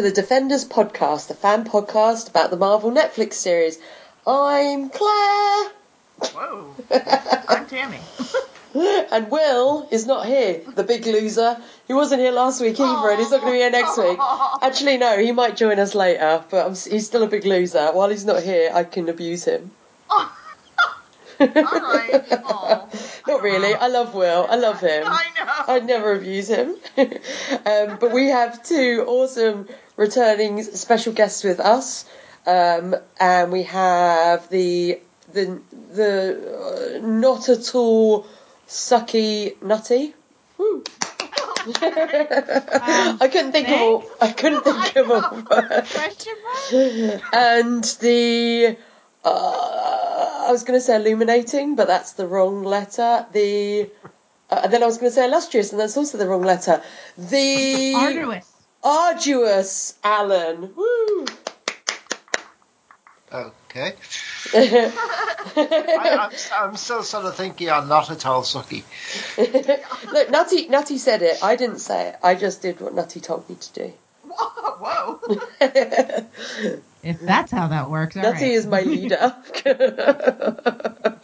to 0.00 0.06
the 0.06 0.12
Defenders 0.12 0.64
podcast, 0.64 1.28
the 1.28 1.34
fan 1.34 1.62
podcast 1.62 2.30
about 2.30 2.48
the 2.48 2.56
Marvel 2.56 2.90
Netflix 2.90 3.34
series. 3.34 3.78
I'm 4.26 4.88
Claire. 4.88 5.72
Whoa. 6.32 6.74
I'm 7.46 7.66
Tammy. 7.66 7.98
and 9.12 9.30
Will 9.30 9.86
is 9.90 10.06
not 10.06 10.24
here, 10.24 10.62
the 10.74 10.84
big 10.84 11.04
loser. 11.04 11.60
He 11.86 11.92
wasn't 11.92 12.22
here 12.22 12.32
last 12.32 12.62
week 12.62 12.80
either, 12.80 13.10
and 13.10 13.18
he's 13.18 13.30
not 13.30 13.42
going 13.42 13.52
to 13.52 13.56
be 13.56 13.58
here 13.58 13.70
next 13.70 13.98
week. 13.98 14.18
Actually, 14.62 14.96
no, 14.96 15.18
he 15.18 15.32
might 15.32 15.54
join 15.54 15.78
us 15.78 15.94
later, 15.94 16.42
but 16.50 16.64
I'm, 16.64 16.74
he's 16.74 17.04
still 17.04 17.24
a 17.24 17.28
big 17.28 17.44
loser. 17.44 17.90
While 17.92 18.08
he's 18.08 18.24
not 18.24 18.42
here, 18.42 18.70
I 18.72 18.84
can 18.84 19.06
abuse 19.10 19.44
him. 19.44 19.70
Alright. 21.40 22.30
Not 23.26 23.42
really. 23.42 23.74
I 23.74 23.88
love 23.88 24.14
Will. 24.14 24.46
I 24.48 24.56
love 24.56 24.80
him. 24.80 25.04
I 25.06 25.26
know. 25.36 25.74
I'd 25.74 25.86
never 25.86 26.14
abuse 26.14 26.48
him. 26.48 26.76
um, 26.98 27.98
but 27.98 28.12
we 28.12 28.28
have 28.28 28.62
two 28.62 29.04
awesome 29.06 29.68
returning 30.00 30.62
special 30.62 31.12
guests 31.12 31.44
with 31.44 31.60
us, 31.60 32.06
um, 32.46 32.96
and 33.20 33.52
we 33.52 33.64
have 33.64 34.48
the 34.48 34.98
the 35.34 35.60
the 35.92 37.00
uh, 37.02 37.06
not 37.06 37.50
at 37.50 37.74
all 37.74 38.26
sucky 38.66 39.62
nutty. 39.62 40.14
Woo. 40.56 40.82
I 41.66 43.28
couldn't 43.30 43.52
think 43.52 43.68
of 43.68 43.80
a, 43.80 44.24
I 44.24 44.32
couldn't 44.32 44.64
think 44.64 44.96
of 45.02 45.10
a 45.10 45.44
word. 45.50 45.86
Question 45.90 46.34
mark? 46.44 47.22
And 47.34 47.84
the 48.00 48.78
uh, 49.22 50.46
I 50.48 50.50
was 50.50 50.64
going 50.64 50.78
to 50.78 50.80
say 50.80 50.96
illuminating, 50.96 51.76
but 51.76 51.86
that's 51.86 52.14
the 52.14 52.26
wrong 52.26 52.64
letter. 52.64 53.26
The 53.32 53.90
uh, 54.48 54.60
and 54.64 54.72
then 54.72 54.82
I 54.82 54.86
was 54.86 54.96
going 54.96 55.10
to 55.10 55.14
say 55.14 55.26
illustrious, 55.26 55.72
and 55.72 55.78
that's 55.80 55.98
also 55.98 56.16
the 56.16 56.26
wrong 56.26 56.42
letter. 56.42 56.82
The 57.18 57.92
Arduous. 57.94 58.49
Arduous 58.82 59.94
Alan. 60.02 60.74
Woo! 60.74 61.26
Okay. 63.32 63.94
I, 64.54 66.18
I'm, 66.20 66.30
I'm 66.58 66.76
still 66.76 67.04
sort 67.04 67.24
of 67.24 67.36
thinking 67.36 67.70
I'm 67.70 67.86
not 67.88 68.10
at 68.10 68.26
all 68.26 68.42
sucky. 68.42 68.82
Look, 70.12 70.30
Nutty, 70.30 70.68
Nutty 70.68 70.98
said 70.98 71.22
it. 71.22 71.42
I 71.42 71.54
didn't 71.54 71.78
say 71.78 72.08
it. 72.08 72.16
I 72.22 72.34
just 72.34 72.60
did 72.62 72.80
what 72.80 72.94
Nutty 72.94 73.20
told 73.20 73.48
me 73.48 73.54
to 73.54 73.72
do. 73.72 73.92
Whoa. 74.24 75.20
If 77.02 77.20
that's 77.20 77.52
how 77.52 77.68
that 77.68 77.88
works, 77.90 78.16
all 78.16 78.22
Nutty 78.22 78.44
right. 78.44 78.52
is 78.52 78.66
my 78.66 78.82
leader. 78.82 79.34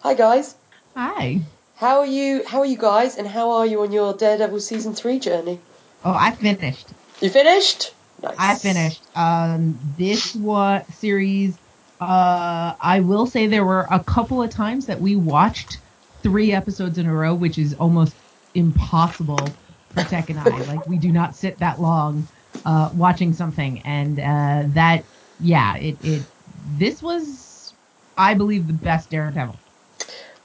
Hi 0.00 0.14
guys. 0.14 0.54
Hi. 0.94 1.40
How 1.76 1.98
are 2.00 2.06
you? 2.06 2.44
How 2.46 2.60
are 2.60 2.66
you 2.66 2.78
guys? 2.78 3.16
And 3.16 3.26
how 3.26 3.50
are 3.52 3.66
you 3.66 3.82
on 3.82 3.92
your 3.92 4.14
Daredevil 4.14 4.60
season 4.60 4.94
three 4.94 5.18
journey? 5.18 5.60
Oh, 6.04 6.12
I 6.12 6.30
finished. 6.30 6.86
You 7.20 7.30
finished? 7.30 7.94
Nice. 8.22 8.36
I 8.38 8.54
finished. 8.56 9.08
Um, 9.14 9.78
this 9.82 10.34
was 10.34 10.84
series. 10.90 11.58
Uh, 12.00 12.74
I 12.80 13.00
will 13.00 13.26
say 13.26 13.46
there 13.46 13.64
were 13.64 13.86
a 13.90 14.02
couple 14.04 14.42
of 14.42 14.50
times 14.50 14.86
that 14.86 15.00
we 15.00 15.16
watched 15.16 15.78
three 16.22 16.52
episodes 16.52 16.98
in 16.98 17.06
a 17.06 17.14
row, 17.14 17.34
which 17.34 17.58
is 17.58 17.74
almost 17.74 18.16
impossible 18.54 19.58
for 19.94 20.04
Tech 20.04 20.30
and 20.30 20.38
I. 20.38 20.62
Like 20.62 20.82
we 20.86 20.98
do 20.98 21.12
not 21.12 21.34
sit 21.34 21.58
that 21.60 21.80
long 21.80 22.28
uh, 22.64 22.90
watching 22.92 23.32
something, 23.32 23.80
and 23.82 24.18
uh, 24.20 24.64
that, 24.74 25.06
yeah, 25.38 25.76
it 25.76 25.98
it. 26.02 26.26
This 26.64 27.02
was, 27.02 27.74
I 28.16 28.34
believe, 28.34 28.66
the 28.66 28.72
best 28.74 29.10
Daredevil. 29.10 29.60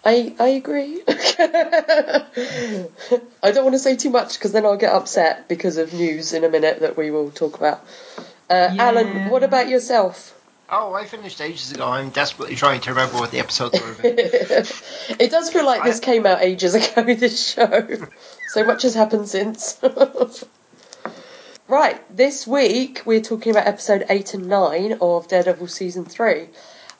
I 0.05 0.35
I 0.39 0.47
agree. 0.49 1.01
I 1.07 2.25
don't 3.51 3.63
want 3.63 3.73
to 3.73 3.79
say 3.79 3.95
too 3.95 4.09
much 4.09 4.37
because 4.37 4.51
then 4.51 4.65
I'll 4.65 4.77
get 4.77 4.93
upset 4.93 5.47
because 5.47 5.77
of 5.77 5.93
news 5.93 6.33
in 6.33 6.43
a 6.43 6.49
minute 6.49 6.81
that 6.81 6.97
we 6.97 7.11
will 7.11 7.31
talk 7.31 7.55
about. 7.55 7.85
Uh, 8.49 8.71
Yeah. 8.73 8.89
Alan, 8.89 9.29
what 9.29 9.43
about 9.43 9.69
yourself? 9.69 10.37
Oh, 10.69 10.93
I 10.93 11.05
finished 11.05 11.39
ages 11.39 11.71
ago. 11.71 11.87
I'm 11.87 12.09
desperately 12.09 12.55
trying 12.55 12.81
to 12.81 12.89
remember 12.89 13.17
what 13.17 13.31
the 13.31 13.39
episodes 13.39 13.79
were 13.79 13.91
about. 13.91 14.05
it 15.19 15.31
does 15.31 15.51
feel 15.51 15.65
like 15.65 15.83
this 15.83 15.99
came 15.99 16.25
out 16.25 16.41
ages 16.41 16.73
ago. 16.95 17.03
This 17.13 17.53
show, 17.53 17.87
so 18.47 18.63
much 18.65 18.81
has 18.83 18.95
happened 18.95 19.29
since. 19.29 19.79
right, 21.67 22.15
this 22.15 22.47
week 22.47 23.03
we're 23.05 23.21
talking 23.21 23.51
about 23.51 23.67
episode 23.67 24.05
eight 24.09 24.33
and 24.33 24.47
nine 24.47 24.97
of 24.99 25.27
Daredevil 25.27 25.67
season 25.67 26.05
three. 26.05 26.47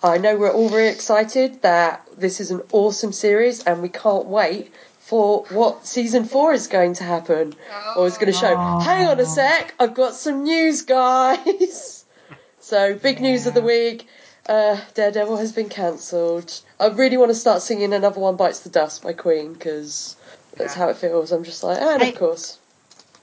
I 0.03 0.17
know 0.17 0.35
we're 0.35 0.51
all 0.51 0.69
very 0.69 0.89
excited 0.89 1.61
that 1.61 2.05
this 2.17 2.41
is 2.41 2.51
an 2.51 2.61
awesome 2.73 3.13
series, 3.13 3.63
and 3.63 3.81
we 3.81 3.89
can't 3.89 4.25
wait 4.25 4.73
for 4.99 5.45
what 5.49 5.85
season 5.85 6.25
four 6.25 6.53
is 6.53 6.67
going 6.67 6.93
to 6.95 7.03
happen 7.03 7.53
or 7.95 8.05
is 8.07 8.17
going 8.17 8.31
to 8.31 8.37
show. 8.37 8.53
Oh. 8.57 8.79
Hang 8.79 9.07
on 9.07 9.19
a 9.19 9.25
sec, 9.25 9.73
I've 9.79 9.93
got 9.93 10.13
some 10.13 10.43
news, 10.43 10.81
guys. 10.81 12.05
so 12.59 12.95
big 12.95 13.21
news 13.21 13.47
of 13.47 13.53
the 13.53 13.61
week. 13.61 14.07
Uh, 14.47 14.77
Daredevil 14.93 15.37
has 15.37 15.53
been 15.53 15.69
cancelled. 15.69 16.59
I 16.79 16.87
really 16.87 17.15
want 17.15 17.29
to 17.31 17.35
start 17.35 17.61
singing 17.61 17.93
"Another 17.93 18.19
One 18.19 18.35
Bites 18.35 18.59
the 18.59 18.69
Dust" 18.69 19.03
by 19.03 19.13
Queen 19.13 19.53
because 19.53 20.17
that's 20.57 20.73
how 20.73 20.89
it 20.89 20.97
feels. 20.97 21.31
I'm 21.31 21.45
just 21.45 21.63
like, 21.63 21.81
and 21.81 22.03
I- 22.03 22.07
of 22.07 22.15
course, 22.15 22.59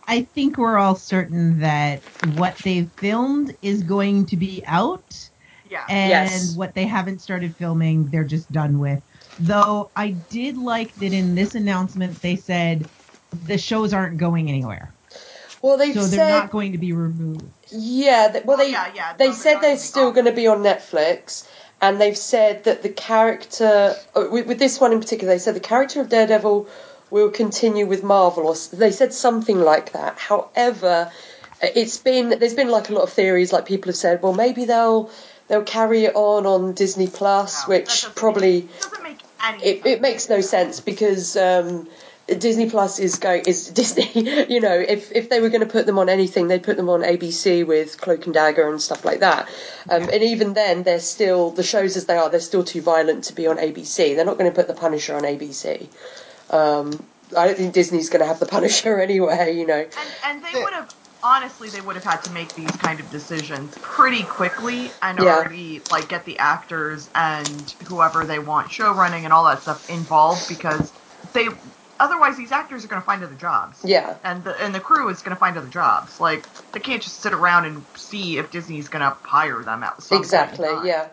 I 0.08 0.22
think 0.22 0.56
we're 0.56 0.78
all 0.78 0.96
certain 0.96 1.60
that 1.60 2.00
what 2.36 2.56
they've 2.58 2.90
filmed 2.96 3.54
is 3.60 3.82
going 3.82 4.26
to 4.26 4.36
be 4.38 4.62
out, 4.66 5.29
Yeah. 5.70 5.86
and 5.88 6.02
Yes. 6.02 6.56
what 6.56 6.74
they 6.74 6.86
haven't 6.86 7.20
started 7.20 7.56
filming, 7.56 8.10
they're 8.10 8.24
just 8.24 8.52
done 8.52 8.78
with. 8.78 9.00
Though 9.38 9.92
I 9.96 10.12
did 10.30 10.56
like 10.58 10.94
that 10.96 11.12
in 11.12 11.34
this 11.34 11.54
announcement 11.54 12.20
they 12.22 12.36
said 12.36 12.90
the 13.32 13.58
shows 13.58 13.92
aren't 13.94 14.18
going 14.18 14.48
anywhere, 14.50 14.94
well 15.62 15.76
they've 15.78 15.94
so 15.94 16.06
they're 16.08 16.20
not 16.20 16.50
going 16.50 16.72
to 16.72 16.78
be 16.78 16.92
removed. 16.92 17.66
yeah, 17.70 18.28
th- 18.32 18.44
well 18.44 18.56
Oh, 18.56 18.62
they 18.62 18.70
yeah, 18.72 18.92
yeah, 18.94 19.16
they 19.18 19.28
no, 19.28 19.32
said 19.32 19.60
they're 19.60 19.60
they're 19.60 19.76
still 19.76 20.12
gonna 20.12 20.32
be 20.32 20.46
on 20.46 20.58
Netflix, 20.58 21.46
and 21.80 22.00
they've 22.00 22.16
said 22.16 22.64
that 22.64 22.82
the 22.82 22.88
character 22.88 24.02
uh, 24.14 24.28
with, 24.30 24.46
with 24.46 24.58
this 24.58 24.80
one 24.80 24.92
in 24.92 25.00
particular, 25.00 25.34
they 25.34 25.38
said 25.38 25.54
the 25.54 25.60
character 25.60 26.00
of 26.00 26.08
Daredevil 26.08 26.68
will 27.10 27.30
continue 27.30 27.86
with 27.86 28.02
Marvel, 28.04 28.46
or 28.48 28.54
they 28.76 28.90
said 28.90 29.12
something 29.12 29.60
like 29.60 29.92
that. 29.92 30.18
However, 30.18 31.10
it's 31.62 31.98
been 31.98 32.30
there's 32.38 32.54
been 32.54 32.70
like 32.70 32.88
a 32.88 32.92
lot 32.94 33.02
of 33.02 33.12
theories, 33.12 33.52
like 33.52 33.66
people 33.66 33.90
have 33.90 33.96
said, 33.96 34.22
well 34.22 34.34
maybe 34.34 34.64
they'll 34.64 35.10
they'll 35.50 35.64
carry 35.64 36.04
it 36.06 36.14
on 36.14 36.46
on 36.46 36.72
Disney 36.72 37.08
Plus, 37.08 37.68
No, 37.68 37.74
which 37.74 37.86
doesn't 38.02 38.16
probably 38.16 38.62
Make, 38.62 38.80
doesn't 38.80 39.02
make 39.02 39.18
any 39.44 39.62
it, 39.62 39.74
sense. 39.82 39.86
it 39.86 40.00
makes 40.00 40.28
no 40.30 40.40
sense 40.40 40.80
because 40.80 41.36
um, 41.36 41.88
Disney 42.26 42.70
Plus 42.70 42.98
is 43.00 43.16
going 43.16 43.42
is 43.46 43.68
Disney. 43.80 44.08
You 44.48 44.60
know, 44.60 44.72
if 44.78 45.10
if 45.12 45.28
they 45.28 45.40
were 45.40 45.48
going 45.48 45.66
to 45.66 45.66
put 45.66 45.84
them 45.86 45.98
on 45.98 46.08
anything, 46.08 46.46
they'd 46.48 46.62
put 46.62 46.76
them 46.76 46.88
on 46.88 47.00
ABC 47.02 47.66
with 47.66 48.00
Cloak 48.00 48.24
and 48.26 48.32
Dagger 48.34 48.70
and 48.70 48.80
stuff 48.80 49.04
like 49.04 49.20
that. 49.20 49.48
Um, 49.90 50.04
and 50.04 50.22
even 50.22 50.54
then, 50.54 50.84
they're 50.84 51.00
still 51.00 51.50
the 51.50 51.64
shows 51.64 51.96
as 51.96 52.06
they 52.06 52.16
are. 52.16 52.30
They're 52.30 52.40
still 52.40 52.64
too 52.64 52.80
violent 52.80 53.24
to 53.24 53.34
be 53.34 53.46
on 53.48 53.56
ABC. 53.58 54.14
They're 54.14 54.24
not 54.24 54.38
going 54.38 54.50
to 54.50 54.54
put 54.54 54.68
the 54.68 54.74
Punisher 54.74 55.16
on 55.16 55.22
ABC. 55.22 55.88
Um, 56.50 57.04
I 57.36 57.46
don't 57.46 57.56
think 57.56 57.74
Disney's 57.74 58.08
going 58.10 58.20
to 58.20 58.26
have 58.26 58.40
the 58.40 58.46
Punisher 58.46 59.00
anyway. 59.08 59.56
You 59.56 59.66
know. 59.66 59.80
And, 59.80 60.10
and 60.24 60.44
they 60.44 60.62
would 60.62 60.72
have 60.72 60.94
honestly 61.22 61.68
they 61.68 61.80
would 61.80 61.96
have 61.96 62.04
had 62.04 62.22
to 62.22 62.30
make 62.30 62.54
these 62.54 62.76
kind 62.76 63.00
of 63.00 63.10
decisions 63.10 63.76
pretty 63.80 64.22
quickly 64.22 64.90
and 65.02 65.18
Yeah. 65.18 65.36
already 65.36 65.82
like 65.90 66.08
get 66.08 66.24
the 66.24 66.38
actors 66.38 67.10
and 67.14 67.74
whoever 67.88 68.24
they 68.24 68.38
want 68.38 68.70
show 68.70 68.92
running 68.92 69.24
and 69.24 69.32
all 69.32 69.44
that 69.44 69.62
stuff 69.62 69.88
involved 69.88 70.48
because 70.48 70.92
they 71.32 71.48
otherwise 71.98 72.36
these 72.36 72.52
actors 72.52 72.84
are 72.84 72.88
going 72.88 73.02
to 73.02 73.06
find 73.06 73.22
other 73.22 73.34
jobs. 73.34 73.80
Yeah. 73.84 74.16
And 74.24 74.42
the 74.42 74.54
and 74.62 74.74
the 74.74 74.80
crew 74.80 75.08
is 75.10 75.22
going 75.22 75.36
to 75.36 75.40
find 75.40 75.56
other 75.56 75.68
jobs. 75.68 76.18
Like 76.18 76.48
they 76.72 76.80
can't 76.80 77.02
just 77.02 77.20
sit 77.20 77.32
around 77.32 77.66
and 77.66 77.84
see 77.96 78.38
if 78.38 78.50
Disney's 78.50 78.88
going 78.88 79.02
to 79.02 79.16
hire 79.22 79.62
them 79.62 79.82
at 79.82 80.02
some 80.02 80.18
point 80.18 80.32
in 80.32 80.40
Exactly, 80.40 80.88
yeah. 80.88 81.08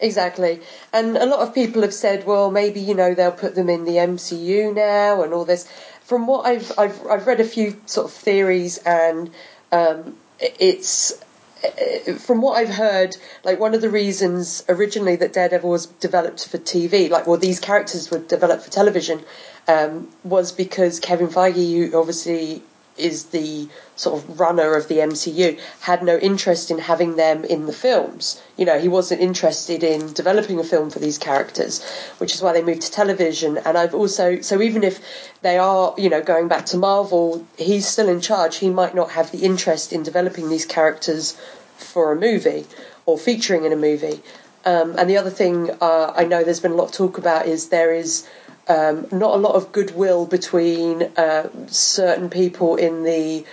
Exactly. 0.00 0.60
And 0.92 1.16
a 1.16 1.26
lot 1.26 1.40
of 1.46 1.54
people 1.54 1.82
have 1.82 1.94
said, 1.94 2.26
well, 2.26 2.50
maybe, 2.50 2.80
you 2.80 2.94
know, 2.94 3.14
they'll 3.14 3.30
put 3.30 3.54
them 3.54 3.68
in 3.68 3.84
the 3.84 3.92
MCU 3.92 4.74
now 4.74 5.22
and 5.22 5.32
all 5.32 5.44
this. 5.44 5.68
From 6.12 6.26
what 6.26 6.44
I've 6.44 6.70
I've 6.76 7.06
I've 7.06 7.26
read 7.26 7.40
a 7.40 7.44
few 7.44 7.80
sort 7.86 8.08
of 8.08 8.12
theories 8.12 8.76
and 8.76 9.30
um, 9.72 10.14
it's 10.38 11.18
uh, 11.64 12.12
from 12.18 12.42
what 12.42 12.58
I've 12.58 12.68
heard, 12.68 13.16
like 13.44 13.58
one 13.58 13.72
of 13.72 13.80
the 13.80 13.88
reasons 13.88 14.62
originally 14.68 15.16
that 15.16 15.32
Daredevil 15.32 15.70
was 15.70 15.86
developed 15.86 16.46
for 16.46 16.58
TV, 16.58 17.08
like 17.08 17.26
well 17.26 17.38
these 17.38 17.60
characters 17.60 18.10
were 18.10 18.18
developed 18.18 18.64
for 18.64 18.70
television, 18.70 19.24
um, 19.66 20.10
was 20.22 20.52
because 20.52 21.00
Kevin 21.00 21.28
Feige, 21.28 21.90
who 21.90 21.98
obviously 21.98 22.62
is 23.02 23.24
the 23.26 23.68
sort 23.96 24.22
of 24.22 24.40
runner 24.40 24.74
of 24.74 24.88
the 24.88 24.98
MCU, 24.98 25.58
had 25.80 26.02
no 26.02 26.16
interest 26.16 26.70
in 26.70 26.78
having 26.78 27.16
them 27.16 27.44
in 27.44 27.66
the 27.66 27.72
films. 27.72 28.40
You 28.56 28.64
know, 28.64 28.78
he 28.78 28.88
wasn't 28.88 29.20
interested 29.20 29.82
in 29.82 30.12
developing 30.12 30.58
a 30.58 30.64
film 30.64 30.90
for 30.90 30.98
these 30.98 31.18
characters, 31.18 31.82
which 32.18 32.34
is 32.34 32.42
why 32.42 32.52
they 32.52 32.62
moved 32.62 32.82
to 32.82 32.90
television. 32.90 33.58
And 33.58 33.76
I've 33.76 33.94
also, 33.94 34.40
so 34.40 34.62
even 34.62 34.84
if 34.84 35.00
they 35.42 35.58
are, 35.58 35.94
you 35.98 36.08
know, 36.08 36.22
going 36.22 36.48
back 36.48 36.66
to 36.66 36.76
Marvel, 36.76 37.46
he's 37.56 37.86
still 37.86 38.08
in 38.08 38.20
charge. 38.20 38.56
He 38.56 38.70
might 38.70 38.94
not 38.94 39.10
have 39.10 39.30
the 39.30 39.40
interest 39.40 39.92
in 39.92 40.02
developing 40.02 40.48
these 40.48 40.66
characters 40.66 41.36
for 41.76 42.12
a 42.12 42.16
movie 42.16 42.66
or 43.06 43.18
featuring 43.18 43.64
in 43.64 43.72
a 43.72 43.76
movie. 43.76 44.22
Um, 44.64 44.94
and 44.96 45.10
the 45.10 45.16
other 45.16 45.30
thing 45.30 45.70
uh, 45.80 46.12
I 46.14 46.24
know 46.24 46.44
there's 46.44 46.60
been 46.60 46.72
a 46.72 46.76
lot 46.76 46.84
of 46.86 46.92
talk 46.92 47.18
about 47.18 47.46
is 47.46 47.68
there 47.68 47.92
is 47.92 48.28
um, 48.72 49.06
not 49.12 49.34
a 49.34 49.38
lot 49.38 49.54
of 49.54 49.72
goodwill 49.72 50.24
between 50.26 51.02
uh, 51.16 51.48
certain 51.66 52.30
people 52.30 52.76
in 52.76 53.02
the 53.02 53.44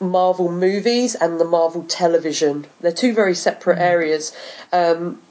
Marvel 0.00 0.50
movies 0.50 1.14
and 1.14 1.38
the 1.38 1.44
Marvel 1.44 1.84
television. 1.84 2.66
They're 2.80 2.92
two 2.92 3.14
very 3.14 3.34
separate 3.34 3.78
areas. 3.78 4.34
Um, 4.72 5.22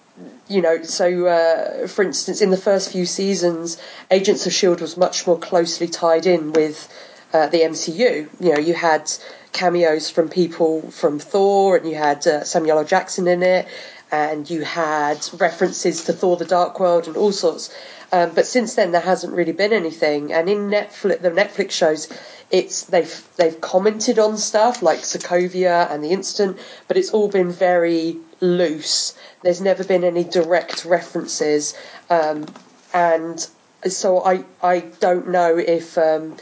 you 0.47 0.61
know, 0.61 0.83
so 0.83 1.27
uh, 1.27 1.87
for 1.87 2.03
instance, 2.03 2.41
in 2.41 2.49
the 2.49 2.57
first 2.57 2.91
few 2.91 3.05
seasons, 3.05 3.77
Agents 4.09 4.45
of 4.47 4.53
Shield 4.53 4.79
was 4.79 4.95
much 4.95 5.27
more 5.27 5.37
closely 5.37 5.87
tied 5.87 6.25
in 6.25 6.53
with 6.53 6.87
uh, 7.33 7.47
the 7.47 7.59
MCU. 7.59 8.29
You 8.39 8.53
know, 8.53 8.59
you 8.59 8.73
had 8.73 9.11
cameos 9.51 10.09
from 10.09 10.29
people 10.29 10.89
from 10.91 11.19
Thor, 11.19 11.75
and 11.75 11.87
you 11.89 11.95
had 11.95 12.25
uh, 12.25 12.43
Samuel 12.45 12.79
L. 12.79 12.85
Jackson 12.85 13.27
in 13.27 13.43
it, 13.43 13.67
and 14.11 14.49
you 14.49 14.61
had 14.61 15.17
references 15.37 16.05
to 16.05 16.13
Thor: 16.13 16.37
The 16.37 16.45
Dark 16.45 16.79
World 16.79 17.07
and 17.07 17.17
all 17.17 17.33
sorts. 17.33 17.75
Um, 18.11 18.31
but 18.33 18.45
since 18.45 18.75
then, 18.75 18.91
there 18.91 19.01
hasn't 19.01 19.33
really 19.33 19.51
been 19.51 19.73
anything. 19.73 20.31
And 20.33 20.49
in 20.49 20.69
Netflix, 20.69 21.21
the 21.21 21.31
Netflix 21.31 21.71
shows, 21.71 22.07
it's 22.51 22.83
they've 22.83 23.27
they've 23.37 23.59
commented 23.59 24.19
on 24.19 24.37
stuff 24.37 24.81
like 24.81 24.99
Sokovia 24.99 25.89
and 25.91 26.03
the 26.03 26.11
incident, 26.11 26.57
but 26.87 26.97
it's 26.97 27.09
all 27.11 27.27
been 27.27 27.51
very 27.51 28.17
loose. 28.39 29.15
There's 29.41 29.61
never 29.61 29.83
been 29.83 30.03
any 30.03 30.23
direct 30.23 30.85
references, 30.85 31.73
um, 32.09 32.45
and 32.93 33.45
so 33.87 34.23
I 34.23 34.43
I 34.61 34.79
don't 34.79 35.29
know 35.29 35.57
if. 35.57 35.97
Um, 35.97 36.37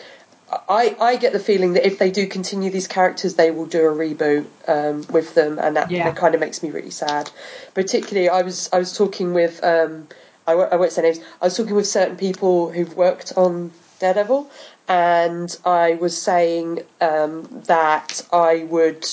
I, 0.69 0.95
I 1.01 1.15
get 1.15 1.33
the 1.33 1.39
feeling 1.39 1.73
that 1.73 1.87
if 1.87 1.97
they 1.97 2.11
do 2.11 2.27
continue 2.27 2.69
these 2.69 2.87
characters, 2.87 3.33
they 3.33 3.49
will 3.49 3.65
do 3.65 3.87
a 3.87 3.91
reboot 3.91 4.45
um, 4.67 5.03
with 5.09 5.33
them, 5.33 5.57
and 5.57 5.77
that, 5.77 5.89
Yeah. 5.89 6.03
that 6.03 6.15
kind 6.15 6.35
of 6.35 6.41
makes 6.41 6.61
me 6.61 6.69
really 6.69 6.91
sad. 6.91 7.31
Particularly, 7.73 8.29
I 8.29 8.43
was 8.43 8.69
I 8.71 8.77
was 8.77 8.95
talking 8.95 9.33
with 9.33 9.63
um, 9.63 10.07
I, 10.47 10.55
won't- 10.55 10.73
I 10.73 10.75
won't 10.75 10.91
say 10.91 11.01
names. 11.01 11.19
I 11.41 11.45
was 11.45 11.55
talking 11.57 11.75
with 11.75 11.87
certain 11.87 12.17
people 12.17 12.71
who've 12.71 12.95
worked 12.95 13.33
on 13.37 13.71
Daredevil, 13.99 14.49
and 14.87 15.55
I 15.65 15.95
was 15.95 16.19
saying 16.21 16.81
um, 17.01 17.47
that 17.67 18.25
I 18.33 18.65
would. 18.69 19.05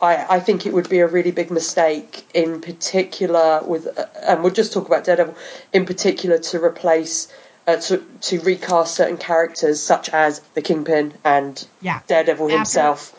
I, 0.00 0.36
I 0.36 0.40
think 0.40 0.64
it 0.64 0.72
would 0.72 0.88
be 0.88 1.00
a 1.00 1.08
really 1.08 1.32
big 1.32 1.50
mistake, 1.50 2.24
in 2.32 2.60
particular 2.60 3.60
with, 3.64 3.86
uh, 3.98 4.06
and 4.22 4.42
we'll 4.44 4.52
just 4.52 4.72
talk 4.72 4.86
about 4.86 5.02
Daredevil, 5.04 5.34
in 5.72 5.86
particular 5.86 6.38
to 6.38 6.62
replace, 6.62 7.26
uh, 7.66 7.76
to 7.76 7.98
to 8.22 8.40
recast 8.40 8.94
certain 8.94 9.16
characters 9.16 9.80
such 9.82 10.08
as 10.10 10.40
the 10.54 10.62
Kingpin 10.62 11.14
and 11.24 11.66
Yeah. 11.80 12.00
Daredevil 12.06 12.46
After- 12.46 12.56
himself. 12.58 13.12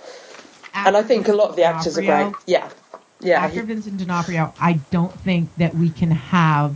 And 0.74 0.95
I 0.95 1.03
think 1.03 1.27
a 1.27 1.33
lot 1.33 1.50
of 1.50 1.56
the 1.57 1.63
actors 1.63 1.97
are 1.97 2.01
great. 2.01 2.33
Yeah, 2.45 2.69
yeah, 3.19 3.44
After 3.44 3.63
Vincent 3.63 3.97
D'Onofrio, 3.97 4.53
I 4.62 4.74
don't 4.91 5.12
think 5.21 5.50
that 5.57 5.75
we 5.75 5.89
can 5.89 6.12
have 6.12 6.74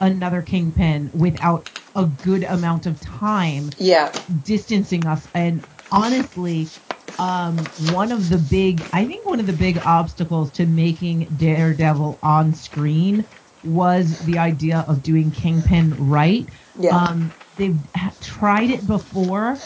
another 0.00 0.42
Kingpin 0.42 1.10
without 1.12 1.66
a 1.94 2.06
good 2.06 2.44
amount 2.44 2.86
of 2.86 3.00
time 3.00 3.74
yeah, 3.78 4.12
distancing 4.42 5.06
us. 5.06 5.28
And 5.34 5.66
honestly, 5.90 6.72
um, 7.18 7.70
one 7.76 8.12
of 8.12 8.28
the 8.28 8.38
big, 8.38 8.88
I 8.92 9.06
think 9.06 9.26
one 9.26 9.40
of 9.40 9.46
the 9.46 9.52
big 9.52 9.78
obstacles 9.84 10.52
to 10.52 10.66
making 10.66 11.36
Daredevil 11.36 12.18
on 12.22 12.54
screen 12.54 13.26
was 13.62 14.16
the 14.20 14.38
idea 14.38 14.84
of 14.88 15.02
doing 15.02 15.30
Kingpin 15.30 15.94
right. 15.94 16.48
Yeah. 16.74 16.96
Um, 16.96 17.34
they've 17.56 17.80
tried 18.20 18.70
it 18.70 18.86
before, 18.86 19.62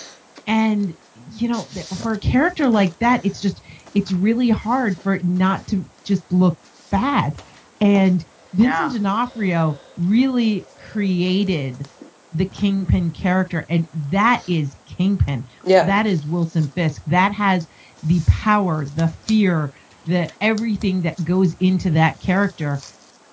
and 0.47 0.97
you 1.15 1.49
know, 1.49 1.71
for 2.03 2.15
a 2.15 2.19
character 2.19 2.69
like 2.69 2.99
that, 2.99 3.25
it's 3.25 3.41
just 3.41 3.63
it's 3.95 4.13
really 4.13 4.51
hard 4.51 5.01
for 5.03 5.15
it 5.15 5.25
not 5.25 5.69
to 5.69 5.89
just 6.05 6.33
look 6.33 6.59
bad. 6.91 7.39
And 7.81 8.25
Vincent 8.55 8.93
Yeah. 8.93 8.99
D'Onofrio 8.99 9.81
really 9.97 10.69
created 10.79 11.89
the 12.33 12.47
Kingpin 12.49 13.13
character, 13.13 13.67
and 13.69 13.89
that 13.95 14.45
is 14.49 14.77
Kingpin. 14.87 15.49
Yeah. 15.67 15.85
That 15.87 16.07
is 16.07 16.27
Wilson 16.27 16.73
Fisk. 16.73 17.03
That 17.07 17.33
has 17.35 17.69
the 18.03 18.23
power, 18.27 18.87
the 18.87 19.09
fear, 19.27 19.75
the 20.07 20.33
everything 20.41 21.03
that 21.03 21.25
goes 21.25 21.55
into 21.55 21.91
that 21.93 22.21
character. 22.21 22.83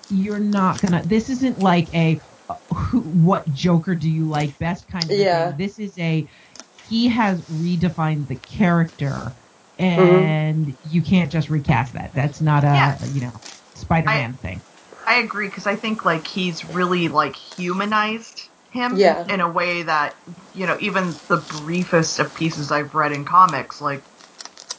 You're 0.08 0.40
not 0.40 0.80
gonna. 0.80 1.04
This 1.06 1.30
isn't 1.30 1.58
like 1.58 1.92
a 1.94 2.20
who, 2.74 3.00
what 3.02 3.50
Joker 3.52 3.94
do 3.96 4.10
you 4.10 4.28
like 4.28 4.58
best 4.58 4.88
kind 4.88 5.10
of 5.10 5.16
Yeah. 5.18 5.48
thing. 5.48 5.56
This 5.58 5.78
is 5.78 5.98
a 5.98 6.28
he 6.80 7.08
has 7.08 7.42
redefined 7.44 8.28
the 8.28 8.36
character, 8.36 9.36
Mm-hmm. 9.98 10.24
and 10.26 10.78
you 10.82 11.02
can't 11.02 11.32
just 11.32 11.50
recast 11.50 11.94
that. 11.94 12.12
That's 12.14 12.40
not 12.40 12.64
a 12.64 12.68
Yeah. 12.68 13.04
you 13.06 13.20
know 13.22 13.42
Spider-Man 13.74 14.38
thing. 14.38 14.62
I 15.06 15.16
agree 15.16 15.48
because 15.48 15.66
I 15.66 15.76
think 15.76 16.04
like 16.04 16.26
he's 16.26 16.64
really 16.64 17.08
like 17.08 17.36
humanized 17.36 18.40
him 18.70 18.98
Yeah. 18.98 19.24
in 19.28 19.40
a 19.40 19.50
way 19.50 19.82
that 19.84 20.16
you 20.52 20.66
know 20.66 20.78
even 20.80 21.20
the 21.28 21.38
briefest 21.38 22.18
of 22.20 22.34
pieces 22.34 22.72
I've 22.72 22.94
read 22.94 23.12
in 23.12 23.24
comics 23.26 23.80
like 23.80 24.04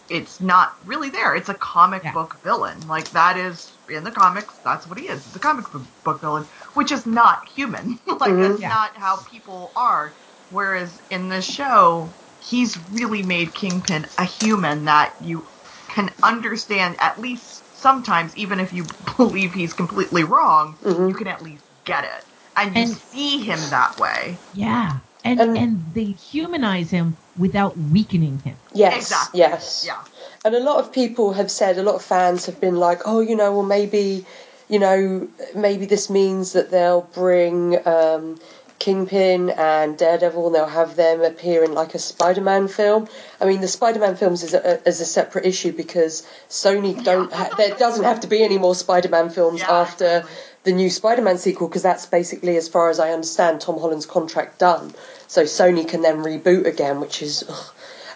it's 0.10 0.40
not 0.42 0.74
really 0.86 1.10
there. 1.10 1.36
It's 1.36 1.50
a 1.50 1.54
comic 1.56 2.04
Yeah. 2.04 2.14
book 2.14 2.40
villain. 2.44 2.88
Like 2.88 3.12
that 3.14 3.38
is 3.38 3.80
in 3.90 4.04
the 4.04 4.12
comics. 4.12 4.60
That's 4.64 4.86
what 4.88 5.00
he 5.00 5.08
is. 5.08 5.26
It's 5.28 5.36
a 5.36 5.40
comic 5.40 5.72
book- 5.72 5.88
book 6.04 6.22
villain, 6.22 6.48
which 6.74 6.92
is 6.92 7.06
not 7.06 7.50
human. 7.56 8.00
like 8.08 8.32
mm-hmm. 8.32 8.42
that's 8.42 8.62
Yeah. 8.62 8.70
not 8.70 8.98
how 8.98 9.18
people 9.30 9.72
are. 9.76 10.16
Whereas 10.50 11.02
in 11.10 11.30
the 11.30 11.42
show, 11.42 12.18
he's 12.40 12.78
really 12.92 13.24
made 13.24 13.56
Kingpin 13.56 14.08
a 14.18 14.26
human 14.26 14.86
that 14.86 15.16
you 15.20 15.50
can 15.90 16.14
understand 16.22 16.98
at 17.00 17.20
least 17.20 17.63
sometimes, 17.84 18.36
even 18.36 18.60
if 18.60 18.74
you 18.74 18.86
believe 19.18 19.54
he's 19.54 19.74
completely 19.74 20.24
wrong, 20.24 20.78
you 20.84 21.14
can 21.14 21.28
at 21.28 21.44
least 21.44 21.66
get 21.86 22.04
it. 22.06 22.26
And 22.56 22.76
you 22.76 22.88
see 22.88 23.40
him 23.44 23.60
that 23.70 24.00
way. 24.00 24.38
Yeah. 24.54 25.00
And, 25.26 25.40
And- 25.40 25.58
and 25.58 25.94
they 25.94 26.06
humanize 26.06 26.90
him 26.90 27.18
without 27.38 27.78
weakening 27.78 28.40
him. 28.40 28.58
yes, 28.74 28.96
Exactly. 28.98 29.40
yes. 29.40 29.84
Yeah. 29.86 30.02
And 30.46 30.56
a 30.56 30.60
lot 30.60 30.78
of 30.80 30.92
people 30.92 31.34
have 31.34 31.52
said, 31.52 31.78
a 31.78 31.84
lot 31.84 31.96
of 31.96 32.04
fans 32.04 32.46
have 32.48 32.60
been 32.60 32.76
like, 32.78 33.02
oh, 33.06 33.20
you 33.22 33.36
know, 33.36 33.52
well, 33.54 33.64
maybe, 33.78 34.26
you 34.70 34.80
know, 34.80 35.28
maybe 35.56 35.86
this 35.86 36.10
means 36.10 36.54
that 36.54 36.72
they'll 36.72 37.02
bring 37.14 37.86
um, 37.88 38.38
Kingpin 38.84 39.50
and 39.50 39.98
Daredevil 39.98 40.48
and 40.48 40.56
they'll 40.56 40.66
have 40.66 40.98
them 40.98 41.22
appear 41.22 41.64
in 41.64 41.72
like 41.74 41.96
a 41.96 42.00
Spider 42.00 42.42
Man 42.42 42.68
film. 42.68 43.08
I 43.40 43.46
mean, 43.46 43.62
the 43.62 43.68
Spider 43.70 44.00
Man 44.00 44.18
films 44.18 44.44
is 44.44 44.54
a, 44.54 44.86
is 44.86 45.00
a 45.00 45.06
separate 45.06 45.46
issue 45.46 45.72
because 45.72 46.28
Sony 46.50 47.02
don't, 47.02 47.32
ha- 47.32 47.56
there 47.58 47.76
doesn't 47.76 48.04
have 48.04 48.20
to 48.22 48.28
be 48.28 48.44
any 48.44 48.58
more 48.58 48.76
Spider 48.76 49.08
Man 49.08 49.30
films 49.30 49.62
Yeah, 49.62 49.72
after 49.72 50.06
exactly. 50.18 50.34
the 50.66 50.72
new 50.74 50.90
Spider 50.90 51.22
Man 51.22 51.38
sequel 51.38 51.70
because 51.70 51.82
that's 51.84 52.06
basically, 52.08 52.58
as 52.58 52.68
far 52.68 52.90
as 52.90 53.00
I 53.00 53.12
understand, 53.12 53.62
Tom 53.62 53.80
Holland's 53.80 54.06
contract 54.06 54.60
done. 54.60 54.94
So 55.28 55.44
Sony 55.44 55.88
can 55.88 56.02
then 56.02 56.18
reboot 56.18 56.66
again, 56.66 57.00
which 57.00 57.22
is. 57.22 57.46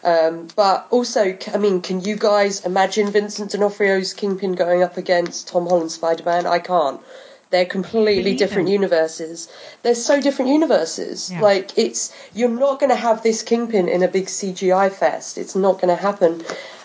Um, 0.03 0.47
but 0.55 0.87
also, 0.91 1.37
I 1.53 1.57
mean, 1.57 1.81
can 1.81 2.01
you 2.01 2.15
guys 2.17 2.65
imagine 2.65 3.09
Vincent 3.11 3.51
D'Onofrio's 3.51 4.13
Kingpin 4.13 4.53
going 4.53 4.83
up 4.83 4.95
against 4.97 5.47
Tom 5.47 5.65
Holland's 5.65 5.95
Spider 5.95 6.23
Man? 6.23 6.45
I 6.45 6.59
can't. 6.59 7.01
They're 7.49 7.65
completely 7.65 8.35
different 8.35 8.67
him. 8.67 8.73
universes. 8.73 9.47
They're 9.81 9.95
so 9.95 10.19
different 10.19 10.51
universes. 10.51 11.31
Yeah. 11.31 11.41
Like 11.41 11.77
it's 11.77 12.13
you're 12.33 12.49
not 12.49 12.79
going 12.79 12.89
to 12.89 12.95
have 12.95 13.23
this 13.23 13.41
Kingpin 13.41 13.87
in 13.87 14.03
a 14.03 14.07
big 14.07 14.25
CGI 14.25 14.91
fest. 14.91 15.37
It's 15.37 15.55
not 15.55 15.79
going 15.79 15.95
to 15.95 16.01
happen. 16.01 16.43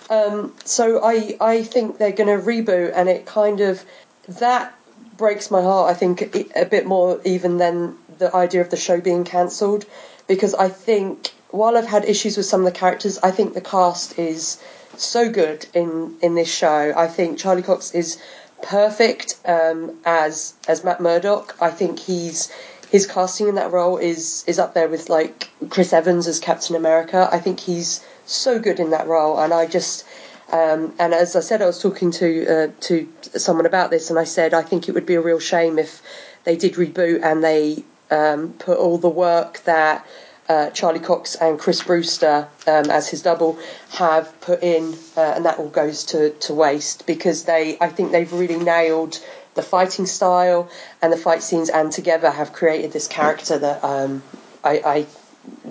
Um, 0.08 0.54
so 0.64 1.02
I 1.02 1.36
I 1.40 1.62
think 1.64 1.98
they're 1.98 2.12
going 2.12 2.38
to 2.38 2.44
reboot, 2.44 2.92
and 2.94 3.08
it 3.08 3.26
kind 3.26 3.60
of 3.60 3.84
that 4.28 4.74
breaks 5.16 5.50
my 5.50 5.62
heart. 5.62 5.90
I 5.90 5.94
think 5.94 6.22
a 6.54 6.64
bit 6.64 6.86
more 6.86 7.20
even 7.24 7.58
than 7.58 7.96
the 8.18 8.34
idea 8.34 8.60
of 8.60 8.70
the 8.70 8.76
show 8.76 9.00
being 9.00 9.24
cancelled, 9.24 9.84
because 10.28 10.54
I 10.54 10.68
think 10.68 11.32
while 11.50 11.76
I've 11.76 11.86
had 11.86 12.04
issues 12.04 12.36
with 12.36 12.46
some 12.46 12.60
of 12.60 12.72
the 12.72 12.78
characters, 12.78 13.18
I 13.22 13.30
think 13.30 13.54
the 13.54 13.60
cast 13.60 14.18
is 14.18 14.58
so 14.96 15.30
good 15.30 15.66
in 15.74 16.16
in 16.22 16.34
this 16.34 16.52
show. 16.52 16.92
I 16.96 17.08
think 17.08 17.38
Charlie 17.38 17.62
Cox 17.62 17.94
is 17.94 18.18
perfect 18.62 19.38
um, 19.44 19.98
as 20.04 20.54
as 20.68 20.84
Matt 20.84 21.00
Murdock. 21.00 21.56
I 21.60 21.70
think 21.70 21.98
he's 21.98 22.50
his 22.90 23.06
casting 23.06 23.48
in 23.48 23.54
that 23.56 23.72
role 23.72 23.96
is 23.98 24.44
is 24.46 24.58
up 24.58 24.74
there 24.74 24.88
with 24.88 25.08
like 25.08 25.50
Chris 25.70 25.92
Evans 25.92 26.26
as 26.26 26.38
Captain 26.38 26.76
America. 26.76 27.28
I 27.32 27.38
think 27.38 27.60
he's 27.60 28.04
so 28.26 28.58
good 28.58 28.80
in 28.80 28.90
that 28.90 29.06
role, 29.06 29.38
and 29.38 29.52
I 29.52 29.66
just 29.66 30.04
um, 30.52 30.94
and 30.98 31.14
as 31.14 31.34
I 31.34 31.40
said, 31.40 31.62
I 31.62 31.66
was 31.66 31.80
talking 31.80 32.10
to 32.12 32.46
uh, 32.46 32.68
to 32.80 33.08
someone 33.36 33.66
about 33.66 33.90
this, 33.90 34.10
and 34.10 34.18
I 34.18 34.24
said 34.24 34.54
I 34.54 34.62
think 34.62 34.88
it 34.88 34.92
would 34.92 35.06
be 35.06 35.14
a 35.14 35.20
real 35.20 35.40
shame 35.40 35.78
if 35.78 36.02
they 36.44 36.56
did 36.56 36.74
reboot 36.74 37.22
and 37.22 37.42
they 37.42 37.84
um, 38.10 38.52
put 38.54 38.78
all 38.78 38.98
the 38.98 39.08
work 39.08 39.62
that 39.64 40.06
uh, 40.52 40.70
Charlie 40.70 41.00
Cox 41.00 41.34
and 41.34 41.58
Chris 41.58 41.82
Brewster 41.82 42.48
um, 42.66 42.90
as 42.90 43.08
his 43.08 43.22
double 43.22 43.58
have 43.90 44.38
put 44.42 44.62
in, 44.62 44.94
uh, 45.16 45.32
and 45.36 45.46
that 45.46 45.58
all 45.58 45.68
goes 45.68 46.04
to, 46.04 46.30
to 46.46 46.52
waste 46.52 47.06
because 47.06 47.44
they 47.44 47.78
I 47.80 47.88
think 47.88 48.12
they've 48.12 48.32
really 48.32 48.58
nailed 48.62 49.18
the 49.54 49.62
fighting 49.62 50.06
style 50.06 50.68
and 51.00 51.12
the 51.12 51.16
fight 51.16 51.42
scenes, 51.42 51.70
and 51.70 51.90
together 51.90 52.30
have 52.30 52.52
created 52.52 52.92
this 52.92 53.08
character 53.08 53.58
that 53.58 53.82
um, 53.82 54.22
I, 54.62 54.82
I 54.94 55.06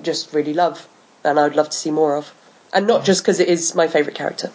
just 0.02 0.34
really 0.34 0.54
love, 0.54 0.88
and 1.24 1.40
I'd 1.40 1.56
love 1.56 1.70
to 1.70 1.78
see 1.78 1.92
more 1.92 2.16
of, 2.16 2.34
and 2.74 2.88
not 2.88 3.06
just 3.06 3.22
because 3.22 3.40
it 3.40 3.50
is 3.50 3.76
my 3.76 3.88
favourite 3.88 4.16
character. 4.16 4.50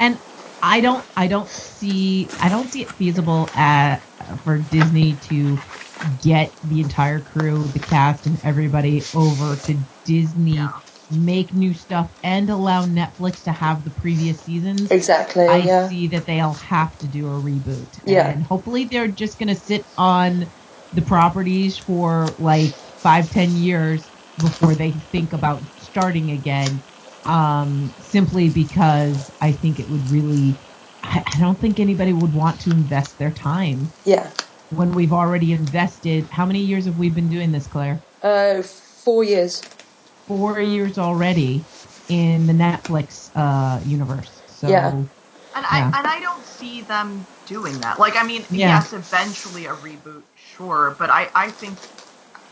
and 0.00 0.18
I 0.62 0.80
don't 0.80 1.04
I 1.16 1.28
don't 1.28 1.48
see 1.48 2.28
I 2.40 2.48
don't 2.48 2.68
see 2.68 2.82
it 2.82 2.88
feasible 2.90 3.48
uh, 3.54 3.96
for 4.44 4.58
Disney 4.58 5.14
to 5.28 5.58
get 6.18 6.56
the 6.62 6.80
entire 6.80 7.22
crew, 7.22 7.70
the 7.72 7.80
cast, 7.80 8.26
and 8.26 8.40
everybody 8.44 9.08
over 9.14 9.56
to 9.58 9.84
Disney 10.04 10.56
Yeah. 10.56 10.68
make 11.10 11.54
new 11.54 11.74
stuff 11.74 12.10
and 12.22 12.50
allow 12.50 12.86
Netflix 12.86 13.42
to 13.44 13.52
have 13.52 13.84
the 13.84 13.90
previous 13.90 14.42
seasons, 14.42 14.90
Exactly. 14.92 15.46
I 15.46 15.58
yeah. 15.58 15.88
see 15.88 16.08
that 16.08 16.26
they'll 16.26 16.54
have 16.54 16.96
to 16.98 17.08
do 17.08 17.26
a 17.28 17.30
reboot. 17.32 18.00
Yeah. 18.06 18.28
And 18.30 18.44
hopefully 18.44 18.86
they're 18.86 19.08
just 19.08 19.38
going 19.38 19.48
to 19.48 19.56
sit 19.56 19.88
on 19.96 20.52
the 20.92 21.02
properties 21.02 21.78
for 21.78 22.34
like 22.38 22.76
five, 23.02 23.30
ten 23.30 23.56
years 23.56 24.10
before 24.40 24.74
they 24.76 24.92
think 25.12 25.32
about 25.34 25.64
starting 25.78 26.30
again. 26.30 26.84
Um, 27.24 27.94
simply 28.00 28.50
because 28.50 29.30
I 29.40 29.52
think 29.52 29.80
it 29.80 29.88
would 29.88 30.10
really, 30.10 30.60
I, 31.02 31.24
I 31.34 31.38
don't 31.40 31.60
think 31.60 31.80
anybody 31.80 32.12
would 32.14 32.32
want 32.32 32.60
to 32.62 32.72
invest 32.72 33.18
their 33.18 33.32
time 33.32 33.94
Yeah. 34.04 34.32
When 34.70 34.90
we've 34.94 35.12
already 35.12 35.52
invested. 35.52 36.28
How 36.32 36.46
many 36.46 36.60
years 36.60 36.86
have 36.86 36.96
we 36.96 37.10
been 37.10 37.28
doing 37.28 37.52
this, 37.52 37.68
Claire? 37.68 38.04
Uh, 38.22 38.62
four 38.62 39.24
years. 39.24 39.64
Four 40.28 40.60
years 40.60 40.98
already 40.98 41.68
in 42.08 42.46
the 42.46 42.52
Netflix 42.52 43.30
uh, 43.34 43.80
universe. 43.84 44.42
So, 44.46 44.68
Yeah. 44.70 44.90
And 45.54 45.66
Yeah. 45.66 45.90
I 45.92 45.98
and 45.98 46.06
I 46.08 46.20
don't 46.20 46.46
see 46.46 46.82
them 46.82 47.28
doing 47.46 47.80
that. 47.80 47.98
Like 47.98 48.16
I 48.16 48.24
mean, 48.24 48.46
Yeah. 48.50 48.68
yes, 48.68 48.92
eventually 48.92 49.66
a 49.66 49.70
reboot, 49.74 50.24
sure, 50.34 50.96
but 50.98 51.10
I 51.10 51.30
I 51.34 51.50
think 51.50 51.80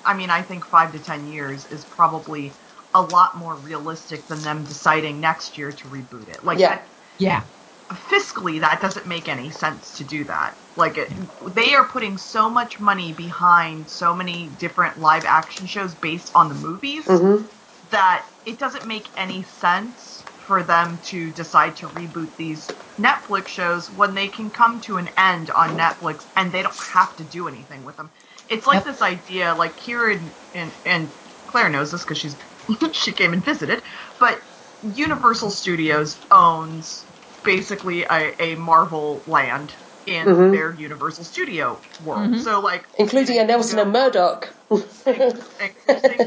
I 0.05 0.15
mean, 0.15 0.31
I 0.31 0.43
think 0.43 0.67
5 0.67 0.93
to 0.93 1.01
10 1.01 1.27
years 1.27 1.67
is 1.67 1.85
probably 1.85 2.59
a 2.95 3.03
lot 3.03 3.37
more 3.37 3.57
realistic 3.57 4.29
than 4.29 4.43
them 4.43 4.67
deciding 4.67 5.21
next 5.21 5.59
year 5.59 5.73
to 5.73 5.89
reboot 5.89 6.29
it. 6.29 6.45
Like 6.45 6.59
Yeah. 6.59 6.69
that 6.71 6.91
yeah. 7.19 7.45
Fiscally 7.93 8.61
that 8.61 8.81
doesn't 8.81 9.07
make 9.07 9.29
any 9.29 9.51
sense 9.51 9.95
to 9.95 10.05
do 10.05 10.25
that 10.25 10.59
like 10.77 10.99
it, 10.99 11.13
they 11.55 11.75
are 11.75 11.89
putting 11.89 12.19
so 12.19 12.51
much 12.51 12.81
money 12.81 13.13
behind 13.13 13.91
so 13.91 14.15
many 14.15 14.49
different 14.51 14.99
live 14.99 15.25
action 15.27 15.67
shows 15.67 15.95
based 15.97 16.31
on 16.35 16.49
the 16.49 16.55
movies 16.57 17.09
hmm 17.09 17.45
that 17.91 18.27
it 18.45 18.59
doesn't 18.59 18.87
make 18.87 19.11
any 19.17 19.43
sense 19.45 20.27
for 20.37 20.63
them 20.65 21.01
to 21.01 21.33
decide 21.33 21.77
to 21.77 21.89
reboot 21.91 22.37
these 22.37 22.73
Netflix 23.01 23.49
shows 23.49 23.91
when 23.91 24.15
they 24.15 24.29
can 24.29 24.51
come 24.51 24.81
to 24.83 24.99
an 24.99 25.11
end 25.19 25.51
on 25.51 25.79
Netflix 25.79 26.27
and 26.37 26.53
they 26.53 26.63
don't 26.63 26.77
have 26.81 27.17
to 27.17 27.25
do 27.25 27.49
anything 27.49 27.85
with 27.85 27.97
them. 27.97 28.13
It's 28.49 28.67
like 28.67 28.85
Yep. 28.85 28.85
this 28.85 29.03
idea, 29.03 29.55
like 29.57 29.77
in, 30.13 30.35
in 30.55 30.75
and 30.85 31.15
Claire 31.49 31.71
knows 31.71 31.93
this 31.93 32.05
because 32.05 32.19
she's 32.19 32.39
she 32.93 33.15
came 33.15 33.35
and 33.35 33.45
visited, 33.45 33.83
but 34.21 34.43
Universal 34.83 35.51
Studios 35.53 36.21
owns 36.31 37.08
basically 37.45 38.05
a, 38.05 38.35
a 38.43 38.57
Marvel 38.57 39.25
land 39.27 39.77
in 40.07 40.27
Mhm. 40.29 40.51
their 40.51 40.75
Universal 40.75 41.25
Studio 41.25 41.83
world. 42.01 42.37
Mhm. 42.37 42.41
So 42.41 42.61
like 42.61 42.89
Including 42.99 43.39
a 43.39 43.45
Nelson 43.45 43.79
and 43.79 43.93
Murdock. 43.93 44.55
including, 45.13 45.77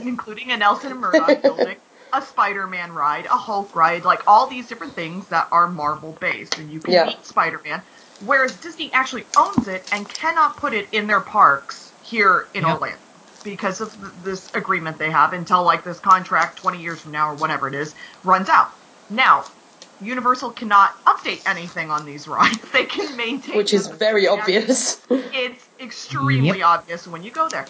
including 0.01 0.51
a 0.51 0.57
Nelson 0.57 0.91
and 0.91 1.01
Murdock 1.01 1.41
building, 1.43 1.77
a 2.13 2.21
Spider-Man 2.21 2.93
ride, 2.93 3.25
a 3.27 3.37
Hulk 3.37 3.75
ride, 3.75 4.05
like 4.05 4.23
all 4.27 4.49
these 4.49 4.67
different 4.67 4.95
things 4.95 5.29
that 5.29 5.47
are 5.51 5.69
Marvel 5.71 6.17
based, 6.21 6.57
and 6.59 6.71
you 6.71 6.81
can 6.81 6.93
Yeah. 6.93 7.03
meet 7.03 7.25
Spider-Man. 7.25 7.83
Whereas 8.19 8.57
Disney 8.57 8.93
actually 8.93 9.27
owns 9.37 9.67
it 9.67 9.87
and 9.91 10.09
cannot 10.09 10.57
put 10.57 10.73
it 10.73 10.89
in 10.93 11.07
their 11.07 11.21
parks 11.21 11.93
here 12.01 12.49
in 12.55 12.65
Yep. 12.65 12.65
Orlando 12.65 12.99
because 13.43 13.81
of 13.81 13.93
th- 13.93 14.13
this 14.17 14.49
agreement 14.55 14.99
they 14.99 15.11
have 15.11 15.33
until 15.33 15.63
like 15.63 15.83
this 15.83 15.99
contract 15.99 16.59
20 16.59 16.81
years 16.81 17.01
from 17.01 17.11
now 17.11 17.29
or 17.29 17.35
whatever 17.35 17.67
it 17.67 17.75
is 17.75 17.95
runs 18.23 18.49
out. 18.49 18.69
Now, 19.09 19.47
Universal 20.01 20.53
cannot 20.53 20.91
update 21.07 21.41
anything 21.47 21.91
on 21.91 22.05
these 22.05 22.27
rides. 22.27 22.59
They 22.73 22.85
can 22.85 23.17
maintain 23.17 23.57
Which 23.57 23.73
is 23.73 23.87
very 23.87 24.27
as 24.27 24.39
obvious. 24.39 25.01
it's 25.11 25.69
extremely 25.81 26.59
Yep. 26.59 26.67
obvious 26.67 27.07
when 27.07 27.23
you 27.23 27.31
go 27.31 27.49
there. 27.49 27.67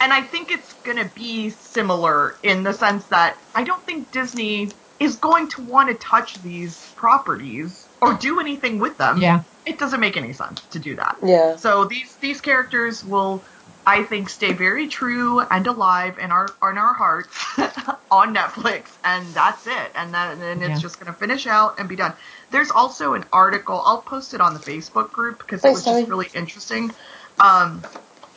And 0.00 0.12
I 0.12 0.22
think 0.22 0.50
it's 0.52 0.74
going 0.84 0.98
to 0.98 1.12
be 1.14 1.50
similar 1.50 2.38
in 2.44 2.64
the 2.64 2.72
sense 2.74 3.06
that 3.08 3.38
I 3.54 3.64
don't 3.64 3.84
think 3.86 4.12
Disney 4.12 4.70
is 5.00 5.16
going 5.16 5.48
to 5.50 5.62
want 5.62 5.90
to 5.90 5.96
touch 5.96 6.42
these 6.42 6.92
properties 6.96 7.88
or 8.02 8.14
do 8.14 8.40
anything 8.40 8.78
with 8.80 8.98
them. 8.98 9.18
Yeah. 9.20 9.44
It 9.66 9.78
doesn't 9.78 10.00
make 10.00 10.16
any 10.16 10.32
sense 10.34 10.60
to 10.70 10.80
do 10.80 10.96
that. 10.96 11.18
yeah. 11.24 11.56
So 11.56 11.86
these 11.86 12.16
these 12.20 12.40
characters 12.40 13.04
will 13.04 13.44
I 13.86 14.04
think 14.04 14.28
stay 14.30 14.52
very 14.54 14.88
true 14.88 15.40
and 15.40 15.66
alive 15.66 16.18
in 16.18 16.30
our 16.32 16.56
in 16.62 16.78
our 16.78 16.94
hearts 16.94 17.36
on 18.10 18.34
Netflix 18.34 18.98
and 19.04 19.34
that's 19.34 19.66
it. 19.66 19.92
And 19.94 20.14
then 20.14 20.40
and 20.42 20.62
it's 20.62 20.78
Yeah. 20.78 20.80
just 20.80 20.98
gonna 21.00 21.14
finish 21.14 21.46
out 21.46 21.78
and 21.80 21.88
be 21.88 21.96
done. 21.96 22.14
There's 22.50 22.70
also 22.70 23.14
an 23.14 23.24
article, 23.32 23.82
I'll 23.84 24.02
post 24.02 24.34
it 24.34 24.40
on 24.40 24.54
the 24.54 24.60
Facebook 24.60 25.12
group 25.12 25.40
because 25.40 25.64
it 25.64 25.70
Thanks, 25.70 25.72
was 25.72 25.88
just 25.88 26.08
really 26.08 26.28
interesting. 26.34 26.94
Um 27.40 27.88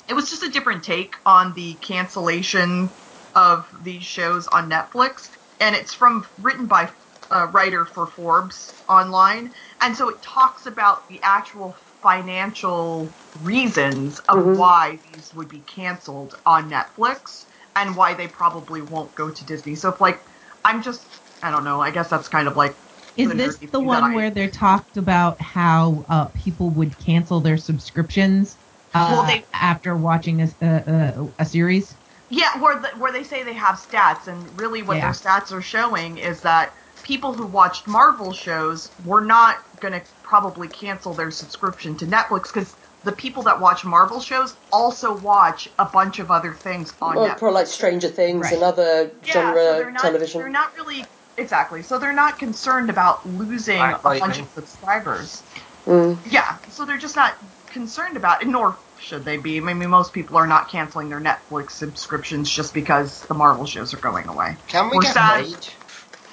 it 0.07 0.13
was 0.15 0.29
just 0.29 0.43
a 0.43 0.49
different 0.51 0.83
take 0.83 1.15
on 1.25 1.53
the 1.55 1.75
cancellation 1.75 2.95
of 3.35 3.67
these 3.81 4.03
shows 4.05 4.47
on 4.47 4.69
Netflix, 4.69 5.29
and 5.59 5.75
it's 5.75 5.93
from 5.93 6.27
written 6.37 6.67
by 6.67 6.91
a 7.31 7.47
writer 7.47 7.85
for 7.85 8.07
Forbes 8.07 8.75
online, 8.87 9.53
and 9.81 9.97
so 9.97 10.09
it 10.09 10.21
talks 10.21 10.67
about 10.67 11.07
the 11.09 11.21
actual 11.23 11.75
financial 12.05 13.15
reasons 13.33 14.19
of 14.29 14.37
Mhm. 14.37 14.57
why 14.57 14.99
these 15.03 15.33
would 15.33 15.49
be 15.49 15.61
canceled 15.61 16.35
on 16.45 16.69
Netflix 16.69 17.45
and 17.75 17.95
why 17.95 18.13
they 18.13 18.27
probably 18.27 18.81
won't 18.81 19.15
go 19.15 19.31
to 19.31 19.45
Disney. 19.45 19.73
So 19.73 19.89
if 19.89 19.99
like 19.99 20.23
I'm 20.63 20.83
just 20.83 21.07
I 21.41 21.49
don't 21.51 21.63
know, 21.63 21.81
I 21.81 21.89
guess 21.91 22.09
that's 22.09 22.27
kind 22.27 22.47
of 22.47 22.55
like 22.55 22.77
Is 23.17 23.29
this 23.33 23.57
the 23.57 23.79
one 23.79 24.03
I- 24.03 24.13
where 24.15 24.29
they 24.29 24.47
talked 24.49 24.97
about 24.97 25.41
how 25.41 26.05
uh, 26.09 26.25
people 26.29 26.69
would 26.71 26.97
cancel 26.99 27.41
their 27.41 27.57
subscriptions 27.57 28.57
uh, 28.93 29.07
Well, 29.11 29.23
they- 29.23 29.45
after 29.53 29.95
watching 29.97 30.41
a, 30.41 30.49
a, 30.61 30.67
a, 30.67 31.27
a 31.39 31.45
series? 31.45 31.97
Yeah, 32.29 32.59
where 32.61 32.79
the, 32.79 32.89
where 32.97 33.11
they 33.11 33.23
say 33.23 33.43
they 33.43 33.53
have 33.53 33.75
stats, 33.75 34.27
and 34.27 34.57
really 34.57 34.83
what 34.83 34.97
Yeah. 34.97 35.11
their 35.11 35.11
stats 35.13 35.51
are 35.51 35.61
showing 35.61 36.17
is 36.17 36.41
that 36.41 36.73
people 37.05 37.33
who 37.33 37.45
watched 37.45 37.87
Marvel 37.87 38.33
shows 38.33 38.89
were 39.05 39.21
not 39.21 39.57
going 39.79 39.93
to 39.93 40.01
probably 40.23 40.67
cancel 40.67 41.13
their 41.13 41.29
subscription 41.31 41.95
to 41.97 42.05
Netflix 42.07 42.51
because 42.53 42.75
the 43.03 43.11
people 43.11 43.43
that 43.43 43.61
watch 43.61 43.85
Marvel 43.85 44.19
shows 44.19 44.55
also 44.73 45.15
watch 45.17 45.69
a 45.77 45.85
bunch 45.85 46.17
of 46.17 46.31
other 46.31 46.51
things 46.53 46.91
on 47.01 47.15
Well, 47.15 47.29
Netflix. 47.29 47.37
probably 47.37 47.53
like 47.53 47.67
Stranger 47.67 48.07
Things 48.09 48.45
Right. 48.45 48.53
and 48.53 48.63
other 48.63 49.11
yeah, 49.23 49.31
genre 49.33 49.55
so 49.63 49.73
they're 49.77 49.91
not, 49.91 50.01
television. 50.01 50.41
They're 50.41 50.49
not 50.49 50.75
really 50.75 51.05
exactly. 51.37 51.83
So 51.83 51.99
they're 51.99 52.11
not 52.11 52.39
concerned 52.39 52.89
about 52.89 53.23
losing 53.29 53.77
Black 53.77 53.99
a 53.99 54.03
bunch 54.03 54.21
Lightning. 54.21 54.45
of 54.45 54.51
subscribers. 54.51 55.43
Mm. 55.85 56.17
Yeah, 56.31 56.57
so 56.71 56.85
they're 56.85 56.97
just 56.97 57.15
not 57.15 57.35
concerned 57.67 58.17
about 58.17 58.41
it, 58.41 58.47
nor 58.47 58.75
should 58.99 59.23
they 59.23 59.37
be. 59.37 59.57
I 59.57 59.61
mean, 59.61 59.87
most 59.91 60.11
people 60.11 60.37
are 60.37 60.47
not 60.47 60.69
canceling 60.69 61.09
their 61.09 61.21
Netflix 61.21 61.71
subscriptions 61.71 62.49
just 62.49 62.73
because 62.73 63.21
the 63.25 63.35
Marvel 63.35 63.67
shows 63.67 63.93
are 63.93 63.97
going 63.97 64.27
away. 64.27 64.57
Can 64.67 64.89
we 64.89 64.97
We're 64.97 65.03
get 65.03 65.13
sad. 65.13 65.43
Blade? 65.43 65.67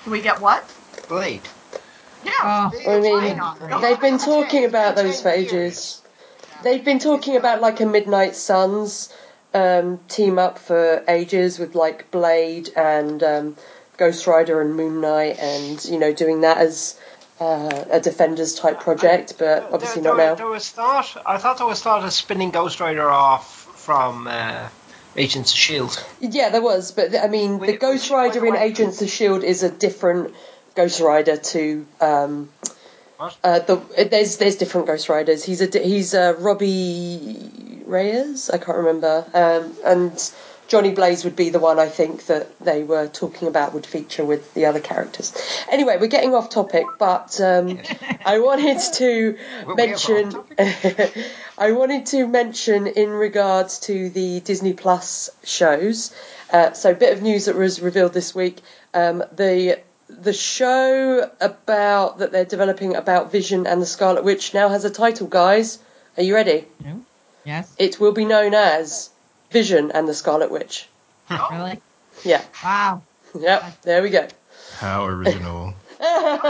Can 0.02 0.12
we 0.12 0.20
get 0.20 0.40
what? 0.40 0.64
Blade. 1.08 1.42
Yeah. 2.24 2.32
Oh, 2.42 2.70
I 2.86 3.00
mean, 3.00 3.80
they've 3.80 4.00
been 4.00 4.18
talking 4.18 4.64
about 4.64 4.96
those 4.96 5.20
for 5.20 5.28
ages. 5.28 6.00
They've 6.62 6.84
been 6.84 6.98
talking 6.98 7.36
about 7.36 7.60
like 7.60 7.80
a 7.80 7.86
Midnight 7.86 8.36
Suns 8.36 9.12
um, 9.54 9.98
team 10.08 10.38
up 10.38 10.58
for 10.58 11.04
ages 11.08 11.58
with 11.58 11.74
like 11.74 12.10
Blade 12.10 12.70
and 12.76 13.22
um, 13.22 13.56
Ghost 13.96 14.26
Rider 14.26 14.60
and 14.60 14.74
Moon 14.74 15.00
Knight, 15.00 15.38
and 15.38 15.84
you 15.84 15.98
know 15.98 16.12
doing 16.12 16.42
that 16.42 16.58
as 16.58 16.98
uh, 17.40 17.84
a 17.90 18.00
Defenders 18.00 18.54
type 18.54 18.80
project, 18.80 19.34
but 19.38 19.68
obviously 19.72 20.02
there, 20.02 20.16
not 20.16 20.24
now. 20.24 20.34
There 20.34 20.46
was 20.46 20.70
thought. 20.70 21.16
I 21.26 21.38
thought 21.38 21.58
there 21.58 21.66
was 21.66 21.82
thought 21.82 22.04
of 22.04 22.12
spinning 22.12 22.50
Ghost 22.50 22.80
Rider 22.80 23.08
off 23.08 23.68
from 23.76 24.28
uh, 24.28 24.68
Agents 25.16 25.52
of 25.52 25.58
Shield. 25.58 26.04
Yeah, 26.20 26.48
there 26.50 26.62
was, 26.62 26.92
but 26.92 27.14
I 27.16 27.28
mean, 27.28 27.58
the 27.58 27.76
Ghost 27.76 28.10
Rider 28.10 28.46
in 28.46 28.56
Agents 28.56 29.02
of 29.02 29.10
Shield 29.10 29.44
is 29.44 29.62
a 29.62 29.70
different 29.70 30.34
Ghost 30.74 31.00
Rider 31.00 31.36
to. 31.36 31.86
Um, 32.00 32.48
What? 33.18 33.36
uh, 33.44 33.58
the 33.60 33.76
there's 34.10 34.38
there's 34.38 34.56
different 34.56 34.86
Ghost 34.86 35.08
Riders. 35.08 35.44
He's 35.44 35.60
a 35.60 35.78
he's 35.78 36.14
uh, 36.14 36.34
Robbie 36.38 37.82
Reyes. 37.86 38.50
I 38.50 38.58
can't 38.58 38.78
remember. 38.78 39.24
Um, 39.34 39.76
and 39.84 40.32
Johnny 40.68 40.92
Blaze 40.92 41.24
would 41.24 41.36
be 41.36 41.50
the 41.50 41.58
one 41.58 41.78
I 41.78 41.88
think 41.88 42.26
that 42.26 42.58
they 42.58 42.82
were 42.82 43.06
talking 43.06 43.48
about 43.48 43.74
would 43.74 43.84
feature 43.84 44.24
with 44.24 44.54
the 44.54 44.66
other 44.66 44.80
characters. 44.80 45.32
Anyway, 45.70 45.98
we're 46.00 46.06
getting 46.06 46.34
off 46.34 46.48
topic, 46.48 46.86
but 46.98 47.40
um, 47.40 47.78
I 48.24 48.38
wanted 48.38 48.78
to 48.94 49.36
mention. 49.76 50.34
I 51.58 51.72
wanted 51.72 52.06
to 52.06 52.26
mention 52.26 52.86
in 52.86 53.10
regards 53.10 53.80
to 53.80 54.08
the 54.10 54.40
Disney 54.40 54.72
Plus 54.72 55.30
shows. 55.44 56.14
Uh, 56.50 56.72
so, 56.72 56.90
a 56.90 56.94
bit 56.94 57.12
of 57.12 57.22
news 57.22 57.46
that 57.46 57.56
was 57.56 57.80
revealed 57.80 58.12
this 58.14 58.34
week. 58.34 58.60
Um, 58.94 59.22
the 59.32 59.80
the 60.08 60.32
show 60.32 61.30
about 61.40 62.18
that 62.18 62.32
they're 62.32 62.44
developing 62.44 62.96
about 62.96 63.32
Vision 63.32 63.66
and 63.66 63.80
the 63.80 63.86
Scarlet 63.86 64.24
Witch 64.24 64.54
now 64.54 64.68
has 64.68 64.84
a 64.84 64.90
title. 64.90 65.26
Guys, 65.26 65.78
are 66.16 66.22
you 66.22 66.34
ready? 66.34 66.66
No? 66.84 67.02
Yes? 67.44 67.74
It 67.78 67.98
will 67.98 68.12
be 68.12 68.24
known 68.24 68.54
as 68.54 69.10
Vision 69.52 69.92
and 69.92 70.08
the 70.08 70.14
Scarlet 70.14 70.50
Witch. 70.50 70.88
Oh. 71.30 71.48
Really? 71.52 71.80
Yeah. 72.24 72.42
Wow. 72.64 73.02
Yep. 73.38 73.82
There 73.82 74.02
we 74.02 74.10
go. 74.10 74.26
How 74.78 75.06
original. 75.06 75.74
Hello. 76.00 76.42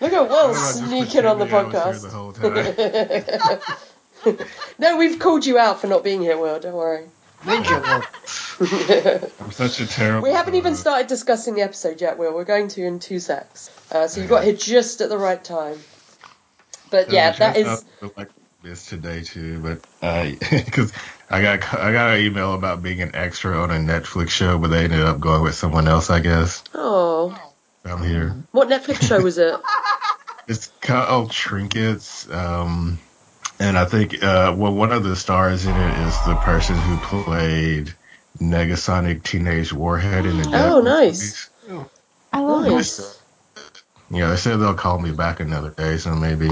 Look 0.00 0.12
at 0.12 0.28
Will 0.28 0.28
I 0.28 0.28
don't 0.28 0.30
know, 0.30 0.52
just 0.54 0.78
sneaking 0.78 1.26
on 1.26 1.38
the 1.38 1.44
pretending 1.46 1.76
I 1.76 1.88
was 1.88 2.00
here 2.00 2.00
podcast. 2.00 2.02
the 2.02 2.10
whole 2.10 2.32
time. 2.32 3.60
no, 4.78 4.96
we've 4.96 5.18
called 5.18 5.44
you 5.44 5.58
out 5.58 5.80
for 5.80 5.86
not 5.86 6.02
being 6.02 6.22
here, 6.22 6.38
Will. 6.38 6.58
Don't 6.58 6.74
worry. 6.74 7.04
Ninja 7.42 7.82
Wolf. 7.82 8.06
I'm 9.40 9.52
such 9.52 9.80
a 9.80 9.86
terrible. 9.86 10.22
We 10.22 10.30
haven't 10.30 10.54
even 10.54 10.74
started 10.74 11.08
discussing 11.08 11.54
the 11.54 11.60
episode 11.62 12.00
yet, 12.00 12.16
Will. 12.18 12.34
We're 12.34 12.44
going 12.44 12.68
to 12.68 12.82
in 12.84 12.98
two 12.98 13.18
secs. 13.18 13.70
Uh, 13.92 14.08
so 14.08 14.22
you 14.22 14.26
got 14.26 14.44
here 14.44 14.54
just 14.54 15.02
at 15.02 15.10
the 15.10 15.18
right 15.18 15.42
time. 15.42 15.78
But 16.90 17.10
yeah, 17.12 17.32
the 17.32 17.38
that 17.38 17.54
dress 17.54 17.78
is. 17.78 17.84
up 18.02 18.16
like 18.16 18.30
this 18.66 18.86
today 18.86 19.22
too, 19.22 19.60
but 19.60 19.86
I 20.02 20.36
because 20.50 20.92
I 21.30 21.40
got 21.40 21.72
I 21.74 21.92
got 21.92 22.14
an 22.16 22.24
email 22.24 22.54
about 22.54 22.82
being 22.82 23.00
an 23.00 23.14
extra 23.14 23.56
on 23.56 23.70
a 23.70 23.74
Netflix 23.74 24.30
show, 24.30 24.58
but 24.58 24.68
they 24.68 24.84
ended 24.84 25.02
up 25.02 25.20
going 25.20 25.42
with 25.42 25.54
someone 25.54 25.86
else. 25.86 26.10
I 26.10 26.20
guess 26.20 26.64
Oh. 26.74 27.38
I'm 27.84 28.02
here. 28.02 28.34
What 28.50 28.68
Netflix 28.68 29.06
show 29.06 29.22
was 29.22 29.38
it? 29.38 29.54
It's 30.48 30.70
called 30.80 31.32
Trinkets, 31.32 32.30
um, 32.30 33.00
and 33.58 33.76
I 33.76 33.84
think 33.84 34.22
uh, 34.22 34.54
well 34.56 34.72
one 34.72 34.92
of 34.92 35.02
the 35.02 35.16
stars 35.16 35.66
in 35.66 35.74
it 35.74 36.06
is 36.06 36.14
the 36.24 36.36
person 36.36 36.76
who 36.76 36.96
played 37.24 37.92
Negasonic 38.38 39.24
Teenage 39.24 39.72
Warhead 39.72 40.24
in 40.24 40.36
the. 40.36 40.44
Oh, 40.44 40.80
Deadpool 40.80 40.84
nice. 40.84 41.50
movies. 41.68 41.86
I 42.32 42.40
love 42.42 42.66
it. 42.68 43.20
Yeah, 44.08 44.30
they 44.30 44.36
said 44.36 44.58
they'll 44.58 44.74
call 44.74 45.00
me 45.00 45.10
back 45.10 45.40
another 45.40 45.70
day, 45.70 45.96
so 45.96 46.14
maybe 46.14 46.48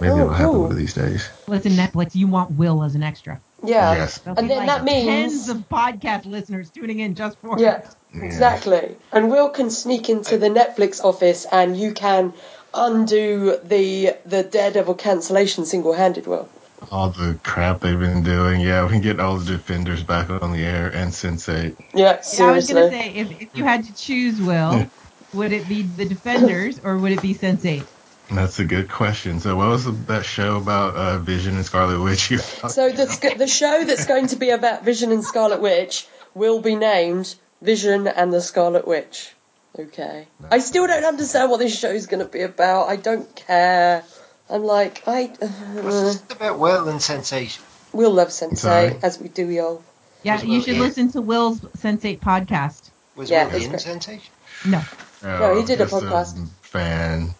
maybe 0.00 0.12
Oh, 0.12 0.16
it'll 0.18 0.28
happen 0.30 0.52
cool. 0.52 0.62
one 0.62 0.70
of 0.72 0.76
these 0.76 0.94
days. 0.94 1.28
Listen, 1.46 1.72
Netflix, 1.72 2.14
you 2.14 2.26
want 2.26 2.52
Will 2.52 2.82
as 2.82 2.94
an 2.94 3.02
extra. 3.02 3.40
Yeah. 3.64 3.94
Yes. 3.94 4.18
There'll 4.18 4.38
And 4.38 4.50
then 4.50 4.58
like 4.58 4.66
that 4.66 4.84
means- 4.84 5.06
tens 5.06 5.48
of 5.48 5.68
podcast 5.68 6.26
listeners 6.26 6.70
tuning 6.70 7.00
in 7.00 7.14
just 7.14 7.38
for 7.40 7.58
Yeah. 7.58 7.76
it. 7.78 7.86
Yeah. 8.14 8.22
Exactly. 8.24 8.96
And 9.12 9.30
Will 9.30 9.48
can 9.50 9.70
sneak 9.70 10.08
into 10.08 10.38
the 10.38 10.48
Netflix 10.48 11.02
office 11.02 11.46
and 11.50 11.76
you 11.76 11.92
can 11.92 12.32
undo 12.74 13.56
the 13.64 14.14
the 14.26 14.42
Daredevil 14.42 14.94
cancellation 14.94 15.64
single 15.64 15.94
handed, 15.94 16.26
Will. 16.26 16.48
all 16.92 17.08
the 17.10 17.38
crap 17.42 17.80
they've 17.80 17.98
been 17.98 18.22
doing. 18.22 18.60
Yeah, 18.60 18.84
we 18.84 18.90
can 18.90 19.00
get 19.00 19.18
all 19.18 19.38
the 19.38 19.52
defenders 19.56 20.02
back 20.02 20.28
on 20.30 20.52
the 20.52 20.62
air 20.64 20.88
and 20.94 21.10
Sense8. 21.10 21.74
Yeah, 21.94 22.20
Yeah, 22.38 22.44
I 22.46 22.50
was 22.52 22.68
gonna 22.68 22.90
say 22.90 23.08
if, 23.14 23.30
if 23.40 23.48
you 23.54 23.64
had 23.64 23.84
to 23.84 23.94
choose, 23.94 24.40
Will, 24.40 24.86
would 25.32 25.52
it 25.52 25.66
be 25.68 25.82
the 25.82 26.04
Defenders 26.04 26.78
or 26.84 26.98
would 26.98 27.12
it 27.12 27.22
be 27.22 27.32
Sense 27.32 27.64
Eight? 27.64 27.84
That's 28.30 28.58
a 28.58 28.64
good 28.64 28.90
question. 28.90 29.40
So, 29.40 29.54
what 29.56 29.68
was 29.68 29.84
the, 29.84 29.92
that 29.92 30.24
show 30.24 30.56
about 30.56 30.94
uh, 30.96 31.18
Vision 31.18 31.56
and 31.56 31.64
Scarlet 31.64 32.02
Witch? 32.02 32.30
you 32.30 32.38
So 32.38 32.90
the, 32.90 33.34
the 33.38 33.46
show 33.46 33.84
that's 33.84 34.06
going 34.06 34.28
to 34.28 34.36
be 34.36 34.50
about 34.50 34.84
Vision 34.84 35.12
and 35.12 35.24
Scarlet 35.24 35.60
Witch 35.60 36.06
will 36.34 36.60
be 36.60 36.74
named 36.74 37.34
Vision 37.62 38.08
and 38.08 38.32
the 38.32 38.40
Scarlet 38.40 38.86
Witch. 38.86 39.32
Okay. 39.78 40.26
I 40.50 40.58
still 40.58 40.86
don't 40.86 41.04
understand 41.04 41.50
what 41.50 41.58
this 41.58 41.78
show 41.78 41.90
is 41.90 42.06
going 42.06 42.24
to 42.24 42.28
be 42.30 42.40
about. 42.42 42.88
I 42.88 42.96
don't 42.96 43.32
care. 43.36 44.02
I'm 44.50 44.64
like, 44.64 45.02
I. 45.06 45.26
What's 45.26 46.00
this 46.02 46.22
about 46.30 46.58
Will 46.58 46.88
and 46.88 47.00
Sensation? 47.02 47.62
we'll 47.92 48.10
love 48.10 48.28
Sense8, 48.28 48.58
Sorry. 48.58 48.96
as 49.02 49.18
we 49.18 49.28
do, 49.28 49.48
y'all. 49.48 49.82
Yeah, 50.22 50.34
Was 50.34 50.44
you 50.44 50.60
should 50.60 50.74
in? 50.74 50.80
listen 50.80 51.12
to 51.12 51.20
Will's 51.20 51.64
Sense 51.78 52.04
Eight 52.04 52.20
podcast. 52.20 52.90
Was 53.14 53.30
Yeah, 53.30 53.44
Will 53.44 53.52
that's 53.52 53.64
in 53.64 53.70
great. 53.70 53.80
Sensation? 53.80 54.32
No, 54.66 54.82
No, 55.22 55.56
he 55.58 55.64
did 55.64 55.80
a 55.80 55.84
just 55.86 55.94
podcast. 55.94 56.48
fan. 56.62 57.34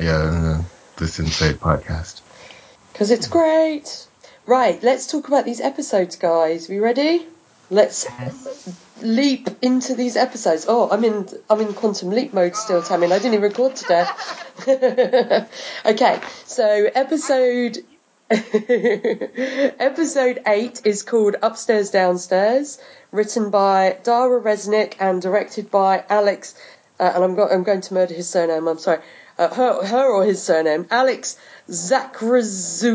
Yeah, 0.00 0.62
this 0.96 1.18
insane 1.18 1.54
podcast. 1.54 2.20
Because 2.92 3.10
it's 3.10 3.26
great. 3.26 4.06
Right, 4.46 4.82
let's 4.82 5.06
talk 5.06 5.28
about 5.28 5.44
these 5.44 5.60
episodes, 5.60 6.16
guys. 6.16 6.68
We 6.68 6.78
ready? 6.78 7.26
Let's 7.70 8.06
leap 9.02 9.48
into 9.62 9.94
these 9.94 10.16
episodes. 10.16 10.66
Oh, 10.68 10.88
I'm 10.90 11.04
in 11.04 11.28
I'm 11.50 11.60
in 11.60 11.74
quantum 11.74 12.10
leap 12.10 12.32
mode 12.32 12.56
still, 12.56 12.82
Tammy. 12.82 13.06
I 13.06 13.18
didn't 13.18 13.34
even 13.34 13.42
record 13.42 13.76
today. 13.76 14.06
okay, 15.86 16.20
so 16.46 16.90
episode 16.94 17.78
episode 18.30 20.42
eight 20.46 20.82
is 20.84 21.02
called 21.02 21.36
Upstairs 21.42 21.90
Downstairs, 21.90 22.78
written 23.12 23.50
by 23.50 23.98
Dara 24.02 24.40
Resnick 24.40 24.94
and 25.00 25.22
directed 25.22 25.70
by 25.70 26.04
Alex. 26.08 26.54
Uh, 27.00 27.12
and 27.14 27.22
I'm, 27.22 27.34
go- 27.36 27.48
I'm 27.48 27.62
going 27.62 27.80
to 27.82 27.94
murder 27.94 28.14
his 28.14 28.28
surname. 28.28 28.66
I'm 28.66 28.78
sorry. 28.78 28.98
Uh, 29.38 29.54
her, 29.54 29.86
her 29.86 30.06
or 30.08 30.24
his 30.24 30.42
surname, 30.42 30.86
Alex 30.90 31.36
Zakrzewski. 31.70 32.90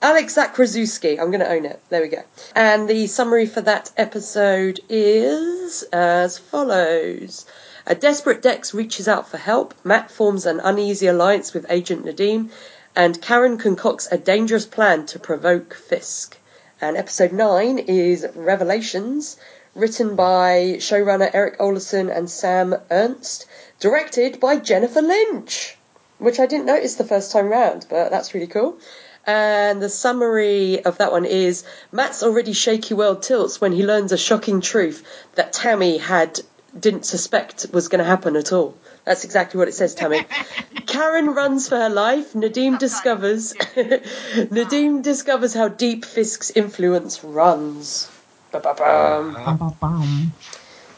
Alex 0.00 0.34
Zakrzewski. 0.36 1.18
I'm 1.20 1.30
going 1.30 1.40
to 1.40 1.50
own 1.50 1.66
it. 1.66 1.78
There 1.90 2.00
we 2.00 2.08
go. 2.08 2.22
And 2.54 2.88
the 2.88 3.06
summary 3.06 3.44
for 3.46 3.60
that 3.60 3.90
episode 3.96 4.80
is 4.88 5.82
as 5.92 6.38
follows. 6.38 7.44
A 7.84 7.94
desperate 7.94 8.40
Dex 8.40 8.72
reaches 8.72 9.08
out 9.08 9.28
for 9.28 9.36
help. 9.36 9.74
Matt 9.84 10.10
forms 10.10 10.46
an 10.46 10.60
uneasy 10.60 11.06
alliance 11.06 11.52
with 11.52 11.66
Agent 11.70 12.04
Nadeem, 12.04 12.50
and 12.94 13.20
Karen 13.20 13.58
concocts 13.58 14.08
a 14.10 14.18
dangerous 14.18 14.66
plan 14.66 15.04
to 15.06 15.18
provoke 15.18 15.74
Fisk. 15.74 16.36
And 16.80 16.96
episode 16.96 17.32
9 17.32 17.78
is 17.78 18.26
Revelations, 18.34 19.36
written 19.78 20.16
by 20.16 20.76
showrunner 20.78 21.30
Erik 21.32 21.58
Oleson 21.58 22.14
and 22.14 22.28
Sam 22.28 22.74
Ernst, 22.90 23.46
directed 23.78 24.40
by 24.40 24.56
Jennifer 24.56 25.00
Lynch, 25.00 25.76
which 26.18 26.40
I 26.40 26.46
didn't 26.46 26.66
notice 26.66 26.96
the 26.96 27.04
first 27.04 27.30
time 27.30 27.48
round, 27.48 27.86
but 27.88 28.10
that's 28.10 28.34
really 28.34 28.48
cool. 28.48 28.78
And 29.24 29.80
the 29.80 29.88
summary 29.88 30.84
of 30.84 30.98
that 30.98 31.12
one 31.12 31.24
is 31.24 31.62
Matt's 31.92 32.22
already 32.22 32.52
shaky 32.52 32.94
world 32.94 33.22
tilts 33.22 33.60
when 33.60 33.72
he 33.72 33.86
learns 33.86 34.10
a 34.10 34.18
shocking 34.18 34.60
truth 34.60 35.04
that 35.36 35.52
Tammy 35.52 35.98
had 35.98 36.40
didn't 36.78 37.06
suspect 37.06 37.66
was 37.72 37.88
going 37.88 38.00
to 38.00 38.04
happen 38.04 38.36
at 38.36 38.52
all. 38.52 38.74
That's 39.04 39.24
exactly 39.24 39.58
what 39.58 39.68
it 39.68 39.74
says, 39.74 39.94
Tammy. 39.94 40.26
Karen 40.86 41.34
runs 41.34 41.68
for 41.68 41.76
her 41.76 41.88
life. 41.88 42.32
Nadeem 42.32 42.78
discovers 42.78 43.52
Nadeem 43.54 45.02
discovers 45.02 45.54
how 45.54 45.68
deep 45.68 46.04
Fisk's 46.04 46.50
influence 46.50 47.22
runs. 47.22 48.10
Ba-ba-bum. 48.52 49.34
bum, 49.44 49.56
bum, 49.58 49.76
bum. 49.80 50.32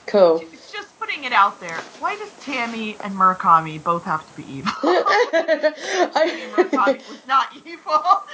Cool. 0.06 0.42
Just 0.72 0.98
putting 0.98 1.24
it 1.24 1.32
out 1.32 1.60
there. 1.60 1.76
Why 2.00 2.16
does 2.16 2.30
Tammy 2.40 2.96
and 3.02 3.14
Murakami 3.14 3.82
both 3.82 4.04
have 4.04 4.26
to 4.26 4.32
be 4.36 4.42
evil? 4.56 4.72
I, 4.82 6.50
Murakami 6.56 7.08
was 7.08 7.26
not 7.28 7.48
evil. 7.64 8.24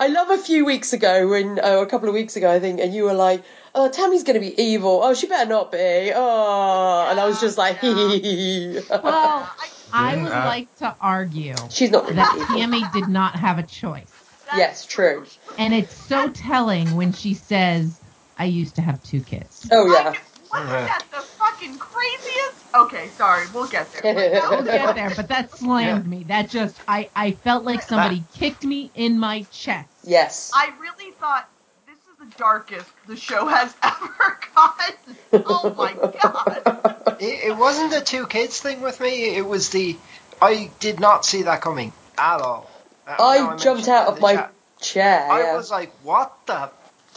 I 0.00 0.08
love 0.08 0.30
a 0.30 0.38
few 0.38 0.64
weeks 0.64 0.92
ago 0.92 1.28
when, 1.28 1.60
oh, 1.62 1.82
a 1.82 1.86
couple 1.86 2.08
of 2.08 2.14
weeks 2.14 2.36
ago, 2.36 2.50
I 2.50 2.58
think, 2.60 2.80
and 2.80 2.92
you 2.94 3.04
were 3.04 3.12
like, 3.14 3.44
"Oh, 3.74 3.88
Tammy's 3.88 4.24
going 4.24 4.34
to 4.34 4.40
be 4.40 4.60
evil. 4.60 5.00
Oh, 5.02 5.14
she 5.14 5.26
better 5.28 5.48
not 5.48 5.70
be. 5.70 6.12
Oh," 6.14 7.06
and 7.08 7.20
I 7.20 7.24
was 7.26 7.40
just 7.40 7.56
like, 7.58 7.80
Well, 7.82 9.50
I 9.92 10.10
Didn't 10.10 10.24
would 10.24 10.32
I- 10.32 10.46
like 10.46 10.74
to 10.76 10.96
argue 11.00 11.54
"She's 11.70 11.90
not 11.90 12.04
really 12.04 12.16
that 12.16 12.34
evil." 12.34 12.56
Tammy 12.56 12.82
did 12.92 13.08
not 13.08 13.36
have 13.36 13.58
a 13.58 13.62
choice. 13.62 14.10
Yes, 14.56 14.84
true. 14.86 15.24
And 15.56 15.72
it's 15.72 15.94
so 15.94 16.28
telling 16.30 16.94
when 16.96 17.12
she 17.12 17.34
says, 17.34 17.98
I 18.42 18.46
used 18.46 18.74
to 18.74 18.82
have 18.82 19.00
two 19.04 19.20
kids. 19.20 19.68
Oh 19.70 19.86
yeah. 19.86 20.08
Like, 20.08 20.20
wasn't 20.50 20.68
that 20.68 21.04
the 21.12 21.20
fucking 21.20 21.78
craziest? 21.78 22.74
Okay, 22.74 23.06
sorry, 23.10 23.46
we'll 23.54 23.68
get 23.68 23.86
there. 23.92 24.42
We'll 24.50 24.64
get 24.64 24.96
there, 24.96 25.12
but 25.14 25.28
that 25.28 25.52
slammed 25.56 26.08
me. 26.08 26.24
That 26.24 26.50
just, 26.50 26.76
I, 26.88 27.08
I 27.14 27.30
felt 27.30 27.62
like 27.62 27.82
somebody 27.82 28.24
kicked 28.34 28.64
me 28.64 28.90
in 28.96 29.16
my 29.20 29.46
chest. 29.52 29.88
Yes. 30.02 30.50
I 30.52 30.72
really 30.80 31.12
thought 31.12 31.48
this 31.86 31.94
is 31.98 32.18
the 32.18 32.36
darkest 32.36 32.90
the 33.06 33.16
show 33.16 33.46
has 33.46 33.72
ever 33.84 34.40
gotten. 34.56 35.44
Oh 35.46 35.72
my 35.78 35.92
god. 35.92 37.16
It, 37.20 37.50
it 37.50 37.56
wasn't 37.56 37.92
the 37.92 38.00
two 38.00 38.26
kids 38.26 38.60
thing 38.60 38.80
with 38.80 38.98
me. 38.98 39.36
It 39.36 39.46
was 39.46 39.70
the 39.70 39.96
I 40.40 40.68
did 40.80 40.98
not 40.98 41.24
see 41.24 41.42
that 41.42 41.60
coming 41.60 41.92
at 42.18 42.40
all. 42.40 42.68
Uh, 43.06 43.14
I 43.20 43.56
jumped 43.56 43.86
out 43.86 44.08
of 44.08 44.20
my 44.20 44.34
chat. 44.34 44.52
chair. 44.80 45.30
I 45.30 45.42
yeah. 45.42 45.56
was 45.56 45.70
like, 45.70 45.92
"What 46.02 46.36
the? 46.46 46.72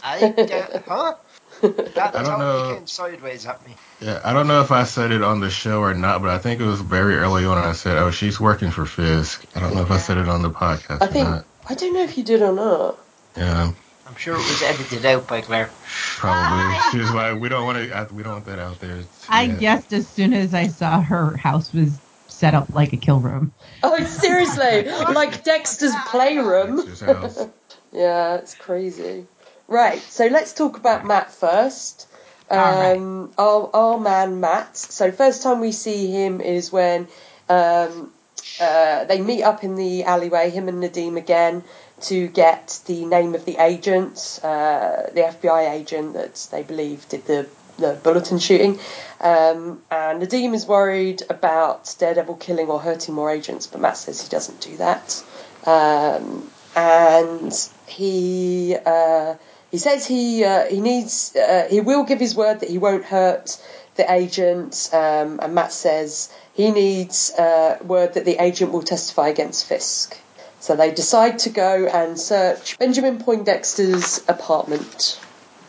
I, 0.06 0.24
uh, 0.24 0.80
huh?" 0.86 1.14
That 1.62 2.14
I 2.14 2.22
don't 2.22 2.38
know. 2.38 2.82
sideways 2.84 3.46
at 3.46 3.66
me. 3.66 3.74
Yeah, 4.00 4.20
I 4.24 4.32
don't 4.32 4.46
know 4.46 4.60
if 4.60 4.70
I 4.70 4.84
said 4.84 5.10
it 5.10 5.22
on 5.22 5.40
the 5.40 5.50
show 5.50 5.80
or 5.80 5.94
not, 5.94 6.20
but 6.20 6.30
I 6.30 6.38
think 6.38 6.60
it 6.60 6.64
was 6.64 6.80
very 6.80 7.16
early 7.16 7.44
on. 7.46 7.56
I 7.58 7.72
said, 7.72 7.96
"Oh, 7.96 8.10
she's 8.10 8.38
working 8.38 8.70
for 8.70 8.84
Fisk." 8.84 9.44
I 9.54 9.60
don't 9.60 9.74
know 9.74 9.82
if 9.82 9.90
I 9.90 9.98
said 9.98 10.18
it 10.18 10.28
on 10.28 10.42
the 10.42 10.50
podcast 10.50 11.02
I 11.02 11.06
or 11.06 11.08
think 11.08 11.28
not. 11.28 11.46
I 11.68 11.74
don't 11.74 11.94
know 11.94 12.02
if 12.02 12.16
you 12.18 12.24
did 12.24 12.42
or 12.42 12.52
not. 12.52 12.98
Yeah, 13.36 13.72
I'm 14.06 14.14
sure 14.16 14.34
it 14.34 14.38
was 14.38 14.62
edited 14.62 15.04
out 15.06 15.26
by 15.26 15.40
Claire. 15.40 15.70
probably. 16.16 16.76
She's 16.92 17.10
like, 17.10 17.40
"We 17.40 17.48
don't 17.48 17.64
want 17.64 17.78
to. 17.78 18.08
We 18.14 18.22
don't 18.22 18.32
want 18.34 18.46
that 18.46 18.58
out 18.58 18.78
there." 18.80 19.00
I 19.28 19.44
Yeah. 19.44 19.54
guessed 19.54 19.92
as 19.92 20.06
soon 20.06 20.34
as 20.34 20.52
I 20.54 20.68
saw 20.68 21.00
her 21.00 21.36
house 21.36 21.72
was 21.72 21.98
set 22.28 22.54
up 22.54 22.68
like 22.74 22.92
a 22.92 22.96
kill 22.98 23.20
room. 23.20 23.52
Oh, 23.82 24.04
seriously, 24.04 24.84
like 25.14 25.42
Dexter's 25.42 25.94
playroom. 26.06 26.76
Dexter's 26.84 27.00
house. 27.00 27.46
Yeah, 27.92 28.34
it's 28.34 28.54
crazy. 28.54 29.26
Right, 29.68 30.00
so 30.00 30.26
let's 30.26 30.52
talk 30.52 30.76
about 30.76 31.04
Matt 31.04 31.32
first. 31.32 32.06
Um, 32.48 33.32
our, 33.36 33.68
our 33.74 33.98
man 33.98 34.38
Matt. 34.38 34.76
So 34.76 35.10
first 35.10 35.42
time 35.42 35.60
we 35.60 35.72
see 35.72 36.06
him 36.06 36.40
is 36.40 36.70
when 36.70 37.08
um, 37.48 38.12
uh, 38.60 39.04
they 39.06 39.20
meet 39.20 39.42
up 39.42 39.64
in 39.64 39.74
the 39.74 40.04
alleyway, 40.04 40.50
him 40.50 40.68
and 40.68 40.80
Nadeem 40.80 41.16
again, 41.16 41.64
to 42.02 42.28
get 42.28 42.80
the 42.86 43.04
name 43.06 43.34
of 43.34 43.44
the 43.44 43.56
agent, 43.56 44.38
uh, 44.44 45.10
the 45.12 45.22
FBI 45.22 45.72
agent 45.72 46.14
that 46.14 46.46
they 46.52 46.62
believe 46.62 47.08
did 47.08 47.26
the, 47.26 47.48
the 47.78 47.98
bulletin 48.04 48.38
shooting. 48.38 48.78
Um, 49.20 49.82
and 49.90 50.22
Nadeem 50.22 50.54
is 50.54 50.66
worried 50.66 51.22
about 51.28 51.92
Daredevil 51.98 52.36
killing 52.36 52.68
or 52.68 52.78
hurting 52.78 53.14
more 53.14 53.30
agents, 53.30 53.66
but 53.66 53.80
Matt 53.80 53.96
says 53.96 54.22
he 54.22 54.28
doesn't 54.28 54.60
do 54.60 54.76
that. 54.76 55.24
Um, 55.64 56.50
and 56.76 57.52
he 57.86 58.76
uh, 58.84 59.34
he 59.70 59.78
says 59.78 60.06
he 60.06 60.44
uh, 60.44 60.66
he 60.66 60.80
needs 60.80 61.34
uh, 61.36 61.66
he 61.68 61.80
will 61.80 62.04
give 62.04 62.20
his 62.20 62.34
word 62.34 62.60
that 62.60 62.68
he 62.68 62.78
won't 62.78 63.04
hurt 63.04 63.58
the 63.96 64.10
agent, 64.10 64.90
um, 64.92 65.40
and 65.42 65.54
Matt 65.54 65.72
says 65.72 66.32
he 66.54 66.70
needs 66.70 67.32
uh, 67.34 67.78
word 67.82 68.14
that 68.14 68.24
the 68.24 68.42
agent 68.42 68.72
will 68.72 68.82
testify 68.82 69.28
against 69.28 69.66
Fisk. 69.66 70.16
So 70.60 70.76
they 70.76 70.92
decide 70.92 71.38
to 71.40 71.50
go 71.50 71.86
and 71.86 72.18
search 72.18 72.78
Benjamin 72.78 73.18
Poindexter's 73.18 74.22
apartment 74.28 75.20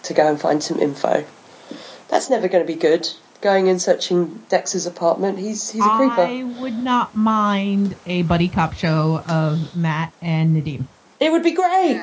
to 0.03 0.13
go 0.13 0.27
and 0.27 0.39
find 0.39 0.63
some 0.63 0.79
info. 0.79 1.25
That's 2.07 2.29
never 2.29 2.47
going 2.47 2.65
to 2.65 2.73
be 2.73 2.79
good. 2.79 3.07
Going 3.41 3.69
and 3.69 3.79
searching 3.79 4.41
Dexter's 4.49 4.87
apartment. 4.87 5.37
He's 5.37 5.69
he's 5.69 5.85
a 5.85 5.89
creeper. 5.89 6.21
I 6.21 6.43
would 6.59 6.77
not 6.77 7.15
mind 7.15 7.95
a 8.07 8.23
buddy 8.23 8.47
cop 8.47 8.73
show 8.73 9.23
of 9.27 9.75
Matt 9.75 10.11
and 10.21 10.55
Nadeem. 10.55 10.85
It 11.19 11.31
would 11.31 11.43
be 11.43 11.51
great. 11.51 12.01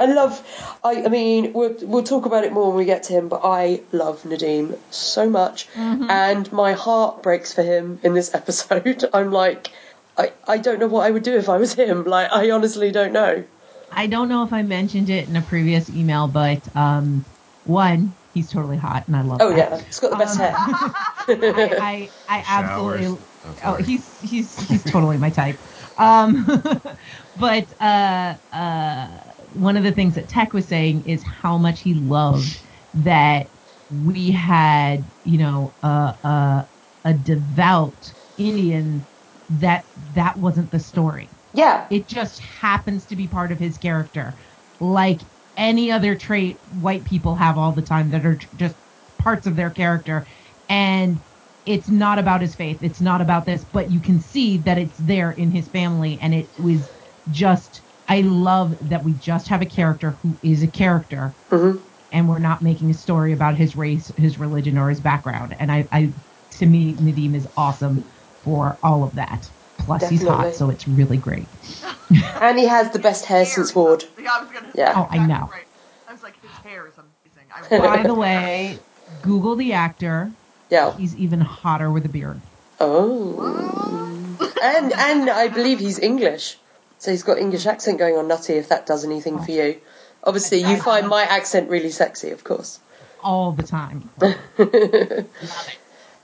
Yeah. 0.00 0.06
I 0.06 0.12
love. 0.12 0.78
I, 0.84 1.04
I 1.04 1.08
mean, 1.08 1.52
we'll 1.52 1.76
we'll 1.82 2.02
talk 2.02 2.26
about 2.26 2.44
it 2.44 2.52
more 2.52 2.68
when 2.68 2.76
we 2.76 2.84
get 2.84 3.04
to 3.04 3.12
him. 3.12 3.28
But 3.28 3.42
I 3.44 3.82
love 3.92 4.22
Nadeem 4.22 4.78
so 4.90 5.28
much, 5.28 5.68
and 5.76 6.52
my 6.52 6.72
heart 6.72 7.22
breaks 7.22 7.52
for 7.52 7.62
him 7.62 8.00
in 8.02 8.14
this 8.14 8.34
episode. 8.40 9.04
I'm 9.12 9.30
like, 9.32 9.70
I 10.16 10.32
I 10.46 10.58
don't 10.58 10.80
know 10.80 10.88
what 10.88 11.06
I 11.06 11.10
would 11.10 11.22
do 11.22 11.36
if 11.36 11.48
I 11.48 11.56
was 11.58 11.74
him. 11.74 12.04
Like, 12.04 12.30
I 12.32 12.50
honestly 12.50 12.90
don't 12.90 13.12
know. 13.12 13.44
I 13.90 14.06
don't 14.06 14.28
know 14.28 14.42
if 14.42 14.52
I 14.52 14.62
mentioned 14.62 15.10
it 15.10 15.28
in 15.28 15.36
a 15.36 15.42
previous 15.42 15.90
email, 15.90 16.26
but 16.26 16.74
um, 16.74 17.26
one, 17.64 18.14
he's 18.32 18.50
totally 18.50 18.78
hot, 18.78 19.06
and 19.06 19.16
I 19.16 19.22
love. 19.22 19.38
Oh 19.40 19.50
that. 19.50 19.70
yeah, 19.70 19.80
he's 19.82 20.00
got 20.00 20.10
the 20.10 20.16
best 20.16 20.40
Um, 20.40 20.46
hair. 20.46 20.54
I, 21.78 22.10
I, 22.28 22.38
I 22.38 22.44
absolutely. 22.46 23.04
Showers. 23.04 23.18
Oh, 23.64 23.74
he's 23.74 24.18
he's 24.20 24.68
he's 24.68 24.84
totally 24.84 25.18
my 25.18 25.30
type. 25.30 25.58
Um, 25.98 26.46
but 27.36 27.80
uh, 27.80 28.34
uh, 28.52 29.08
one 29.54 29.76
of 29.76 29.84
the 29.84 29.92
things 29.92 30.14
that 30.14 30.28
Tech 30.28 30.52
was 30.52 30.66
saying 30.66 31.02
is 31.02 31.22
how 31.22 31.58
much 31.58 31.80
he 31.80 31.94
loved 31.94 32.62
that 32.94 33.50
we 33.88 34.30
had, 34.30 35.10
you 35.24 35.38
know, 35.38 35.74
uh, 35.82 36.14
uh, 36.24 36.64
a 37.04 37.14
devout 37.14 38.14
Indian 38.36 39.06
that 39.50 39.86
that 40.12 40.36
wasn't 40.38 40.70
the 40.70 40.78
story. 40.78 41.30
Yeah, 41.52 41.86
It 41.90 42.08
just 42.08 42.40
happens 42.40 43.06
to 43.06 43.16
be 43.16 43.28
part 43.28 43.52
of 43.52 43.58
his 43.58 43.76
character, 43.76 44.36
like 44.80 45.22
any 45.56 45.90
other 45.92 46.16
trait 46.16 46.60
white 46.70 47.04
people 47.04 47.34
have 47.34 47.58
all 47.58 47.72
the 47.72 47.82
time 47.82 48.10
that 48.10 48.24
are 48.24 48.38
just 48.56 48.76
parts 49.18 49.46
of 49.46 49.56
their 49.56 49.70
character. 49.70 50.26
And 50.68 51.22
it's 51.66 51.90
not 51.90 52.18
about 52.18 52.40
his 52.40 52.54
faith. 52.54 52.78
It's 52.82 53.00
not 53.00 53.20
about 53.20 53.44
this, 53.44 53.64
but 53.64 53.90
you 53.90 54.00
can 54.00 54.18
see 54.18 54.58
that 54.58 54.78
it's 54.78 54.98
there 54.98 55.32
in 55.32 55.50
his 55.50 55.68
family. 55.68 56.18
And 56.20 56.34
it 56.34 56.50
was 56.56 56.90
just, 57.28 57.81
I 58.12 58.20
love 58.20 58.76
that 58.90 59.02
we 59.02 59.14
just 59.14 59.48
have 59.48 59.62
a 59.62 59.66
character 59.66 60.18
who 60.20 60.36
is 60.42 60.62
a 60.62 60.68
character 60.68 61.32
hmm 61.48 61.76
and 62.14 62.28
we're 62.28 62.38
not 62.40 62.60
making 62.60 62.90
a 62.90 62.94
story 62.94 63.32
about 63.32 63.54
his 63.54 63.74
race, 63.74 64.12
his 64.18 64.38
religion, 64.38 64.76
or 64.76 64.90
his 64.90 65.00
background. 65.00 65.56
And 65.58 65.72
I, 65.72 65.88
I 65.90 66.12
to 66.58 66.66
me, 66.66 66.94
Nadeem 66.96 67.34
is 67.34 67.48
awesome 67.56 68.04
for 68.44 68.78
all 68.82 69.02
of 69.02 69.14
that. 69.14 69.50
Plus, 69.78 70.06
he's 70.10 70.20
Definitely. 70.20 70.44
hot, 70.50 70.54
so 70.54 70.68
it's 70.68 70.86
really 70.86 71.16
great. 71.16 71.48
and 72.42 72.58
he 72.58 72.66
has 72.66 72.90
the 72.90 72.98
best 72.98 73.24
hair 73.24 73.46
since 73.46 73.74
Ward. 73.74 74.04
Yeah, 74.18 74.28
I 74.30 74.42
was 74.42 74.52
gonna 74.52 74.70
Yeah. 74.74 74.92
Oh, 74.94 75.08
I 75.10 75.26
know. 75.26 75.48
Right. 75.50 75.64
I 76.06 76.12
was 76.12 76.22
like, 76.22 76.34
his 76.42 76.50
hair 76.70 76.86
is 76.86 76.98
amazing. 76.98 77.48
I 77.50 77.78
By 77.96 78.02
the 78.02 78.14
way, 78.14 78.78
Google 79.22 79.56
the 79.56 79.72
actor. 79.72 80.30
Yeah. 80.68 80.94
He's 80.98 81.16
even 81.16 81.40
hotter 81.40 81.90
with 81.90 82.04
a 82.04 82.10
beard. 82.10 82.42
Oh. 82.78 84.38
And 84.62 84.92
and 84.92 85.30
I 85.30 85.48
believe 85.48 85.78
he's 85.78 85.98
English, 85.98 86.58
so 87.02 87.10
he's 87.10 87.24
got 87.24 87.36
English 87.36 87.66
accent 87.66 87.98
going 87.98 88.16
on. 88.16 88.28
Nutty, 88.28 88.52
if 88.52 88.68
that 88.68 88.86
does 88.86 89.04
anything 89.04 89.42
for 89.42 89.50
you. 89.50 89.80
Obviously, 90.22 90.60
you 90.60 90.80
find 90.80 91.08
my 91.08 91.24
accent 91.24 91.68
really 91.68 91.90
sexy, 91.90 92.30
of 92.30 92.44
course. 92.44 92.78
all 93.24 93.50
the 93.50 93.64
time. 93.64 94.08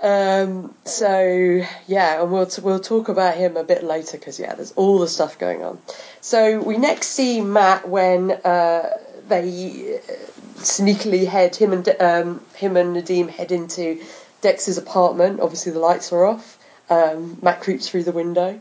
Um, 0.00 0.76
so 0.84 1.66
yeah, 1.88 2.22
and 2.22 2.30
we'll 2.30 2.46
t- 2.46 2.62
we'll 2.62 2.78
talk 2.78 3.08
about 3.08 3.36
him 3.36 3.56
a 3.56 3.64
bit 3.64 3.82
later 3.82 4.16
because 4.16 4.38
yeah, 4.38 4.54
there's 4.54 4.70
all 4.76 5.00
the 5.00 5.08
stuff 5.08 5.40
going 5.40 5.64
on. 5.64 5.80
So 6.20 6.60
we 6.60 6.76
next 6.76 7.08
see 7.08 7.40
Matt 7.40 7.88
when 7.88 8.30
uh, 8.30 8.96
they 9.26 9.98
uh, 9.98 10.12
sneakily 10.58 11.26
head 11.26 11.56
him 11.56 11.72
and 11.72 11.88
um, 11.98 12.40
him 12.54 12.76
and 12.76 12.94
Nadeem 12.94 13.28
head 13.28 13.50
into 13.50 14.00
Dex's 14.40 14.78
apartment. 14.78 15.40
Obviously, 15.40 15.72
the 15.72 15.80
lights 15.80 16.12
are 16.12 16.24
off. 16.24 16.58
Um, 16.88 17.36
Matt 17.42 17.60
creeps 17.60 17.88
through 17.88 18.04
the 18.04 18.12
window. 18.12 18.60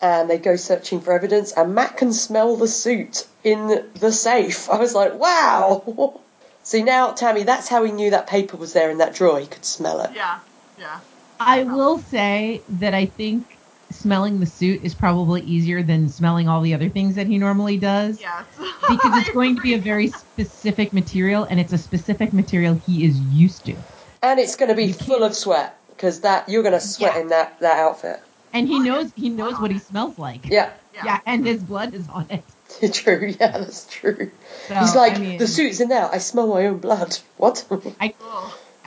And 0.00 0.28
they 0.28 0.38
go 0.38 0.56
searching 0.56 1.00
for 1.00 1.12
evidence, 1.12 1.52
and 1.52 1.74
Matt 1.74 1.96
can 1.96 2.12
smell 2.12 2.56
the 2.56 2.68
suit 2.68 3.26
in 3.42 3.82
the 3.98 4.12
safe. 4.12 4.68
I 4.68 4.78
was 4.78 4.94
like, 4.94 5.18
wow! 5.18 6.20
See, 6.62 6.82
now, 6.82 7.12
Tammy, 7.12 7.44
that's 7.44 7.68
how 7.68 7.82
he 7.84 7.92
knew 7.92 8.10
that 8.10 8.26
paper 8.26 8.56
was 8.58 8.72
there 8.74 8.90
in 8.90 8.98
that 8.98 9.14
drawer. 9.14 9.38
He 9.40 9.46
could 9.46 9.64
smell 9.64 10.00
it. 10.02 10.10
yeah, 10.14 10.40
yeah. 10.78 11.00
I 11.40 11.62
will 11.62 11.98
say 11.98 12.62
that 12.68 12.92
I 12.92 13.06
think 13.06 13.56
smelling 13.90 14.40
the 14.40 14.46
suit 14.46 14.82
is 14.82 14.94
probably 14.94 15.42
easier 15.42 15.82
than 15.82 16.08
smelling 16.08 16.48
all 16.48 16.60
the 16.60 16.74
other 16.74 16.88
things 16.88 17.14
that 17.14 17.26
he 17.26 17.38
normally 17.38 17.78
does. 17.78 18.20
Yes. 18.20 18.44
Because 18.88 19.18
it's 19.20 19.30
going 19.30 19.56
to 19.56 19.62
be 19.62 19.74
a 19.74 19.78
very 19.80 20.06
specific 20.08 20.92
material, 20.92 21.42
and 21.44 21.58
it's 21.58 21.72
a 21.72 21.78
specific 21.78 22.32
material 22.32 22.74
he 22.86 23.04
is 23.04 23.18
used 23.18 23.64
to. 23.66 23.74
And 24.22 24.38
it's 24.38 24.54
going 24.54 24.68
to 24.68 24.76
be 24.76 24.86
You 24.86 24.92
full 24.92 25.24
of 25.24 25.34
sweat 25.34 25.76
because 25.88 26.20
that 26.20 26.48
you're 26.48 26.62
going 26.62 26.72
to 26.74 26.80
sweat 26.80 27.14
Yeah. 27.16 27.20
in 27.22 27.28
that, 27.28 27.58
that 27.60 27.78
outfit. 27.78 28.20
And 28.56 28.66
he 28.68 28.78
knows 28.78 29.12
he 29.14 29.28
knows 29.28 29.60
what 29.60 29.70
he 29.70 29.78
smells 29.78 30.18
like. 30.18 30.46
Yeah, 30.48 30.70
Yeah, 30.94 31.20
and 31.26 31.46
his 31.46 31.62
blood 31.62 31.92
is 31.94 32.08
on 32.08 32.26
it. 32.30 32.44
true. 32.92 33.34
Yeah, 33.38 33.58
that's 33.58 33.86
true. 33.86 34.30
So, 34.68 34.74
He's 34.74 34.94
like, 34.96 35.16
I 35.16 35.18
mean, 35.18 35.38
the 35.38 35.46
suit's 35.46 35.80
in 35.80 35.88
there. 35.88 36.08
I 36.10 36.18
smell 36.18 36.46
my 36.48 36.66
own 36.66 36.78
blood. 36.78 37.18
What? 37.36 37.64
I 38.00 38.14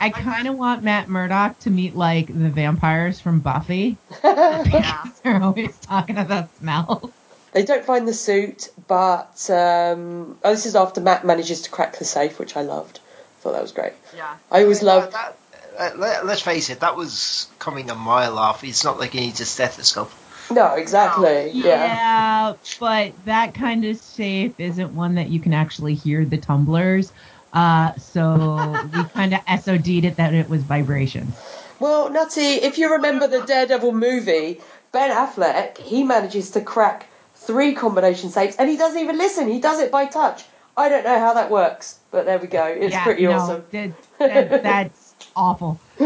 I 0.01 0.09
kind 0.09 0.47
of 0.47 0.57
want 0.57 0.81
Matt 0.83 1.07
Murdock 1.07 1.59
to 1.59 1.69
meet 1.69 1.95
like 1.95 2.27
the 2.27 2.49
vampires 2.49 3.19
from 3.19 3.39
Buffy. 3.41 3.97
Yeah. 4.23 4.63
because 4.63 5.19
they're 5.21 5.41
always 5.43 5.77
talking 5.77 6.17
about 6.17 6.49
smells. 6.57 7.11
they 7.53 7.63
don't 7.63 7.85
find 7.85 8.07
the 8.07 8.13
suit, 8.13 8.69
but 8.87 9.49
um, 9.49 10.37
oh, 10.43 10.51
this 10.51 10.65
is 10.65 10.75
after 10.75 10.99
Matt 11.01 11.25
manages 11.25 11.61
to 11.63 11.69
crack 11.69 11.97
the 11.97 12.05
safe, 12.05 12.39
which 12.39 12.55
I 12.57 12.61
loved. 12.61 12.99
thought 13.41 13.53
that 13.53 13.61
was 13.61 13.71
great. 13.71 13.93
Yeah. 14.15 14.35
I 14.51 14.63
always 14.63 14.81
loved. 14.81 15.13
That, 15.13 15.13
that, 15.13 15.37
uh, 15.79 15.91
let, 15.95 16.25
let's 16.25 16.41
face 16.41 16.69
it, 16.69 16.81
that 16.81 16.95
was 16.95 17.47
coming 17.57 17.89
a 17.89 17.95
mile 17.95 18.37
off. 18.37 18.63
It's 18.63 18.83
not 18.83 18.99
like 18.99 19.11
he 19.11 19.21
needs 19.21 19.39
a 19.39 19.45
stethoscope. 19.45 20.11
No, 20.51 20.73
exactly. 20.75 21.51
Yeah. 21.51 21.63
Yeah, 21.85 22.53
but 22.79 23.13
that 23.25 23.53
kind 23.53 23.85
of 23.85 23.97
safe 23.97 24.53
isn't 24.59 24.93
one 24.95 25.15
that 25.15 25.29
you 25.29 25.39
can 25.39 25.53
actually 25.53 25.93
hear 25.93 26.25
the 26.25 26.37
tumblers. 26.37 27.11
Uh, 27.53 27.93
so 27.95 28.75
we 28.93 29.03
kind 29.13 29.33
of 29.33 29.41
SOD'd 29.61 30.05
it 30.05 30.17
that 30.17 30.33
it 30.33 30.49
was 30.49 30.63
vibrations. 30.63 31.33
Well, 31.79 32.09
Nutty, 32.09 32.41
if 32.41 32.77
you 32.77 32.91
remember 32.93 33.27
the 33.27 33.41
Daredevil 33.41 33.93
movie, 33.93 34.59
Ben 34.91 35.11
Affleck, 35.11 35.77
he 35.77 36.03
manages 36.03 36.51
to 36.51 36.61
crack 36.61 37.07
three 37.35 37.73
combination 37.73 38.29
safes, 38.29 38.57
and 38.57 38.69
he 38.69 38.75
doesn't 38.75 38.99
even 38.99 39.17
listen. 39.17 39.47
He 39.47 39.59
does 39.61 39.79
it 39.79 39.91
by 39.91 40.05
touch. 40.05 40.43
I 40.75 40.89
don't 40.89 41.03
know 41.03 41.19
how 41.19 41.33
that 41.35 41.49
works, 41.49 41.99
but 42.11 42.25
there 42.25 42.37
we 42.39 42.47
go. 42.47 42.65
It's 42.65 42.91
yeah, 42.93 43.03
pretty 43.03 43.23
no, 43.23 43.31
awesome. 43.33 43.63
that- 43.71 43.91
that- 44.19 44.63
that's 44.63 45.08
awful. 45.39 45.81
So 45.97 46.05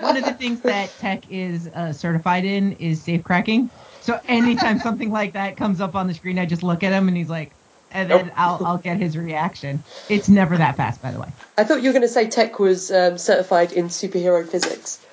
one 0.00 0.16
of 0.16 0.24
the 0.24 0.34
things 0.38 0.60
that 0.62 0.96
Tech 0.98 1.28
is 1.28 1.68
uh, 1.68 1.92
certified 1.92 2.44
in 2.44 2.72
is 2.72 3.02
safe 3.02 3.22
cracking. 3.24 3.70
So 4.00 4.18
anytime 4.24 4.78
something 4.88 5.10
like 5.10 5.34
that 5.34 5.56
comes 5.56 5.80
up 5.80 5.94
on 5.94 6.06
the 6.06 6.14
screen, 6.14 6.38
I 6.38 6.46
just 6.46 6.62
look 6.62 6.82
at 6.82 6.92
him 6.92 7.08
and 7.08 7.16
he's 7.16 7.28
like, 7.28 7.52
and 7.90 8.10
then 8.10 8.26
Nope. 8.26 8.34
I'll 8.36 8.60
I'll 8.64 8.78
get 8.78 8.98
his 8.98 9.16
reaction. 9.18 9.84
It's 10.08 10.28
never 10.28 10.56
that 10.56 10.76
fast, 10.76 11.02
by 11.02 11.10
the 11.10 11.20
way. 11.20 11.28
I 11.58 11.64
thought 11.64 11.82
you 11.82 11.88
were 11.90 11.92
going 11.92 12.02
to 12.02 12.08
say 12.08 12.28
Tech 12.28 12.58
was 12.58 12.90
um, 12.90 13.18
certified 13.18 13.72
in 13.72 13.88
superhero 13.88 14.48
physics, 14.48 15.04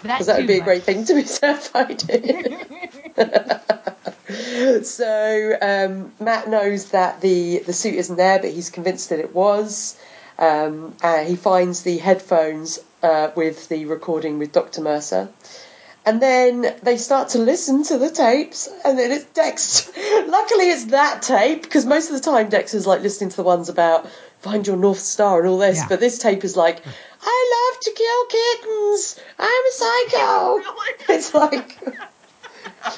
because 0.00 0.26
that 0.26 0.38
would 0.38 0.46
be 0.46 0.58
a 0.58 0.60
great 0.60 0.84
thing 0.84 1.04
to 1.06 1.14
be 1.14 1.24
certified 1.26 2.04
in. 2.08 2.56
so 4.84 5.58
um, 5.60 6.12
Matt 6.20 6.48
knows 6.48 6.90
that 6.90 7.20
the 7.20 7.58
the 7.66 7.72
suit 7.72 7.94
isn't 7.94 8.16
there, 8.16 8.38
but 8.38 8.50
he's 8.50 8.70
convinced 8.70 9.10
that 9.10 9.18
it 9.18 9.34
was. 9.34 9.98
Um, 10.42 10.96
uh, 11.00 11.18
he 11.18 11.36
finds 11.36 11.84
the 11.84 11.98
headphones 11.98 12.80
uh, 13.00 13.30
with 13.36 13.68
the 13.68 13.84
recording 13.86 14.40
with 14.40 14.50
Dr. 14.50 14.80
Mercer. 14.80 15.28
And 16.04 16.20
then 16.20 16.74
they 16.82 16.96
start 16.96 17.28
to 17.30 17.38
listen 17.38 17.84
to 17.84 17.98
the 17.98 18.10
tapes, 18.10 18.68
and 18.84 18.98
then 18.98 19.12
it's 19.12 19.24
Dex. 19.26 19.86
Luckily, 19.96 20.70
it's 20.70 20.86
that 20.86 21.22
tape 21.22 21.62
because 21.62 21.86
most 21.86 22.10
of 22.10 22.16
the 22.16 22.20
time 22.20 22.48
Dex 22.48 22.74
is 22.74 22.88
like 22.88 23.02
listening 23.02 23.30
to 23.30 23.36
the 23.36 23.44
ones 23.44 23.68
about 23.68 24.08
find 24.40 24.66
your 24.66 24.76
North 24.76 24.98
Star 24.98 25.38
and 25.38 25.48
all 25.48 25.58
this. 25.58 25.78
Yeah. 25.78 25.86
But 25.88 26.00
this 26.00 26.18
tape 26.18 26.42
is 26.42 26.56
like, 26.56 26.82
I 27.22 27.70
love 27.70 27.80
to 27.82 27.92
kill 27.92 28.26
kittens. 28.26 29.20
I'm 29.38 29.46
a 29.48 29.72
psycho. 29.72 30.60
It's 31.08 31.34
like, 31.34 31.78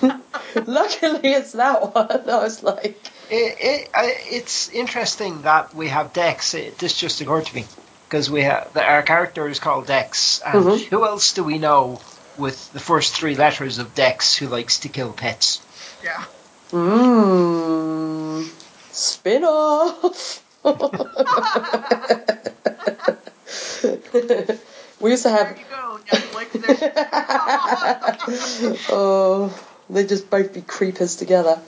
luckily 0.66 1.32
it's 1.32 1.52
that 1.52 1.94
one. 1.94 2.30
I 2.30 2.42
was 2.42 2.62
like, 2.62 2.98
It, 3.30 3.56
it, 3.60 3.90
it's 4.30 4.68
interesting 4.68 5.42
that 5.42 5.74
we 5.74 5.88
have 5.88 6.12
Dex. 6.12 6.54
It, 6.54 6.78
this 6.78 6.96
just 6.96 7.20
occurred 7.20 7.46
to 7.46 7.54
me 7.54 7.64
because 8.08 8.30
we 8.30 8.42
have 8.42 8.72
that 8.74 8.88
our 8.88 9.02
character 9.02 9.48
is 9.48 9.58
called 9.58 9.86
Dex, 9.86 10.40
and 10.44 10.64
Mhm. 10.64 10.84
who 10.88 11.04
else 11.06 11.32
do 11.32 11.42
we 11.42 11.58
know 11.58 12.00
with 12.36 12.72
the 12.72 12.80
first 12.80 13.14
three 13.14 13.34
letters 13.36 13.78
of 13.78 13.94
Dex 13.94 14.36
who 14.36 14.46
likes 14.48 14.80
to 14.80 14.88
kill 14.88 15.12
pets? 15.12 15.60
Yeah. 16.02 16.24
mmm, 16.70 18.48
spin 18.92 19.44
off. 19.44 20.42
we 25.00 25.10
also 25.10 25.28
There 25.30 25.44
have 25.44 25.58
you 25.58 25.64
go, 25.70 25.98
oh, 28.90 29.66
they 29.90 30.06
just 30.06 30.30
both 30.30 30.52
be 30.54 30.62
creepers 30.62 31.16
together. 31.16 31.60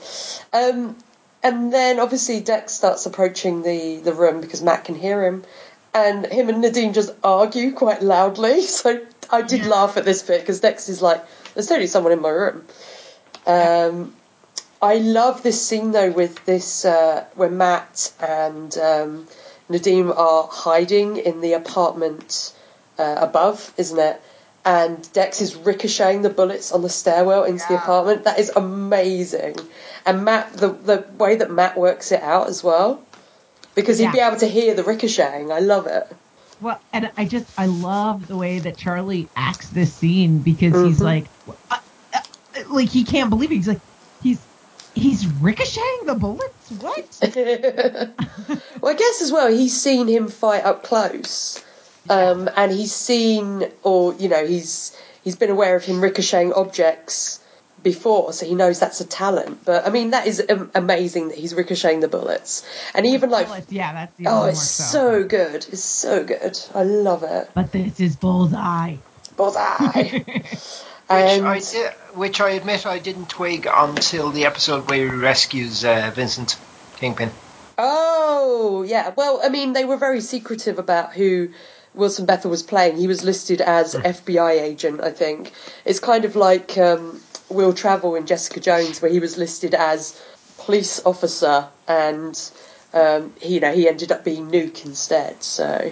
Um, 0.53 0.95
and 1.43 1.71
then 1.73 1.99
obviously 1.99 2.39
Dex 2.39 2.73
starts 2.73 3.05
approaching 3.05 3.61
the, 3.61 3.97
the 3.97 4.13
room 4.13 4.41
because 4.41 4.61
Matt 4.61 4.85
can 4.85 4.95
hear 4.95 5.25
him, 5.25 5.43
and 5.93 6.25
him 6.25 6.49
and 6.49 6.63
Nadeem 6.63 6.93
just 6.93 7.11
argue 7.23 7.73
quite 7.73 8.01
loudly. 8.01 8.61
So 8.67 9.01
I 9.29 9.41
did 9.41 9.61
Yeah. 9.63 9.69
laugh 9.69 9.97
at 9.97 10.05
this 10.05 10.23
bit 10.23 10.41
because 10.41 10.59
Dex 10.59 10.89
is 10.89 11.01
like, 11.01 11.23
"There's 11.53 11.67
totally 11.67 11.87
someone 11.87 12.13
in 12.13 12.21
my 12.21 12.29
room." 12.29 12.65
Um, 13.45 14.15
I 14.81 14.95
love 14.95 15.41
this 15.43 15.65
scene 15.65 15.91
though 15.91 16.11
with 16.11 16.45
this 16.45 16.85
uh, 16.85 17.25
where 17.35 17.49
Matt 17.49 18.11
and 18.19 18.77
um, 18.77 19.27
Nadeem 19.69 20.15
are 20.15 20.47
hiding 20.51 21.17
in 21.17 21.41
the 21.41 21.53
apartment 21.53 22.53
uh, 22.99 23.15
above, 23.17 23.73
isn't 23.77 23.99
it? 23.99 24.21
And 24.67 25.13
Dex 25.13 25.39
is 25.39 25.55
ricocheting 25.55 26.23
the 26.23 26.29
bullets 26.29 26.73
on 26.73 26.81
the 26.81 26.89
stairwell 26.89 27.45
into 27.45 27.65
the 27.69 27.75
apartment. 27.75 28.25
That 28.25 28.37
is 28.37 28.51
amazing. 28.53 29.55
And 30.05 30.25
Matt, 30.25 30.51
the 30.53 30.69
the 30.69 31.05
way 31.17 31.37
that 31.37 31.49
Matt 31.49 31.77
works 31.77 32.11
it 32.11 32.21
out 32.21 32.49
as 32.49 32.63
well, 32.63 33.01
because 33.75 33.97
he'd 33.97 34.05
Yeah. 34.05 34.11
be 34.11 34.19
able 34.19 34.37
to 34.37 34.47
hear 34.47 34.73
the 34.73 34.83
ricocheting. 34.83 35.51
I 35.53 35.59
love 35.59 35.87
it. 35.87 36.05
Well, 36.59 36.81
and 36.91 37.09
I 37.15 37.25
just 37.25 37.45
I 37.57 37.67
love 37.67 38.27
the 38.27 38.35
way 38.35 38.59
that 38.59 38.77
Charlie 38.77 39.29
acts 39.37 39.69
this 39.69 39.93
scene 39.93 40.39
because 40.39 40.73
he's 40.83 40.99
Mhm. 40.99 41.03
like, 41.03 41.25
uh, 41.47 41.77
uh, 42.13 42.19
like 42.69 42.89
he 42.89 43.05
can't 43.05 43.29
believe 43.29 43.51
it. 43.51 43.55
He's 43.55 43.67
like, 43.69 43.81
he's 44.21 44.39
he's 44.95 45.27
ricocheting 45.27 46.07
the 46.07 46.15
bullets. 46.15 46.71
What? 46.81 47.05
well, 48.81 48.91
I 48.91 48.95
guess 48.95 49.21
as 49.21 49.31
well, 49.31 49.47
he's 49.49 49.79
seen 49.79 50.07
him 50.07 50.27
fight 50.27 50.65
up 50.65 50.83
close, 50.83 51.63
um, 52.09 52.49
and 52.55 52.71
he's 52.71 52.93
seen, 52.93 53.69
or 53.83 54.13
you 54.15 54.29
know, 54.29 54.45
he's 54.45 54.97
he's 55.23 55.35
been 55.35 55.49
aware 55.49 55.75
of 55.75 55.83
him 55.83 56.01
ricocheting 56.01 56.53
objects 56.53 57.39
before, 57.83 58.33
so 58.33 58.45
he 58.45 58.55
knows 58.55 58.79
that's 58.79 59.01
a 59.01 59.05
talent. 59.05 59.63
But 59.65 59.85
I 59.87 59.89
mean, 59.89 60.11
that 60.11 60.27
is 60.27 60.43
amazing 60.75 61.29
that 61.29 61.37
he's 61.37 61.53
ricocheting 61.53 61.99
the 61.99 62.07
bullets, 62.07 62.67
and 62.93 63.05
even 63.05 63.29
like, 63.29 63.47
Bullets, 63.47 63.71
yeah, 63.71 63.93
that's 63.93 64.15
the 64.17 64.27
oh, 64.27 64.45
it's 64.45 64.79
more 64.79 64.87
so 64.87 65.23
good, 65.23 65.65
it's 65.71 65.83
so 65.83 66.23
good. 66.23 66.59
I 66.73 66.83
love 66.83 67.23
it. 67.23 67.49
But 67.53 67.71
this 67.71 67.99
is 67.99 68.15
bullseye. 68.15 68.97
Bullseye. 69.35 70.23
Which 71.09 71.19
and 71.21 71.47
I 71.47 71.59
did, 71.59 71.91
which 72.15 72.41
I 72.41 72.49
admit 72.49 72.85
I 72.85 72.99
didn't 72.99 73.29
twig 73.29 73.65
until 73.73 74.29
the 74.29 74.45
episode 74.45 74.89
where 74.89 75.09
he 75.09 75.15
rescues 75.15 75.85
uh, 75.85 76.11
Vincent 76.13 76.57
Kingpin. 76.97 77.31
Oh, 77.77 78.83
yeah. 78.85 79.13
Well, 79.15 79.39
I 79.41 79.47
mean, 79.47 79.71
they 79.71 79.85
were 79.85 79.95
very 79.95 80.19
secretive 80.19 80.79
about 80.79 81.13
who 81.13 81.49
Wilson 81.97 82.25
Bethel 82.25 82.51
was 82.51 82.63
playing. 82.63 82.97
He 82.97 83.07
was 83.07 83.23
listed 83.23 83.61
as 83.61 83.95
FBI 84.05 84.51
agent, 84.61 85.01
I 85.01 85.11
think. 85.11 85.53
It's 85.85 85.99
kind 85.99 86.25
of 86.25 86.35
like 86.35 86.77
um, 86.77 87.21
Wil 87.49 87.73
Traval 87.73 88.17
in 88.17 88.25
Jessica 88.25 88.59
Jones, 88.59 89.01
where 89.01 89.11
he 89.11 89.19
was 89.19 89.37
listed 89.37 89.73
as 89.73 90.21
police 90.57 91.03
officer, 91.05 91.67
and 91.87 92.51
um, 92.93 93.33
he, 93.41 93.55
you 93.55 93.59
know, 93.59 93.73
he 93.73 93.87
ended 93.87 94.11
up 94.11 94.23
being 94.23 94.51
Nuke 94.51 94.85
instead. 94.85 95.43
So 95.43 95.91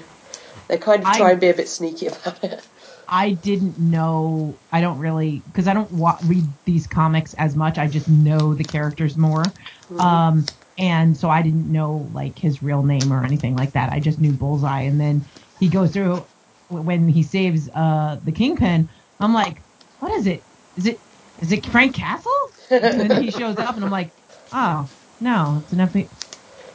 they 0.68 0.78
kind 0.78 1.04
of 1.04 1.12
try 1.12 1.30
I- 1.30 1.32
and 1.32 1.41
be 1.41 1.50
a 1.50 1.54
bit 1.54 1.70
sneaky 1.70 2.08
about 2.08 2.44
it. 2.44 2.63
I 3.08 3.32
didn't 3.32 3.78
know. 3.78 4.62
I 4.72 4.82
don't 4.82 4.98
really 4.98 5.44
because 5.46 5.68
I 5.68 5.74
don't 5.74 5.91
wa- 5.91 6.18
read 6.24 6.52
these 6.65 6.88
comics 6.88 7.34
as 7.36 7.56
much. 7.56 7.78
I 7.78 7.88
just 7.88 8.08
know 8.08 8.56
the 8.56 8.63
characters 8.63 9.15
more, 9.15 9.54
um, 10.00 10.50
and 10.78 11.15
so 11.15 11.30
I 11.30 11.41
didn't 11.44 11.72
know 11.72 12.10
like 12.13 12.39
his 12.39 12.63
real 12.63 12.84
name 12.84 13.13
or 13.13 13.24
anything 13.24 13.56
like 13.56 13.74
that. 13.74 13.91
I 13.94 14.00
just 14.00 14.20
knew 14.20 14.34
Bullseye, 14.34 14.82
and 14.82 15.00
then 15.00 15.26
he 15.60 15.70
goes 15.70 15.94
through 15.94 16.28
when 16.70 17.08
he 17.10 17.24
saves 17.24 17.70
uh, 17.74 18.20
the 18.24 18.32
Kingpin. 18.32 18.89
I'm 19.20 19.34
like, 19.34 19.63
what 20.00 20.13
is 20.13 20.28
it? 20.28 20.46
Is 20.76 20.88
it 20.88 21.04
is 21.39 21.52
it 21.52 21.65
Frank 21.68 21.96
Castle? 21.96 22.32
and 22.72 23.00
then 23.00 23.12
he 23.24 23.32
shows 23.32 23.60
up, 23.60 23.76
and 23.76 23.84
I'm 23.86 23.91
like, 23.91 24.13
oh 24.52 24.91
no, 25.20 25.62
it's 25.63 25.74
an 25.74 25.80
FBI. 25.80 26.10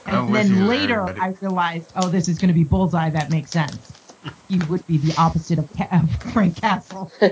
And 0.07 0.29
then 0.29 0.49
you 0.49 0.57
there, 0.57 0.66
later, 0.69 1.07
buddy. 1.07 1.21
I 1.21 1.29
realized, 1.40 1.93
oh, 1.97 2.11
this 2.11 2.29
is 2.29 2.38
going 2.38 2.49
to 2.49 2.55
be 2.55 2.64
Bullseye. 2.64 3.11
That 3.11 3.31
makes 3.31 3.53
sense. 3.53 3.93
He 4.49 4.61
would 4.61 4.87
be 4.87 4.99
the 4.99 5.14
opposite 5.16 5.59
of, 5.59 5.71
Ca- 5.77 5.88
of 6.03 6.33
Frank 6.33 6.57
Castle. 6.61 7.12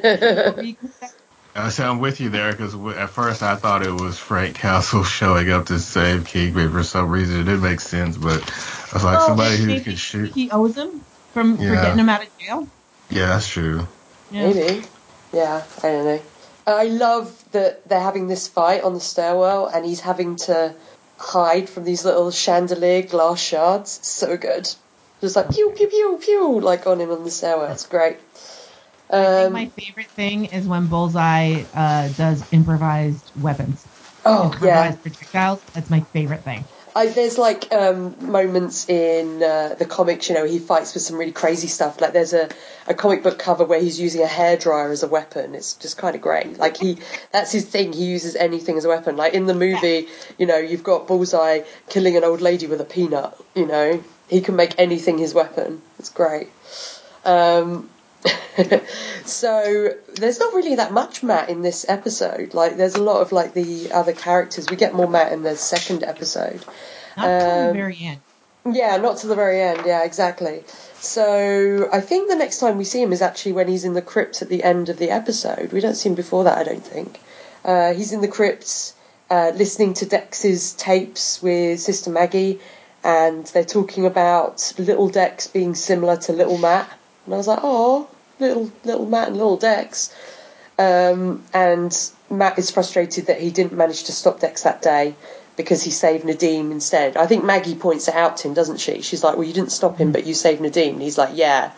I 1.54 1.68
say 1.70 1.84
I'm 1.84 1.98
with 2.00 2.20
you 2.20 2.30
there 2.30 2.52
because 2.52 2.74
at 2.96 3.10
first 3.10 3.42
I 3.42 3.56
thought 3.56 3.82
it 3.82 3.90
was 3.92 4.18
Frank 4.18 4.56
Castle 4.56 5.04
showing 5.04 5.50
up 5.50 5.66
to 5.66 5.78
save 5.80 6.24
Kingpin 6.26 6.72
for 6.72 6.82
some 6.82 7.10
reason. 7.10 7.40
It 7.40 7.44
didn't 7.44 7.62
make 7.62 7.80
sense, 7.80 8.16
but 8.18 8.50
I 8.92 8.96
was 8.96 9.04
like 9.04 9.20
Oh, 9.20 9.26
somebody 9.26 9.58
who 9.58 9.76
can 9.80 9.96
shoot. 9.96 10.34
He 10.34 10.50
owes 10.50 10.76
him 10.76 11.04
from 11.32 11.56
for 11.56 11.62
getting 11.62 11.98
him 11.98 12.08
out 12.08 12.22
of 12.22 12.38
jail. 12.38 12.68
Yeah, 13.10 13.28
that's 13.28 13.48
true. 13.48 13.86
Yeah. 14.30 14.52
Maybe. 14.52 14.84
Yeah, 15.32 15.62
I 15.78 15.82
don't 15.82 16.04
know. 16.04 16.20
I 16.66 16.84
love 16.84 17.44
that 17.52 17.88
they're 17.88 18.00
having 18.00 18.28
this 18.28 18.48
fight 18.48 18.82
on 18.82 18.94
the 18.94 19.00
stairwell 19.00 19.66
and 19.66 19.84
he's 19.86 20.00
having 20.00 20.36
to 20.36 20.74
hide 21.16 21.68
from 21.68 21.84
these 21.84 22.04
little 22.04 22.30
chandelier 22.30 23.02
glass 23.02 23.40
shards. 23.40 23.98
It's 23.98 24.08
so 24.08 24.36
good. 24.36 24.68
Just 25.20 25.34
like 25.34 25.50
pew, 25.50 25.72
pew, 25.74 25.88
pew, 25.88 26.18
pew, 26.22 26.60
like 26.60 26.86
on 26.86 27.00
him 27.00 27.10
on 27.10 27.24
the 27.24 27.30
stairwell. 27.30 27.72
It's 27.72 27.86
great. 27.86 28.18
I 29.10 29.24
think 29.24 29.46
Um, 29.46 29.52
my 29.54 29.66
favorite 29.66 30.08
thing 30.08 30.46
is 30.46 30.66
when 30.66 30.86
Bullseye 30.86 31.62
uh, 31.74 32.08
does 32.08 32.44
improvised 32.52 33.30
weapons, 33.40 33.84
oh, 34.26 34.50
yeah. 34.62 34.90
improvised 34.90 35.02
projectiles. 35.02 35.62
That's 35.72 35.88
my 35.88 36.00
favorite 36.00 36.44
thing. 36.44 36.64
I, 36.98 37.06
there's 37.06 37.38
like 37.38 37.72
um, 37.72 38.16
moments 38.20 38.88
in 38.88 39.40
uh, 39.40 39.76
the 39.78 39.84
comics, 39.84 40.28
you 40.28 40.34
know, 40.34 40.44
he 40.44 40.58
fights 40.58 40.94
with 40.94 41.04
some 41.04 41.16
really 41.16 41.30
crazy 41.30 41.68
stuff. 41.68 42.00
Like 42.00 42.12
there's 42.12 42.32
a, 42.32 42.48
a 42.88 42.94
comic 42.94 43.22
book 43.22 43.38
cover 43.38 43.64
where 43.64 43.80
he's 43.80 44.00
using 44.00 44.24
a 44.24 44.26
hairdryer 44.26 44.90
as 44.90 45.04
a 45.04 45.06
weapon. 45.06 45.54
It's 45.54 45.74
just 45.74 45.96
kind 45.96 46.16
of 46.16 46.20
great. 46.20 46.58
Like 46.58 46.76
he, 46.76 46.98
that's 47.30 47.52
his 47.52 47.66
thing. 47.66 47.92
He 47.92 48.06
uses 48.06 48.34
anything 48.34 48.76
as 48.76 48.84
a 48.84 48.88
weapon. 48.88 49.16
Like 49.16 49.32
in 49.32 49.46
the 49.46 49.54
movie, 49.54 50.08
you 50.38 50.46
know, 50.46 50.58
you've 50.58 50.82
got 50.82 51.06
Bullseye 51.06 51.60
killing 51.88 52.16
an 52.16 52.24
old 52.24 52.40
lady 52.40 52.66
with 52.66 52.80
a 52.80 52.84
peanut. 52.84 53.32
You 53.54 53.66
know, 53.66 54.02
he 54.28 54.40
can 54.40 54.56
make 54.56 54.74
anything 54.76 55.18
his 55.18 55.32
weapon. 55.32 55.82
It's 56.00 56.10
great. 56.10 56.48
Um, 57.24 57.90
so 59.24 59.88
there's 60.14 60.38
not 60.38 60.54
really 60.54 60.76
that 60.76 60.92
much 60.92 61.22
Matt 61.22 61.48
in 61.48 61.62
this 61.62 61.84
episode. 61.88 62.54
Like 62.54 62.76
there's 62.76 62.94
a 62.94 63.02
lot 63.02 63.20
of 63.20 63.32
like 63.32 63.54
the 63.54 63.92
other 63.92 64.12
characters. 64.12 64.68
We 64.70 64.76
get 64.76 64.94
more 64.94 65.08
Matt 65.08 65.32
in 65.32 65.42
the 65.42 65.56
second 65.56 66.02
episode. 66.02 66.64
Not 67.16 67.24
till 67.40 67.62
the 67.62 67.68
Um, 67.68 67.74
very 67.74 67.98
end. 68.00 68.20
Yeah, 68.70 68.96
not 68.98 69.18
to 69.18 69.26
the 69.28 69.34
very 69.34 69.62
end. 69.62 69.82
Yeah, 69.86 70.02
exactly. 70.04 70.64
So 71.00 71.88
I 71.92 72.00
think 72.00 72.28
the 72.28 72.36
next 72.36 72.58
time 72.58 72.76
we 72.76 72.84
see 72.84 73.00
him 73.00 73.12
is 73.12 73.22
actually 73.22 73.52
when 73.52 73.68
he's 73.68 73.84
in 73.84 73.94
the 73.94 74.02
crypt 74.02 74.42
at 74.42 74.48
the 74.48 74.62
end 74.62 74.88
of 74.88 74.98
the 74.98 75.10
episode. 75.10 75.72
We 75.72 75.80
don't 75.80 75.94
see 75.94 76.08
him 76.08 76.14
before 76.14 76.44
that, 76.44 76.58
I 76.58 76.64
don't 76.64 76.84
think. 76.84 77.20
Uh, 77.64 77.94
he's 77.94 78.12
in 78.12 78.20
the 78.20 78.28
crypt 78.28 78.94
uh, 79.30 79.52
listening 79.54 79.94
to 79.94 80.06
Dex's 80.06 80.72
tapes 80.74 81.40
with 81.42 81.80
Sister 81.80 82.10
Maggie, 82.10 82.60
and 83.04 83.46
they're 83.46 83.64
talking 83.64 84.06
about 84.06 84.72
little 84.78 85.08
Dex 85.08 85.46
being 85.46 85.74
similar 85.74 86.16
to 86.16 86.32
little 86.32 86.58
Matt. 86.58 86.90
And 87.24 87.34
I 87.34 87.36
was 87.36 87.46
like, 87.46 87.60
oh, 87.62 88.08
little 88.38 88.70
little 88.84 89.06
Matt 89.06 89.28
and 89.28 89.36
little 89.36 89.56
Dex. 89.56 90.14
Um, 90.78 91.42
and 91.52 91.92
Matt 92.30 92.58
is 92.58 92.70
frustrated 92.70 93.26
that 93.26 93.40
he 93.40 93.50
didn't 93.50 93.72
manage 93.72 94.04
to 94.04 94.12
stop 94.12 94.40
Dex 94.40 94.62
that 94.62 94.80
day 94.80 95.14
because 95.56 95.82
he 95.82 95.90
saved 95.90 96.24
Nadeem 96.24 96.70
instead. 96.70 97.16
I 97.16 97.26
think 97.26 97.44
Maggie 97.44 97.74
points 97.74 98.06
it 98.06 98.14
out 98.14 98.36
to 98.38 98.48
him, 98.48 98.54
doesn't 98.54 98.78
she? 98.78 99.02
She's 99.02 99.24
like, 99.24 99.36
well, 99.36 99.46
you 99.46 99.52
didn't 99.52 99.72
stop 99.72 99.98
him, 99.98 100.12
but 100.12 100.24
you 100.24 100.34
saved 100.34 100.60
Nadeem. 100.62 100.92
And 100.92 101.02
he's 101.02 101.18
like, 101.18 101.30
yeah. 101.34 101.72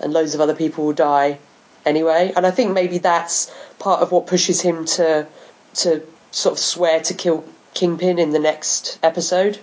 And 0.00 0.12
loads 0.12 0.34
of 0.34 0.42
other 0.42 0.54
people 0.54 0.84
will 0.84 0.92
die 0.92 1.38
anyway. 1.86 2.32
And 2.36 2.46
I 2.46 2.50
think 2.50 2.72
maybe 2.72 2.98
that's 2.98 3.52
part 3.78 4.02
of 4.02 4.12
what 4.12 4.26
pushes 4.26 4.60
him 4.60 4.84
to 4.84 5.26
to 5.74 6.02
sort 6.30 6.52
of 6.52 6.58
swear 6.58 7.00
to 7.00 7.14
kill 7.14 7.44
Kingpin 7.72 8.18
in 8.18 8.30
the 8.30 8.38
next 8.38 8.98
episode. 9.02 9.58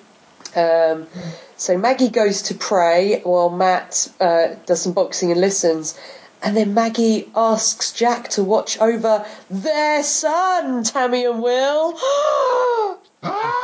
Um, 0.56 1.08
so 1.58 1.78
Maggie 1.78 2.10
goes 2.10 2.44
to 2.44 2.56
pray 2.56 3.22
while 3.22 3.50
Matt 3.50 4.12
uh, 4.20 4.56
does 4.66 4.82
some 4.82 4.94
boxing 4.94 5.32
and 5.32 5.40
listens. 5.40 5.98
And 6.42 6.56
then 6.56 6.74
Maggie 6.74 7.30
asks 7.36 7.92
Jack 7.92 8.30
to 8.30 8.44
watch 8.44 8.80
over 8.80 9.26
their 9.50 10.04
son, 10.04 10.84
Tammy 10.84 11.26
and 11.26 11.42
Will. 11.44 11.94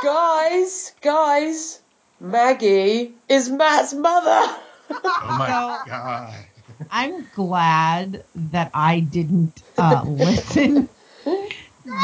guys, 0.03 0.91
guys, 1.01 1.79
Maggie 2.19 3.13
is 3.29 3.49
Matt's 3.49 3.93
mother. 3.93 4.55
Oh 4.89 5.35
my 5.39 5.47
So- 5.47 5.89
god. 5.89 6.33
I'm 6.91 7.25
glad 7.33 8.25
that 8.35 8.69
I 8.73 8.99
didn't 8.99 9.63
uh, 9.77 10.03
listen. 10.05 10.89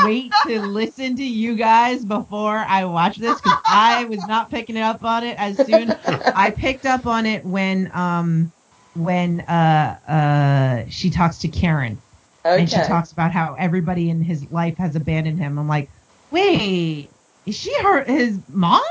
Wait 0.05 0.31
to 0.47 0.61
listen 0.61 1.17
to 1.17 1.23
you 1.23 1.55
guys 1.55 2.05
before 2.05 2.55
I 2.57 2.85
watch 2.85 3.17
this 3.17 3.39
because 3.41 3.59
I 3.65 4.05
was 4.05 4.25
not 4.27 4.49
picking 4.49 4.77
up 4.77 5.03
on 5.03 5.23
it 5.25 5.37
as 5.37 5.57
soon. 5.57 5.91
I 6.05 6.51
picked 6.51 6.85
up 6.85 7.05
on 7.05 7.25
it 7.25 7.43
when 7.45 7.91
um 7.93 8.51
when 8.93 9.41
uh 9.41 10.83
uh 10.85 10.89
she 10.89 11.09
talks 11.09 11.39
to 11.39 11.47
Karen 11.47 12.01
Okay. 12.43 12.61
and 12.61 12.69
she 12.69 12.77
talks 12.77 13.11
about 13.11 13.31
how 13.31 13.55
everybody 13.57 14.09
in 14.09 14.23
his 14.23 14.49
life 14.51 14.77
has 14.77 14.95
abandoned 14.95 15.37
him. 15.39 15.59
I'm 15.59 15.67
like, 15.67 15.89
wait, 16.31 17.11
is 17.45 17.55
she 17.55 17.71
her 17.83 18.03
his 18.03 18.39
mom? 18.49 18.81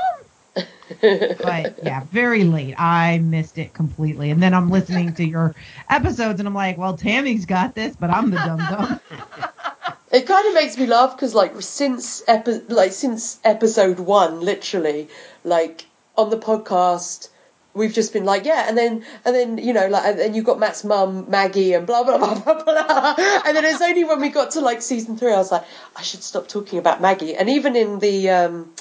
but 1.01 1.83
yeah, 1.83 2.03
very 2.11 2.45
late. 2.45 2.75
I 2.77 3.17
missed 3.19 3.57
it 3.57 3.73
completely. 3.73 4.29
And 4.31 4.41
then 4.41 4.53
I'm 4.53 4.69
listening 4.69 5.13
to 5.15 5.25
your 5.25 5.53
episodes 5.89 6.39
and 6.39 6.47
I'm 6.47 6.55
like, 6.55 6.77
well, 6.77 6.95
Tammy's 6.97 7.45
got 7.45 7.75
this, 7.75 7.95
but 7.95 8.09
I'm 8.09 8.31
the 8.31 8.37
dumb 8.37 8.57
dum. 8.57 9.01
It 10.13 10.27
kind 10.27 10.45
of 10.45 10.53
makes 10.53 10.77
me 10.77 10.87
laugh 10.87 11.15
because, 11.15 11.33
like, 11.33 11.61
since 11.61 12.21
epi- 12.27 12.65
like 12.67 12.91
since 12.91 13.39
episode 13.45 13.97
one, 13.99 14.41
literally, 14.41 15.07
like 15.45 15.85
on 16.17 16.29
the 16.29 16.37
podcast, 16.37 17.29
we've 17.73 17.93
just 17.93 18.13
been 18.13 18.25
like, 18.25 18.45
yeah, 18.45 18.65
and 18.67 18.77
then 18.77 19.05
and 19.25 19.35
then 19.35 19.57
you 19.57 19.73
know, 19.73 19.87
like, 19.87 20.05
and 20.05 20.19
then 20.19 20.33
you've 20.33 20.45
got 20.45 20.59
Matt's 20.59 20.83
mum, 20.83 21.29
Maggie, 21.29 21.73
and 21.73 21.87
blah 21.87 22.03
blah 22.03 22.17
blah 22.17 22.35
blah 22.39 22.63
blah. 22.63 23.15
And 23.45 23.55
then 23.55 23.65
it's 23.65 23.81
only 23.81 24.03
when 24.03 24.19
we 24.19 24.29
got 24.29 24.51
to 24.51 24.61
like 24.61 24.81
season 24.81 25.17
three, 25.17 25.33
I 25.33 25.37
was 25.37 25.51
like, 25.51 25.63
I 25.95 26.01
should 26.01 26.23
stop 26.23 26.47
talking 26.47 26.79
about 26.79 27.01
Maggie. 27.01 27.35
And 27.35 27.49
even 27.49 27.75
in 27.75 27.99
the, 27.99 28.29
um, 28.29 28.73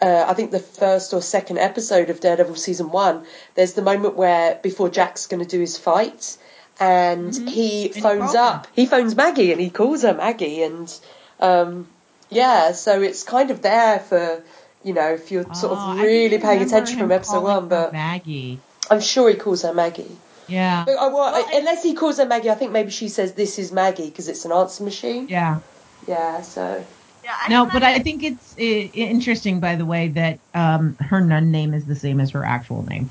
uh, 0.00 0.24
I 0.28 0.34
think 0.34 0.50
the 0.50 0.58
first 0.58 1.14
or 1.14 1.22
second 1.22 1.58
episode 1.58 2.10
of 2.10 2.20
Daredevil 2.20 2.56
season 2.56 2.90
one, 2.90 3.24
there's 3.54 3.74
the 3.74 3.82
moment 3.82 4.16
where 4.16 4.58
before 4.62 4.88
Jack's 4.88 5.26
going 5.26 5.42
to 5.42 5.48
do 5.48 5.60
his 5.60 5.78
fight, 5.78 6.36
and 6.80 7.34
he 7.48 7.88
he 7.88 8.00
phones 8.00 8.34
up, 8.34 8.66
he 8.72 8.86
phones 8.86 9.14
Maggie, 9.14 9.52
and 9.52 9.60
he 9.60 9.70
calls 9.70 10.02
her 10.02 10.14
Maggie, 10.14 10.62
and 10.62 10.92
um, 11.38 11.86
yeah, 12.30 12.72
so 12.72 13.00
it's 13.02 13.22
kind 13.22 13.50
of 13.50 13.62
there 13.62 14.00
for. 14.00 14.42
You 14.84 14.94
know, 14.94 15.12
if 15.14 15.30
you're 15.30 15.44
sort 15.54 15.78
Oh, 15.78 15.92
of 15.92 16.00
really 16.00 16.38
paying 16.38 16.62
attention 16.62 16.98
from 16.98 17.12
episode 17.12 17.42
one, 17.42 17.68
but 17.68 17.92
Maggie. 17.92 18.60
I'm 18.90 19.00
sure 19.00 19.28
he 19.30 19.36
calls 19.36 19.62
her 19.62 19.72
Maggie. 19.72 20.18
Yeah. 20.48 20.84
But, 20.84 20.92
uh, 20.96 21.10
well, 21.12 21.32
Well, 21.32 21.34
I- 21.34 21.56
unless 21.58 21.82
he 21.82 21.94
calls 21.94 22.18
her 22.18 22.26
Maggie, 22.26 22.50
I 22.50 22.54
think 22.54 22.72
maybe 22.72 22.90
she 22.90 23.08
says 23.08 23.32
this 23.34 23.58
is 23.58 23.70
Maggie 23.72 24.08
because 24.10 24.28
it's 24.28 24.44
an 24.44 24.52
answer 24.52 24.82
machine. 24.82 25.26
Yeah. 25.28 25.60
Yeah, 26.06 26.42
so 26.42 26.84
Yeah, 27.24 27.34
No, 27.48 27.66
but 27.72 27.84
I 27.84 28.00
think 28.00 28.24
it's 28.24 28.54
i- 28.58 28.90
interesting, 28.92 29.60
by 29.60 29.76
the 29.76 29.86
way, 29.86 30.08
that 30.08 30.40
um, 30.54 30.96
her 30.98 31.20
nun 31.20 31.52
name 31.52 31.72
is 31.74 31.86
the 31.86 31.94
same 31.94 32.20
as 32.20 32.32
her 32.32 32.44
actual 32.44 32.82
name. 32.82 33.10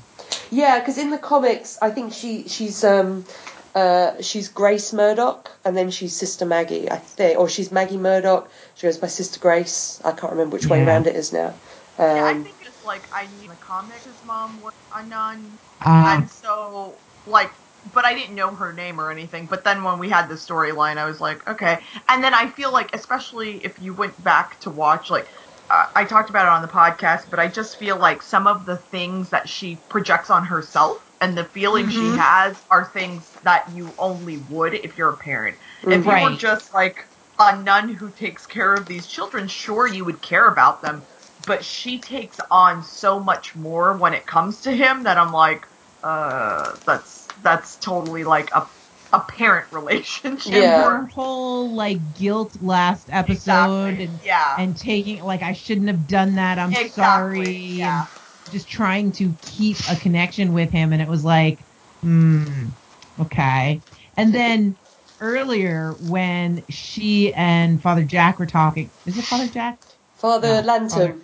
yeah, 0.50 0.78
because 0.78 0.98
in 0.98 1.08
the 1.10 1.16
comics, 1.18 1.78
I 1.80 1.90
think 1.90 2.12
she 2.12 2.46
she's 2.46 2.84
um 2.84 3.24
uh 3.74 4.20
she's 4.20 4.48
Grace 4.48 4.92
Murdock 4.92 5.50
and 5.64 5.76
then 5.76 5.90
she's 5.90 6.14
Sister 6.16 6.44
Maggie, 6.44 6.90
I 6.90 6.96
think, 6.98 7.38
or 7.38 7.48
she's 7.48 7.72
Maggie 7.72 7.96
Murdock. 7.96 8.50
She 8.74 8.86
goes 8.86 8.98
by 8.98 9.06
Sister 9.06 9.40
Grace. 9.40 10.00
I 10.04 10.12
can't 10.12 10.32
remember 10.32 10.54
which 10.56 10.66
way 10.66 10.82
around 10.84 11.06
it 11.06 11.16
is 11.16 11.32
now. 11.32 11.54
Um, 11.98 12.16
Yeah, 12.16 12.24
I 12.26 12.34
think 12.34 12.56
it's 12.60 12.82
like 12.84 13.08
I 13.12 13.26
knew 13.26 13.42
in 13.44 13.48
the 13.48 13.56
comics 13.56 14.04
his 14.04 14.22
mom 14.22 14.60
was 14.60 14.72
a 14.94 15.02
nun, 15.06 15.58
Ah. 15.80 16.16
and 16.18 16.30
so 16.30 17.00
like, 17.26 17.50
but 17.92 18.04
I 18.04 18.14
didn't 18.14 18.34
know 18.34 18.54
her 18.54 18.72
name 18.72 19.00
or 19.00 19.10
anything. 19.10 19.46
But 19.46 19.64
then 19.64 19.82
when 19.82 19.98
we 19.98 20.08
had 20.08 20.28
the 20.28 20.34
storyline, 20.34 20.98
I 20.98 21.04
was 21.06 21.20
like, 21.20 21.46
okay. 21.48 21.78
And 22.08 22.22
then 22.22 22.34
I 22.34 22.48
feel 22.50 22.72
like, 22.72 22.94
especially 22.94 23.64
if 23.64 23.78
you 23.80 23.94
went 23.94 24.22
back 24.22 24.60
to 24.60 24.70
watch, 24.70 25.10
like, 25.10 25.28
uh, 25.70 25.86
I 25.94 26.04
talked 26.04 26.30
about 26.30 26.46
it 26.46 26.50
on 26.50 26.62
the 26.62 26.68
podcast, 26.68 27.30
but 27.30 27.38
I 27.38 27.48
just 27.48 27.76
feel 27.76 27.96
like 27.96 28.22
some 28.22 28.46
of 28.46 28.66
the 28.66 28.76
things 28.76 29.30
that 29.30 29.48
she 29.48 29.76
projects 29.88 30.30
on 30.30 30.44
herself 30.44 30.98
and 31.22 31.38
the 31.38 31.46
feelings 31.46 31.94
she 31.94 32.12
has 32.12 32.66
are 32.70 32.92
things 32.92 33.34
that 33.44 33.74
you 33.74 33.94
only 33.98 34.38
would 34.38 34.74
if 34.74 34.98
you're 34.98 35.14
a 35.14 35.18
parent. 35.18 35.58
If 35.88 36.06
you 36.06 36.18
were 36.18 36.34
just 36.34 36.74
like 36.74 36.98
a 37.40 37.62
nun 37.62 37.88
who 37.94 38.12
takes 38.12 38.46
care 38.46 38.76
of 38.76 38.88
these 38.88 39.06
children, 39.08 39.48
sure 39.48 39.86
you 39.88 40.04
would 40.04 40.22
care 40.22 40.48
about 40.48 40.82
them, 40.82 41.06
but 41.44 41.64
she 41.64 42.02
takes 42.02 42.40
on 42.50 42.82
so 42.82 43.20
much 43.20 43.56
more 43.56 43.98
when 43.98 44.14
it 44.14 44.26
comes 44.26 44.62
to 44.62 44.72
him 44.72 45.04
that 45.04 45.18
I'm 45.18 45.32
like, 45.32 45.66
uh, 46.02 46.76
that's 46.86 47.32
that's 47.42 47.78
totally 47.78 48.24
like 48.24 48.50
a 48.54 48.68
a 49.12 49.20
parent 49.20 49.68
relationship. 49.72 50.72
Yeah. 50.74 50.74
Her 50.74 51.06
whole 51.14 51.74
like 51.76 52.12
guilt 52.14 52.56
last 52.60 53.08
episode 53.12 53.98
Exactly. 53.98 54.00
and 54.00 54.22
Yeah. 54.22 54.56
and 54.56 54.76
taking 54.76 55.22
like 55.22 55.42
I 55.42 55.52
shouldn't 55.52 55.88
have 55.88 56.06
done 56.06 56.34
that. 56.36 56.58
I'm 56.58 56.74
Exactly, 56.74 57.54
sorry. 57.54 57.78
yeah. 57.78 58.02
And 58.02 58.08
just 58.52 58.68
trying 58.68 59.12
to 59.12 59.36
keep 59.42 59.78
a 59.88 59.96
connection 59.96 60.52
with 60.52 60.70
him, 60.70 60.92
and 60.92 61.02
it 61.02 61.08
was 61.08 61.24
like, 61.24 61.66
hmm, 62.02 62.68
okay. 63.20 63.82
And 64.16 64.34
then 64.34 64.78
earlier 65.20 65.96
when 66.00 66.64
she 66.68 67.32
and 67.34 67.82
Father 67.82 68.04
Jack 68.04 68.38
were 68.38 68.46
talking, 68.46 68.92
is 69.06 69.18
it 69.18 69.26
Father 69.26 69.48
Jack? 69.48 69.80
Father 70.16 70.48
No, 70.48 70.60
Lantom. 70.60 70.90
Father- 70.90 71.18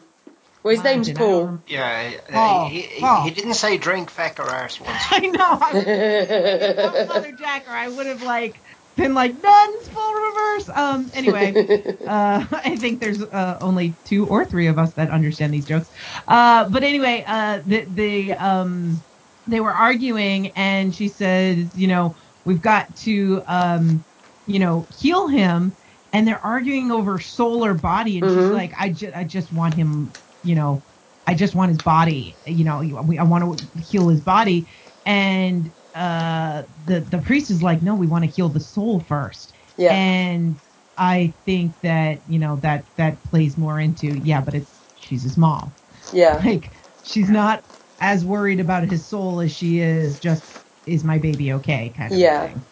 Well, 0.65 0.75
his 0.75 0.85
name's 0.85 1.09
Lantom, 1.09 1.23
I 1.23 1.31
don't 1.31 1.47
Paul. 1.47 1.63
Yeah, 1.69 2.13
uh, 2.29 2.33
Paul, 2.33 2.69
he, 2.69 2.81
he, 2.83 3.01
Paul. 3.01 3.25
he 3.25 3.31
didn't 3.31 3.55
say 3.55 3.79
drink, 3.79 4.11
feck, 4.11 4.41
or 4.41 4.51
arse 4.51 4.81
once. 4.81 5.03
I 5.11 5.21
know. 5.21 5.39
I 5.63 6.91
was 6.93 7.09
Father 7.09 7.33
Jack, 7.33 7.69
or 7.69 7.73
I 7.73 7.89
would 7.89 8.07
have 8.07 8.23
like 8.23 8.61
been 8.99 9.15
like 9.15 9.33
nuns 9.43 9.89
full 9.89 10.15
reverse. 10.15 10.71
Um. 10.71 11.11
Anyway, 11.15 11.61
uh, 12.07 12.47
I 12.53 12.79
think 12.79 13.01
there's 13.01 13.23
uh, 13.23 13.59
only 13.63 13.99
two 14.05 14.27
or 14.29 14.47
three 14.47 14.69
of 14.69 14.79
us 14.79 14.95
that 14.95 15.11
understand 15.11 15.55
these 15.55 15.67
jokes. 15.67 15.91
Uh. 16.29 16.69
But 16.71 16.85
anyway, 16.85 17.25
uh, 17.27 17.63
the 17.67 17.87
the 17.91 18.35
um, 18.35 19.05
they 19.47 19.61
were 19.61 19.75
arguing, 19.75 20.49
and 20.53 20.95
she 20.95 21.09
says, 21.09 21.77
you 21.77 21.89
know, 21.89 22.17
we've 22.45 22.63
got 22.63 22.95
to 22.97 23.43
um, 23.49 24.05
you 24.47 24.61
know, 24.61 24.89
heal 24.97 25.29
him, 25.29 25.77
and 26.13 26.29
they're 26.29 26.45
arguing 26.45 26.93
over 26.93 27.21
soul 27.21 27.65
or 27.65 27.75
body, 27.75 28.19
and 28.19 28.31
she's 28.31 28.51
Mhm. 28.51 28.53
like, 28.53 28.73
I 28.79 28.91
just 28.91 29.17
I 29.17 29.25
just 29.25 29.53
want 29.53 29.75
him, 29.77 30.15
you 30.43 30.57
know. 30.57 30.85
I 31.27 31.35
just 31.35 31.55
want 31.55 31.69
his 31.71 31.79
body, 31.81 32.39
you 32.47 32.65
know, 32.65 32.81
I 33.19 33.23
want 33.25 33.61
to 33.75 33.83
heal 33.83 34.09
his 34.09 34.23
body. 34.23 34.69
And 35.07 35.73
uh, 35.99 36.65
the 36.85 37.01
the 37.03 37.19
priest 37.21 37.51
is 37.51 37.63
like, 37.63 37.83
no, 37.83 37.97
we 37.97 38.09
want 38.09 38.25
to 38.25 38.31
heal 38.31 38.51
the 38.51 38.61
soul 38.61 39.01
first. 39.01 39.55
yeah. 39.79 39.93
And 39.93 40.61
I 40.99 41.35
think 41.47 41.77
that 41.83 42.23
you 42.29 42.41
know 42.41 42.59
that 42.63 42.87
that 42.97 43.25
plays 43.25 43.59
more 43.59 43.81
into 43.81 44.09
yeah, 44.09 44.43
but 44.43 44.55
it's 44.55 44.83
she's 44.95 45.25
his 45.25 45.39
mom. 45.39 45.77
yeah. 46.13 46.43
Like 46.45 46.73
she's 47.03 47.31
not 47.31 47.65
as 48.01 48.25
worried 48.25 48.61
about 48.61 48.89
his 48.89 49.07
soul 49.07 49.41
as 49.41 49.53
she 49.53 49.81
is 49.81 50.19
just 50.19 50.45
is 50.87 51.05
my 51.05 51.19
baby 51.19 51.53
okay 51.55 51.93
kind 51.97 52.15
of 52.15 52.23
Yeah. 52.23 52.41
thing. 52.41 52.67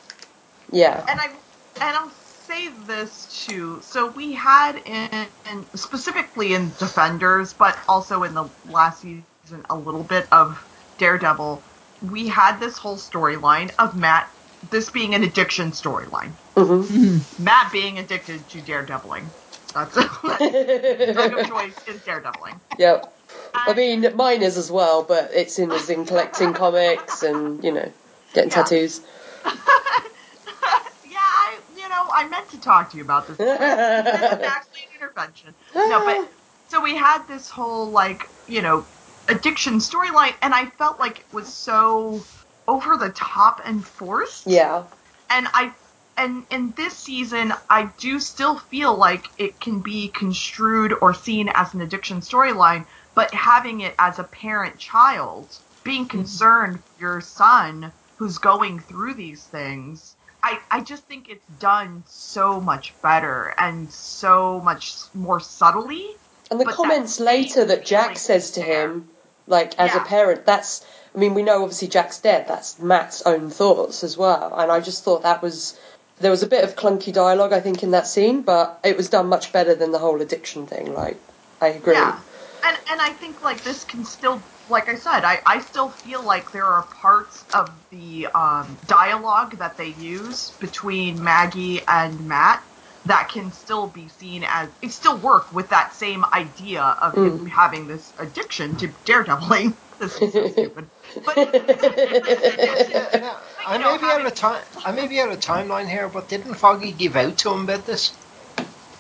Yeah. 0.73 1.07
and 1.09 1.21
I 1.21 1.27
and 1.81 1.97
I'll 1.97 2.11
say 2.11 2.71
this 2.87 3.27
too. 3.47 3.81
So 3.83 4.09
we 4.13 4.33
had 4.35 4.77
in, 4.87 5.29
in 5.51 5.67
specifically 5.77 6.55
in 6.55 6.73
Defenders, 6.79 7.55
but 7.55 7.79
also 7.89 8.25
in 8.25 8.35
the 8.35 8.51
last 8.67 9.03
season 9.03 9.67
a 9.71 9.77
little 9.77 10.05
bit 10.05 10.29
of 10.33 10.65
Daredevil. 10.99 11.65
We 12.01 12.29
had 12.29 12.59
this 12.61 12.79
whole 12.79 12.99
storyline 12.99 13.73
of 13.79 13.97
Matt, 13.97 14.29
this 14.71 14.91
being 14.91 15.15
an 15.15 15.23
addiction 15.23 15.71
storyline. 15.73 16.35
hmm 16.57 16.63
Mhm. 16.63 17.39
Matt 17.39 17.73
being 17.73 17.99
addicted 17.99 18.49
to 18.51 18.63
daredeviling. 18.63 19.31
That's 19.75 19.95
drug 21.13 21.39
of 21.39 21.47
choice 21.49 21.75
is 21.87 22.01
daredeviling. 22.03 22.61
Yep. 22.79 23.13
I 23.55 23.75
mean, 23.75 24.15
mine 24.17 24.43
is 24.43 24.57
as 24.57 24.71
well, 24.71 25.03
but 25.03 25.31
it's 25.35 25.59
in 25.59 25.71
as 25.73 25.91
in 25.91 26.07
collecting 26.07 26.53
comics 26.55 27.23
and 27.23 27.63
you 27.65 27.73
know 27.73 27.93
getting 28.33 28.51
Yeah. 28.51 28.63
tattoos. 28.63 29.01
yeah, 29.45 31.19
I 31.19 31.59
you 31.75 31.89
know 31.89 32.07
I 32.15 32.29
meant 32.29 32.49
to 32.51 32.61
talk 32.61 32.91
to 32.91 32.97
you 32.97 33.03
about 33.03 33.27
this. 33.27 33.37
This 33.39 33.49
is 33.49 33.59
actually 33.59 34.83
an 34.85 35.01
intervention. 35.01 35.55
No, 35.75 36.05
but 36.05 36.33
so 36.69 36.81
we 36.81 36.97
had 36.97 37.27
this 37.29 37.49
whole 37.51 37.91
like 37.91 38.23
you 38.47 38.63
know 38.63 38.87
addiction 39.29 39.75
storyline, 39.75 40.35
and 40.43 40.55
I 40.55 40.67
felt 40.67 40.99
like 40.99 41.21
it 41.21 41.33
was 41.33 41.53
so 41.53 42.25
over 42.69 42.97
the 42.97 43.11
top 43.11 43.61
and 43.65 43.85
forced. 43.85 44.47
yeah, 44.47 44.85
and 45.31 45.49
I 45.53 45.73
and 46.17 46.45
in 46.51 46.73
this 46.77 46.95
season 46.97 47.53
I 47.69 47.91
do 47.99 48.19
still 48.21 48.59
feel 48.59 48.95
like 48.95 49.27
it 49.39 49.61
can 49.61 49.81
be 49.81 50.09
construed 50.09 50.95
or 51.01 51.15
seen 51.15 51.51
as 51.55 51.75
an 51.75 51.81
addiction 51.81 52.21
storyline, 52.21 52.87
but 53.15 53.33
having 53.33 53.81
it 53.81 53.95
as 53.99 54.19
a 54.19 54.25
parent 54.25 54.79
child, 54.79 55.49
being 55.85 56.03
mm-hmm. 56.03 56.19
concerned 56.19 56.83
for 56.83 57.01
your 57.01 57.21
son 57.21 57.93
who's 58.17 58.39
going 58.39 58.81
through 58.81 59.15
these 59.15 59.45
things. 59.45 60.17
I, 60.43 60.61
I 60.71 60.81
just 60.81 61.05
think 61.05 61.29
it's 61.29 61.45
done 61.59 62.05
so 62.07 62.61
much 62.61 62.95
better 63.03 63.55
and 63.59 63.91
so 63.91 64.61
much 64.61 64.95
more 65.13 65.41
subtly. 65.41 66.11
and 66.51 66.61
the 66.61 66.65
But 66.65 66.75
comments 66.75 67.19
later 67.19 67.65
that 67.65 67.85
Jack 67.85 68.17
says 68.17 68.53
to 68.53 68.63
him, 68.63 69.09
like 69.47 69.79
as 69.79 69.95
a 69.95 70.01
parent, 70.01 70.47
that's. 70.47 70.85
I 71.15 71.19
mean, 71.19 71.35
we 71.35 71.43
know 71.43 71.63
obviously 71.63 71.89
Jack's 71.89 72.19
dead. 72.19 72.47
That's 72.47 72.79
Matt's 72.79 73.23
own 73.23 73.49
thoughts 73.51 74.05
as 74.05 74.17
well, 74.17 74.55
and 74.59 74.71
I 74.71 74.81
just 74.81 75.05
thought 75.05 75.23
that 75.23 75.43
was. 75.43 75.79
There 76.19 76.31
was 76.31 76.43
a 76.43 76.47
bit 76.47 76.65
of 76.65 76.77
clunky 76.77 77.13
dialogue, 77.13 77.53
I 77.53 77.61
think, 77.61 77.83
in 77.83 77.91
that 77.91 78.07
scene, 78.07 78.41
but 78.41 78.81
it 78.83 78.97
was 78.97 79.11
done 79.11 79.27
much 79.29 79.53
better 79.53 79.75
than 79.75 79.93
the 79.93 79.99
whole 79.99 80.23
addiction 80.23 80.67
thing. 80.67 80.95
Like, 80.95 81.19
I 81.61 81.69
agree. 81.69 81.93
Yeah. 81.93 82.19
And 82.65 82.77
and 82.91 83.01
I 83.01 83.11
think 83.11 83.43
like 83.43 83.63
this 83.63 83.85
can 83.85 84.05
still 84.05 84.41
like 84.69 84.89
I 84.89 84.97
said, 84.97 85.25
I, 85.25 85.41
I 85.47 85.61
still 85.61 85.89
feel 85.89 86.23
like 86.23 86.53
there 86.53 86.65
are 86.65 86.83
parts 86.83 87.45
of 87.55 87.71
the 87.91 88.27
um, 88.35 88.77
dialogue 88.87 89.59
that 89.59 89.77
they 89.77 89.89
use 89.99 90.51
between 90.59 91.23
Maggie 91.23 91.83
and 91.87 92.27
Matt 92.27 92.63
that 93.07 93.29
can 93.29 93.53
still 93.53 93.87
be 93.87 94.09
seen 94.09 94.45
as 94.47 94.69
it 94.83 94.91
still 94.93 95.17
work 95.19 95.53
with 95.55 95.69
that 95.71 95.95
same 95.95 96.25
idea 96.25 96.83
of 96.83 97.15
him 97.15 97.47
having 97.47 97.89
this 97.89 98.13
addiction 98.19 98.77
to 98.77 98.89
daredeviling. 99.05 99.75
This 99.99 100.21
is 100.21 100.31
so 100.35 100.49
stupid. 100.49 100.87
But 101.25 101.37
Yeah, 101.55 103.39
I 103.67 103.79
may 103.79 103.97
be 103.97 104.05
out 104.05 104.27
of 104.27 104.35
time. 104.35 104.63
I 104.85 104.93
may 104.93 105.07
be 105.07 105.19
out 105.21 105.31
of 105.31 105.41
timeline 105.41 105.89
here, 105.89 106.07
but 106.07 106.29
didn't 106.29 106.53
Foggy 106.57 106.93
give 106.93 107.17
out 107.17 107.39
to 107.39 107.51
him 107.51 107.63
about 107.63 107.87
this? 107.87 108.11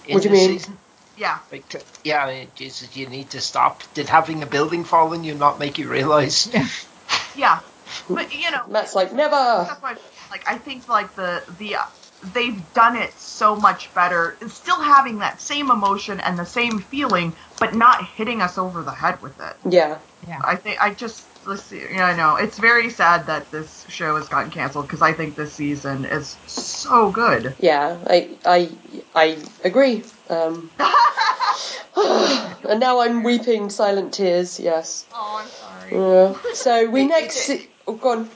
What 0.08 0.22
do 0.22 0.28
you 0.30 0.34
mean? 0.34 0.58
Season? 0.58 0.78
Yeah. 1.18 1.38
Like, 1.52 1.64
yeah, 2.02 2.24
I 2.24 2.34
mean, 2.34 2.48
Jesus, 2.54 2.96
you 2.96 3.08
need 3.08 3.28
to 3.30 3.42
stop. 3.42 3.82
Did 3.92 4.08
having 4.08 4.42
a 4.42 4.46
building 4.46 4.84
fall 4.84 5.12
on 5.12 5.22
you 5.22 5.34
not 5.34 5.58
make 5.58 5.76
you 5.76 5.86
realize? 5.88 6.48
Yeah. 6.52 6.68
Yeah. 7.36 7.60
But 8.08 8.34
you 8.34 8.50
know, 8.50 8.66
Matt's 8.68 8.94
like, 8.94 9.12
never. 9.12 9.66
that's 9.68 9.82
why, 9.82 9.96
like, 10.30 10.48
I 10.48 10.58
think 10.58 10.88
like 10.88 11.14
the 11.14 11.42
the 11.58 11.76
uh, 11.76 11.84
they've 12.32 12.62
done 12.74 12.96
it 12.96 13.12
so 13.18 13.56
much 13.56 13.92
better. 13.94 14.36
Still 14.48 14.80
having 14.80 15.18
that 15.18 15.40
same 15.40 15.70
emotion 15.70 16.20
and 16.20 16.38
the 16.38 16.46
same 16.46 16.80
feeling, 16.80 17.34
but 17.58 17.74
not 17.74 18.04
hitting 18.04 18.42
us 18.42 18.58
over 18.58 18.82
the 18.82 18.92
head 18.92 19.20
with 19.22 19.38
it. 19.40 19.56
Yeah. 19.70 19.98
Yeah. 20.26 20.40
I 20.42 20.56
think 20.56 20.82
I 20.82 20.90
just 20.92 21.24
let's 21.46 21.62
see. 21.62 21.80
Yeah, 21.92 22.06
I 22.06 22.16
know 22.16 22.36
it's 22.36 22.58
very 22.58 22.90
sad 22.90 23.26
that 23.28 23.50
this 23.52 23.84
show 23.88 24.16
has 24.16 24.28
gotten 24.28 24.50
canceled 24.50 24.86
because 24.86 25.02
I 25.02 25.12
think 25.12 25.36
this 25.36 25.52
season 25.52 26.04
is 26.04 26.36
so 26.46 27.10
good. 27.10 27.54
Yeah, 27.60 27.98
I 28.08 28.36
I 28.44 28.68
I 29.14 29.38
agree. 29.62 30.02
Um, 30.28 30.70
and 31.96 32.80
now 32.80 33.00
I'm 33.00 33.22
weeping 33.22 33.70
silent 33.70 34.14
tears. 34.14 34.58
Yes. 34.58 35.06
Oh, 35.12 35.42
I'm 35.42 35.48
sorry. 35.48 35.92
Yeah. 35.94 36.52
So 36.54 36.90
we 36.90 37.06
next. 37.06 37.36
see- 37.36 37.68
oh, 37.86 37.94
go 37.94 38.10
on. 38.10 38.30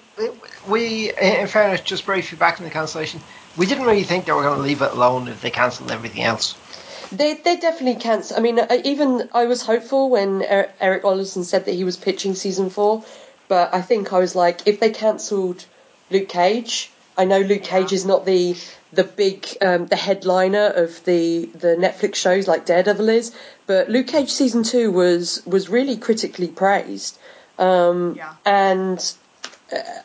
We, 0.68 1.12
in 1.14 1.46
fairness, 1.46 1.80
just 1.80 2.04
briefly 2.04 2.36
back 2.36 2.60
on 2.60 2.64
the 2.64 2.70
cancellation, 2.70 3.20
we 3.56 3.66
didn't 3.66 3.84
really 3.84 4.04
think 4.04 4.24
they 4.26 4.32
were 4.32 4.42
going 4.42 4.56
to 4.58 4.62
leave 4.62 4.82
it 4.82 4.92
alone 4.92 5.28
if 5.28 5.40
they 5.42 5.50
cancelled 5.50 5.90
everything 5.90 6.22
else. 6.22 6.54
They 7.12 7.34
they 7.34 7.56
definitely 7.56 8.00
cancel. 8.00 8.36
I 8.36 8.40
mean, 8.40 8.60
even 8.84 9.28
I 9.32 9.46
was 9.46 9.62
hopeful 9.62 10.10
when 10.10 10.42
Er- 10.42 10.70
Erik 10.80 11.02
Oleson 11.02 11.44
said 11.44 11.64
that 11.64 11.72
he 11.72 11.82
was 11.84 11.96
pitching 11.96 12.34
season 12.34 12.70
four, 12.70 13.04
but 13.48 13.74
I 13.74 13.82
think 13.82 14.12
I 14.12 14.18
was 14.20 14.36
like, 14.36 14.66
if 14.66 14.78
they 14.78 14.90
cancelled 14.90 15.64
Luke 16.10 16.28
Cage, 16.28 16.90
I 17.18 17.24
know 17.24 17.40
Luke 17.40 17.64
Cage 17.64 17.92
is 17.92 18.04
not 18.06 18.26
the 18.26 18.56
the 18.92 19.02
big 19.04 19.46
um, 19.60 19.86
the 19.86 19.96
headliner 19.96 20.66
of 20.68 21.04
the 21.04 21.46
the 21.46 21.74
Netflix 21.76 22.14
shows 22.16 22.46
like 22.46 22.64
Daredevil 22.66 23.08
is, 23.08 23.34
but 23.66 23.88
Luke 23.90 24.06
Cage 24.06 24.30
season 24.30 24.62
two 24.62 24.92
was 24.92 25.44
was 25.46 25.68
really 25.68 25.96
critically 25.96 26.48
praised, 26.48 27.18
um, 27.58 28.14
Yeah. 28.16 28.34
and 28.46 29.14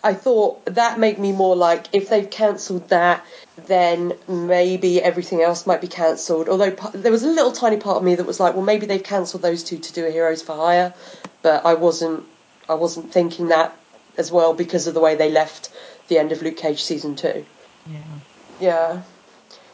I 0.03 0.13
thought 0.13 0.65
that 0.65 0.99
made 0.99 1.17
me 1.17 1.31
more 1.31 1.55
like 1.55 1.87
if 1.91 2.09
they've 2.09 2.29
cancelled 2.29 2.89
that, 2.89 3.25
then 3.65 4.13
maybe 4.27 5.01
everything 5.01 5.41
else 5.41 5.65
might 5.65 5.81
be 5.81 5.87
cancelled. 5.87 6.49
Although 6.49 6.71
there 6.93 7.11
was 7.11 7.23
a 7.23 7.27
little 7.27 7.51
tiny 7.51 7.77
part 7.77 7.97
of 7.97 8.03
me 8.03 8.15
that 8.15 8.25
was 8.25 8.39
like, 8.39 8.53
well, 8.53 8.63
maybe 8.63 8.85
they've 8.85 9.03
cancelled 9.03 9.41
those 9.41 9.63
two 9.63 9.77
to 9.77 9.93
do 9.93 10.05
a 10.05 10.11
Heroes 10.11 10.41
for 10.41 10.55
Hire, 10.55 10.93
but 11.41 11.65
I 11.65 11.73
wasn't. 11.73 12.25
I 12.67 12.73
wasn't 12.73 13.11
thinking 13.11 13.49
that 13.49 13.77
as 14.17 14.31
well 14.31 14.55
because 14.55 14.87
of 14.87 14.95
the 14.95 14.99
way 14.99 15.15
they 15.15 15.29
left 15.29 15.71
the 16.07 16.17
end 16.17 16.31
of 16.31 16.41
Luke 16.41 16.57
Cage 16.57 16.83
season 16.83 17.15
two. 17.15 17.45
Yeah. 17.87 17.99
Yeah. 18.59 19.01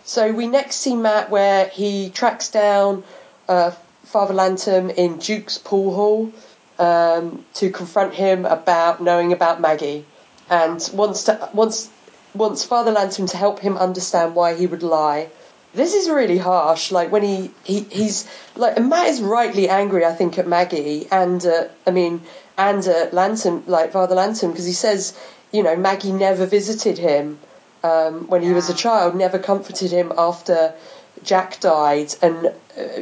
So 0.04 0.32
we 0.32 0.48
next 0.48 0.78
see 0.78 0.96
Matt 0.96 1.30
where 1.30 1.68
he 1.68 2.10
tracks 2.10 2.50
down 2.50 3.04
uh, 3.48 3.72
Father 4.04 4.34
Lantom 4.34 4.90
in 4.90 5.20
Duke's 5.20 5.58
pool 5.58 5.94
hall 5.94 6.32
um, 6.82 7.46
to 7.54 7.70
confront 7.70 8.14
him 8.16 8.46
about 8.46 9.02
knowing 9.02 9.32
about 9.34 9.62
Maggie, 9.62 10.04
and 10.50 10.90
wants 10.94 11.26
to 11.26 11.50
wants 11.54 11.90
wants 12.34 12.66
Father 12.66 12.92
Lantom 12.92 13.28
to 13.28 13.38
help 13.38 13.60
him 13.60 13.78
understand 13.78 14.34
why 14.36 14.56
he 14.56 14.66
would 14.66 14.84
lie. 14.84 15.30
This 15.74 15.94
is 15.94 16.10
really 16.10 16.40
harsh. 16.40 16.92
Like 16.92 17.12
when 17.12 17.22
he, 17.22 17.52
he 17.64 17.82
he's 17.82 18.28
like 18.56 18.78
and 18.78 18.90
Matt 18.90 19.08
is 19.08 19.22
rightly 19.22 19.70
angry, 19.70 20.06
I 20.06 20.14
think, 20.14 20.40
at 20.40 20.48
Maggie 20.48 21.08
and 21.12 21.46
uh, 21.46 21.68
I 21.86 21.92
mean 21.92 22.22
and 22.58 22.86
at 22.88 23.14
Lantom, 23.14 23.64
like 23.68 23.92
Father 23.92 24.16
Lantom, 24.16 24.52
because 24.52 24.66
he 24.66 24.74
says, 24.74 25.18
you 25.52 25.64
know, 25.64 25.76
Maggie 25.76 26.12
never 26.12 26.46
visited 26.46 26.98
him 26.98 27.40
um, 27.84 28.28
when 28.28 28.42
he 28.42 28.52
was 28.52 28.70
a 28.70 28.74
child, 28.74 29.16
never 29.16 29.40
comforted 29.40 29.92
him 29.92 30.12
after 30.18 30.74
Jack 31.24 31.60
died, 31.60 32.16
and 32.22 32.54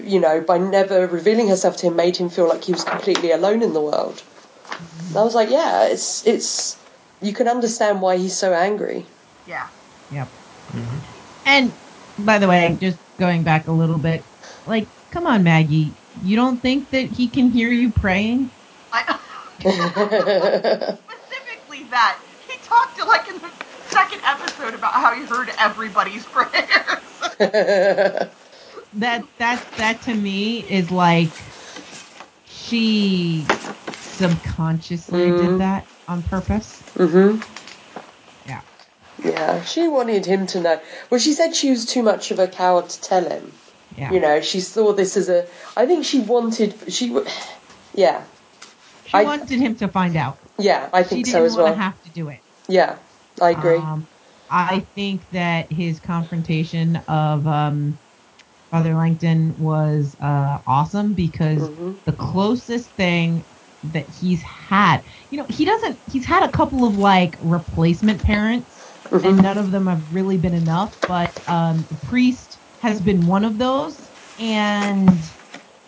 you 0.04 0.20
know, 0.20 0.42
by 0.42 0.58
never 0.58 1.08
revealing 1.08 1.48
herself 1.48 1.78
to 1.78 1.88
him, 1.88 1.96
made 1.96 2.18
him 2.18 2.30
feel 2.30 2.48
like 2.48 2.64
he 2.64 2.72
was 2.72 2.84
completely 2.84 3.32
alone 3.32 3.62
in 3.62 3.74
the 3.74 3.82
world. 3.82 4.24
And 5.08 5.18
I 5.18 5.24
was 5.24 5.36
like, 5.36 5.50
yeah, 5.50 5.86
it's 5.86 6.26
it's 6.26 6.78
you 7.22 7.34
can 7.34 7.48
understand 7.48 8.02
why 8.02 8.18
he's 8.18 8.36
so 8.36 8.54
angry. 8.54 9.06
Yeah. 9.48 9.68
Yep. 10.12 10.28
Mm-hmm. 10.28 10.98
And 11.46 11.74
by 12.20 12.38
the 12.38 12.48
way, 12.48 12.78
just 12.80 13.00
going 13.18 13.44
back 13.44 13.68
a 13.68 13.72
little 13.72 13.98
bit, 13.98 14.24
like, 14.66 14.88
come 15.12 15.28
on, 15.28 15.44
Maggie, 15.44 15.94
you 16.24 16.36
don't 16.36 16.62
think 16.62 16.90
that 16.92 17.12
he 17.12 17.28
can 17.28 17.50
hear 17.50 17.70
you 17.70 17.92
praying? 17.92 18.50
I 18.92 19.20
specifically 19.60 21.84
that 21.90 22.18
he 22.48 22.56
talked 22.64 22.98
to 22.98 23.06
like 23.06 23.30
in 23.30 23.36
the 23.36 23.52
second 23.90 24.22
episode 24.24 24.74
about 24.74 24.94
how 24.94 25.14
he 25.14 25.26
heard 25.26 25.52
everybody's 25.60 26.26
prayers. 26.26 28.30
That 28.94 29.24
that 29.38 29.64
that 29.78 30.02
to 30.04 30.14
me 30.16 30.60
is 30.60 30.90
like 30.92 31.30
she 32.46 33.46
subconsciously 33.92 35.32
Mhm. 35.32 35.38
did 35.38 35.60
that 35.60 35.88
on 36.08 36.24
purpose. 36.24 36.82
mhm. 36.98 37.44
Yeah. 38.48 38.62
Yeah, 39.24 39.62
she 39.64 39.88
wanted 39.88 40.26
him 40.26 40.48
to 40.48 40.60
know. 40.62 40.80
Well, 41.10 41.20
she 41.20 41.34
said 41.34 41.56
she 41.56 41.70
was 41.70 41.86
too 41.86 42.02
much 42.04 42.32
of 42.32 42.40
a 42.40 42.48
coward 42.48 42.90
to 42.90 43.02
tell 43.02 43.24
him. 43.30 43.52
Yeah. 43.96 44.12
You 44.12 44.20
know, 44.20 44.42
she 44.42 44.60
saw 44.62 44.94
this 44.94 45.18
as 45.18 45.30
a. 45.30 45.46
I 45.78 45.86
think 45.86 46.06
she 46.06 46.20
wanted. 46.20 46.74
She. 46.92 47.16
Yeah, 47.96 48.22
she 49.06 49.18
I- 49.18 49.24
wanted 49.24 49.60
him 49.60 49.76
to 49.78 49.88
find 49.88 50.16
out. 50.16 50.38
yeah, 50.60 50.90
I 50.94 51.02
think 51.04 51.26
didn't 51.26 51.34
so 51.40 51.44
as 51.44 51.54
want 51.54 51.64
well. 51.66 51.74
to 51.74 51.80
have 51.82 52.00
to 52.04 52.12
do 52.12 52.30
it. 52.30 52.40
Yeah, 52.68 52.98
I 53.42 53.50
agree. 53.50 53.78
Um, 53.78 54.08
I 54.50 54.86
think 54.96 55.28
that 55.32 55.72
his 55.72 56.00
confrontation 56.00 56.96
of 57.08 57.48
um, 57.48 57.98
Father 58.72 58.96
Lantom 58.96 59.58
was 59.58 60.16
uh, 60.22 60.60
awesome 60.68 61.14
because 61.14 61.70
Mhm. 61.70 62.04
the 62.06 62.14
closest 62.14 62.96
thing 62.96 63.46
that 63.84 64.10
he's 64.10 64.42
had, 64.44 65.04
you 65.30 65.38
know, 65.38 65.46
he 65.50 65.66
doesn't. 65.66 66.02
He's 66.12 66.26
had 66.26 66.44
a 66.44 66.52
couple 66.52 66.86
of 66.86 66.96
like 66.98 67.38
replacement 67.42 68.22
parents, 68.24 68.94
Mhm. 69.12 69.26
and 69.26 69.42
none 69.42 69.58
of 69.58 69.72
them 69.72 69.88
have 69.88 70.04
really 70.12 70.38
been 70.38 70.54
enough. 70.54 70.96
But 71.08 71.40
um, 71.48 71.86
the 71.90 71.96
priest 71.96 72.60
has 72.78 73.02
been 73.02 73.26
one 73.26 73.46
of 73.46 73.58
those, 73.58 74.12
and 74.38 75.24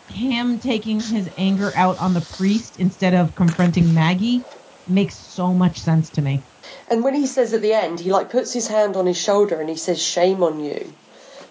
him 0.08 0.60
taking 0.60 1.02
his 1.02 1.30
anger 1.38 1.76
out 1.78 1.98
on 2.00 2.14
the 2.14 2.22
priest 2.22 2.78
instead 2.78 3.14
of 3.14 3.36
confronting 3.36 3.94
Maggie 3.94 4.46
makes 4.88 5.18
so 5.18 5.54
much 5.54 5.80
sense 5.80 6.10
to 6.12 6.22
me. 6.22 6.46
And 6.90 7.04
when 7.04 7.16
he 7.16 7.28
says 7.28 7.54
at 7.54 7.62
the 7.62 7.74
end, 7.74 8.00
he 8.00 8.12
like 8.12 8.30
puts 8.30 8.54
his 8.54 8.68
hand 8.68 8.96
on 8.98 9.06
his 9.06 9.18
shoulder 9.18 9.60
and 9.60 9.70
he 9.70 9.78
says, 9.78 10.02
"Shame 10.02 10.44
on 10.44 10.60
you." 10.60 10.96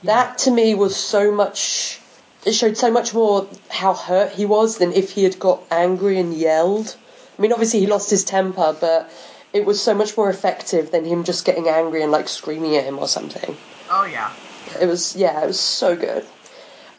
That 0.04 0.38
to 0.38 0.50
me 0.50 0.74
was 0.74 0.96
so 0.96 1.30
much. 1.32 2.00
It 2.44 2.52
showed 2.52 2.76
so 2.76 2.90
much 2.90 3.12
more 3.12 3.46
how 3.68 3.94
hurt 3.94 4.32
he 4.32 4.46
was 4.46 4.78
than 4.78 4.92
if 4.92 5.10
he 5.10 5.24
had 5.24 5.38
got 5.38 5.62
angry 5.70 6.18
and 6.18 6.32
yelled. 6.32 6.96
I 7.38 7.42
mean, 7.42 7.52
obviously 7.52 7.80
he 7.80 7.86
lost 7.86 8.10
his 8.10 8.24
temper, 8.24 8.74
but 8.80 9.10
it 9.52 9.66
was 9.66 9.82
so 9.82 9.94
much 9.94 10.16
more 10.16 10.30
effective 10.30 10.90
than 10.90 11.04
him 11.04 11.24
just 11.24 11.44
getting 11.44 11.68
angry 11.68 12.02
and 12.02 12.12
like 12.12 12.28
screaming 12.28 12.76
at 12.76 12.84
him 12.84 12.98
or 12.98 13.08
something. 13.08 13.56
oh 13.90 14.04
yeah. 14.04 14.32
It 14.80 14.86
was 14.86 15.16
yeah, 15.16 15.42
it 15.42 15.46
was 15.46 15.60
so 15.60 15.96
good. 15.96 16.24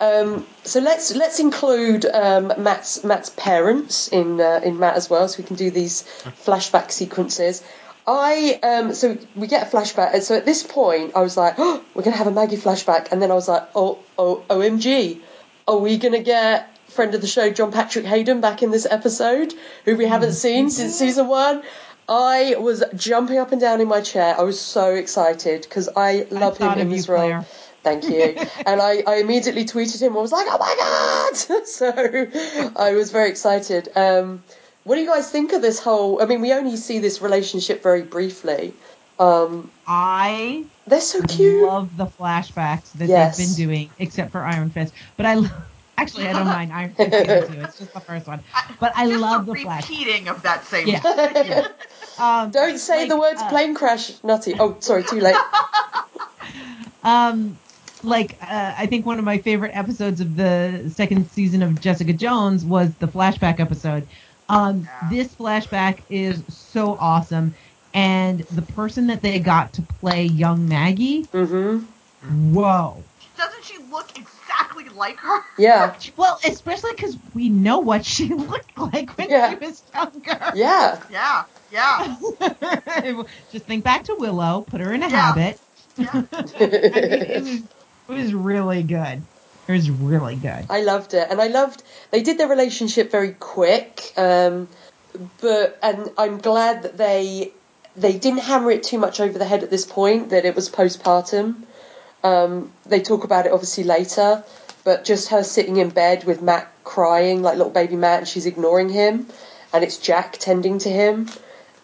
Um, 0.02 0.47
so 0.64 0.80
let's 0.80 1.16
let's 1.16 1.39
include 1.39 2.06
um, 2.06 2.52
Matt's 2.58 3.04
Matt's 3.04 3.30
parents 3.30 4.08
in 4.08 4.41
uh, 4.41 4.60
in 4.64 4.80
Matt 4.80 4.95
as 4.95 5.10
well, 5.10 5.28
so 5.28 5.38
we 5.38 5.43
can 5.47 5.56
do 5.56 5.70
these 5.70 6.02
flashback 6.43 6.91
sequences. 6.91 7.64
I 8.12 8.59
um, 8.62 8.93
so 8.93 9.18
we 9.36 9.47
get 9.47 9.68
a 9.68 9.76
flashback, 9.76 10.14
and 10.14 10.24
so 10.24 10.36
at 10.36 10.45
this 10.45 10.64
point 10.64 11.14
I 11.16 11.22
was 11.22 11.38
like, 11.38 11.55
oh, 11.57 11.84
we're 11.93 12.03
gonna 12.03 12.18
have 12.18 12.28
a 12.28 12.32
Maggie 12.32 12.57
flashback, 12.57 13.12
and 13.12 13.22
then 13.22 13.32
I 13.32 13.36
was 13.36 13.47
like, 13.47 13.70
oh 13.76 13.99
oh 14.18 14.43
OMG, 14.49 15.22
are 15.68 15.78
we 15.78 15.97
gonna 15.97 16.22
get 16.22 16.68
friend 16.89 17.16
of 17.16 17.22
the 17.22 17.28
show 17.28 17.49
John 17.49 17.72
Patrick 17.72 18.05
Hayden 18.05 18.41
back 18.41 18.64
in 18.64 18.72
this 18.72 18.86
episode, 18.89 19.53
who 19.86 19.95
we 19.95 20.05
haven't 20.05 20.34
seen 20.34 20.70
since 20.70 20.95
season 20.95 21.28
one? 21.28 21.64
I 22.09 22.55
was 22.59 22.84
jumping 22.95 23.38
up 23.38 23.53
and 23.53 23.62
down 23.62 23.80
in 23.80 23.88
my 23.88 24.01
chair. 24.01 24.36
I 24.38 24.43
was 24.43 24.59
so 24.59 24.95
excited 24.95 25.62
because 25.62 25.88
I 25.95 26.28
love 26.30 26.57
him 26.57 26.68
thought 26.68 26.78
in 26.78 26.89
this 26.89 27.07
role. 27.07 27.20
Claire. 27.20 27.45
Thank 27.84 28.03
you. 28.03 28.36
and 28.66 28.82
I, 28.82 29.03
I 29.07 29.16
immediately 29.18 29.64
tweeted 29.64 30.01
him. 30.01 30.18
I 30.18 30.22
was 30.22 30.32
like, 30.32 30.47
oh 30.49 30.57
my 30.57 30.76
god! 30.78 31.66
so 31.66 32.72
I 32.76 32.93
was 32.93 33.12
very 33.12 33.30
excited. 33.30 33.89
Um, 33.95 34.43
what 34.84 34.96
do 34.96 35.02
you 35.02 35.08
guys 35.08 35.30
think 35.30 35.54
of 35.54 35.62
this 35.62 35.80
whole? 35.80 36.22
I 36.22 36.26
mean, 36.26 36.42
we 36.42 36.52
only 36.54 36.76
see 36.78 37.00
this 37.00 37.22
relationship 37.22 37.84
very 37.84 38.02
briefly. 38.02 38.74
Um, 39.20 39.70
I 39.86 40.66
they're 40.88 41.00
so 41.02 41.22
cute. 41.22 41.64
love 41.68 41.96
the 41.96 42.08
flashbacks 42.08 42.92
that 42.94 43.08
Yes. 43.08 43.38
they've 43.38 43.46
been 43.48 43.56
doing, 43.68 43.90
except 44.00 44.32
for 44.32 44.42
Iron 44.42 44.70
Fist. 44.72 44.94
But 45.18 45.28
I 45.28 45.36
lo- 45.36 45.50
actually 45.98 46.28
I 46.28 46.34
don't 46.34 46.48
mind 46.48 46.74
Iron 46.74 46.94
Fist 46.96 47.14
either, 47.14 47.48
too. 47.48 47.62
It's 47.62 47.78
just 47.78 47.94
the 47.94 48.00
first 48.00 48.26
one. 48.28 48.42
But 48.80 48.94
I 48.96 49.08
Just 49.08 49.22
love 49.22 49.46
the 49.46 49.54
the 49.54 49.60
flash. 49.60 49.88
repeating 49.88 50.28
of 50.28 50.42
that 50.44 50.66
same. 50.66 50.88
Yeah. 50.88 51.68
Um, 52.20 52.52
Don't 52.52 52.78
say 52.78 52.98
like, 53.00 53.10
the 53.10 53.18
words 53.18 53.42
uh, 53.42 53.50
plane 53.50 53.74
crash, 53.74 54.12
Nutty. 54.24 54.54
Oh, 54.60 54.76
sorry, 54.80 55.04
too 55.04 55.20
late. 55.22 55.36
um 57.04 57.58
like 58.04 58.38
uh, 58.42 58.74
I 58.78 58.86
think 58.88 59.06
one 59.06 59.18
of 59.20 59.26
my 59.26 59.38
favorite 59.38 59.72
episodes 59.76 60.22
of 60.22 60.36
the 60.36 60.92
second 60.94 61.30
season 61.32 61.62
of 61.62 61.80
Jessica 61.80 62.14
Jones 62.14 62.66
was 62.66 62.94
the 62.96 63.08
flashback 63.08 63.60
episode. 63.60 64.08
Um, 64.52 64.82
Yeah. 64.84 65.10
this 65.10 65.36
flashback 65.36 66.04
is 66.10 66.43
so 66.49 66.97
awesome, 66.99 67.56
and 67.93 68.45
the 68.49 68.62
person 68.62 69.08
that 69.08 69.22
they 69.22 69.39
got 69.39 69.74
to 69.74 69.82
play 69.84 70.26
young 70.26 70.68
Maggie, 70.68 71.30
hmm 71.34 71.80
whoa! 72.28 73.06
Doesn't 73.38 73.64
she 73.64 73.78
look 73.89 74.10
exactly 74.18 74.89
like 74.89 75.18
her. 75.20 75.41
Yeah, 75.58 75.95
Well, 76.18 76.39
especially 76.43 76.91
because 76.95 77.18
we 77.34 77.49
know 77.49 77.80
what 77.80 78.06
she 78.06 78.28
looked 78.34 78.78
like 78.78 79.18
when 79.18 79.30
Yeah. 79.30 79.49
she 79.49 79.56
was 79.56 79.84
younger. 79.93 80.52
yeah, 80.54 81.02
Yeah, 81.10 81.45
yeah, 81.70 82.16
Just 83.49 83.66
think 83.66 83.84
back 83.84 84.04
to 84.06 84.16
Willow, 84.20 84.62
put 84.62 84.82
her 84.82 84.91
in 84.93 85.04
a 85.04 85.10
Yeah. 85.10 85.22
habit. 85.22 85.62
yeah. 85.97 86.22
I 86.93 87.02
mean, 87.02 87.22
it 87.36 87.43
was 87.43 87.64
it 88.10 88.14
was 88.14 88.34
really 88.34 88.84
good. 88.84 89.28
It 89.68 89.74
was 89.74 89.89
really 89.89 90.36
good. 90.36 90.66
I 90.70 90.82
loved 90.82 91.14
it, 91.14 91.28
and 91.30 91.41
I 91.41 91.47
loved 91.47 91.84
they 92.12 92.22
did 92.22 92.38
their 92.38 92.47
relationship 92.47 93.12
very 93.12 93.34
quick. 93.34 94.12
Um, 94.18 94.68
but 95.39 95.78
and 95.82 96.09
I'm 96.18 96.39
glad 96.39 96.84
that 96.84 96.97
they 96.97 97.51
they 97.95 98.18
didn't 98.18 98.39
hammer 98.39 98.72
it 98.72 98.84
too 98.84 98.97
much 98.97 99.20
over 99.20 99.38
the 99.38 99.45
head 99.45 99.64
at 99.64 99.70
this 99.70 99.86
point. 99.86 100.30
That 100.30 100.45
it 100.45 100.55
was 100.55 100.70
postpartum. 100.70 101.64
Um, 102.24 102.72
they 102.86 103.01
talk 103.01 103.24
about 103.24 103.45
it 103.45 103.51
obviously 103.51 103.84
later, 103.84 104.43
but 104.84 105.05
just 105.05 105.30
her 105.30 105.43
sitting 105.43 105.78
in 105.78 105.89
bed 105.89 106.24
with 106.24 106.41
Matt 106.41 106.72
crying 106.84 107.41
like 107.41 107.57
little 107.57 107.72
baby 107.72 107.95
Matt, 107.95 108.20
and 108.20 108.28
she's 108.28 108.45
ignoring 108.45 108.89
him, 108.89 109.28
and 109.74 109.84
it's 109.84 109.97
Jack 109.97 110.38
tending 110.38 110.80
to 110.80 110.89
him, 110.89 111.30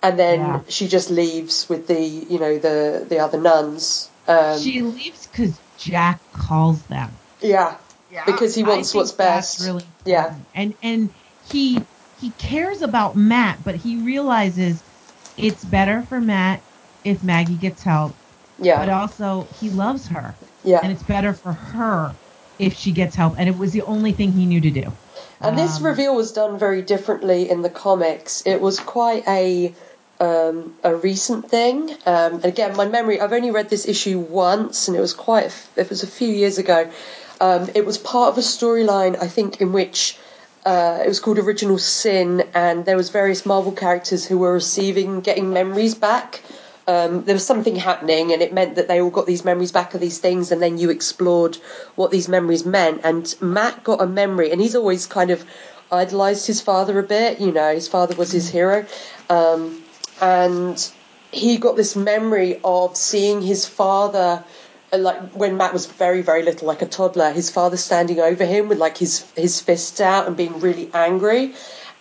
and 0.01 0.17
then 0.17 0.39
Yeah. 0.39 0.59
she 0.67 0.87
just 0.87 1.09
leaves 1.09 1.69
with 1.69 1.87
the 1.87 2.01
you 2.01 2.39
know 2.39 2.57
the 2.57 3.05
the 3.07 3.19
other 3.19 3.39
nuns. 3.39 4.09
Um, 4.27 4.59
she 4.59 4.81
leaves 4.81 5.27
because 5.27 5.57
Jack 5.77 6.19
calls 6.33 6.81
them. 6.83 7.11
Yeah, 7.41 7.77
yeah. 8.11 8.23
because 8.25 8.55
he 8.55 8.63
wants 8.63 8.93
what's 8.93 9.11
best. 9.11 9.65
Really 9.65 9.85
Yeah. 10.05 10.35
And 10.53 10.73
and 10.81 11.09
he 11.49 11.81
he 12.19 12.31
cares 12.31 12.81
about 12.81 13.15
Matt, 13.15 13.63
but 13.63 13.75
he 13.75 13.97
realizes 13.97 14.81
it's 15.37 15.63
better 15.63 16.01
for 16.03 16.19
Matt 16.19 16.61
if 17.03 17.23
Maggie 17.23 17.55
gets 17.55 17.83
help, 17.83 18.15
yeah, 18.59 18.79
but 18.79 18.89
also 18.89 19.47
he 19.59 19.69
loves 19.69 20.07
her, 20.07 20.35
yeah. 20.63 20.79
and 20.81 20.91
it's 20.91 21.03
better 21.03 21.33
for 21.33 21.53
her 21.53 22.13
if 22.59 22.75
she 22.75 22.91
gets 22.91 23.15
help. 23.15 23.35
And 23.37 23.47
it 23.47 23.57
was 23.57 23.71
the 23.71 23.83
only 23.83 24.11
thing 24.11 24.31
he 24.31 24.45
knew 24.45 24.61
to 24.61 24.71
do. 24.71 24.91
And 25.39 25.57
this 25.57 25.77
Um, 25.77 25.85
reveal 25.85 26.15
was 26.15 26.31
done 26.31 26.57
very 26.57 26.81
differently 26.81 27.49
in 27.49 27.61
the 27.61 27.69
comics. 27.69 28.41
It 28.45 28.59
was 28.59 28.79
quite 28.79 29.27
a 29.27 29.73
um, 30.19 30.73
a 30.83 30.95
recent 30.95 31.49
thing. 31.49 31.91
Um, 32.05 32.35
and 32.35 32.45
again, 32.45 32.75
my 32.75 32.87
memory. 32.87 33.21
I've 33.21 33.33
only 33.33 33.51
read 33.51 33.69
this 33.69 33.87
issue 33.87 34.19
once, 34.19 34.87
and 34.87 34.97
it 34.97 35.01
was 35.01 35.13
quite, 35.13 35.53
it 35.75 35.89
was 35.89 36.03
a 36.03 36.07
few 36.07 36.29
years 36.29 36.57
ago. 36.57 36.89
Um, 37.39 37.69
it 37.75 37.85
was 37.85 37.97
part 37.97 38.31
of 38.31 38.37
a 38.37 38.41
storyline, 38.41 39.21
I 39.21 39.27
think, 39.27 39.61
in 39.61 39.73
which 39.73 40.17
uh, 40.65 40.99
it 41.03 41.07
was 41.07 41.19
called 41.19 41.39
Original 41.39 41.77
Sin, 41.77 42.43
and 42.53 42.85
there 42.85 42.97
was 42.97 43.09
various 43.09 43.45
Marvel 43.45 43.71
characters 43.71 44.25
who 44.25 44.37
were 44.37 44.53
receiving, 44.53 45.21
getting 45.21 45.53
memories 45.53 45.95
back. 45.95 46.41
Um, 46.87 47.25
there 47.25 47.35
was 47.35 47.45
something 47.45 47.75
happening, 47.75 48.33
and 48.33 48.41
it 48.41 48.53
meant 48.53 48.75
that 48.75 48.87
they 48.87 49.01
all 49.01 49.09
got 49.09 49.27
these 49.27 49.45
memories 49.45 49.71
back 49.71 49.93
of 49.93 50.01
these 50.01 50.19
things, 50.19 50.51
and 50.51 50.61
then 50.61 50.77
you 50.77 50.89
explored 50.89 51.57
what 51.95 52.11
these 52.11 52.27
memories 52.27 52.65
meant. 52.65 53.01
And 53.03 53.33
Matt 53.41 53.83
got 53.83 54.01
a 54.01 54.07
memory, 54.07 54.51
and 54.51 54.59
he's 54.61 54.75
always 54.75 55.05
kind 55.05 55.31
of 55.31 55.43
idolized 55.91 56.47
his 56.47 56.61
father 56.61 56.97
a 56.97 57.03
bit. 57.03 57.39
You 57.39 57.51
know, 57.51 57.73
his 57.73 57.87
father 57.87 58.15
was 58.15 58.31
his 58.31 58.49
hero, 58.49 58.85
um, 59.29 59.83
and 60.21 60.91
he 61.31 61.57
got 61.57 61.75
this 61.75 61.95
memory 61.95 62.59
of 62.63 62.95
seeing 62.95 63.41
his 63.41 63.67
father 63.67 64.43
like 64.91 65.31
when 65.31 65.57
Matt 65.57 65.73
was 65.73 65.85
very 65.85 66.21
very 66.21 66.43
little 66.43 66.67
like 66.67 66.81
a 66.81 66.85
toddler 66.85 67.31
his 67.31 67.49
father 67.49 67.77
standing 67.77 68.19
over 68.19 68.45
him 68.45 68.69
with 68.69 68.77
like 68.77 68.97
his 68.97 69.29
his 69.35 69.59
fists 69.59 69.99
out 69.99 70.27
and 70.27 70.37
being 70.37 70.59
really 70.59 70.89
angry. 70.93 71.53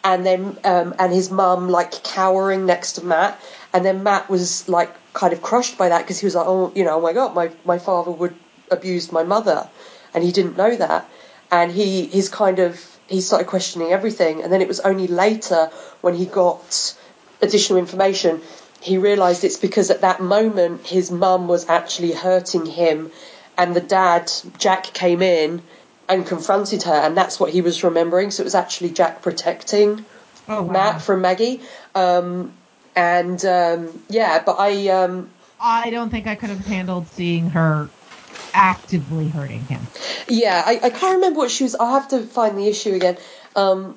And 0.04 0.24
then 0.24 0.56
um, 0.62 0.94
and 0.98 1.12
his 1.12 1.30
mum 1.30 1.68
like 1.68 1.90
cowering 2.04 2.64
next 2.66 2.92
to 2.92 3.04
Matt. 3.04 3.40
And 3.72 3.84
then 3.84 4.04
Matt 4.04 4.30
was 4.30 4.68
like 4.68 4.94
kind 5.12 5.32
of 5.32 5.42
crushed 5.42 5.76
by 5.76 5.88
that 5.88 6.02
because 6.02 6.20
he 6.20 6.26
was 6.26 6.34
like 6.36 6.46
oh 6.46 6.72
you 6.74 6.84
know 6.84 6.98
oh 6.98 7.00
my 7.00 7.12
god 7.12 7.34
my 7.34 7.50
my 7.64 7.78
father 7.78 8.10
would 8.10 8.34
abuse 8.70 9.10
my 9.10 9.24
mother. 9.24 9.68
And 10.14 10.22
he 10.22 10.30
didn't 10.30 10.56
know 10.56 10.76
that. 10.76 11.08
And 11.50 11.72
he 11.72 12.06
he's 12.06 12.28
kind 12.28 12.60
of 12.60 12.80
he 13.08 13.20
started 13.20 13.46
questioning 13.48 13.92
everything. 13.92 14.42
And 14.42 14.52
then 14.52 14.62
it 14.62 14.68
was 14.68 14.80
only 14.80 15.08
later 15.08 15.70
when 16.02 16.14
he 16.14 16.26
got 16.26 16.94
additional 17.42 17.78
information 17.78 18.40
he 18.80 18.98
realized 18.98 19.44
it's 19.44 19.56
because 19.56 19.90
at 19.90 20.02
that 20.02 20.20
moment 20.20 20.86
his 20.86 21.10
mum 21.10 21.48
was 21.48 21.68
actually 21.68 22.12
hurting 22.12 22.66
him 22.66 23.10
and 23.58 23.74
the 23.74 23.80
dad 23.80 24.30
jack 24.58 24.84
came 24.84 25.22
in 25.22 25.62
and 26.08 26.26
confronted 26.26 26.82
her 26.84 26.94
and 26.94 27.16
that's 27.16 27.40
what 27.40 27.50
he 27.50 27.62
was 27.62 27.82
remembering 27.82 28.30
so 28.30 28.42
it 28.42 28.44
was 28.44 28.54
actually 28.54 28.90
jack 28.90 29.22
protecting 29.22 30.04
Oh, 30.48 30.62
wow. 30.62 30.72
matt 30.72 31.02
from 31.02 31.22
maggie 31.22 31.60
um, 31.94 32.52
and 32.94 33.44
um, 33.44 34.02
yeah 34.08 34.42
but 34.44 34.56
i 34.58 34.88
um, 34.88 35.30
I 35.58 35.88
don't 35.90 36.10
think 36.10 36.26
I 36.26 36.34
could 36.34 36.50
have 36.50 36.64
handled 36.66 37.08
seeing 37.08 37.48
her 37.50 37.88
actively 38.52 39.28
hurting 39.30 39.64
him. 39.64 39.86
Yeah, 40.28 40.62
I, 40.64 40.78
I 40.82 40.90
can't 40.90 41.16
remember 41.16 41.38
what 41.38 41.50
she 41.50 41.64
was. 41.64 41.74
I'll 41.74 41.98
have 41.98 42.08
to 42.08 42.20
find 42.20 42.58
the 42.58 42.66
issue 42.68 42.92
again. 42.92 43.16
Um, 43.54 43.96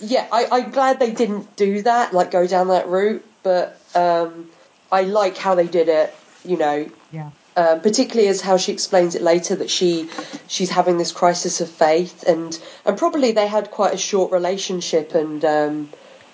yeah, 0.00 0.28
I, 0.30 0.46
I'm 0.50 0.70
glad 0.70 1.00
they 1.00 1.10
didn't 1.10 1.56
do 1.56 1.82
that, 1.82 2.12
like 2.12 2.30
go 2.30 2.46
down 2.46 2.68
that 2.68 2.86
route, 2.88 3.24
but 3.42 3.80
um, 3.94 4.50
I 4.90 5.02
like 5.02 5.36
how 5.36 5.54
they 5.54 5.66
did 5.68 5.88
it, 5.88 6.14
you 6.44 6.56
know, 6.58 6.90
Yeah. 7.10 7.30
um, 7.56 7.80
particularly 7.80 8.28
as 8.28 8.40
how 8.40 8.56
she 8.56 8.72
explains 8.72 9.14
it 9.14 9.22
later 9.22 9.56
that 9.56 9.70
she 9.70 10.08
she's 10.46 10.70
having 10.70 10.98
this 10.98 11.12
crisis 11.12 11.60
of 11.60 11.70
faith, 11.70 12.24
and 12.26 12.58
and 12.84 12.98
probably 12.98 13.32
they 13.32 13.46
had 13.46 13.70
quite 13.70 13.94
a 13.94 13.98
short 13.98 14.32
relationship, 14.32 15.14
and 15.14 15.44
um, 15.44 15.90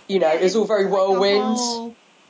you 0.09 0.19
know, 0.21 0.33
it 0.33 0.43
was 0.43 0.57
all 0.57 0.67
very 0.67 0.85
Like 0.85 0.93
whirlwind. 0.93 1.59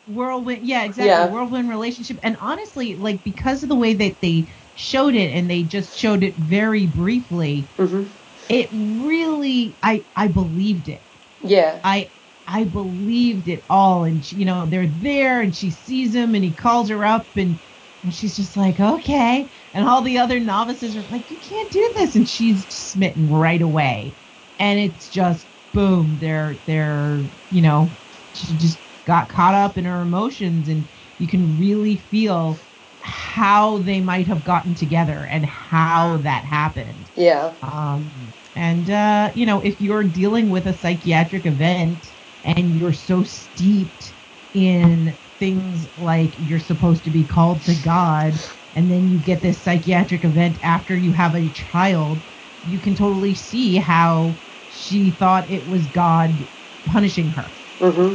whirlwind 0.07 0.67
yeah 0.67 0.85
exactly 0.85 1.09
Yeah. 1.09 1.27
whirlwind 1.27 1.69
relationship 1.69 2.19
and 2.23 2.37
honestly 2.41 2.97
like 2.97 3.25
because 3.25 3.63
of 3.63 3.69
the 3.69 3.77
way 3.77 3.95
that 3.95 4.21
they 4.23 4.49
showed 4.75 5.15
it 5.15 5.33
and 5.33 5.51
they 5.51 5.65
just 5.65 5.97
showed 5.99 6.23
it 6.25 6.37
very 6.39 6.87
briefly 6.87 7.69
hmm 7.79 8.05
it 8.49 8.69
really 8.73 9.79
i 9.83 10.05
i 10.17 10.29
believed 10.29 10.89
it 10.89 11.03
Yeah, 11.45 11.81
i 11.85 12.11
i 12.47 12.65
believed 12.65 13.49
it 13.49 13.65
all 13.69 14.05
and 14.05 14.31
you 14.33 14.45
know 14.45 14.67
they're 14.67 14.87
there 14.89 15.41
and 15.41 15.55
she 15.55 15.71
sees 15.71 16.15
him 16.15 16.35
and 16.35 16.45
he 16.45 16.53
calls 16.53 16.89
her 16.89 17.05
up 17.05 17.29
and 17.37 17.61
and 18.03 18.15
she's 18.15 18.37
just 18.37 18.57
like 18.57 18.79
okay. 18.79 19.51
And 19.73 19.89
all 19.89 20.01
the 20.01 20.19
other 20.19 20.39
novices 20.39 20.97
are 20.97 21.05
like 21.11 21.31
you 21.31 21.39
can't 21.41 21.73
do 21.73 21.93
this 21.97 22.15
and 22.15 22.29
she's 22.29 22.73
smitten 22.73 23.29
right 23.29 23.61
away. 23.61 24.17
And 24.59 24.79
it's 24.79 25.09
just 25.09 25.49
boom 25.73 26.19
they're 26.19 26.61
they're 26.67 27.29
you 27.51 27.61
know 27.61 27.97
she 28.33 28.57
just 28.57 28.81
got 29.05 29.29
caught 29.29 29.55
up 29.55 29.77
in 29.77 29.85
her 29.85 30.03
emotions 30.03 30.69
and 30.69 30.89
you 31.19 31.27
can 31.29 31.57
really 31.59 31.97
feel 31.97 32.63
how 33.01 33.79
they 33.79 34.01
might 34.01 34.27
have 34.27 34.43
gotten 34.45 34.75
together 34.75 35.25
and 35.25 35.45
how 35.45 36.19
that 36.19 36.45
happened. 36.45 37.11
Yeah, 37.17 37.55
um, 37.63 38.35
and 38.55 38.89
uh, 38.91 39.33
you 39.35 39.47
know, 39.47 39.61
if 39.61 39.81
you're 39.81 40.05
dealing 40.05 40.49
with 40.49 40.67
a 40.67 40.73
psychiatric 40.73 41.47
event 41.47 42.16
and 42.47 42.77
you're 42.77 42.95
so 42.95 43.25
steeped 43.25 44.17
in 44.55 45.19
things 45.41 45.89
like 45.97 46.37
you're 46.39 46.61
supposed 46.61 47.05
to 47.05 47.13
be 47.13 47.27
called 47.27 47.65
to 47.65 47.77
God, 47.77 48.43
and 48.75 48.91
then 48.91 49.09
you 49.09 49.21
get 49.21 49.43
this 49.43 49.63
psychiatric 49.63 50.25
event 50.25 50.59
after 50.63 50.97
you 50.97 51.13
have 51.13 51.37
a 51.37 51.51
child, 51.51 52.25
you 52.65 52.81
can 52.81 52.97
totally 52.97 53.37
see 53.37 53.77
how 53.77 54.41
she 54.69 55.13
thought 55.13 55.51
it 55.51 55.67
was 55.67 55.89
God 55.89 56.51
punishing 56.87 57.31
her. 57.33 57.55
hmm 57.81 58.15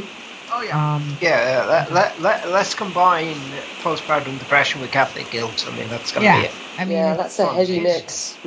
Oh 0.52 0.62
yeah. 0.62 0.80
Um, 0.96 1.20
Yeah, 1.20 1.66
let, 1.68 1.92
let, 1.92 2.20
let, 2.20 2.50
let's 2.50 2.74
combine 2.74 3.62
postpartum 3.78 4.38
depression 4.38 4.80
with 4.80 4.92
Catholic 4.92 5.30
guilt. 5.30 5.66
I 5.66 5.72
mean, 5.72 5.88
that's 5.88 6.12
going 6.12 6.26
to 6.26 6.28
yeah, 6.28 6.30
be 6.30 6.44
it. 6.44 6.60
I 6.78 6.86
mean, 6.86 7.04
yeah, 7.04 7.16
that's 7.16 7.38
a 7.40 7.48
fun. 7.48 7.56
heady 7.56 7.80
Jeez. 7.84 8.40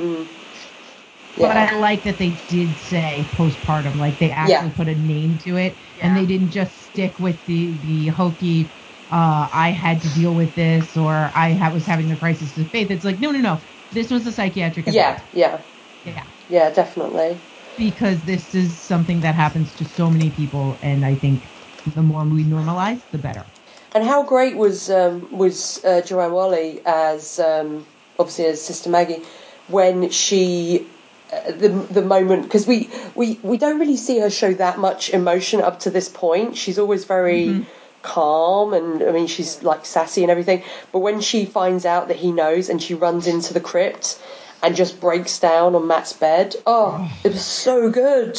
Mix. 1.36 1.48
Mm. 1.48 1.48
But 1.48 1.56
I 1.56 1.76
like 1.78 2.02
that 2.04 2.18
they 2.18 2.32
did 2.48 2.78
say 2.78 3.28
postpartum, 3.34 3.96
like 3.96 4.18
they 4.18 4.30
actually 4.30 4.70
Yeah. 4.70 4.74
put 4.74 4.88
a 4.88 4.94
name 4.94 5.38
to 5.38 5.56
it, 5.56 5.78
and 6.00 6.16
they 6.16 6.26
didn't 6.26 6.50
just 6.50 6.82
stick 6.84 7.18
with 7.18 7.44
the 7.44 7.78
the 7.78 8.06
hokey. 8.08 8.72
Uh, 9.10 9.48
I 9.52 9.70
had 9.70 10.00
to 10.02 10.08
deal 10.10 10.34
with 10.34 10.54
this, 10.54 10.96
or 10.96 11.32
I 11.34 11.54
ha- 11.54 11.70
was 11.72 11.86
having 11.86 12.08
the 12.08 12.16
crisis 12.16 12.56
of 12.56 12.70
faith. 12.70 12.90
It's 12.90 13.04
like 13.04 13.20
no, 13.20 13.30
no, 13.30 13.40
no. 13.40 13.60
This 13.92 14.10
was 14.10 14.26
a 14.26 14.32
psychiatric 14.32 14.88
event. 14.88 14.96
yeah, 14.96 15.22
yeah, 15.32 15.62
yeah, 16.04 16.24
yeah, 16.48 16.70
definitely. 16.70 17.40
because 17.76 18.22
this 18.22 18.54
is 18.54 18.80
something 18.82 19.20
that 19.20 19.34
happens 19.34 19.74
to 19.74 19.84
so 19.84 20.10
many 20.10 20.30
people, 20.30 20.78
and 20.82 21.04
I 21.04 21.16
think 21.16 21.50
the 21.84 22.02
more 22.02 22.24
we 22.28 22.44
normalize, 22.44 23.02
the 23.10 23.18
better. 23.18 23.46
And 23.94 24.04
how 24.04 24.22
great 24.24 24.56
was 24.56 24.90
um, 24.90 25.28
was 25.30 25.84
uh, 25.84 26.00
Joanne 26.02 26.32
Whalley 26.32 26.80
as 26.86 27.38
um, 27.38 27.86
obviously 28.18 28.46
as 28.46 28.62
Sister 28.64 28.90
Maggie 28.90 29.22
when 29.66 30.10
she 30.10 30.90
Uh, 31.32 31.50
the 31.50 31.68
the 31.68 32.02
moment 32.02 32.44
because 32.44 32.68
we, 32.68 32.88
we 33.16 33.36
we 33.42 33.58
don't 33.58 33.80
really 33.80 33.96
see 33.96 34.20
her 34.20 34.30
show 34.30 34.54
that 34.54 34.78
much 34.78 35.10
emotion 35.10 35.60
up 35.60 35.80
to 35.80 35.90
this 35.90 36.08
point. 36.08 36.56
She's 36.56 36.78
always 36.78 37.04
very 37.04 37.46
mm-hmm. 37.46 37.62
calm 38.02 38.72
and 38.72 39.02
I 39.02 39.10
mean 39.10 39.26
she's 39.26 39.60
like 39.64 39.84
sassy 39.84 40.22
and 40.22 40.30
everything. 40.30 40.62
But 40.92 41.00
when 41.00 41.20
she 41.20 41.44
finds 41.44 41.84
out 41.84 42.06
that 42.08 42.16
he 42.16 42.30
knows 42.30 42.68
and 42.68 42.80
she 42.80 42.94
runs 42.94 43.26
into 43.26 43.52
the 43.54 43.60
crypt 43.60 44.22
and 44.62 44.76
just 44.76 45.00
breaks 45.00 45.40
down 45.40 45.74
on 45.74 45.88
Matt's 45.88 46.12
bed, 46.12 46.54
oh, 46.64 47.10
it 47.24 47.32
was 47.32 47.44
so 47.44 47.90
good 47.90 48.38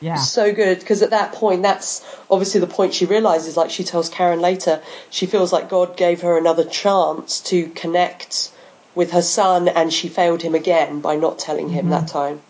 Yeah, 0.00 0.16
so 0.16 0.50
good 0.50 0.78
because 0.80 1.02
at 1.02 1.10
that 1.10 1.32
point 1.32 1.62
that's 1.62 2.02
obviously 2.30 2.60
the 2.60 2.66
point 2.66 2.94
she 2.94 3.04
realizes 3.04 3.56
like 3.56 3.70
she 3.70 3.84
tells 3.84 4.08
karen 4.08 4.40
later 4.40 4.82
she 5.10 5.26
feels 5.26 5.52
like 5.52 5.68
god 5.68 5.96
gave 5.96 6.22
her 6.22 6.36
another 6.36 6.64
chance 6.64 7.40
to 7.40 7.68
connect 7.68 8.50
with 8.94 9.10
her 9.12 9.22
son, 9.22 9.68
and 9.68 9.92
she 9.92 10.08
failed 10.08 10.42
him 10.42 10.54
again 10.54 11.00
by 11.00 11.16
not 11.16 11.38
telling 11.38 11.68
him 11.68 11.86
Mhm. 11.86 11.90
that 11.90 12.08
time. 12.08 12.42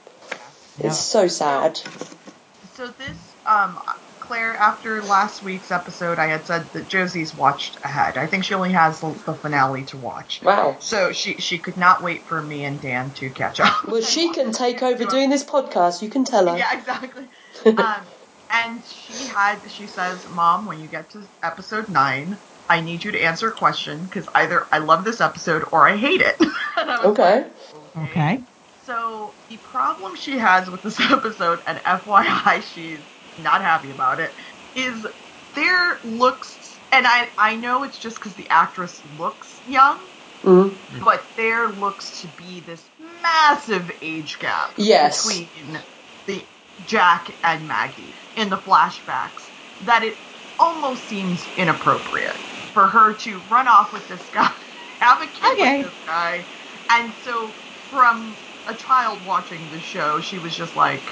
Yeah. 0.79 0.89
It's 0.89 0.99
so 0.99 1.29
sad. 1.29 1.81
So 2.75 2.89
this, 2.89 3.17
um, 3.47 3.79
Claire, 4.19 4.57
after 4.57 5.03
last 5.03 5.43
week's 5.43 5.71
episode, 5.71 6.19
I 6.19 6.27
had 6.27 6.47
said 6.47 6.71
that 6.73 6.89
Josie's 6.89 7.35
watched 7.35 7.79
ahead. 7.85 8.17
I 8.17 8.27
think 8.27 8.45
she 8.45 8.55
only 8.55 8.73
has 8.73 9.01
the 9.01 9.13
the 9.27 9.35
finale 9.35 9.85
to 9.85 9.99
watch. 9.99 10.41
Wow. 10.43 10.77
So 10.81 11.13
she 11.13 11.35
she 11.35 11.59
could 11.59 11.77
not 11.77 12.03
wait 12.03 12.27
for 12.27 12.43
me 12.43 12.65
and 12.65 12.81
Dan 12.81 13.13
to 13.15 13.31
catch 13.31 13.61
up. 13.61 13.87
Well, 13.87 14.01
she 14.03 14.31
can 14.37 14.51
take 14.51 14.83
over 14.83 15.05
doing 15.05 15.31
this 15.31 15.45
podcast. 15.45 16.03
You 16.03 16.09
can 16.09 16.25
tell 16.25 16.49
her. 16.49 16.57
Yeah, 16.57 16.73
exactly. 16.77 17.29
um, 17.67 18.07
and 18.51 18.85
she 18.85 19.27
had, 19.27 19.71
she 19.71 19.87
says, 19.87 20.27
Mom, 20.29 20.67
when 20.67 20.79
you 20.81 20.89
get 20.89 21.11
to 21.11 21.23
episode 21.43 21.89
nine, 21.89 22.39
I 22.69 22.81
need 22.81 23.05
you 23.05 23.13
to 23.13 23.21
answer 23.21 23.49
a 23.49 23.55
question 23.55 24.05
because 24.05 24.29
either 24.35 24.67
I 24.73 24.79
love 24.79 25.05
this 25.05 25.21
episode 25.21 25.65
or 25.73 25.87
I 25.89 25.97
hate 25.97 26.21
it. 26.23 26.37
I 26.77 26.99
Okay. 27.05 27.45
like, 27.73 27.93
Okay. 27.97 28.45
So 28.85 29.37
the 29.49 29.59
problem 29.59 30.15
she 30.17 30.39
has 30.39 30.71
with 30.71 30.83
this 30.83 31.01
episode, 31.13 31.61
and 31.67 31.79
FYI, 31.85 32.63
she's 32.63 33.05
not 33.37 33.63
happy 33.63 33.91
about 33.91 34.21
it, 34.21 34.35
is 34.75 35.07
their 35.55 36.01
looks, 36.05 36.81
and 36.93 37.07
I 37.07 37.31
I 37.39 37.57
know 37.57 37.85
it's 37.85 37.99
just 37.99 38.17
because 38.17 38.35
the 38.35 38.51
actress 38.51 39.05
looks 39.05 39.61
young, 39.65 40.09
Mm. 40.45 40.81
but 41.01 41.27
there 41.37 41.73
looks 41.75 42.21
to 42.21 42.29
be 42.29 42.61
this 42.61 42.91
massive 42.99 43.91
age 44.03 44.39
gap 44.39 44.73
Yes. 44.77 45.27
between 45.27 45.83
the 46.27 46.49
Jack 46.83 47.37
and 47.43 47.69
Maggie 47.69 48.17
in 48.37 48.51
the 48.51 48.59
flashbacks 48.59 49.51
that 49.81 50.05
it 50.05 50.19
almost 50.59 51.07
seems 51.07 51.51
inappropriate 51.57 52.37
for 52.75 52.89
her 52.89 53.15
to 53.15 53.39
run 53.49 53.69
off 53.69 53.93
with 53.93 54.07
this 54.09 54.29
guy, 54.29 54.51
have 55.01 55.23
a 55.23 55.27
kid 55.29 55.53
Okay. 55.53 55.79
with 55.79 55.87
this 55.93 56.01
guy, 56.05 56.47
and 56.91 57.15
so 57.23 57.57
from 57.89 58.37
a 58.67 58.75
child 58.75 59.25
watching 59.25 59.71
the 59.71 59.81
show, 59.81 60.21
she 60.21 60.39
was 60.39 60.55
just 60.55 60.77
like, 60.77 61.09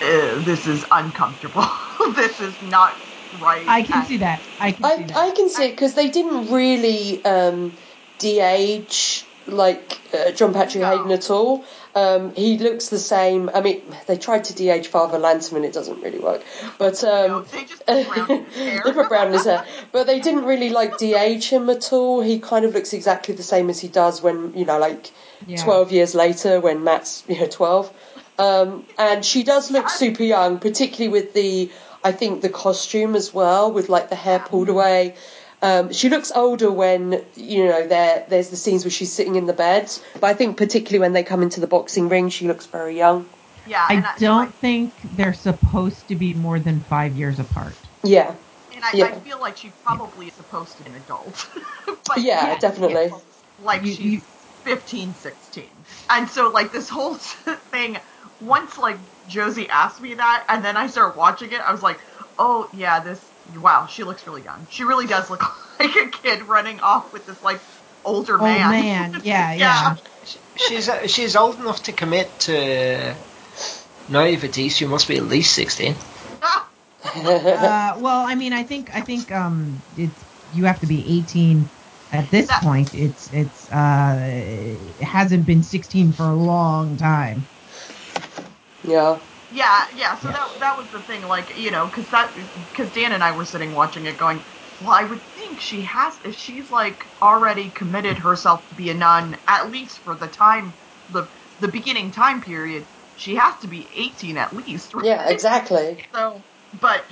"Uh, 0.00 0.40
"This 0.42 0.66
is 0.68 0.84
uncomfortable. 0.90 1.66
this 2.14 2.38
is 2.40 2.60
not 2.62 2.94
right." 3.32 3.64
I 3.66 3.82
can 3.82 3.98
And- 3.98 4.06
see 4.06 4.18
that. 4.18 4.46
I 4.60 4.72
can 4.72 4.84
see 4.96 5.04
that. 5.04 5.16
I 5.16 5.30
can 5.32 5.48
see 5.48 5.64
it 5.64 5.70
because 5.72 5.94
they 5.94 6.10
didn't 6.10 6.52
really 6.52 7.24
um, 7.24 7.76
de-age 8.18 9.24
like 9.46 10.00
uh, 10.12 10.32
John 10.32 10.52
Patrick 10.52 10.82
No. 10.82 10.90
Hayden 10.90 11.10
at 11.12 11.30
all. 11.30 11.64
Um, 11.96 12.34
he 12.34 12.58
looks 12.58 12.90
the 12.90 12.98
same. 12.98 13.48
I 13.54 13.62
mean, 13.62 13.80
they 14.06 14.18
tried 14.18 14.44
to 14.44 14.54
de-age 14.54 14.88
Father 14.88 15.18
Lanterman. 15.18 15.64
It 15.64 15.72
doesn't 15.72 16.02
really 16.02 16.18
work. 16.18 16.42
But 16.78 17.02
No, 17.02 17.38
um, 17.38 17.46
they 17.50 17.64
just 17.64 17.86
brown 17.86 18.30
in 18.30 18.44
his 18.44 18.56
hair. 18.56 18.82
they 18.84 18.92
put 18.92 19.08
brown 19.08 19.32
his 19.32 19.44
hair. 19.44 19.64
But 19.92 20.06
they 20.06 20.20
didn't 20.20 20.44
really 20.44 20.68
like 20.68 20.98
de-age 20.98 21.48
him 21.48 21.70
at 21.70 21.92
all. 21.94 22.20
He 22.20 22.38
kind 22.38 22.66
of 22.66 22.74
looks 22.74 22.92
exactly 22.92 23.34
the 23.34 23.42
same 23.42 23.70
as 23.70 23.80
he 23.80 23.88
does 23.88 24.22
when 24.22 24.52
you 24.54 24.66
know, 24.66 24.78
like 24.78 25.10
Yeah. 25.46 25.62
12 25.64 25.90
years 25.92 26.14
later 26.14 26.60
when 26.60 26.84
Matt's 26.84 27.24
you 27.28 27.40
know 27.40 27.46
12 27.48 27.90
um, 28.38 28.84
and 28.98 29.24
she 29.24 29.42
does 29.42 29.70
look 29.70 29.88
super 29.88 30.22
young 30.22 30.58
particularly 30.58 31.08
with 31.10 31.32
the 31.32 31.70
I 32.04 32.12
think 32.12 32.40
the 32.42 32.48
costume 32.50 33.14
as 33.16 33.32
well 33.32 33.72
with 33.72 33.88
like 33.88 34.08
the 34.10 34.16
hair 34.16 34.38
pulled 34.38 34.68
away 34.68 35.14
um, 35.62 35.92
she 35.92 36.08
looks 36.08 36.32
older 36.32 36.70
when 36.70 37.24
you 37.34 37.64
know 37.66 37.86
there 37.86 38.26
there's 38.28 38.50
the 38.50 38.56
scenes 38.56 38.84
where 38.84 38.90
she's 38.90 39.12
sitting 39.12 39.36
in 39.36 39.46
the 39.46 39.52
bed 39.52 39.90
but 40.14 40.24
I 40.24 40.34
think 40.34 40.56
particularly 40.56 41.00
when 41.00 41.12
they 41.12 41.22
come 41.22 41.42
into 41.42 41.60
the 41.60 41.66
boxing 41.66 42.08
ring 42.08 42.28
she 42.28 42.46
looks 42.46 42.66
very 42.66 42.96
young 42.96 43.30
yeah, 43.66 43.84
I 43.88 43.96
don't 44.18 44.54
think 44.60 45.00
they're 45.12 45.32
supposed 45.32 46.08
to 46.08 46.16
be 46.16 46.34
more 46.34 46.60
than 46.60 46.82
five 46.84 47.16
years 47.16 47.38
apart. 47.38 47.78
yeah 48.04 48.36
And 48.72 48.84
I, 48.84 48.92
Yeah. 48.94 49.06
I 49.06 49.20
feel 49.20 49.40
like 49.40 49.56
she 49.56 49.70
probably 49.84 50.28
is 50.28 50.34
supposed 50.34 50.76
to 50.78 50.84
be 50.84 50.90
an 50.90 50.96
adult. 50.96 51.48
but 52.06 52.18
yeah, 52.18 52.46
yeah, 52.46 52.58
definitely 52.58 53.10
like 53.58 53.84
You- 53.84 53.92
she's 53.92 53.98
you- 53.98 54.22
15, 54.64 55.14
16. 55.14 55.86
And 56.10 56.28
so 56.28 56.50
like 56.50 56.72
this 56.72 56.88
whole 56.88 57.14
thing, 57.72 57.98
once 58.40 58.78
like 58.78 58.98
Josie 59.26 59.68
asked 59.68 60.00
me 60.00 60.14
that, 60.14 60.44
and 60.48 60.64
then 60.64 60.76
I 60.76 60.88
started 60.88 61.16
watching 61.18 61.52
it, 61.52 61.60
I 61.60 61.72
was 61.72 61.82
like, 61.82 62.00
oh 62.38 62.68
yeah, 62.72 63.00
this 63.00 63.32
wow, 63.54 63.86
she 63.86 64.04
looks 64.04 64.26
really 64.26 64.42
young. 64.42 64.66
She 64.70 64.84
really 64.84 65.06
does 65.06 65.30
look 65.30 65.42
like 65.80 65.94
a 65.96 66.08
kid 66.08 66.42
running 66.42 66.80
off 66.80 67.12
with 67.12 67.26
this 67.26 67.42
like 67.42 67.60
older 68.04 68.34
Old 68.34 68.42
man. 68.42 68.70
man. 69.12 69.20
Yeah, 69.24 69.52
Yeah. 69.54 69.96
yeah. 69.96 69.96
She's 70.56 70.88
uh, 70.88 71.06
she's 71.06 71.36
old 71.36 71.56
enough 71.60 71.82
to 71.84 71.92
commit 71.92 72.28
to 72.40 73.14
naivety. 74.08 74.68
She 74.68 74.86
must 74.86 75.06
be 75.08 75.16
at 75.16 75.24
least 75.24 75.54
sixteen. 75.54 75.94
Uh, 77.14 77.96
well, 78.00 78.26
I 78.26 78.34
mean, 78.34 78.52
I 78.52 78.62
think 78.64 78.94
I 78.94 79.00
think 79.00 79.30
um, 79.32 79.80
it's 79.96 80.24
you 80.54 80.64
have 80.64 80.80
to 80.80 80.86
be 80.86 81.18
18 81.20 81.68
at 82.12 82.30
this 82.30 82.48
That- 82.48 82.62
point. 82.62 82.94
It's 82.94 83.32
it's 83.32 83.70
uh, 83.70 84.18
it 84.20 85.02
hasn't 85.02 85.46
been 85.46 85.62
16 85.62 86.12
for 86.12 86.24
a 86.24 86.34
long 86.34 86.96
time. 86.96 87.46
yeah 88.84 89.18
Yeah, 89.56 89.86
yeah. 89.94 90.16
So 90.18 90.28
that 90.30 90.48
that 90.60 90.78
was 90.78 90.90
the 90.90 91.02
thing, 91.02 91.22
like 91.22 91.56
you 91.56 91.70
know, 91.72 91.86
because 91.86 92.08
that 92.10 92.34
because 92.54 92.90
Dan 92.92 93.12
and 93.12 93.24
I 93.24 93.32
were 93.32 93.46
sitting 93.46 93.74
watching 93.74 94.06
it, 94.06 94.18
going, 94.18 94.44
well, 94.80 94.92
I 94.94 95.04
would 95.04 95.22
think 95.34 95.60
she 95.60 95.82
has 95.82 96.18
if 96.24 96.36
she's 96.36 96.70
like 96.70 97.06
already 97.22 97.70
committed 97.70 98.18
herself 98.18 98.68
to 98.68 98.74
be 98.74 98.90
a 98.90 98.94
nun, 98.94 99.38
at 99.48 99.70
least 99.70 100.00
for 100.00 100.14
the 100.16 100.28
time, 100.28 100.74
the 101.08 101.28
the 101.60 101.68
beginning 101.68 102.12
time 102.12 102.42
period, 102.42 102.88
she 103.14 103.36
has 103.36 103.56
to 103.62 103.68
be 103.68 103.90
eighteen 103.96 104.36
at 104.38 104.54
least. 104.54 104.94
Right? 104.94 105.06
yeah 105.06 105.28
exactly 105.30 106.06
So, 106.14 106.44
but 106.74 107.04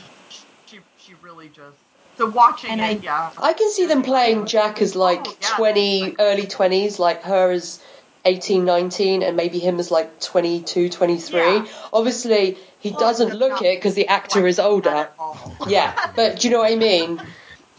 she 0.66 0.80
she 0.96 1.14
really 1.14 1.48
just 1.48 1.78
so 2.16 2.26
watching 2.30 2.70
And 2.72 2.80
it, 2.80 2.84
I- 2.84 3.00
yeah. 3.02 3.30
I 3.38 3.54
can 3.54 3.70
see 3.72 3.86
them 3.86 4.02
playing 4.02 4.46
Jack 4.46 4.82
as 4.82 4.94
like 4.94 5.20
Oh, 5.26 5.36
yeah. 5.40 5.56
20, 5.56 6.16
early 6.18 6.46
20s, 6.46 6.98
like 6.98 7.22
her 7.22 7.52
as 7.52 7.80
18, 8.24 8.64
19, 8.64 9.22
and 9.22 9.36
maybe 9.36 9.58
him 9.58 9.78
as 9.78 9.90
like 9.90 10.20
22, 10.20 10.88
23. 10.88 11.40
Yeah. 11.40 11.66
Obviously, 11.92 12.56
he 12.80 12.90
Well, 12.90 13.00
doesn't 13.00 13.34
look 13.34 13.62
it 13.62 13.76
because 13.78 13.94
the 13.94 14.08
actor 14.08 14.46
is 14.46 14.58
older. 14.58 15.08
Yeah, 15.68 15.94
but 16.16 16.40
do 16.40 16.48
you 16.48 16.54
know 16.54 16.60
what 16.60 16.72
I 16.72 16.76
mean? 16.76 17.20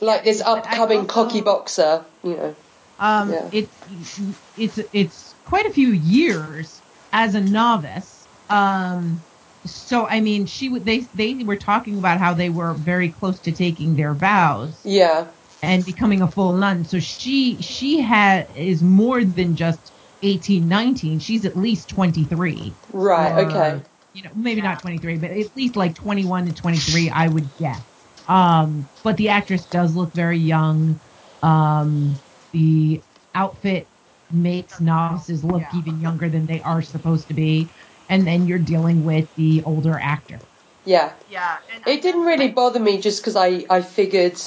Like 0.01 0.23
this 0.23 0.41
upcoming 0.41 0.99
also- 0.99 1.07
cocky 1.09 1.41
boxer, 1.41 2.03
you 2.23 2.35
know. 2.35 2.55
Um, 2.99 3.31
Yeah. 3.33 3.49
it's 3.51 4.21
it's 4.57 4.79
it's 4.93 5.35
quite 5.45 5.65
a 5.65 5.69
few 5.69 5.89
years 5.89 6.81
as 7.11 7.35
a 7.35 7.41
novice. 7.41 8.25
Um, 8.49 9.21
so 9.65 10.05
I 10.07 10.21
mean, 10.21 10.45
she 10.45 10.69
would 10.69 10.85
they 10.85 10.99
they 11.15 11.33
were 11.43 11.55
talking 11.57 11.97
about 11.97 12.19
how 12.19 12.33
they 12.33 12.49
were 12.49 12.73
very 12.73 13.09
close 13.09 13.39
to 13.39 13.51
taking 13.51 13.95
their 13.95 14.13
vows 14.13 14.73
Yeah, 14.83 15.25
and 15.61 15.83
becoming 15.85 16.21
a 16.21 16.27
full 16.31 16.53
nun. 16.53 16.85
So 16.85 16.99
she 16.99 17.61
she 17.61 17.99
had 18.01 18.47
is 18.55 18.81
more 18.81 19.23
than 19.23 19.55
just 19.55 19.91
18, 20.21 20.67
19. 20.67 21.19
She's 21.19 21.45
at 21.45 21.57
least 21.57 21.89
23. 21.89 22.77
right, 22.89 23.31
or, 23.31 23.41
okay. 23.49 23.83
You 24.13 24.23
know, 24.23 24.31
maybe 24.35 24.61
Yeah. 24.61 24.69
not 24.69 24.79
23, 24.79 25.17
but 25.17 25.31
at 25.31 25.55
least 25.55 25.75
like 25.75 25.93
21 25.95 26.45
to 26.45 26.53
23, 26.53 27.09
I 27.09 27.27
would 27.27 27.55
guess. 27.55 27.83
Um, 28.27 28.89
but 29.03 29.17
the 29.17 29.29
actress 29.29 29.65
does 29.65 29.95
look 29.95 30.13
very 30.13 30.37
young. 30.39 31.01
Um, 31.41 32.21
the 32.53 33.03
outfit 33.33 33.89
makes 34.31 34.79
novices 34.79 35.43
look 35.43 35.61
Yeah. 35.61 35.69
even 35.73 35.99
younger 35.99 36.29
than 36.29 36.45
they 36.47 36.61
are 36.61 36.81
supposed 36.81 37.27
to 37.27 37.33
be. 37.33 37.71
And 38.09 38.25
then 38.25 38.47
you're 38.47 38.59
dealing 38.59 39.03
with 39.03 39.29
the 39.35 39.63
older 39.63 39.99
actor. 39.99 40.39
Yeah. 40.85 41.13
Yeah, 41.27 41.57
and 41.73 41.83
It 41.87 42.01
didn't 42.01 42.21
really 42.25 42.49
bother 42.49 42.79
me 42.79 42.99
just 43.01 43.21
because 43.21 43.35
I, 43.35 43.65
I 43.69 43.81
figured, 43.81 44.39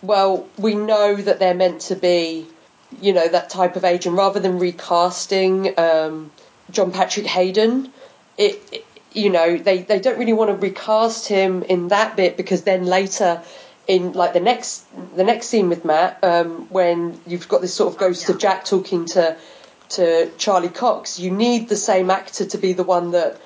well, 0.00 0.52
we 0.56 0.74
know 0.74 1.16
that 1.16 1.38
they're 1.38 1.54
meant 1.54 1.80
to 1.82 1.96
be, 1.96 2.48
you 3.00 3.12
know, 3.12 3.28
that 3.28 3.50
type 3.50 3.76
of 3.76 3.84
age, 3.84 4.06
and 4.06 4.16
rather 4.16 4.40
than 4.40 4.58
recasting 4.58 5.78
um, 5.78 6.30
John 6.70 6.92
Patrick 6.92 7.26
Hayden, 7.26 7.92
it, 8.36 8.60
it 8.72 8.86
you 9.12 9.30
know 9.30 9.56
they, 9.56 9.82
they 9.82 9.98
don't 9.98 10.18
really 10.18 10.32
want 10.32 10.50
to 10.50 10.56
recast 10.56 11.26
him 11.28 11.62
in 11.64 11.88
that 11.88 12.16
bit 12.16 12.36
because 12.36 12.62
then 12.62 12.84
later 12.84 13.42
in 13.88 14.12
like 14.12 14.32
the 14.32 14.40
next 14.40 14.84
the 15.16 15.24
next 15.24 15.48
scene 15.48 15.68
with 15.68 15.84
Matt 15.84 16.22
um, 16.22 16.68
when 16.68 17.20
you've 17.26 17.48
got 17.48 17.60
this 17.60 17.74
sort 17.74 17.92
of 17.92 17.98
ghost 17.98 18.28
yeah. 18.28 18.34
of 18.34 18.40
Jack 18.40 18.64
talking 18.64 19.06
to 19.06 19.36
to 19.90 20.30
Charlie 20.38 20.68
Cox 20.68 21.18
you 21.18 21.32
need 21.32 21.68
the 21.68 21.76
same 21.76 22.08
actor 22.10 22.46
to 22.46 22.58
be 22.58 22.72
the 22.72 22.84
one 22.84 23.10
that 23.10 23.40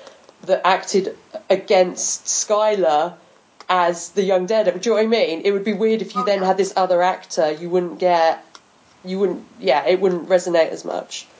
that 0.45 0.61
acted 0.65 1.17
against 1.49 2.25
Skylar 2.25 3.15
as 3.67 4.09
the 4.09 4.23
young 4.23 4.45
Daredevil. 4.45 4.79
Do 4.79 4.89
you 4.89 4.95
know 4.95 5.01
what 5.01 5.17
I 5.17 5.25
mean? 5.25 5.41
It 5.43 5.51
would 5.51 5.63
be 5.63 5.73
weird 5.73 6.01
if 6.01 6.13
you 6.13 6.21
Oh, 6.21 6.25
then 6.25 6.41
yeah. 6.41 6.47
had 6.47 6.57
this 6.57 6.73
other 6.75 7.01
actor. 7.01 7.51
You 7.51 7.69
wouldn't 7.69 7.99
get, 7.99 8.44
you 9.05 9.19
wouldn't, 9.19 9.47
yeah, 9.59 9.85
it 9.87 10.01
wouldn't 10.01 10.29
resonate 10.29 10.69
as 10.69 10.85
much. 10.85 11.31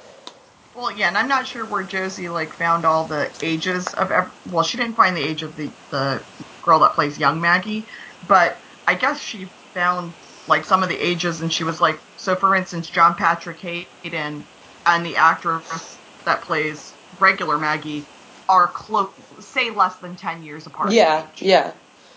Well, 0.74 0.92
yeah, 0.98 1.10
and 1.10 1.20
I'm 1.20 1.28
not 1.28 1.48
sure 1.48 1.66
where 1.66 1.84
Josie 1.84 2.30
like 2.30 2.58
found 2.58 2.86
all 2.86 3.08
the 3.08 3.34
ages 3.42 3.94
of. 3.94 4.12
Ev- 4.12 4.32
well, 4.46 4.64
she 4.64 4.78
didn't 4.78 4.98
find 4.98 5.18
the 5.18 5.24
age 5.28 5.44
of 5.44 5.58
the 5.58 5.76
the 5.92 6.26
girl 6.64 6.80
that 6.82 6.94
plays 6.96 7.20
young 7.20 7.42
Maggie, 7.42 7.90
but 8.24 8.62
I 8.88 8.96
guess 8.96 9.20
she 9.22 9.54
found 9.76 10.16
like 10.48 10.66
some 10.66 10.84
of 10.84 10.90
the 10.90 10.98
ages, 11.00 11.42
and 11.42 11.54
she 11.54 11.66
was 11.66 11.82
like, 11.82 12.02
so 12.16 12.38
for 12.38 12.56
instance, 12.56 12.90
John 12.90 13.16
Patrick 13.18 13.60
Hayden 13.62 14.48
and 14.88 15.06
the 15.06 15.18
actress 15.18 16.00
that 16.26 16.44
plays 16.44 16.98
regular 17.20 17.60
Maggie 17.60 18.12
are 18.50 18.72
close, 18.72 19.14
say 19.42 19.72
less 19.72 19.98
than 20.00 20.16
ten 20.16 20.44
years 20.44 20.68
apart. 20.68 20.90
Yeah, 20.92 21.28
yeah, 21.42 21.74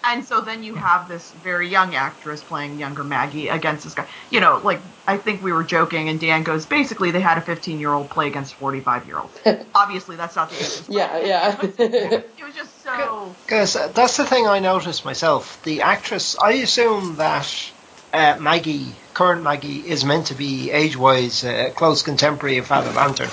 And 0.09 0.25
so 0.27 0.41
then 0.41 0.63
you 0.63 0.75
have 0.75 1.07
this 1.09 1.31
very 1.33 1.69
young 1.69 1.95
actress 1.95 2.43
playing 2.43 2.79
younger 2.79 3.05
Maggie 3.05 3.49
against 3.49 3.85
this 3.85 3.95
guy. 3.95 4.09
You 4.31 4.41
know, 4.41 4.61
like 4.65 4.83
I 5.07 5.19
think 5.19 5.43
we 5.43 5.53
were 5.53 5.65
joking, 5.65 6.09
and 6.09 6.19
Dan 6.19 6.45
goes, 6.45 6.67
basically 6.67 7.11
they 7.11 7.21
had 7.21 7.39
a 7.39 7.43
15 7.43 7.79
year 7.79 7.93
old 7.93 8.11
play 8.11 8.27
against 8.29 8.55
45 8.55 9.07
year 9.07 9.21
old. 9.21 9.39
Obviously, 9.75 10.17
that's 10.17 10.35
not 10.37 10.49
the 10.51 10.57
case. 10.57 10.87
Yeah, 10.89 11.19
yeah. 11.19 11.57
It 11.63 12.45
was 12.45 12.55
just 12.55 12.83
so. 12.83 13.37
Because 13.47 13.77
uh, 13.77 13.89
that's 13.89 14.17
the 14.17 14.25
thing 14.25 14.47
I 14.47 14.61
noticed 14.61 15.05
myself. 15.05 15.61
The 15.63 15.83
actress, 15.83 16.37
I 16.43 16.53
assume 16.55 17.17
that 17.17 17.53
uh, 18.13 18.37
Maggie, 18.41 19.03
current 19.13 19.43
Maggie, 19.43 19.87
is 19.87 20.05
meant 20.05 20.29
to 20.29 20.35
be 20.35 20.71
age-wise 20.71 21.45
uh, 21.45 21.71
close 21.77 22.03
contemporary 22.03 22.59
of 22.59 22.67
Father 22.67 22.93
Lantom, 22.93 23.31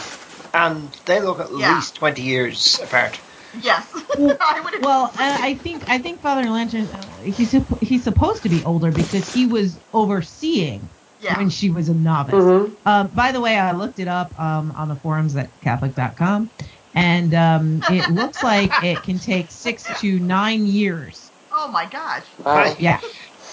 and 0.54 0.94
they 1.06 1.22
look 1.22 1.40
at 1.40 1.48
Yeah. 1.58 1.76
least 1.76 1.96
twenty 1.96 2.24
years 2.24 2.80
apart. 2.84 3.22
Yes, 3.62 3.92
I 4.18 4.62
would. 4.64 4.84
Well, 4.84 5.12
I 5.16 5.56
think 5.56 5.90
I 5.90 6.00
think 6.00 6.22
Father 6.22 6.50
Lantom 6.50 6.90
uh, 6.94 7.22
he's 7.22 7.56
he's 7.82 8.04
supposed 8.04 8.44
to 8.44 8.50
be 8.50 8.64
older 8.64 8.92
because 8.92 9.32
he 9.32 9.46
was 9.46 9.80
overseeing 9.94 10.90
yeah. 11.20 11.38
when 11.38 11.50
she 11.50 11.70
was 11.70 11.90
a 11.90 11.94
novice. 11.94 12.36
Mhm. 12.36 12.76
Um, 12.86 13.08
by 13.14 13.32
the 13.32 13.42
way, 13.42 13.58
I 13.58 13.72
looked 13.72 14.00
it 14.00 14.08
up 14.08 14.38
um, 14.40 14.72
on 14.72 14.90
the 14.90 14.96
forums 14.96 15.36
at 15.36 15.60
Catholic.com, 15.62 16.52
and 16.94 17.34
um, 17.34 17.82
it 17.90 18.10
looks 18.12 18.44
like 18.44 18.72
it 18.84 19.02
can 19.04 19.20
take 19.20 19.52
six 19.52 19.86
to 20.02 20.20
nine 20.20 20.66
years. 20.66 21.32
Oh 21.52 21.70
my 21.72 21.86
gosh. 21.86 22.28
Wow. 22.38 22.76
Yeah, 22.78 23.00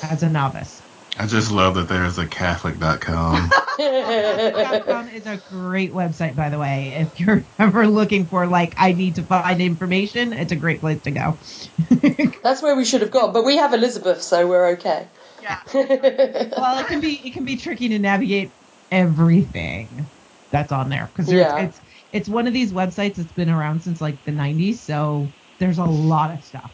as 0.03 0.23
a 0.23 0.29
novice. 0.29 0.82
I 1.19 1.27
just 1.27 1.53
love 1.53 1.77
that 1.77 1.89
there's 1.89 2.19
a 2.19 2.27
Catholic.com. 2.27 3.51
Catholic.com 3.79 5.09
is 5.11 5.27
a 5.27 5.39
great 5.39 5.93
website, 5.93 6.37
by 6.37 6.51
the 6.51 6.59
way. 6.59 6.93
If 6.97 7.21
you're 7.21 7.47
ever 7.59 7.87
looking 7.87 8.29
for 8.29 8.47
like, 8.47 8.75
I 8.79 8.93
need 8.93 9.17
to 9.17 9.25
find 9.25 9.63
information, 9.63 10.33
it's 10.33 10.53
a 10.53 10.57
great 10.57 10.81
place 10.81 11.03
to 11.03 11.13
go. 11.13 11.39
That's 12.43 12.63
where 12.63 12.77
we 12.77 12.85
should 12.85 13.03
have 13.03 13.11
gone, 13.13 13.33
but 13.33 13.45
we 13.45 13.57
have 13.59 13.75
Elizabeth, 13.75 14.23
so 14.23 14.47
we're 14.49 14.69
okay. 14.73 15.09
Yeah. 15.41 15.61
well, 15.75 16.79
it 16.81 16.87
can 16.89 17.01
be 17.01 17.27
it 17.27 17.33
can 17.35 17.45
be 17.45 17.57
tricky 17.57 17.89
to 17.91 17.99
navigate 17.99 18.55
everything 18.91 20.11
that's 20.53 20.73
on 20.73 20.89
there 20.91 21.13
because 21.15 21.31
Yeah. 21.33 21.59
it's 21.59 21.81
it's 22.13 22.29
one 22.29 22.47
of 22.47 22.55
these 22.55 22.73
websites 22.73 23.17
that's 23.17 23.33
been 23.33 23.51
around 23.51 23.81
since 23.81 24.01
like 24.01 24.25
the 24.25 24.33
90s, 24.33 24.79
so 24.79 25.35
there's 25.59 25.79
a 25.79 25.85
lot 25.85 26.33
of 26.35 26.45
stuff. 26.45 26.73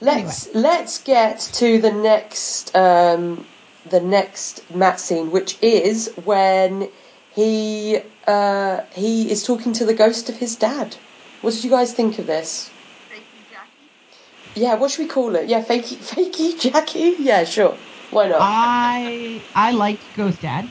Let's 0.00 0.48
let's 0.54 1.02
get 1.02 1.40
to 1.54 1.80
the 1.80 1.92
next 1.92 2.74
um, 2.76 3.48
the 3.90 4.00
next 4.00 4.70
Matt 4.74 5.00
scene, 5.00 5.30
which 5.30 5.56
is 5.62 6.12
when 6.24 6.88
he 7.34 8.00
uh, 8.26 8.80
he 8.94 9.30
is 9.30 9.44
talking 9.44 9.72
to 9.74 9.84
the 9.84 9.94
ghost 9.94 10.28
of 10.28 10.36
his 10.36 10.56
dad. 10.56 10.96
What 11.42 11.52
did 11.54 11.64
you 11.64 11.70
guys 11.70 11.92
think 11.92 12.18
of 12.18 12.26
this? 12.26 12.70
Fakey 13.12 13.50
Jackie. 13.50 14.60
Yeah, 14.60 14.74
what 14.76 14.90
should 14.90 15.02
we 15.02 15.08
call 15.08 15.34
it? 15.36 15.48
Yeah, 15.48 15.62
fakey, 15.62 15.96
fakey 16.10 16.58
Jackie. 16.60 17.16
Yeah, 17.18 17.44
sure. 17.44 17.76
Why 18.10 18.28
not? 18.28 18.38
I 18.40 19.42
I 19.54 19.72
liked 19.72 20.12
Ghost 20.14 20.40
Dad. 20.40 20.70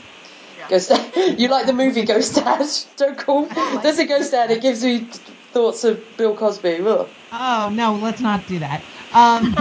Yeah. 0.58 0.68
Ghost 0.68 0.88
Dad. 0.88 1.38
You 1.38 1.48
like 1.48 1.66
the 1.66 1.72
movie 1.72 2.04
Ghost 2.04 2.34
Dad? 2.36 2.66
Don't 2.96 3.18
call. 3.18 3.46
There's 3.82 3.98
a 3.98 4.06
Ghost 4.06 4.32
Dad. 4.32 4.50
It 4.50 4.62
gives 4.62 4.82
me 4.84 5.08
thoughts 5.52 5.84
of 5.84 6.16
Bill 6.16 6.34
Cosby. 6.34 6.80
Ugh. 6.80 7.08
Oh 7.32 7.70
no, 7.72 7.94
let's 7.96 8.20
not 8.20 8.46
do 8.46 8.60
that. 8.60 8.86
Um, 9.12 9.54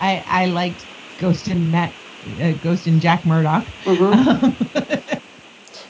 I 0.00 0.24
I 0.26 0.46
liked 0.46 0.86
Ghost 1.18 1.48
and 1.48 1.70
Matt, 1.70 1.94
uh, 2.42 2.52
Ghost 2.62 2.86
and 2.86 3.00
Jack 3.00 3.24
Murdock. 3.26 3.64
Mhm. 3.84 4.54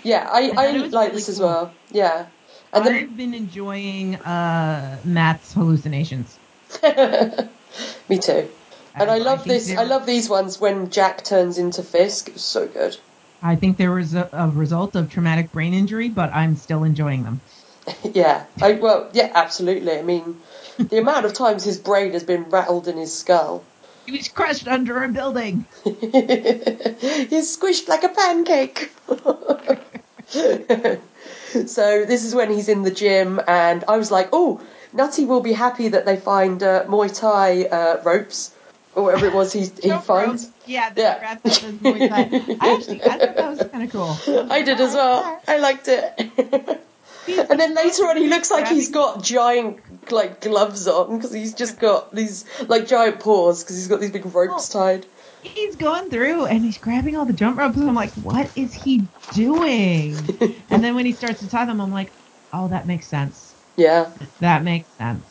Yeah, 0.04 0.28
I, 0.32 0.48
thought 0.48 0.58
I, 0.58 0.70
like 0.72 0.92
really 1.08 1.10
this 1.16 1.28
as 1.28 1.40
well. 1.40 1.70
Yeah, 1.90 2.26
and 2.72 2.86
then 2.86 2.94
I've 2.94 3.16
been 3.16 3.34
enjoying 3.34 4.14
uh, 4.14 4.98
Matt's 5.04 5.52
hallucinations. 5.52 6.38
me 8.08 8.18
too. 8.18 8.48
And 8.94 9.10
I, 9.10 9.14
I 9.14 9.18
love 9.18 9.40
think 9.44 9.48
this. 9.48 9.68
they're- 9.68 9.78
I 9.78 9.84
love 9.84 10.06
these 10.06 10.28
ones 10.28 10.60
when 10.60 10.90
Jack 10.90 11.24
turns 11.24 11.58
into 11.58 11.82
Fisk. 11.82 12.28
It 12.28 12.34
was 12.34 12.44
so 12.44 12.66
good. 12.66 12.96
I 13.42 13.56
think 13.56 13.76
there 13.76 13.92
was 13.92 14.14
a, 14.14 14.28
a 14.32 14.48
result 14.48 14.96
of 14.96 15.10
traumatic 15.10 15.52
brain 15.52 15.74
injury, 15.74 16.08
but 16.08 16.32
I'm 16.32 16.56
still 16.56 16.84
enjoying 16.84 17.24
them. 17.24 17.40
yeah, 18.14 18.44
I 18.62 18.72
well, 18.72 19.10
yeah, 19.12 19.30
absolutely. 19.34 19.98
I 19.98 20.02
mean, 20.02 20.36
the 20.78 20.98
amount 20.98 21.26
of 21.26 21.32
times 21.34 21.64
his 21.64 21.78
brain 21.78 22.12
has 22.12 22.24
been 22.24 22.44
rattled 22.44 22.88
in 22.88 22.96
his 22.96 23.16
skull. 23.16 23.62
He 24.08 24.16
was 24.16 24.28
crushed 24.28 24.66
under 24.66 25.04
a 25.04 25.08
building. 25.10 25.66
He's 25.84 27.58
squished 27.58 27.88
like 27.88 28.04
a 28.04 28.08
pancake. 28.08 28.90
so 31.66 32.06
this 32.06 32.24
is 32.24 32.34
when 32.34 32.50
he's 32.50 32.70
in 32.70 32.84
the 32.84 32.90
gym, 32.90 33.38
and 33.46 33.84
I 33.86 33.98
was 33.98 34.10
like, 34.10 34.30
"Oh, 34.32 34.62
Nutty 34.94 35.26
will 35.26 35.42
be 35.42 35.52
happy 35.52 35.88
that 35.88 36.06
they 36.06 36.16
find 36.16 36.62
uh, 36.62 36.86
Muay 36.86 37.14
Thai 37.14 37.64
uh, 37.64 38.00
ropes 38.02 38.54
or 38.94 39.02
whatever 39.02 39.26
it 39.26 39.34
was 39.34 39.52
he 39.52 39.60
he 39.82 39.88
Jump 39.90 40.04
finds." 40.04 40.50
Yeah, 40.64 40.88
the 40.88 41.02
Yeah. 41.02 41.18
grab 41.18 41.42
that 41.42 41.62
was 41.62 41.74
Muay 41.74 42.08
Thai. 42.08 42.56
I 42.62 42.72
actually, 42.72 43.02
I 43.02 43.18
thought 43.18 43.36
that 43.36 43.50
was 43.50 43.62
kind 43.70 43.84
of 43.84 43.90
cool. 43.92 44.16
I 44.50 44.62
did 44.62 44.80
as 44.80 44.94
well. 44.94 45.38
I 45.46 45.58
liked 45.58 45.88
it. 45.88 46.80
And 47.28 47.60
then 47.60 47.74
later 47.74 48.04
on, 48.04 48.16
he 48.16 48.28
looks 48.28 48.50
like 48.50 48.68
he's 48.68 48.90
got 48.90 49.22
giant 49.22 50.10
like 50.10 50.40
gloves 50.40 50.88
on 50.88 51.16
because 51.16 51.32
he's 51.32 51.54
just 51.54 51.78
got 51.78 52.14
these 52.14 52.44
like 52.68 52.86
giant 52.86 53.20
paws 53.20 53.62
because 53.62 53.76
he's 53.76 53.88
got 53.88 54.00
these 54.00 54.10
big 54.10 54.26
ropes 54.26 54.68
tied. 54.68 55.06
He's 55.42 55.76
going 55.76 56.10
through 56.10 56.46
and 56.46 56.64
he's 56.64 56.78
grabbing 56.78 57.16
all 57.16 57.26
the 57.26 57.32
jump 57.32 57.58
ropes, 57.58 57.76
and 57.76 57.88
I'm 57.88 57.94
like, 57.94 58.12
what 58.14 58.50
is 58.56 58.74
he 58.74 59.08
doing? 59.32 60.16
and 60.70 60.82
then 60.82 60.94
when 60.94 61.06
he 61.06 61.12
starts 61.12 61.40
to 61.40 61.48
tie 61.48 61.64
them, 61.64 61.80
I'm 61.80 61.92
like, 61.92 62.12
oh, 62.52 62.68
that 62.68 62.86
makes 62.86 63.08
sense. 63.08 63.54
Yeah, 63.76 64.12
That 64.40 64.64
makes 64.64 64.90
sense. 64.96 65.24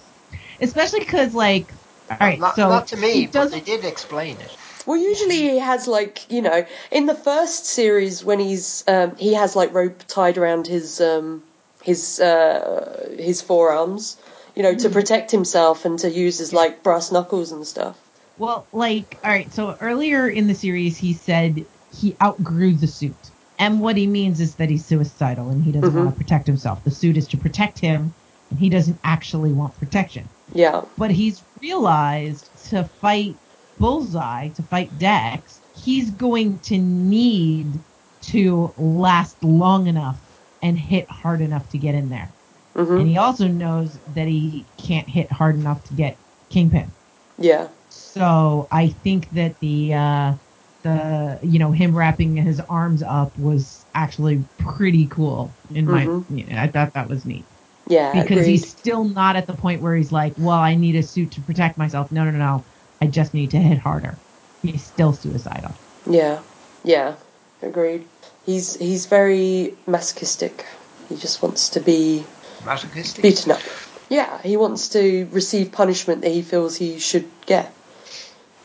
Especially 0.61 0.99
because, 1.01 1.33
like, 1.33 1.73
all 2.09 2.17
right, 2.21 2.39
not, 2.39 2.55
so 2.55 2.69
not 2.69 2.87
to 2.87 2.97
me, 2.97 3.27
but 3.27 3.51
they 3.51 3.59
did 3.59 3.83
explain 3.83 4.37
it. 4.37 4.51
Well, 4.85 4.97
usually 4.97 5.35
he 5.35 5.59
has 5.59 5.87
like 5.87 6.31
you 6.31 6.41
know 6.41 6.65
in 6.91 7.05
the 7.05 7.15
first 7.15 7.65
series 7.65 8.23
when 8.23 8.39
he's 8.39 8.85
um, 8.87 9.17
he 9.17 9.33
has 9.33 9.55
like 9.55 9.73
rope 9.73 10.03
tied 10.07 10.37
around 10.37 10.67
his 10.67 11.01
um, 11.01 11.43
his 11.87 12.19
uh, 12.19 13.15
his 13.17 13.41
forearms, 13.41 14.17
you 14.55 14.61
know, 14.61 14.75
to 14.75 14.89
protect 14.89 15.31
himself 15.31 15.85
and 15.85 15.97
to 15.99 16.11
use 16.11 16.41
as 16.41 16.51
like 16.51 16.83
brass 16.83 17.13
knuckles 17.13 17.53
and 17.53 17.65
stuff. 17.65 17.97
Well, 18.37 18.67
like, 18.73 19.17
all 19.23 19.31
right, 19.31 19.51
so 19.53 19.77
earlier 19.79 20.27
in 20.27 20.47
the 20.47 20.53
series, 20.53 20.97
he 20.97 21.13
said 21.13 21.65
he 21.89 22.15
outgrew 22.21 22.73
the 22.75 22.87
suit. 22.87 23.31
And 23.57 23.79
what 23.79 23.95
he 23.95 24.05
means 24.05 24.41
is 24.41 24.55
that 24.55 24.69
he's 24.69 24.85
suicidal 24.85 25.49
and 25.49 25.63
he 25.63 25.71
doesn't 25.71 25.89
Mhm. 25.89 25.95
want 25.95 26.09
to 26.11 26.17
protect 26.23 26.45
himself. 26.45 26.83
The 26.83 26.91
suit 26.91 27.17
is 27.17 27.27
to 27.29 27.37
protect 27.37 27.79
him, 27.79 28.13
and 28.51 28.59
he 28.59 28.69
doesn't 28.69 28.99
actually 29.05 29.53
want 29.53 29.79
protection. 29.79 30.27
Yeah, 30.53 30.81
But 30.97 31.11
he's 31.11 31.41
realized 31.61 32.49
to 32.69 32.83
fight 33.01 33.35
Bullseye, 33.79 34.49
to 34.49 34.63
fight 34.63 34.97
Dex, 34.99 35.61
he's 35.73 36.11
going 36.11 36.59
to 36.59 36.77
need 36.77 37.79
to 38.33 38.73
last 38.77 39.41
long 39.43 39.87
enough 39.87 40.19
and 40.67 40.77
hit 40.77 41.09
hard 41.09 41.41
enough 41.41 41.67
to 41.69 41.77
get 41.77 41.95
in 41.95 42.09
there. 42.09 42.33
hmm 42.75 42.99
And 42.99 43.07
he 43.07 43.17
also 43.17 43.47
knows 43.47 43.99
that 44.07 44.27
he 44.27 44.67
can't 44.77 45.09
hit 45.09 45.31
hard 45.31 45.55
enough 45.55 45.83
to 45.83 45.93
get 45.93 46.19
Kingpin. 46.49 46.91
yeah, 47.37 47.69
So 47.89 48.67
I 48.71 48.89
think 48.89 49.29
that 49.31 49.55
the 49.61 49.93
uh, 49.93 50.33
the 50.83 51.39
you 51.43 51.59
know 51.59 51.71
him 51.71 51.95
wrapping 51.95 52.35
his 52.35 52.59
arms 52.59 53.03
up 53.03 53.37
was 53.37 53.85
actually 53.93 54.45
pretty 54.57 55.07
cool. 55.07 55.55
In 55.69 55.85
my, 55.85 56.05
Mhm. 56.05 56.25
you 56.29 56.45
know, 56.47 56.57
I 56.61 56.67
thought 56.67 56.93
that 56.93 57.09
was 57.09 57.25
neat 57.25 57.47
yeah. 57.89 58.11
because 58.11 58.39
agreed. 58.39 58.47
he's 58.47 58.69
still 58.69 59.03
not 59.05 59.35
at 59.35 59.47
the 59.47 59.53
point 59.53 59.81
where 59.81 59.95
he's 59.95 60.11
like, 60.11 60.33
well, 60.37 60.59
I 60.59 60.75
need 60.75 60.95
a 60.95 61.03
suit 61.03 61.31
to 61.33 61.41
protect 61.41 61.77
myself. 61.77 62.11
No, 62.11 62.25
no, 62.25 62.31
no, 62.31 62.65
I 63.01 63.07
just 63.07 63.33
need 63.33 63.51
to 63.51 63.57
hit 63.59 63.79
harder. 63.79 64.19
He's 64.63 64.85
still 64.85 65.13
suicidal. 65.13 65.75
Yeah, 66.09 66.41
yeah, 66.83 67.15
agreed. 67.61 68.09
He's 68.47 68.77
he's 68.77 69.05
very 69.07 69.75
masochistic. 69.85 70.65
He 71.09 71.17
just 71.17 71.41
wants 71.43 71.67
to 71.71 71.81
be 71.81 72.25
Masochistic. 72.65 73.21
beaten 73.21 73.51
up. 73.51 73.59
Yeah, 74.09 74.41
he 74.41 74.55
wants 74.55 74.87
to 74.89 75.27
receive 75.33 75.73
punishment 75.73 76.21
that 76.21 76.31
he 76.31 76.41
feels 76.41 76.77
he 76.77 76.97
should 76.97 77.29
get. 77.45 77.73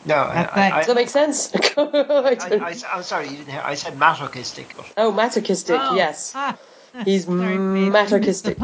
No, 0.05 0.15
I, 0.15 0.43
I, 0.43 0.71
I, 0.71 0.77
Does 0.77 0.87
that 0.87 0.95
make 0.95 1.09
sense? 1.09 1.53
I 1.55 1.59
I, 1.77 2.35
don't- 2.49 2.61
I, 2.61 2.75
am 2.93 3.03
sorry, 3.03 3.27
you 3.27 3.35
didn't 3.37 3.49
hear. 3.51 3.61
I 3.63 3.75
said 3.75 3.97
masochistic. 3.97 4.73
Oh, 4.95 5.11
masochistic. 5.11 5.77
Oh, 5.77 5.95
Yes, 5.97 6.31
ah, 6.33 6.57
he's 7.05 7.25
sorry, 7.25 7.57
babe, 7.57 7.93
I 7.95 8.07
missed 8.07 8.45
the 8.45 8.55
masochistic. 8.55 8.57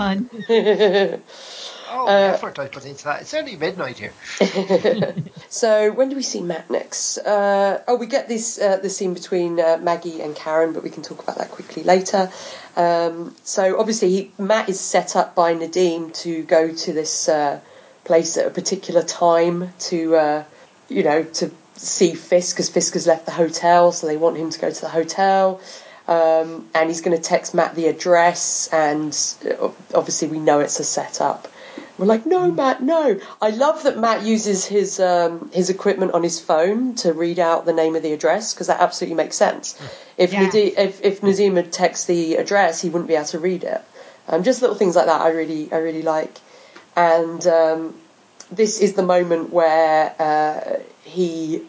oh, 1.89 2.07
Uh, 2.07 2.33
effort 2.33 2.59
I 2.59 2.67
put 2.67 2.85
into 2.85 3.03
that. 3.05 3.21
It's 3.21 3.33
only 3.33 3.55
midnight 3.55 3.99
here. 3.99 4.13
so 5.49 5.91
when 5.91 6.09
do 6.09 6.15
we 6.15 6.21
see 6.21 6.41
Matt 6.41 6.69
next? 6.69 7.17
Uh, 7.17 7.81
oh, 7.87 7.95
we 7.95 8.07
get 8.07 8.27
this 8.27 8.59
uh, 8.59 8.77
the 8.77 8.89
scene 8.89 9.13
between 9.13 9.59
uh, 9.59 9.77
Maggie 9.81 10.21
and 10.21 10.35
Karen, 10.35 10.73
but 10.73 10.83
we 10.83 10.89
can 10.89 11.03
talk 11.03 11.21
about 11.23 11.37
that 11.37 11.51
quickly 11.51 11.83
later. 11.83 12.31
Um, 12.75 13.35
so 13.43 13.79
obviously, 13.79 14.09
he, 14.09 14.31
Matt 14.37 14.69
is 14.69 14.79
set 14.79 15.15
up 15.15 15.35
by 15.35 15.53
Nadeem 15.53 16.13
to 16.23 16.43
go 16.43 16.73
to 16.73 16.93
this 16.93 17.27
uh, 17.29 17.59
place 18.05 18.37
at 18.37 18.47
a 18.47 18.51
particular 18.51 19.03
time 19.03 19.73
to, 19.79 20.15
uh, 20.15 20.43
you 20.87 21.03
know, 21.03 21.23
to 21.23 21.51
see 21.75 22.13
Fisk 22.13 22.55
because 22.55 22.69
Fisk 22.69 22.93
has 22.93 23.07
left 23.07 23.25
the 23.25 23.31
hotel, 23.31 23.91
so 23.91 24.07
they 24.07 24.17
want 24.17 24.37
him 24.37 24.49
to 24.49 24.59
go 24.59 24.71
to 24.71 24.81
the 24.81 24.89
hotel. 24.89 25.61
Um, 26.07 26.67
and 26.73 26.89
he's 26.89 27.01
going 27.01 27.15
to 27.15 27.21
text 27.21 27.53
Matt 27.53 27.75
the 27.75 27.87
address, 27.87 28.67
and 28.73 29.15
obviously 29.93 30.27
we 30.27 30.39
know 30.39 30.59
it's 30.59 30.79
a 30.79 30.83
setup. 30.83 31.47
We're 31.99 32.05
like, 32.05 32.25
no, 32.25 32.49
Matt, 32.49 32.81
no. 32.81 33.19
I 33.41 33.49
love 33.49 33.83
that 33.83 33.97
Matt 33.97 34.23
uses 34.23 34.65
his 34.65 34.99
um, 34.99 35.51
his 35.51 35.69
equipment 35.69 36.13
on 36.13 36.23
his 36.23 36.39
phone 36.39 36.95
to 36.95 37.11
read 37.13 37.39
out 37.39 37.65
the 37.65 37.73
name 37.73 37.95
of 37.95 38.03
the 38.03 38.13
address 38.13 38.53
because 38.53 38.67
that 38.67 38.79
absolutely 38.79 39.15
makes 39.15 39.35
sense. 39.35 39.77
If 40.17 40.31
Yeah. 40.31 40.47
Nadi- 40.47 40.77
if 40.77 41.03
if 41.03 41.21
Nadeem 41.21 41.57
had 41.57 41.71
text 41.71 42.07
the 42.07 42.37
address, 42.37 42.81
he 42.81 42.89
wouldn't 42.89 43.09
be 43.09 43.15
able 43.15 43.25
to 43.27 43.39
read 43.39 43.63
it. 43.63 43.81
Um, 44.29 44.43
just 44.43 44.61
little 44.61 44.77
things 44.77 44.95
like 44.95 45.07
that, 45.07 45.21
I 45.21 45.29
really 45.31 45.69
I 45.71 45.77
really 45.77 46.01
like. 46.03 46.39
And 46.95 47.45
um, 47.47 47.95
this 48.51 48.79
is 48.79 48.93
the 48.93 49.03
moment 49.03 49.51
where 49.51 50.15
uh, 50.19 50.79
he 51.03 51.61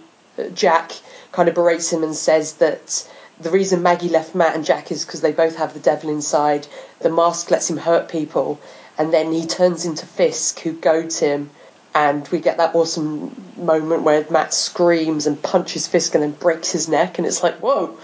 Jack 0.55 0.93
kind 1.33 1.49
of 1.49 1.55
berates 1.55 1.93
him 1.93 2.03
and 2.03 2.15
says 2.15 2.55
that 2.55 3.09
the 3.41 3.51
reason 3.51 3.83
Maggie 3.83 4.09
left 4.09 4.35
Matt 4.35 4.55
and 4.55 4.65
Jack 4.65 4.93
is 4.93 5.05
because 5.05 5.23
they 5.23 5.33
both 5.33 5.57
have 5.57 5.73
the 5.75 5.81
devil 5.81 6.11
inside. 6.11 6.67
The 7.01 7.11
mask 7.11 7.51
lets 7.51 7.71
him 7.71 7.79
hurt 7.79 8.09
people, 8.09 8.61
and 9.01 9.13
then 9.15 9.33
he 9.33 9.47
turns 9.47 9.87
into 9.87 10.05
Fisk, 10.05 10.61
who 10.61 10.73
goads 10.73 11.19
him, 11.19 11.49
and 11.95 12.29
we 12.29 12.39
get 12.39 12.59
that 12.59 12.75
awesome 12.75 13.35
moment 13.57 14.03
where 14.03 14.27
Matt 14.31 14.53
screams 14.53 15.27
and 15.27 15.43
punches 15.43 15.87
Fisk 15.89 16.15
and 16.15 16.23
then 16.23 16.33
breaks 16.33 16.71
his 16.71 16.87
neck, 16.87 17.17
and 17.19 17.27
it's 17.27 17.43
like 17.43 17.57
whoa, 17.63 17.97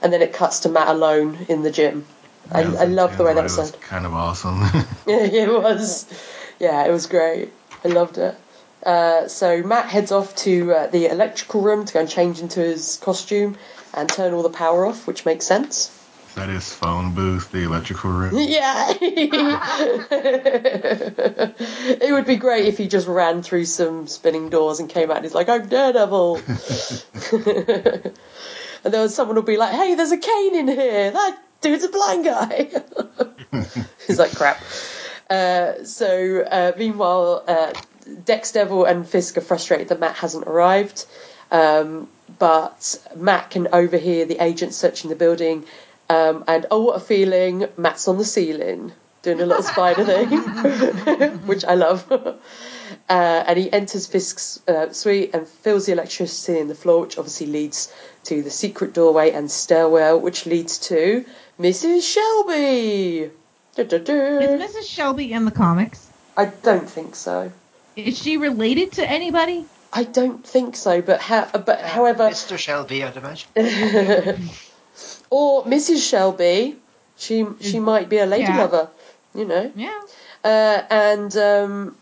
and 0.00 0.10
then 0.12 0.22
it 0.22 0.32
cuts 0.32 0.60
to 0.60 0.70
Matt 0.70 0.88
alone 0.88 1.46
in 1.48 1.62
the 1.62 1.70
gym. 1.70 2.06
I, 2.50 2.62
Yeah, 2.62 2.80
I 2.80 2.84
love 2.86 3.18
the 3.18 3.24
way 3.24 3.34
that 3.34 3.42
was 3.42 3.58
was 3.58 3.72
done. 3.72 3.80
kind 3.82 4.06
of 4.06 4.14
awesome. 4.14 4.60
Yeah, 5.06 5.24
it 5.44 5.52
was. 5.52 6.06
Yeah, 6.58 6.86
it 6.86 6.90
was 6.90 7.06
great. 7.06 7.52
I 7.84 7.88
loved 7.88 8.16
it. 8.18 8.34
Uh, 8.84 9.28
so 9.28 9.62
Matt 9.62 9.86
heads 9.86 10.12
off 10.12 10.34
to 10.36 10.72
uh, 10.72 10.86
the 10.86 11.06
electrical 11.06 11.60
room 11.60 11.84
to 11.84 11.92
go 11.92 12.00
and 12.00 12.08
change 12.08 12.40
into 12.40 12.60
his 12.60 12.98
costume 13.02 13.56
and 13.92 14.08
turn 14.08 14.32
all 14.32 14.42
the 14.42 14.50
power 14.64 14.86
off, 14.86 15.06
which 15.06 15.26
makes 15.26 15.44
sense. 15.46 15.90
That 16.38 16.50
is 16.50 16.72
phone 16.72 17.14
booth, 17.14 17.50
the 17.50 17.64
electrical 17.64 18.12
room. 18.12 18.32
Yeah. 18.38 18.90
it 22.00 22.12
would 22.12 22.26
be 22.26 22.36
great 22.36 22.66
if 22.66 22.78
he 22.78 22.86
just 22.86 23.08
ran 23.08 23.42
through 23.42 23.64
some 23.64 24.06
spinning 24.06 24.48
doors 24.48 24.78
and 24.78 24.88
came 24.88 25.10
out 25.10 25.16
and 25.16 25.24
he's 25.24 25.34
like, 25.34 25.48
I'm 25.48 25.66
Daredevil. 25.68 26.36
and 28.84 28.94
then 28.94 29.08
someone 29.08 29.34
will 29.34 29.42
be 29.42 29.56
like, 29.56 29.72
hey, 29.72 29.96
there's 29.96 30.12
a 30.12 30.18
cane 30.18 30.54
in 30.54 30.68
here. 30.68 31.10
That 31.10 31.38
dude's 31.60 31.82
a 31.82 31.88
blind 31.88 32.24
guy. 32.24 32.70
he's 34.06 34.20
like, 34.20 34.30
crap. 34.30 34.62
Uh, 35.28 35.82
so, 35.82 36.40
uh, 36.42 36.70
meanwhile, 36.78 37.42
uh, 37.48 37.72
Dex 38.24 38.52
Devil 38.52 38.84
and 38.84 39.08
Fisk 39.08 39.36
are 39.38 39.40
frustrated 39.40 39.88
that 39.88 39.98
Matt 39.98 40.14
hasn't 40.14 40.46
arrived. 40.46 41.04
Um, 41.50 42.08
but 42.38 42.96
Matt 43.16 43.50
can 43.50 43.68
overhear 43.72 44.24
the 44.24 44.42
agents 44.42 44.76
searching 44.76 45.10
the 45.10 45.16
building. 45.16 45.64
Um, 46.10 46.44
and 46.48 46.66
oh, 46.70 46.84
what 46.84 46.96
a 46.96 47.00
feeling! 47.00 47.66
Matt's 47.76 48.08
on 48.08 48.18
the 48.18 48.24
ceiling 48.24 48.92
doing 49.22 49.40
a 49.40 49.46
little 49.46 49.62
spider 49.62 50.04
thing, 50.04 50.28
which 51.46 51.64
I 51.64 51.74
love. 51.74 52.10
uh, 52.10 52.38
and 53.08 53.58
he 53.58 53.70
enters 53.72 54.06
Fisk's 54.06 54.60
uh, 54.68 54.92
suite 54.92 55.30
and 55.34 55.46
feels 55.46 55.86
the 55.86 55.92
electricity 55.92 56.58
in 56.58 56.68
the 56.68 56.74
floor, 56.74 57.02
which 57.02 57.18
obviously 57.18 57.46
leads 57.46 57.92
to 58.24 58.42
the 58.42 58.50
secret 58.50 58.94
doorway 58.94 59.30
and 59.30 59.50
stairwell, 59.50 60.20
which 60.20 60.46
leads 60.46 60.78
to 60.88 61.24
Mrs. 61.58 62.02
Shelby. 62.02 63.30
Du-du-du. 63.74 64.12
Is 64.12 64.74
Mrs. 64.74 64.88
Shelby 64.88 65.32
in 65.32 65.44
the 65.44 65.50
comics? 65.50 66.08
I 66.36 66.46
don't 66.46 66.88
think 66.88 67.14
so. 67.14 67.52
Is 67.96 68.18
she 68.18 68.36
related 68.36 68.92
to 68.92 69.08
anybody? 69.08 69.66
I 69.92 70.04
don't 70.04 70.46
think 70.46 70.76
so, 70.76 71.00
but 71.00 71.20
ha- 71.20 71.50
but 71.52 71.80
however, 71.80 72.28
Mr. 72.28 72.58
Shelby, 72.58 73.02
I'd 73.02 73.16
imagine. 73.16 74.48
or 75.30 75.64
Mrs. 75.64 76.08
Shelby, 76.08 76.76
she 77.16 77.46
she 77.60 77.80
might 77.80 78.08
be 78.08 78.18
a 78.18 78.26
lady 78.26 78.44
Yeah. 78.44 78.58
lover, 78.58 78.88
you 79.34 79.44
know. 79.44 79.70
Yeah. 79.74 80.00
Uh, 80.44 80.82
and 80.90 81.36
um, 81.36 81.96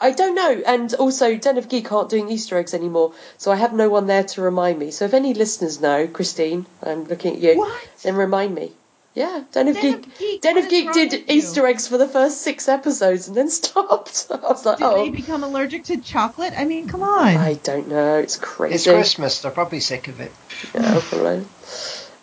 I 0.00 0.10
don't 0.10 0.34
know. 0.34 0.62
And 0.66 0.92
also, 0.94 1.36
Den 1.36 1.56
of 1.58 1.68
Geek 1.68 1.90
aren't 1.90 2.10
doing 2.10 2.28
Easter 2.30 2.58
eggs 2.58 2.74
anymore, 2.74 3.12
so 3.38 3.50
I 3.50 3.56
have 3.56 3.72
no 3.72 3.88
one 3.88 4.06
there 4.06 4.24
to 4.24 4.42
remind 4.42 4.78
me. 4.78 4.90
So 4.90 5.06
if 5.06 5.14
any 5.14 5.34
listeners 5.34 5.80
know, 5.80 6.06
Christine, 6.06 6.66
I'm 6.82 7.04
looking 7.04 7.34
at 7.36 7.40
you. 7.40 7.58
What? 7.58 7.88
Then 8.02 8.14
remind 8.16 8.54
me. 8.54 8.72
Yeah, 9.14 9.42
Den 9.50 9.66
of 9.68 9.74
Den 9.74 9.82
Geek. 9.82 10.06
of 10.06 10.18
Geek, 10.18 10.40
Den 10.42 10.54
what 10.54 10.64
of 10.64 10.70
Geek 10.70 10.92
did? 10.92 11.30
Easter 11.30 11.66
eggs 11.66 11.88
for 11.88 11.98
the 11.98 12.06
first 12.06 12.42
six 12.42 12.68
episodes 12.68 13.26
and 13.26 13.36
then 13.36 13.50
stopped. 13.60 14.26
I 14.30 14.36
was 14.36 14.64
like, 14.64 14.78
Did 14.78 14.84
oh, 14.84 14.96
they 15.04 15.10
become 15.10 15.42
allergic 15.42 15.84
to 15.84 15.96
chocolate? 16.00 16.52
I 16.56 16.64
mean, 16.66 16.86
come 16.86 17.02
on. 17.02 17.36
I 17.36 17.54
don't 17.54 17.88
know. 17.88 18.18
It's 18.18 18.36
crazy. 18.36 18.74
It's 18.74 18.84
Christmas. 18.84 19.40
They're 19.40 19.50
probably 19.50 19.80
sick 19.80 20.06
of 20.06 20.20
it. 20.20 20.30
Yeah, 20.74 21.00
probably. 21.08 21.46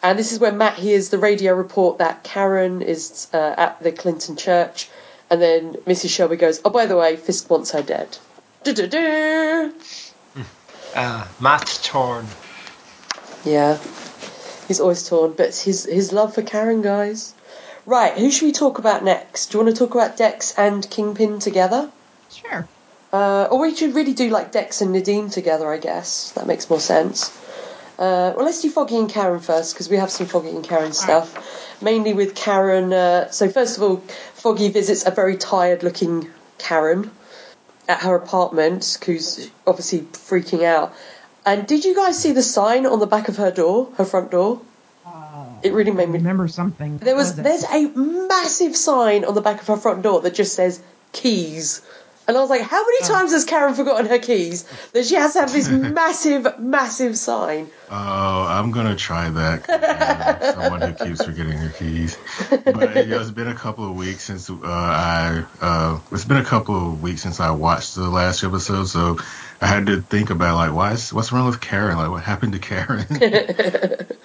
And 0.05 0.19
this 0.19 0.31
is 0.31 0.39
where 0.39 0.51
Matt 0.51 0.77
hears 0.77 1.09
the 1.09 1.17
radio 1.17 1.55
report 1.55 1.97
that 1.97 2.23
Karen 2.23 2.83
is 2.83 3.27
uh, 3.33 3.55
at 3.57 3.81
the 3.81 3.91
Clinton 3.91 4.35
church, 4.35 4.87
and 5.31 5.41
then 5.41 5.73
Mrs. 5.87 6.09
Shelby 6.09 6.35
goes, 6.35 6.61
"Oh, 6.63 6.69
by 6.69 6.85
the 6.85 6.95
way, 6.95 7.15
Fisk 7.15 7.49
wants 7.49 7.71
her 7.71 7.81
dead." 7.81 8.15
Du-du-du. 8.63 9.73
Uh, 10.95 11.27
Matt 11.39 11.79
Torn. 11.81 12.27
Yeah, 13.43 13.79
he's 14.67 14.79
always 14.79 15.09
torn, 15.09 15.33
but 15.33 15.47
it's 15.47 15.63
his 15.63 15.85
his 15.85 16.13
love 16.13 16.35
for 16.35 16.43
Karen, 16.43 16.83
guys. 16.83 17.33
Right, 17.87 18.13
who 18.15 18.29
should 18.29 18.45
we 18.45 18.51
talk 18.51 18.77
about 18.77 19.03
next? 19.03 19.47
Do 19.47 19.57
you 19.57 19.63
want 19.63 19.75
to 19.75 19.79
talk 19.79 19.95
about 19.95 20.17
Dex 20.17 20.53
and 20.55 20.87
Kingpin 20.87 21.39
together? 21.39 21.89
Sure. 22.31 22.67
Uh, 23.11 23.47
or 23.49 23.57
we 23.57 23.75
should 23.75 23.95
really 23.95 24.13
do 24.13 24.29
like 24.29 24.51
Dex 24.51 24.81
and 24.81 24.93
Nadeem 24.95 25.31
together, 25.31 25.67
I 25.67 25.79
guess. 25.79 26.31
That 26.33 26.45
makes 26.45 26.69
more 26.69 26.79
sense. 26.79 27.31
Uh, 27.97 28.33
well, 28.35 28.45
let's 28.45 28.61
do 28.61 28.69
Foggy 28.69 28.97
and 28.97 29.09
Karen 29.09 29.39
first 29.39 29.73
because 29.73 29.89
we 29.89 29.97
have 29.97 30.11
some 30.11 30.27
Foggy 30.27 30.49
and 30.49 30.63
Karen 30.63 30.93
stuff. 30.93 31.81
Mainly 31.81 32.13
with 32.13 32.35
Karen. 32.35 32.91
Uh, 32.91 33.29
so, 33.31 33.49
first 33.49 33.77
of 33.77 33.83
all, 33.83 33.97
Foggy 34.33 34.69
visits 34.69 35.05
a 35.05 35.11
very 35.11 35.37
tired 35.37 35.83
looking 35.83 36.29
Karen 36.57 37.11
at 37.87 38.01
her 38.01 38.15
apartment 38.15 38.97
who's 39.05 39.49
obviously 39.65 40.01
freaking 40.01 40.63
out. 40.63 40.93
And 41.45 41.67
did 41.67 41.85
you 41.85 41.95
guys 41.95 42.17
see 42.19 42.31
the 42.31 42.41
sign 42.41 42.85
on 42.85 42.99
the 42.99 43.07
back 43.07 43.29
of 43.29 43.37
her 43.37 43.51
door, 43.51 43.89
her 43.97 44.05
front 44.05 44.31
door? 44.31 44.61
It 45.63 45.73
really 45.73 45.91
made 45.91 46.09
me. 46.09 46.17
remember 46.19 46.47
something. 46.47 46.97
There 46.99 47.15
was 47.15 47.31
What 47.31 47.39
it? 47.39 47.43
there's 47.43 47.63
a 47.63 47.87
massive 47.97 48.75
sign 48.75 49.25
on 49.25 49.33
the 49.33 49.41
back 49.41 49.61
of 49.61 49.67
her 49.67 49.77
front 49.77 50.01
door 50.03 50.21
that 50.21 50.35
just 50.35 50.53
says 50.53 50.81
keys. 51.11 51.81
And 52.27 52.35
I 52.35 52.41
was 52.41 52.49
like, 52.49 52.61
how 52.61 52.81
many 52.83 52.97
Oh. 53.03 53.07
times 53.07 53.31
has 53.33 53.45
Karen 53.45 53.75
forgotten 53.75 54.07
her 54.07 54.17
keys 54.17 54.65
that 54.93 55.05
she 55.05 55.13
has 55.15 55.33
to 55.33 55.41
have 55.41 55.53
this 55.53 55.67
massive, 55.69 56.57
massive 56.59 57.17
sign? 57.17 57.69
Oh, 57.91 58.43
I'm 58.49 58.71
gonna 58.71 58.95
try 58.95 59.29
that. 59.29 60.55
Someone 60.55 60.81
who 60.81 60.93
keeps 61.05 61.23
forgetting 61.23 61.51
her 61.53 61.69
keys. 61.69 62.17
But 62.49 62.95
you 62.95 63.05
know, 63.05 63.21
it's 63.21 63.29
been 63.29 63.47
a 63.47 63.53
couple 63.53 63.87
of 63.87 63.95
weeks 63.95 64.23
since 64.23 64.49
uh, 64.49 64.55
I. 64.63 65.43
Uh, 65.61 65.99
it's 66.11 66.25
been 66.25 66.37
a 66.37 66.43
couple 66.43 66.75
of 66.93 67.01
weeks 67.03 67.21
since 67.21 67.39
I 67.39 67.51
watched 67.51 67.93
the 67.93 68.09
last 68.09 68.43
episode, 68.43 68.85
so 68.85 69.19
I 69.61 69.67
had 69.67 69.85
to 69.85 70.01
think 70.01 70.31
about 70.31 70.55
like, 70.55 70.73
why 70.73 70.93
is 70.93 71.13
what's 71.13 71.31
wrong 71.31 71.45
with 71.45 71.61
Karen? 71.61 71.95
Like, 71.97 72.09
what 72.09 72.23
happened 72.23 72.53
to 72.53 72.59
Karen? 72.59 73.05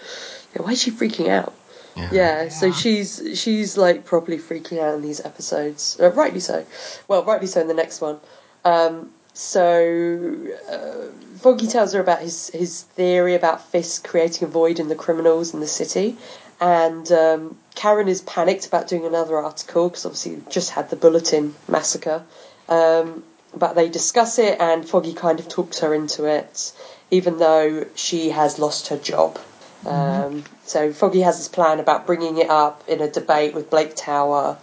Yeah, 0.52 0.62
why 0.62 0.72
is 0.72 0.82
she 0.82 0.90
freaking 0.90 1.28
out? 1.28 1.52
Yeah, 1.96 2.48
so 2.48 2.66
Yeah. 2.66 2.72
she's 2.72 3.22
she's 3.34 3.76
like 3.76 4.04
properly 4.04 4.38
freaking 4.38 4.80
out 4.80 4.94
in 4.94 5.02
these 5.02 5.20
episodes. 5.20 5.96
Uh, 6.00 6.10
rightly 6.12 6.40
so. 6.40 6.64
Well, 7.08 7.24
rightly 7.24 7.46
so 7.46 7.60
in 7.60 7.68
the 7.68 7.74
next 7.74 8.00
one. 8.00 8.20
Um, 8.64 9.10
so 9.34 10.36
uh, 10.70 11.12
Foggy 11.40 11.66
tells 11.66 11.92
her 11.92 12.00
about 12.00 12.20
his 12.20 12.50
his 12.54 12.82
theory 12.82 13.34
about 13.34 13.64
Fisk 13.70 14.06
creating 14.06 14.48
a 14.48 14.50
void 14.50 14.78
in 14.78 14.88
the 14.88 14.94
criminals 14.94 15.54
in 15.54 15.60
the 15.60 15.66
city, 15.66 16.16
and 16.60 17.10
um, 17.12 17.56
Karen 17.74 18.08
is 18.08 18.20
panicked 18.22 18.66
about 18.66 18.88
doing 18.88 19.06
another 19.06 19.36
article 19.38 19.88
because 19.88 20.04
obviously 20.06 20.32
we've 20.32 20.48
just 20.48 20.70
had 20.70 20.90
the 20.90 20.96
bulletin 20.96 21.54
massacre. 21.68 22.22
Um, 22.68 23.24
but 23.52 23.74
they 23.74 23.88
discuss 23.88 24.38
it, 24.38 24.60
and 24.60 24.88
Foggy 24.88 25.12
kind 25.12 25.40
of 25.40 25.48
talks 25.48 25.80
her 25.80 25.92
into 25.92 26.24
it, 26.26 26.72
even 27.10 27.38
though 27.38 27.86
she 27.96 28.30
has 28.30 28.58
lost 28.60 28.88
her 28.88 28.96
job. 28.96 29.40
Um, 29.86 30.44
so 30.64 30.92
Foggy 30.92 31.22
has 31.22 31.38
this 31.38 31.48
plan 31.48 31.80
about 31.80 32.06
bringing 32.06 32.38
it 32.38 32.50
up 32.50 32.84
in 32.86 33.00
a 33.00 33.10
debate 33.10 33.54
with 33.54 33.70
Blake 33.70 33.94
Tower 33.96 34.58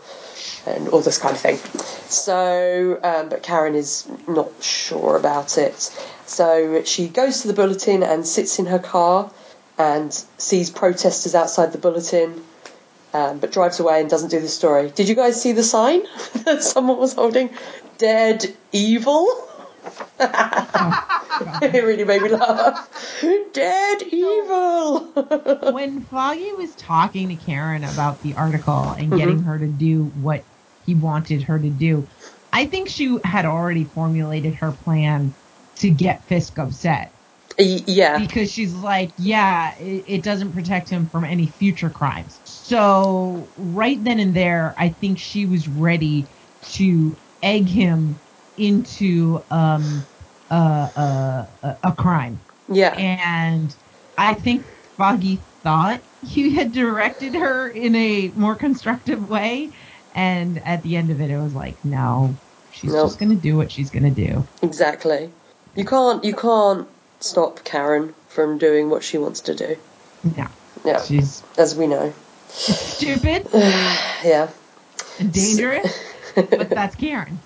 and 0.65 0.89
all 0.89 1.01
this 1.01 1.17
kind 1.17 1.35
of 1.35 1.41
thing. 1.41 1.57
So, 2.09 2.99
um, 3.03 3.29
but 3.29 3.43
Karen 3.43 3.75
is 3.75 4.07
not 4.27 4.51
sure 4.61 5.17
about 5.17 5.57
it. 5.57 5.75
So 6.25 6.83
she 6.83 7.07
goes 7.07 7.41
to 7.41 7.47
the 7.47 7.53
bulletin 7.53 8.03
and 8.03 8.27
sits 8.27 8.59
in 8.59 8.67
her 8.67 8.79
car 8.79 9.31
and 9.77 10.13
sees 10.37 10.69
protesters 10.69 11.35
outside 11.35 11.71
the 11.71 11.77
bulletin, 11.77 12.43
um, 13.13 13.39
but 13.39 13.51
drives 13.51 13.79
away 13.79 14.01
and 14.01 14.09
doesn't 14.09 14.29
do 14.29 14.39
the 14.39 14.47
story. 14.47 14.91
Did 14.91 15.09
you 15.09 15.15
guys 15.15 15.41
see 15.41 15.53
the 15.53 15.63
sign 15.63 16.03
that 16.45 16.63
someone 16.63 16.97
was 16.97 17.13
holding? 17.13 17.49
Dead 17.97 18.55
evil. 18.71 19.46
It 20.19 21.83
really 21.83 22.03
made 22.05 22.21
me 22.23 22.29
laugh. 22.29 22.89
Dead 23.53 24.03
evil. 24.03 25.13
when 25.65 26.05
Foggy 26.05 26.53
was 26.53 26.75
talking 26.75 27.29
to 27.29 27.35
Karen 27.37 27.83
about 27.83 28.21
the 28.21 28.35
article 28.35 28.91
and 28.91 29.13
Mm-hmm. 29.13 29.15
getting 29.15 29.43
her 29.43 29.59
to 29.59 29.67
do 29.67 30.05
what 30.05 30.45
he 30.79 30.95
wanted 30.95 31.43
her 31.43 31.59
to 31.59 31.69
do, 31.69 32.07
I 32.53 32.65
think 32.65 32.89
she 32.89 33.17
had 33.23 33.45
already 33.45 33.85
formulated 33.85 34.55
her 34.55 34.71
plan 34.73 35.35
to 35.77 35.89
get 35.91 36.27
Fisk 36.27 36.59
upset 36.59 37.13
yeah. 37.59 38.19
because 38.19 38.51
she's 38.51 38.73
like, 38.73 39.13
yeah, 39.17 39.75
it, 39.77 40.05
it 40.07 40.23
doesn't 40.23 40.53
protect 40.53 40.89
him 40.89 41.09
from 41.09 41.25
any 41.25 41.47
future 41.47 41.89
crimes. 41.89 42.41
So 42.45 43.51
right 43.55 44.03
then 44.03 44.19
and 44.19 44.35
there, 44.35 44.75
I 44.77 44.89
think 44.89 45.19
she 45.19 45.45
was 45.45 45.67
ready 45.67 46.29
to 46.73 47.19
egg 47.43 47.69
him 47.69 48.21
into 48.57 49.41
um, 49.51 50.05
uh, 50.49 50.53
uh, 50.53 51.45
a, 51.63 51.77
a 51.83 51.91
crime. 51.93 52.39
Yeah. 52.71 52.93
And 52.93 53.73
I 54.17 54.33
think 54.33 54.63
Foggy 54.97 55.39
thought 55.63 56.01
he 56.21 56.55
had 56.55 56.71
directed 56.71 57.35
her 57.35 57.69
in 57.69 57.95
a 57.95 58.29
more 58.29 58.55
constructive 58.55 59.29
way. 59.29 59.71
And 60.15 60.61
at 60.65 60.81
the 60.83 60.95
end 60.95 61.11
of 61.11 61.21
it, 61.21 61.29
it 61.29 61.37
was 61.37 61.53
like, 61.53 61.83
no, 61.85 62.35
she's 62.71 62.91
Nope. 62.93 63.07
just 63.07 63.19
going 63.19 63.29
to 63.29 63.35
do 63.35 63.55
what 63.55 63.71
she's 63.71 63.91
going 63.91 64.03
to 64.03 64.27
do. 64.27 64.43
Exactly. 64.61 65.29
You 65.75 65.85
can't 65.85 66.23
you 66.23 66.33
can't 66.33 66.87
stop 67.19 67.63
Karen 67.63 68.15
from 68.29 68.57
doing 68.57 68.89
what 68.89 69.03
she 69.03 69.19
wants 69.19 69.41
to 69.41 69.53
do. 69.55 69.77
No, 70.23 70.47
Yeah. 70.85 71.03
she's 71.03 71.43
As 71.57 71.75
we 71.75 71.85
know. 71.85 72.11
stupid 72.49 73.47
Yeah. 74.25 74.49
dangerous, 75.19 75.99
but 76.35 76.69
that's 76.69 76.95
Karen. 76.95 77.37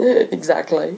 exactly. 0.32 0.96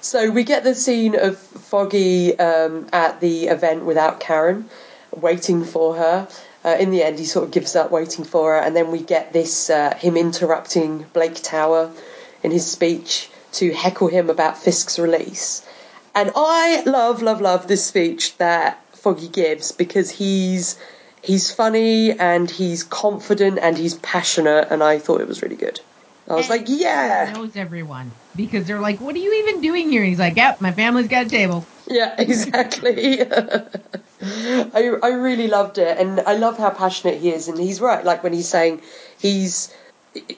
So 0.00 0.30
we 0.30 0.44
get 0.44 0.64
the 0.64 0.74
scene 0.74 1.18
of 1.18 1.38
Foggy 1.38 2.38
um, 2.38 2.86
at 2.92 3.20
the 3.20 3.46
event 3.48 3.86
without 3.86 4.20
Karen, 4.20 4.68
waiting 5.10 5.64
for 5.64 5.96
her. 5.96 6.28
Uh, 6.62 6.76
in 6.78 6.90
the 6.90 7.02
end, 7.02 7.18
he 7.18 7.24
sort 7.24 7.46
of 7.46 7.50
gives 7.50 7.74
up 7.74 7.90
waiting 7.90 8.24
for 8.24 8.54
her, 8.54 8.60
and 8.60 8.76
then 8.76 8.90
we 8.90 9.00
get 9.00 9.32
this 9.32 9.70
uh, 9.70 9.94
him 9.94 10.16
interrupting 10.16 11.06
Blake 11.14 11.42
Tower 11.42 11.90
in 12.42 12.50
his 12.50 12.70
speech 12.70 13.30
to 13.52 13.72
heckle 13.72 14.08
him 14.08 14.28
about 14.28 14.58
Fisk's 14.58 14.98
release. 14.98 15.66
And 16.14 16.30
I 16.36 16.82
love, 16.84 17.22
love, 17.22 17.40
love 17.40 17.66
this 17.66 17.84
speech 17.84 18.36
that 18.36 18.78
Foggy 18.94 19.28
gives 19.28 19.72
because 19.72 20.10
he's 20.10 20.78
he's 21.22 21.50
funny 21.50 22.12
and 22.12 22.50
he's 22.50 22.84
confident 22.84 23.58
and 23.58 23.78
he's 23.78 23.94
passionate, 23.94 24.68
and 24.70 24.82
I 24.82 24.98
thought 24.98 25.22
it 25.22 25.28
was 25.28 25.40
really 25.40 25.56
good. 25.56 25.80
I 26.28 26.34
was 26.34 26.48
like, 26.48 26.66
He 26.66 26.82
yeah. 26.82 27.32
knows 27.34 27.56
everyone 27.56 28.10
because 28.34 28.66
they're 28.66 28.80
like, 28.80 29.00
"What 29.00 29.14
are 29.14 29.18
you 29.18 29.32
even 29.44 29.60
doing 29.60 29.90
here?" 29.90 30.02
And 30.02 30.08
he's 30.08 30.18
like, 30.18 30.36
"Yep, 30.36 30.60
my 30.60 30.72
family's 30.72 31.08
got 31.08 31.26
a 31.26 31.28
table." 31.28 31.64
Yeah, 31.86 32.14
exactly. 32.18 33.20
I 34.22 34.96
I 35.02 35.08
really 35.08 35.48
loved 35.48 35.78
it, 35.78 35.98
and 35.98 36.20
I 36.20 36.36
love 36.36 36.56
how 36.56 36.70
passionate 36.70 37.20
he 37.20 37.30
is, 37.30 37.48
and 37.48 37.58
he's 37.58 37.80
right. 37.80 38.04
Like 38.04 38.22
when 38.22 38.32
he's 38.32 38.48
saying 38.48 38.80
he's, 39.18 39.72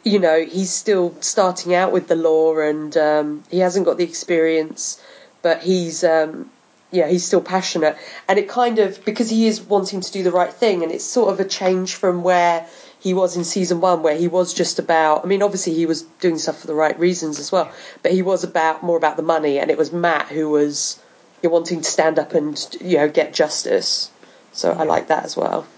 you 0.02 0.18
know, 0.18 0.44
he's 0.44 0.72
still 0.72 1.14
starting 1.20 1.74
out 1.74 1.92
with 1.92 2.08
the 2.08 2.16
law, 2.16 2.58
and 2.58 2.96
um, 2.96 3.44
he 3.50 3.60
hasn't 3.60 3.86
got 3.86 3.96
the 3.96 4.04
experience, 4.04 5.00
but 5.42 5.62
he's, 5.62 6.02
um, 6.02 6.50
yeah, 6.90 7.06
he's 7.06 7.24
still 7.24 7.42
passionate, 7.42 7.96
and 8.28 8.40
it 8.40 8.48
kind 8.48 8.80
of 8.80 9.04
because 9.04 9.30
he 9.30 9.46
is 9.46 9.60
wanting 9.60 10.00
to 10.00 10.10
do 10.10 10.24
the 10.24 10.32
right 10.32 10.52
thing, 10.52 10.82
and 10.82 10.90
it's 10.90 11.04
sort 11.04 11.32
of 11.32 11.38
a 11.38 11.44
change 11.48 11.94
from 11.94 12.24
where 12.24 12.66
he 13.06 13.14
was 13.14 13.36
in 13.36 13.44
season 13.44 13.80
one, 13.80 14.02
where 14.02 14.16
he 14.16 14.26
was 14.26 14.52
just 14.52 14.80
about. 14.80 15.24
I 15.24 15.28
mean, 15.28 15.40
obviously 15.40 15.74
he 15.74 15.86
was 15.86 16.02
doing 16.02 16.38
stuff 16.38 16.58
for 16.58 16.66
the 16.66 16.74
right 16.74 16.98
reasons 16.98 17.38
as 17.38 17.52
well, 17.52 17.70
but 18.02 18.10
he 18.10 18.20
was 18.20 18.42
about 18.42 18.82
more 18.82 18.96
about 18.96 19.16
the 19.16 19.22
money, 19.22 19.60
and 19.60 19.70
it 19.70 19.78
was 19.78 19.92
Matt 19.92 20.26
who 20.26 20.50
was 20.50 20.98
you're 21.40 21.52
wanting 21.52 21.82
to 21.82 21.88
stand 21.88 22.18
up 22.18 22.34
and 22.34 22.58
you 22.80 22.96
know 22.96 23.08
get 23.08 23.32
justice. 23.32 24.10
So 24.50 24.72
I 24.72 24.82
like 24.82 25.06
that 25.06 25.24
as 25.24 25.36
well. 25.36 25.68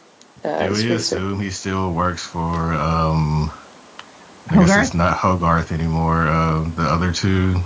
Uh, 0.43 0.69
Do 0.69 0.73
we 0.73 0.91
assume 0.93 1.39
he 1.39 1.51
still 1.51 1.93
works 1.93 2.25
for 2.25 2.73
um 2.73 3.51
I 4.49 4.65
guess 4.65 4.87
it's 4.87 4.95
not 4.95 5.19
Hogarth 5.19 5.71
anymore, 5.71 6.27
uh, 6.27 6.63
the 6.77 6.83
other 6.83 7.13
two. 7.13 7.61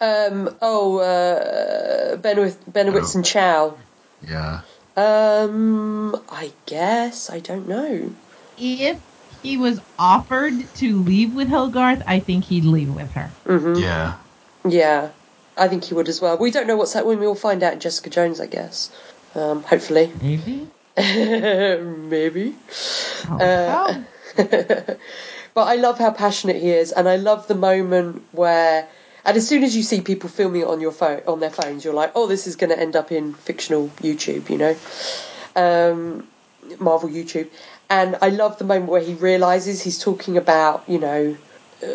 Um, 0.00 0.54
oh, 0.62 0.98
uh, 0.98 2.16
Benowitz, 2.18 2.56
Benowitz 2.70 3.16
and 3.16 3.24
Chao. 3.24 3.76
Yeah. 4.22 4.60
Um, 4.96 6.14
I 6.30 6.52
guess 6.66 7.28
I 7.28 7.40
don't 7.40 7.66
know. 7.66 8.14
If 8.58 8.98
he 9.42 9.56
was 9.56 9.80
offered 9.98 10.74
to 10.74 11.02
leave 11.02 11.34
with 11.34 11.48
Hogarth, 11.48 12.02
I 12.06 12.20
think 12.20 12.44
he'd 12.44 12.64
leave 12.64 12.92
with 12.92 13.10
her. 13.12 13.30
hmm 13.46 13.78
Yeah. 13.78 14.14
Yeah, 14.68 15.10
I 15.56 15.68
think 15.68 15.84
he 15.84 15.94
would 15.94 16.08
as 16.08 16.20
well. 16.20 16.38
We 16.38 16.50
don't 16.50 16.66
know 16.66 16.76
what's 16.76 16.92
happening. 16.92 17.20
We'll 17.20 17.34
find 17.34 17.62
out 17.62 17.74
in 17.74 17.80
Jessica 17.80 18.10
Jones, 18.10 18.40
I 18.40 18.46
guess. 18.46 18.90
Um, 19.34 19.62
hopefully, 19.62 20.12
Maybe. 20.20 20.68
maybe. 20.98 22.56
Oh, 23.28 23.38
Uh, 23.38 24.02
but 24.36 25.68
I 25.68 25.76
love 25.76 25.98
how 25.98 26.10
passionate 26.10 26.56
he 26.56 26.70
is, 26.70 26.90
and 26.92 27.08
I 27.08 27.16
love 27.16 27.46
the 27.48 27.54
moment 27.54 28.22
where, 28.32 28.88
and 29.24 29.36
as 29.36 29.46
soon 29.46 29.62
as 29.62 29.76
you 29.76 29.82
see 29.82 30.00
people 30.00 30.28
filming 30.30 30.62
it 30.62 30.68
on 30.68 30.80
your 30.80 30.92
phone, 30.92 31.20
on 31.28 31.40
their 31.40 31.50
phones, 31.50 31.84
you're 31.84 31.94
like, 31.94 32.12
oh, 32.14 32.26
this 32.26 32.46
is 32.46 32.56
going 32.56 32.70
to 32.70 32.78
end 32.78 32.96
up 32.96 33.12
in 33.12 33.34
fictional 33.34 33.88
YouTube, 34.00 34.48
you 34.50 34.58
know, 34.58 34.76
um, 35.54 36.26
Marvel 36.78 37.08
YouTube. 37.08 37.50
And 37.88 38.16
I 38.20 38.30
love 38.30 38.58
the 38.58 38.64
moment 38.64 38.90
where 38.90 39.00
he 39.00 39.14
realizes 39.14 39.82
he's 39.82 39.98
talking 39.98 40.36
about, 40.36 40.84
you 40.88 40.98
know, 40.98 41.36
uh, 41.82 41.86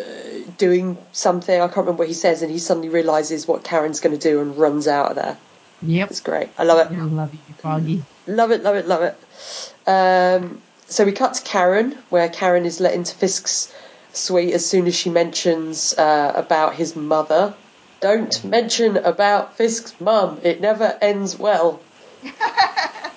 doing 0.56 0.96
something. 1.12 1.60
I 1.60 1.66
can't 1.66 1.78
remember 1.78 2.00
what 2.00 2.08
he 2.08 2.14
says, 2.14 2.42
and 2.42 2.50
he 2.50 2.58
suddenly 2.58 2.88
realizes 2.88 3.46
what 3.46 3.64
Karen's 3.64 4.00
going 4.00 4.16
to 4.16 4.28
do 4.28 4.40
and 4.40 4.56
runs 4.56 4.88
out 4.88 5.10
of 5.10 5.16
there. 5.16 5.38
Yep. 5.82 6.10
It's 6.10 6.20
great. 6.20 6.48
I 6.56 6.64
love 6.64 6.90
it. 6.90 6.96
I 6.96 7.02
love 7.02 7.34
you, 7.34 7.54
Foggy. 7.58 8.02
Love 8.26 8.52
it, 8.52 8.62
love 8.62 8.76
it, 8.76 8.86
love 8.86 9.02
it. 9.02 9.88
Um, 9.88 10.62
so 10.86 11.04
we 11.04 11.12
cut 11.12 11.34
to 11.34 11.42
Karen, 11.42 11.98
where 12.08 12.28
Karen 12.28 12.64
is 12.64 12.80
let 12.80 12.94
into 12.94 13.14
Fisk's 13.14 13.74
suite 14.12 14.54
as 14.54 14.64
soon 14.64 14.86
as 14.86 14.94
she 14.94 15.10
mentions 15.10 15.94
uh, 15.94 16.32
about 16.34 16.74
his 16.74 16.94
mother. 16.94 17.54
Don't 18.00 18.44
mention 18.44 18.96
about 18.96 19.56
Fisk's 19.56 20.00
mum. 20.00 20.40
It 20.42 20.60
never 20.60 20.96
ends 21.00 21.38
well. 21.38 21.80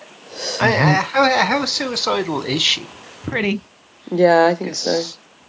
I, 0.61 0.75
uh, 0.77 1.01
how, 1.01 1.29
how 1.29 1.65
suicidal 1.65 2.41
is 2.43 2.61
she? 2.61 2.87
Pretty. 3.23 3.61
Yeah, 4.11 4.45
I 4.45 4.55
think 4.55 4.75
so. 4.75 4.91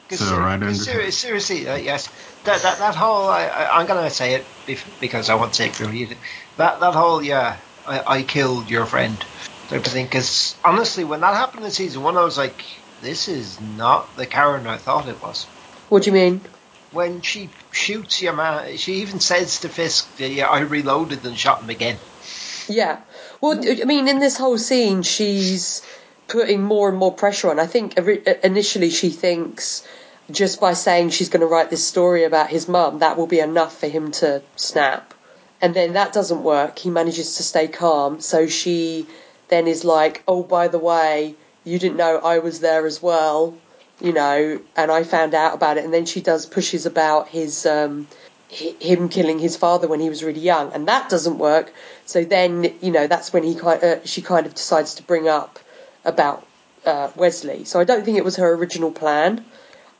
'Cause 0.09 0.21
So 0.21 0.39
right 0.39 0.63
ser- 0.77 1.11
seriously, 1.11 1.69
uh, 1.69 1.77
yes. 1.77 2.09
That 2.45 2.63
that 2.63 2.79
that 2.79 2.95
whole 2.95 3.29
I, 3.29 3.47
I 3.47 3.81
I'm 3.81 3.87
gonna 3.87 4.09
say 4.11 4.35
it 4.35 4.47
bef- 4.67 5.01
because 5.01 5.29
I 5.31 5.35
want 5.35 5.53
to 5.55 5.59
take 5.65 5.75
the 5.75 5.87
read. 5.87 6.17
That 6.57 6.79
that 6.81 6.95
whole 6.95 7.23
yeah, 7.23 7.57
I, 7.85 8.19
I 8.19 8.23
killed 8.23 8.71
your 8.71 8.87
friend 8.87 9.19
type 9.69 9.85
of 9.85 9.93
thing. 9.93 10.07
Because 10.07 10.55
honestly, 10.65 11.03
when 11.03 11.21
that 11.23 11.35
happened 11.35 11.65
in 11.65 11.73
season 11.73 12.03
one, 12.03 12.17
I 12.17 12.23
was 12.23 12.39
like, 12.39 12.65
this 13.03 13.27
is 13.27 13.61
not 13.61 14.17
the 14.17 14.27
Karen 14.27 14.67
I 14.69 14.77
thought 14.79 15.09
it 15.09 15.21
was. 15.21 15.47
What 15.89 16.05
do 16.05 16.11
you 16.11 16.15
mean? 16.15 16.41
When 16.93 17.21
she 17.21 17.51
shoots 17.73 18.23
your 18.23 18.33
man, 18.33 18.77
she 18.77 18.95
even 19.03 19.19
says 19.19 19.61
to 19.61 19.69
Fisk, 19.69 20.07
yeah, 20.19 20.47
I 20.47 20.61
reloaded 20.61 21.25
and 21.27 21.37
shot 21.37 21.63
him 21.63 21.69
again. 21.69 21.99
Yeah. 22.69 23.01
Well, 23.41 23.59
I 23.59 23.84
mean, 23.84 24.09
in 24.09 24.18
this 24.18 24.37
whole 24.37 24.59
scene, 24.59 25.03
she's 25.03 25.82
putting 26.28 26.62
more 26.62 26.89
and 26.89 26.99
more 26.99 27.12
pressure 27.12 27.51
on. 27.51 27.59
I 27.59 27.66
think 27.66 27.97
initially 27.97 28.91
she 28.91 29.11
thinks 29.11 29.87
just 30.30 30.61
by 30.61 30.72
saying 30.72 31.11
she's 31.11 31.28
going 31.28 31.41
to 31.41 31.47
write 31.47 31.70
this 31.70 31.84
story 31.84 32.24
about 32.24 32.51
his 32.51 32.68
mum, 32.68 32.99
that 32.99 33.16
will 33.16 33.26
be 33.26 33.39
enough 33.39 33.78
for 33.78 33.87
him 33.87 34.11
to 34.11 34.43
snap. 34.57 35.14
And 35.61 35.74
then 35.74 35.93
that 35.93 36.12
doesn't 36.12 36.43
work. 36.43 36.78
He 36.78 36.91
manages 36.91 37.37
to 37.37 37.43
stay 37.43 37.68
calm. 37.68 38.20
So 38.20 38.47
she 38.47 39.07
then 39.49 39.66
is 39.66 39.84
like, 39.84 40.22
oh, 40.26 40.43
by 40.43 40.68
the 40.68 40.78
way, 40.78 41.34
you 41.64 41.78
didn't 41.78 41.97
know 41.97 42.18
I 42.18 42.41
was 42.41 42.61
there 42.61 42.87
as 42.87 43.01
well, 43.01 43.57
you 44.01 44.12
know, 44.12 44.61
and 44.76 44.91
I 44.91 45.05
found 45.05 45.34
out 45.34 45.55
about 45.55 45.78
it. 45.78 45.84
And 45.84 45.95
then 45.95 46.07
she 46.07 46.20
does 46.20 46.47
pushes 46.47 46.87
about 46.87 47.28
his. 47.28 47.66
Um, 47.66 48.09
him 48.49 49.09
killing 49.09 49.41
his 49.41 49.57
father 49.57 49.89
when 49.89 49.99
he 49.99 50.09
was 50.09 50.22
really 50.22 50.41
young, 50.41 50.72
and 50.72 50.87
that 50.87 51.09
doesn't 51.09 51.39
work. 51.39 51.72
So 52.07 52.25
then, 52.25 52.75
you 52.81 52.93
know, 52.93 53.07
that's 53.07 53.33
when 53.33 53.43
he 53.43 53.55
kind 53.55 53.83
uh, 53.83 54.05
she 54.05 54.23
kind 54.23 54.47
of 54.47 54.55
decides 54.55 54.95
to 54.95 55.03
bring 55.03 55.29
up 55.29 55.59
about 56.05 56.47
uh, 56.85 57.11
Wesley. 57.17 57.65
So 57.65 57.81
I 57.81 57.85
don't 57.85 58.05
think 58.05 58.17
it 58.17 58.25
was 58.25 58.37
her 58.37 58.53
original 58.55 58.93
plan. 58.93 59.45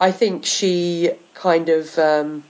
I 0.01 0.13
think 0.13 0.45
she 0.47 1.11
kind 1.35 1.69
of 1.69 1.99
um, 1.99 2.45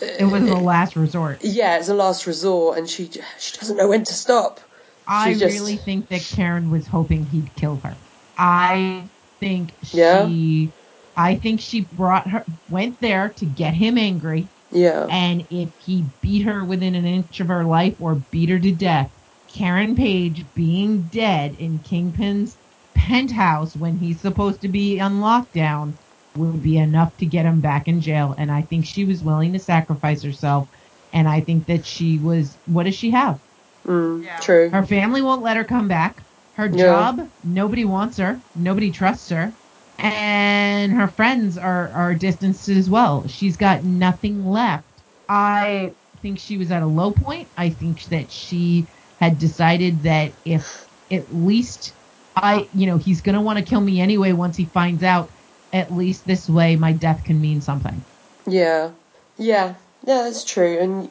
It 0.00 0.24
was 0.30 0.44
the 0.44 0.54
last 0.54 0.96
resort. 0.96 1.38
yeah, 1.42 1.78
it's 1.78 1.88
a 1.88 1.94
last 1.94 2.26
resort, 2.26 2.78
and 2.78 2.88
she 2.88 3.10
she 3.38 3.58
doesn't 3.58 3.76
know 3.76 3.88
when 3.88 4.04
to 4.04 4.14
stop. 4.14 4.60
I 5.06 5.34
just- 5.34 5.44
really 5.54 5.76
think 5.76 6.08
that 6.10 6.20
Karen 6.20 6.70
was 6.70 6.86
hoping 6.86 7.26
he'd 7.26 7.54
kill 7.56 7.76
her. 7.82 7.96
I 8.38 9.08
think 9.40 9.72
Yeah? 9.92 10.26
she 10.26 10.72
I 11.16 11.34
think 11.34 11.60
she 11.60 11.80
brought 11.80 12.28
her 12.30 12.44
went 12.70 13.00
there 13.00 13.30
to 13.30 13.44
get 13.44 13.74
him 13.74 13.98
angry 13.98 14.48
Yeah, 14.72 15.10
and 15.10 15.44
if 15.50 15.70
he 15.78 16.10
beat 16.22 16.42
her 16.44 16.64
within 16.64 16.94
an 16.96 17.06
inch 17.06 17.40
of 17.40 17.48
her 17.48 17.64
life 17.64 17.96
or 18.00 18.16
beat 18.30 18.50
her 18.50 18.58
to 18.60 18.72
death, 18.74 19.12
Karen 19.48 19.94
Page 19.96 20.52
being 20.54 21.04
dead 21.04 21.54
in 21.54 21.80
Kingpin's 21.80 22.58
penthouse 22.94 23.76
when 23.76 23.96
he's 23.96 24.20
supposed 24.22 24.62
to 24.62 24.68
be 24.68 25.00
on 25.00 25.20
lockdown 25.20 25.98
would 26.36 26.62
be 26.62 26.78
enough 26.78 27.16
to 27.18 27.26
get 27.26 27.46
him 27.46 27.60
back 27.60 27.88
in 27.88 28.00
jail. 28.00 28.34
And 28.38 28.50
I 28.50 28.62
think 28.62 28.86
she 28.86 29.04
was 29.04 29.24
willing 29.24 29.52
to 29.54 29.60
sacrifice 29.60 30.22
herself. 30.22 30.70
And 31.12 31.28
I 31.28 31.42
think 31.42 31.66
that 31.68 31.86
she 31.86 32.18
was, 32.18 32.58
what 32.66 32.84
does 32.84 32.96
she 32.96 33.10
have? 33.12 33.40
mm, 33.86 34.24
Yeah. 34.24 34.40
true. 34.40 34.70
Her 34.72 34.84
family 34.84 35.22
won't 35.22 35.42
let 35.42 35.56
her 35.56 35.64
come 35.64 35.88
back. 35.88 36.24
Her 36.52 36.68
Yeah. 36.68 36.78
job, 36.78 37.20
nobody 37.44 37.84
wants 37.84 38.18
her. 38.18 38.42
Nobody 38.54 38.90
trusts 38.90 39.30
her. 39.30 39.56
And 40.02 40.92
her 40.92 41.06
friends 41.06 41.56
are, 41.56 41.90
are 41.90 42.14
distanced 42.14 42.68
as 42.68 42.90
well. 42.90 43.26
She's 43.28 43.56
got 43.56 43.84
nothing 43.84 44.44
left. 44.44 44.84
I 45.28 45.92
think 46.20 46.38
she 46.38 46.58
was 46.58 46.70
at 46.70 46.82
a 46.82 46.86
low 46.86 47.12
point. 47.12 47.48
I 47.56 47.70
think 47.70 48.04
that 48.06 48.30
she 48.30 48.86
had 49.20 49.38
decided 49.38 50.02
that 50.02 50.32
if 50.44 50.86
at 51.10 51.34
least 51.34 51.92
I, 52.34 52.68
you 52.74 52.86
know, 52.86 52.96
he's 52.98 53.20
going 53.20 53.34
to 53.36 53.40
want 53.40 53.58
to 53.58 53.64
kill 53.64 53.80
me 53.80 54.00
anyway 54.00 54.32
once 54.32 54.56
he 54.56 54.64
finds 54.64 55.02
out, 55.02 55.30
at 55.72 55.92
least 55.92 56.26
this 56.26 56.48
way 56.48 56.76
my 56.76 56.92
death 56.92 57.22
can 57.24 57.40
mean 57.40 57.60
something. 57.60 58.02
Yeah, 58.46 58.90
yeah, 59.38 59.74
yeah. 60.04 60.24
That's 60.24 60.44
true. 60.44 60.78
And 60.80 61.10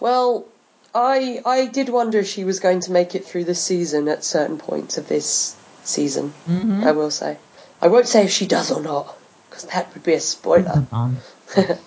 well, 0.00 0.44
I 0.94 1.40
I 1.46 1.66
did 1.66 1.88
wonder 1.88 2.18
if 2.18 2.26
she 2.26 2.44
was 2.44 2.58
going 2.58 2.80
to 2.80 2.92
make 2.92 3.14
it 3.14 3.24
through 3.24 3.44
the 3.44 3.54
season 3.54 4.08
at 4.08 4.24
certain 4.24 4.58
points 4.58 4.98
of 4.98 5.08
this 5.08 5.54
season. 5.84 6.32
Mhm. 6.48 6.84
I 6.84 6.92
will 6.92 7.10
say. 7.10 7.36
I 7.82 7.88
won't 7.88 8.08
say 8.08 8.24
if 8.24 8.30
she 8.30 8.46
does 8.46 8.70
or 8.70 8.82
not 8.82 9.16
because 9.48 9.64
that 9.66 9.92
would 9.94 10.02
be 10.02 10.14
a 10.14 10.20
spoiler. 10.20 10.86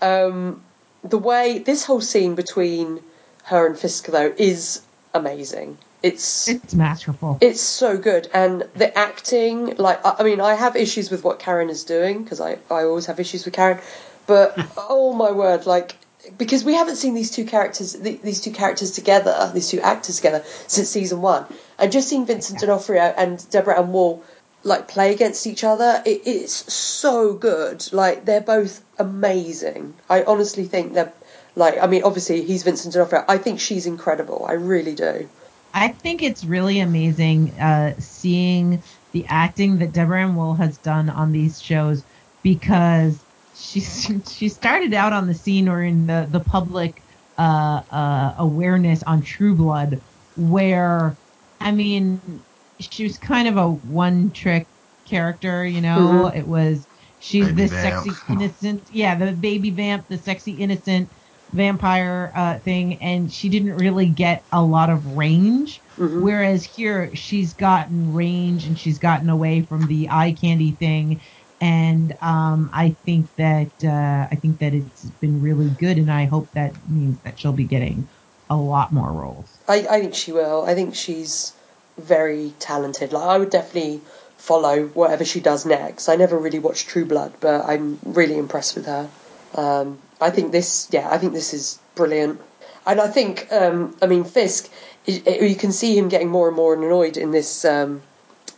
Um, 0.00 0.62
the 1.02 1.18
way 1.18 1.58
this 1.58 1.84
whole 1.84 2.00
scene 2.00 2.34
between 2.34 3.00
her 3.44 3.66
and 3.66 3.78
Fisk 3.78 4.06
though 4.06 4.32
is 4.36 4.80
amazing. 5.12 5.76
It's 6.02 6.48
It's 6.48 6.74
masterful. 6.74 7.38
it's 7.40 7.60
so 7.60 7.96
good, 7.98 8.28
and 8.34 8.64
the 8.74 8.96
acting. 8.96 9.76
Like, 9.76 10.04
I 10.04 10.16
I 10.18 10.22
mean, 10.22 10.40
I 10.40 10.54
have 10.54 10.76
issues 10.76 11.10
with 11.10 11.24
what 11.24 11.38
Karen 11.38 11.70
is 11.70 11.84
doing 11.84 12.22
because 12.22 12.40
I 12.40 12.52
I 12.70 12.84
always 12.84 13.06
have 13.06 13.20
issues 13.20 13.44
with 13.44 13.54
Karen, 13.54 13.78
but 14.26 14.58
oh 14.76 15.12
my 15.12 15.30
word, 15.30 15.66
like 15.66 15.96
because 16.38 16.64
we 16.64 16.74
haven't 16.74 16.96
seen 16.96 17.12
these 17.14 17.30
two 17.30 17.44
characters 17.44 17.92
these 17.94 18.40
two 18.40 18.52
characters 18.52 18.90
together, 18.92 19.50
these 19.54 19.68
two 19.68 19.80
actors 19.80 20.16
together 20.16 20.42
since 20.66 20.88
season 20.88 21.20
one, 21.20 21.44
and 21.78 21.92
just 21.92 22.08
seeing 22.08 22.24
Vincent 22.26 22.60
D'Onofrio 22.60 23.02
and 23.16 23.44
Deborah 23.50 23.78
Ann 23.78 23.92
Woll 23.92 24.22
like 24.64 24.88
play 24.88 25.12
against 25.12 25.46
each 25.46 25.62
other, 25.62 26.02
it, 26.04 26.22
it's 26.26 26.72
so 26.72 27.34
good. 27.34 27.92
Like 27.92 28.24
they're 28.24 28.40
both 28.40 28.82
amazing. 28.98 29.94
I 30.08 30.24
honestly 30.24 30.64
think 30.64 30.94
they're 30.94 31.12
like. 31.54 31.78
I 31.80 31.86
mean, 31.86 32.02
obviously 32.02 32.42
he's 32.42 32.62
Vincent 32.62 32.94
D'Onofrio. 32.94 33.24
I 33.28 33.38
think 33.38 33.60
she's 33.60 33.86
incredible. 33.86 34.44
I 34.48 34.54
really 34.54 34.94
do. 34.94 35.28
I 35.74 35.88
think 35.88 36.22
it's 36.22 36.44
really 36.44 36.78
amazing 36.80 37.50
uh, 37.52 37.98
seeing 37.98 38.82
the 39.12 39.26
acting 39.28 39.78
that 39.78 39.92
Deborah 39.92 40.22
Ann 40.22 40.36
Woll 40.36 40.54
has 40.54 40.78
done 40.78 41.10
on 41.10 41.32
these 41.32 41.60
shows 41.60 42.02
because 42.42 43.18
she 43.56 43.80
she 44.28 44.48
started 44.48 44.94
out 44.94 45.12
on 45.12 45.26
the 45.26 45.34
scene 45.34 45.68
or 45.68 45.82
in 45.82 46.06
the 46.06 46.28
the 46.30 46.40
public 46.40 47.02
uh, 47.36 47.82
uh, 47.90 48.34
awareness 48.38 49.02
on 49.02 49.22
True 49.22 49.54
Blood, 49.54 50.00
where 50.36 51.16
I 51.60 51.72
mean 51.72 52.42
she 52.80 53.04
was 53.04 53.18
kind 53.18 53.48
of 53.48 53.56
a 53.56 53.68
one 53.68 54.30
trick 54.30 54.68
character, 55.06 55.66
you 55.66 55.80
know. 55.80 56.26
It 56.34 56.46
was 56.46 56.86
she's 57.18 57.46
Baby 57.46 57.62
this 57.62 57.70
vamp. 57.72 58.04
sexy 58.04 58.32
innocent, 58.32 58.90
yeah, 58.90 59.14
the 59.16 59.32
baby 59.32 59.70
vamp, 59.70 60.06
the 60.08 60.18
sexy 60.18 60.52
innocent 60.52 61.10
vampire 61.52 62.32
uh, 62.34 62.58
thing, 62.60 63.00
and 63.00 63.30
she 63.32 63.48
didn't 63.48 63.74
really 63.74 64.08
get 64.08 64.44
a 64.52 64.62
lot 64.62 64.90
of 64.90 65.04
range. 65.06 65.82
Mhm. 65.98 66.22
Whereas 66.22 66.64
here, 66.64 67.14
she's 67.14 67.54
gotten 67.54 68.12
range 68.12 68.66
and 68.66 68.78
she's 68.78 68.98
gotten 68.98 69.28
away 69.30 69.62
from 69.62 69.86
the 69.86 70.08
eye 70.10 70.32
candy 70.32 70.72
thing, 70.72 71.20
and 71.60 72.14
um, 72.20 72.70
I 72.72 72.96
think 73.04 73.30
that 73.36 73.70
uh, 73.84 74.26
I 74.30 74.36
think 74.40 74.58
that 74.58 74.74
it's 74.74 75.10
been 75.20 75.40
really 75.40 75.70
good, 75.70 75.98
and 75.98 76.10
I 76.10 76.24
hope 76.24 76.50
that 76.54 76.74
means 76.88 77.18
that 77.24 77.38
she'll 77.38 77.52
be 77.52 77.64
getting 77.64 78.08
a 78.50 78.56
lot 78.56 78.92
more 78.92 79.12
roles. 79.12 79.58
I, 79.68 79.86
I 79.88 80.00
think 80.00 80.14
she 80.14 80.32
will. 80.32 80.64
I 80.64 80.74
think 80.74 80.94
she's 80.94 81.52
very 81.98 82.52
talented. 82.58 83.12
Like 83.12 83.24
I 83.24 83.38
would 83.38 83.50
definitely 83.50 84.00
follow 84.38 84.86
whatever 84.88 85.24
she 85.24 85.40
does 85.40 85.64
next. 85.64 86.08
I 86.08 86.16
never 86.16 86.38
really 86.38 86.58
watched 86.58 86.88
True 86.88 87.04
Blood, 87.04 87.32
but 87.40 87.64
I'm 87.64 87.98
really 88.04 88.36
impressed 88.36 88.74
with 88.76 88.86
her. 88.86 89.08
Um, 89.54 89.98
I 90.20 90.30
think 90.30 90.52
this, 90.52 90.88
yeah, 90.90 91.08
I 91.10 91.18
think 91.18 91.32
this 91.32 91.54
is 91.54 91.78
brilliant. 91.94 92.40
And 92.86 93.00
I 93.00 93.08
think, 93.08 93.48
um, 93.50 93.96
I 94.02 94.06
mean, 94.06 94.24
Fisk, 94.24 94.68
y- 95.08 95.22
you 95.40 95.54
can 95.54 95.72
see 95.72 95.96
him 95.96 96.08
getting 96.08 96.28
more 96.28 96.48
and 96.48 96.56
more 96.56 96.74
annoyed 96.74 97.16
in 97.16 97.30
this 97.30 97.64
um, 97.64 98.02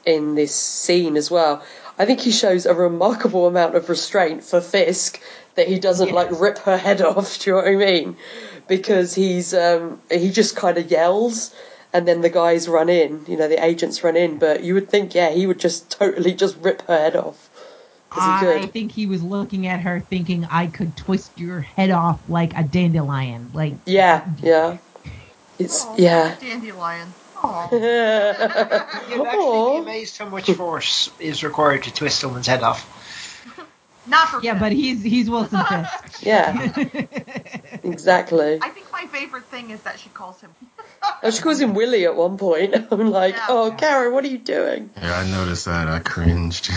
in 0.05 0.35
this 0.35 0.55
scene 0.55 1.17
as 1.17 1.31
well. 1.31 1.63
I 1.99 2.07
think 2.07 2.21
he 2.21 2.31
shows 2.31 2.67
a 2.67 2.75
remarkable 2.75 3.47
amount 3.47 3.75
of 3.77 3.89
restraint 3.89 4.45
for 4.45 4.61
Fisk 4.61 5.21
that 5.55 5.69
he 5.69 5.79
doesn't 5.79 6.13
like 6.13 6.29
rip 6.41 6.59
her 6.59 6.77
head 6.77 7.01
off. 7.11 7.39
Do 7.39 7.51
you 7.51 7.57
know 7.57 7.63
what 7.63 7.69
I 7.69 7.77
mean? 7.77 8.17
Because 8.67 9.15
he's 9.15 9.55
um, 9.55 10.01
he 10.11 10.31
just 10.31 10.57
kind 10.57 10.79
of 10.79 10.91
yells, 10.91 11.55
and 11.97 12.07
then 12.07 12.21
the 12.21 12.29
guys 12.29 12.69
run 12.69 12.91
in. 12.91 13.25
You 13.27 13.39
know, 13.39 13.49
the 13.49 13.65
agents 13.65 14.05
run 14.05 14.17
in. 14.17 14.39
But 14.39 14.63
you 14.63 14.75
would 14.75 14.91
think, 14.91 15.15
yeah, 15.15 15.31
he 15.31 15.47
would 15.47 15.59
just 15.59 15.91
totally 15.99 16.35
just 16.35 16.57
rip 16.59 16.83
her 16.83 16.97
head 16.97 17.17
off. 17.17 17.51
Is 18.17 18.23
he 18.23 18.47
I 18.49 18.67
think 18.73 18.93
he 18.93 19.07
was 19.07 19.23
looking 19.23 19.67
at 19.67 19.81
her, 19.81 20.01
thinking 20.01 20.45
I 20.45 20.67
could 20.67 20.97
twist 20.97 21.39
your 21.39 21.61
head 21.61 21.91
off 21.91 22.21
like 22.29 22.57
a 22.57 22.63
dandelion. 22.63 23.51
Like 23.53 23.75
Yeah, 23.85 24.27
yeah. 24.39 24.79
It's 25.59 25.85
Aw, 25.87 25.97
yeah. 25.99 26.37
Dandelion. 26.41 27.09
Aw. 27.43 27.73
You'd 27.73 29.27
actually 29.27 29.73
be 29.75 29.83
amazed 29.83 30.19
how 30.19 30.29
much 30.29 30.51
force 30.53 31.11
is 31.19 31.45
required 31.45 31.83
to 31.85 31.93
twist 31.93 32.21
someone's 32.21 32.47
head 32.47 32.63
off. 32.63 32.87
Not 34.09 34.29
for 34.29 34.41
yeah, 34.43 34.53
Finn. 34.53 34.61
but 34.61 34.73
he's 34.73 35.03
he's 35.03 35.29
Wilson 35.31 35.63
Fisk. 35.65 36.23
Yeah, 36.27 36.73
exactly. 37.85 38.59
I 38.63 38.69
think 38.71 38.91
my 38.93 39.07
favorite 39.07 39.45
thing 39.45 39.71
is 39.71 39.81
that 39.83 39.99
she 39.99 40.09
calls 40.11 40.41
him. 40.41 40.51
Oh, 41.23 41.31
she 41.31 41.41
calls 41.41 41.61
him 41.61 41.75
Willie 41.75 42.05
at 42.05 42.17
one 42.17 42.37
point. 42.37 42.75
I'm 42.91 43.11
like, 43.11 43.37
Yeah. 43.37 43.47
oh, 43.49 43.71
Karen, 43.79 44.13
what 44.13 44.25
are 44.25 44.29
you 44.29 44.39
doing? 44.39 44.91
Yeah, 44.97 45.17
I 45.17 45.25
noticed 45.31 45.67
that. 45.67 45.87
I 45.89 46.01
cringed. 46.01 46.69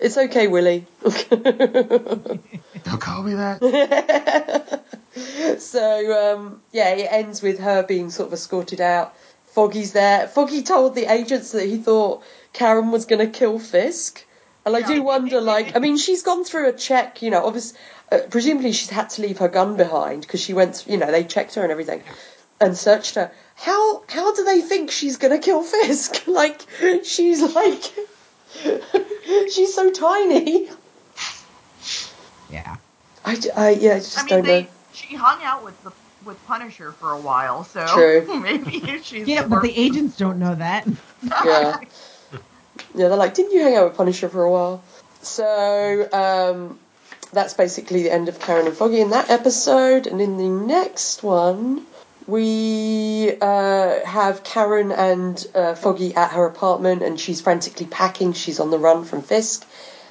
it's 0.00 0.16
okay, 0.18 0.48
Willie. 0.48 0.84
Don't 1.02 3.00
call 3.00 3.22
me 3.22 3.34
that. 3.34 4.82
so 5.58 6.34
um, 6.36 6.60
yeah, 6.72 6.88
it 6.90 7.08
ends 7.10 7.40
with 7.42 7.60
her 7.60 7.82
being 7.84 8.10
sort 8.10 8.28
of 8.28 8.32
escorted 8.32 8.80
out. 8.80 9.14
Foggy's 9.54 9.92
there. 9.92 10.26
Foggy 10.28 10.62
told 10.62 10.94
the 10.94 11.06
agents 11.12 11.52
that 11.52 11.66
he 11.66 11.76
thought 11.78 12.22
Karen 12.52 12.90
was 12.90 13.04
going 13.06 13.20
to 13.20 13.38
kill 13.38 13.58
Fisk, 13.58 14.24
and 14.64 14.76
I 14.76 14.82
do 14.82 15.02
wonder, 15.02 15.40
like, 15.40 15.74
I 15.76 15.78
mean, 15.78 15.96
she's 15.96 16.22
gone 16.22 16.44
through 16.44 16.68
a 16.68 16.72
check, 16.72 17.22
you 17.22 17.30
know, 17.30 17.44
obviously, 17.44 17.78
uh, 18.10 18.18
presumably 18.30 18.72
she's 18.72 18.90
had 18.90 19.10
to 19.10 19.22
leave 19.22 19.38
her 19.38 19.48
gun 19.48 19.76
behind 19.76 20.22
because 20.22 20.40
she 20.40 20.54
went, 20.54 20.84
you 20.86 20.96
know, 20.98 21.10
they 21.10 21.24
checked 21.24 21.54
her 21.56 21.62
and 21.62 21.72
everything, 21.72 22.02
and 22.60 22.76
searched 22.76 23.14
her. 23.16 23.30
How 23.54 24.02
how 24.08 24.34
do 24.34 24.44
they 24.44 24.60
think 24.60 24.90
she's 24.90 25.16
going 25.16 25.32
to 25.32 25.38
kill 25.44 25.62
Fisk? 25.62 26.26
like, 26.26 26.66
she's 27.04 27.42
like, 27.54 27.82
she's 29.50 29.74
so 29.74 29.90
tiny. 29.90 30.68
yeah. 32.50 32.76
I, 33.24 33.36
j- 33.36 33.50
I- 33.50 33.70
yeah, 33.70 33.94
I 33.94 33.98
just 33.98 34.18
I 34.18 34.22
mean, 34.22 34.28
don't 34.28 34.44
they 34.44 34.62
know. 34.62 34.68
she 34.92 35.14
hung 35.16 35.42
out 35.42 35.64
with 35.64 35.80
the 35.84 35.92
with 36.24 36.44
Punisher 36.46 36.92
for 36.92 37.10
a 37.12 37.18
while, 37.20 37.64
so 37.64 37.84
True. 37.86 38.40
maybe 38.42 39.00
she's 39.02 39.26
Yeah, 39.26 39.46
but 39.46 39.62
the 39.62 39.76
agents 39.76 40.16
don't 40.16 40.38
know 40.38 40.54
that. 40.54 40.86
yeah. 41.22 41.78
Yeah, 42.94 43.08
they're 43.08 43.16
like, 43.16 43.34
didn't 43.34 43.52
you 43.52 43.60
hang 43.60 43.76
out 43.76 43.88
with 43.88 43.96
Punisher 43.96 44.28
for 44.28 44.42
a 44.42 44.50
while? 44.50 44.82
So, 45.22 46.08
um, 46.12 46.78
that's 47.32 47.54
basically 47.54 48.02
the 48.02 48.12
end 48.12 48.28
of 48.28 48.38
Karen 48.38 48.66
and 48.66 48.76
Foggy 48.76 49.00
in 49.00 49.10
that 49.10 49.30
episode. 49.30 50.06
And 50.06 50.20
in 50.20 50.36
the 50.36 50.48
next 50.48 51.22
one, 51.22 51.86
we 52.26 53.34
uh, 53.40 54.04
have 54.04 54.44
Karen 54.44 54.92
and 54.92 55.46
uh, 55.54 55.74
Foggy 55.74 56.14
at 56.14 56.32
her 56.32 56.44
apartment, 56.44 57.02
and 57.02 57.18
she's 57.18 57.40
frantically 57.40 57.86
packing. 57.86 58.32
She's 58.32 58.60
on 58.60 58.70
the 58.70 58.78
run 58.78 59.04
from 59.04 59.22
Fisk. 59.22 59.66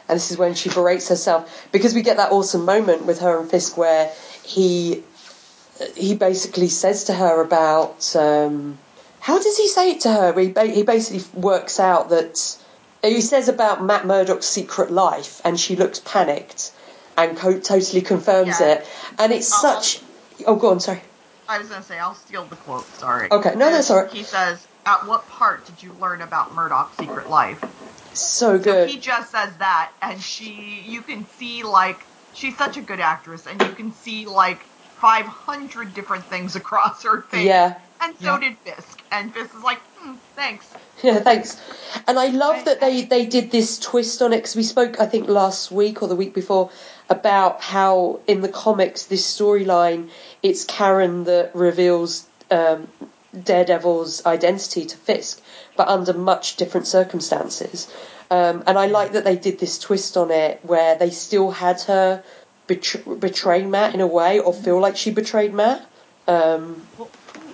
And 0.09 0.17
this 0.17 0.31
is 0.31 0.37
when 0.37 0.55
she 0.55 0.69
berates 0.69 1.07
herself 1.07 1.69
because 1.71 1.93
we 1.93 2.01
get 2.01 2.17
that 2.17 2.31
awesome 2.31 2.65
moment 2.65 3.05
with 3.05 3.19
her 3.21 3.39
and 3.39 3.49
Fisk 3.49 3.77
where 3.77 4.11
he 4.43 5.03
he 5.95 6.15
basically 6.15 6.67
says 6.67 7.05
to 7.05 7.13
her 7.13 7.41
about 7.41 8.13
um, 8.15 8.77
how 9.19 9.39
does 9.39 9.57
he 9.57 9.67
say 9.67 9.91
it 9.91 10.01
to 10.01 10.11
her? 10.11 10.39
He, 10.39 10.49
ba- 10.49 10.65
he 10.65 10.83
basically 10.83 11.23
works 11.39 11.79
out 11.79 12.09
that 12.09 12.57
he 13.03 13.21
says 13.21 13.49
about 13.49 13.83
Matt 13.83 14.05
Murdock's 14.05 14.45
secret 14.45 14.91
life, 14.91 15.41
and 15.43 15.59
she 15.59 15.75
looks 15.75 15.99
panicked 15.99 16.71
and 17.17 17.37
co- 17.37 17.59
totally 17.59 18.01
confirms 18.01 18.59
Yeah. 18.59 18.67
it. 18.67 18.87
And 19.17 19.31
it's 19.31 19.51
Uh-uh. 19.51 19.81
such. 19.81 20.01
Oh, 20.45 20.55
go 20.55 20.69
on. 20.71 20.79
Sorry. 20.79 21.01
I 21.47 21.57
was 21.57 21.67
gonna 21.69 21.83
say 21.83 21.99
I'll 21.99 22.15
steal 22.15 22.45
the 22.45 22.55
quote. 22.55 22.85
Sorry. 22.97 23.27
Okay, 23.31 23.55
no, 23.55 23.69
that's 23.71 23.89
all 23.91 24.03
right. 24.03 24.11
He 24.11 24.23
says, 24.23 24.65
"At 24.85 25.05
what 25.05 25.27
part 25.27 25.65
did 25.65 25.83
you 25.83 25.93
learn 25.99 26.21
about 26.21 26.53
Murdock's 26.53 26.97
secret 26.97 27.29
life?" 27.29 27.59
So 28.13 28.57
So 28.57 28.59
good. 28.59 28.89
he 28.89 28.99
just 28.99 29.31
says 29.31 29.57
that, 29.57 29.91
and 30.01 30.21
she, 30.21 30.83
you 30.85 31.01
can 31.01 31.25
see 31.37 31.63
like 31.63 32.05
she's 32.33 32.57
such 32.57 32.77
a 32.77 32.81
good 32.81 32.99
actress, 32.99 33.47
and 33.47 33.61
you 33.61 33.71
can 33.73 33.91
see 33.91 34.25
like 34.25 34.65
500 35.01 35.93
different 35.93 36.25
things 36.25 36.55
across 36.61 37.03
her 37.03 37.23
face. 37.23 37.47
Yeah. 37.47 37.75
And 38.01 38.15
so 38.17 38.33
Yeah. 38.33 38.39
did 38.39 38.57
Fisk, 38.59 39.03
and 39.11 39.33
Fisk 39.33 39.53
is 39.55 39.63
like, 39.63 39.79
hmm, 39.97 40.13
thanks. 40.35 40.67
Yeah, 41.03 41.19
thanks. 41.19 41.59
And 42.07 42.19
I 42.19 42.27
love 42.27 42.65
that 42.65 42.79
they, 42.79 43.01
they 43.01 43.25
did 43.25 43.49
this 43.49 43.79
twist 43.79 44.21
on 44.21 44.33
it 44.33 44.37
because 44.37 44.55
we 44.55 44.61
spoke, 44.61 44.99
I 44.99 45.07
think, 45.07 45.27
last 45.27 45.71
week 45.71 46.03
or 46.03 46.07
the 46.07 46.15
week 46.15 46.35
before 46.35 46.69
about 47.09 47.59
how 47.59 48.19
in 48.27 48.41
the 48.41 48.49
comics, 48.49 49.05
this 49.05 49.25
storyline, 49.25 50.09
it's 50.43 50.63
Karen 50.63 51.23
that 51.23 51.55
reveals 51.55 52.27
um, 52.51 52.87
Daredevil's 53.33 54.25
identity 54.27 54.85
to 54.85 54.95
Fisk, 54.97 55.41
but 55.75 55.87
under 55.87 56.13
much 56.13 56.57
different 56.57 56.85
circumstances. 56.85 57.91
Um, 58.29 58.63
and 58.67 58.77
I 58.77 58.85
like 58.85 59.13
that 59.13 59.23
they 59.23 59.35
did 59.35 59.59
this 59.59 59.79
twist 59.79 60.17
on 60.17 60.29
it 60.29 60.59
where 60.63 60.95
they 60.97 61.09
still 61.09 61.49
had 61.49 61.81
her 61.81 62.23
betr- 62.67 63.19
betray 63.19 63.63
Matt 63.63 63.95
in 63.95 64.01
a 64.01 64.07
way 64.07 64.39
or 64.39 64.53
feel 64.53 64.79
like 64.79 64.97
she 64.97 65.11
betrayed 65.11 65.53
Matt. 65.53 65.83
Um, 66.27 66.85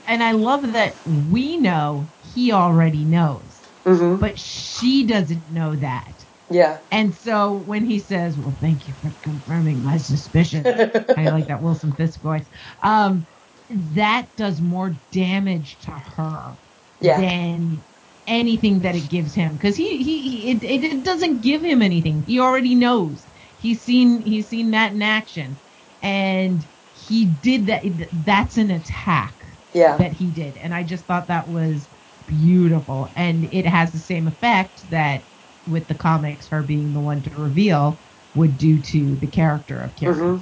And 0.05 0.21
I 0.21 0.33
love 0.33 0.73
that 0.73 0.93
we 1.31 1.57
know 1.57 2.07
he 2.37 2.53
already 2.53 3.05
knows, 3.05 3.63
mhm. 3.87 4.19
but 4.19 4.39
she 4.39 5.05
doesn't 5.07 5.49
know 5.49 5.75
that. 5.77 6.25
Yeah. 6.51 6.81
And 6.91 7.15
so 7.15 7.53
when 7.57 7.85
he 7.85 7.99
says, 7.99 8.39
"Well, 8.39 8.57
thank 8.61 8.87
you 8.87 8.95
for 9.01 9.15
confirming 9.21 9.83
my 9.83 9.97
suspicion," 9.97 10.65
I 11.17 11.29
like 11.29 11.47
that 11.47 11.61
Wilson 11.63 11.93
Fisk 11.93 12.21
voice. 12.21 12.49
Um, 12.83 13.27
that 13.69 14.29
does 14.37 14.61
more 14.61 14.97
damage 15.11 15.79
to 15.81 15.91
her 15.91 16.57
Yeah. 17.01 17.19
than 17.19 17.85
anything 18.27 18.81
that 18.81 18.95
it 18.95 19.09
gives 19.09 19.35
him 19.35 19.53
because 19.55 19.77
he 19.77 19.97
he, 20.03 20.21
he 20.29 20.51
it, 20.51 20.63
it, 20.63 20.83
it 20.85 21.03
doesn't 21.03 21.41
give 21.41 21.63
him 21.63 21.81
anything. 21.83 22.23
He 22.27 22.39
already 22.39 22.75
knows. 22.75 23.27
He's 23.57 23.83
seen 23.83 24.21
he's 24.21 24.49
seen 24.49 24.71
that 24.71 24.93
in 24.93 25.03
action, 25.03 25.59
and 26.01 26.67
he 26.91 27.25
did 27.25 27.67
that. 27.67 27.83
That's 28.13 28.57
an 28.57 28.71
attack 28.71 29.45
Yeah. 29.73 29.97
that 29.97 30.13
he 30.13 30.31
did, 30.31 30.57
and 30.57 30.73
I 30.73 30.83
just 30.83 31.07
thought 31.07 31.27
that 31.29 31.49
was 31.49 31.89
beautiful, 32.27 33.09
and 33.15 33.51
it 33.53 33.65
has 33.65 33.91
the 33.91 33.97
same 33.97 34.27
effect 34.27 34.89
that 34.91 35.23
with 35.67 35.87
the 35.87 35.95
comics, 35.95 36.47
her 36.47 36.61
being 36.61 36.93
the 36.93 36.99
one 36.99 37.21
to 37.23 37.29
reveal 37.31 37.97
would 38.35 38.57
do 38.57 38.79
to 38.79 39.15
the 39.15 39.27
character 39.27 39.79
of 39.79 39.95
Carrie. 39.95 40.13
hmm 40.15 40.37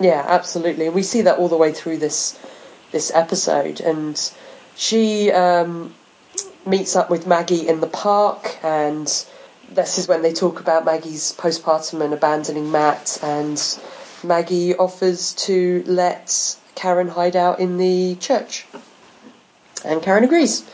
Yeah, 0.00 0.24
absolutely. 0.26 0.88
We 0.90 1.02
see 1.02 1.22
that 1.22 1.38
all 1.38 1.48
the 1.48 1.56
way 1.56 1.72
through 1.72 1.98
this 1.98 2.38
this 2.92 3.10
episode. 3.14 3.80
And 3.80 4.18
she 4.76 5.30
um, 5.32 5.94
meets 6.66 6.96
up 6.96 7.10
with 7.10 7.26
Maggie 7.26 7.68
in 7.68 7.80
the 7.80 7.86
park, 7.86 8.58
and 8.62 9.06
this 9.74 9.98
is 9.98 10.08
when 10.08 10.22
they 10.22 10.32
talk 10.32 10.60
about 10.60 10.84
Maggie's 10.84 11.32
postpartum 11.36 12.02
and 12.02 12.14
abandoning 12.14 12.70
Matt. 12.70 13.18
And 13.22 13.60
Maggie 14.22 14.74
offers 14.76 15.34
to 15.46 15.82
let 15.86 16.56
Karen 16.74 17.08
hide 17.08 17.36
out 17.36 17.60
in 17.60 17.76
the 17.76 18.16
church, 18.16 18.66
and 19.84 20.02
Karen 20.02 20.24
agrees. 20.24 20.64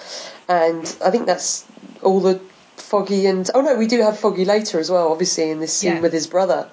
And 0.48 0.84
I 1.04 1.10
think 1.10 1.26
that's 1.26 1.66
all 2.02 2.20
the 2.20 2.46
Foggy 2.76 3.26
and 3.26 3.48
oh 3.54 3.60
no, 3.62 3.76
we 3.76 3.86
do 3.86 4.02
have 4.02 4.18
Foggy 4.18 4.44
later 4.44 4.78
as 4.80 4.90
well. 4.90 5.12
Obviously, 5.12 5.50
in 5.50 5.60
this 5.60 5.76
scene 5.76 5.94
Yes. 5.94 6.02
with 6.02 6.12
his 6.12 6.26
brother, 6.26 6.72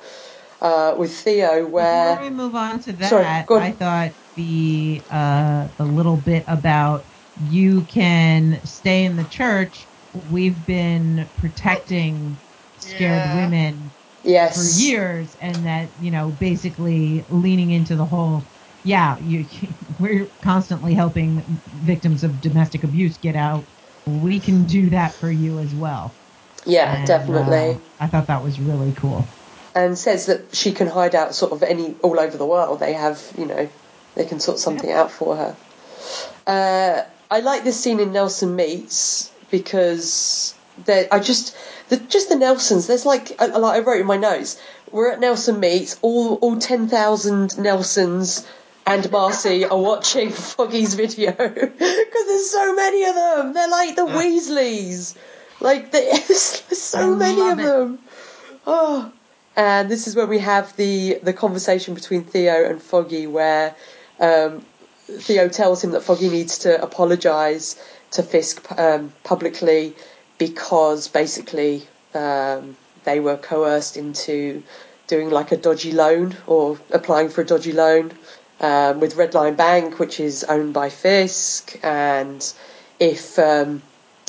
uh, 0.62 0.96
with 0.98 1.14
Theo, 1.16 1.68
where 1.68 2.16
Before 2.16 2.30
we 2.30 2.36
move 2.36 2.56
on 2.56 2.80
to 2.82 2.94
that, 2.94 3.10
Sorry, 3.10 3.46
go 3.48 3.56
on. 3.56 3.62
I 3.62 3.72
thought 3.72 4.16
the 4.36 5.04
uh, 5.10 5.70
the 5.78 5.86
little 5.86 6.18
bit 6.18 6.44
about 6.48 7.08
you 7.40 7.84
can 7.86 8.62
stay 8.66 9.06
in 9.06 9.16
the 9.16 9.26
church. 9.26 9.90
We've 10.14 10.66
been 10.66 11.30
protecting 11.38 12.42
scared 12.78 13.24
Yeah. 13.26 13.36
women 13.36 13.94
yes, 14.24 14.56
for 14.56 14.84
years, 14.84 15.36
and 15.36 15.66
that 15.66 15.94
you 16.00 16.12
know 16.12 16.32
basically 16.32 17.26
leaning 17.30 17.72
into 17.72 17.96
the 17.96 18.06
whole. 18.06 18.51
Yeah, 18.84 19.18
you, 19.20 19.46
we're 20.00 20.28
constantly 20.42 20.94
helping 20.94 21.62
victims 21.68 22.24
of 22.24 22.42
domestic 22.42 22.84
abuse 22.84 23.18
get 23.18 23.36
out. 23.36 23.68
We 24.06 24.40
can 24.40 24.66
do 24.66 24.90
that 24.92 25.14
for 25.20 25.32
you 25.32 25.60
as 25.60 25.76
well. 25.76 26.18
yeah, 26.66 26.96
And, 26.96 27.06
definitely. 27.06 27.76
uh, 27.76 27.80
I 28.00 28.08
thought 28.08 28.28
that 28.28 28.44
was 28.44 28.60
really 28.60 28.94
cool. 28.94 29.28
and 29.76 29.98
says 29.98 30.26
that 30.28 30.56
she 30.56 30.72
can 30.72 30.88
hide 30.88 31.16
out 31.16 31.36
sort 31.36 31.52
of 31.52 31.64
any 31.64 31.96
all 32.04 32.20
over 32.20 32.38
the 32.38 32.46
world. 32.46 32.80
They 32.80 32.94
have, 32.94 33.22
you 33.38 33.46
know, 33.46 33.70
they 34.16 34.26
can 34.26 34.40
sort 34.40 34.60
something 34.60 34.92
out 34.92 35.12
for 35.12 35.36
her. 35.36 35.58
Uh, 36.48 37.04
I 37.30 37.40
like 37.42 37.64
this 37.64 37.80
scene 37.82 38.00
in 38.00 38.12
Nelson 38.12 38.56
Meats 38.56 39.32
because 39.50 40.56
they 40.78 41.08
I 41.10 41.20
just 41.20 41.56
the 41.90 41.98
just 41.98 42.30
the 42.30 42.36
Nelsons. 42.36 42.88
There's 42.88 43.06
like 43.06 43.34
I, 43.40 43.46
like 43.48 43.76
I 43.78 43.80
wrote 43.86 44.02
in 44.02 44.08
my 44.08 44.18
notes. 44.18 44.60
We're 44.92 45.12
at 45.12 45.20
Nelson 45.20 45.60
Meats. 45.60 45.98
All 46.02 46.36
all 46.36 46.58
ten 46.60 46.88
thousand 46.90 47.58
Nelsons. 47.58 48.46
And 48.86 49.10
Marcy 49.12 49.66
are 49.66 49.78
watching 49.78 50.30
Foggy's 50.32 50.96
video 50.96 51.32
because 51.32 51.78
there's 51.78 52.50
so 52.50 52.76
many 52.76 53.04
of 53.06 53.16
them. 53.16 53.54
They're 53.54 53.70
like 53.70 53.96
the 53.96 54.06
Weasleys. 54.06 55.16
Like 55.60 55.92
there's 55.92 56.42
so 56.42 57.16
many 57.16 57.50
of 57.50 57.58
them. 57.58 58.00
Oh, 58.66 59.12
and 59.56 59.90
this 59.90 60.08
is 60.08 60.16
where 60.16 60.28
we 60.28 60.40
have 60.40 60.76
the 60.78 61.20
the 61.22 61.34
conversation 61.34 61.94
between 61.94 62.24
Theo 62.24 62.70
and 62.70 62.82
Foggy, 62.82 63.28
where 63.28 63.76
um, 64.20 64.66
Theo 65.08 65.48
tells 65.50 65.84
him 65.84 65.92
that 65.92 66.02
Foggy 66.02 66.30
needs 66.30 66.60
to 66.60 66.82
apologise 66.82 67.82
to 68.12 68.24
Fisk 68.24 68.72
um, 68.78 69.14
publicly 69.24 69.96
because 70.38 71.08
basically 71.08 71.88
um, 72.14 72.76
they 73.04 73.20
were 73.20 73.38
coerced 73.38 73.98
into 73.98 74.64
doing 75.08 75.30
like 75.30 75.52
a 75.52 75.58
dodgy 75.58 75.92
loan 75.92 76.36
or 76.48 76.80
applying 76.92 77.30
for 77.30 77.42
a 77.42 77.46
dodgy 77.46 77.74
loan 77.74 78.12
um, 78.62 79.00
with 79.00 79.16
Redline 79.16 79.58
Bank, 79.58 80.00
which 80.00 80.20
is 80.20 80.46
owned 80.46 80.74
by 80.74 80.90
Fisk, 80.90 81.78
and 81.84 82.54
if 83.00 83.38
um, 83.38 83.82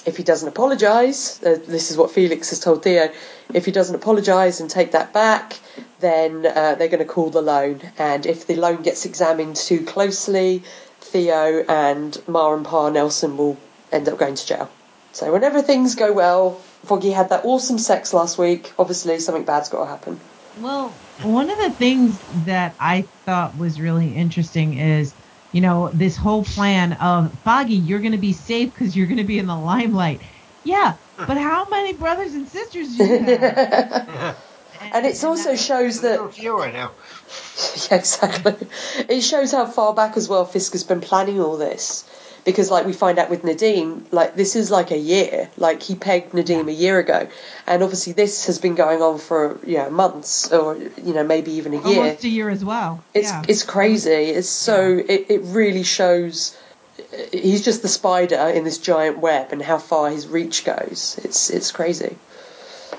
if 0.05 0.17
he 0.17 0.25
doesn't 0.25 0.49
apologise, 0.49 1.43
uh, 1.43 1.59
this 1.67 1.91
is 1.91 1.97
what 1.97 2.11
Felix 2.11 2.51
has 2.51 2.59
told 2.59 2.83
Theo, 2.83 3.13
if 3.55 3.65
he 3.65 3.71
doesn't 3.71 3.95
apologise 3.95 4.59
and 4.61 4.69
take 4.69 4.93
that 4.93 5.13
back, 5.13 5.61
then 6.01 6.45
uh, 6.45 6.75
they're 6.75 6.89
going 6.89 6.99
to 6.99 7.05
call 7.05 7.31
the 7.31 7.43
loan. 7.43 7.81
And 7.99 8.27
if 8.27 8.47
the 8.47 8.57
loan 8.57 8.83
gets 8.83 9.05
examined 9.05 9.57
too 9.57 9.85
closely, 9.85 10.65
Theo 11.01 11.65
and 11.69 12.21
Ma 12.27 12.53
and 12.55 12.65
Pa 12.65 12.89
Nelson 12.89 13.37
will 13.37 13.57
end 13.93 14.09
up 14.09 14.19
going 14.19 14.35
to 14.35 14.47
jail. 14.47 14.71
So 15.13 15.31
whenever 15.33 15.63
things 15.63 15.95
go 15.95 16.13
well, 16.13 16.55
Foggy 16.85 17.11
had 17.11 17.29
that 17.29 17.45
awesome 17.45 17.79
sex 17.79 18.13
last 18.13 18.39
week. 18.39 18.73
Obviously, 18.79 19.19
something 19.21 19.45
bad's 19.45 19.69
got 19.69 19.85
to 19.85 19.91
happen. 19.91 20.19
Well, 20.59 20.93
one 21.25 21.51
of 21.51 21.59
the 21.59 21.71
things 21.71 22.23
that 22.29 22.77
I 22.79 23.09
thought 23.27 23.57
was 23.57 23.81
really 23.81 24.15
interesting 24.15 24.75
is, 24.75 25.15
you 25.53 25.61
know, 25.61 25.91
this 25.95 26.17
whole 26.17 26.45
plan 26.45 26.95
of 26.95 27.39
Foggy, 27.45 27.75
you're 27.75 28.01
going 28.01 28.13
to 28.13 28.19
be 28.19 28.33
safe 28.33 28.73
because 28.73 28.97
you're 28.97 29.07
going 29.07 29.19
to 29.19 29.25
be 29.25 29.39
in 29.39 29.47
the 29.47 29.57
limelight. 29.57 30.23
Yeah, 30.65 30.97
but 31.17 31.37
how 31.39 31.67
many 31.71 31.97
brothers 31.97 32.35
and 32.35 32.49
sisters 32.49 32.97
do 32.97 33.05
you 33.05 33.25
have? 33.25 34.37
And 34.81 35.07
it 35.07 35.23
also 35.23 35.55
shows 35.55 36.01
that 36.01 36.13
Little 36.13 36.31
fewer 36.31 36.73
now. 36.73 36.97
Yeah, 37.91 37.99
exactly. 37.99 38.69
It 39.09 39.21
shows 39.21 39.53
how 39.53 39.67
far 39.67 39.95
back 39.95 40.17
as 40.17 40.29
well 40.29 40.45
Fisk 40.45 40.73
has 40.73 40.85
been 40.85 41.01
planning 41.01 41.41
all 41.41 41.57
this. 41.57 42.05
Because, 42.45 42.71
like, 42.71 42.87
we 42.87 42.93
find 42.93 43.19
out 43.19 43.31
with 43.31 43.43
Nadeem, 43.43 44.03
like, 44.11 44.35
this 44.35 44.57
is 44.57 44.71
like 44.71 44.91
a 44.91 44.99
year. 44.99 45.49
Like, 45.57 45.83
he 45.83 45.95
pegged 45.95 46.33
Nadeem 46.33 46.69
a 46.69 46.73
year 46.73 46.99
ago. 46.99 47.29
And 47.67 47.83
obviously, 47.83 48.15
this 48.15 48.47
has 48.47 48.59
been 48.59 48.75
going 48.75 49.01
on 49.01 49.19
for, 49.19 49.61
you 49.65 49.79
know, 49.79 49.91
months 49.91 50.53
or, 50.53 50.77
you 50.77 51.15
know, 51.15 51.23
maybe 51.23 51.53
even 51.53 51.75
a 51.75 51.89
year. 51.89 52.03
Almost 52.03 52.25
a 52.25 52.29
year 52.29 52.49
as 52.49 52.65
well. 52.65 53.05
It's 53.15 53.31
yeah. 53.31 53.45
it's 53.47 53.63
crazy. 53.63 54.11
It's 54.11 54.49
so 54.49 54.99
it, 54.99 55.27
it 55.29 55.41
really 55.45 55.85
shows 55.85 56.57
he's 57.33 57.65
just 57.65 57.83
the 57.83 57.89
spider 57.89 58.37
in 58.37 58.65
this 58.65 58.79
giant 58.79 59.19
web 59.19 59.53
and 59.53 59.63
how 59.63 59.79
far 59.79 60.11
his 60.11 60.27
reach 60.27 60.65
goes. 60.65 61.19
It's 61.25 61.51
it's 61.51 61.73
crazy. 61.73 62.17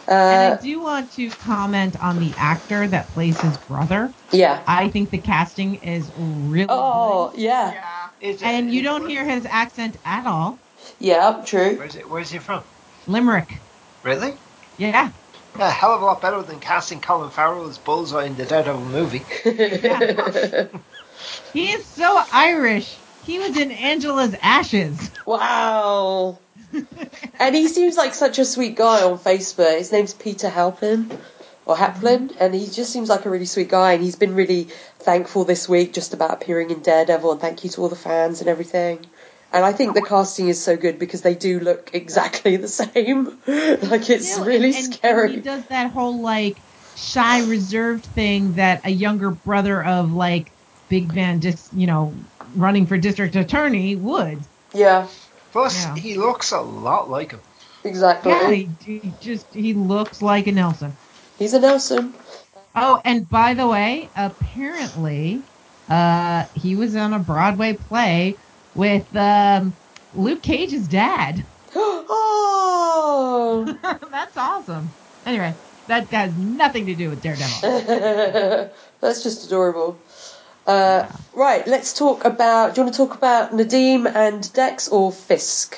And 0.08 0.54
Uh, 0.54 0.58
I 0.58 0.62
do 0.62 0.82
want 0.82 1.12
to 1.14 1.30
comment 1.30 1.96
on 2.00 2.20
the 2.20 2.34
actor 2.38 2.88
that 2.88 3.14
plays 3.14 3.40
his 3.40 3.58
brother. 3.58 4.14
yeah. 4.32 4.64
I 4.68 4.90
think 4.90 5.10
the 5.12 5.20
casting 5.20 5.76
is 5.76 6.12
really 6.16 6.68
Oh 6.70 7.32
good. 7.32 7.40
yeah, 7.42 7.74
Yeah. 7.74 8.10
Is 8.20 8.42
it- 8.42 8.46
And 8.46 8.72
you 8.72 8.82
don't 8.84 9.08
hear 9.08 9.26
his 9.26 9.46
accent 9.46 9.98
at 10.06 10.26
all. 10.26 10.60
yeah, 11.00 11.42
true. 11.46 11.78
Where's 11.78 11.96
it? 11.96 12.10
Where's 12.10 12.30
he 12.30 12.40
from? 12.40 12.64
Limerick. 13.08 13.62
Really? 14.04 14.34
Yeah. 14.78 15.12
Yeah, 15.58 15.68
a 15.68 15.70
hell 15.70 15.94
of 15.94 16.02
a 16.02 16.06
lot 16.06 16.22
better 16.22 16.42
than 16.42 16.60
casting 16.60 17.00
Colin 17.00 17.30
Farrell 17.30 17.68
as 17.68 17.78
Bullseye 17.78 18.26
in 18.26 18.36
the 18.36 18.46
Daredevil 18.46 18.86
movie. 18.86 19.26
He 21.54 21.72
is 21.72 21.86
so 21.88 22.22
Irish. 22.34 22.98
He 23.22 23.40
was 23.40 23.56
in 23.56 23.72
Angela's 23.72 24.36
Ashes. 24.42 25.12
Wow. 25.26 26.43
and 27.40 27.56
he 27.56 27.68
seems 27.68 27.98
like 27.98 28.14
such 28.14 28.40
a 28.40 28.45
sweet 28.45 28.76
guy 28.76 29.04
on 29.04 29.18
Facebook. 29.18 29.78
His 29.78 29.91
name's 29.91 30.14
Peter 30.14 30.50
Halpin 30.50 31.12
or 31.66 31.76
Haplin, 31.76 32.30
mm. 32.30 32.36
and 32.40 32.54
he 32.54 32.68
just 32.68 32.91
seems 32.91 33.10
like 33.10 33.26
a 33.26 33.30
really 33.30 33.45
sweet 33.45 33.70
guy. 33.70 33.94
And 33.94 34.04
he's 34.04 34.16
been 34.16 34.36
really 34.36 34.66
thankful 35.00 35.44
this 35.45 35.68
week 35.70 35.94
just 35.94 36.14
about 36.14 36.32
appearing 36.32 36.70
in 36.72 36.82
Daredevil, 36.82 37.32
and 37.32 37.41
thank 37.41 37.64
you 37.64 37.70
to 37.72 37.82
all 37.82 37.90
the 37.90 37.95
fans 37.95 38.41
and 38.41 38.50
everything. 38.50 39.06
And 39.52 39.64
I 39.64 39.72
think 39.72 39.94
the 39.94 40.02
casting 40.02 40.48
is 40.48 40.60
so 40.62 40.76
good 40.76 40.98
because 40.98 41.22
they 41.22 41.36
do 41.36 41.60
look 41.60 41.91
exactly 41.94 42.58
the 42.58 42.68
same. 42.68 43.26
like 43.48 44.10
it's 44.10 44.32
Still, 44.32 44.45
really 44.45 44.70
and- 44.70 44.76
and- 44.86 44.94
scary. 44.95 45.26
And 45.26 45.36
he 45.36 45.41
does 45.41 45.66
that 45.68 45.91
whole 45.91 46.22
like 46.22 46.58
shy, 46.95 47.44
reserved 47.44 48.04
thing 48.06 48.54
that 48.54 48.82
a 48.84 48.90
younger 48.90 49.30
brother 49.30 49.84
of 49.84 50.12
like 50.12 50.52
Big 50.90 51.12
Van, 51.12 51.40
just 51.41 51.72
you 51.74 51.86
know, 51.88 52.14
running 52.56 52.88
for 52.88 52.98
district 52.98 53.36
attorney 53.36 53.95
would. 53.95 54.40
yeah, 54.74 55.08
Plus, 55.54 55.86
Yeah. 55.86 55.96
he 55.96 56.16
looks 56.16 56.52
a 56.52 56.60
lot 56.60 57.12
like 57.12 57.32
him. 57.32 57.40
exactly. 57.84 58.32
Yeah, 58.32 58.52
he, 58.52 58.70
he 58.82 59.14
just 59.22 59.54
he 59.54 59.76
looks 59.76 60.22
like 60.22 60.48
a 60.48 60.52
Nelson. 60.52 60.98
He's 61.38 61.54
a 61.54 61.60
Nelson. 61.60 62.16
Oh, 62.76 63.00
and 63.06 63.30
by 63.30 63.54
the 63.54 63.68
way, 63.68 64.10
apparently, 64.16 65.44
uh, 65.88 66.46
he 66.56 66.76
was 66.76 66.96
on 66.96 67.14
a 67.14 67.20
Broadway 67.20 67.74
play 67.74 68.40
with 68.74 69.16
um, 69.16 69.78
Luke 70.12 70.42
Cage's 70.42 70.88
dad. 70.88 71.46
oh. 71.76 73.78
That's 74.12 74.38
awesome. 74.38 74.96
Anyway, 75.24 75.56
that 75.88 76.12
has 76.12 76.34
nothing 76.36 76.88
to 76.88 76.96
do 76.96 77.12
with 77.12 77.22
Daredevil. 77.22 77.62
That's 79.02 79.22
just 79.24 79.46
adorable. 79.46 80.02
Uh, 80.65 81.07
right, 81.34 81.65
let's 81.68 81.98
talk 81.98 82.26
about. 82.26 82.73
Do 82.76 82.81
you 82.81 82.85
want 82.85 82.95
to 82.95 82.98
talk 83.06 83.15
about 83.15 83.52
Nadeem 83.52 84.06
and 84.14 84.52
Dex 84.53 84.88
or 84.88 85.11
Fisk? 85.11 85.77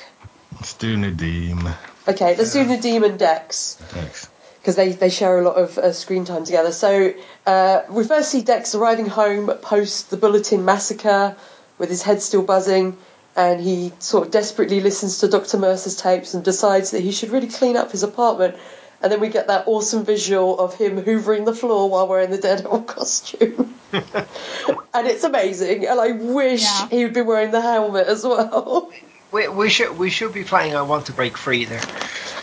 Let's 0.54 0.74
do 0.74 0.96
Nadeem. 0.96 1.74
Okay, 2.08 2.36
let's 2.36 2.52
do 2.52 2.64
Nadeem 2.64 3.04
and 3.04 3.18
Dex. 3.18 3.76
Thanks. 3.88 4.28
because 4.60 4.76
they, 4.76 4.90
they 4.90 5.10
share 5.10 5.38
a 5.38 5.42
lot 5.42 5.56
of 5.56 5.78
uh, 5.78 5.92
screen 5.92 6.24
time 6.24 6.44
together. 6.44 6.72
So 6.72 7.14
uh, 7.46 7.82
we 7.90 8.04
first 8.04 8.30
see 8.30 8.42
Dex 8.42 8.74
arriving 8.74 9.06
home 9.06 9.48
post 9.62 10.10
the 10.10 10.16
Bulletin 10.16 10.64
massacre 10.64 11.36
with 11.78 11.88
his 11.88 12.02
head 12.02 12.22
still 12.22 12.42
buzzing, 12.42 12.96
and 13.36 13.60
he 13.60 13.92
sort 13.98 14.26
of 14.26 14.32
desperately 14.32 14.80
listens 14.80 15.18
to 15.18 15.28
Dr. 15.28 15.58
Mercer's 15.58 15.96
tapes 15.96 16.34
and 16.34 16.42
decides 16.44 16.92
that 16.92 17.00
he 17.00 17.12
should 17.12 17.30
really 17.30 17.48
clean 17.48 17.76
up 17.76 17.92
his 17.92 18.02
apartment. 18.02 18.56
And 19.02 19.12
then 19.12 19.20
we 19.20 19.28
get 19.28 19.46
that 19.48 19.64
awesome 19.68 20.04
visual 20.04 20.58
of 20.58 20.74
him 20.74 21.00
hoovering 21.02 21.44
the 21.44 21.54
floor 21.54 21.90
while 21.90 22.08
wearing 22.08 22.30
the 22.30 22.38
Daredevil 22.38 22.82
costume. 22.86 23.74
and 23.92 25.06
it's 25.06 25.24
amazing, 25.24 25.86
and 25.86 26.00
I 26.00 26.12
wish 26.12 26.62
Yeah. 26.62 26.88
he 26.88 27.04
would 27.04 27.14
be 27.14 27.20
wearing 27.22 27.50
the 27.50 27.60
helmet 27.60 28.06
as 28.06 28.24
well. 28.24 28.90
We, 29.32 29.48
we 29.48 29.68
should 29.70 29.98
we 29.98 30.08
should 30.08 30.32
be 30.32 30.44
playing 30.44 30.76
I 30.76 30.82
Want 30.82 31.06
to 31.06 31.12
Break 31.12 31.36
Free 31.36 31.64
there. 31.64 31.82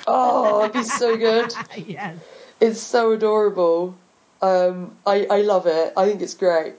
Oh, 0.06 0.60
it'd 0.64 0.74
be 0.74 0.84
so 0.84 1.16
good. 1.16 1.52
yes. 1.78 2.18
It's 2.60 2.82
so 2.82 3.14
adorable. 3.14 3.96
Um, 4.42 4.92
I, 5.06 5.26
I 5.30 5.42
love 5.44 5.66
it. 5.66 5.94
I 5.96 6.06
think 6.06 6.22
it's 6.22 6.34
great. 6.34 6.74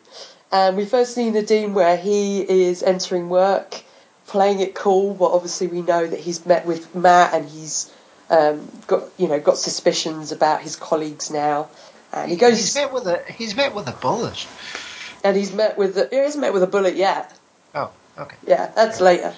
And 0.52 0.76
we 0.76 0.84
first 0.84 1.14
see 1.14 1.30
Nadeem 1.30 1.72
where 1.72 1.96
he 1.96 2.42
is 2.42 2.82
entering 2.82 3.30
work, 3.30 3.82
playing 4.26 4.60
it 4.60 4.74
cool, 4.74 5.14
but 5.14 5.32
obviously 5.32 5.68
we 5.68 5.80
know 5.80 6.06
that 6.06 6.20
he's 6.20 6.44
met 6.44 6.66
with 6.66 6.94
Matt 6.94 7.32
and 7.32 7.48
he's 7.48 7.90
um, 8.34 8.68
got 8.86 9.02
you 9.16 9.28
know 9.28 9.40
got 9.40 9.58
suspicions 9.58 10.32
about 10.32 10.60
his 10.60 10.76
colleagues 10.76 11.30
now. 11.30 11.68
And 12.12 12.30
he 12.30 12.36
goes. 12.36 12.56
He's 12.56 12.74
goes 12.74 12.84
met 12.84 12.92
with 12.92 13.06
a 13.06 13.32
he's 13.32 13.56
met 13.56 13.74
with 13.74 13.88
a 13.88 13.92
bullet. 13.92 14.46
and 15.24 15.36
he's 15.36 15.52
met 15.52 15.76
with 15.78 15.94
the, 15.94 16.08
he 16.10 16.16
hasn't 16.16 16.42
met 16.42 16.52
with 16.52 16.62
a 16.62 16.66
bullet 16.68 16.94
yet. 16.94 17.36
Oh, 17.74 17.90
okay. 18.18 18.36
Yeah, 18.46 18.70
that's 18.74 19.00
later. 19.00 19.34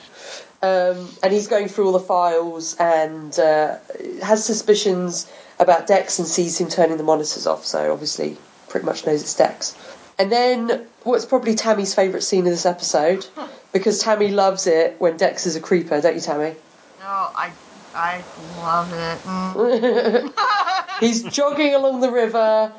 Um, 0.63 1.09
and 1.23 1.33
he's 1.33 1.47
going 1.47 1.69
through 1.69 1.87
all 1.87 1.93
the 1.93 2.01
files 2.01 2.77
and 2.77 3.39
uh, 3.39 3.77
has 4.23 4.45
suspicions 4.45 5.31
about 5.59 5.87
Dex 5.87 6.19
and 6.19 6.27
sees 6.27 6.61
him 6.61 6.69
turning 6.69 6.97
the 6.97 7.05
monitors 7.05 7.47
off. 7.47 7.65
So 7.65 7.93
obviously, 7.93 8.37
pretty 8.69 8.85
much 8.85 9.07
knows 9.07 9.23
it's 9.23 9.35
Dex. 9.35 9.77
And 10.19 10.33
then 10.33 10.87
what's 11.05 11.25
probably 11.27 11.55
Tammy's 11.55 11.95
favourite 11.95 12.23
scene 12.23 12.47
in 12.47 12.51
this 12.51 12.67
episode, 12.67 13.27
because 13.73 14.01
Tammy 14.01 14.29
loves 14.29 14.67
it 14.67 14.97
when 14.99 15.17
Dex 15.17 15.47
is 15.47 15.57
a 15.57 15.61
creeper, 15.61 16.01
don't 16.01 16.15
you, 16.15 16.21
Tammy? 16.21 16.55
No, 17.01 17.07
I 17.07 17.53
I 17.97 18.25
love 18.39 18.93
it. 18.93 19.23
Mm. 19.25 20.33
He's 21.01 21.23
jogging 21.25 21.75
along 21.75 22.01
the 22.01 22.11
river 22.11 22.73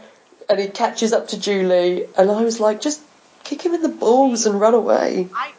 and 0.50 0.60
he 0.60 0.68
catches 0.68 1.14
up 1.14 1.30
to 1.30 1.40
Julie, 1.40 2.06
and 2.18 2.32
I 2.32 2.42
was 2.42 2.60
like, 2.60 2.82
just 2.82 3.02
kick 3.44 3.62
him 3.62 3.74
in 3.74 3.82
the 3.82 3.90
balls 3.90 4.46
and 4.46 4.60
run 4.60 4.74
away. 4.74 5.30
I 5.34 5.52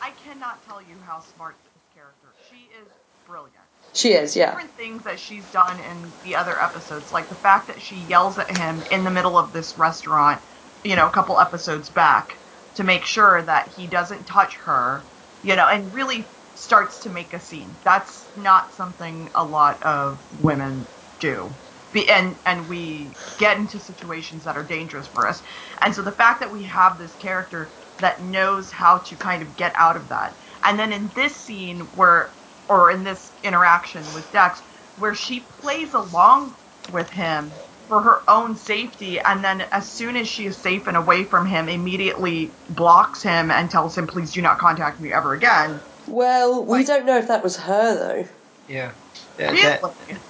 I 0.00 0.10
cannot 0.24 0.64
tell 0.66 0.80
you 0.80 0.96
how 1.06 1.20
smart 1.20 1.56
this 1.64 1.82
character. 1.94 2.28
Is. 2.40 2.46
She 2.48 2.64
is 2.80 2.86
brilliant. 3.26 3.54
She 3.92 4.12
is, 4.12 4.36
yeah. 4.36 4.50
Different 4.50 4.76
things 4.76 5.02
that 5.04 5.18
she's 5.18 5.44
done 5.46 5.80
in 5.80 6.12
the 6.22 6.36
other 6.36 6.60
episodes, 6.62 7.12
like 7.12 7.28
the 7.28 7.34
fact 7.34 7.68
that 7.68 7.80
she 7.80 7.96
yells 7.96 8.38
at 8.38 8.56
him 8.56 8.82
in 8.90 9.04
the 9.04 9.10
middle 9.10 9.38
of 9.38 9.52
this 9.52 9.78
restaurant, 9.78 10.40
you 10.84 10.96
know, 10.96 11.06
a 11.06 11.10
couple 11.10 11.40
episodes 11.40 11.88
back, 11.88 12.38
to 12.74 12.84
make 12.84 13.04
sure 13.04 13.42
that 13.42 13.72
he 13.74 13.86
doesn't 13.86 14.26
touch 14.26 14.54
her, 14.56 15.02
you 15.42 15.56
know, 15.56 15.66
and 15.66 15.92
really 15.94 16.26
starts 16.56 17.00
to 17.00 17.10
make 17.10 17.34
a 17.34 17.40
scene. 17.40 17.78
That's 17.84 18.30
not 18.36 18.74
something 18.74 19.30
a 19.34 19.44
lot 19.44 19.82
of 19.84 20.24
women 20.32 20.88
do. 21.20 21.56
Be, 21.92 22.08
and 22.10 22.38
and 22.46 22.68
we 22.68 23.18
get 23.38 23.58
into 23.58 23.80
situations 23.80 24.44
that 24.44 24.56
are 24.58 24.64
dangerous 24.64 25.08
for 25.08 25.26
us. 25.28 25.42
And 25.82 25.94
so 25.94 26.02
the 26.02 26.12
fact 26.12 26.40
that 26.40 26.52
we 26.52 26.64
have 26.64 26.98
this 26.98 27.16
character 27.16 27.74
that 28.00 28.22
knows 28.22 28.72
how 28.72 28.98
to 28.98 29.16
kind 29.16 29.42
of 29.42 29.56
get 29.56 29.72
out 29.76 29.96
of 29.96 30.08
that. 30.10 30.38
And 30.64 30.78
then 30.78 30.92
in 30.92 31.12
this 31.14 31.36
scene 31.36 31.80
where 31.94 32.34
or 32.68 32.90
in 32.92 33.04
this 33.04 33.32
interaction 33.44 34.12
with 34.12 34.30
Dex 34.32 34.62
where 34.96 35.14
she 35.14 35.48
plays 35.60 35.94
along 35.94 36.56
with 36.90 37.10
him 37.10 37.60
for 37.88 38.02
her 38.02 38.22
own 38.30 38.56
safety 38.56 39.20
and 39.20 39.44
then 39.44 39.62
as 39.72 39.90
soon 39.92 40.16
as 40.16 40.28
she 40.28 40.46
is 40.46 40.60
safe 40.62 40.86
and 40.88 40.96
away 40.96 41.24
from 41.24 41.46
him 41.46 41.68
immediately 41.68 42.56
blocks 42.68 43.22
him 43.22 43.50
and 43.50 43.70
tells 43.70 43.96
him 43.98 44.08
please 44.08 44.32
do 44.32 44.42
not 44.42 44.58
contact 44.58 45.00
me 45.00 45.12
ever 45.12 45.34
again. 45.34 45.82
Well, 46.08 46.64
we 46.64 46.78
Like- 46.78 46.86
don't 46.86 47.06
know 47.06 47.18
if 47.18 47.28
that 47.28 47.42
was 47.42 47.56
her, 47.56 47.94
though. 47.94 48.28
Yeah. 48.68 48.90
Yeah, 49.38 49.50
Really? 49.50 49.78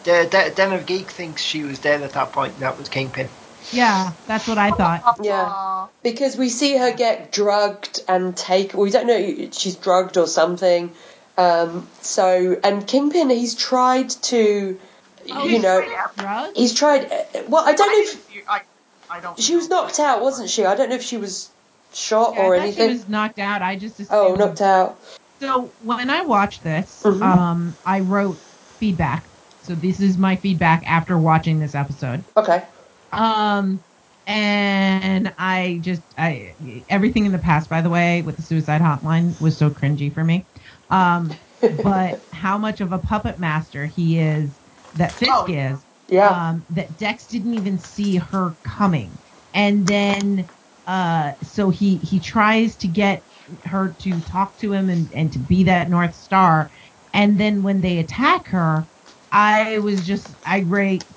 the, 0.05 0.29
the, 0.31 0.53
Den 0.55 0.73
of 0.73 0.85
Geek 0.85 1.09
thinks 1.11 1.41
she 1.41 1.63
was 1.63 1.79
dead 1.79 2.03
at 2.03 2.13
that 2.15 2.33
point, 2.33 2.55
and 2.55 2.63
that 2.63 2.77
was 2.77 2.89
Kingpin. 2.89 3.29
Yeah, 3.73 4.11
that's 4.27 4.49
what 4.49 4.59
I 4.59 4.71
thought. 4.73 5.19
Yeah. 5.23 5.87
Because 6.03 6.37
we 6.37 6.49
see 6.49 6.77
her 6.77 6.93
get 6.93 7.31
drugged 7.33 8.01
and 8.09 8.37
take. 8.37 8.75
Well, 8.75 8.83
we 8.83 8.91
don't 8.91 9.07
know 9.07 9.17
if 9.17 9.55
she's 9.55 9.77
drugged 9.77 10.17
or 10.17 10.27
something. 10.27 10.93
Um, 11.39 11.87
so, 12.01 12.57
and 12.65 12.87
Kingpin, 12.87 13.31
he's 13.31 13.55
tried 13.55 14.11
to, 14.11 14.79
you 15.25 15.59
know, 15.61 15.85
Drug? 16.17 16.57
he's 16.57 16.75
tried. 16.75 17.11
Well, 17.49 17.63
I 17.65 17.75
don't 17.75 17.89
know 17.89 18.11
if 18.13 18.29
didn't- 18.33 18.49
I, 18.49 18.63
I 19.11 19.21
don't 19.21 19.39
she 19.41 19.55
was 19.55 19.69
knocked 19.69 20.01
out, 20.01 20.21
wasn't 20.23 20.49
she? 20.51 20.65
I 20.65 20.75
don't 20.75 20.89
know 20.89 20.97
if 20.97 21.03
she 21.03 21.17
was 21.17 21.49
shot 21.93 22.35
Yeah, 22.35 22.43
or 22.43 22.55
I 22.57 22.59
anything. 22.61 22.89
she 22.89 22.93
was 22.95 23.09
knocked 23.09 23.39
out. 23.39 23.63
I 23.63 23.77
just 23.77 24.01
assumed. 24.01 24.11
Oh, 24.13 24.35
knocked 24.35 24.61
out. 24.61 24.99
So 25.41 25.75
when 25.79 26.11
I 26.11 26.23
watched 26.23 26.63
this, 26.63 27.03
Mhm. 27.05 27.23
um, 27.23 27.79
I 27.85 28.01
wrote 28.01 28.43
feedback. 28.79 29.31
So 29.63 29.75
this 29.75 30.01
is 30.01 30.17
my 30.19 30.37
feedback 30.37 30.83
after 30.87 31.19
watching 31.19 31.59
this 31.59 31.75
episode. 31.75 32.25
Okay. 32.37 32.65
Um, 33.13 33.85
and 34.27 35.33
I 35.39 35.79
just, 35.83 36.03
I 36.19 36.57
everything 36.89 37.27
in 37.27 37.33
the 37.33 37.39
past, 37.39 37.69
by 37.69 37.81
the 37.81 37.91
way, 37.91 38.23
with 38.23 38.37
the 38.37 38.43
suicide 38.43 38.81
hotline 38.81 39.39
was 39.41 39.57
so 39.57 39.71
cringy 39.71 40.13
for 40.13 40.25
me. 40.25 40.47
Um, 40.91 41.39
but 41.83 42.25
how 42.33 42.59
much 42.59 42.81
of 42.81 42.93
a 42.93 42.99
puppet 42.99 43.39
master 43.39 43.87
he 43.87 44.19
is, 44.19 44.61
that 44.95 45.19
Fisk 45.19 45.31
Oh, 45.33 45.47
is, 45.49 45.87
Yeah. 46.09 46.49
um, 46.51 46.67
that 46.71 46.97
Dex 46.97 47.27
didn't 47.27 47.55
even 47.55 47.79
see 47.79 48.17
her 48.17 48.59
coming, 48.65 49.19
and 49.55 49.87
then 49.87 50.51
uh, 50.87 51.33
so 51.43 51.71
he 51.71 51.99
he 51.99 52.21
tries 52.21 52.77
to 52.79 52.89
get 52.89 53.25
her 53.65 53.95
to 54.01 54.23
talk 54.23 54.57
to 54.59 54.73
him 54.73 54.91
and 54.91 55.13
and 55.13 55.33
to 55.33 55.39
be 55.39 55.65
that 55.65 55.91
North 55.91 56.15
Star, 56.15 56.71
and 57.13 57.39
then 57.39 57.63
when 57.63 57.81
they 57.81 57.99
attack 57.99 58.49
her, 58.49 58.89
I 59.33 59.79
was 59.81 60.07
just 60.07 60.37
irate. 60.47 61.09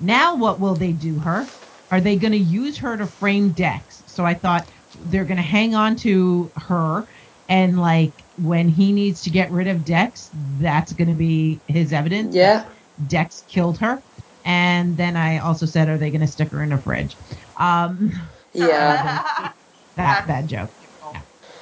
Now 0.00 0.36
what 0.36 0.60
will 0.60 0.76
they 0.76 0.92
do 0.92 1.20
her? 1.20 1.52
Are 1.90 2.00
they 2.00 2.16
going 2.16 2.32
to 2.32 2.38
use 2.38 2.78
her 2.78 2.96
to 2.96 3.06
frame 3.06 3.52
Dex? 3.52 4.02
So 4.06 4.24
I 4.24 4.34
thought 4.34 4.68
they're 4.94 5.24
going 5.24 5.36
to 5.38 5.42
hang 5.42 5.74
on 5.74 5.96
to 5.96 6.52
her 6.56 7.08
and 7.48 7.78
like 7.80 8.24
when 8.36 8.68
he 8.68 8.92
needs 8.92 9.22
to 9.22 9.30
get 9.30 9.52
rid 9.52 9.68
of 9.68 9.84
Dex, 9.84 10.30
that's 10.34 10.92
going 10.92 11.08
to 11.08 11.14
be 11.14 11.62
his 11.68 11.92
evidence. 11.92 12.34
Yeah. 12.34 12.68
Dex 13.06 13.44
killed 13.48 13.78
her. 13.78 14.04
And 14.44 14.96
then 14.96 15.16
I 15.16 15.38
also 15.38 15.66
said, 15.66 15.88
are 15.88 15.98
they 15.98 16.10
going 16.10 16.20
to 16.22 16.26
stick 16.26 16.50
her 16.52 16.62
in 16.62 16.72
a 16.72 16.80
fridge? 16.82 17.18
Um, 17.58 18.12
Yeah. 18.52 19.52
that 19.96 20.26
bad 20.26 20.48
joke. 20.48 20.72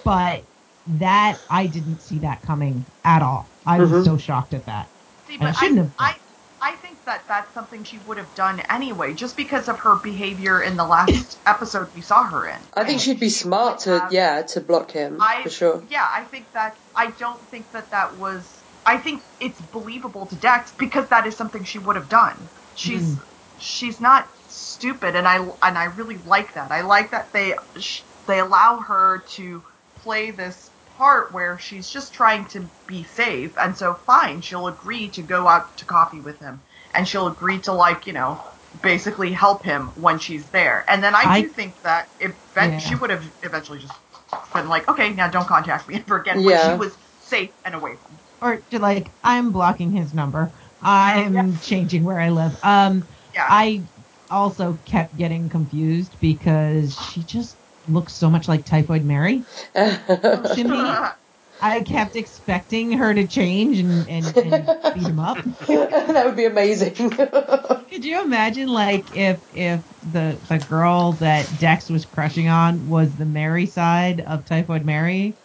But 0.05 0.45
that 0.87 1.39
I 1.51 1.67
didn't 1.67 2.01
see 2.01 2.19
that 2.21 2.43
coming 2.43 2.87
at 3.05 3.23
all. 3.23 3.51
I 3.65 3.79
was 3.79 3.91
Mhm. 3.91 4.05
so 4.05 4.17
shocked 4.19 4.55
at 4.55 4.67
that. 4.67 4.91
See, 5.27 5.37
And 5.37 5.49
I 5.49 5.53
shouldn't 5.53 5.95
I, 5.99 6.07
have. 6.07 6.17
I, 6.61 6.73
I 6.73 6.77
think 6.77 6.99
that 7.07 7.25
that's 7.27 7.53
something 7.55 7.85
she 7.85 7.99
would 8.07 8.19
have 8.19 8.35
done 8.35 8.61
anyway, 8.69 9.15
just 9.15 9.37
because 9.37 9.69
of 9.69 9.79
her 9.81 9.97
behavior 9.97 10.61
in 10.63 10.77
the 10.77 10.85
last 10.85 11.39
episode 11.47 11.89
we 11.95 12.03
saw 12.03 12.25
her 12.25 12.47
in. 12.47 12.59
I 12.75 12.85
think 12.85 13.01
she'd 13.01 13.21
be 13.21 13.29
smart 13.31 13.81
to, 13.81 14.01
have- 14.01 14.13
yeah, 14.13 14.43
to 14.43 14.61
block 14.61 14.91
him 14.91 15.19
I, 15.21 15.43
for 15.43 15.51
sure. 15.51 15.83
Yeah, 15.89 16.07
I 16.11 16.25
think 16.25 16.47
that. 16.53 16.77
I 16.95 17.11
don't 17.13 17.41
think 17.51 17.71
that 17.73 17.91
that 17.91 18.17
was. 18.19 18.61
I 18.87 18.99
think 18.99 19.23
it's 19.41 19.61
believable 19.61 20.27
to 20.27 20.37
Dex 20.37 20.73
because 20.79 21.09
that 21.09 21.27
is 21.27 21.35
something 21.35 21.65
she 21.65 21.79
would 21.79 21.97
have 21.97 22.09
done. 22.11 22.37
She's 22.75 23.17
she's 23.59 24.01
not 24.01 24.29
stupid, 24.49 25.17
and 25.17 25.27
I 25.27 25.37
and 25.63 25.79
I 25.79 25.85
really 25.85 26.19
like 26.19 26.53
that. 26.55 26.71
I 26.71 26.83
like 26.83 27.11
that 27.13 27.33
they 27.33 27.55
sh, 27.79 28.03
they 28.27 28.41
allow 28.41 28.79
her 28.79 29.23
to 29.37 29.63
play 30.05 30.31
this 30.31 30.71
part 30.87 31.33
where 31.35 31.59
she's 31.59 31.89
just 31.91 32.15
trying 32.15 32.47
to 32.49 32.71
be 32.87 33.05
safe, 33.05 33.53
and 33.57 33.77
so 33.77 33.95
fine, 34.07 34.41
she'll 34.41 34.69
agree 34.69 35.09
to 35.11 35.23
go 35.23 35.49
out 35.49 35.77
to 35.79 35.87
coffee 35.87 36.21
with 36.21 36.39
him, 36.41 36.63
and 36.95 37.09
she'll 37.09 37.27
agree 37.29 37.59
to 37.61 37.73
like 37.73 38.07
you 38.07 38.13
know 38.13 38.41
basically 38.83 39.33
help 39.33 39.65
him 39.65 39.93
when 39.97 40.19
she's 40.19 40.51
there. 40.51 40.85
And 40.89 41.03
then 41.03 41.15
I, 41.15 41.23
I- 41.25 41.43
do 41.43 41.49
think 41.49 41.77
that 41.83 42.09
if 42.21 42.33
Yeah. 42.57 42.81
she 42.81 42.95
would 42.97 43.11
have 43.11 43.25
eventually 43.43 43.79
just 43.81 43.95
been 44.53 44.69
like, 44.69 44.89
okay, 44.89 45.13
now 45.13 45.29
don't 45.29 45.47
contact 45.47 45.89
me 45.89 45.97
ever 46.07 46.19
again. 46.21 46.37
When 46.45 46.57
she 46.59 46.75
was 46.75 46.97
safe 47.21 47.51
and 47.65 47.75
away 47.75 47.93
from. 48.03 48.19
Or 48.43 48.57
to 48.71 48.79
like, 48.79 49.13
I'm 49.23 49.53
blocking 49.53 49.93
his 49.93 50.13
number. 50.15 50.53
I'm 50.81 51.35
Yeah. 51.35 51.61
changing 51.63 52.05
where 52.05 52.21
I 52.21 52.31
live. 52.31 52.57
Um, 52.63 53.09
Yeah. 53.35 53.47
I 53.49 53.85
also 54.31 54.75
kept 54.85 55.17
getting 55.17 55.49
confused 55.49 56.19
because 56.21 56.95
she 56.95 57.23
just 57.25 57.59
looks 57.87 58.15
so 58.15 58.31
much 58.31 58.49
like 58.49 58.65
Typhoid 58.65 59.05
Mary 59.05 59.47
to 60.53 60.65
me. 60.65 61.03
I 61.61 61.83
kept 61.83 62.17
expecting 62.17 62.93
her 62.93 63.15
to 63.15 63.27
change 63.27 63.79
and, 63.79 64.09
and, 64.09 64.37
and 64.43 64.73
beat 64.93 65.09
him 65.09 65.19
up. 65.19 65.45
that 65.67 66.23
would 66.27 66.37
be 66.37 66.45
amazing. 66.47 67.11
Could 67.91 68.05
you 68.05 68.23
imagine, 68.23 68.69
like, 68.69 69.13
if 69.13 69.41
if 69.51 69.85
the 70.03 70.41
the 70.49 70.59
girl 70.59 71.15
that 71.15 71.57
Dex 71.57 71.89
was 71.91 72.07
crushing 72.07 72.49
on 72.49 72.87
was 72.87 73.17
the 73.17 73.27
Mary 73.27 73.67
side 73.67 74.21
of 74.21 74.45
Typhoid 74.45 74.85
Mary? 74.85 75.39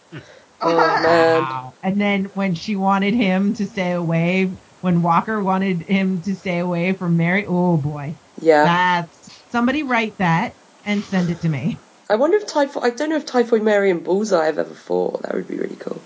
oh 0.60 0.98
man. 1.02 1.42
Wow. 1.42 1.76
And 1.82 2.00
then 2.00 2.26
when 2.34 2.54
she 2.54 2.76
wanted 2.76 3.14
him 3.14 3.54
to 3.54 3.66
stay 3.66 3.92
away 3.92 4.56
when 4.80 5.02
Walker 5.02 5.42
wanted 5.42 5.82
him 5.82 6.22
to 6.22 6.34
stay 6.34 6.58
away 6.58 6.92
from 6.94 7.16
Mary. 7.16 7.46
Oh 7.46 7.76
boy, 7.76 8.18
Yeah. 8.40 8.64
that's 8.64 9.30
somebody 9.50 9.82
write 9.82 10.18
that 10.18 10.58
and 10.84 11.04
send 11.04 11.30
it 11.30 11.40
to 11.42 11.48
me. 11.48 11.82
I 12.10 12.16
wonder 12.16 12.36
if 12.38 12.46
Typhoid. 12.46 12.82
I 12.82 12.90
don't 12.90 13.08
know 13.08 13.16
if 13.16 13.24
Typhoid 13.24 13.62
Mary 13.62 13.88
and 13.88 14.02
Bullseye 14.02 14.46
have 14.46 14.58
ever 14.58 14.74
fought. 14.74 15.22
That 15.22 15.32
would 15.32 15.46
be 15.46 15.56
really 15.56 15.76
cool. 15.76 16.02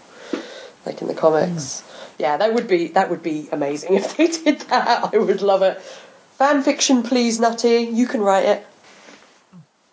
Like 0.84 1.00
in 1.00 1.08
the 1.08 1.14
comics. 1.14 1.82
Yeah, 2.18 2.36
that 2.36 2.52
would 2.52 2.68
be 2.68 2.88
that 2.88 3.08
would 3.08 3.22
be 3.22 3.48
amazing 3.50 3.94
if 4.00 4.14
they 4.14 4.26
did 4.26 4.60
that. 4.68 5.14
I 5.14 5.16
would 5.16 5.40
love 5.40 5.62
it. 5.62 5.80
Fan 6.36 6.62
fiction, 6.62 7.04
please, 7.04 7.40
Nutty. 7.40 7.88
You 7.90 8.06
can 8.06 8.20
write 8.20 8.44
it. 8.44 8.66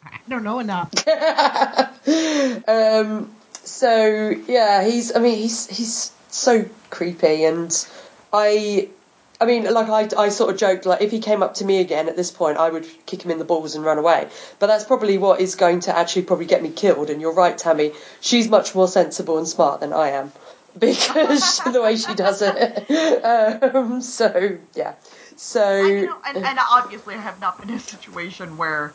I 0.03 0.19
don't 0.27 0.43
know 0.43 0.59
enough. 0.59 0.91
um, 2.67 3.31
so 3.63 4.29
yeah, 4.47 4.83
he's. 4.83 5.15
I 5.15 5.19
mean, 5.19 5.37
he's 5.37 5.67
he's 5.67 6.11
so 6.27 6.65
creepy, 6.89 7.45
and 7.45 7.87
I. 8.33 8.89
I 9.41 9.45
mean, 9.45 9.63
like 9.63 9.89
I, 9.89 10.07
I 10.21 10.29
sort 10.29 10.51
of 10.51 10.57
joked, 10.57 10.85
like 10.85 11.01
if 11.01 11.09
he 11.09 11.19
came 11.19 11.41
up 11.41 11.55
to 11.55 11.65
me 11.65 11.79
again 11.79 12.07
at 12.07 12.15
this 12.15 12.29
point, 12.29 12.59
I 12.59 12.69
would 12.69 12.85
kick 13.07 13.25
him 13.25 13.31
in 13.31 13.39
the 13.39 13.43
balls 13.43 13.73
and 13.75 13.83
run 13.83 13.97
away. 13.97 14.27
But 14.59 14.67
that's 14.67 14.83
probably 14.83 15.17
what 15.17 15.41
is 15.41 15.55
going 15.55 15.79
to 15.81 15.97
actually 15.97 16.21
probably 16.23 16.45
get 16.45 16.61
me 16.61 16.69
killed. 16.69 17.09
And 17.09 17.19
you're 17.19 17.33
right, 17.33 17.57
Tammy. 17.57 17.93
She's 18.19 18.47
much 18.47 18.75
more 18.75 18.87
sensible 18.87 19.39
and 19.39 19.47
smart 19.47 19.79
than 19.79 19.93
I 19.93 20.09
am 20.09 20.31
because 20.77 21.57
the 21.73 21.81
way 21.81 21.97
she 21.97 22.13
does 22.13 22.43
it. 22.43 22.87
Um, 23.23 24.01
so 24.01 24.57
yeah. 24.75 24.93
So 25.35 25.81
you 25.81 26.15
and, 26.25 26.37
and 26.37 26.59
obviously, 26.71 27.15
I 27.15 27.17
have 27.17 27.39
not 27.39 27.59
been 27.59 27.69
in 27.69 27.75
a 27.75 27.79
situation 27.79 28.57
where, 28.57 28.93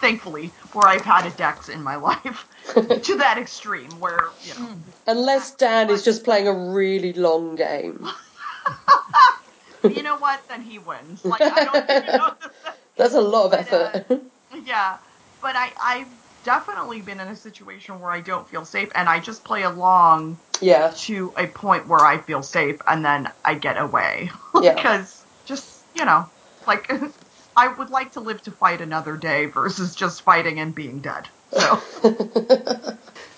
thankfully, 0.00 0.52
where 0.72 0.86
I've 0.86 1.02
had 1.02 1.26
a 1.26 1.30
Dex 1.30 1.68
in 1.68 1.82
my 1.82 1.96
life 1.96 2.46
to 2.74 3.16
that 3.16 3.38
extreme, 3.38 3.90
where 3.98 4.28
you 4.44 4.54
know. 4.54 4.76
unless 5.06 5.52
Dan 5.52 5.90
is 5.90 6.04
just 6.04 6.22
playing 6.22 6.46
a 6.46 6.52
really 6.52 7.12
long 7.12 7.56
game, 7.56 8.08
you 9.90 10.02
know 10.02 10.16
what? 10.16 10.40
Then 10.48 10.62
he 10.62 10.78
wins. 10.78 11.24
Like 11.24 11.42
I 11.42 11.64
don't 11.64 11.88
know. 12.16 12.34
that's 12.96 13.14
a 13.14 13.20
lot 13.20 13.46
of 13.46 13.50
But, 13.52 13.72
uh, 13.72 13.90
effort. 13.94 14.22
Yeah, 14.64 14.98
but 15.42 15.56
I 15.56 15.72
I've 15.82 16.06
definitely 16.44 17.00
been 17.00 17.18
in 17.20 17.26
a 17.28 17.36
situation 17.36 18.00
where 18.00 18.10
I 18.10 18.20
don't 18.20 18.48
feel 18.48 18.64
safe, 18.64 18.90
and 18.94 19.08
I 19.08 19.18
just 19.18 19.42
play 19.44 19.62
along 19.62 20.38
yeah. 20.60 20.92
to 20.98 21.32
a 21.36 21.46
point 21.46 21.88
where 21.88 22.00
I 22.04 22.18
feel 22.18 22.42
safe, 22.42 22.80
and 22.86 23.04
then 23.04 23.30
I 23.44 23.54
get 23.54 23.76
away 23.78 24.30
Yeah. 24.62 24.74
because 24.74 25.24
just 25.44 25.82
you 25.96 26.04
know, 26.04 26.28
like 26.66 26.90
I 27.56 27.68
would 27.68 27.90
like 27.90 28.12
to 28.12 28.20
live 28.20 28.42
to 28.42 28.50
fight 28.52 28.80
another 28.80 29.16
day 29.16 29.46
versus 29.46 29.94
just 29.94 30.22
fighting 30.22 30.60
and 30.60 30.74
being 30.74 31.00
dead. 31.00 31.28
So 31.52 31.80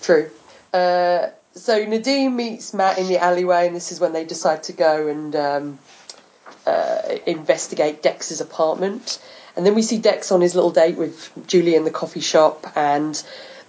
True. 0.01 0.29
Uh, 0.73 1.27
so 1.53 1.83
Nadeem 1.85 2.33
meets 2.35 2.73
Matt 2.73 2.97
in 2.99 3.07
the 3.07 3.17
alleyway, 3.17 3.67
and 3.67 3.75
this 3.75 3.91
is 3.91 3.99
when 3.99 4.13
they 4.13 4.25
decide 4.25 4.63
to 4.63 4.73
go 4.73 5.07
and 5.07 5.35
um, 5.35 5.79
uh, 6.65 7.01
investigate 7.25 8.01
Dex's 8.03 8.41
apartment. 8.41 9.19
And 9.55 9.65
then 9.65 9.73
we 9.75 9.81
see 9.81 9.97
Dex 9.97 10.31
on 10.31 10.41
his 10.41 10.53
little 10.55 10.69
date 10.71 10.97
with 10.97 11.31
Julie 11.47 11.75
in 11.75 11.83
the 11.83 11.89
coffee 11.91 12.19
shop, 12.19 12.67
and 12.75 13.15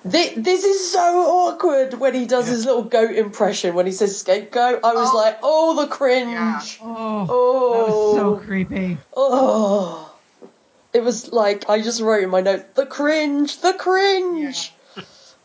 thi- 0.06 0.34
this 0.36 0.62
is 0.64 0.92
so 0.92 1.00
awkward 1.00 1.94
when 1.94 2.12
he 2.14 2.26
does 2.26 2.46
his 2.46 2.66
little 2.66 2.82
goat 2.82 3.12
impression 3.14 3.74
when 3.74 3.86
he 3.86 3.92
says 3.92 4.18
scapegoat. 4.18 4.80
I 4.84 4.92
was 4.92 5.08
Oh. 5.12 5.16
like, 5.16 5.38
oh, 5.42 5.80
the 5.80 5.86
cringe. 5.86 6.30
Yeah. 6.32 6.60
Oh, 6.82 7.26
Oh, 7.30 7.72
that 7.72 7.88
was 7.88 8.16
so 8.16 8.46
creepy. 8.46 8.98
Oh, 9.16 10.14
it 10.92 11.02
was 11.02 11.32
like 11.32 11.70
I 11.70 11.80
just 11.80 12.02
wrote 12.02 12.22
in 12.22 12.28
my 12.30 12.42
note, 12.42 12.74
the 12.74 12.84
cringe, 12.86 13.58
the 13.60 13.72
cringe. 13.72 14.72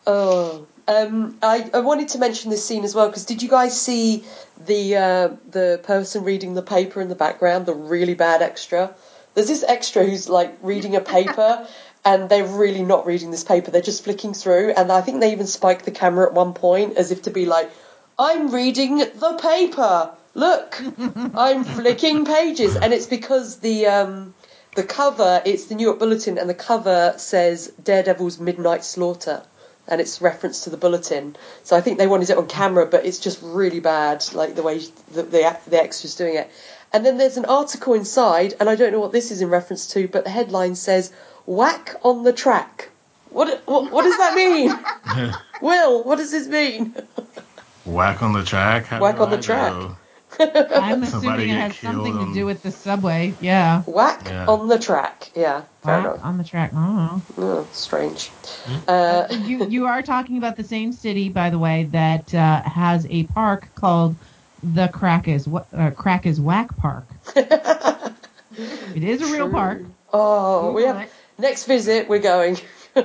Oh, 0.06 0.66
um, 0.86 1.38
I, 1.42 1.70
I 1.72 1.80
wanted 1.80 2.08
to 2.10 2.18
mention 2.18 2.50
this 2.50 2.64
scene 2.64 2.84
as 2.84 2.94
well 2.94 3.08
because 3.08 3.24
did 3.24 3.42
you 3.42 3.48
guys 3.48 3.80
see 3.80 4.24
the 4.66 4.96
uh, 4.96 5.28
the 5.50 5.80
person 5.82 6.24
reading 6.24 6.54
the 6.54 6.62
paper 6.62 7.00
in 7.00 7.08
the 7.08 7.14
background, 7.14 7.66
the 7.66 7.74
really 7.74 8.14
bad 8.14 8.42
extra? 8.42 8.94
There's 9.34 9.48
this 9.48 9.64
extra 9.66 10.04
who's 10.04 10.28
like 10.28 10.56
reading 10.62 10.96
a 10.96 11.00
paper. 11.00 11.66
And 12.06 12.28
they're 12.28 12.44
really 12.44 12.82
not 12.82 13.06
reading 13.06 13.30
this 13.30 13.44
paper. 13.44 13.70
They're 13.70 13.80
just 13.80 14.04
flicking 14.04 14.34
through, 14.34 14.74
and 14.76 14.92
I 14.92 15.00
think 15.00 15.20
they 15.20 15.32
even 15.32 15.46
spiked 15.46 15.86
the 15.86 15.90
camera 15.90 16.26
at 16.26 16.34
one 16.34 16.52
point 16.52 16.98
as 16.98 17.10
if 17.10 17.22
to 17.22 17.30
be 17.30 17.46
like, 17.46 17.70
"I'm 18.18 18.50
reading 18.50 18.98
the 18.98 19.38
paper. 19.40 20.10
Look, 20.34 20.82
I'm 21.34 21.64
flicking 21.64 22.26
pages." 22.26 22.76
And 22.76 22.92
it's 22.92 23.06
because 23.06 23.60
the 23.60 23.86
um, 23.86 24.34
the 24.74 24.82
cover, 24.82 25.40
it's 25.46 25.64
the 25.64 25.76
New 25.76 25.84
York 25.84 25.98
Bulletin, 25.98 26.36
and 26.36 26.50
the 26.50 26.54
cover 26.54 27.14
says 27.16 27.72
Daredevil's 27.82 28.38
Midnight 28.38 28.84
Slaughter, 28.84 29.42
and 29.88 30.00
it's 30.00 30.20
reference 30.20 30.64
to 30.64 30.70
the 30.70 30.76
bulletin. 30.76 31.36
So 31.62 31.76
I 31.76 31.80
think 31.80 31.98
they 31.98 32.06
wanted 32.06 32.30
it 32.30 32.38
on 32.38 32.46
camera, 32.46 32.86
but 32.86 33.04
it's 33.04 33.18
just 33.18 33.40
really 33.42 33.80
bad, 33.80 34.24
like 34.32 34.54
the 34.54 34.62
way 34.62 34.78
the, 35.12 35.22
the, 35.22 35.58
the 35.68 35.82
extras 35.82 36.14
doing 36.14 36.36
it. 36.36 36.50
And 36.92 37.04
then 37.04 37.18
there's 37.18 37.36
an 37.36 37.44
article 37.44 37.94
inside, 37.94 38.54
and 38.60 38.68
I 38.70 38.76
don't 38.76 38.92
know 38.92 39.00
what 39.00 39.12
this 39.12 39.30
is 39.30 39.42
in 39.42 39.48
reference 39.48 39.88
to, 39.88 40.06
but 40.08 40.24
the 40.24 40.30
headline 40.30 40.74
says 40.76 41.12
"Whack 41.44 41.96
on 42.04 42.22
the 42.22 42.32
track." 42.32 42.90
What 43.30 43.62
what, 43.66 43.90
what 43.90 44.02
does 44.04 44.16
that 44.16 44.34
mean? 44.34 45.32
Will, 45.60 46.04
what 46.04 46.18
does 46.18 46.30
this 46.30 46.46
mean? 46.46 46.94
Whack 47.84 48.22
on 48.22 48.32
the 48.32 48.44
track. 48.44 48.86
How 48.86 49.00
Whack 49.00 49.18
on 49.18 49.30
the 49.30 49.38
I 49.38 49.40
track. 49.40 49.72
know? 49.72 49.96
I'm 50.40 51.04
Somebody 51.04 51.44
assuming 51.44 51.48
it 51.50 51.60
has 51.60 51.76
something 51.78 52.12
killed 52.12 52.28
to 52.28 52.34
do 52.34 52.46
with 52.46 52.62
the 52.62 52.70
subway. 52.70 53.36
Yeah. 53.40 53.82
Whack 53.82 54.22
Yeah. 54.26 54.46
on 54.46 54.68
the 54.68 54.78
track. 54.78 55.30
Yeah, 55.34 55.62
fair 55.82 55.98
Wow, 55.98 56.00
enough. 56.14 56.24
on 56.24 56.38
the 56.38 56.44
track. 56.44 56.72
I 56.74 56.84
don't 56.86 56.96
know. 56.96 57.22
Oh, 57.38 57.68
strange. 57.72 58.32
Uh, 58.88 59.26
you 59.44 59.66
you 59.68 59.86
are 59.86 60.02
talking 60.02 60.38
about 60.38 60.56
the 60.56 60.64
same 60.64 60.92
city, 60.92 61.28
by 61.28 61.50
the 61.50 61.58
way, 61.58 61.84
that 61.92 62.34
uh, 62.34 62.62
has 62.62 63.06
a 63.10 63.24
park 63.24 63.74
called 63.74 64.18
the 64.62 64.88
Crack 64.88 65.28
is 65.28 65.46
Wha- 65.46 65.66
uh, 65.72 65.90
Crack 65.90 66.26
is 66.26 66.40
Whack 66.40 66.76
Park. 66.76 67.08
It 68.56 69.02
is 69.02 69.20
a 69.20 69.26
real 69.32 69.50
park. 69.50 69.82
Oh, 70.12 70.72
we 70.72 70.82
Google 70.82 70.94
have 70.98 71.06
it. 71.08 71.12
next 71.38 71.64
visit. 71.66 72.08
We're 72.08 72.20
going. 72.20 72.58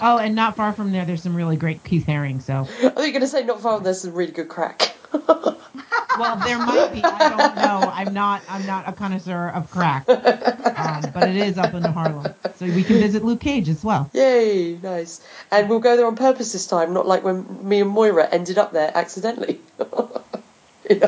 Oh, 0.00 0.18
and 0.18 0.34
not 0.34 0.56
far 0.56 0.72
from 0.72 0.90
there, 0.92 1.04
there's 1.04 1.22
some 1.22 1.34
really 1.36 1.56
great 1.56 1.82
Keith 1.84 2.04
Haring. 2.06 2.42
So, 2.42 2.60
I 2.62 2.64
thought 2.64 2.82
you 2.82 2.90
were 2.90 3.10
going 3.10 3.20
to 3.20 3.26
say 3.28 3.44
not 3.44 3.62
far. 3.62 3.80
There's 3.80 4.00
some 4.02 4.12
really 4.12 4.32
good 4.32 4.48
crack. 4.48 4.94
well, 6.18 6.36
there 6.44 6.58
might 6.58 6.90
be. 6.92 7.02
I 7.04 7.28
don't 7.30 7.56
know. 7.56 7.90
I'm 7.92 8.12
not. 8.12 8.42
I'm 8.48 8.66
not 8.66 8.88
a 8.88 8.92
connoisseur 8.92 9.48
of 9.48 9.70
crack, 9.70 10.08
um, 10.08 11.04
but 11.12 11.28
it 11.28 11.36
is 11.36 11.56
up 11.56 11.72
in 11.74 11.82
Harlem, 11.82 12.34
so 12.56 12.66
we 12.66 12.82
can 12.82 12.98
visit 12.98 13.24
Luke 13.24 13.40
Cage 13.40 13.68
as 13.68 13.84
well. 13.84 14.10
Yay, 14.12 14.78
nice. 14.82 15.20
And 15.50 15.68
we'll 15.68 15.80
go 15.80 15.96
there 15.96 16.06
on 16.06 16.16
purpose 16.16 16.52
this 16.52 16.66
time, 16.66 16.92
not 16.92 17.06
like 17.06 17.22
when 17.22 17.68
me 17.68 17.80
and 17.80 17.90
Moira 17.90 18.28
ended 18.28 18.58
up 18.58 18.72
there 18.72 18.90
accidentally. 18.94 19.60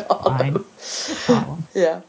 Fine. 0.09 0.65
Yeah. 1.75 2.01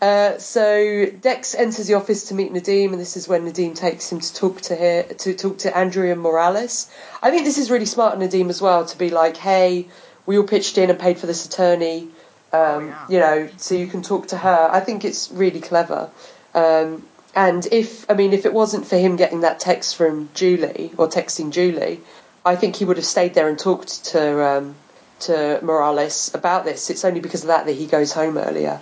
Uh, 0.00 0.38
so 0.38 1.06
Dex 1.20 1.54
enters 1.54 1.86
the 1.88 1.94
office 1.94 2.28
to 2.28 2.34
meet 2.34 2.52
Nadeem, 2.52 2.92
and 2.92 3.00
this 3.00 3.16
is 3.16 3.26
when 3.26 3.44
Nadeem 3.44 3.74
takes 3.74 4.10
him 4.10 4.20
to 4.20 4.34
talk 4.34 4.60
to 4.62 4.76
her, 4.76 5.02
to 5.02 5.34
talk 5.34 5.58
to 5.58 5.76
Andrea 5.76 6.14
Morales. 6.14 6.88
I 7.22 7.30
think 7.30 7.44
this 7.44 7.58
is 7.58 7.70
really 7.70 7.86
smart, 7.86 8.18
Nadeem, 8.18 8.50
as 8.50 8.62
well, 8.62 8.84
to 8.86 8.98
be 8.98 9.10
like, 9.10 9.36
"Hey, 9.36 9.88
we 10.26 10.38
all 10.38 10.44
pitched 10.44 10.78
in 10.78 10.90
and 10.90 10.98
paid 10.98 11.18
for 11.18 11.26
this 11.26 11.46
attorney, 11.46 12.08
um, 12.52 12.88
yeah. 12.88 13.06
you 13.08 13.18
know, 13.18 13.48
so 13.56 13.74
you 13.74 13.86
can 13.86 14.02
talk 14.02 14.28
to 14.28 14.36
her." 14.36 14.68
I 14.70 14.80
think 14.80 15.04
it's 15.04 15.30
really 15.30 15.60
clever. 15.60 16.10
Um, 16.54 17.06
and 17.34 17.66
if 17.72 18.08
I 18.10 18.14
mean, 18.14 18.32
if 18.32 18.46
it 18.46 18.54
wasn't 18.54 18.86
for 18.86 18.96
him 18.96 19.16
getting 19.16 19.40
that 19.40 19.60
text 19.60 19.96
from 19.96 20.28
Julie 20.34 20.92
or 20.96 21.08
texting 21.08 21.50
Julie, 21.50 22.00
I 22.44 22.56
think 22.56 22.76
he 22.76 22.84
would 22.84 22.96
have 22.96 23.06
stayed 23.06 23.34
there 23.34 23.48
and 23.48 23.58
talked 23.58 24.04
to 24.06 24.44
um, 24.44 24.74
to 25.20 25.58
Morales 25.62 26.32
about 26.34 26.64
this. 26.64 26.90
It's 26.90 27.04
only 27.04 27.20
because 27.20 27.42
of 27.42 27.48
that 27.48 27.66
that 27.66 27.72
he 27.72 27.86
goes 27.86 28.12
home 28.12 28.38
earlier. 28.38 28.80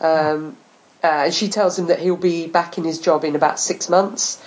Um, 0.00 0.56
uh, 1.02 1.24
and 1.24 1.34
she 1.34 1.48
tells 1.48 1.78
him 1.78 1.86
that 1.86 1.98
he'll 1.98 2.16
be 2.16 2.46
back 2.46 2.78
in 2.78 2.84
his 2.84 3.00
job 3.00 3.24
in 3.24 3.34
about 3.34 3.58
six 3.58 3.88
months. 3.88 4.40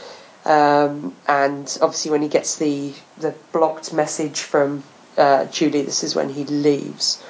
Um, 0.46 1.16
and 1.28 1.78
obviously, 1.82 2.12
when 2.12 2.22
he 2.22 2.30
gets 2.30 2.58
the 2.58 2.94
the 3.18 3.34
blocked 3.52 3.92
message 3.94 4.42
from 4.42 4.84
uh, 5.18 5.46
Julie, 5.46 5.84
this 5.84 6.04
is 6.04 6.16
when 6.16 6.30
he 6.30 6.44
leaves. 6.46 7.24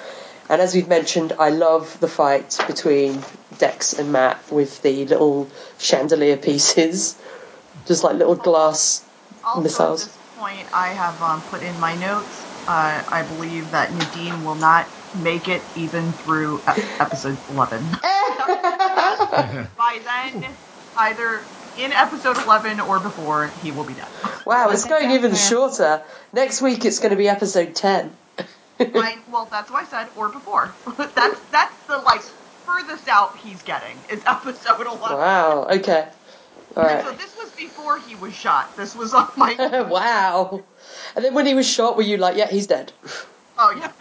And 0.49 0.61
as 0.61 0.75
we've 0.75 0.87
mentioned, 0.87 1.33
I 1.39 1.49
love 1.49 1.99
the 1.99 2.07
fight 2.07 2.57
between 2.67 3.23
Dex 3.57 3.93
and 3.93 4.11
Matt 4.11 4.51
with 4.51 4.81
the 4.83 5.05
little 5.05 5.49
chandelier 5.79 6.37
pieces, 6.37 7.19
just 7.85 8.03
like 8.03 8.15
little 8.15 8.35
glass 8.35 9.03
Also, 9.43 9.61
missiles. 9.61 10.03
at 10.03 10.07
this 10.09 10.17
point, 10.35 10.69
I 10.73 10.89
have 10.89 11.21
um, 11.21 11.41
put 11.43 11.63
in 11.63 11.79
my 11.79 11.95
notes. 11.95 12.45
Uh, 12.67 13.03
I 13.07 13.23
believe 13.23 13.71
that 13.71 13.91
Nadeem 13.91 14.43
will 14.43 14.55
not 14.55 14.87
make 15.13 15.47
it 15.47 15.65
even 15.75 16.13
through 16.13 16.63
episode 16.99 17.39
11. 17.47 17.89
By 19.77 19.99
then, 20.03 20.57
either 20.95 21.47
in 21.77 21.91
episode 21.91 22.37
11 22.37 22.79
or 22.79 22.99
before, 22.99 23.47
he 23.61 23.71
will 23.71 23.83
be 23.83 23.93
dead. 23.93 24.07
Wow, 24.45 24.69
it's 24.69 24.85
going 24.85 25.11
even 25.11 25.31
fair. 25.31 25.39
shorter. 25.39 26.03
Next 26.33 26.61
week 26.61 26.85
it's 26.85 26.99
going 26.99 27.11
to 27.11 27.15
be 27.15 27.27
episode 27.27 27.75
10. 27.75 28.15
I, 28.79 29.17
well, 29.31 29.47
that's 29.49 29.71
why 29.71 29.81
I 29.81 29.85
said 29.85 30.07
or 30.15 30.29
before. 30.29 30.73
that's 30.97 31.39
that's 31.51 31.87
the 31.87 31.97
like 31.99 32.21
furthest 32.65 33.07
out 33.07 33.37
he's 33.37 33.61
getting 33.63 33.97
is 34.09 34.21
episode 34.27 34.81
11. 34.81 34.99
Wow, 34.99 35.67
okay. 35.71 36.07
All 36.75 36.83
right. 36.83 37.03
So 37.03 37.11
this 37.13 37.37
was 37.37 37.51
before 37.51 37.99
he 37.99 38.15
was 38.15 38.33
shot. 38.33 38.75
This 38.75 38.95
was 38.95 39.13
on 39.13 39.29
my. 39.37 39.55
wow. 39.89 40.61
And 41.15 41.23
then 41.23 41.33
when 41.33 41.45
he 41.45 41.53
was 41.53 41.67
shot, 41.67 41.95
were 41.95 42.03
you 42.03 42.17
like, 42.17 42.35
yeah, 42.35 42.47
he's 42.47 42.67
dead? 42.67 42.91
Oh 43.57 43.91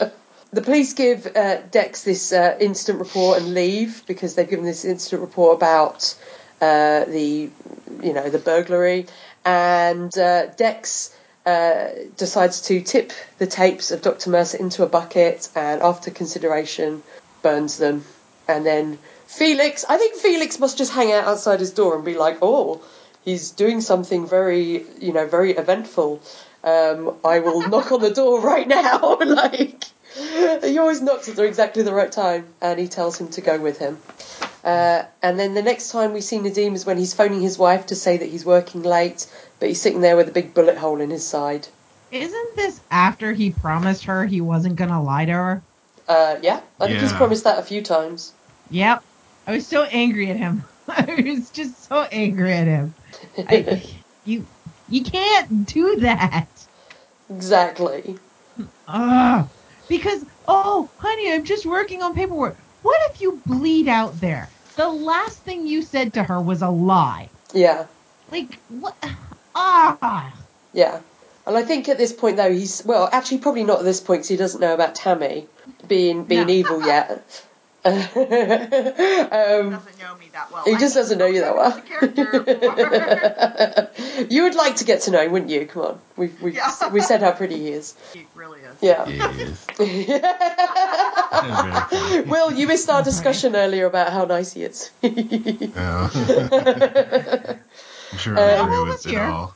yeah. 0.00 0.10
The 0.52 0.62
police 0.62 0.94
give 0.94 1.26
uh, 1.36 1.58
Dex 1.70 2.04
this 2.04 2.32
uh, 2.32 2.56
instant 2.60 2.98
report 2.98 3.38
and 3.38 3.54
leave 3.54 4.02
because 4.06 4.34
they've 4.34 4.48
given 4.48 4.64
this 4.64 4.84
instant 4.84 5.20
report 5.20 5.56
about 5.56 6.14
uh, 6.60 7.04
the, 7.04 7.50
you 8.02 8.12
know, 8.12 8.30
the 8.30 8.38
burglary, 8.38 9.06
and 9.44 10.16
uh, 10.18 10.46
Dex 10.46 11.14
uh, 11.46 11.88
decides 12.16 12.62
to 12.62 12.80
tip 12.80 13.12
the 13.38 13.46
tapes 13.46 13.90
of 13.90 14.02
Dr. 14.02 14.30
Mercer 14.30 14.58
into 14.58 14.82
a 14.82 14.86
bucket, 14.86 15.48
and 15.54 15.82
after 15.82 16.10
consideration, 16.10 17.02
burns 17.42 17.78
them, 17.78 18.04
and 18.48 18.64
then 18.64 18.98
Felix, 19.28 19.84
I 19.86 19.98
think 19.98 20.16
Felix 20.16 20.58
must 20.58 20.78
just 20.78 20.90
hang 20.90 21.12
out 21.12 21.24
outside 21.24 21.60
his 21.60 21.70
door 21.72 21.94
and 21.94 22.04
be 22.04 22.16
like, 22.16 22.38
oh, 22.40 22.80
he's 23.24 23.50
doing 23.50 23.82
something 23.82 24.26
very, 24.26 24.86
you 24.98 25.12
know, 25.12 25.26
very 25.26 25.52
eventful. 25.52 26.22
Um, 26.64 27.14
I 27.22 27.40
will 27.40 27.68
knock 27.68 27.92
on 27.92 28.00
the 28.00 28.10
door 28.10 28.40
right 28.40 28.66
now. 28.66 29.18
like, 29.24 29.84
he 30.62 30.78
always 30.78 31.00
knocks 31.00 31.28
at 31.28 31.36
the 31.36 31.44
exactly 31.44 31.82
the 31.82 31.92
right 31.92 32.10
time, 32.10 32.46
and 32.60 32.78
he 32.78 32.88
tells 32.88 33.20
him 33.20 33.28
to 33.28 33.40
go 33.40 33.58
with 33.58 33.78
him. 33.78 33.98
Uh, 34.64 35.04
and 35.22 35.38
then 35.38 35.54
the 35.54 35.62
next 35.62 35.90
time 35.90 36.12
we 36.12 36.20
see 36.20 36.38
Nadeem 36.38 36.74
is 36.74 36.84
when 36.84 36.98
he's 36.98 37.14
phoning 37.14 37.40
his 37.40 37.58
wife 37.58 37.86
to 37.86 37.94
say 37.94 38.16
that 38.16 38.28
he's 38.28 38.44
working 38.44 38.82
late, 38.82 39.26
but 39.60 39.68
he's 39.68 39.80
sitting 39.80 40.00
there 40.00 40.16
with 40.16 40.28
a 40.28 40.32
big 40.32 40.54
bullet 40.54 40.76
hole 40.76 41.00
in 41.00 41.10
his 41.10 41.26
side. 41.26 41.68
Isn't 42.10 42.56
this 42.56 42.80
after 42.90 43.32
he 43.32 43.50
promised 43.50 44.04
her 44.04 44.26
he 44.26 44.40
wasn't 44.40 44.76
gonna 44.76 45.02
lie 45.02 45.26
to 45.26 45.32
her? 45.32 45.62
Uh, 46.08 46.36
yeah, 46.42 46.60
I 46.80 46.86
think 46.86 47.00
he's 47.00 47.12
promised 47.12 47.44
that 47.44 47.58
a 47.58 47.62
few 47.62 47.82
times. 47.82 48.32
Yep. 48.70 49.04
I 49.46 49.52
was 49.52 49.66
so 49.66 49.84
angry 49.84 50.30
at 50.30 50.36
him. 50.36 50.64
I 50.88 51.22
was 51.24 51.50
just 51.50 51.86
so 51.86 52.02
angry 52.10 52.52
at 52.52 52.66
him. 52.66 52.94
I, 53.38 53.82
you 54.24 54.46
you 54.88 55.04
can't 55.04 55.66
do 55.66 55.96
that. 55.96 56.46
exactly. 57.30 58.18
Ugh. 58.86 59.48
Because 59.88 60.24
oh, 60.46 60.88
honey, 60.98 61.32
I'm 61.32 61.44
just 61.44 61.66
working 61.66 62.02
on 62.02 62.14
paperwork. 62.14 62.56
What 62.82 63.10
if 63.10 63.20
you 63.20 63.40
bleed 63.46 63.88
out 63.88 64.20
there? 64.20 64.48
The 64.76 64.88
last 64.88 65.38
thing 65.38 65.66
you 65.66 65.82
said 65.82 66.14
to 66.14 66.22
her 66.22 66.40
was 66.40 66.62
a 66.62 66.68
lie. 66.70 67.30
Yeah, 67.52 67.86
Like 68.30 68.54
what? 68.68 68.94
Ah. 69.54 70.32
yeah. 70.72 71.00
And 71.46 71.56
I 71.56 71.62
think 71.62 71.88
at 71.88 71.96
this 71.96 72.12
point, 72.12 72.36
though, 72.36 72.52
he's 72.52 72.84
well, 72.84 73.08
actually, 73.10 73.38
probably 73.38 73.64
not 73.64 73.78
at 73.78 73.84
this 73.84 74.00
point 74.00 74.18
because 74.20 74.28
he 74.28 74.36
doesn't 74.36 74.60
know 74.60 74.74
about 74.74 74.94
Tammy 74.94 75.46
being 75.88 76.24
being 76.24 76.46
No. 76.46 76.52
evil 76.52 76.84
yet. 76.86 77.44
um, 77.84 77.94
doesn't 79.70 79.98
know 80.00 80.14
me 80.16 80.28
that 80.32 80.50
well. 80.52 80.64
He 80.64 80.76
just 80.76 80.94
doesn't 80.94 81.18
know 81.18 81.26
you 81.26 81.40
that 81.42 81.54
well. 81.56 81.80
you 84.30 84.42
would 84.44 84.54
like 84.56 84.76
to 84.76 84.84
get 84.84 85.02
to 85.02 85.10
know 85.12 85.20
him, 85.22 85.32
wouldn't 85.32 85.50
you? 85.50 85.66
Come 85.66 85.82
on, 85.82 86.00
we've 86.16 86.40
we've 86.42 86.54
Yeah. 86.54 86.88
we 86.90 87.00
said 87.00 87.20
how 87.22 87.32
pretty 87.32 87.56
he 87.56 87.68
is. 87.68 87.94
he 88.14 88.26
really 88.34 88.60
is. 88.60 88.76
Yeah. 88.80 89.06
Yes. 89.08 89.66
Will, 92.26 92.52
you 92.52 92.66
missed 92.66 92.90
our 92.90 93.02
discussion 93.02 93.54
earlier 93.56 93.86
about 93.86 94.12
how 94.12 94.24
nice 94.24 94.52
he 94.52 94.64
is. 94.64 94.90
Yeah. 95.02 96.10
I'm 98.10 98.18
sure 98.18 98.38
I 98.38 98.62
Will 98.62 98.64
agree 98.64 98.78
was 98.90 99.04
with 99.04 99.06
it 99.06 99.10
here. 99.10 99.22
all. 99.22 99.54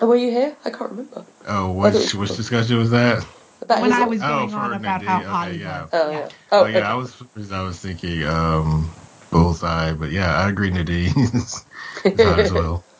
oh, 0.00 0.06
were 0.06 0.16
you 0.16 0.30
here? 0.30 0.56
I 0.64 0.70
can't 0.70 0.90
remember. 0.90 1.24
Oh, 1.48 1.70
which 1.72 2.14
which 2.14 2.36
discussion 2.36 2.78
was 2.78 2.90
that? 2.90 3.24
About 3.62 3.80
when 3.80 3.90
his. 3.90 4.00
I 4.00 4.06
was 4.06 4.22
Oh, 4.22 4.28
going 4.28 4.54
on 4.54 4.72
about 4.74 5.02
how 5.02 5.20
Nadeem, 5.20 5.24
hot 5.26 5.46
okay, 5.48 5.56
he 5.56 5.62
yeah. 5.62 5.82
was. 5.82 5.90
Oh 5.92 6.10
yeah. 6.10 6.28
Oh, 6.50 6.62
Oh, 6.62 6.66
yeah, 6.66 6.78
okay. 6.78 6.86
I 6.86 6.94
was 6.94 7.52
I 7.52 7.62
was 7.62 7.78
thinking 7.78 8.24
um 8.24 8.90
bullseye, 9.30 9.92
but 9.92 10.10
yeah, 10.10 10.36
I 10.36 10.48
agree 10.48 10.70
Nadeem's 10.70 11.64
is 12.04 12.20
hot 12.20 12.40
as 12.40 12.52
well. 12.52 12.84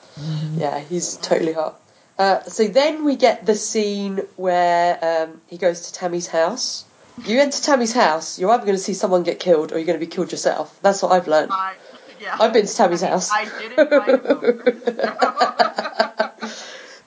Yeah, 0.56 0.78
he's 0.78 1.16
totally 1.16 1.55
hot. 1.55 1.80
Uh, 2.18 2.43
so 2.44 2.68
then 2.68 3.05
we 3.05 3.16
get 3.16 3.47
the 3.47 3.55
scene 3.55 4.18
where 4.36 4.98
um, 5.02 5.40
he 5.48 5.56
goes 5.56 5.90
to 5.90 5.93
Tammy's 5.94 6.26
house. 6.26 6.84
You 7.26 7.40
enter 7.40 7.60
Tammy's 7.60 7.94
house, 7.94 8.39
you're 8.39 8.51
either 8.51 8.66
going 8.66 8.76
to 8.76 8.82
see 8.82 8.93
someone 8.93 9.22
get 9.22 9.40
killed 9.40 9.72
or 9.72 9.78
you're 9.78 9.86
going 9.86 9.98
to 9.98 10.05
be 10.06 10.10
killed 10.10 10.30
yourself. 10.30 10.78
That's 10.82 11.02
what 11.02 11.12
I've 11.12 11.26
learned. 11.26 11.51
I, 11.51 11.74
yeah. 12.20 12.36
I've 12.39 12.52
been 12.52 12.66
to 12.66 12.76
Tammy's 12.76 13.02
I 13.02 13.06
mean, 13.06 13.12
house. 13.12 13.30
I 13.32 13.44
didn't 13.47 13.90
like 13.90 14.22
them. 14.22 16.18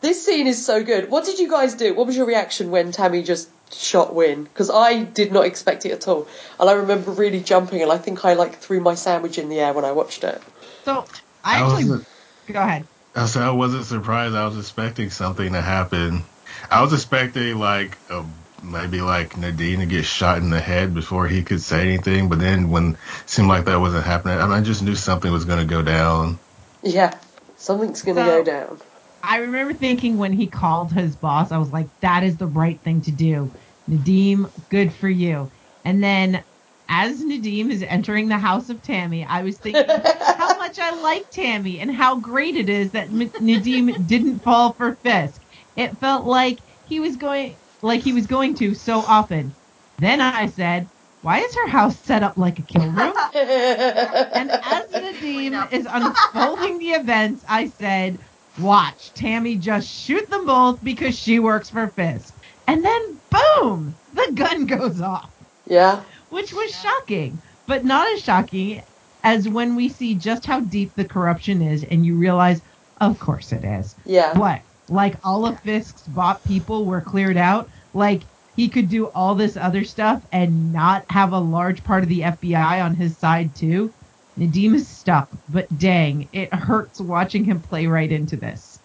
This 0.05 0.23
scene 0.23 0.45
is 0.45 0.63
so 0.63 0.83
good. 0.83 1.09
What 1.09 1.25
did 1.25 1.39
you 1.39 1.49
guys 1.49 1.73
do? 1.73 1.95
What 1.95 2.05
was 2.05 2.15
your 2.15 2.27
reaction 2.27 2.69
when 2.69 2.91
Tammy 2.91 3.23
just 3.23 3.49
shot 3.73 4.13
Win? 4.13 4.43
Because 4.43 4.69
I 4.69 5.01
did 5.01 5.31
not 5.31 5.45
expect 5.47 5.83
it 5.87 5.93
at 5.93 6.07
all, 6.07 6.27
and 6.59 6.69
I 6.69 6.73
remember 6.73 7.09
really 7.09 7.39
jumping, 7.39 7.81
and 7.81 7.91
I 7.91 7.97
think 7.97 8.23
I 8.23 8.35
like 8.35 8.57
threw 8.59 8.79
my 8.81 8.93
sandwich 8.93 9.39
in 9.39 9.49
the 9.49 9.59
air 9.59 9.73
when 9.73 9.83
I 9.83 9.93
watched 9.93 10.23
it. 10.23 10.39
So 10.83 11.05
I 11.43 11.55
I 11.55 11.61
actually 11.63 11.89
wasn't 11.89 12.07
go 12.45 12.59
ahead. 12.61 12.85
I 13.15 13.25
said 13.25 13.41
I 13.41 13.49
wasn't 13.49 13.85
surprised. 13.85 14.35
I 14.35 14.45
was 14.45 14.59
expecting 14.59 15.09
something 15.09 15.53
to 15.53 15.61
happen. 15.61 16.21
I 16.69 16.83
was 16.83 16.93
expecting 16.93 17.57
like 17.57 17.97
a, 18.11 18.23
maybe 18.61 19.01
like 19.01 19.31
Nadeem 19.31 19.79
to 19.79 19.87
get 19.87 20.05
shot 20.05 20.37
in 20.37 20.51
the 20.51 20.59
head 20.59 20.93
before 20.93 21.27
he 21.27 21.41
could 21.41 21.63
say 21.63 21.81
anything, 21.81 22.29
but 22.29 22.37
then 22.37 22.69
when 22.69 22.91
it 22.91 22.97
seemed 23.25 23.47
like 23.47 23.65
that 23.65 23.79
wasn't 23.79 24.05
happening, 24.05 24.37
I, 24.37 24.43
mean, 24.43 24.53
I 24.53 24.61
just 24.61 24.83
knew 24.83 24.93
something 24.93 25.31
was 25.31 25.45
going 25.45 25.67
to 25.67 25.73
go 25.73 25.81
down. 25.81 26.37
Yeah, 26.83 27.17
something's 27.57 28.03
going 28.03 28.17
to 28.17 28.23
So- 28.23 28.37
go 28.37 28.43
down. 28.43 28.81
I 29.27 29.37
remember 29.37 29.73
thinking 29.73 30.17
when 30.17 30.33
he 30.33 30.47
called 30.47 30.93
his 30.93 31.15
boss, 31.15 31.51
I 31.51 31.57
was 31.57 31.71
like, 31.71 31.89
that 32.01 32.23
is 32.23 32.37
the 32.37 32.47
right 32.47 32.81
thing 32.83 33.01
to 33.03 33.11
do. 33.11 33.53
Nadeem, 33.89 34.51
good 34.69 34.93
for 34.93 35.09
you. 35.09 35.51
And 35.83 36.03
then 36.03 36.43
as 36.89 37.23
Nadeem 37.23 37.71
is 37.71 37.83
entering 37.83 38.27
the 38.29 38.37
house 38.37 38.69
of 38.69 38.81
Tammy, 38.81 39.25
I 39.25 39.43
was 39.43 39.57
thinking 39.59 39.85
how 40.21 40.57
much 40.57 40.79
I 40.79 40.95
like 41.01 41.29
Tammy 41.31 41.79
and 41.79 41.91
how 41.91 42.17
great 42.19 42.55
it 42.55 42.69
is 42.69 42.91
that 42.91 43.09
M- 43.09 43.31
Nadeem 43.41 44.05
didn't 44.07 44.41
fall 44.43 44.73
for 44.73 44.99
Fisk. 45.03 45.41
It 45.75 45.99
felt 45.99 46.25
like 46.25 46.61
he 46.83 46.99
was 46.99 47.15
going 47.17 47.59
like 47.81 48.01
he 48.01 48.13
was 48.13 48.27
going 48.27 48.55
to 48.55 48.73
so 48.75 48.99
often. 48.99 49.55
Then 49.99 50.21
I 50.21 50.47
said, 50.47 50.89
why 51.21 51.39
is 51.39 51.55
her 51.55 51.67
house 51.67 51.99
set 51.99 52.23
up 52.23 52.37
like 52.37 52.59
a 52.59 52.63
kill 52.63 52.91
room? 52.91 53.13
And 53.33 54.51
as 54.51 54.87
Nadeem 54.91 55.71
is 55.71 55.87
unfolding 55.89 56.77
the 56.79 56.91
events, 56.91 57.43
I 57.47 57.67
said, 57.67 58.19
Watch, 58.59 59.13
Tammy 59.13 59.57
just 59.57 59.87
shoot 59.89 60.29
them 60.29 60.45
both 60.45 60.83
because 60.83 61.17
she 61.17 61.39
works 61.39 61.69
for 61.69 61.87
Fisk. 61.89 62.33
And 62.67 62.83
then, 62.83 63.19
boom, 63.29 63.95
the 64.13 64.31
gun 64.33 64.65
goes 64.77 65.01
off, 65.01 65.29
yeah, 65.65 66.01
which 66.29 66.53
was 66.53 66.71
shocking, 66.71 67.41
but 67.67 67.85
not 67.85 68.11
as 68.13 68.21
shocking 68.21 68.81
as 69.23 69.49
when 69.49 69.75
we 69.75 69.89
see 69.89 70.15
just 70.15 70.45
how 70.45 70.59
deep 70.61 70.95
the 70.95 71.05
corruption 71.05 71.61
is 71.61 71.83
and 71.83 72.05
you 72.05 72.15
realize, 72.15 72.61
of 73.01 73.19
course 73.19 73.51
it 73.51 73.63
is. 73.63 73.95
yeah, 74.05 74.37
What? 74.37 74.61
Like 74.87 75.15
all 75.23 75.45
of 75.45 75.59
Fisk's 75.61 76.03
bought 76.03 76.43
people 76.43 76.85
were 76.85 77.01
cleared 77.01 77.37
out? 77.37 77.69
Like 77.93 78.21
he 78.55 78.69
could 78.69 78.87
do 78.87 79.07
all 79.07 79.35
this 79.35 79.57
other 79.57 79.83
stuff 79.83 80.23
and 80.31 80.71
not 80.71 81.05
have 81.09 81.33
a 81.33 81.39
large 81.39 81.83
part 81.83 82.03
of 82.03 82.09
the 82.09 82.21
FBI 82.21 82.83
on 82.83 82.95
his 82.95 83.17
side 83.17 83.55
too? 83.55 83.93
Nadeem 84.37 84.75
is 84.75 84.87
stuck, 84.87 85.29
but 85.49 85.67
dang, 85.77 86.27
it 86.33 86.53
hurts 86.53 86.99
watching 86.99 87.45
him 87.45 87.61
play 87.61 87.87
right 87.87 88.11
into 88.11 88.35
this. 88.35 88.79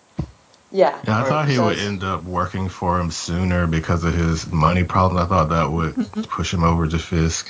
yeah. 0.70 0.98
And 1.00 1.10
I 1.10 1.24
thought 1.24 1.48
he 1.48 1.58
would 1.58 1.78
end 1.78 2.04
up 2.04 2.22
working 2.24 2.68
for 2.68 3.00
him 3.00 3.10
sooner 3.10 3.66
because 3.66 4.04
of 4.04 4.14
his 4.14 4.46
money 4.50 4.84
problems. 4.84 5.26
I 5.26 5.28
thought 5.28 5.48
that 5.48 5.70
would 5.72 5.94
push 6.28 6.54
him 6.54 6.62
over 6.62 6.86
to 6.86 6.98
Fisk. 6.98 7.48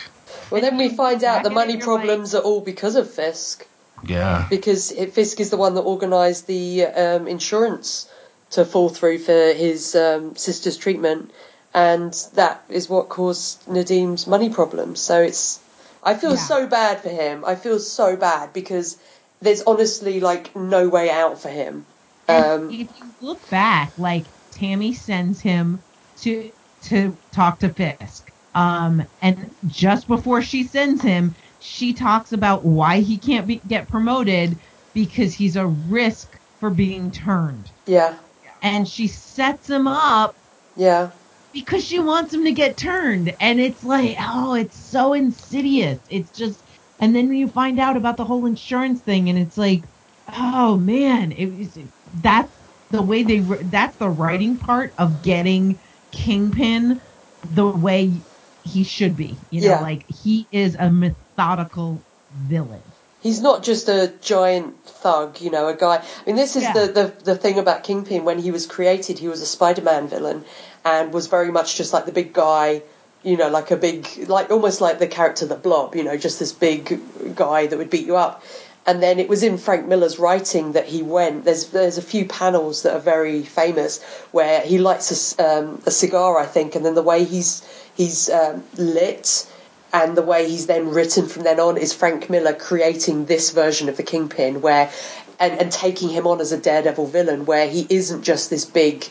Well, 0.50 0.60
then 0.62 0.78
we 0.78 0.88
find 0.88 1.22
out 1.22 1.42
the 1.42 1.50
money 1.50 1.76
problems 1.76 2.34
are 2.34 2.42
all 2.42 2.60
because 2.60 2.96
of 2.96 3.10
Fisk, 3.10 3.66
Yeah. 4.04 4.46
because 4.48 4.90
Fisk 4.90 5.38
is 5.40 5.50
the 5.50 5.56
one 5.58 5.74
that 5.74 5.82
organised 5.82 6.46
the 6.46 6.86
um, 6.86 7.28
insurance 7.28 8.08
to 8.50 8.64
fall 8.64 8.88
through 8.88 9.18
for 9.18 9.52
his 9.52 9.94
um, 9.94 10.34
sister's 10.36 10.76
treatment, 10.76 11.30
and 11.74 12.12
that 12.34 12.64
is 12.68 12.88
what 12.88 13.08
caused 13.10 13.64
Nadeem's 13.66 14.26
money 14.26 14.50
problems. 14.50 15.00
So 15.00 15.20
it's, 15.22 15.60
I 16.02 16.14
feel 16.14 16.32
Yeah. 16.32 16.36
so 16.36 16.66
bad 16.66 17.00
for 17.00 17.08
him. 17.10 17.44
I 17.44 17.54
feel 17.56 17.78
so 17.78 18.16
bad 18.16 18.52
because 18.52 18.98
there's 19.40 19.62
honestly 19.62 20.20
like 20.20 20.54
no 20.56 20.88
way 20.88 21.10
out 21.10 21.40
for 21.40 21.48
him. 21.48 21.86
Um, 22.28 22.70
if 22.70 22.98
you 22.98 23.14
look 23.20 23.48
back, 23.50 23.92
like 23.96 24.32
Tammy 24.52 24.92
sends 24.94 25.40
him 25.40 25.82
to 26.18 26.52
to 26.82 27.18
talk 27.32 27.58
to 27.60 27.72
Fisk. 27.74 28.32
Um, 28.54 29.04
and 29.20 29.54
just 29.66 30.08
before 30.08 30.42
she 30.42 30.64
sends 30.64 31.02
him, 31.02 31.36
she 31.58 31.92
talks 31.94 32.32
about 32.32 32.64
why 32.64 33.00
he 33.00 33.18
can't 33.18 33.46
be, 33.46 33.60
get 33.66 33.88
promoted 33.88 34.60
because 34.92 35.34
he's 35.34 35.56
a 35.56 35.66
risk 35.66 36.38
for 36.58 36.70
being 36.70 37.10
turned. 37.10 37.72
yeah, 37.86 38.16
And 38.62 38.88
she 38.88 39.08
sets 39.08 39.68
him 39.68 39.86
up 39.88 40.36
yeah, 40.76 41.10
because 41.52 41.84
she 41.84 41.98
wants 42.00 42.34
him 42.34 42.44
to 42.44 42.52
get 42.52 42.76
turned. 42.76 43.34
And 43.40 43.60
it's 43.60 43.84
like, 43.84 44.16
oh, 44.20 44.54
it's 44.54 44.78
so 44.78 45.12
insidious. 45.14 46.00
It's 46.08 46.30
just, 46.30 46.64
and 47.00 47.14
then 47.16 47.32
you 47.32 47.48
find 47.48 47.80
out 47.80 47.96
about 47.96 48.16
the 48.16 48.24
whole 48.24 48.46
insurance 48.46 49.02
thing, 49.02 49.28
and 49.30 49.38
it's 49.38 49.56
like, 49.58 49.86
oh 50.32 50.76
man, 50.78 51.32
it 51.32 51.46
was 51.46 51.78
that's 52.12 52.54
the 52.90 53.02
way 53.02 53.22
they 53.24 53.40
that's 53.64 53.96
the 53.98 54.10
writing 54.10 54.58
part 54.58 54.94
of 54.98 55.22
getting 55.22 55.80
Kingpin 56.12 57.02
the 57.42 57.66
way 57.66 58.26
he 58.62 58.84
should 58.84 59.16
be. 59.16 59.46
You 59.50 59.62
know, 59.62 59.68
Yeah. 59.70 59.80
like 59.80 60.04
he 60.08 60.48
is 60.52 60.76
a 60.78 60.90
methodical 60.90 62.06
villain. 62.30 62.94
he's 63.20 63.40
not 63.40 63.62
just 63.62 63.88
a 63.88 64.12
giant 64.20 64.84
thug, 64.84 65.40
you 65.40 65.50
know, 65.50 65.68
a 65.68 65.76
guy. 65.76 65.96
I 65.96 66.26
mean, 66.26 66.36
this 66.36 66.56
is 66.56 66.64
Yeah. 66.64 66.72
the, 66.72 66.92
the 66.92 67.24
the 67.24 67.36
thing 67.36 67.58
about 67.58 67.84
Kingpin. 67.84 68.24
When 68.24 68.38
he 68.38 68.50
was 68.50 68.66
created, 68.66 69.18
he 69.18 69.28
was 69.28 69.40
a 69.42 69.46
Spider-Man 69.46 70.08
villain 70.08 70.44
and 70.84 71.12
was 71.12 71.26
very 71.26 71.50
much 71.50 71.76
just 71.76 71.92
like 71.92 72.06
the 72.06 72.12
big 72.12 72.32
guy 72.32 72.82
you 73.22 73.36
know, 73.36 73.48
like 73.48 73.70
a 73.70 73.76
big, 73.76 74.08
like 74.28 74.50
almost 74.50 74.80
like 74.80 74.98
the 74.98 75.06
character 75.06 75.46
the 75.46 75.56
Blob, 75.56 75.94
you 75.94 76.04
know, 76.04 76.16
just 76.16 76.38
this 76.38 76.52
big 76.52 77.00
guy 77.36 77.66
that 77.66 77.76
would 77.76 77.90
beat 77.90 78.06
you 78.06 78.16
up. 78.16 78.42
And 78.86 79.02
then 79.02 79.18
it 79.18 79.28
was 79.28 79.42
in 79.42 79.58
Frank 79.58 79.86
Miller's 79.86 80.18
writing 80.18 80.72
that 80.72 80.86
he 80.86 81.02
went. 81.02 81.44
There's 81.44 81.68
there's 81.68 81.98
a 81.98 82.02
few 82.02 82.24
panels 82.24 82.82
that 82.82 82.94
are 82.94 83.00
very 83.00 83.42
famous 83.42 84.02
where 84.32 84.62
he 84.62 84.78
lights 84.78 85.38
a, 85.38 85.58
um, 85.58 85.82
a 85.84 85.90
cigar, 85.90 86.38
I 86.38 86.46
think, 86.46 86.74
and 86.74 86.84
then 86.84 86.94
the 86.94 87.02
way 87.02 87.24
he's 87.24 87.62
he's 87.94 88.30
um, 88.30 88.64
lit 88.76 89.46
and 89.92 90.16
the 90.16 90.22
way 90.22 90.48
he's 90.48 90.66
then 90.66 90.88
written 90.88 91.28
from 91.28 91.42
then 91.42 91.60
on 91.60 91.76
is 91.76 91.92
Frank 91.92 92.30
Miller 92.30 92.54
creating 92.54 93.26
this 93.26 93.50
version 93.50 93.90
of 93.90 93.98
the 93.98 94.02
Kingpin, 94.02 94.62
where 94.62 94.90
and, 95.38 95.60
and 95.60 95.70
taking 95.70 96.08
him 96.08 96.26
on 96.26 96.40
as 96.40 96.50
a 96.50 96.58
daredevil 96.58 97.06
villain, 97.08 97.44
where 97.44 97.68
he 97.68 97.86
isn't 97.90 98.22
just 98.22 98.48
this 98.48 98.64
big 98.64 99.06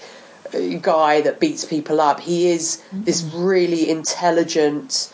guy 0.81 1.21
that 1.21 1.39
beats 1.39 1.65
people 1.65 2.01
up. 2.01 2.19
He 2.19 2.49
is 2.49 2.81
this 2.91 3.23
really 3.23 3.89
intelligent, 3.89 5.13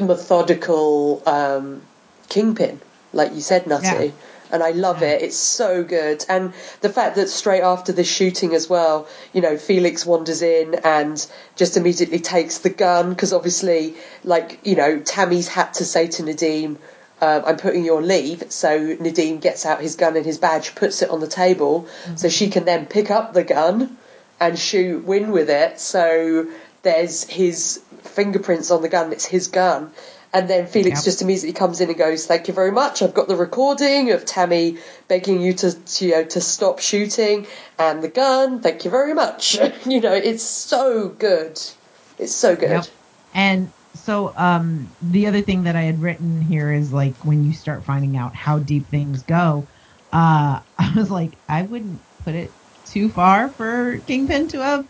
methodical 0.00 1.22
um, 1.26 1.82
kingpin, 2.28 2.80
like 3.12 3.34
you 3.34 3.40
said, 3.40 3.66
Nutty. 3.66 4.06
Yeah. 4.06 4.10
And 4.50 4.62
I 4.62 4.70
love 4.70 5.02
it. 5.02 5.22
It's 5.22 5.38
so 5.38 5.82
good. 5.82 6.24
And 6.28 6.52
the 6.80 6.88
fact 6.88 7.16
that 7.16 7.28
straight 7.28 7.62
after 7.62 7.92
the 7.92 8.04
shooting 8.04 8.54
as 8.54 8.68
well, 8.68 9.08
you 9.32 9.40
know, 9.40 9.56
Felix 9.56 10.06
wanders 10.06 10.42
in 10.42 10.74
and 10.84 11.26
just 11.56 11.76
immediately 11.76 12.20
takes 12.20 12.58
the 12.58 12.70
gun 12.70 13.10
because 13.10 13.32
obviously, 13.32 13.96
like, 14.22 14.60
you 14.62 14.76
know, 14.76 15.00
Tammy's 15.00 15.48
had 15.48 15.74
to 15.74 15.84
say 15.84 16.06
to 16.08 16.22
Nadeem, 16.22 16.76
um, 17.20 17.42
I'm 17.46 17.56
putting 17.56 17.84
you 17.84 17.96
on 17.96 18.06
leave. 18.06 18.44
So 18.52 18.96
Nadeem 18.96 19.40
gets 19.40 19.66
out 19.66 19.80
his 19.80 19.96
gun 19.96 20.16
and 20.16 20.26
his 20.26 20.38
badge, 20.38 20.74
puts 20.76 21.02
it 21.02 21.10
on 21.10 21.18
the 21.20 21.26
table 21.26 21.88
so 22.14 22.28
she 22.28 22.48
can 22.48 22.64
then 22.64 22.86
pick 22.86 23.10
up 23.10 23.32
the 23.32 23.42
gun 23.42 23.96
and 24.40 24.58
shoot 24.58 25.04
Win 25.04 25.30
with 25.30 25.50
it. 25.50 25.80
So 25.80 26.46
there's 26.82 27.24
his 27.24 27.80
fingerprints 28.02 28.70
on 28.70 28.82
the 28.82 28.88
gun. 28.88 29.12
It's 29.12 29.24
his 29.24 29.48
gun. 29.48 29.92
And 30.32 30.50
then 30.50 30.66
Felix 30.66 30.98
Yep. 30.98 31.04
just 31.04 31.22
immediately 31.22 31.52
comes 31.52 31.80
in 31.80 31.88
and 31.88 31.96
goes, 31.96 32.26
"Thank 32.26 32.48
you 32.48 32.54
very 32.54 32.72
much. 32.72 33.02
I've 33.02 33.14
got 33.14 33.28
the 33.28 33.36
recording 33.36 34.10
of 34.10 34.24
Tammy 34.24 34.78
begging 35.06 35.40
you 35.40 35.52
to, 35.52 35.72
to 35.72 36.04
you 36.04 36.10
know 36.10 36.24
to 36.24 36.40
stop 36.40 36.80
shooting 36.80 37.46
and 37.78 38.02
the 38.02 38.08
gun. 38.08 38.60
Thank 38.60 38.84
you 38.84 38.90
very 38.90 39.14
much. 39.14 39.56
you 39.86 40.00
know, 40.00 40.12
it's 40.12 40.42
so 40.42 41.08
good. 41.08 41.60
It's 42.18 42.34
so 42.34 42.56
good. 42.56 42.70
Yep. 42.70 42.86
And 43.32 43.70
so 43.94 44.32
um, 44.36 44.88
the 45.00 45.28
other 45.28 45.40
thing 45.40 45.64
that 45.64 45.76
I 45.76 45.82
had 45.82 46.02
written 46.02 46.40
here 46.40 46.72
is 46.72 46.92
like 46.92 47.14
when 47.24 47.44
you 47.44 47.52
start 47.52 47.84
finding 47.84 48.16
out 48.16 48.34
how 48.34 48.58
deep 48.58 48.88
things 48.88 49.22
go, 49.22 49.66
uh, 50.12 50.60
I 50.78 50.92
was 50.96 51.12
like, 51.12 51.30
I 51.48 51.62
wouldn't 51.62 52.00
put 52.24 52.34
it 52.34 52.50
too 52.94 53.10
far 53.10 53.52
for 53.54 54.00
Kingpin 54.06 54.48
to 54.50 54.60
have 54.62 54.86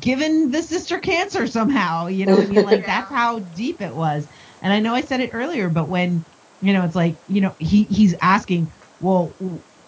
given 0.00 0.50
the 0.50 0.62
sister 0.62 0.98
cancer 0.98 1.46
somehow. 1.46 2.08
You 2.08 2.26
know 2.26 2.34
what 2.34 2.44
I 2.44 2.46
mean? 2.46 2.64
Like 2.64 2.86
that's 2.86 3.10
how 3.12 3.40
deep 3.40 3.82
it 3.82 3.94
was. 3.94 4.28
And 4.62 4.72
I 4.72 4.80
know 4.80 4.94
I 4.94 5.02
said 5.02 5.20
it 5.20 5.30
earlier, 5.34 5.70
but 5.70 5.88
when 5.90 6.26
you 6.60 6.72
know, 6.74 6.84
it's 6.84 6.96
like 6.96 7.20
you 7.26 7.42
know 7.42 7.56
he 7.58 7.84
he's 7.84 8.14
asking, 8.22 8.72
well, 9.00 9.36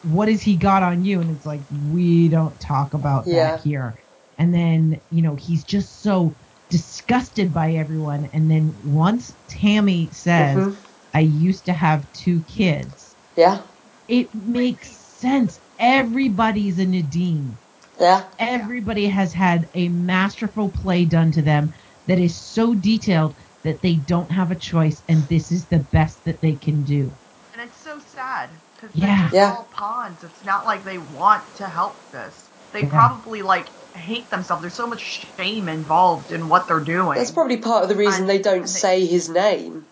what 0.03 0.29
has 0.29 0.43
he 0.43 0.57
got 0.57 0.83
on 0.83 1.03
you? 1.03 1.21
And 1.21 1.31
it's 1.31 1.47
like 1.47 1.65
we 1.71 2.29
don't 2.29 2.61
talk 2.61 2.95
about 2.95 3.31
Yeah. 3.31 3.57
that 3.57 3.61
here. 3.61 3.99
And 4.39 4.55
then 4.55 5.01
you 5.11 5.23
know 5.23 5.37
he's 5.37 5.65
just 5.65 6.03
so 6.03 6.37
disgusted 6.71 7.53
by 7.53 7.75
everyone. 7.75 8.27
And 8.33 8.51
then 8.51 8.77
once 8.83 9.37
Tammy 9.49 10.11
says, 10.13 10.69
Mhm. 10.69 10.77
I 11.15 11.21
used 11.21 11.67
to 11.67 11.73
have 11.75 12.11
two 12.13 12.43
kids, 12.45 13.17
Yeah, 13.37 13.63
it 14.09 14.35
makes 14.35 14.97
sense. 14.99 15.61
Everybody's 15.83 16.79
a 16.79 16.87
Nadeem. 16.87 17.57
yeah, 18.01 18.23
Everybody 18.39 19.07
has 19.07 19.33
had 19.33 19.69
a 19.75 19.89
masterful 19.89 20.69
play 20.69 21.05
done 21.05 21.33
to 21.33 21.43
them 21.43 21.75
that 22.07 22.21
is 22.21 22.37
so 22.37 22.73
detailed 22.73 23.35
that 23.65 23.83
they 23.83 23.97
don't 23.97 24.31
have 24.31 24.53
a 24.53 24.55
choice, 24.55 25.03
and 25.09 25.27
this 25.29 25.51
is 25.51 25.67
the 25.67 25.81
best 25.81 26.25
that 26.25 26.41
they 26.41 26.55
can 26.55 26.85
do. 26.85 27.13
And 27.53 27.69
it's 27.69 27.77
so 27.83 27.99
sad 27.99 28.51
because 28.77 28.95
Yeah. 28.95 29.29
they're 29.31 29.41
Yeah. 29.43 29.55
all 29.57 29.69
pawns. 29.73 30.23
It's 30.23 30.45
not 30.45 30.65
like 30.67 30.85
they 30.85 30.99
want 30.99 31.43
to 31.57 31.67
help 31.69 31.97
this. 32.13 32.49
They 32.73 32.83
Yeah. 32.83 32.89
probably 32.89 33.43
like 33.43 33.67
hate 33.95 34.31
themselves. 34.31 34.63
There's 34.63 34.75
so 34.75 34.87
much 34.87 35.33
shame 35.37 35.69
involved 35.69 36.31
in 36.33 36.49
what 36.49 36.69
they're 36.69 36.81
doing. 36.81 37.19
that's 37.19 37.31
probably 37.33 37.57
part 37.59 37.83
of 37.83 37.89
the 37.89 37.97
reason 37.97 38.23
And- 38.23 38.31
they 38.31 38.39
don't 38.39 38.63
they- 38.63 38.67
say 38.69 39.05
his 39.05 39.29
name 39.29 39.87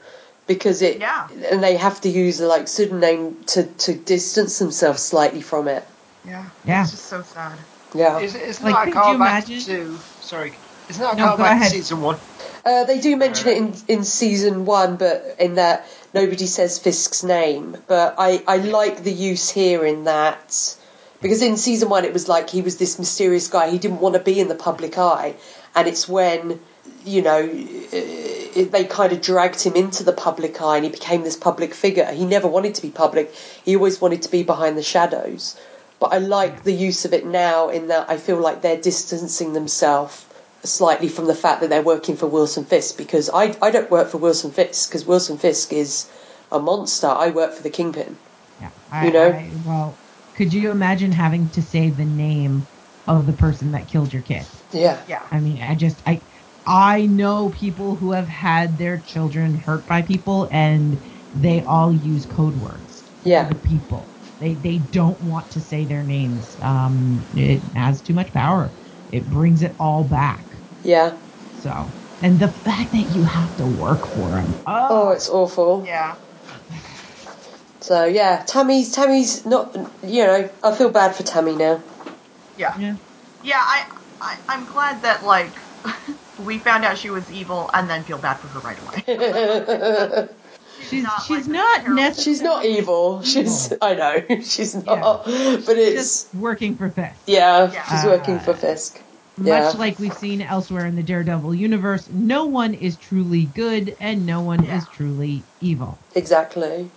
because 0.55 0.83
it 0.83 0.99
Yeah. 0.99 1.29
and 1.51 1.63
they 1.63 1.77
have 1.77 2.01
to 2.01 2.09
use 2.09 2.41
a 2.41 2.47
like 2.55 2.67
pseudonym 2.67 3.21
to 3.53 3.61
to 3.85 3.91
distance 3.95 4.59
themselves 4.59 5.01
slightly 5.13 5.43
from 5.51 5.69
it. 5.69 5.85
yeah. 6.27 6.45
Yeah. 6.65 6.83
It's 6.83 6.91
just 6.91 7.07
so 7.07 7.23
sad. 7.23 7.57
Yeah. 7.95 8.19
Is, 8.19 8.35
isn't 8.35 8.65
Like, 8.65 8.75
that 8.75 8.89
a 8.89 8.91
could 8.91 8.99
you 8.99 9.19
callback 9.19 9.45
imagine- 9.49 9.65
to 9.71 9.99
sorry? 10.33 10.53
it's 10.89 10.99
not 10.99 11.17
that 11.17 11.23
a 11.23 11.27
No, 11.27 11.37
go 11.37 11.43
callback 11.45 11.63
to 11.65 11.71
season 11.71 12.01
one? 12.03 12.19
Uh, 12.67 12.83
they 12.91 12.99
do 13.01 13.17
mention 13.17 13.47
it 13.53 13.57
in, 13.63 13.67
in 13.95 14.01
season 14.05 14.65
one, 14.67 14.97
but 14.97 15.17
in 15.39 15.55
that 15.55 15.87
nobody 16.13 16.47
says 16.47 16.79
Fisk's 16.81 17.23
name. 17.23 17.77
But 17.87 18.09
I, 18.19 18.43
I 18.55 18.57
like 18.79 18.97
the 19.09 19.13
use 19.13 19.47
here 19.61 19.85
in 19.93 20.05
that 20.05 20.49
because 21.23 21.43
in 21.43 21.57
season 21.57 21.89
one 21.97 22.05
it 22.05 22.13
was 22.13 22.27
like 22.35 22.51
he 22.51 22.61
was 22.69 22.77
this 22.77 22.99
mysterious 22.99 23.47
guy. 23.57 23.71
He 23.71 23.79
didn't 23.79 24.01
want 24.01 24.15
to 24.19 24.21
be 24.33 24.37
in 24.43 24.49
the 24.49 24.61
public 24.69 24.99
eye, 24.99 25.31
and 25.77 25.87
it's 25.89 26.09
when 26.09 26.61
you 27.05 27.23
know 27.23 27.47
they 27.47 28.85
kind 28.85 29.13
of 29.13 29.21
dragged 29.21 29.63
him 29.63 29.75
into 29.75 30.05
the 30.05 30.13
public 30.13 30.61
eye, 30.61 30.77
and 30.77 30.85
he 30.85 30.91
became 30.91 31.23
this 31.23 31.37
public 31.37 31.75
figure. 31.75 32.07
He 32.07 32.25
never 32.25 32.49
wanted 32.49 32.75
to 32.77 32.83
be 32.83 32.91
public. 32.91 33.33
He 33.65 33.77
always 33.77 34.01
wanted 34.01 34.23
to 34.23 34.31
be 34.31 34.43
behind 34.43 34.77
the 34.77 34.83
shadows. 34.83 35.59
But 35.99 36.13
I 36.15 36.19
like 36.19 36.63
the 36.63 36.73
use 36.73 37.05
of 37.05 37.13
it 37.13 37.27
now 37.27 37.69
in 37.69 37.89
that 37.89 38.09
I 38.09 38.17
feel 38.17 38.39
like 38.39 38.63
they're 38.63 38.81
distancing 38.81 39.53
themselves 39.53 40.25
slightly 40.63 41.09
from 41.09 41.27
the 41.27 41.35
fact 41.35 41.61
that 41.61 41.71
they're 41.71 41.83
working 41.83 42.17
for 42.17 42.27
Wilson 42.27 42.65
Fisk 42.65 42.97
because 42.97 43.29
I, 43.31 43.55
I 43.61 43.71
don't 43.71 43.91
work 43.91 44.09
for 44.09 44.19
Wilson 44.19 44.51
Fisk 44.51 44.89
because 44.89 45.05
Wilson 45.07 45.37
Fisk 45.39 45.73
is 45.73 46.11
a 46.51 46.59
monster. 46.59 47.07
I 47.07 47.31
work 47.31 47.53
for 47.53 47.63
the 47.63 47.71
Kingpin. 47.71 48.17
Yeah. 48.61 48.71
I, 48.91 49.07
You 49.07 49.13
know? 49.13 49.29
I- 49.29 49.51
well, 49.67 49.95
could 50.37 50.53
you 50.55 50.71
imagine 50.71 51.13
having 51.13 51.49
to 51.51 51.63
say 51.63 51.91
the 51.91 52.05
name 52.05 52.67
of 53.07 53.27
the 53.27 53.33
person 53.35 53.73
that 53.73 53.87
killed 53.89 54.13
your 54.13 54.23
kid? 54.23 54.47
Yeah. 54.73 54.99
Yeah. 55.07 55.23
I 55.31 55.41
mean, 55.41 55.63
I 55.63 55.75
just 55.75 55.97
I 56.07 56.21
I 56.67 57.07
know 57.07 57.51
people 57.51 57.97
who 57.97 58.13
have 58.13 58.29
had 58.29 58.79
their 58.79 59.01
children 59.01 59.55
hurt 59.55 59.87
by 59.87 60.03
people 60.03 60.49
and 60.53 61.03
they 61.35 61.63
all 61.65 61.93
use 61.93 62.27
code 62.27 62.57
words. 62.57 63.05
Yeah. 63.25 63.49
The 63.49 63.57
people. 63.57 64.13
They 64.41 64.55
they 64.55 64.79
don't 64.79 65.21
want 65.21 65.51
to 65.53 65.61
say 65.61 65.87
their 65.87 66.03
names. 66.05 66.57
Um 66.63 67.27
it 67.35 67.63
has 67.75 68.03
too 68.03 68.15
much 68.15 68.33
power. 68.33 68.75
It 69.09 69.29
brings 69.29 69.63
it 69.63 69.77
all 69.79 70.05
back. 70.05 70.63
Yeah. 70.83 71.19
So, 71.53 71.93
and 72.23 72.39
the 72.39 72.49
fact 72.65 72.93
that 72.93 73.11
you 73.11 73.25
have 73.25 73.57
to 73.57 73.67
work 73.67 74.07
for 74.15 74.31
them. 74.37 74.63
Oh, 74.67 74.89
Oh, 74.91 75.11
it's 75.11 75.29
awful. 75.29 75.85
Yeah. 75.87 76.17
So 77.83 78.05
yeah, 78.05 78.45
Tammy's 78.47 78.93
Tammy's 78.93 79.45
not. 79.47 79.75
You 80.03 80.25
know, 80.27 80.51
I 80.63 80.75
feel 80.75 80.91
bad 80.91 81.15
for 81.17 81.23
Tammy 81.23 81.57
now. 81.57 81.83
Yeah. 82.57 82.77
yeah. 82.79 82.95
Yeah, 83.43 83.61
I, 83.63 83.85
I 84.21 84.37
I'm 84.49 84.67
glad 84.67 85.03
that 85.03 85.25
like 85.25 85.57
we 86.45 86.59
found 86.59 86.85
out 86.85 86.99
she 86.99 87.11
was 87.11 87.31
evil 87.31 87.71
and 87.73 87.89
then 87.89 88.05
feel 88.05 88.19
bad 88.19 88.35
for 88.39 88.49
her 88.49 88.61
right 88.61 88.79
away. 88.79 90.29
She's 90.89 91.03
not, 91.03 91.23
she's 91.27 91.47
like, 91.47 91.85
not 91.85 91.89
necessarily 91.91 92.15
She's 92.25 92.43
not 92.43 92.65
evil. 92.65 93.23
She's. 93.23 93.73
I 93.83 93.95
know. 93.95 94.41
She's 94.43 94.75
not. 94.75 95.25
But 95.27 95.77
it's. 95.77 96.25
just 96.25 96.35
working 96.35 96.77
for 96.77 96.89
Fisk. 96.89 97.21
Yeah. 97.27 97.71
Yeah. 97.71 97.85
She's 97.85 98.05
working 98.05 98.39
for 98.39 98.55
Fisk. 98.55 98.99
Yeah. 99.41 99.61
Much 99.65 99.75
like 99.77 99.99
we've 99.99 100.15
seen 100.17 100.41
elsewhere 100.41 100.87
in 100.87 100.97
the 100.97 101.03
Daredevil 101.03 101.55
universe, 101.55 102.09
no 102.11 102.47
one 102.47 102.73
is 102.75 102.97
truly 102.97 103.45
good 103.45 103.97
and 104.01 104.25
no 104.27 104.41
one 104.41 104.65
Yeah. 104.65 104.79
is 104.79 104.87
truly 104.89 105.43
evil. 105.61 105.99
Exactly. 106.15 106.91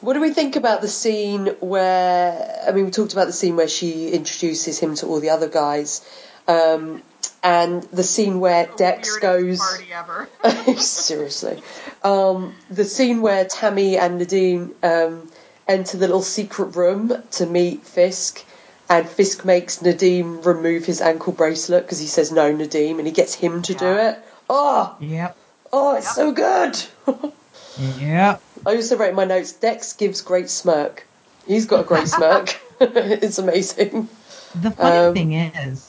What 0.00 0.14
do 0.14 0.20
we 0.20 0.30
think 0.32 0.56
about 0.56 0.80
the 0.80 0.88
scene 0.88 1.46
where? 1.60 2.64
I 2.66 2.72
mean, 2.72 2.86
we 2.86 2.90
talked 2.90 3.12
about 3.12 3.26
the 3.26 3.32
scene 3.32 3.56
where 3.56 3.68
she 3.68 4.08
introduces 4.10 4.78
him 4.78 4.94
to 4.96 5.06
all 5.06 5.20
the 5.20 5.30
other 5.30 5.48
guys, 5.48 6.02
um, 6.46 7.02
and 7.42 7.82
the 7.84 8.02
scene 8.02 8.40
where 8.40 8.66
The 8.66 8.72
Dex 8.76 9.16
goes. 9.18 9.58
party 9.58 9.86
ever. 9.92 10.28
Seriously, 10.78 11.60
um, 12.02 12.54
the 12.70 12.84
scene 12.84 13.22
where 13.22 13.44
Tammy 13.44 13.96
and 13.98 14.20
Nadeem 14.20 14.72
um, 14.84 15.30
enter 15.66 15.96
the 15.96 16.06
little 16.06 16.22
secret 16.22 16.76
room 16.76 17.22
to 17.32 17.46
meet 17.46 17.82
Fisk, 17.84 18.44
and 18.88 19.08
Fisk 19.08 19.44
makes 19.44 19.78
Nadeem 19.78 20.44
remove 20.44 20.84
his 20.84 21.00
ankle 21.00 21.32
bracelet 21.32 21.84
because 21.84 21.98
he 21.98 22.06
says 22.06 22.30
no, 22.32 22.52
Nadeem, 22.52 22.98
and 22.98 23.06
he 23.06 23.12
gets 23.12 23.34
him 23.34 23.62
to 23.62 23.74
do 23.74 23.86
it. 23.96 24.18
Oh, 24.48 24.96
Yep. 25.00 25.36
oh, 25.72 25.96
it's 25.96 26.06
Yep. 26.06 26.14
so 26.14 26.32
good. 26.32 27.32
yeah. 27.78 28.38
I 28.66 28.76
also 28.76 28.96
wrote 28.96 29.10
in 29.10 29.14
my 29.14 29.24
notes. 29.24 29.52
Dex 29.52 29.92
gives 29.92 30.20
great 30.20 30.50
smirk. 30.50 31.06
He's 31.46 31.66
got 31.66 31.80
a 31.80 31.84
great 31.84 32.08
smirk. 32.08 32.58
it's 32.80 33.38
amazing. 33.38 34.08
The 34.54 34.70
funny 34.70 34.98
Um, 34.98 35.14
thing 35.14 35.32
is, 35.32 35.87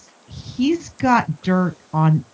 he's 0.59 0.89
got 0.89 1.41
dirt 1.41 1.77
on 1.93 2.25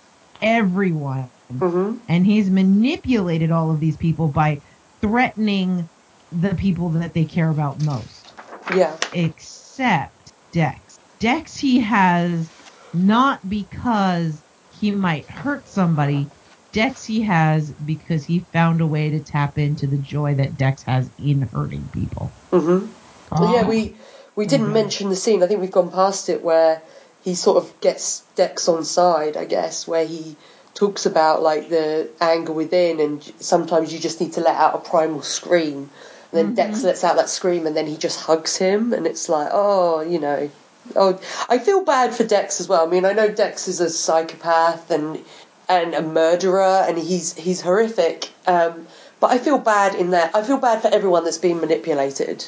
everyone, 0.41 1.31
hmm 1.52 1.97
and 2.07 2.26
he's 2.26 2.49
manipulated 2.49 3.52
all 3.52 3.72
of 3.72 3.80
these 3.80 3.97
people 3.97 4.30
by 4.30 4.64
threatening 4.99 5.88
the 6.31 6.56
people 6.56 6.89
that 6.89 7.14
they 7.14 7.26
care 7.26 7.52
about 7.52 7.80
most, 7.80 8.34
Yeah, 8.76 8.97
except 9.14 10.34
Dex. 10.52 10.97
Dex, 11.19 11.56
he 11.57 11.80
has 11.81 12.52
not 12.93 13.47
because 13.47 14.43
he 14.72 14.89
might 14.91 15.30
hurt 15.30 15.68
somebody. 15.68 16.31
Dex 16.73 17.06
he 17.06 17.22
has 17.22 17.73
because 17.73 18.26
he 18.26 18.47
found 18.52 18.81
a 18.81 18.88
way 18.88 19.11
to 19.11 19.23
tap 19.23 19.60
into 19.60 19.85
the 19.88 19.99
joy 19.99 20.34
that 20.35 20.57
Dex 20.57 20.81
has 20.84 21.11
in 21.19 21.43
hurting 21.43 21.89
people. 21.89 22.34
Mm-hmm. 22.52 22.93
Oh. 23.31 23.53
yeah, 23.53 23.68
we 23.69 23.97
we 24.35 24.47
didn't 24.47 24.69
Mhm. 24.69 24.73
mention 24.73 25.10
the 25.10 25.15
scene. 25.15 25.43
I 25.43 25.47
think 25.47 25.61
we've 25.61 25.72
gone 25.72 25.91
past 25.91 26.30
it 26.30 26.43
where 26.43 26.81
he 27.26 27.34
sort 27.34 27.57
of 27.57 27.81
gets 27.81 28.22
Dex 28.35 28.69
on 28.69 28.85
side. 28.85 29.35
I 29.35 29.45
guess 29.45 29.88
where 29.88 30.06
he 30.06 30.38
talks 30.76 31.07
about 31.07 31.41
like 31.41 31.69
the 31.69 32.10
anger 32.22 32.53
within, 32.53 32.99
and 32.99 33.23
sometimes 33.39 33.91
you 33.91 33.99
just 33.99 34.22
need 34.22 34.34
to 34.34 34.41
let 34.41 34.56
out 34.56 34.76
a 34.76 34.89
primal 34.89 35.23
scream. 35.23 35.89
And 36.31 36.56
then 36.56 36.56
Dex 36.56 36.84
lets 36.84 37.03
out 37.03 37.15
that 37.15 37.30
scream, 37.30 37.65
and 37.65 37.76
then 37.76 37.88
he 37.88 37.97
just 37.97 38.19
hugs 38.19 38.56
him, 38.57 38.93
and 38.93 39.07
it's 39.07 39.27
like, 39.27 39.49
oh, 39.52 40.02
you 40.02 40.19
know, 40.19 40.49
oh, 40.95 41.19
I 41.49 41.57
feel 41.57 41.84
bad 41.84 42.14
for 42.14 42.23
Dex 42.23 42.60
as 42.60 42.69
well. 42.69 42.85
I 42.85 42.89
mean, 42.89 43.06
I 43.06 43.14
know 43.14 43.30
Dex 43.30 43.68
is 43.68 43.80
a 43.81 43.89
psychopath 43.89 44.91
and 44.91 45.19
and 45.68 45.95
a 45.95 46.03
murderer, 46.03 46.85
and 46.88 46.97
he's 46.97 47.34
he's 47.34 47.61
horrific. 47.61 48.30
Um, 48.45 48.85
but 49.19 49.31
I 49.31 49.39
feel 49.39 49.57
bad 49.57 49.95
in 49.95 50.11
that. 50.11 50.35
I 50.35 50.43
feel 50.43 50.57
bad 50.57 50.81
for 50.84 50.89
everyone 50.89 51.23
that's 51.23 51.39
being 51.39 51.60
manipulated. 51.60 52.45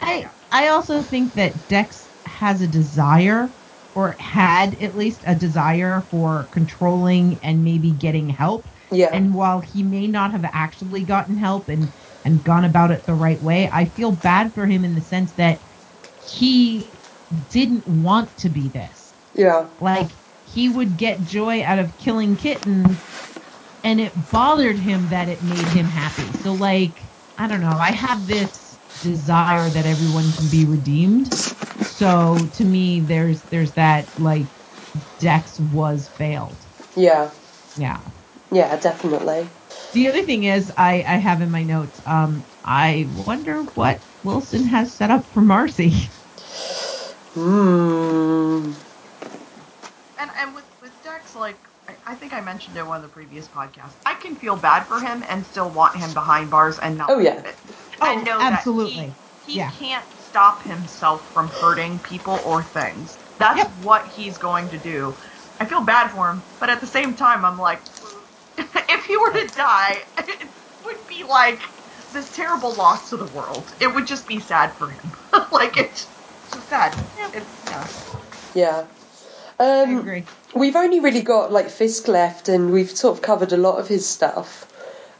I 0.00 0.28
I 0.52 0.68
also 0.68 1.02
think 1.02 1.34
that 1.34 1.68
Dex 1.68 2.06
has 2.24 2.60
a 2.60 2.66
desire, 2.66 3.48
or 3.94 4.16
had 4.18 4.74
at 4.76 4.96
least 4.96 5.24
a 5.26 5.34
desire 5.34 6.02
for 6.10 6.48
controlling 6.52 7.38
and 7.42 7.64
maybe 7.64 7.92
getting 7.92 8.28
help. 8.30 8.68
Yeah. 8.90 9.10
And 9.12 9.34
while 9.34 9.60
he 9.60 9.82
may 9.82 10.08
not 10.08 10.32
have 10.32 10.44
actually 10.52 11.04
gotten 11.04 11.36
help 11.36 11.68
and 11.68 11.92
and 12.24 12.44
gone 12.44 12.64
about 12.64 12.90
it 12.92 13.06
the 13.06 13.14
right 13.14 13.40
way, 13.42 13.68
I 13.72 13.86
feel 13.86 14.12
bad 14.12 14.54
for 14.54 14.66
him 14.66 14.84
in 14.84 14.94
the 14.94 15.02
sense 15.02 15.34
that 15.34 15.62
he 16.18 17.00
didn't 17.48 17.86
want 17.86 18.36
to 18.38 18.48
be 18.50 18.68
this. 18.70 19.14
yeah. 19.34 19.68
Like 19.80 20.12
he 20.44 20.68
would 20.68 20.96
get 20.96 21.24
joy 21.24 21.62
out 21.64 21.78
of 21.80 21.96
killing 21.98 22.36
kittens 22.36 23.04
and 23.84 24.00
it 24.00 24.30
bothered 24.30 24.78
him 24.78 25.08
that 25.08 25.28
it 25.28 25.42
made 25.42 25.68
him 25.68 25.88
happy. 25.88 26.32
So 26.32 26.54
like, 26.54 27.10
I 27.38 27.48
don't 27.48 27.60
know, 27.60 27.78
I 27.78 27.92
have 27.92 28.26
this 28.26 28.61
desire 28.98 29.70
that 29.70 29.86
everyone 29.86 30.32
can 30.32 30.48
be 30.48 30.64
redeemed. 30.64 31.32
So 31.80 32.48
to 32.52 32.64
me 32.64 33.00
there's 33.00 33.44
there's 33.44 33.72
that 33.74 34.10
like 34.18 34.48
Dex 35.18 35.58
was 35.58 36.08
failed. 36.08 36.66
Yeah. 36.96 37.32
Yeah. 37.76 38.02
Yeah, 38.52 38.76
definitely. 38.76 39.50
The 39.92 40.08
other 40.08 40.22
thing 40.24 40.44
is 40.44 40.72
I, 40.76 40.96
I 41.06 41.16
have 41.16 41.40
in 41.42 41.50
my 41.50 41.64
notes, 41.64 42.00
um, 42.06 42.46
I 42.64 43.06
wonder 43.10 43.62
what 43.74 44.02
Wilson 44.22 44.64
has 44.66 44.94
set 44.94 45.10
up 45.10 45.26
for 45.32 45.40
Marcy. 45.42 46.12
Hmm. 47.34 48.82
And 50.18 50.30
and 50.36 50.54
with 50.54 50.64
with 50.80 51.00
Dex, 51.02 51.34
like 51.34 51.68
I, 51.88 51.96
I 52.06 52.14
think 52.14 52.32
I 52.32 52.40
mentioned 52.40 52.76
in 52.76 52.86
one 52.86 52.96
of 52.96 53.02
the 53.02 53.08
previous 53.08 53.48
podcasts, 53.48 53.96
I 54.06 54.14
can 54.14 54.36
feel 54.36 54.56
bad 54.56 54.84
for 54.84 55.00
him 55.00 55.24
and 55.28 55.44
still 55.44 55.70
want 55.70 55.96
him 55.96 56.14
behind 56.14 56.50
bars 56.50 56.78
and 56.78 56.96
not 56.96 57.10
Oh, 57.10 57.18
yeah. 57.18 57.42
it. 57.44 57.60
Oh, 58.00 58.16
and 58.16 58.24
know 58.24 58.38
absolutely. 58.40 59.16
that 59.44 59.44
he, 59.44 59.52
he 59.52 59.58
Yeah. 59.58 59.70
can't 59.70 60.04
stop 60.18 60.62
himself 60.62 61.32
from 61.32 61.48
hurting 61.48 62.00
people 62.00 62.38
or 62.44 62.62
things. 62.62 63.18
That's 63.38 63.58
Yep. 63.58 63.76
what 63.78 64.08
he's 64.08 64.38
going 64.38 64.68
to 64.70 64.78
do. 64.78 65.16
I 65.60 65.66
feel 65.66 65.82
bad 65.82 66.10
for 66.10 66.28
him, 66.30 66.42
but 66.58 66.70
at 66.70 66.80
the 66.80 66.86
same 66.86 67.14
time, 67.14 67.44
I'm 67.44 67.58
like, 67.58 67.82
if 68.58 69.04
he 69.04 69.16
were 69.16 69.32
to 69.32 69.46
die, 69.48 69.98
it 70.18 70.48
would 70.84 71.06
be 71.06 71.22
like 71.24 71.60
this 72.12 72.30
terrible 72.30 72.74
loss 72.74 73.10
to 73.10 73.16
the 73.16 73.26
world. 73.26 73.74
It 73.80 73.94
would 73.94 74.06
just 74.06 74.26
be 74.26 74.40
sad 74.40 74.76
for 74.76 74.90
him. 74.90 75.12
like 75.52 75.76
it's 75.76 76.08
just 76.52 76.68
sad. 76.68 77.08
It's 77.32 77.52
yeah. 77.68 77.86
Yeah. 78.54 78.86
I 79.58 79.64
Um, 79.64 79.98
agree. 79.98 80.24
we've 80.54 80.76
only 80.76 81.00
really 81.00 81.22
got 81.22 81.52
like 81.52 81.70
Fisk 81.70 82.08
left, 82.08 82.48
and 82.48 82.72
we've 82.72 82.90
sort 82.90 83.16
of 83.16 83.22
covered 83.22 83.52
a 83.52 83.56
lot 83.56 83.78
of 83.78 83.88
his 83.88 84.08
stuff. 84.08 84.66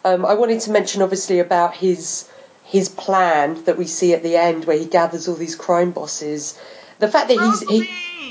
Um, 0.04 0.26
I 0.26 0.34
wanted 0.34 0.60
to 0.62 0.70
mention, 0.72 1.02
obviously, 1.02 1.38
about 1.38 1.76
his 1.76 2.28
his 2.72 2.88
plan 2.88 3.62
that 3.64 3.76
we 3.76 3.86
see 3.86 4.14
at 4.14 4.22
the 4.22 4.34
end, 4.36 4.64
where 4.64 4.78
he 4.78 4.86
gathers 4.86 5.28
all 5.28 5.34
these 5.34 5.54
crime 5.54 5.90
bosses. 5.90 6.58
The 7.00 7.08
fact 7.08 7.28
that 7.28 7.38
he's 7.38 7.60
he, 7.60 7.86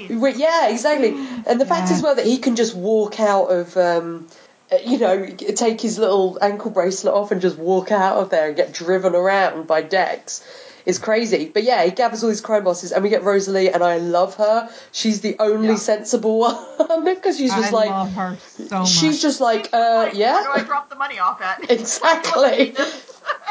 yeah, 0.10 0.70
exactly. 0.70 1.12
And 1.46 1.62
the 1.62 1.66
fact 1.68 1.90
Yeah. 1.90 1.96
as 1.98 2.02
well 2.02 2.16
that 2.16 2.26
he 2.26 2.40
can 2.40 2.56
just 2.56 2.74
walk 2.74 3.20
out 3.20 3.52
of, 3.52 3.78
um, 3.78 4.28
uh, 4.72 4.78
you 4.84 4.98
know, 4.98 5.28
take 5.28 5.80
his 5.80 6.00
little 6.00 6.40
ankle 6.42 6.72
bracelet 6.72 7.14
off 7.14 7.32
and 7.32 7.40
just 7.40 7.58
walk 7.60 7.92
out 7.92 8.18
of 8.18 8.32
there 8.32 8.48
and 8.48 8.56
get 8.56 8.74
driven 8.74 9.14
around 9.14 9.68
by 9.68 9.84
Dex 9.84 10.42
is 10.88 10.98
crazy. 10.98 11.52
But 11.54 11.62
yeah, 11.62 11.84
he 11.84 11.92
gathers 11.92 12.24
all 12.24 12.30
these 12.30 12.42
crime 12.42 12.64
bosses, 12.64 12.92
and 12.92 13.04
we 13.04 13.10
get 13.10 13.24
Rosalie, 13.24 13.70
and 13.72 13.84
I 13.84 13.98
love 14.00 14.38
her. 14.38 14.70
She's 14.92 15.22
the 15.22 15.36
only 15.38 15.74
Yeah. 15.74 15.76
sensible 15.76 16.40
one 16.78 17.06
because 17.06 17.38
she's 17.38 17.54
just 17.54 17.72
I 17.72 17.76
like, 17.76 17.90
love 17.92 18.14
her 18.16 18.38
so 18.70 18.80
much. 18.80 18.88
she's 18.90 19.22
just 19.22 19.40
like, 19.40 19.70
uh, 19.72 19.78
Like, 19.78 20.14
Where 20.14 20.44
do 20.44 20.50
I 20.50 20.58
yeah, 20.58 20.64
drop 20.64 20.90
the 20.90 20.96
money 20.96 21.20
off 21.20 21.42
at? 21.42 21.70
exactly. 21.70 22.76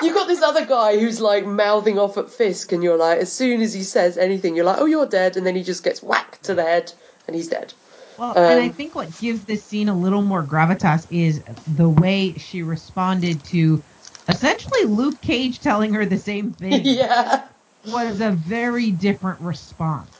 You 0.02 0.14
got 0.14 0.28
this 0.28 0.42
other 0.42 0.64
guy 0.64 0.98
who's 0.98 1.20
like 1.20 1.44
mouthing 1.44 1.98
off 1.98 2.16
at 2.16 2.30
Fisk, 2.30 2.72
and 2.72 2.82
you're 2.82 2.96
like, 2.96 3.18
as 3.18 3.30
soon 3.32 3.60
as 3.60 3.74
he 3.74 3.82
says 3.82 4.16
anything, 4.16 4.56
you're 4.56 4.64
like, 4.64 4.78
oh, 4.80 4.86
you're 4.86 5.06
dead, 5.06 5.36
and 5.36 5.46
then 5.46 5.54
he 5.54 5.62
just 5.62 5.84
gets 5.84 6.02
whacked 6.02 6.44
to 6.44 6.54
the 6.54 6.62
head, 6.62 6.92
and 7.26 7.36
he's 7.36 7.48
dead. 7.48 7.74
Well, 8.18 8.32
and 8.32 8.60
I 8.60 8.66
Um, 8.66 8.72
think 8.72 8.94
what 8.94 9.18
gives 9.18 9.44
this 9.44 9.62
scene 9.62 9.88
a 9.88 9.94
little 9.94 10.22
more 10.22 10.42
gravitas 10.42 11.06
is 11.10 11.42
the 11.76 11.88
way 11.88 12.34
she 12.34 12.62
responded 12.62 13.44
to 13.44 13.82
essentially 14.28 14.84
Luke 14.84 15.20
Cage 15.20 15.60
telling 15.60 15.94
her 15.94 16.06
the 16.06 16.18
same 16.18 16.52
thing. 16.52 16.72
yeah. 16.84 17.44
Was 17.86 18.20
a 18.20 18.30
very 18.30 18.90
different 18.90 19.40
response. 19.40 20.10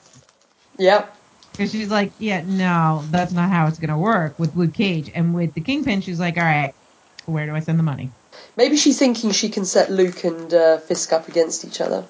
Yep. 0.79 1.15
Because 1.53 1.73
she's 1.73 1.91
like, 1.91 2.13
yeah, 2.19 2.43
no, 2.47 3.03
that's 3.11 3.33
not 3.33 3.51
how 3.51 3.67
it's 3.67 3.79
going 3.79 3.91
to 3.91 3.99
work 3.99 4.39
with 4.39 4.57
Luke 4.57 4.73
Cage. 4.73 5.11
And 5.15 5.35
with 5.35 5.53
the 5.53 5.61
Kingpin, 5.61 6.01
she's 6.01 6.19
like, 6.21 6.39
all 6.39 6.43
right, 6.45 6.75
where 7.27 7.45
do 7.45 7.55
I 7.55 7.61
send 7.61 7.79
the 7.79 7.83
money? 7.83 8.11
Maybe 8.57 8.77
she's 8.77 8.99
thinking 8.99 9.31
she 9.33 9.49
can 9.49 9.65
set 9.65 9.91
Luke 9.91 10.25
and 10.25 10.53
uh, 10.53 10.79
Fisk 10.79 11.13
up 11.13 11.29
against 11.29 11.65
each 11.65 11.81
other. 11.81 12.05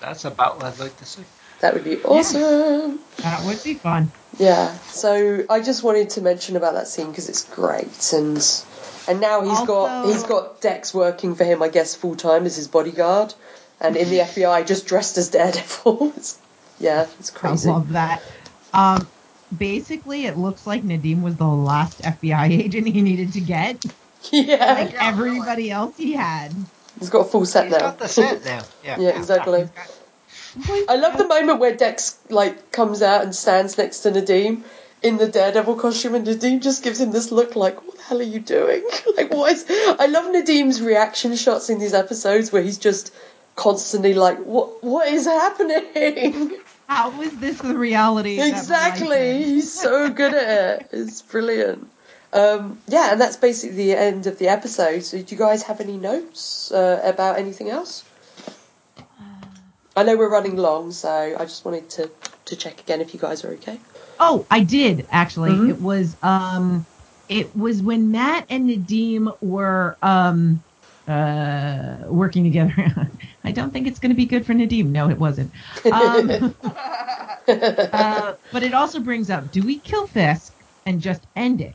That's 0.00 0.24
a 0.24 0.30
battle 0.30 0.62
I'd 0.62 0.78
like 0.78 0.96
to 0.98 1.04
see. 1.04 1.22
That 1.60 1.74
would 1.74 1.84
be 1.84 2.02
awesome. 2.02 3.00
That 3.18 3.44
would 3.44 3.62
be 3.62 3.74
fun. 3.74 4.10
Yeah. 4.38 4.72
So 4.78 5.44
I 5.50 5.60
just 5.60 5.82
wanted 5.82 6.10
to 6.10 6.22
mention 6.22 6.56
about 6.56 6.74
that 6.74 6.88
scene 6.88 7.10
because 7.10 7.28
it's 7.28 7.44
great, 7.54 8.12
and 8.14 8.38
and 9.08 9.20
now 9.20 9.42
he's 9.42 9.60
got 9.66 10.06
he's 10.06 10.22
got 10.22 10.60
Dex 10.62 10.94
working 10.94 11.34
for 11.34 11.44
him, 11.44 11.62
I 11.62 11.68
guess, 11.68 11.94
full 11.94 12.16
time 12.16 12.46
as 12.46 12.56
his 12.56 12.66
bodyguard, 12.68 13.34
and 13.80 13.94
in 13.96 14.08
the 14.08 14.18
FBI 14.20 14.66
just 14.66 14.86
dressed 14.86 15.18
as 15.18 15.28
Daredevil. 15.30 16.08
It's- 16.16 16.38
yeah, 16.78 17.06
it's 17.18 17.28
crazy. 17.28 17.68
I 17.68 17.72
love 17.74 17.92
that. 17.92 18.22
Um, 18.72 19.06
basically, 19.54 20.24
it 20.24 20.38
looks 20.38 20.66
like 20.66 20.82
Nadeem 20.82 21.20
was 21.20 21.36
the 21.36 21.46
last 21.46 22.00
FBI 22.00 22.48
agent 22.64 22.86
he 22.88 23.02
needed 23.02 23.34
to 23.34 23.40
get. 23.42 23.84
yeah, 24.32 24.74
Like 24.74 24.94
everybody 25.02 25.70
else 25.70 25.96
he 25.96 26.12
had. 26.12 26.54
he's 26.98 27.10
got 27.10 27.20
a 27.26 27.30
full 27.30 27.46
set 27.46 27.64
He's 27.64 27.72
now. 27.72 27.78
got 27.78 27.98
the 27.98 28.08
set 28.08 28.44
now. 28.44 28.62
Yeah. 28.84 28.98
yeah, 28.98 29.18
exactly. 29.18 29.68
I 30.88 30.96
love 30.96 31.16
the 31.16 31.26
moment 31.28 31.60
where 31.60 31.74
Dex 31.76 32.18
like 32.28 32.72
comes 32.72 33.02
out 33.02 33.22
and 33.22 33.34
stands 33.34 33.78
next 33.78 34.00
to 34.00 34.10
Nadeem 34.10 34.62
in 35.02 35.16
the 35.16 35.28
Daredevil 35.28 35.76
costume, 35.76 36.14
and 36.14 36.26
Nadeem 36.26 36.60
just 36.60 36.82
gives 36.82 37.00
him 37.00 37.12
this 37.12 37.30
look 37.30 37.56
like, 37.56 37.84
"What 37.86 37.96
the 37.96 38.02
hell 38.02 38.18
are 38.20 38.22
you 38.24 38.40
doing?" 38.40 38.82
like, 39.16 39.32
what 39.32 39.52
is? 39.52 39.64
I 39.68 40.06
love 40.06 40.26
Nadeem's 40.26 40.82
reaction 40.82 41.36
shots 41.36 41.70
in 41.70 41.78
these 41.78 41.94
episodes 41.94 42.52
where 42.52 42.62
he's 42.62 42.78
just 42.78 43.12
constantly 43.56 44.14
like, 44.14 44.38
"What? 44.38 44.82
What 44.82 45.08
is 45.08 45.26
happening?" 45.26 46.56
How 46.86 47.20
is 47.22 47.38
this 47.38 47.58
the 47.58 47.78
reality? 47.78 48.36
that 48.36 48.42
my 48.42 48.50
life 48.50 48.58
exactly. 48.62 49.44
He's 49.44 49.72
so 49.72 50.10
good 50.10 50.34
at 50.34 50.80
it. 50.80 50.88
It's 50.92 51.22
brilliant. 51.22 51.88
Um, 52.32 52.78
yeah, 52.86 53.12
and 53.12 53.20
that's 53.20 53.36
basically 53.36 53.76
the 53.76 53.94
end 53.94 54.26
of 54.26 54.38
the 54.38 54.48
episode. 54.48 55.00
So, 55.00 55.20
do 55.20 55.34
you 55.34 55.38
guys 55.38 55.64
have 55.64 55.80
any 55.80 55.96
notes 55.96 56.70
uh, 56.70 57.00
about 57.04 57.38
anything 57.38 57.70
else? 57.70 58.04
I 59.96 60.04
know 60.04 60.16
we're 60.16 60.30
running 60.30 60.56
long, 60.56 60.92
so 60.92 61.10
I 61.10 61.44
just 61.44 61.64
wanted 61.64 61.90
to, 61.90 62.10
to 62.46 62.56
check 62.56 62.80
again 62.80 63.00
if 63.00 63.12
you 63.12 63.20
guys 63.20 63.44
are 63.44 63.50
okay. 63.54 63.78
Oh, 64.20 64.46
I 64.50 64.60
did 64.60 65.08
actually. 65.10 65.50
Mhm. 65.50 65.70
It 65.70 65.80
was 65.80 66.16
um, 66.22 66.86
it 67.28 67.56
was 67.56 67.82
when 67.82 68.10
Matt 68.10 68.46
and 68.50 68.68
Nadeem 68.68 69.36
were 69.42 69.96
um, 70.02 70.62
uh, 71.08 71.96
working 72.06 72.44
together. 72.44 73.10
I 73.44 73.52
don't 73.52 73.72
think 73.72 73.86
it's 73.88 73.98
going 73.98 74.10
to 74.10 74.16
be 74.16 74.26
good 74.26 74.46
for 74.46 74.54
Nadeem. 74.54 74.86
No, 74.86 75.08
it 75.10 75.18
wasn't. 75.18 75.50
Um, 75.90 76.54
uh, 77.48 78.34
but 78.52 78.62
it 78.62 78.74
also 78.74 79.00
brings 79.00 79.30
up: 79.30 79.50
Do 79.50 79.62
we 79.62 79.78
kill 79.78 80.06
Fisk 80.06 80.52
and 80.86 81.00
just 81.00 81.22
end 81.34 81.60
it? 81.60 81.74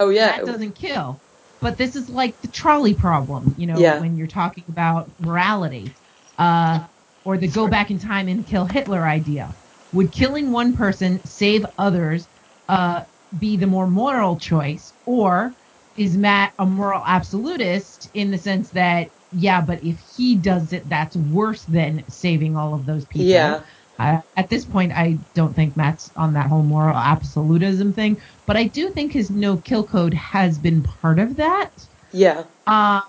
Oh 0.00 0.10
yeah, 0.10 0.26
That 0.28 0.46
doesn't 0.46 0.74
kill. 0.74 1.22
But 1.60 1.78
this 1.78 1.96
is 1.96 2.10
like 2.10 2.40
the 2.40 2.48
trolley 2.48 2.94
problem, 2.94 3.54
you 3.58 3.66
know, 3.66 3.80
Yeah. 3.80 4.00
when 4.00 4.16
you're 4.16 4.26
talking 4.28 4.64
about 4.68 5.12
morality, 5.20 5.96
uh, 6.38 6.86
or 7.24 7.38
the 7.38 7.48
go 7.48 7.68
back 7.68 7.90
in 7.90 7.98
time 7.98 8.28
and 8.28 8.46
kill 8.46 8.66
Hitler 8.66 9.06
idea. 9.06 9.56
Would 9.92 10.12
killing 10.12 10.52
one 10.52 10.74
person 10.74 11.24
save 11.26 11.66
others 11.78 12.28
uh, 12.68 13.04
be 13.38 13.56
the 13.58 13.66
more 13.66 13.88
moral 13.88 14.38
choice, 14.38 14.94
or 15.06 15.56
is 15.96 16.16
Matt 16.16 16.54
a 16.58 16.66
moral 16.66 17.02
absolutist 17.06 18.10
in 18.14 18.30
the 18.30 18.38
sense 18.38 18.70
that 18.72 19.12
yeah, 19.32 19.60
but 19.60 19.84
if 19.84 20.00
he 20.00 20.36
does 20.36 20.72
it, 20.72 20.88
that's 20.88 21.16
worse 21.16 21.64
than 21.64 22.04
saving 22.08 22.56
all 22.56 22.74
of 22.74 22.86
those 22.86 23.04
people. 23.06 23.26
yeah, 23.26 23.60
I, 24.00 24.22
at 24.36 24.48
this 24.50 24.64
point, 24.64 24.92
I 24.92 25.20
don't 25.34 25.54
think 25.54 25.76
Matt's 25.76 26.10
on 26.16 26.32
that 26.34 26.48
whole 26.48 26.62
moral 26.64 26.96
absolutism 26.96 27.92
thing, 27.94 28.20
but 28.46 28.56
I 28.56 28.64
do 28.64 28.90
think 28.90 29.12
his 29.12 29.30
no 29.30 29.58
kill 29.58 29.84
code 29.86 30.14
has 30.14 30.58
been 30.58 30.82
part 30.82 31.18
of 31.20 31.36
that. 31.36 31.86
Yeah. 32.12 32.44
Uh, 32.66 33.00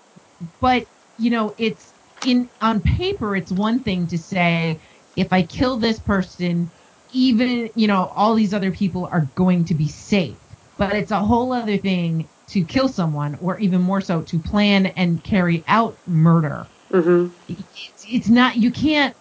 but 0.59 0.87
you 1.17 1.29
know, 1.31 1.55
it's 1.57 1.93
in 2.21 2.49
on 2.61 2.81
paper, 2.81 3.35
it's 3.35 3.51
one 3.51 3.83
thing 3.83 4.07
to 4.07 4.17
say 4.17 4.81
if 5.15 5.33
I 5.33 5.43
kill 5.43 5.77
this 5.79 5.99
person, 5.99 6.71
even 7.09 7.69
you 7.75 7.87
know, 7.87 8.05
all 8.15 8.35
these 8.35 8.53
other 8.53 8.71
people 8.71 9.07
are 9.11 9.31
going 9.35 9.65
to 9.65 9.75
be 9.75 9.87
safe. 9.87 10.39
But 10.77 10.95
it's 10.95 11.11
a 11.11 11.19
whole 11.19 11.53
other 11.53 11.77
thing 11.77 12.29
to 12.49 12.65
kill 12.65 12.89
someone, 12.89 13.35
or 13.35 13.59
even 13.59 13.81
more 13.81 14.01
so, 14.01 14.23
to 14.23 14.39
plan 14.39 14.87
and 14.87 15.23
carry 15.23 15.63
out 15.67 15.99
murder. 16.05 16.71
hmm 16.91 17.41
It's, 17.47 18.05
it's 18.07 18.29
not 18.29 18.57
you 18.57 18.71
can't 18.71 19.15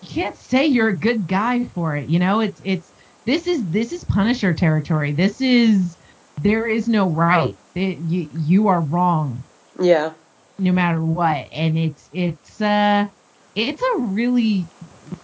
you 0.00 0.08
can't 0.08 0.36
say 0.36 0.66
you're 0.66 0.88
a 0.88 0.98
good 0.98 1.26
guy 1.26 1.64
for 1.66 1.96
it. 1.96 2.08
You 2.08 2.18
know, 2.18 2.40
it's 2.40 2.60
it's 2.64 2.92
this 3.26 3.46
is 3.46 3.68
this 3.68 3.92
is 3.92 4.04
Punisher 4.04 4.54
territory. 4.54 5.12
This 5.12 5.40
is 5.40 5.96
there 6.36 6.66
is 6.66 6.88
no 6.88 7.08
right. 7.10 7.58
It, 7.74 7.98
you 7.98 8.28
you 8.32 8.68
are 8.68 8.80
wrong 8.80 9.44
Yeah. 9.78 10.12
no 10.58 10.72
matter 10.72 11.04
what 11.04 11.46
and 11.52 11.78
it's 11.78 12.08
it's 12.12 12.60
uh 12.60 13.06
it's 13.54 13.82
a 13.82 13.98
really 14.00 14.70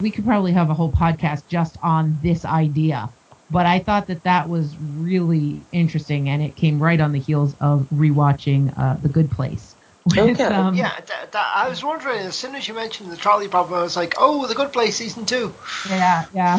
we 0.01 0.11
could 0.11 0.25
probably 0.25 0.53
have 0.53 0.71
a 0.71 0.75
whole 0.75 0.93
podcast 0.93 1.47
just 1.47 1.77
on 1.83 2.19
this 2.23 2.45
idea 2.45 3.13
but 3.51 3.67
i 3.67 3.79
thought 3.79 4.07
that 4.07 4.23
that 4.25 4.49
was 4.49 4.79
really 4.81 5.67
interesting 5.73 6.29
and 6.29 6.43
it 6.43 6.57
came 6.57 6.81
right 6.83 7.01
on 7.01 7.13
the 7.13 7.19
heels 7.21 7.55
of 7.61 7.87
rewatching 7.93 8.73
uh 8.79 8.97
the 9.01 9.09
good 9.09 9.31
place 9.31 9.74
with, 10.07 10.41
Okay. 10.41 10.45
um, 10.45 10.75
Yeah, 10.75 10.91
th- 10.91 11.31
th- 11.33 11.45
I 11.55 11.69
was 11.69 11.83
wondering 11.85 12.19
as 12.21 12.35
soon 12.37 12.55
as 12.55 12.67
you 12.69 12.75
mentioned 12.75 13.11
the 13.11 13.17
trolley 13.17 13.49
problem, 13.49 13.81
I 13.81 13.83
was 13.83 13.97
like, 13.97 14.15
"Oh, 14.19 14.47
the 14.47 14.55
Good 14.55 14.73
Place 14.73 14.97
season 14.97 15.25
two. 15.25 15.55
yeah 15.89 16.27
yeah 16.33 16.59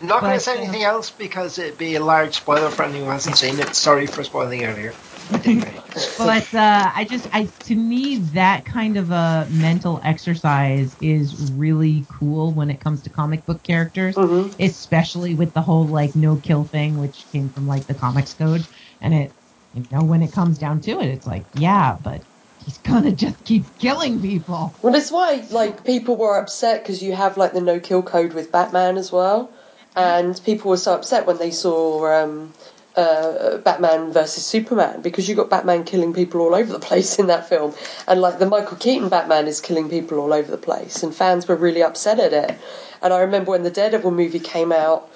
I'm 0.00 0.06
not 0.06 0.20
going 0.22 0.34
to 0.34 0.40
say 0.40 0.56
uh, 0.58 0.62
anything 0.62 0.82
else 0.82 1.10
because 1.10 1.58
it'd 1.58 1.78
be 1.78 1.94
a 1.96 2.04
large 2.04 2.36
spoiler 2.36 2.70
for 2.70 2.82
anyone 2.84 3.04
who 3.06 3.10
hasn't 3.10 3.36
seen 3.36 3.58
it. 3.58 3.74
Sorry 3.74 4.06
for 4.06 4.24
spoiling 4.24 4.64
earlier. 4.64 4.94
but 6.18 6.54
uh, 6.54 6.90
I 6.94 7.06
just, 7.08 7.28
I 7.32 7.48
to 7.64 7.74
me 7.76 8.16
that 8.34 8.64
kind 8.64 8.96
of 8.96 9.10
a 9.10 9.48
mental 9.50 10.00
exercise 10.04 10.96
is 11.00 11.36
really 11.38 12.06
cool 12.18 12.54
when 12.54 12.70
it 12.70 12.80
comes 12.80 13.02
to 13.02 13.10
comic 13.10 13.44
book 13.46 13.62
characters, 13.62 14.16
Mhm. 14.16 14.54
especially 14.60 15.34
with 15.34 15.52
the 15.52 15.60
whole 15.62 15.88
like 15.88 16.14
no 16.14 16.36
kill 16.36 16.64
thing, 16.64 16.96
which 16.98 17.26
came 17.32 17.50
from 17.50 17.66
like 17.66 17.86
the 17.86 17.94
comics 17.94 18.34
code, 18.34 18.66
and 19.00 19.14
it, 19.14 19.34
you 19.74 19.86
know, 19.90 20.02
when 20.02 20.22
it 20.22 20.32
comes 20.32 20.58
down 20.58 20.80
to 20.82 21.00
it, 21.00 21.06
it's 21.06 21.26
like 21.26 21.44
yeah, 21.54 21.96
but 22.02 22.22
he's 22.64 22.78
gonna 22.78 23.12
just 23.12 23.44
keep 23.44 23.78
killing 23.78 24.20
people. 24.20 24.74
Well, 24.82 24.92
that's 24.92 25.10
why 25.10 25.44
like 25.50 25.84
people 25.84 26.16
were 26.16 26.38
upset 26.38 26.82
because 26.82 27.02
you 27.02 27.14
have 27.14 27.36
like 27.36 27.52
the 27.52 27.60
no 27.60 27.80
kill 27.80 28.02
code 28.02 28.32
with 28.32 28.52
Batman 28.52 28.96
as 28.96 29.12
well, 29.12 29.50
and 29.96 30.40
people 30.44 30.70
were 30.70 30.76
so 30.76 30.94
upset 30.94 31.26
when 31.26 31.38
they 31.38 31.50
saw 31.50 32.06
um, 32.06 32.52
uh, 32.96 33.58
Batman 33.58 34.12
versus 34.12 34.44
Superman 34.44 35.02
because 35.02 35.28
you 35.28 35.34
got 35.34 35.50
Batman 35.50 35.84
killing 35.84 36.12
people 36.12 36.40
all 36.40 36.54
over 36.54 36.72
the 36.72 36.78
place 36.88 37.18
in 37.18 37.28
that 37.28 37.48
film, 37.48 37.74
and 38.06 38.20
like 38.20 38.38
the 38.38 38.46
Michael 38.46 38.76
Keaton 38.76 39.08
Batman 39.08 39.46
is 39.46 39.60
killing 39.60 39.88
people 39.88 40.18
all 40.18 40.32
over 40.32 40.50
the 40.50 40.58
place, 40.58 41.02
and 41.02 41.14
fans 41.14 41.46
were 41.46 41.56
really 41.56 41.82
upset 41.82 42.18
at 42.18 42.32
it. 42.32 42.58
And 43.00 43.12
I 43.12 43.20
remember 43.20 43.52
when 43.52 43.62
the 43.62 43.70
Daredevil 43.70 44.10
movie 44.10 44.40
came 44.40 44.72
out, 44.72 45.08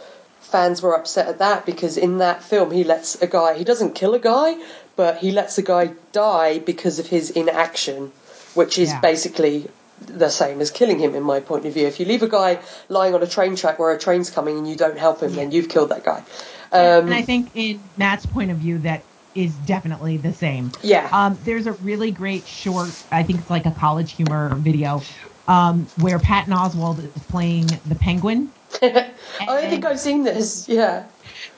fans 0.53 0.83
were 0.83 0.95
upset 0.95 1.27
at 1.29 1.39
that 1.39 1.67
because 1.67 1.97
in 1.97 2.19
that 2.19 2.43
film 2.43 2.71
he 2.71 2.85
lets 2.85 3.21
a 3.23 3.27
guy 3.27 3.55
he 3.59 3.65
doesn't 3.65 3.95
kill 3.95 4.15
a 4.15 4.19
guy, 4.19 4.55
but 4.97 5.19
he 5.19 5.33
lets 5.33 5.59
a 5.59 5.63
guy 5.63 5.91
die 6.13 6.59
because 6.59 6.99
of 6.99 7.07
his 7.07 7.31
inaction, 7.31 8.13
which 8.55 8.79
is 8.79 8.91
Yeah. 8.91 9.01
basically 9.01 9.69
the 10.07 10.29
same 10.31 10.61
as 10.61 10.71
killing 10.71 10.99
him 10.99 11.15
in 11.15 11.23
my 11.23 11.41
point 11.41 11.65
of 11.65 11.73
view. 11.75 11.87
If 11.87 11.99
you 12.01 12.07
leave 12.07 12.23
a 12.23 12.29
guy 12.29 12.59
lying 12.89 13.15
on 13.15 13.23
a 13.23 13.27
train 13.27 13.57
track 13.57 13.79
where 13.79 13.93
a 13.93 13.99
train's 13.99 14.31
coming 14.31 14.59
and 14.59 14.69
you 14.69 14.77
don't 14.77 14.99
help 14.99 15.23
him, 15.23 15.35
then 15.35 15.53
you've 15.53 15.69
killed 15.69 15.91
that 15.91 16.05
guy. 16.05 16.23
Um, 16.73 17.05
and 17.07 17.15
I 17.15 17.23
think 17.23 17.51
in 17.55 17.81
Matt's 17.97 18.27
point 18.27 18.51
of 18.51 18.57
view, 18.59 18.79
that 18.79 19.03
is 19.35 19.53
definitely 19.55 20.17
the 20.19 20.33
same. 20.33 20.73
yeah. 20.83 21.09
Um, 21.13 21.39
there's 21.45 21.67
a 21.67 21.73
really 21.73 22.11
great 22.11 22.47
short, 22.47 22.91
I 23.11 23.23
think 23.23 23.39
it's 23.41 23.49
like 23.51 23.65
a 23.67 23.71
college 23.71 24.13
humor 24.13 24.55
video, 24.57 25.03
um, 25.49 25.87
where 26.01 26.19
Patton 26.19 26.53
Oswalt 26.53 26.99
is 26.99 27.23
playing 27.25 27.67
the 27.87 27.95
Penguin, 27.95 28.51
I 28.83 29.67
think 29.69 29.85
I've 29.85 30.01
seen 30.01 30.23
this. 30.25 30.69
Yeah. 30.69 31.07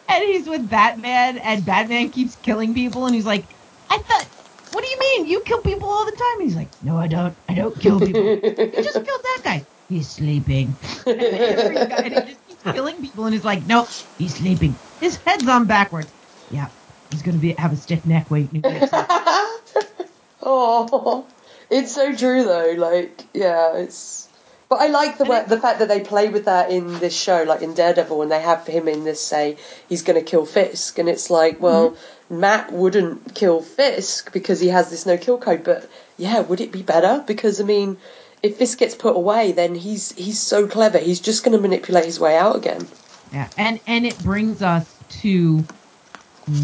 and 0.08 0.24
he's 0.24 0.48
with 0.48 0.68
Batman, 0.68 1.38
and 1.38 1.64
Batman 1.64 2.10
keeps 2.10 2.36
killing 2.36 2.74
people, 2.74 3.06
and 3.06 3.14
he's 3.14 3.26
like, 3.26 3.44
"I 3.88 3.98
thought, 3.98 4.28
what 4.72 4.84
do 4.84 4.90
you 4.90 4.98
mean? 4.98 5.26
You 5.26 5.42
kill 5.46 5.60
people 5.62 5.88
all 5.88 6.04
the 6.04 6.12
time?" 6.12 6.40
And 6.40 6.42
he's 6.42 6.56
like, 6.56 6.70
"No, 6.82 6.96
I 6.96 7.06
don't. 7.06 7.36
I 7.48 7.54
don't 7.54 7.78
kill 7.78 8.00
people. 8.00 8.22
you 8.22 8.72
just 8.82 8.94
killed 8.94 9.06
that 9.06 9.40
guy. 9.44 9.66
He's 9.88 10.10
sleeping." 10.10 10.76
and 11.06 11.20
every 11.22 11.74
guy, 11.74 11.96
and 11.96 12.14
he 12.14 12.20
just 12.20 12.46
keeps 12.46 12.62
killing 12.72 13.00
people, 13.00 13.24
and 13.26 13.34
he's 13.34 13.44
like, 13.44 13.64
"No, 13.66 13.86
he's 14.18 14.34
sleeping. 14.34 14.76
His 15.00 15.16
head's 15.16 15.46
on 15.48 15.66
backwards. 15.66 16.12
Yeah, 16.50 16.68
he's 17.10 17.22
gonna 17.22 17.38
be 17.38 17.54
have 17.58 17.72
a 17.72 17.76
stiff 17.76 18.04
neck 18.04 18.30
waiting." 18.30 18.62
to 18.62 18.70
get 18.70 18.90
sleep." 18.90 20.08
Oh, 20.46 21.26
it's 21.70 21.94
so 21.94 22.14
true 22.14 22.44
though. 22.44 22.74
Like, 22.76 23.24
yeah, 23.32 23.76
it's. 23.76 24.28
But 24.68 24.80
I 24.80 24.86
like 24.86 25.18
the 25.18 25.24
way, 25.24 25.44
the 25.46 25.60
fact 25.60 25.78
that 25.80 25.88
they 25.88 26.00
play 26.00 26.28
with 26.30 26.46
that 26.46 26.70
in 26.70 26.98
this 26.98 27.14
show, 27.14 27.42
like 27.42 27.62
in 27.62 27.74
Daredevil, 27.74 28.18
when 28.18 28.30
they 28.30 28.40
have 28.40 28.66
him 28.66 28.88
in 28.88 29.04
this 29.04 29.20
say 29.20 29.56
he's 29.88 30.02
going 30.02 30.18
to 30.18 30.24
kill 30.24 30.46
Fisk, 30.46 30.98
and 30.98 31.08
it's 31.08 31.30
like, 31.30 31.60
well, 31.60 31.90
mm-hmm. 31.90 32.40
Matt 32.40 32.72
wouldn't 32.72 33.34
kill 33.34 33.60
Fisk 33.60 34.32
because 34.32 34.60
he 34.60 34.68
has 34.68 34.90
this 34.90 35.06
no 35.06 35.18
kill 35.18 35.38
code, 35.38 35.64
but 35.64 35.88
yeah, 36.16 36.40
would 36.40 36.60
it 36.60 36.72
be 36.72 36.82
better? 36.82 37.22
Because 37.26 37.60
I 37.60 37.64
mean, 37.64 37.98
if 38.42 38.56
Fisk 38.56 38.78
gets 38.78 38.94
put 38.94 39.16
away, 39.16 39.52
then 39.52 39.74
he's 39.74 40.12
he's 40.12 40.40
so 40.40 40.66
clever, 40.66 40.98
he's 40.98 41.20
just 41.20 41.44
going 41.44 41.56
to 41.56 41.60
manipulate 41.60 42.06
his 42.06 42.18
way 42.18 42.36
out 42.36 42.56
again. 42.56 42.86
Yeah, 43.32 43.48
and 43.58 43.80
and 43.86 44.06
it 44.06 44.18
brings 44.20 44.62
us 44.62 44.90
to 45.20 45.64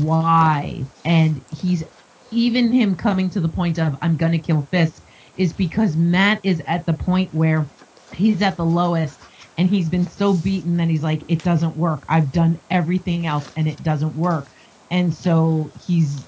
why, 0.02 0.84
and 1.04 1.40
he's 1.56 1.84
even 2.30 2.72
him 2.72 2.96
coming 2.96 3.28
to 3.30 3.40
the 3.40 3.48
point 3.48 3.78
of 3.78 3.98
I'm 4.00 4.16
gonna 4.16 4.38
kill 4.38 4.62
Fisk 4.70 5.02
is 5.36 5.52
because 5.52 5.96
Matt 5.96 6.40
is 6.42 6.62
at 6.66 6.86
the 6.86 6.92
point 6.92 7.34
where 7.34 7.66
he's 8.14 8.42
at 8.42 8.56
the 8.56 8.64
lowest 8.64 9.28
and 9.56 9.68
he's 9.68 9.88
been 9.88 10.06
so 10.06 10.34
beaten 10.34 10.76
that 10.78 10.88
he's 10.88 11.02
like 11.02 11.24
it 11.28 11.42
doesn't 11.42 11.76
work. 11.76 12.04
I've 12.08 12.30
done 12.32 12.60
everything 12.70 13.26
else 13.26 13.50
and 13.56 13.68
it 13.68 13.82
doesn't 13.82 14.14
work, 14.14 14.50
and 14.90 15.14
so 15.14 15.72
he's 15.74 16.26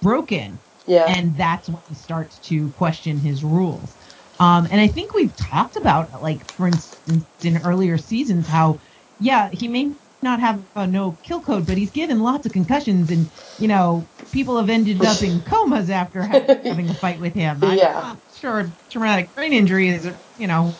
broken 0.00 0.60
Yeah, 0.86 1.06
and 1.06 1.36
that's 1.36 1.68
when 1.68 1.82
he 1.86 1.94
starts 1.94 2.38
to 2.40 2.70
question 2.72 3.18
his 3.20 3.44
rules. 3.44 3.96
Um, 4.38 4.66
and 4.70 4.80
I 4.80 4.88
think 4.88 5.14
we've 5.14 5.34
talked 5.34 5.76
about, 5.76 6.20
like, 6.20 6.46
for 6.56 6.66
instance, 6.66 7.26
in 7.42 7.56
earlier 7.58 7.96
seasons, 7.96 8.46
how, 8.46 8.80
yeah, 9.18 9.48
he 9.52 9.68
may 9.68 9.92
not 10.22 10.40
have 10.40 10.64
a 10.74 10.86
no 10.86 11.18
kill 11.22 11.40
code, 11.40 11.66
but 11.66 11.78
he's 11.78 11.90
given 11.90 12.20
lots 12.20 12.46
of 12.46 12.52
concussions, 12.52 13.10
and 13.10 13.30
you 13.56 13.68
know, 13.68 14.10
people 14.32 14.56
have 14.58 14.68
ended 14.68 15.04
up 15.04 15.22
in 15.22 15.42
comas 15.44 15.88
after 15.90 16.22
having 16.22 16.90
a 16.90 16.94
fight 16.94 17.20
with 17.20 17.34
him. 17.34 17.64
I'm 17.64 17.82
Yeah. 17.82 18.16
sure 18.30 18.76
traumatic 18.90 19.34
brain 19.34 19.52
injury 19.52 19.88
is, 19.88 20.08
you 20.34 20.46
know, 20.46 20.78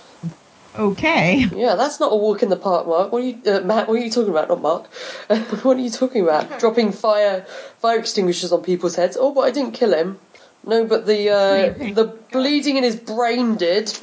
okay. 0.79 1.47
yeah, 1.55 1.75
that's 1.75 2.01
not 2.01 2.13
a 2.13 2.17
walk 2.17 2.43
in 2.43 2.49
the 2.49 2.57
park, 2.57 2.87
Mark. 2.87 3.13
What 3.13 3.23
are 3.23 3.27
you, 3.27 3.39
uh, 3.47 3.61
Matt? 3.61 3.89
What 3.89 3.95
are 3.95 4.05
you 4.05 4.11
talking 4.11 4.31
about? 4.31 4.49
Not 4.49 4.61
Mark. 4.63 4.87
what 5.65 5.77
are 5.77 5.81
you 5.81 5.91
talking 5.91 6.23
about? 6.23 6.59
Dropping 6.59 6.93
fire 6.93 7.43
fire 7.81 7.99
extinguishers 7.99 8.53
on 8.53 8.63
people's 8.63 8.97
heads? 8.97 9.17
Oh, 9.19 9.33
but 9.33 9.43
I 9.43 9.51
didn't 9.51 9.73
kill 9.73 9.93
him. 9.95 10.19
No, 10.65 10.85
but 10.85 11.07
the 11.07 11.31
uh, 11.31 11.93
the 11.95 12.05
bleeding 12.33 12.77
in 12.77 12.83
his 12.85 12.97
brain 12.97 13.57
did. 13.57 13.93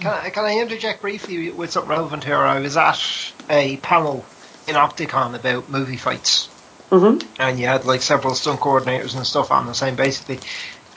Can 0.00 0.12
I, 0.12 0.28
can 0.28 0.44
I 0.44 0.58
interject 0.58 1.00
briefly 1.00 1.50
with 1.50 1.70
something 1.70 1.88
relevant 1.88 2.22
here? 2.22 2.36
I 2.36 2.60
was 2.60 2.76
at 2.76 3.32
a 3.48 3.78
panel 3.78 4.26
in 4.68 4.74
Opticon 4.74 5.34
about 5.34 5.70
movie 5.70 5.96
fights, 5.96 6.48
hmm 6.90 7.16
and 7.38 7.58
you 7.58 7.66
had 7.66 7.86
like 7.86 8.02
several 8.02 8.34
stunt 8.34 8.60
coordinators 8.60 9.16
and 9.16 9.26
stuff 9.26 9.50
on 9.50 9.64
the 9.66 9.72
same. 9.72 9.96
Basically, 9.96 10.38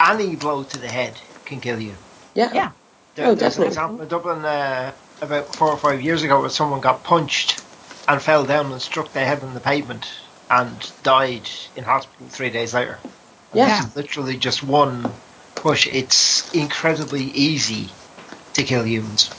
any 0.01 0.35
blow 0.35 0.63
to 0.63 0.77
the 0.77 0.89
head 0.89 1.13
can 1.45 1.61
kill 1.61 1.79
you. 1.79 1.93
Yeah. 2.35 2.53
Yeah. 2.53 2.71
There, 3.19 3.31
Oh, 3.31 3.35
there's 3.35 3.57
an 3.57 3.63
definitely. 3.63 3.67
example 3.67 4.01
in 4.01 4.07
Dublin 4.07 4.45
uh, 4.45 4.93
about 5.21 5.53
four 5.53 5.67
or 5.69 5.77
five 5.77 6.01
years 6.01 6.23
ago 6.23 6.39
where 6.39 6.49
someone 6.49 6.79
got 6.79 7.03
punched 7.03 7.59
and 8.07 8.21
fell 8.21 8.45
down 8.45 8.71
and 8.71 8.81
struck 8.81 9.11
their 9.11 9.25
head 9.25 9.43
on 9.43 9.53
the 9.53 9.59
pavement 9.59 10.09
and 10.49 10.89
died 11.03 11.49
in 11.75 11.83
hospital 11.83 12.29
three 12.29 12.49
days 12.49 12.73
later. 12.73 12.97
Yeah. 13.53 13.85
It's 13.87 13.95
literally 13.95 14.37
just 14.37 14.63
one 14.63 15.11
push. 15.55 15.87
It's 15.87 16.49
incredibly 16.53 17.23
easy 17.23 17.89
to 18.53 18.63
kill 18.63 18.85
humans. 18.85 19.29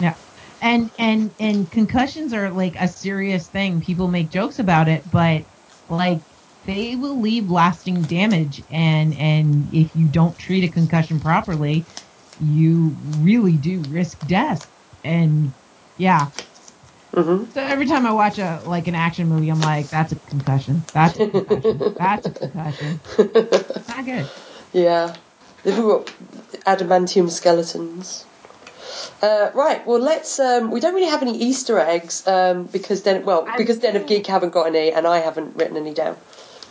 Yeah. 0.00 0.16
And 0.60 0.90
and 0.98 1.30
and 1.38 1.70
concussions 1.70 2.32
are 2.32 2.50
like 2.50 2.74
a 2.78 2.88
serious 2.88 3.46
thing. 3.48 3.80
People 3.80 4.08
make 4.08 4.30
jokes 4.30 4.58
about 4.58 4.88
it, 4.88 5.08
but 5.08 5.46
like 5.88 6.22
they 6.64 6.96
will 6.96 7.20
leave 7.20 7.48
lasting 7.48 8.06
damage 8.06 8.64
and 8.70 9.14
and 9.14 9.68
if 9.72 9.94
you 9.94 10.08
don't 10.08 10.36
treat 10.36 10.64
a 10.64 10.68
concussion 10.68 11.20
properly, 11.20 11.86
you 12.40 12.96
really 13.02 13.56
do 13.56 13.80
risk 13.88 14.18
death. 14.26 14.66
And 15.04 15.54
yeah. 15.96 16.30
hmm 17.14 17.44
So 17.50 17.62
every 17.62 17.86
time 17.86 18.06
I 18.06 18.12
watch 18.12 18.38
a 18.38 18.62
like 18.64 18.88
an 18.88 18.94
action 18.94 19.28
movie, 19.28 19.48
I'm 19.50 19.60
like, 19.60 19.90
that's 19.90 20.12
a 20.12 20.16
concussion. 20.20 20.84
That's 20.94 21.18
a 21.18 21.26
concussion. 21.26 21.94
that's 21.98 22.26
a 22.26 22.30
concussion. 22.30 23.00
Not 23.88 24.04
good. 24.04 24.26
Yeah. 24.72 25.14
They've 25.64 25.78
all 25.78 25.98
got 26.00 26.06
adamantium 26.64 27.30
skeletons. 27.30 28.24
Uh, 29.22 29.50
right. 29.54 29.86
Well, 29.86 30.00
let's. 30.00 30.38
Um, 30.40 30.70
we 30.70 30.80
don't 30.80 30.94
really 30.94 31.10
have 31.10 31.22
any 31.22 31.36
Easter 31.36 31.78
eggs 31.78 32.26
um, 32.26 32.64
because 32.64 33.02
then, 33.02 33.24
well, 33.24 33.52
because 33.56 33.78
Den 33.78 33.96
of. 33.96 34.06
Geek 34.06 34.26
haven't 34.26 34.50
got 34.50 34.66
any, 34.68 34.92
and 34.92 35.06
I 35.06 35.18
haven't 35.18 35.56
written 35.56 35.76
any 35.76 35.92
down. 35.92 36.16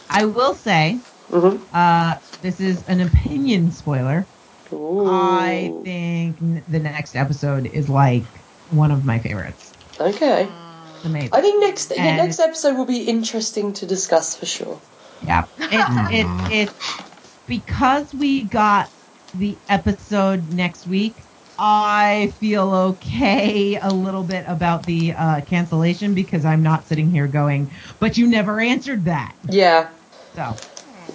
I 0.09 0.25
will 0.25 0.55
say, 0.55 0.99
hmm 1.29 1.57
uh, 1.73 2.15
this 2.41 2.59
is 2.59 2.83
an 2.83 3.01
opinion 3.01 3.71
spoiler. 3.71 4.25
Ooh. 4.71 5.07
I 5.09 5.73
think 5.83 6.37
the 6.67 6.79
next 6.79 7.15
episode 7.15 7.67
is 7.67 7.89
like 7.89 8.23
one 8.71 8.91
of 8.91 9.03
my 9.05 9.19
favorites. 9.19 9.73
Okay. 9.99 10.47
It's 10.95 11.05
amazing. 11.05 11.29
I 11.33 11.41
think 11.41 11.61
next 11.61 11.87
the 11.87 11.99
And- 11.99 12.17
next 12.17 12.39
episode 12.39 12.75
will 12.77 12.85
be 12.85 13.03
interesting 13.03 13.73
to 13.73 13.85
discuss 13.85 14.35
for 14.35 14.45
sure. 14.45 14.79
Yeah, 15.21 15.45
it's 15.59 16.13
it's 16.13 16.51
it's 16.71 17.03
because 17.47 18.13
we 18.13 18.43
got 18.43 18.89
the 19.33 19.57
episode 19.67 20.49
next 20.53 20.87
week. 20.87 21.13
I 21.57 22.33
feel 22.39 22.73
okay 22.73 23.75
a 23.75 23.89
little 23.89 24.23
bit 24.23 24.45
about 24.47 24.85
the 24.85 25.11
uh, 25.11 25.41
cancellation 25.41 26.13
because 26.13 26.45
I'm 26.45 26.63
not 26.63 26.85
sitting 26.87 27.11
here 27.11 27.27
going, 27.27 27.69
but 27.99 28.17
you 28.17 28.27
never 28.27 28.61
answered 28.61 29.05
that. 29.05 29.35
Yeah. 29.49 29.89
So 30.35 30.55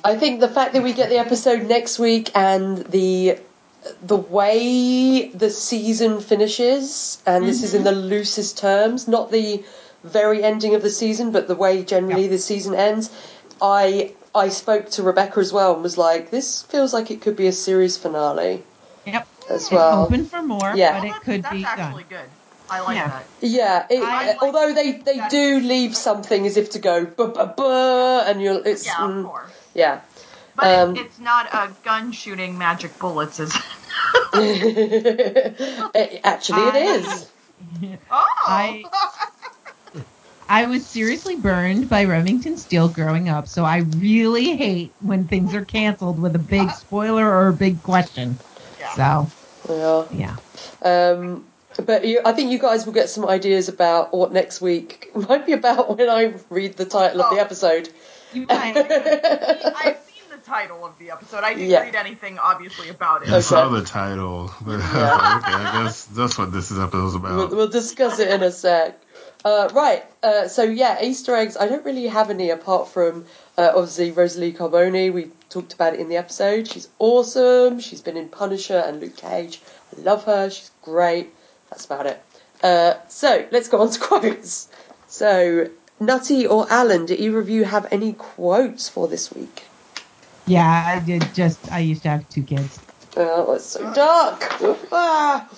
I 0.05 0.17
think 0.17 0.41
the 0.41 0.49
fact 0.49 0.75
that 0.75 0.83
we 0.83 0.93
get 0.93 1.09
the 1.09 1.19
episode 1.19 1.63
next 1.67 1.99
week 1.99 2.31
and 2.35 2.79
the 2.79 3.39
the 4.03 4.17
way 4.17 5.29
the 5.29 5.51
season 5.51 6.21
finishes, 6.21 7.19
and 7.27 7.47
this 7.47 7.63
is 7.63 7.75
in 7.75 7.85
the 7.85 7.93
loosest 7.93 8.57
terms, 8.59 9.07
not 9.09 9.31
the 9.31 9.63
very 10.03 10.43
ending 10.43 10.75
of 10.75 10.83
the 10.83 10.91
season, 10.91 11.33
but 11.33 11.49
the 11.49 11.55
way 11.55 11.83
generally 11.85 12.23
Yep. 12.23 12.31
the 12.31 12.39
season 12.39 12.75
ends. 12.75 13.11
I 13.61 14.13
I 14.35 14.49
spoke 14.49 14.91
to 14.91 15.03
Rebecca 15.03 15.41
as 15.41 15.53
well 15.53 15.75
and 15.75 15.83
was 15.83 15.97
like, 15.97 16.31
this 16.31 16.63
feels 16.63 16.93
like 16.93 17.11
it 17.11 17.21
could 17.23 17.37
be 17.37 17.47
a 17.47 17.53
series 17.53 17.97
finale 17.97 18.63
yep, 19.07 19.27
as 19.49 19.63
it's 19.63 19.71
well. 19.71 20.03
open 20.05 20.25
for 20.27 20.43
more, 20.43 20.73
Yeah. 20.75 20.99
but 20.99 21.05
it 21.07 21.13
that's, 21.13 21.25
could 21.25 21.43
that's 21.45 21.55
be 21.55 21.65
actually 21.65 22.03
done. 22.05 22.21
good. 22.25 22.29
I 22.69 22.81
like 22.81 22.97
Yeah. 22.97 23.09
that. 23.09 23.25
Yeah, 23.41 23.87
it, 23.91 24.03
I 24.03 24.27
like 24.29 24.43
although 24.43 24.73
they, 24.75 24.93
they 24.93 25.19
that 25.19 25.31
do 25.31 25.57
it's- 25.59 25.65
leave 25.65 25.97
something 25.97 26.47
as 26.47 26.57
if 26.57 26.71
to 26.71 26.79
go 26.79 27.05
buh, 27.05 27.29
buh, 27.29 27.47
buh, 27.47 28.25
and 28.27 28.43
you're 28.43 28.61
it's 28.67 28.85
Yeah, 28.87 28.95
mm, 28.95 29.21
of 29.21 29.27
course. 29.27 29.51
Yeah. 29.75 30.01
But 30.57 30.67
Um, 30.67 30.97
it's 30.97 31.19
not 31.19 31.53
a 31.53 31.71
gun 31.85 32.13
shooting 32.13 32.57
magic 32.57 32.97
bullets, 33.01 33.41
is 33.41 33.55
it? 33.55 33.63
It- 35.95 36.21
actually, 36.25 36.63
it 36.63 36.75
I- 36.75 36.79
is. 36.79 37.31
Oh! 38.11 38.27
I- 38.47 38.85
I 40.49 40.67
was 40.67 40.87
seriously 40.87 41.37
burned 41.37 41.89
by 41.89 42.05
Remington 42.05 42.59
Steele 42.59 42.89
growing 42.89 43.29
up, 43.31 43.49
so 43.49 43.65
I 43.65 43.79
really 43.79 44.55
hate 44.57 44.93
when 45.01 45.27
things 45.27 45.55
are 45.55 45.65
canceled 45.65 46.21
with 46.21 46.37
a 46.37 46.39
big 46.39 46.71
spoiler 46.73 47.27
or 47.27 47.49
a 47.49 47.53
big 47.53 47.83
question. 47.83 48.39
Yeah. 48.79 49.27
So 49.67 50.07
Yeah. 50.13 50.37
yeah. 50.85 51.11
Um, 51.13 51.45
but 51.87 52.05
you, 52.05 52.21
I 52.25 52.33
think 52.33 52.53
you 52.53 52.59
guys 52.59 52.85
will 52.85 52.93
get 52.93 53.09
some 53.09 53.27
ideas 53.27 53.69
about 53.71 54.13
what 54.15 54.33
next 54.33 54.61
week 54.61 55.11
might 55.29 55.47
be 55.47 55.53
about 55.53 55.97
when 55.97 56.11
I 56.11 56.35
read 56.51 56.77
the 56.77 56.85
title 56.85 57.23
of 57.23 57.31
the 57.31 57.37
Oh. 57.39 57.41
episode. 57.45 57.89
You 58.35 58.47
might. 58.47 58.77
I've 58.77 59.99
seen 60.07 60.25
the 60.31 60.39
title 60.45 60.85
of 60.85 60.99
the 60.99 61.11
episode. 61.11 61.45
I 61.45 61.55
didn't 61.55 61.71
Yeah. 61.71 61.81
read 61.83 61.95
anything, 61.95 62.39
obviously, 62.39 62.89
about 62.89 63.23
it. 63.23 63.31
I 63.31 63.41
saw 63.41 63.69
the 63.69 63.83
title, 63.83 64.51
but 64.61 64.79
Yeah. 64.79 65.41
okay, 65.45 65.53
I 65.53 65.85
guess 65.85 66.05
that's 66.07 66.37
what 66.39 66.53
this 66.53 66.71
is 66.71 66.79
episode's 66.79 67.17
We'll, 67.17 67.43
about. 67.45 67.51
we'll 67.57 67.69
discuss 67.69 68.19
it 68.19 68.29
in 68.29 68.43
a 68.43 68.51
sec. 68.51 69.01
Uh, 69.45 69.69
right. 69.75 70.05
Uh, 70.23 70.49
so 70.49 70.63
yeah, 70.63 71.03
Easter 71.03 71.35
eggs. 71.37 71.57
I 71.59 71.67
don't 71.69 71.85
really 71.85 72.07
have 72.07 72.31
any 72.31 72.51
apart 72.51 72.89
from 72.89 73.27
uh, 73.59 73.73
obviously 73.75 74.11
Rosalie 74.11 74.53
Carboni. 74.55 75.13
We 75.13 75.31
talked 75.51 75.75
about 75.75 75.93
it 75.95 76.01
in 76.01 76.09
the 76.09 76.17
episode. 76.17 76.67
She's 76.67 76.89
awesome. 76.99 77.79
She's 77.79 78.01
been 78.01 78.17
in 78.17 78.29
Punisher 78.29 78.79
and 78.79 79.01
Luke 79.01 79.17
Cage. 79.17 79.61
I 79.97 80.01
love 80.01 80.25
her. 80.25 80.49
She's 80.51 80.71
great. 80.83 81.33
That's 81.71 81.85
about 81.85 82.07
it. 82.07 82.23
Uh, 82.63 82.95
so 83.09 83.47
let's 83.51 83.69
go 83.69 83.83
on 83.83 83.91
to 83.91 84.01
quotes. 84.09 84.69
So 85.09 85.69
Nutty 86.07 86.47
or 86.47 86.67
Alan, 86.71 87.07
do 87.07 87.15
either 87.15 87.39
of 87.39 87.49
you 87.49 87.65
have 87.65 87.87
any 87.91 88.13
quotes 88.13 88.89
for 88.89 89.09
this 89.09 89.33
week? 89.33 89.65
Yeah, 90.47 90.85
I 90.87 91.01
did 91.01 91.35
just. 91.35 91.73
I 91.73 91.81
used 91.81 92.03
to 92.03 92.11
have 92.11 92.29
two 92.29 92.43
kids. 92.43 92.79
Oh, 93.17 93.55
it's 93.55 93.67
so 93.67 93.93
dark. 93.95 94.45
Ah. 94.93 95.49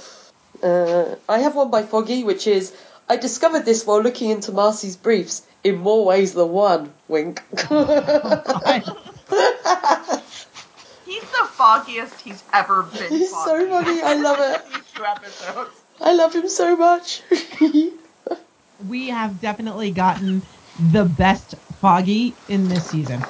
Uh, 0.63 1.17
I 1.29 1.39
have 1.41 1.55
one 1.55 1.71
by 1.71 1.83
Foggy, 1.83 2.25
which 2.25 2.47
is 2.47 2.73
I 3.09 3.17
discovered 3.17 3.65
this 3.65 3.87
while 3.87 4.01
looking 4.01 4.31
into 4.31 4.53
Marcy's 4.53 4.97
briefs 4.97 5.43
in 5.63 5.77
more 5.79 6.05
ways 6.05 6.35
than 6.35 6.51
one. 6.51 6.93
Wink. 7.09 7.43
He's 11.07 11.23
the 11.23 11.47
foggiest 11.53 12.21
he's 12.21 12.43
ever 12.53 12.83
been. 12.83 13.09
He's 13.09 13.31
so 13.31 13.69
funny. 13.69 14.03
I 14.03 14.15
love 14.15 14.39
it. 14.41 14.63
These 14.75 14.93
two 14.95 15.05
episodes. 15.05 15.71
I 16.01 16.13
love 16.15 16.35
him 16.35 16.49
so 16.49 16.77
much. 16.77 17.23
we 18.89 19.09
have 19.09 19.41
definitely 19.41 19.91
gotten 19.91 20.43
the 20.93 21.05
best 21.05 21.55
Foggy 21.81 22.35
in 22.49 22.69
this 22.69 22.87
season. 22.87 23.25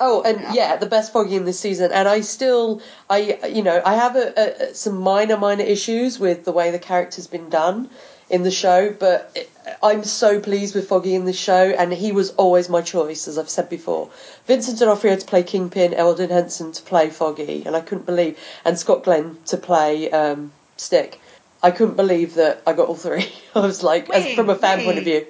Oh, 0.00 0.22
and 0.22 0.54
yeah, 0.54 0.76
the 0.76 0.86
best 0.86 1.12
Foggy 1.12 1.36
in 1.36 1.44
this 1.44 1.60
season, 1.60 1.92
and 1.92 2.08
I 2.08 2.22
still, 2.22 2.82
I 3.08 3.38
you 3.48 3.62
know, 3.62 3.80
I 3.86 3.94
have 3.94 4.16
a, 4.16 4.32
a, 4.70 4.74
some 4.74 4.96
minor 4.96 5.36
minor 5.36 5.62
issues 5.62 6.18
with 6.18 6.44
the 6.44 6.50
way 6.50 6.72
the 6.72 6.78
character's 6.80 7.28
been 7.28 7.48
done 7.48 7.88
in 8.28 8.42
the 8.42 8.50
show, 8.50 8.90
but 8.98 9.30
it, 9.36 9.48
I'm 9.80 10.02
so 10.02 10.40
pleased 10.40 10.74
with 10.74 10.88
Foggy 10.88 11.14
in 11.14 11.24
the 11.24 11.32
show, 11.32 11.70
and 11.78 11.92
he 11.92 12.10
was 12.10 12.30
always 12.30 12.68
my 12.68 12.82
choice, 12.82 13.28
as 13.28 13.38
I've 13.38 13.50
said 13.50 13.68
before. 13.68 14.10
Vincent 14.46 14.80
D'Onofrio 14.80 15.14
to 15.14 15.26
play 15.26 15.44
Kingpin, 15.44 15.94
Elden 15.94 16.30
Henson 16.30 16.72
to 16.72 16.82
play 16.82 17.08
Foggy, 17.08 17.62
and 17.64 17.76
I 17.76 17.80
couldn't 17.80 18.06
believe, 18.06 18.36
and 18.64 18.76
Scott 18.76 19.04
Glenn 19.04 19.38
to 19.46 19.56
play 19.56 20.10
um, 20.10 20.50
Stick. 20.76 21.20
I 21.62 21.70
couldn't 21.70 21.96
believe 21.96 22.34
that 22.34 22.62
I 22.66 22.72
got 22.72 22.88
all 22.88 22.96
three. 22.96 23.32
I 23.54 23.60
was 23.60 23.82
like, 23.82 24.10
as 24.10 24.34
from 24.34 24.50
a 24.50 24.56
fan 24.56 24.84
point 24.84 24.98
of 24.98 25.04
view. 25.04 25.26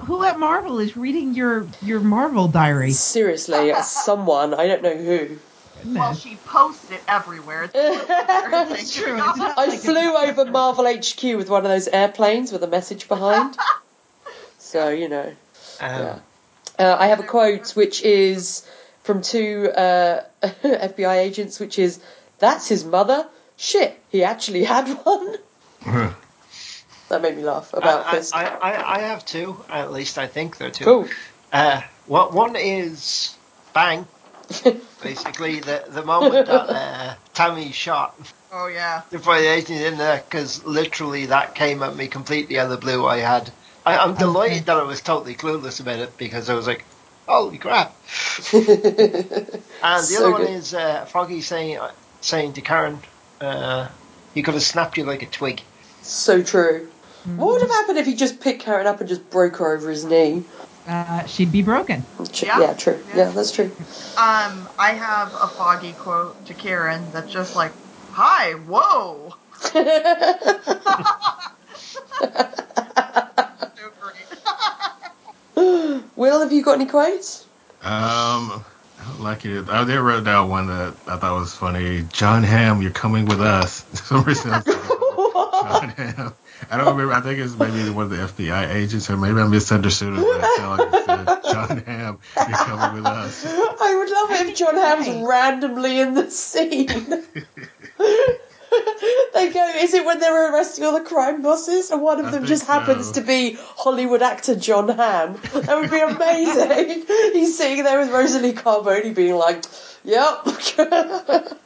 Who 0.00 0.22
at 0.24 0.38
Marvel 0.38 0.78
is 0.80 0.96
reading 0.96 1.34
your 1.34 1.66
your 1.80 2.00
Marvel 2.00 2.48
diary? 2.48 2.92
Seriously, 2.92 3.72
someone 3.82 4.52
I 4.54 4.66
don't 4.66 4.82
know 4.82 4.96
who. 4.96 5.38
Well, 5.86 6.14
she 6.14 6.36
posts 6.46 6.90
it 6.90 7.00
everywhere. 7.06 7.70
It's 7.72 8.06
That's 8.06 8.94
true. 9.00 9.18
I 9.20 9.66
like 9.68 9.80
flew 9.80 9.92
it's- 9.96 10.30
over 10.38 10.50
Marvel 10.50 10.84
HQ 10.86 11.22
with 11.36 11.48
one 11.48 11.64
of 11.64 11.70
those 11.70 11.86
airplanes 11.88 12.50
with 12.52 12.62
a 12.62 12.66
message 12.66 13.08
behind. 13.08 13.56
so 14.58 14.88
you 14.88 15.08
know, 15.08 15.32
Um, 15.80 15.90
yeah. 16.02 16.18
Uh, 16.78 16.96
I 16.98 17.06
have 17.06 17.20
a 17.20 17.22
quote 17.22 17.70
which 17.76 18.02
is 18.02 18.66
from 19.02 19.22
two 19.22 19.70
uh, 19.70 20.24
FBI 20.42 21.16
agents, 21.18 21.58
which 21.60 21.78
is, 21.78 22.00
"That's 22.38 22.68
his 22.68 22.84
mother. 22.84 23.26
Shit, 23.56 23.98
he 24.10 24.24
actually 24.24 24.64
had 24.64 24.88
one." 24.88 25.36
That 27.08 27.22
made 27.22 27.36
me 27.36 27.44
laugh 27.44 27.72
about 27.72 28.06
I, 28.06 28.16
this. 28.16 28.32
I, 28.34 28.46
I, 28.46 28.96
I 28.96 28.98
have 29.02 29.24
two, 29.24 29.62
at 29.70 29.92
least 29.92 30.18
I 30.18 30.26
think 30.26 30.56
they're 30.58 30.72
two. 30.72 30.84
Cool. 30.84 31.08
Uh, 31.52 31.82
what 32.06 32.32
one 32.32 32.56
is 32.56 33.32
bang, 33.74 34.04
basically 35.02 35.60
the 35.60 35.84
the 35.88 36.04
moment 36.04 36.46
that 36.46 36.68
uh, 36.68 37.14
Tammy 37.32 37.70
shot 37.70 38.16
Oh 38.50 38.66
yeah. 38.66 39.02
before 39.10 39.38
the 39.38 39.46
agent 39.46 39.80
in 39.82 39.98
there, 39.98 40.16
because 40.28 40.64
literally 40.64 41.26
that 41.26 41.54
came 41.54 41.82
at 41.84 41.94
me 41.94 42.08
completely 42.08 42.58
out 42.58 42.64
of 42.64 42.70
the 42.72 42.76
blue. 42.78 43.06
I 43.06 43.18
had, 43.18 43.50
I, 43.84 43.98
I'm 43.98 44.14
delighted 44.14 44.66
that 44.66 44.76
I 44.76 44.82
was 44.82 45.00
totally 45.00 45.34
clueless 45.34 45.78
about 45.80 46.00
it 46.00 46.16
because 46.16 46.50
I 46.50 46.54
was 46.54 46.66
like, 46.66 46.84
holy 47.28 47.58
crap. 47.58 47.94
And 48.52 48.62
the 48.62 49.62
So 49.82 50.18
other 50.18 50.32
one 50.32 50.40
good. 50.42 50.50
is 50.50 50.74
uh, 50.74 51.04
Foggy 51.04 51.40
saying 51.40 51.78
uh, 51.78 51.92
saying 52.20 52.54
to 52.54 52.62
Karen, 52.62 52.98
uh, 53.40 53.88
"He 54.34 54.42
could 54.42 54.54
have 54.54 54.62
snapped 54.62 54.96
you 54.96 55.04
like 55.04 55.22
a 55.22 55.26
twig." 55.26 55.62
So 56.06 56.42
true. 56.42 56.88
What 57.24 57.46
would 57.52 57.60
have 57.62 57.70
happened 57.70 57.98
if 57.98 58.06
he 58.06 58.14
just 58.14 58.40
picked 58.40 58.62
Karen 58.62 58.86
up 58.86 59.00
and 59.00 59.08
just 59.08 59.28
broke 59.30 59.56
her 59.56 59.74
over 59.76 59.90
his 59.90 60.04
knee? 60.04 60.44
Uh, 60.86 61.26
she'd 61.26 61.50
be 61.50 61.62
broken. 61.62 62.04
Tr- 62.32 62.46
Yeah. 62.46 62.60
yeah 62.60 62.74
true. 62.74 62.98
Yeah. 63.08 63.16
Yeah, 63.16 63.30
that's 63.30 63.50
true. 63.50 63.72
Um, 64.16 64.68
I 64.78 64.92
have 64.92 65.34
a 65.34 65.48
foggy 65.48 65.92
quote 65.94 66.46
to 66.46 66.54
Karen 66.54 67.02
that's 67.12 67.32
just 67.32 67.56
like, 67.56 67.72
"Hi, 68.12 68.52
whoa." 68.52 69.34
Will, 76.16 76.40
have 76.40 76.52
you 76.52 76.62
got 76.62 76.74
any 76.74 76.86
quotes? 76.86 77.44
Um, 77.82 78.64
I 79.00 79.04
don't 79.08 79.20
like 79.20 79.44
it. 79.44 79.68
I 79.68 79.84
did 79.84 79.98
write 79.98 80.24
down 80.24 80.48
one 80.48 80.66
that 80.68 80.94
I 81.06 81.16
thought 81.16 81.38
was 81.38 81.54
funny. 81.54 82.04
John 82.12 82.42
Hamm, 82.42 82.82
you're 82.82 82.90
coming 82.90 83.26
with 83.26 83.40
us. 83.40 83.80
For 83.90 83.96
some 83.96 84.22
reason, 84.24 84.52
I 85.66 85.80
John 85.80 85.88
Hamm. 85.90 86.34
I 86.70 86.76
don't 86.78 86.86
remember. 86.96 87.12
I 87.12 87.20
think 87.20 87.38
it's 87.38 87.56
maybe 87.56 87.90
one 87.90 88.04
of 88.04 88.10
the 88.10 88.16
FBI 88.16 88.74
agents, 88.74 89.10
or 89.10 89.16
maybe 89.16 89.40
I 89.40 89.46
misunderstood 89.46 90.14
it. 90.14 90.20
But 90.20 90.40
I 90.44 90.56
felt 90.56 90.78
like 90.78 90.94
it 90.94 91.04
said, 91.06 91.52
John 91.52 91.78
Hamm, 91.84 92.18
you're 92.36 92.56
coming 92.58 92.94
with 93.02 93.06
us. 93.06 93.44
I 93.46 93.94
would 93.96 94.10
love 94.10 94.30
it 94.40 94.48
if 94.50 94.56
John 94.56 94.74
Hamm's 94.76 95.08
Right. 95.08 95.24
randomly 95.26 96.00
in 96.00 96.14
the 96.14 96.30
scene. 96.30 96.86
they 99.34 99.50
go, 99.52 99.68
is 99.78 99.94
it 99.94 100.04
when 100.04 100.18
they're 100.18 100.52
arresting 100.52 100.84
all 100.84 100.92
the 100.92 101.04
crime 101.04 101.42
bosses? 101.42 101.90
And 101.90 102.02
one 102.02 102.20
of 102.20 102.26
I 102.26 102.30
them 102.30 102.40
think 102.40 102.48
just 102.48 102.66
happens 102.66 103.06
so. 103.08 103.12
to 103.14 103.20
be 103.22 103.56
Hollywood 103.60 104.22
actor 104.22 104.54
John 104.56 104.88
Hamm. 104.88 105.38
That 105.54 105.78
would 105.80 105.90
be 105.90 106.00
amazing. 106.00 107.04
He's 107.32 107.56
sitting 107.56 107.84
there 107.84 108.00
with 108.00 108.10
Rosalie 108.10 108.52
Carboni 108.54 109.14
being 109.14 109.34
like, 109.36 109.64
yep. 110.04 110.46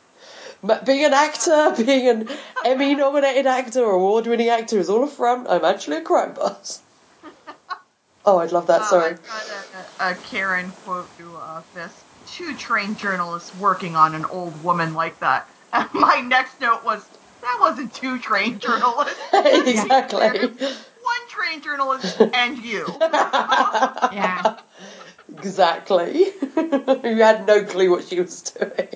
Being 0.84 1.04
an 1.06 1.14
actor, 1.14 1.74
being 1.84 2.08
an 2.08 2.28
Emmy 2.64 2.94
nominated 2.94 3.46
actor, 3.46 3.84
award 3.84 4.26
winning 4.26 4.48
actor 4.48 4.78
is 4.78 4.90
all 4.90 5.04
a 5.04 5.06
front. 5.06 5.48
I'm 5.48 5.64
actually 5.64 5.98
a 5.98 6.02
crime 6.02 6.34
boss. 6.34 6.82
Oh, 8.26 8.38
I'd 8.38 8.52
love 8.52 8.66
that. 8.66 8.82
Uh, 8.82 8.84
Sorry. 8.84 9.10
I've 9.12 9.26
got 9.26 9.46
a, 10.00 10.10
a 10.10 10.14
Karen 10.16 10.70
quote 10.84 11.08
to 11.16 11.36
uh, 11.36 11.62
this. 11.74 12.04
Two 12.26 12.54
trained 12.56 12.98
journalists 12.98 13.54
working 13.56 13.96
on 13.96 14.14
an 14.14 14.26
old 14.26 14.62
woman 14.62 14.94
like 14.94 15.18
that. 15.20 15.48
And 15.72 15.88
my 15.94 16.20
next 16.20 16.60
note 16.60 16.84
was, 16.84 17.06
that 17.42 17.58
wasn't 17.60 17.94
two 17.94 18.18
trained 18.18 18.60
journalists. 18.66 19.16
exactly. 19.32 20.48
One 20.48 21.28
trained 21.28 21.62
journalist 21.62 22.20
and 22.20 22.58
you. 22.58 22.86
Yeah. 23.00 24.56
exactly. 25.38 26.24
you 26.56 27.22
had 27.22 27.46
no 27.46 27.62
clue 27.62 27.88
what 27.88 28.02
she 28.02 28.20
was 28.20 28.42
doing. 28.42 28.88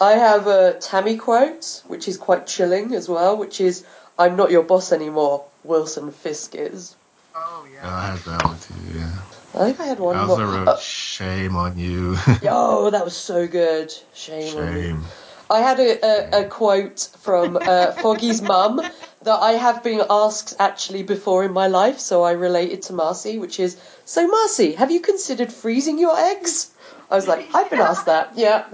I 0.00 0.12
have 0.12 0.46
a 0.46 0.74
Tammy 0.80 1.16
quote, 1.16 1.82
which 1.86 2.06
is 2.08 2.16
quite 2.16 2.46
chilling 2.46 2.94
as 2.94 3.08
well, 3.08 3.36
which 3.36 3.60
is, 3.60 3.84
I'm 4.18 4.36
not 4.36 4.50
your 4.50 4.62
boss 4.62 4.92
anymore, 4.92 5.44
Wilson 5.64 6.12
Fisk 6.12 6.54
is. 6.54 6.94
Oh, 7.34 7.62
Oh, 7.62 7.66
yeah. 7.72 7.88
I 7.96 8.06
had 8.10 8.18
that 8.20 8.44
one 8.44 8.58
too. 8.58 8.98
Yeah. 8.98 9.10
I 9.54 9.64
think 9.66 9.80
I 9.80 9.86
had 9.86 9.98
one 10.00 10.16
I 10.16 10.20
also 10.20 10.46
more. 10.46 10.64
wrote 10.66 10.78
"Shame 10.80 11.56
on 11.56 11.78
you." 11.78 12.16
Oh, 12.48 12.90
that 12.90 13.04
was 13.04 13.16
so 13.16 13.46
good. 13.48 13.92
Shame. 14.14 14.56
on 14.58 14.76
you. 14.76 14.82
Shame. 14.82 15.04
I 15.50 15.60
had 15.60 15.80
a, 15.80 16.04
a, 16.04 16.44
a 16.44 16.48
quote 16.48 17.08
from 17.20 17.56
uh, 17.56 17.92
Foggy's 17.92 18.42
mum 18.42 18.76
that 19.22 19.38
I 19.40 19.52
have 19.52 19.82
been 19.82 20.02
asked 20.10 20.54
actually 20.58 21.02
before 21.02 21.42
in 21.44 21.52
my 21.52 21.66
life, 21.68 21.98
so 21.98 22.22
I 22.22 22.32
related 22.32 22.82
to 22.82 22.92
Marcy, 22.92 23.38
which 23.38 23.58
is, 23.58 23.76
So, 24.04 24.26
Marcy, 24.28 24.72
have 24.72 24.90
you 24.90 25.00
considered 25.00 25.52
freezing 25.52 25.98
your 25.98 26.16
eggs? 26.18 26.70
I 27.10 27.16
was 27.16 27.26
like, 27.26 27.48
I've 27.54 27.70
been 27.70 27.80
asked 27.80 28.06
that, 28.06 28.32
yeah. 28.36 28.64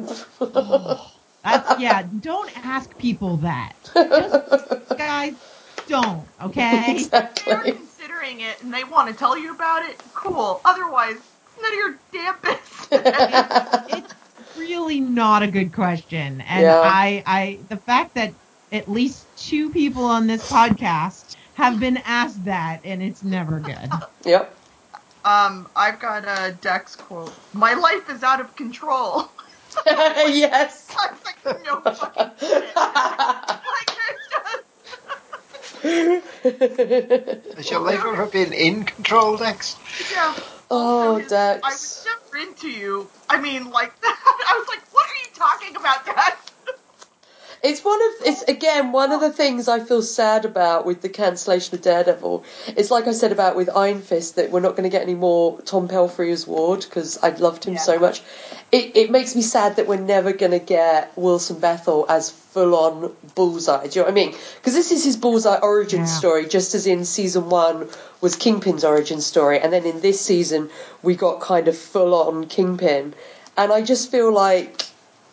That's, 1.45 1.69
yeah, 1.77 2.03
don't 2.21 2.51
ask 2.67 2.97
people 2.99 3.39
that. 3.39 3.75
Just, 3.95 4.43
guys, 4.99 5.35
don't, 5.87 6.31
okay? 6.43 6.99
If 7.13 7.45
they're 7.47 7.63
considering 7.63 8.41
it 8.41 8.63
and 8.63 8.73
they 8.75 8.85
want 8.85 9.09
to 9.11 9.15
tell 9.15 9.39
you 9.39 9.55
about 9.55 9.85
it, 9.89 10.03
cool. 10.15 10.63
Otherwise, 10.65 11.17
it's 11.17 11.57
none 11.63 11.73
of 11.73 11.79
your 11.79 12.01
damn 12.13 12.37
business. 12.43 13.83
It's 13.89 14.15
really 14.57 15.01
not 15.01 15.43
a 15.43 15.49
good 15.49 15.73
question. 15.75 16.41
And 16.43 16.65
Yeah. 16.65 16.81
I, 16.83 17.23
I, 17.27 17.67
the 17.69 17.77
fact 17.79 18.15
that 18.17 18.37
at 18.73 18.89
least 18.89 19.29
two 19.37 19.71
people 19.71 20.05
on 20.05 20.27
this 20.27 20.45
podcast 20.45 21.37
have 21.55 21.79
been 21.79 21.99
asked 21.99 22.45
that, 22.47 22.81
and 22.85 23.03
it's 23.03 23.23
never 23.23 23.61
good. 23.61 24.03
Yep. 24.25 24.57
um, 25.25 25.71
I've 25.77 26.01
got 26.01 26.25
a 26.27 26.53
Dex 26.53 26.97
quote. 26.97 27.41
My 27.53 27.75
life 27.75 28.09
is 28.11 28.23
out 28.23 28.41
of 28.41 28.57
control. 28.57 29.31
yes. 29.87 30.89
I 30.99 31.11
was 31.13 31.21
like, 31.25 31.65
no 31.65 31.81
fucking 31.81 32.49
shit. 32.49 32.77
like, 32.77 33.91
there's 33.97 34.29
just, 37.43 37.57
Has 37.57 37.71
your 37.71 37.81
life 37.81 38.01
ever 38.05 38.27
been 38.27 38.53
in 38.53 38.85
control, 38.85 39.37
Dex? 39.37 39.77
yeah. 40.13 40.35
oh, 40.71 41.15
Also, 41.15 41.19
his- 41.23 41.33
I 41.33 41.55
was 41.57 41.61
Dex. 41.63 42.07
never 42.33 42.47
into 42.49 42.69
you. 42.71 43.11
I 43.29 43.41
mean, 43.41 43.71
like 43.71 43.99
that. 44.01 44.45
I 44.49 44.59
was 44.59 44.69
like, 44.69 44.83
what 44.93 45.07
are 45.07 45.19
you 45.23 45.31
talking 45.35 45.77
about, 45.77 46.05
Dex? 46.07 46.44
It's 47.65 47.83
one 47.83 47.99
of 48.03 48.27
it's 48.27 48.43
again 48.43 48.93
one 48.93 49.11
of 49.11 49.23
the 49.23 49.31
things 49.33 49.69
I 49.69 49.81
feel 49.81 50.03
sad 50.03 50.45
about 50.45 50.85
with 50.85 51.01
the 51.01 51.09
cancellation 51.09 51.75
of 51.75 51.81
Daredevil. 51.81 52.45
It's 52.77 52.91
like 52.91 53.07
I 53.07 53.13
said 53.13 53.33
about 53.33 53.57
with 53.57 53.71
Iron 53.75 54.03
Fist 54.03 54.37
that 54.37 54.51
we're 54.51 54.61
not 54.61 54.73
going 54.77 54.83
to 54.83 54.91
get 54.91 55.01
any 55.01 55.15
more 55.15 55.59
Tom 55.63 55.89
Pelphrey 55.89 56.31
as 56.31 56.47
Ward 56.47 56.81
because 56.81 57.17
I 57.23 57.31
loved 57.31 57.65
him 57.65 57.73
Yeah. 57.75 57.81
so 57.81 57.99
much. 57.99 58.23
It 58.71 58.95
it 58.95 59.11
makes 59.11 59.35
me 59.35 59.41
sad 59.41 59.77
that 59.77 59.87
we're 59.87 59.97
never 59.97 60.35
going 60.35 60.53
to 60.53 60.59
get 60.59 61.11
Wilson 61.17 61.59
Bethel 61.59 62.05
as 62.11 62.29
full 62.29 62.75
on 62.75 63.13
Bullseye. 63.35 63.87
Do 63.87 63.99
you 63.99 64.03
know 64.03 64.11
what 64.11 64.13
I 64.13 64.15
mean? 64.15 64.35
Because 64.57 64.75
this 64.75 64.93
is 64.93 65.03
his 65.03 65.17
Bullseye 65.17 65.59
origin 65.63 66.01
Yeah. 66.01 66.05
story, 66.07 66.47
just 66.47 66.75
as 66.75 66.87
in 66.87 67.07
season 67.07 67.49
one 67.49 67.89
was 68.21 68.37
Kingpin's 68.37 68.85
origin 68.85 69.23
story, 69.23 69.59
and 69.59 69.73
then 69.73 69.87
in 69.87 70.01
this 70.03 70.21
season 70.21 70.69
we 71.03 71.15
got 71.17 71.41
kind 71.41 71.67
of 71.69 71.79
full 71.79 72.15
on 72.15 72.47
Kingpin, 72.47 73.15
and 73.57 73.73
I 73.73 73.81
just 73.81 74.11
feel 74.11 74.31
like 74.31 74.85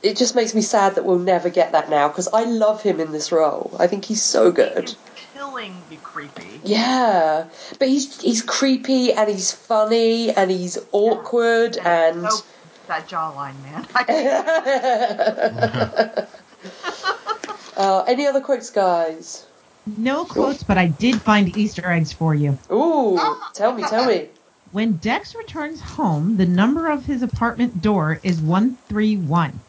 it 0.04 0.18
just 0.18 0.36
makes 0.36 0.54
me 0.54 0.62
sad 0.62 0.96
that 0.96 1.06
we'll 1.06 1.20
never 1.20 1.50
get 1.50 1.72
that 1.74 1.90
now 1.90 2.08
because 2.08 2.28
I 2.34 2.44
love 2.44 2.82
him 2.82 3.00
in 3.00 3.12
this 3.12 3.32
role. 3.32 3.76
I 3.80 3.88
think 3.88 4.06
he's 4.06 4.22
so 4.22 4.52
good. 4.52 4.90
He's 4.90 4.98
killingly 5.34 5.98
creepy. 6.04 6.62
Yeah, 6.64 7.46
but 7.80 7.88
he's 7.88 8.20
he's 8.22 8.42
creepy 8.42 9.14
and 9.14 9.30
he's 9.30 9.52
funny 9.52 10.32
and 10.32 10.50
he's 10.52 10.78
awkward 10.92 11.78
and 11.78 12.30
So, 12.32 12.44
that 12.88 13.08
jawline, 13.08 13.56
man. 13.64 13.88
Uh, 17.78 18.04
any 18.08 18.28
other 18.28 18.42
quotes, 18.42 18.70
guys? 18.70 19.46
No 19.98 20.26
quotes, 20.26 20.62
but 20.62 20.78
I 20.78 20.86
did 20.86 21.20
find 21.20 21.58
Easter 21.58 21.90
eggs 21.90 22.14
for 22.14 22.36
you. 22.36 22.60
Ooh, 22.72 23.20
tell 23.54 23.74
me, 23.74 23.82
tell 23.84 24.06
me. 24.06 24.30
When 24.72 24.98
Dex 24.98 25.34
returns 25.34 25.82
home, 25.82 26.38
the 26.38 26.46
number 26.46 26.90
of 26.90 27.06
his 27.06 27.24
apartment 27.24 27.82
door 27.82 28.20
is 28.22 28.40
131. 28.40 29.60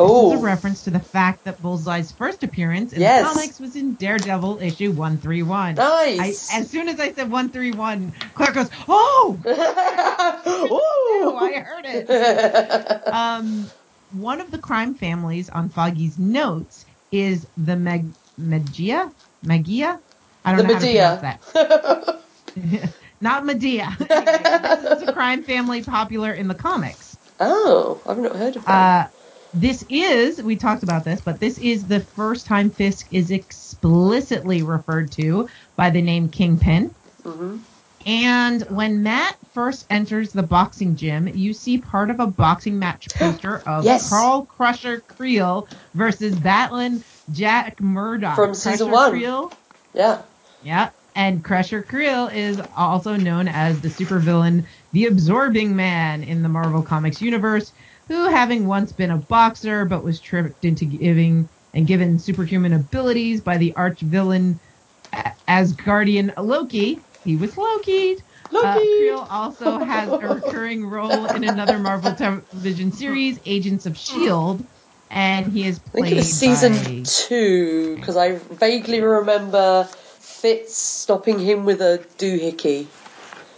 This 0.00 0.18
is 0.18 0.32
a 0.32 0.38
Oh, 0.38 0.38
reference 0.38 0.82
to 0.84 0.90
the 0.90 1.00
fact 1.00 1.44
that 1.44 1.60
Bullseye's 1.60 2.12
first 2.12 2.42
appearance 2.42 2.92
in 2.92 3.00
Yes. 3.00 3.22
the 3.22 3.28
comics 3.34 3.60
was 3.60 3.76
in 3.76 3.96
Daredevil 3.96 4.60
issue 4.60 4.92
131. 4.92 5.76
nice. 5.76 6.50
I, 6.50 6.58
as 6.58 6.70
soon 6.70 6.88
as 6.88 7.00
I 7.00 7.12
said 7.12 7.30
131, 7.30 8.14
Claire 8.34 8.52
goes, 8.52 8.70
Oh! 8.88 9.42
Oh, 10.46 11.38
I 11.40 11.60
heard 11.60 11.86
it. 11.86 12.10
Um, 13.12 13.72
one 14.10 14.40
of 14.40 14.50
the 14.50 14.58
crime 14.58 14.94
families 14.94 15.48
on 15.50 15.70
Foggy's 15.70 16.18
notes 16.18 16.84
is 17.12 17.46
the 17.56 17.76
Meg- 17.76 18.14
Maggia? 18.40 19.12
Maggia? 19.46 20.00
I 20.44 20.52
don't 20.52 20.58
The 20.58 20.64
know 20.64 20.74
Medea. 20.74 20.78
how 20.78 21.16
to 21.16 21.18
pronounce 21.20 21.20
that. 21.22 22.94
Not 23.20 23.46
Medea. 23.46 23.98
Anyway, 24.10 24.58
this 24.68 24.84
is 24.84 25.02
a 25.02 25.06
crime 25.06 25.44
family 25.44 25.82
popular 25.84 26.32
in 26.32 26.48
the 26.48 26.54
comics. 26.54 27.16
oh, 27.40 28.02
I've 28.06 28.18
not 28.18 28.36
heard 28.36 28.56
of 28.56 28.66
that. 28.66 28.92
Uh, 29.06 29.08
this 29.54 29.84
is, 29.88 30.42
we 30.42 30.56
talked 30.56 30.82
about 30.82 31.04
this, 31.04 31.20
but 31.20 31.40
this 31.40 31.58
is 31.58 31.86
the 31.86 32.00
first 32.00 32.46
time 32.46 32.70
Fisk 32.70 33.06
is 33.10 33.30
explicitly 33.30 34.62
referred 34.62 35.12
to 35.12 35.48
by 35.76 35.90
the 35.90 36.02
name 36.02 36.28
Kingpin. 36.28 36.94
hmm 37.24 37.56
And 38.06 38.62
when 38.70 39.02
Matt 39.02 39.36
first 39.52 39.86
enters 39.90 40.32
the 40.32 40.42
boxing 40.42 40.96
gym, 40.96 41.28
you 41.28 41.52
see 41.54 41.78
part 41.78 42.10
of 42.10 42.20
a 42.20 42.26
boxing 42.26 42.78
match 42.78 43.08
poster 43.18 43.58
of 43.66 43.84
Yes. 43.84 44.08
Carl 44.08 44.46
Crusher 44.46 45.02
Creel 45.02 45.68
versus 45.94 46.36
Battlin' 46.36 47.04
Jack 47.30 47.80
Murdock. 47.80 48.36
From 48.36 48.54
season 48.54 48.88
Crusher 48.88 48.92
one. 48.92 49.10
Creel, 49.12 49.52
Yeah. 49.94 50.22
yeah. 50.60 50.90
And 51.14 51.44
Crusher 51.44 51.82
Creel 51.82 52.26
is 52.26 52.60
also 52.76 53.16
known 53.16 53.46
as 53.46 53.80
the 53.80 53.88
supervillain, 53.88 54.66
the 54.92 55.06
Absorbing 55.06 55.76
Man 55.76 56.24
in 56.24 56.42
the 56.42 56.48
Marvel 56.48 56.82
Comics 56.82 57.22
universe, 57.22 57.72
who, 58.08 58.28
having 58.28 58.66
once 58.66 58.92
been 58.92 59.10
a 59.10 59.16
boxer 59.16 59.84
but 59.84 60.04
was 60.04 60.20
tricked 60.20 60.64
into 60.64 60.84
giving 60.84 61.48
and 61.72 61.86
given 61.86 62.18
superhuman 62.18 62.72
abilities 62.72 63.40
by 63.40 63.56
the 63.56 63.74
arch 63.74 64.00
villain 64.00 64.60
Asgardian 65.48 66.32
Loki, 66.36 67.00
he 67.24 67.36
was 67.36 67.56
Loki. 67.56 68.16
Uh, 68.16 68.18
Loki. 68.50 68.78
Creel 68.78 69.26
also 69.30 69.78
has 69.78 70.08
a 70.08 70.18
recurring 70.34 70.86
role 70.86 71.26
in 71.26 71.44
another 71.44 71.78
Marvel 71.78 72.14
television 72.14 72.92
series, 72.92 73.38
Agents 73.46 73.86
of 73.86 73.94
S.H.I.E.L.D., 73.94 74.64
and 75.10 75.46
he 75.46 75.66
is 75.66 75.78
I 75.78 75.80
think 75.80 75.92
played 75.92 76.12
it 76.12 76.16
was 76.16 76.32
season 76.32 76.72
by... 76.72 77.02
two 77.04 77.96
because 77.96 78.16
I 78.16 78.36
vaguely 78.36 79.00
remember 79.00 79.88
Fitz 80.18 80.76
stopping 80.76 81.38
him 81.38 81.64
with 81.64 81.80
a 81.80 82.04
doohickey. 82.18 82.86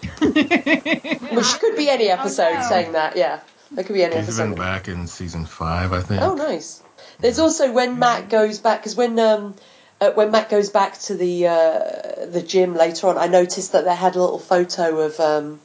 Which 1.35 1.60
could 1.60 1.77
be 1.77 1.89
any 1.89 2.09
episode 2.09 2.52
Oh, 2.52 2.60
no. 2.60 2.68
saying 2.68 2.93
that, 2.93 3.16
yeah. 3.16 3.40
That 3.76 3.84
could 3.84 3.92
be 3.92 4.02
any 4.02 4.16
He's 4.16 4.38
been 4.38 4.54
back 4.54 4.88
in 4.88 5.06
season 5.06 5.44
five, 5.44 5.92
I 5.92 6.00
think. 6.00 6.22
Oh, 6.22 6.34
nice. 6.34 6.82
There's 7.20 7.38
also 7.38 7.70
when 7.72 7.98
Matt 7.98 8.30
goes 8.30 8.58
back 8.58 8.80
because 8.80 8.96
when 8.96 9.18
um 9.20 9.54
uh, 10.00 10.10
when 10.12 10.30
Matt 10.30 10.48
goes 10.48 10.70
back 10.70 10.98
to 11.00 11.14
the 11.14 11.46
uh, 11.46 12.26
the 12.26 12.42
gym 12.42 12.74
later 12.74 13.08
on, 13.08 13.18
I 13.18 13.26
noticed 13.26 13.72
that 13.72 13.84
they 13.84 13.94
had 13.94 14.16
a 14.16 14.20
little 14.20 14.38
photo 14.38 15.00
of 15.00 15.20
um 15.20 15.60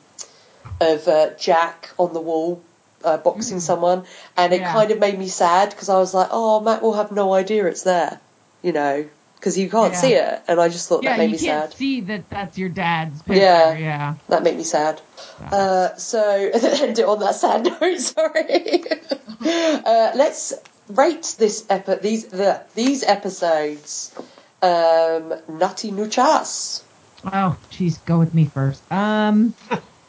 of 0.81 1.07
uh, 1.07 1.29
Jack 1.39 1.89
on 1.97 2.13
the 2.13 2.19
wall 2.19 2.61
uh, 3.03 3.17
boxing 3.17 3.61
someone, 3.61 4.03
and 4.35 4.51
it 4.51 4.59
Yeah. 4.61 4.71
kind 4.73 4.91
of 4.91 4.99
made 4.99 5.17
me 5.17 5.27
sad 5.29 5.69
because 5.69 5.87
I 5.89 5.97
was 5.97 6.13
like, 6.13 6.29
oh, 6.31 6.59
Matt 6.59 6.81
will 6.81 6.93
have 6.93 7.11
no 7.13 7.33
idea 7.33 7.65
it's 7.67 7.83
there, 7.83 8.19
you 8.61 8.73
know, 8.73 9.05
because 9.41 9.57
you 9.57 9.71
can't 9.71 9.93
Yeah. 9.93 9.99
see 9.99 10.13
it, 10.13 10.41
and 10.47 10.61
I 10.61 10.69
just 10.69 10.87
thought 10.87 11.03
Yeah, 11.03 11.11
that 11.11 11.17
made 11.17 11.25
you 11.25 11.31
me 11.31 11.37
can't 11.39 11.71
sad. 11.71 11.73
see 11.73 12.01
that 12.01 12.29
that's 12.29 12.57
your 12.59 12.69
dad's 12.69 13.23
picture. 13.23 13.41
Yeah. 13.41 13.75
Yeah. 13.75 14.13
That 14.29 14.43
made 14.43 14.55
me 14.55 14.63
sad. 14.63 15.01
Uh, 15.51 15.95
so 15.95 16.21
end 16.53 16.99
it 16.99 17.05
on 17.05 17.19
that 17.19 17.33
sad 17.35 17.65
note. 17.65 17.99
Sorry. 17.99 18.83
uh, 19.83 20.11
let's 20.15 20.53
rate 20.89 21.35
this 21.39 21.65
epi- 21.71 21.95
these 22.01 22.27
the, 22.27 22.61
these 22.75 23.03
episodes. 23.03 24.13
Um, 24.61 25.33
Nutty 25.49 25.89
Nuchas. 25.91 26.83
Oh, 27.23 27.57
jeez, 27.71 28.03
go 28.05 28.19
with 28.19 28.33
me 28.35 28.45
first. 28.45 28.83
Um, 28.91 29.55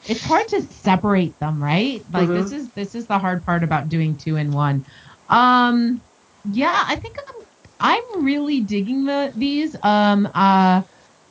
it's 0.07 0.23
hard 0.23 0.49
to 0.49 0.61
separate 0.61 1.39
them, 1.41 1.63
right? 1.63 2.05
Like 2.13 2.29
Mhm. 2.29 2.35
this 2.35 2.53
is 2.53 2.69
this 2.73 2.95
is 2.95 3.07
the 3.07 3.19
hard 3.19 3.47
part 3.47 3.65
about 3.65 3.89
doing 3.89 4.19
two 4.19 4.37
in 4.37 4.53
one. 4.53 4.85
Um, 5.31 6.03
yeah, 6.45 6.85
I 6.87 6.97
think 6.97 7.17
I'm 7.19 7.42
I'm 7.83 8.25
really 8.25 8.63
digging 8.63 9.05
the 9.05 9.33
these. 9.37 9.77
Um, 9.83 10.29
uh, 10.35 10.83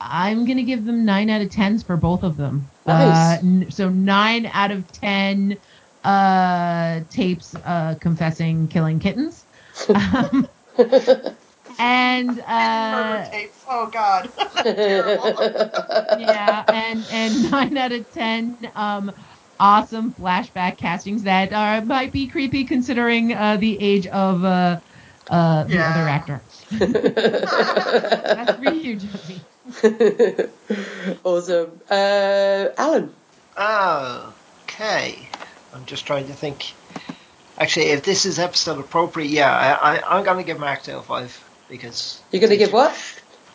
I'm 0.02 0.46
gonna 0.46 0.64
give 0.64 0.86
them 0.86 1.06
nine 1.06 1.30
out 1.30 1.42
of 1.42 1.52
tens 1.52 1.84
for 1.84 1.98
both 1.98 2.24
of 2.24 2.38
them. 2.38 2.72
Nice. 2.86 3.38
Uh, 3.40 3.40
n- 3.44 3.68
so 3.72 3.90
nine 3.90 4.48
out 4.54 4.72
of 4.72 4.92
ten 4.92 5.58
uh 6.04 7.02
tapes 7.10 7.56
uh 7.66 7.96
confessing 8.02 8.68
killing 8.70 9.00
kittens. 9.00 9.48
Um, 9.94 10.48
and 11.80 12.40
uh 12.48 13.32
tapes. 13.32 13.64
Oh 13.70 13.88
God. 13.90 14.32
Yeah, 16.12 16.66
and 16.70 17.08
and 17.10 17.52
nine 17.52 17.78
out 17.78 17.94
of 17.94 18.10
ten 18.12 18.60
um 18.76 19.12
awesome 19.60 20.14
flashback 20.14 20.78
castings 20.78 21.24
that 21.24 21.54
uh, 21.54 21.82
might 21.86 22.12
be 22.12 22.28
creepy 22.28 22.66
considering 22.66 23.34
uh, 23.34 23.58
the 23.58 23.80
age 23.80 24.08
of 24.08 24.44
uh, 24.44 24.80
uh, 25.30 25.64
the 25.66 25.74
Yeah. 25.74 25.92
other 25.92 26.10
actor. 26.10 26.42
That's 26.72 28.58
for 28.58 28.74
you, 28.74 28.96
Josie. 28.96 29.42
awesome. 31.24 31.82
Uh, 31.90 32.68
Alan. 32.78 33.14
Oh, 33.58 34.34
okay. 34.64 35.20
I'm 35.74 35.86
just 35.86 36.06
trying 36.06 36.28
to 36.28 36.34
think. 36.34 36.74
Actually, 37.58 37.88
if 37.88 38.04
this 38.04 38.26
is 38.26 38.40
episode 38.40 38.80
appropriate, 38.80 39.30
yeah, 39.30 39.52
I, 39.54 39.96
I, 39.98 40.18
I'm 40.18 40.24
going 40.24 40.38
to 40.38 40.44
give 40.44 40.60
Mark 40.60 40.84
Tail 40.84 41.02
5 41.02 41.44
because. 41.70 42.22
You're 42.32 42.40
going 42.40 42.50
to 42.52 42.58
give 42.58 42.74
what? 42.74 42.94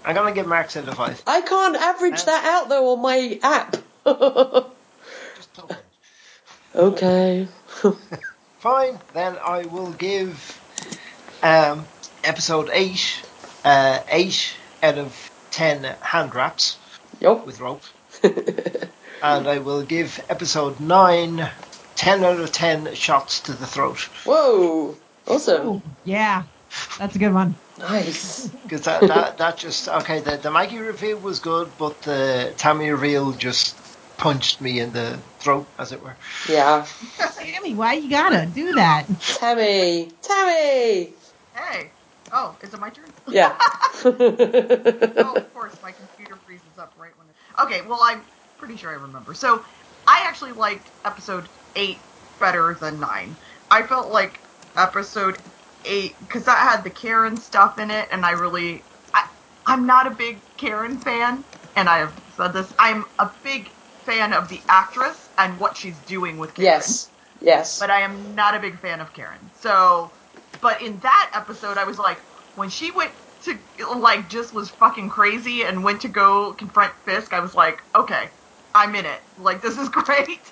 I'm 0.04 0.14
going 0.14 0.32
to 0.32 0.38
give 0.40 0.46
Mark 0.46 0.68
Tail 0.68 0.88
a 0.88 0.94
5. 0.94 1.22
I 1.26 1.40
can't 1.40 1.76
average 1.76 2.24
that 2.24 2.44
out 2.44 2.68
though 2.68 2.92
on 2.92 3.02
my 3.02 3.40
app. 3.42 3.76
Just 5.36 5.60
okay. 6.74 7.48
Fine, 8.60 8.98
then 9.14 9.36
I 9.44 9.64
will 9.66 9.90
give 9.92 10.60
um, 11.42 11.86
episode 12.24 12.70
8 12.72 13.22
uh, 13.64 14.00
8 14.08 14.54
out 14.82 14.98
of 14.98 15.30
10 15.50 15.84
hand 16.00 16.34
wraps 16.34 16.78
Yup. 17.20 17.46
with 17.46 17.60
rope. 17.60 17.82
and 18.22 19.48
I 19.48 19.58
will 19.58 19.82
give 19.82 20.24
episode 20.28 20.80
9 20.80 21.50
10 21.96 22.24
out 22.24 22.38
of 22.38 22.52
10 22.52 22.94
shots 22.94 23.40
to 23.40 23.52
the 23.52 23.66
throat. 23.66 23.98
Whoa. 24.24 24.96
Awesome. 25.26 25.68
Oh, 25.68 25.82
yeah, 26.04 26.44
that's 26.98 27.16
a 27.16 27.18
good 27.18 27.34
one. 27.34 27.56
Nice. 27.78 28.48
Because 28.66 28.82
that, 28.82 29.00
that, 29.02 29.38
that 29.38 29.56
just, 29.58 29.88
okay, 29.88 30.18
the, 30.18 30.38
the 30.38 30.50
Maggie 30.50 30.78
reveal 30.78 31.18
was 31.18 31.38
good, 31.38 31.70
but 31.78 32.02
the 32.02 32.52
Tammy 32.56 32.90
reveal 32.90 33.30
just 33.30 33.76
punched 34.16 34.60
me 34.60 34.80
in 34.80 34.92
the 34.92 35.18
throat, 35.38 35.66
as 35.78 35.92
it 35.92 36.02
were. 36.02 36.16
Yeah. 36.48 36.84
Tammy, 37.36 37.74
why 37.74 37.92
you 37.94 38.10
gotta 38.10 38.46
do 38.46 38.74
that? 38.74 39.06
Tammy. 39.20 40.10
Tammy. 40.20 41.12
Hey. 41.56 41.90
Oh, 42.32 42.56
is 42.62 42.74
it 42.74 42.80
my 42.80 42.90
turn? 42.90 43.06
Yeah. 43.28 43.56
oh, 44.04 45.34
of 45.36 45.54
course, 45.54 45.74
my 45.82 45.92
computer 45.92 46.36
freezes 46.44 46.66
up 46.78 46.92
right 46.98 47.12
when. 47.16 47.28
It... 47.28 47.62
Okay, 47.62 47.88
well, 47.88 48.00
I'm 48.02 48.20
pretty 48.58 48.76
sure 48.76 48.90
I 48.90 48.94
remember. 48.94 49.32
So, 49.32 49.64
I 50.06 50.20
actually 50.24 50.52
liked 50.52 50.86
episode 51.04 51.48
eight 51.76 51.98
better 52.38 52.74
than 52.74 53.00
nine. 53.00 53.34
I 53.70 53.82
felt 53.82 54.12
like 54.12 54.38
episode 54.76 55.38
eight 55.84 56.14
because 56.20 56.44
that 56.44 56.58
had 56.58 56.84
the 56.84 56.90
Karen 56.90 57.36
stuff 57.36 57.78
in 57.78 57.90
it, 57.90 58.08
and 58.10 58.26
I 58.26 58.32
really, 58.32 58.82
I, 59.14 59.28
I'm 59.64 59.86
not 59.86 60.06
a 60.06 60.10
big 60.10 60.38
Karen 60.56 60.98
fan, 60.98 61.42
and 61.76 61.88
I 61.88 61.98
have 61.98 62.22
said 62.36 62.52
this. 62.52 62.72
I'm 62.78 63.04
a 63.18 63.30
big 63.42 63.68
fan 64.04 64.32
of 64.32 64.48
the 64.48 64.60
actress 64.68 65.28
and 65.38 65.58
what 65.58 65.76
she's 65.76 65.96
doing 66.06 66.38
with 66.38 66.54
Karen 66.54 66.64
yes. 66.64 67.08
Yes. 67.40 67.78
but 67.78 67.90
I 67.90 68.00
am 68.00 68.34
not 68.34 68.54
a 68.54 68.60
big 68.60 68.78
fan 68.78 69.00
of 69.00 69.12
Karen. 69.14 69.38
So, 69.60 70.10
but 70.60 70.82
in 70.82 71.00
that 71.00 71.30
episode, 71.34 71.78
I 71.78 71.84
was 71.84 71.98
like, 71.98 72.22
when 72.54 72.68
she 72.70 72.90
went 72.90 73.12
to, 73.42 73.58
like, 73.96 74.28
just 74.28 74.52
was 74.52 74.70
fucking 74.70 75.10
crazy 75.10 75.62
and 75.64 75.84
went 75.84 76.02
to 76.02 76.08
go 76.08 76.54
confront 76.54 76.94
Fisk, 77.04 77.32
I 77.32 77.40
was 77.40 77.54
like, 77.54 77.82
okay, 77.94 78.30
I'm 78.74 78.94
in 78.94 79.06
it. 79.06 79.22
Like, 79.36 79.62
this 79.62 79.78
is 79.78 79.88
great. 79.90 80.50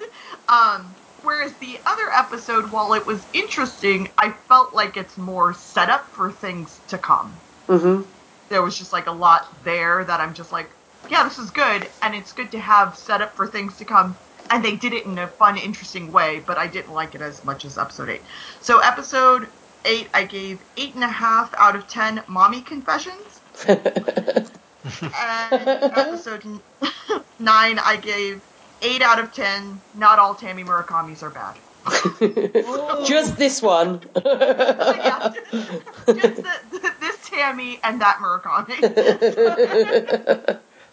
um, 0.49 0.97
whereas 1.23 1.57
the 1.59 1.79
other 1.87 2.11
episode, 2.13 2.71
while 2.71 2.93
it 2.95 3.07
was 3.07 3.27
interesting, 3.33 4.13
I 4.19 4.35
felt 4.49 4.75
like 4.75 4.97
it's 4.97 5.17
more 5.17 5.53
set 5.53 5.91
up 5.91 6.13
for 6.15 6.31
things 6.31 6.83
to 6.89 6.99
come. 6.99 7.43
hmm 7.69 8.15
There 8.49 8.63
was 8.63 8.79
just, 8.79 8.93
like, 8.93 9.07
a 9.07 9.13
lot 9.13 9.63
there 9.65 10.03
that 10.05 10.21
I'm 10.21 10.33
just 10.35 10.51
like, 10.53 10.77
yeah, 11.09 11.25
this 11.25 11.39
is 11.39 11.51
good, 11.51 11.91
and 12.01 12.15
it's 12.15 12.33
good 12.33 12.53
to 12.53 12.59
have 12.61 12.97
set 12.97 13.21
up 13.21 13.37
for 13.37 13.47
things 13.47 13.77
to 13.79 13.85
come. 13.85 14.19
And 14.51 14.65
they 14.65 14.77
did 14.77 14.93
it 14.95 15.05
in 15.07 15.19
a 15.19 15.29
fun, 15.29 15.59
interesting 15.59 16.11
way, 16.13 16.41
but 16.41 16.57
I 16.59 16.67
didn't 16.67 16.93
like 16.93 17.15
it 17.15 17.21
as 17.23 17.45
much 17.45 17.65
as 17.67 17.77
episode 17.79 18.09
8. 18.11 18.25
So, 18.61 18.79
episode 18.81 19.51
8, 19.85 20.09
I 20.15 20.25
gave 20.25 20.59
8.5 20.77 21.55
out 21.57 21.77
of 21.77 21.87
10 21.87 22.23
mommy 22.29 22.61
confessions. 22.63 23.41
And 24.85 25.69
episode 25.69 26.45
9, 27.39 27.79
I 27.79 27.97
gave 27.97 28.43
8 28.83 29.01
out 29.03 29.19
of 29.19 29.33
10. 29.33 29.81
Not 29.95 30.19
all 30.19 30.35
Tammy 30.35 30.63
Murakami's 30.63 31.23
are 31.23 31.31
bad. 31.31 31.57
Just 33.07 33.37
this 33.37 33.63
one. 33.63 34.03
yeah, 34.15 35.33
just, 35.53 35.53
just 35.53 36.37
the, 36.37 36.43
the, 36.71 36.93
this 37.01 37.29
Tammy 37.29 37.79
and 37.83 38.01
that 38.01 38.19
Murakami. 38.19 38.81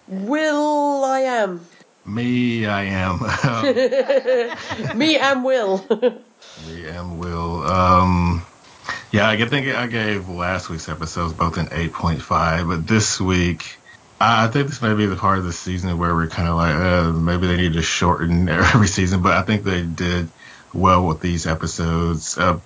Will 0.07 1.05
I 1.05 1.19
am. 1.21 1.65
Me, 2.05 2.65
I 2.65 2.83
am. 2.83 3.19
Me 4.97 5.17
and 5.17 5.43
Will. 5.45 5.85
Me 6.67 6.85
and 6.87 7.19
Will. 7.19 7.63
Um, 7.63 8.45
yeah, 9.11 9.27
I 9.27 9.45
think 9.45 9.67
I 9.67 9.87
gave 9.87 10.29
last 10.29 10.69
week's 10.69 10.87
episodes 10.87 11.33
both 11.33 11.57
an 11.57 11.67
8.5, 11.67 12.67
but 12.67 12.87
this 12.87 13.19
week, 13.19 13.77
I 14.21 14.47
think 14.47 14.67
this 14.67 14.81
may 14.81 14.93
be 14.93 15.05
the 15.05 15.17
part 15.17 15.39
of 15.39 15.43
the 15.43 15.51
season 15.51 15.97
where 15.97 16.15
we're 16.15 16.27
kind 16.27 16.47
of 16.47 16.55
like, 16.55 16.75
uh, 16.75 17.11
maybe 17.11 17.47
they 17.47 17.57
need 17.57 17.73
to 17.73 17.81
shorten 17.81 18.47
every 18.49 18.87
season, 18.87 19.21
but 19.21 19.33
I 19.33 19.41
think 19.41 19.63
they 19.63 19.83
did 19.83 20.29
well 20.73 21.05
with 21.05 21.19
these 21.19 21.45
episodes. 21.45 22.37
Uh, 22.37 22.59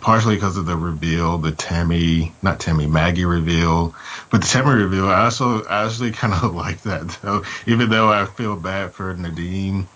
partially 0.00 0.34
because 0.34 0.56
of 0.56 0.66
the 0.66 0.76
reveal, 0.76 1.38
the 1.38 1.52
Tammy, 1.52 2.32
not 2.42 2.58
Tammy, 2.58 2.86
Maggie 2.86 3.26
reveal, 3.26 3.94
but 4.30 4.40
the 4.40 4.48
Tammy 4.48 4.74
reveal, 4.82 5.08
I 5.08 5.24
also 5.24 5.64
actually 5.64 6.10
kind 6.12 6.32
of 6.32 6.54
like 6.54 6.82
that 6.82 7.06
though, 7.22 7.44
even 7.66 7.88
though 7.90 8.10
I 8.10 8.24
feel 8.24 8.56
bad 8.56 8.92
for 8.92 9.14
Nadeem. 9.14 9.86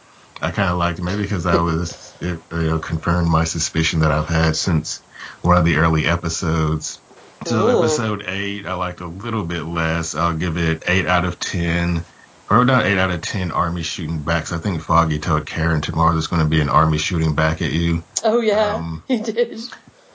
I 0.41 0.53
kind 0.53 0.71
of 0.71 0.79
liked 0.79 1.01
it, 1.01 1.03
maybe 1.03 1.23
because 1.23 1.47
I 1.47 1.61
was, 1.61 2.15
it, 2.21 2.39
you 2.53 2.63
know, 2.63 2.79
confirmed 2.79 3.29
my 3.29 3.43
suspicion 3.43 4.01
that 4.01 4.13
I've 4.13 4.29
had 4.29 4.55
since 4.55 5.03
one 5.43 5.57
of 5.57 5.65
the 5.65 5.77
early 5.77 6.07
episodes. 6.07 7.01
So 7.47 7.69
Ooh. 7.69 7.79
episode 7.79 8.25
eight, 8.27 8.67
I 8.67 8.75
liked 8.75 9.01
a 9.01 9.07
little 9.07 9.45
bit 9.45 9.63
less. 9.63 10.15
I'll 10.15 10.35
give 10.37 10.57
it 10.57 10.85
eight 10.89 11.07
out 11.07 11.25
of 11.25 11.39
ten, 11.39 12.05
or 12.51 12.65
not 12.65 12.85
eight 12.85 12.99
out 12.99 13.11
of 13.11 13.21
ten. 13.23 13.53
Army 13.53 13.83
shooting 13.83 14.19
backs. 14.21 14.53
I 14.53 14.59
think 14.59 14.83
Foggy 14.83 15.19
told 15.19 15.47
Karen 15.47 15.81
tomorrow 15.81 16.13
there's 16.13 16.27
going 16.27 16.43
to 16.43 16.49
be 16.49 16.61
an 16.61 16.69
army 16.69 16.99
shooting 16.99 17.35
back 17.35 17.63
at 17.63 17.73
you. 17.73 18.03
Oh 18.25 18.41
yeah, 18.41 18.75
Um, 18.75 19.03
he 19.09 19.19
did. 19.21 19.61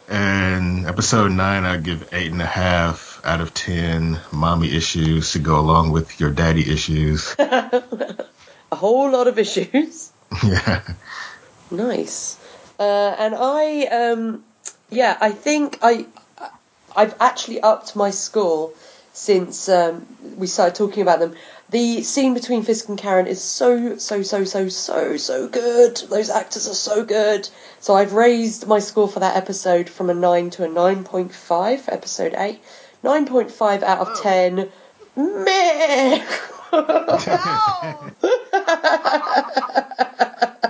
And 0.10 0.86
episode 0.86 1.32
nine, 1.32 1.64
I 1.64 1.78
give 1.78 2.10
eight 2.14 2.32
and 2.32 2.42
a 2.42 2.46
half 2.46 3.22
out 3.24 3.40
of 3.40 3.54
ten. 3.54 4.20
Mommy 4.34 4.76
issues 4.76 5.32
to 5.32 5.40
go 5.40 5.58
along 5.60 5.92
with 5.92 6.20
your 6.20 6.30
daddy 6.30 6.70
issues. 6.72 7.34
A 7.40 8.76
whole 8.76 9.12
lot 9.12 9.28
of 9.28 9.38
issues. 9.40 10.12
yeah. 10.44 10.82
Nice. 11.72 12.38
Uh, 12.80 13.16
and 13.18 13.36
I, 13.38 13.84
um, 13.86 14.44
yeah, 14.94 15.18
I 15.20 15.32
think 15.32 15.80
I, 15.82 16.06
I've 16.96 17.16
actually 17.20 17.62
upped 17.62 17.96
my 17.96 18.12
score 18.12 18.72
since 19.14 19.70
um, 19.70 20.06
we 20.38 20.48
started 20.48 20.76
talking 20.76 21.02
about 21.02 21.20
them. 21.20 21.36
The 21.70 22.04
scene 22.04 22.34
between 22.34 22.64
Fisk 22.64 22.90
and 22.90 22.98
Karen 22.98 23.26
is 23.26 23.42
so, 23.42 23.98
so, 23.98 24.22
so, 24.22 24.44
so, 24.44 24.70
so, 24.70 25.18
so 25.18 25.48
good. 25.48 25.98
Those 26.10 26.30
actors 26.30 26.68
are 26.68 26.76
so 26.76 27.04
good. 27.04 27.50
So 27.80 27.96
I've 27.96 28.14
raised 28.14 28.68
my 28.68 28.80
score 28.80 29.08
for 29.08 29.22
that 29.22 29.36
episode 29.36 29.90
from 29.90 30.10
a 30.10 30.14
9 30.14 30.52
to 30.52 30.66
a 30.66 30.68
9.5 30.68 31.92
episode 31.92 32.36
8. 32.38 32.62
9.5 33.04 33.84
out 33.84 34.00
of 34.00 34.22
10. 34.22 34.70
Meh! 35.16 36.24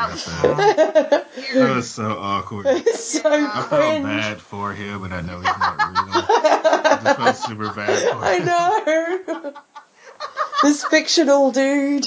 I 0.00 0.16
forgot 0.16 0.56
that. 0.56 1.26
That 1.54 1.74
was 1.76 1.90
so 1.90 2.18
awkward. 2.18 2.66
it's 2.68 3.04
so 3.04 3.28
I 3.30 3.62
felt 3.68 4.02
bad 4.02 4.40
for 4.40 4.72
him, 4.72 5.04
and 5.04 5.12
I 5.14 5.20
know 5.20 5.36
he's 5.38 5.44
not 5.44 5.76
real. 5.78 6.08
I 6.14 7.00
just 7.02 7.16
felt 7.16 7.36
super 7.36 7.72
bad 7.72 8.08
for 8.12 8.18
I 8.24 8.34
him. 8.36 8.46
know. 8.46 9.54
this 10.62 10.84
fictional 10.84 11.50
dude. 11.50 12.06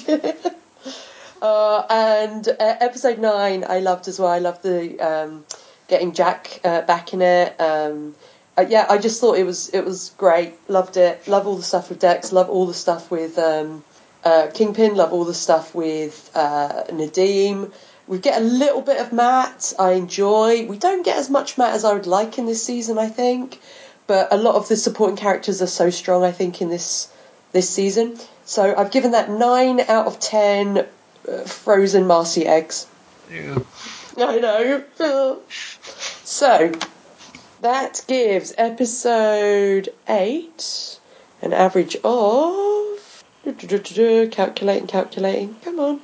uh, 1.41 1.85
and 1.89 2.47
uh, 2.47 2.53
episode 2.79 3.19
nine, 3.19 3.65
I 3.67 3.79
loved 3.79 4.07
as 4.07 4.19
well. 4.19 4.29
I 4.29 4.39
loved 4.39 4.63
the 4.63 4.99
um, 4.99 5.45
getting 5.87 6.13
Jack 6.13 6.59
uh, 6.63 6.81
back 6.81 7.13
in 7.13 7.21
it. 7.21 7.59
Um, 7.59 8.15
uh, 8.57 8.65
yeah, 8.67 8.85
I 8.89 8.97
just 8.99 9.19
thought 9.19 9.37
it 9.37 9.45
was 9.45 9.69
it 9.69 9.83
was 9.83 10.11
great. 10.17 10.53
Loved 10.69 10.97
it. 10.97 11.27
Love 11.27 11.47
all 11.47 11.55
the 11.57 11.63
stuff 11.63 11.89
with 11.89 11.99
Dex. 11.99 12.31
Love 12.31 12.49
all 12.49 12.65
the 12.67 12.73
stuff 12.73 13.09
with 13.09 13.37
um, 13.39 13.83
uh, 14.23 14.47
Kingpin. 14.53 14.95
Love 14.95 15.13
all 15.13 15.25
the 15.25 15.33
stuff 15.33 15.73
with 15.75 16.31
uh, 16.35 16.83
Nadeem. 16.89 17.71
We 18.07 18.19
get 18.19 18.41
a 18.41 18.43
little 18.43 18.81
bit 18.81 18.99
of 18.99 19.13
Matt. 19.13 19.73
I 19.79 19.91
enjoy. 19.93 20.65
We 20.65 20.77
don't 20.77 21.03
get 21.03 21.17
as 21.17 21.29
much 21.29 21.57
Matt 21.57 21.73
as 21.73 21.85
I 21.85 21.93
would 21.93 22.07
like 22.07 22.37
in 22.37 22.45
this 22.45 22.63
season, 22.63 22.97
I 22.97 23.07
think. 23.07 23.59
But 24.07 24.33
a 24.33 24.37
lot 24.37 24.55
of 24.55 24.67
the 24.67 24.75
supporting 24.75 25.15
characters 25.15 25.61
are 25.61 25.67
so 25.67 25.89
strong, 25.89 26.23
I 26.23 26.31
think, 26.31 26.61
in 26.61 26.69
this 26.69 27.09
this 27.53 27.69
season. 27.69 28.17
So 28.45 28.75
I've 28.75 28.91
given 28.91 29.11
that 29.11 29.29
nine 29.29 29.79
out 29.79 30.07
of 30.07 30.19
ten 30.19 30.85
uh, 31.27 31.37
frozen 31.45 32.07
Marcy 32.07 32.45
eggs. 32.45 32.87
Ew. 33.31 33.65
I 34.17 34.39
know. 34.39 34.83
So 36.25 36.71
that 37.61 38.01
gives 38.07 38.53
episode 38.57 39.89
eight 40.07 40.99
an 41.41 41.53
average 41.53 41.95
of 42.03 43.02
calculating, 43.43 44.87
calculating. 44.87 45.55
Come 45.63 45.79
on, 45.79 46.01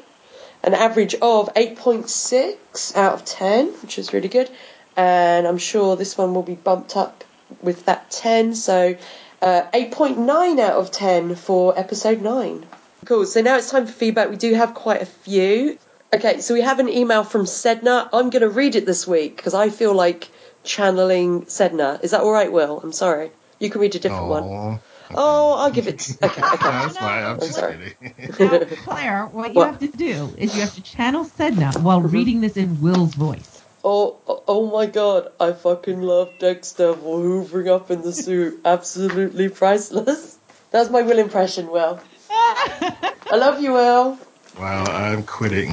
an 0.63 0.73
average 0.73 1.15
of 1.21 1.49
eight 1.55 1.77
point 1.77 2.09
six 2.09 2.95
out 2.95 3.13
of 3.13 3.25
ten, 3.25 3.67
which 3.81 3.97
is 3.97 4.13
really 4.13 4.27
good. 4.27 4.49
And 4.97 5.47
I'm 5.47 5.57
sure 5.57 5.95
this 5.95 6.17
one 6.17 6.33
will 6.33 6.43
be 6.43 6.55
bumped 6.55 6.97
up 6.97 7.23
with 7.61 7.85
that 7.85 8.11
ten. 8.11 8.53
So 8.53 8.97
uh, 9.41 9.61
eight 9.73 9.91
point 9.91 10.17
nine 10.17 10.59
out 10.59 10.73
of 10.73 10.91
ten 10.91 11.35
for 11.35 11.77
episode 11.79 12.21
nine. 12.21 12.65
Cool. 13.05 13.25
So 13.25 13.41
now 13.41 13.55
it's 13.57 13.71
time 13.71 13.85
for 13.87 13.93
feedback. 13.93 14.29
We 14.29 14.35
do 14.35 14.53
have 14.53 14.73
quite 14.73 15.01
a 15.01 15.05
few. 15.05 15.77
Okay, 16.13 16.41
so 16.41 16.53
we 16.53 16.61
have 16.61 16.79
an 16.79 16.89
email 16.89 17.23
from 17.23 17.45
Sedna. 17.45 18.09
I'm 18.11 18.29
going 18.29 18.41
to 18.41 18.49
read 18.49 18.75
it 18.75 18.85
this 18.85 19.07
week 19.07 19.37
because 19.37 19.53
I 19.53 19.69
feel 19.69 19.93
like 19.93 20.29
channeling 20.63 21.43
Sedna. 21.45 22.03
Is 22.03 22.11
that 22.11 22.21
all 22.21 22.31
right, 22.31 22.51
Will? 22.51 22.79
I'm 22.81 22.91
sorry. 22.91 23.31
You 23.59 23.69
can 23.69 23.79
read 23.79 23.95
a 23.95 23.99
different 23.99 24.27
one. 24.27 24.79
Aw. 25.11 25.15
Oh, 25.17 25.55
I'll 25.59 25.71
give 25.71 25.87
it. 25.87 26.17
Okay, 26.21 26.41
okay. 26.41 26.57
That's 26.63 26.97
fine. 26.97 27.23
I'm 27.23 27.39
just 27.39 27.53
sorry. 27.55 27.95
kidding. 27.99 28.29
Now, 28.39 28.59
Claire, 28.83 29.25
what 29.27 29.49
you 29.53 29.55
What? 29.61 29.67
have 29.67 29.79
to 29.79 29.87
do 29.87 30.33
is 30.37 30.53
you 30.55 30.61
have 30.61 30.73
to 30.75 30.81
channel 30.83 31.25
Sedna 31.25 31.77
while 31.81 32.01
Mhm. 32.01 32.11
reading 32.13 32.41
this 32.41 32.57
in 32.57 32.79
Will's 32.81 33.15
voice. 33.15 33.61
Oh, 33.83 34.17
oh, 34.27 34.43
oh 34.47 34.69
my 34.71 34.85
god, 34.87 35.29
I 35.39 35.53
fucking 35.53 36.01
love 36.01 36.37
Dexter 36.39 36.93
for 36.93 37.19
hoovering 37.19 37.69
up 37.69 37.89
in 37.91 38.01
the 38.01 38.11
suit. 38.13 38.61
Absolutely 38.65 39.49
priceless. 39.49 40.37
That's 40.71 40.89
my 40.89 41.01
Will 41.01 41.17
impression, 41.17 41.71
Will. 41.71 41.99
I 42.29 43.35
love 43.35 43.61
you, 43.61 43.73
Will. 43.73 44.17
Wow, 44.59 44.83
I'm 44.85 45.23
quitting. 45.23 45.71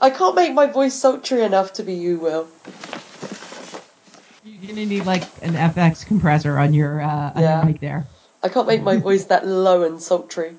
I 0.00 0.10
can't 0.10 0.34
make 0.36 0.52
my 0.52 0.66
voice 0.66 0.94
sultry 0.94 1.42
enough 1.42 1.72
to 1.74 1.82
be 1.82 1.94
you, 1.94 2.18
Will. 2.18 2.46
You're 4.66 4.74
gonna 4.74 4.86
need 4.86 5.06
like 5.06 5.22
an 5.42 5.54
FX 5.54 6.04
compressor 6.04 6.58
on 6.58 6.74
your 6.74 7.00
uh, 7.00 7.30
on 7.36 7.40
Yeah. 7.40 7.56
your 7.58 7.66
mic 7.66 7.80
there. 7.80 8.04
I 8.42 8.48
can't 8.48 8.66
make 8.66 8.82
my 8.82 8.96
voice 8.96 9.26
that 9.26 9.46
low 9.46 9.84
and 9.84 10.02
sultry. 10.02 10.56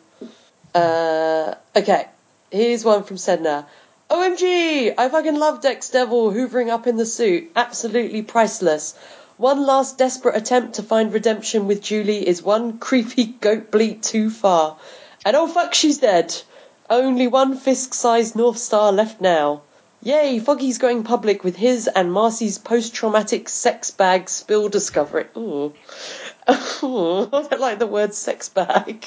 Uh, 0.74 1.56
okay, 1.76 2.08
here's 2.50 2.86
one 2.86 3.04
from 3.04 3.18
Sedna. 3.18 3.66
OMG! 4.10 4.94
I 4.98 5.10
fucking 5.10 5.36
love 5.38 5.62
Dex 5.62 5.90
Devil 5.90 6.32
hoovering 6.32 6.70
up 6.70 6.88
in 6.88 6.96
the 6.96 7.06
suit. 7.06 7.52
Absolutely 7.54 8.22
priceless. 8.22 8.96
One 9.36 9.66
last 9.66 9.98
desperate 9.98 10.38
attempt 10.38 10.76
to 10.76 10.84
find 10.84 11.12
redemption 11.12 11.68
with 11.68 11.82
Julie 11.82 12.26
is 12.26 12.42
one 12.42 12.78
creepy 12.78 13.26
goat 13.26 13.72
bleat 13.72 14.04
too 14.04 14.30
far. 14.30 14.78
And 15.26 15.36
oh 15.36 15.48
fuck, 15.48 15.74
she's 15.74 15.98
dead. 15.98 16.34
Only 16.90 17.28
one 17.28 17.58
Fisk 17.58 17.94
sized 17.94 18.38
North 18.38 18.58
Star 18.58 18.94
left 18.94 19.20
now. 19.20 19.64
Yay, 20.08 20.40
Foggy's 20.40 20.78
going 20.78 21.04
public 21.04 21.44
with 21.44 21.58
his 21.58 21.86
and 21.90 22.10
Marci's 22.10 22.58
post 22.58 22.94
traumatic 22.94 23.50
sex 23.50 23.92
bag 23.92 24.30
spill 24.30 24.70
discovery. 24.70 25.26
Ooh. 25.36 25.74
I 26.48 27.28
don't 27.30 27.60
like 27.60 27.78
the 27.78 27.88
word 27.88 28.14
sex 28.14 28.48
bag. 28.48 29.06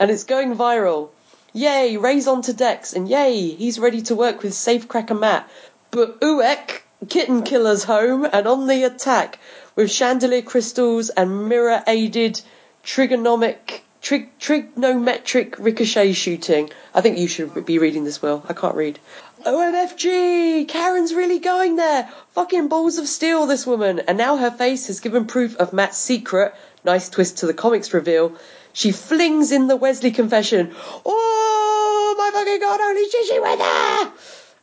And 0.00 0.10
it's 0.10 0.24
going 0.24 0.56
viral. 0.56 1.10
Yay, 1.52 1.98
Ray's 1.98 2.26
on 2.26 2.42
to 2.42 2.52
Dex, 2.52 2.94
and 2.94 3.08
yay, 3.08 3.50
he's 3.50 3.78
ready 3.78 4.02
to 4.02 4.16
work 4.16 4.42
with 4.42 4.54
Safecracker 4.54 5.16
Matt. 5.16 5.48
But 5.92 6.20
Uek, 6.20 6.80
Kitten 7.08 7.44
Killer's 7.44 7.84
home 7.84 8.24
and 8.24 8.48
on 8.48 8.66
the 8.66 8.82
attack 8.82 9.38
with 9.76 9.88
chandelier 9.88 10.42
crystals 10.42 11.10
and 11.10 11.48
mirror 11.48 11.80
aided 11.86 12.40
trigonomic 12.82 13.82
trig, 14.02 14.36
trigonometric 14.38 15.54
ricochet 15.58 16.12
shooting. 16.12 16.70
I 16.92 17.00
think 17.00 17.18
you 17.18 17.28
should 17.28 17.64
be 17.64 17.78
reading 17.78 18.04
this, 18.04 18.20
Will. 18.20 18.44
I 18.48 18.52
can't 18.52 18.74
read. 18.74 18.98
OMFG! 19.44 20.68
Karen's 20.68 21.12
really 21.12 21.38
going 21.38 21.76
there! 21.76 22.08
Fucking 22.32 22.68
balls 22.68 22.98
of 22.98 23.08
steel, 23.08 23.46
this 23.46 23.66
woman! 23.66 24.00
And 24.06 24.16
now 24.16 24.36
her 24.36 24.50
face 24.50 24.86
has 24.86 25.00
given 25.00 25.26
proof 25.26 25.56
of 25.56 25.72
Matt's 25.72 25.98
secret. 25.98 26.54
Nice 26.84 27.08
twist 27.08 27.38
to 27.38 27.46
the 27.46 27.54
comics 27.54 27.92
reveal. 27.92 28.36
She 28.72 28.92
flings 28.92 29.52
in 29.52 29.66
the 29.66 29.76
Wesley 29.76 30.12
confession. 30.12 30.72
Oh 31.04 32.14
my 32.16 32.30
fucking 32.32 32.60
god, 32.60 32.80
only 32.80 33.08
she 33.08 33.40
went 33.40 33.58
there! 33.58 34.12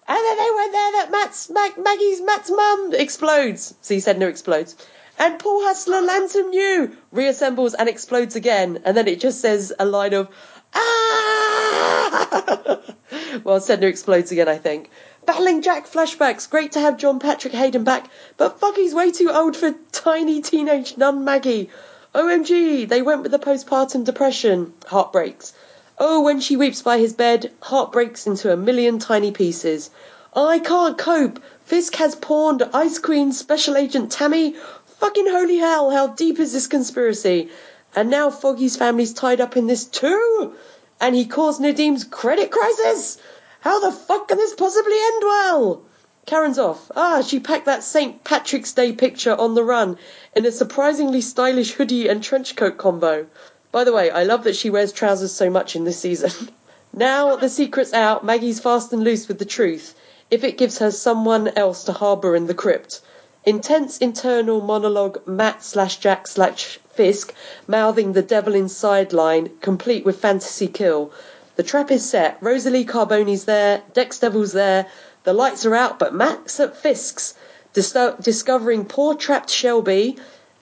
And 0.07 0.17
then 0.17 0.37
they 0.37 0.51
went 0.55 0.71
there 0.71 0.91
that 0.93 1.09
Matt's, 1.11 1.49
Mag, 1.49 1.77
Maggie's, 1.77 2.21
Matt's 2.21 2.49
mum 2.49 2.93
explodes. 2.93 3.75
So 3.81 3.93
he 3.93 3.99
said 3.99 4.17
no 4.17 4.27
explodes. 4.27 4.75
And 5.19 5.37
Paul 5.37 5.61
Hustler 5.63 6.01
Lantern 6.01 6.49
New 6.49 6.97
reassembles 7.13 7.75
and 7.77 7.89
explodes 7.89 8.37
again. 8.37 8.79
And 8.85 8.95
then 8.95 9.07
it 9.07 9.19
just 9.19 9.41
says 9.41 9.73
a 9.77 9.85
line 9.85 10.13
of, 10.13 10.29
ah! 10.73 12.29
well, 13.43 13.59
Sedna 13.59 13.83
explodes 13.83 14.31
again, 14.31 14.47
I 14.47 14.57
think. 14.57 14.89
Battlin' 15.25 15.61
Jack 15.61 15.87
flashbacks. 15.87 16.49
Great 16.49 16.71
to 16.71 16.79
have 16.79 16.97
John 16.97 17.19
Patrick 17.19 17.53
Hayden 17.53 17.83
back, 17.83 18.09
but 18.37 18.59
fuck, 18.59 18.75
he's 18.75 18.95
way 18.95 19.11
too 19.11 19.29
old 19.31 19.55
for 19.55 19.75
tiny 19.91 20.41
teenage 20.41 20.97
nun 20.97 21.23
Maggie. 21.23 21.69
OMG, 22.15 22.87
they 22.89 23.01
went 23.01 23.21
with 23.21 23.31
the 23.31 23.37
postpartum 23.37 24.03
depression. 24.03 24.73
Heartbreaks. 24.87 25.53
Oh, 25.99 26.21
when 26.21 26.39
she 26.39 26.57
weeps 26.57 26.81
by 26.81 26.97
his 26.97 27.13
bed, 27.13 27.51
heart 27.61 27.91
breaks 27.91 28.25
into 28.25 28.51
a 28.51 28.57
million 28.57 28.99
tiny 28.99 29.31
pieces. 29.31 29.89
I 30.35 30.59
can't 30.59 30.97
cope. 30.97 31.39
Fisk 31.65 31.95
has 31.95 32.15
pawned 32.15 32.63
Ice 32.73 32.97
Queen 32.97 33.31
Special 33.31 33.77
Agent 33.77 34.11
Tammy. 34.11 34.55
Fucking 34.99 35.27
holy 35.27 35.57
hell, 35.57 35.91
how 35.91 36.07
deep 36.07 36.39
is 36.39 36.53
this 36.53 36.67
conspiracy? 36.67 37.49
And 37.95 38.09
now 38.09 38.29
Foggy's 38.29 38.77
family's 38.77 39.13
tied 39.13 39.41
up 39.41 39.57
in 39.57 39.67
this 39.67 39.85
too? 39.85 40.53
And 40.99 41.15
he 41.15 41.25
caused 41.25 41.59
Nadeem's 41.59 42.03
credit 42.03 42.51
crisis? 42.51 43.17
How 43.61 43.79
the 43.79 43.91
fuck 43.91 44.27
can 44.27 44.37
this 44.37 44.53
possibly 44.53 44.93
end 44.93 45.23
well? 45.23 45.81
Karen's 46.25 46.59
off. 46.59 46.91
Ah, 46.95 47.21
she 47.21 47.39
packed 47.39 47.65
that 47.65 47.83
St. 47.83 48.23
Patrick's 48.23 48.73
Day 48.73 48.91
picture 48.93 49.35
on 49.35 49.55
the 49.55 49.63
run 49.63 49.97
in 50.35 50.45
a 50.45 50.51
surprisingly 50.51 51.21
stylish 51.21 51.71
hoodie 51.71 52.07
and 52.07 52.21
trench 52.21 52.55
coat 52.55 52.77
combo. 52.77 53.25
By 53.71 53.83
the 53.83 53.93
way, 53.93 54.11
I 54.11 54.23
love 54.23 54.43
that 54.43 54.55
she 54.55 54.69
wears 54.69 54.91
trousers 54.91 55.31
so 55.31 55.49
much 55.49 55.75
in 55.75 55.85
this 55.85 55.97
season. 55.97 56.49
now 56.93 57.35
the 57.35 57.49
secret's 57.49 57.93
out, 57.93 58.23
Maggie's 58.23 58.59
fast 58.59 58.93
and 58.93 59.03
loose 59.03 59.27
with 59.27 59.39
the 59.39 59.45
truth, 59.45 59.95
if 60.29 60.43
it 60.43 60.57
gives 60.57 60.77
her 60.77 60.91
someone 60.91 61.47
else 61.55 61.85
to 61.85 61.93
harbour 61.93 62.35
in 62.35 62.45
the 62.45 62.53
crypt. 62.53 63.01
Intense 63.45 63.97
internal 63.97 64.61
monologue 64.61 65.25
Matt 65.25 65.63
slash 65.63 65.97
Jack 65.97 66.27
slash 66.27 66.79
Fisk 66.99 67.33
mouthing 67.65 68.11
the 68.11 68.21
devil 68.21 68.53
inside 68.53 69.13
line, 69.13 69.49
complete 69.61 70.03
with 70.03 70.19
fantasy 70.19 70.67
kill. 70.67 71.13
The 71.55 71.63
trap 71.63 71.91
is 71.91 72.03
set, 72.09 72.37
Rosalie 72.41 72.83
Carbone's 72.83 73.45
there, 73.45 73.81
Dex 73.93 74.19
Devil's 74.19 74.51
there, 74.51 74.85
the 75.23 75.31
lights 75.31 75.65
are 75.65 75.73
out, 75.75 75.97
but 75.97 76.13
Matt's 76.13 76.59
at 76.59 76.75
Fisk's, 76.75 77.35
dis- 77.71 77.95
discovering 78.19 78.83
poor 78.83 79.15
trapped 79.15 79.49
Shelby, 79.49 80.17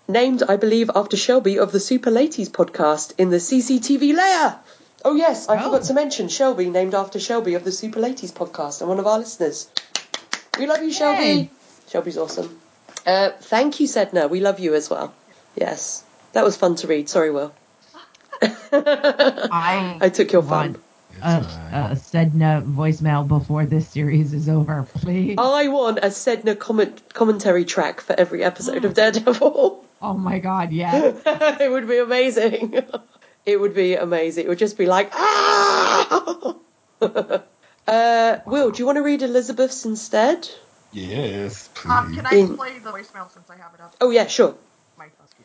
named, 0.08 0.44
I 0.48 0.58
believe, 0.58 0.92
after 0.94 1.18
Shelby 1.18 1.58
of 1.58 1.72
the 1.72 1.80
Super 1.80 2.12
Ladies 2.12 2.50
podcast 2.50 3.14
in 3.18 3.32
the 3.32 3.38
CCTV 3.40 4.14
layer. 4.16 4.60
Oh 5.04 5.16
yes, 5.16 5.50
I 5.50 5.58
Oh. 5.60 5.64
forgot 5.64 5.86
to 5.86 5.96
mention 5.96 6.28
Shelby, 6.30 6.70
named 6.70 6.94
after 6.94 7.20
Shelby 7.20 7.56
of 7.56 7.64
the 7.64 7.72
Super 7.72 8.00
Ladies 8.00 8.32
podcast, 8.32 8.82
and 8.82 8.90
one 8.90 9.00
of 9.00 9.08
our 9.08 9.18
listeners. 9.18 9.68
We 10.60 10.68
love 10.68 10.84
you, 10.84 10.92
Shelby. 10.92 11.24
Yay. 11.24 11.50
Shelby's 11.90 12.20
awesome. 12.20 12.60
Uh, 13.08 13.32
thank 13.42 13.80
you, 13.80 13.88
Sedna. 13.88 14.30
We 14.30 14.40
love 14.40 14.60
you 14.60 14.76
as 14.76 14.88
well. 14.88 15.14
Yes, 15.56 16.04
that 16.34 16.44
was 16.44 16.56
fun 16.58 16.76
to 16.76 16.88
read. 16.88 17.10
Sorry, 17.10 17.32
Will. 17.32 17.54
I 18.42 19.98
I 20.02 20.10
took 20.10 20.32
your 20.32 20.42
want 20.42 20.78
fun. 20.78 20.84
It's 21.14 21.24
a, 21.24 21.50
fine. 21.50 21.74
a 21.74 21.96
Sedna 21.96 22.64
voicemail 22.64 23.28
before 23.28 23.66
this 23.66 23.88
series 23.88 24.34
is 24.34 24.48
over, 24.48 24.88
please. 24.94 25.36
I 25.40 25.68
want 25.70 25.98
a 26.00 26.08
Sedna 26.08 26.58
comment 26.58 27.02
commentary 27.14 27.66
track 27.66 28.02
for 28.02 28.14
every 28.14 28.44
episode 28.44 28.86
of 28.86 28.94
Daredevil. 29.00 29.84
Oh 30.02 30.14
my 30.14 30.40
god, 30.40 30.72
yeah. 30.82 31.14
it 31.60 31.72
would 31.72 31.88
be 31.88 31.98
amazing. 31.98 32.84
It 33.48 33.62
would 33.62 33.74
be 33.74 33.96
amazing. 33.96 34.44
It 34.44 34.50
would 34.50 34.58
just 34.60 34.78
be 34.78 34.88
like, 34.88 35.10
ah! 35.14 36.58
uh, 37.88 38.40
Will, 38.46 38.72
do 38.72 38.80
you 38.80 38.86
want 38.86 38.98
to 38.98 39.02
read 39.02 39.22
Elizabeth's 39.22 39.86
instead? 39.86 40.50
yes, 40.92 41.70
please. 41.74 41.90
Um, 41.90 42.14
can 42.14 42.26
I 42.26 42.46
play 42.56 42.80
the 42.80 42.92
voicemail 42.92 43.32
since 43.32 43.50
I 43.50 43.56
have 43.56 43.74
it 43.74 43.80
up? 43.80 43.96
Oh, 44.02 44.10
yeah, 44.10 44.28
sure. 44.28 44.56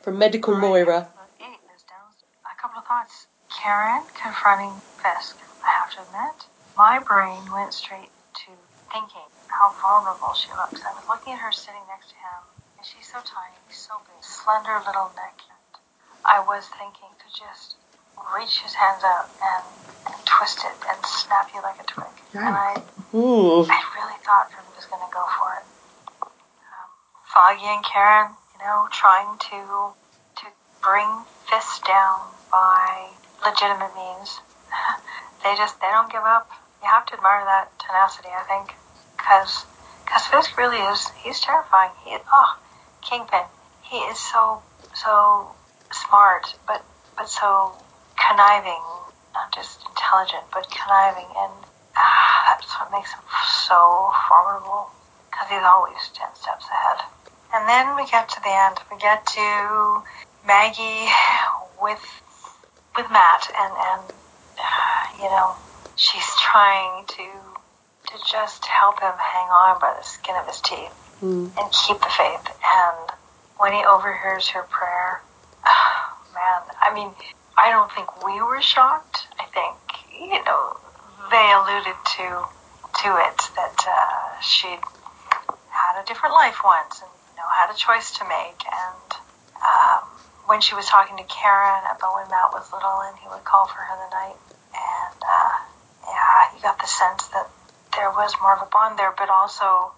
From 0.02 0.18
Medical 0.18 0.56
Moira. 0.56 1.06
A 1.06 2.60
couple 2.60 2.80
of 2.80 2.86
thoughts. 2.86 3.26
Karen 3.50 4.02
confronting 4.14 4.74
Fisk. 4.98 5.38
I 5.62 5.70
have 5.78 5.94
to 5.94 6.02
admit, 6.02 6.46
my 6.76 6.98
brain 6.98 7.38
went 7.52 7.72
straight 7.72 8.10
to 8.42 8.50
thinking 8.90 9.30
how 9.46 9.70
vulnerable 9.78 10.34
she 10.34 10.50
looks. 10.58 10.82
I 10.82 10.90
was 10.98 11.06
looking 11.08 11.34
at 11.34 11.38
her 11.38 11.52
sitting 11.52 11.86
next 11.86 12.10
to 12.10 12.16
him, 12.18 12.40
and 12.78 12.86
she's 12.86 13.06
so 13.06 13.18
tiny, 13.22 13.54
so 13.70 13.94
big, 14.02 14.18
slender 14.24 14.82
little 14.86 15.12
neck. 15.14 15.38
I 16.24 16.40
was 16.40 16.66
thinking 16.78 17.10
to 17.18 17.28
just 17.30 17.76
reach 18.34 18.58
his 18.62 18.74
hands 18.74 19.02
out 19.04 19.30
and, 19.42 19.64
and 20.06 20.18
twist 20.26 20.66
it 20.66 20.76
and 20.88 20.98
snap 21.06 21.50
you 21.54 21.62
like 21.62 21.78
a 21.78 21.86
twig. 21.86 22.14
And 22.34 22.54
I, 22.54 22.82
Ooh. 23.14 23.66
I 23.66 23.78
really 23.98 24.18
thought 24.22 24.50
he 24.50 24.62
was 24.74 24.86
going 24.86 25.02
to 25.02 25.12
go 25.12 25.22
for 25.38 25.62
it. 25.62 25.66
Um, 26.22 26.90
Foggy 27.26 27.66
and 27.66 27.84
Karen, 27.84 28.34
know, 28.64 28.88
trying 28.92 29.38
to 29.38 29.92
to 30.40 30.46
bring 30.82 31.08
Fisk 31.50 31.84
down 31.86 32.20
by 32.50 33.10
legitimate 33.44 33.92
means. 33.94 34.40
they 35.44 35.54
just 35.56 35.80
they 35.80 35.90
don't 35.90 36.10
give 36.10 36.22
up. 36.22 36.48
You 36.82 36.88
have 36.88 37.06
to 37.06 37.14
admire 37.14 37.44
that 37.44 37.70
tenacity, 37.78 38.28
I 38.30 38.42
think, 38.48 38.74
because 39.16 39.66
because 40.04 40.26
Fisk 40.26 40.56
really 40.56 40.78
is 40.78 41.08
he's 41.22 41.40
terrifying. 41.40 41.90
He 42.04 42.16
oh 42.32 42.56
Kingpin. 43.02 43.44
He 43.82 43.98
is 43.98 44.18
so 44.18 44.62
so 44.94 45.52
smart, 45.92 46.54
but 46.66 46.84
but 47.16 47.28
so 47.28 47.72
conniving, 48.16 48.82
not 49.34 49.52
just 49.54 49.80
intelligent, 49.88 50.44
but 50.52 50.70
conniving, 50.70 51.28
and 51.36 51.52
ah, 51.96 52.54
that's 52.54 52.72
what 52.80 52.90
makes 52.92 53.12
him 53.12 53.20
so 53.68 54.12
formidable. 54.28 54.88
Because 55.30 55.48
he's 55.48 55.64
always 55.64 56.00
ten 56.14 56.28
steps 56.34 56.66
ahead. 56.70 57.04
And 57.54 57.68
then 57.68 57.96
we 57.96 58.06
get 58.06 58.28
to 58.30 58.40
the 58.42 58.48
end. 58.50 58.78
We 58.90 58.98
get 58.98 59.26
to 59.26 60.02
Maggie 60.46 61.08
with 61.82 62.00
with 62.96 63.10
Matt, 63.10 63.48
and 63.58 63.72
and 63.72 64.02
uh, 64.58 65.22
you 65.22 65.28
know 65.30 65.54
she's 65.96 66.26
trying 66.40 67.04
to 67.06 67.24
to 68.08 68.14
just 68.30 68.64
help 68.66 69.00
him 69.00 69.12
hang 69.18 69.48
on 69.48 69.80
by 69.80 69.94
the 69.98 70.04
skin 70.04 70.36
of 70.36 70.46
his 70.46 70.60
teeth 70.60 70.90
Mm. 71.22 71.52
and 71.56 71.70
keep 71.86 72.00
the 72.00 72.10
faith. 72.10 72.46
And 72.50 73.10
when 73.58 73.72
he 73.72 73.84
overhears 73.84 74.48
her 74.48 74.62
prayer, 74.64 75.22
man, 76.34 76.62
I 76.82 76.92
mean, 76.92 77.14
I 77.56 77.70
don't 77.70 77.92
think 77.92 78.24
we 78.26 78.42
were 78.42 78.60
shocked. 78.60 79.28
I 79.38 79.44
think 79.54 79.76
you 80.18 80.42
know 80.42 80.76
they 81.30 81.52
alluded 81.52 81.94
to 82.16 82.26
to 83.04 83.08
it 83.22 83.38
that 83.56 83.78
uh, 83.86 84.40
she'd 84.42 84.80
had 85.70 86.02
a 86.02 86.04
different 86.06 86.34
life 86.34 86.58
once 86.64 87.00
and 87.02 87.10
know 87.42 87.50
had 87.50 87.74
a 87.74 87.76
choice 87.76 88.14
to 88.18 88.24
make. 88.30 88.62
And 88.70 89.08
um, 89.58 90.06
when 90.46 90.62
she 90.62 90.74
was 90.74 90.86
talking 90.86 91.18
to 91.18 91.26
Karen 91.26 91.82
about 91.90 92.14
when 92.14 92.30
Matt 92.30 92.54
was 92.54 92.70
little 92.70 93.02
and 93.02 93.18
he 93.18 93.26
would 93.28 93.42
call 93.42 93.66
for 93.66 93.82
her 93.82 93.96
the 93.98 94.10
night, 94.14 94.38
and 94.70 95.18
uh, 95.18 95.54
yeah, 96.06 96.54
you 96.54 96.62
got 96.62 96.78
the 96.78 96.86
sense 96.86 97.26
that 97.34 97.50
there 97.98 98.10
was 98.10 98.34
more 98.40 98.54
of 98.54 98.62
a 98.62 98.70
bond 98.70 98.98
there, 98.98 99.12
but 99.18 99.28
also 99.28 99.92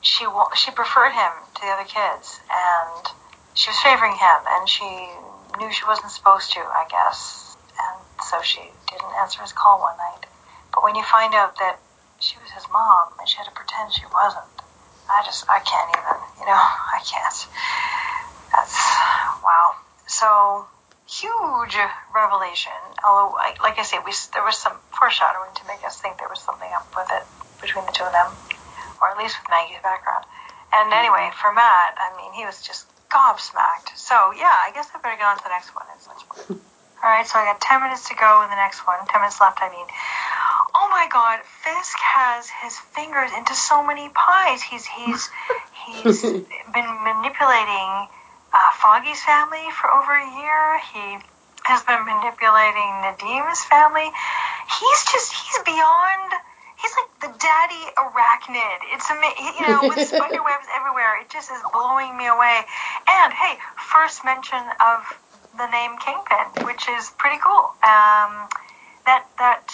she 0.00 0.24
she 0.56 0.70
preferred 0.72 1.12
him 1.12 1.32
to 1.54 1.60
the 1.60 1.68
other 1.68 1.88
kids, 1.88 2.40
and 2.48 3.06
she 3.54 3.70
was 3.70 3.78
favoring 3.80 4.12
him, 4.16 4.40
and 4.56 4.68
she 4.68 4.88
knew 5.58 5.70
she 5.72 5.84
wasn't 5.86 6.10
supposed 6.10 6.52
to, 6.52 6.60
I 6.60 6.86
guess, 6.90 7.56
and 7.76 8.00
so 8.22 8.42
she 8.42 8.60
didn't 8.90 9.12
answer 9.20 9.40
his 9.42 9.52
call 9.52 9.80
one 9.80 9.96
night. 9.96 10.26
But 10.72 10.84
when 10.84 10.94
you 10.94 11.02
find 11.04 11.34
out 11.34 11.56
that 11.58 11.78
she 12.20 12.36
was 12.38 12.50
his 12.50 12.64
mom 12.72 13.12
and 13.18 13.28
she 13.28 13.36
had 13.36 13.44
to 13.44 13.52
pretend 13.52 13.92
she 13.92 14.04
wasn't, 14.12 14.55
I 15.08 15.22
just 15.24 15.46
I 15.48 15.60
can't 15.60 15.90
even, 15.94 16.16
you 16.40 16.46
know, 16.46 16.58
I 16.58 17.00
can't. 17.06 17.38
That's 18.52 18.76
wow. 19.42 19.76
So 20.06 20.66
huge 21.06 21.76
revelation. 22.14 22.74
Although, 23.06 23.38
I, 23.38 23.54
like 23.62 23.78
I 23.78 23.82
say, 23.82 23.98
we 24.02 24.12
there 24.34 24.42
was 24.42 24.58
some 24.58 24.74
foreshadowing 24.90 25.54
to 25.54 25.64
make 25.66 25.82
us 25.86 26.00
think 26.00 26.18
there 26.18 26.28
was 26.28 26.42
something 26.42 26.68
up 26.74 26.86
with 26.94 27.06
it 27.10 27.24
between 27.62 27.86
the 27.86 27.94
two 27.94 28.04
of 28.04 28.12
them, 28.12 28.30
or 29.00 29.10
at 29.10 29.18
least 29.18 29.38
with 29.38 29.48
Maggie's 29.50 29.82
background. 29.82 30.26
And 30.74 30.90
mm-hmm. 30.90 30.98
anyway, 30.98 31.30
for 31.38 31.54
Matt, 31.54 31.94
I 31.96 32.10
mean, 32.18 32.34
he 32.34 32.44
was 32.44 32.60
just 32.62 32.90
gobsmacked. 33.08 33.94
So 33.94 34.34
yeah, 34.34 34.50
I 34.50 34.74
guess 34.74 34.90
I 34.90 34.98
better 34.98 35.16
get 35.16 35.26
on 35.26 35.38
to 35.38 35.44
the 35.46 35.54
next 35.54 35.70
one. 35.74 35.86
It's 35.94 36.06
next 36.10 36.26
one. 36.26 36.58
All 37.04 37.12
right, 37.12 37.26
so 37.26 37.38
I 37.38 37.46
got 37.46 37.60
ten 37.62 37.80
minutes 37.82 38.08
to 38.10 38.14
go 38.18 38.42
in 38.42 38.50
the 38.50 38.58
next 38.58 38.82
one. 38.86 38.98
Ten 39.06 39.22
minutes 39.22 39.38
left, 39.40 39.62
I 39.62 39.70
mean. 39.70 39.86
Oh 40.76 40.88
my 40.92 41.08
God, 41.08 41.40
Fisk 41.64 41.96
has 41.96 42.50
his 42.50 42.76
fingers 42.92 43.30
into 43.32 43.54
so 43.54 43.80
many 43.80 44.10
pies. 44.12 44.60
He's 44.60 44.84
he's 44.84 45.30
he's 45.88 46.22
been 46.22 46.90
manipulating 47.00 47.92
uh, 48.52 48.70
Foggy's 48.76 49.22
family 49.24 49.64
for 49.72 49.88
over 49.88 50.12
a 50.12 50.28
year. 50.36 50.64
He 50.92 51.16
has 51.64 51.80
been 51.88 52.04
manipulating 52.04 52.92
Nadeem's 53.08 53.64
family. 53.64 54.04
He's 54.68 55.00
just 55.08 55.32
he's 55.32 55.58
beyond. 55.64 56.28
He's 56.76 56.92
like 56.92 57.10
the 57.24 57.32
daddy 57.40 57.84
arachnid. 57.96 58.78
It's 58.92 59.08
amazing, 59.08 59.56
you 59.56 59.64
know, 59.64 59.88
with 59.88 60.04
spider 60.12 60.44
webs 60.44 60.68
everywhere. 60.76 61.24
It 61.24 61.32
just 61.32 61.50
is 61.50 61.62
blowing 61.72 62.12
me 62.20 62.28
away. 62.28 62.60
And 63.08 63.32
hey, 63.32 63.56
first 63.80 64.28
mention 64.28 64.60
of 64.60 65.00
the 65.56 65.72
name 65.72 65.96
Kingpin, 66.04 66.68
which 66.68 66.84
is 67.00 67.08
pretty 67.16 67.40
cool. 67.40 67.72
Um, 67.80 68.44
that 69.08 69.24
that 69.40 69.64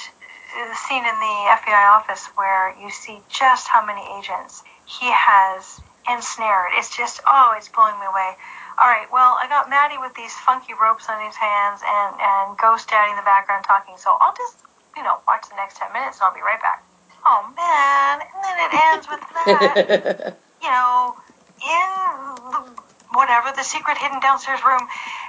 uh, 0.57 0.75
scene 0.75 1.05
in 1.05 1.17
the 1.19 1.37
FBI 1.61 1.85
office 1.97 2.27
where 2.37 2.75
you 2.81 2.91
see 2.91 3.21
just 3.29 3.69
how 3.69 3.85
many 3.85 4.03
agents 4.19 4.63
he 4.85 5.11
has 5.11 5.81
ensnared. 6.09 6.73
It's 6.79 6.95
just 6.97 7.21
oh, 7.27 7.55
it's 7.57 7.69
blowing 7.69 7.99
me 7.99 8.07
away. 8.07 8.37
All 8.81 8.89
right, 8.89 9.07
well, 9.13 9.37
I 9.39 9.47
got 9.49 9.69
Maddie 9.69 10.01
with 10.01 10.15
these 10.15 10.33
funky 10.33 10.73
ropes 10.73 11.09
on 11.09 11.21
his 11.25 11.37
hands 11.37 11.81
and 11.85 12.13
and 12.21 12.59
Ghost 12.59 12.89
Daddy 12.89 13.11
in 13.11 13.17
the 13.17 13.27
background 13.27 13.65
talking. 13.65 13.97
So 13.97 14.17
I'll 14.21 14.35
just 14.35 14.59
you 14.97 15.03
know 15.03 15.21
watch 15.27 15.49
the 15.49 15.57
next 15.57 15.77
ten 15.77 15.93
minutes 15.93 16.19
and 16.19 16.29
I'll 16.29 16.35
be 16.35 16.45
right 16.45 16.61
back. 16.61 16.85
Oh 17.25 17.47
man, 17.55 18.21
and 18.23 18.41
then 18.43 18.57
it 18.61 18.73
ends 18.75 19.07
with 19.09 19.23
Matt 19.33 20.39
you 20.63 20.71
know, 20.71 21.17
in 21.59 22.35
the, 22.51 22.83
whatever 23.15 23.53
the 23.53 23.63
secret 23.63 23.99
hidden 23.99 24.21
downstairs 24.21 24.61
room, 24.65 24.85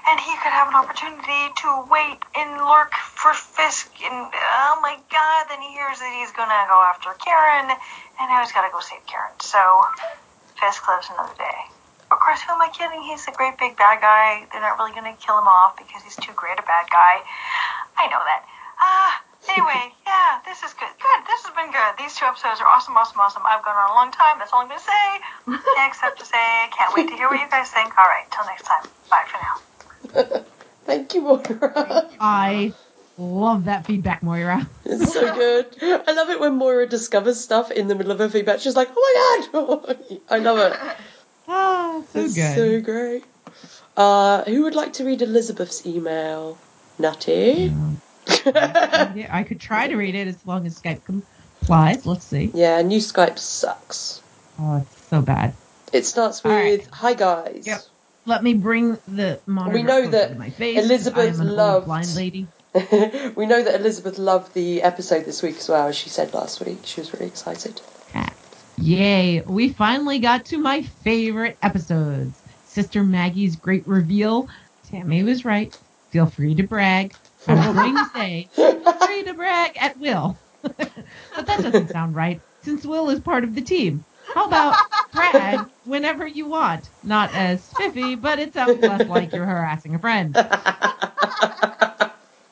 and 0.07 0.19
he 0.19 0.31
could 0.43 0.51
have 0.51 0.67
an 0.67 0.75
opportunity 0.75 1.51
to 1.63 1.67
wait 1.91 2.19
and 2.35 2.49
lurk 2.63 2.93
for 2.93 3.33
Fisk. 3.33 3.91
And 4.03 4.31
oh 4.33 4.79
my 4.81 4.99
God, 5.11 5.41
then 5.49 5.61
he 5.61 5.71
hears 5.75 5.99
that 5.99 6.11
he's 6.15 6.31
gonna 6.31 6.65
go 6.67 6.79
after 6.83 7.11
Karen, 7.19 7.69
and 7.69 8.25
now 8.27 8.41
he's 8.41 8.51
got 8.51 8.65
to 8.65 8.71
go 8.71 8.79
save 8.79 9.03
Karen. 9.07 9.35
So 9.39 9.59
Fisk 10.59 10.87
lives 10.87 11.07
another 11.11 11.35
day. 11.37 11.59
Of 12.11 12.19
course, 12.19 12.41
who 12.45 12.53
am 12.53 12.61
I 12.61 12.69
kidding? 12.69 13.01
He's 13.01 13.25
a 13.27 13.33
great 13.33 13.57
big 13.57 13.75
bad 13.75 13.99
guy. 13.99 14.45
They're 14.51 14.61
not 14.61 14.77
really 14.77 14.93
gonna 14.93 15.17
kill 15.17 15.39
him 15.39 15.49
off 15.49 15.75
because 15.77 16.03
he's 16.03 16.15
too 16.15 16.33
great 16.35 16.59
a 16.59 16.65
bad 16.65 16.85
guy. 16.91 17.25
I 17.97 18.05
know 18.07 18.21
that. 18.21 18.45
Ah, 18.79 19.23
anyway, 19.49 19.91
yeah, 20.05 20.39
this 20.45 20.63
is 20.63 20.73
good. 20.73 20.91
Good. 20.99 21.19
This 21.27 21.43
has 21.45 21.53
been 21.55 21.71
good. 21.71 21.91
These 21.97 22.15
two 22.15 22.25
episodes 22.25 22.61
are 22.61 22.67
awesome, 22.67 22.95
awesome, 22.95 23.19
awesome. 23.19 23.43
I've 23.45 23.63
gone 23.63 23.75
on 23.75 23.91
a 23.91 23.93
long 23.93 24.11
time. 24.11 24.39
That's 24.39 24.51
all 24.53 24.61
I'm 24.61 24.67
going 24.67 24.79
to 24.79 24.85
say. 24.85 25.07
Except 25.87 26.19
to 26.19 26.25
say, 26.25 26.43
can't 26.77 26.93
wait 26.95 27.09
to 27.09 27.15
hear 27.15 27.27
what 27.29 27.39
you 27.39 27.49
guys 27.49 27.69
think. 27.69 27.91
All 27.97 28.05
right, 28.05 28.25
till 28.31 28.45
next 28.45 28.63
time. 28.63 28.83
Bye 29.09 29.25
for 29.27 29.39
now. 29.41 30.45
Thank 30.85 31.13
you, 31.13 31.21
Moira. 31.21 32.09
I 32.19 32.73
love 33.17 33.65
that 33.65 33.85
feedback, 33.85 34.23
Moira. 34.23 34.67
It's 34.85 35.13
so 35.13 35.33
good. 35.33 35.67
I 35.81 36.11
love 36.11 36.29
it 36.29 36.39
when 36.39 36.55
Moira 36.55 36.87
discovers 36.87 37.39
stuff 37.39 37.71
in 37.71 37.87
the 37.87 37.95
middle 37.95 38.11
of 38.11 38.19
her 38.19 38.29
feedback. 38.29 38.59
She's 38.59 38.75
like, 38.75 38.89
"Oh 38.95 39.81
my 39.85 39.95
god!" 39.97 40.19
I 40.29 40.39
love 40.39 40.57
it. 40.59 40.79
Ah, 41.47 42.03
so 42.11 42.19
it's 42.19 42.35
good. 42.35 42.55
so 42.55 42.81
great. 42.81 43.23
Uh, 43.95 44.43
who 44.43 44.63
would 44.63 44.75
like 44.75 44.93
to 44.93 45.05
read 45.05 45.21
Elizabeth's 45.21 45.85
email? 45.85 46.57
Nutty. 46.99 47.69
Um, 47.69 48.01
yeah, 48.01 48.12
I 48.27 49.45
could 49.47 49.59
try 49.59 49.87
to 49.87 49.95
read 49.95 50.15
it 50.15 50.27
as 50.27 50.45
long 50.45 50.65
as 50.65 50.79
Skype 50.81 51.03
complies. 51.03 52.05
Let's 52.05 52.25
see. 52.25 52.51
yeah, 52.53 52.81
new 52.81 52.99
Skype 52.99 53.37
sucks. 53.39 54.21
Oh, 54.59 54.77
it's 54.77 55.07
so 55.07 55.21
bad. 55.21 55.53
It 55.91 56.05
starts 56.05 56.43
with, 56.43 56.51
right. 56.51 56.87
"Hi 56.91 57.13
guys." 57.13 57.63
Yep. 57.65 57.81
Let 58.25 58.43
me 58.43 58.53
bring 58.53 58.97
the 59.07 59.39
monitor 59.45 59.75
We 59.75 59.83
know 59.83 60.07
that 60.07 60.37
my 60.37 60.49
face. 60.49 60.77
Elizabeth 60.83 61.39
I 61.39 61.43
loved- 61.43 61.85
blind 61.85 62.15
lady. 62.15 62.47
we 63.35 63.45
know 63.45 63.61
that 63.61 63.75
Elizabeth 63.75 64.17
loved 64.17 64.53
the 64.55 64.81
episode 64.81 65.25
this 65.25 65.43
week 65.43 65.57
as 65.57 65.69
well, 65.69 65.87
as 65.89 65.95
she 65.95 66.09
said 66.09 66.33
last 66.33 66.59
week. 66.65 66.79
She 66.85 67.01
was 67.01 67.13
really 67.13 67.27
excited. 67.27 67.79
Yay! 68.77 69.41
We 69.41 69.69
finally 69.69 70.17
got 70.17 70.45
to 70.45 70.57
my 70.57 70.81
favorite 70.81 71.57
episodes. 71.61 72.37
Sister 72.65 73.03
Maggie's 73.03 73.55
great 73.55 73.87
reveal. 73.87 74.49
Tammy 74.89 75.21
was 75.23 75.45
right. 75.45 75.77
Feel 76.09 76.25
free 76.25 76.55
to 76.55 76.63
brag. 76.63 77.13
I 77.47 77.53
was 77.55 77.75
going 77.75 77.95
to 77.95 78.05
say, 78.13 78.49
free 78.55 79.23
to 79.23 79.33
brag 79.35 79.77
at 79.77 79.97
Will. 79.99 80.37
but 80.61 80.77
that 80.77 81.61
doesn't 81.61 81.89
sound 81.89 82.15
right, 82.15 82.41
since 82.61 82.85
Will 82.85 83.09
is 83.09 83.19
part 83.19 83.43
of 83.43 83.53
the 83.55 83.61
team. 83.61 84.05
How 84.33 84.45
about 84.45 84.75
brag 85.11 85.67
whenever 85.83 86.25
you 86.25 86.47
want? 86.47 86.89
Not 87.03 87.33
as 87.33 87.63
spiffy, 87.63 88.15
but 88.15 88.39
it 88.39 88.53
sounds 88.53 88.81
less 88.81 89.07
like 89.07 89.33
you're 89.33 89.45
harassing 89.45 89.95
a 89.95 89.99
friend. 89.99 90.35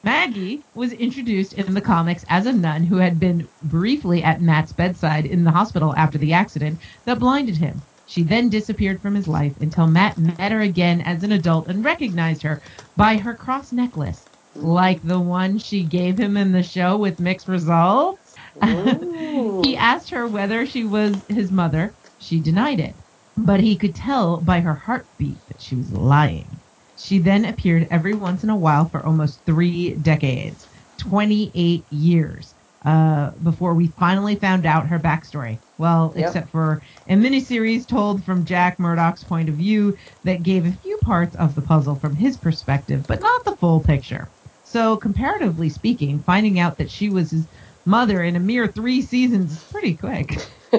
Maggie 0.03 0.65
was 0.73 0.93
introduced 0.93 1.53
in 1.53 1.73
the 1.73 1.81
comics 1.81 2.25
as 2.27 2.45
a 2.45 2.51
nun 2.53 2.83
who 2.83 2.97
had 2.97 3.19
been 3.19 3.47
briefly 3.61 4.23
at 4.23 4.41
Matt's 4.41 4.73
bedside 4.73 5.25
in 5.25 5.43
the 5.43 5.51
hospital 5.51 5.93
after 5.95 6.17
the 6.17 6.33
accident 6.33 6.81
that 7.05 7.19
blinded 7.19 7.57
him. 7.57 7.85
She 8.05 8.23
then 8.23 8.49
disappeared 8.49 9.01
from 9.01 9.15
his 9.15 9.27
life 9.27 9.55
until 9.61 9.87
Matt 9.87 10.17
met 10.17 10.51
her 10.51 10.61
again 10.61 11.01
as 11.01 11.23
an 11.23 11.31
adult 11.31 11.67
and 11.69 11.85
recognized 11.85 12.43
her 12.43 12.61
by 12.97 13.17
her 13.17 13.35
cross 13.35 13.71
necklace, 13.71 14.27
like 14.53 15.01
the 15.01 15.19
one 15.19 15.57
she 15.57 15.83
gave 15.85 16.17
him 16.19 16.37
in 16.37 16.51
the 16.51 16.63
show 16.63 16.97
with 16.97 17.19
mixed 17.19 17.47
results. 17.47 18.35
He 19.61 19.77
asked 19.77 20.09
her 20.11 20.27
whether 20.27 20.65
she 20.65 20.83
was 20.85 21.23
his 21.29 21.51
mother. 21.51 21.95
She 22.17 22.39
denied 22.41 22.79
it, 22.79 22.97
but 23.37 23.59
he 23.59 23.77
could 23.77 23.95
tell 23.95 24.41
by 24.41 24.59
her 24.61 24.75
heartbeat 24.75 25.41
that 25.47 25.61
she 25.61 25.75
was 25.75 25.91
lying. 25.93 26.61
She 26.95 27.19
then 27.19 27.45
appeared 27.45 27.87
every 27.89 28.13
once 28.13 28.43
in 28.43 28.49
a 28.49 28.55
while 28.57 28.89
for 28.89 29.05
almost 29.05 29.45
three 29.45 29.95
decades, 29.95 30.67
28 30.97 31.85
years, 31.91 32.55
uh, 32.85 33.31
before 33.43 33.73
we 33.75 33.87
finally 33.97 34.35
found 34.35 34.65
out 34.65 34.87
her 34.87 34.99
backstory. 34.99 35.61
Well, 35.77 36.13
Yep. 36.15 36.25
except 36.27 36.49
for 36.51 36.81
a 37.07 37.15
miniseries 37.15 37.87
told 37.87 38.23
from 38.23 38.45
Jack 38.45 38.79
Murdock's 38.79 39.23
point 39.23 39.49
of 39.49 39.55
view 39.55 39.95
that 40.23 40.43
gave 40.43 40.65
a 40.65 40.71
few 40.71 40.97
parts 40.99 41.35
of 41.35 41.55
the 41.55 41.61
puzzle 41.61 41.99
from 41.99 42.15
his 42.15 42.37
perspective, 42.37 43.05
but 43.07 43.21
not 43.21 43.45
the 43.45 43.57
full 43.57 43.81
picture. 43.81 44.31
So, 44.71 44.95
comparatively 44.95 45.67
speaking, 45.67 46.23
finding 46.23 46.57
out 46.57 46.77
that 46.77 46.89
she 46.89 47.09
was 47.09 47.31
his 47.31 47.45
mother 47.85 48.23
in 48.23 48.37
a 48.37 48.39
mere 48.39 48.67
three 48.67 49.01
seasons 49.01 49.51
is 49.51 49.63
pretty 49.65 49.97
quick. 49.97 50.47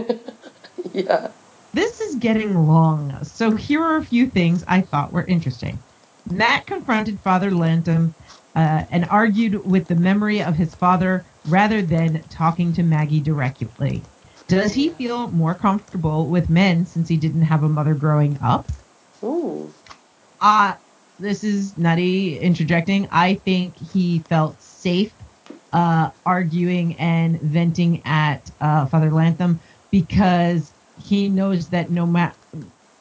Yeah. 0.94 1.32
This 1.74 2.00
is 2.00 2.16
getting 2.16 2.54
long, 2.54 3.22
so 3.22 3.54
here 3.54 3.82
are 3.82 3.96
a 3.96 4.04
few 4.04 4.30
things 4.30 4.64
I 4.66 4.80
thought 4.80 5.12
were 5.12 5.26
interesting. 5.26 5.82
Matt 6.30 6.66
confronted 6.66 7.20
Father 7.20 7.50
Lantom 7.50 8.14
uh, 8.54 8.84
and 8.90 9.04
argued 9.10 9.64
with 9.64 9.88
the 9.88 9.94
memory 9.94 10.42
of 10.42 10.56
his 10.56 10.74
father 10.74 11.26
rather 11.44 11.82
than 11.82 12.24
talking 12.30 12.72
to 12.74 12.82
Maggie 12.82 13.20
directly. 13.20 14.06
Does 14.48 14.72
he 14.72 14.90
feel 14.90 15.30
more 15.30 15.54
comfortable 15.54 16.30
with 16.30 16.48
men 16.48 16.86
since 16.86 17.08
he 17.08 17.18
didn't 17.18 17.42
have 17.42 17.62
a 17.62 17.68
mother 17.68 17.94
growing 17.94 18.38
up? 18.42 18.70
Ooh. 19.22 19.74
Uh, 20.40 20.74
this 21.22 21.44
is 21.44 21.78
nutty 21.78 22.38
interjecting. 22.38 23.08
I 23.12 23.36
think 23.36 23.78
he 23.78 24.26
felt 24.30 24.62
safe 24.62 25.14
uh, 25.72 26.10
arguing 26.26 26.96
and 26.98 27.40
venting 27.42 28.02
at 28.06 28.50
uh, 28.60 28.86
Father 28.86 29.12
Lantom 29.12 29.60
because 29.92 30.74
he 30.96 31.30
knows 31.30 31.70
that 31.70 31.90
no 31.90 32.06
matter 32.06 32.36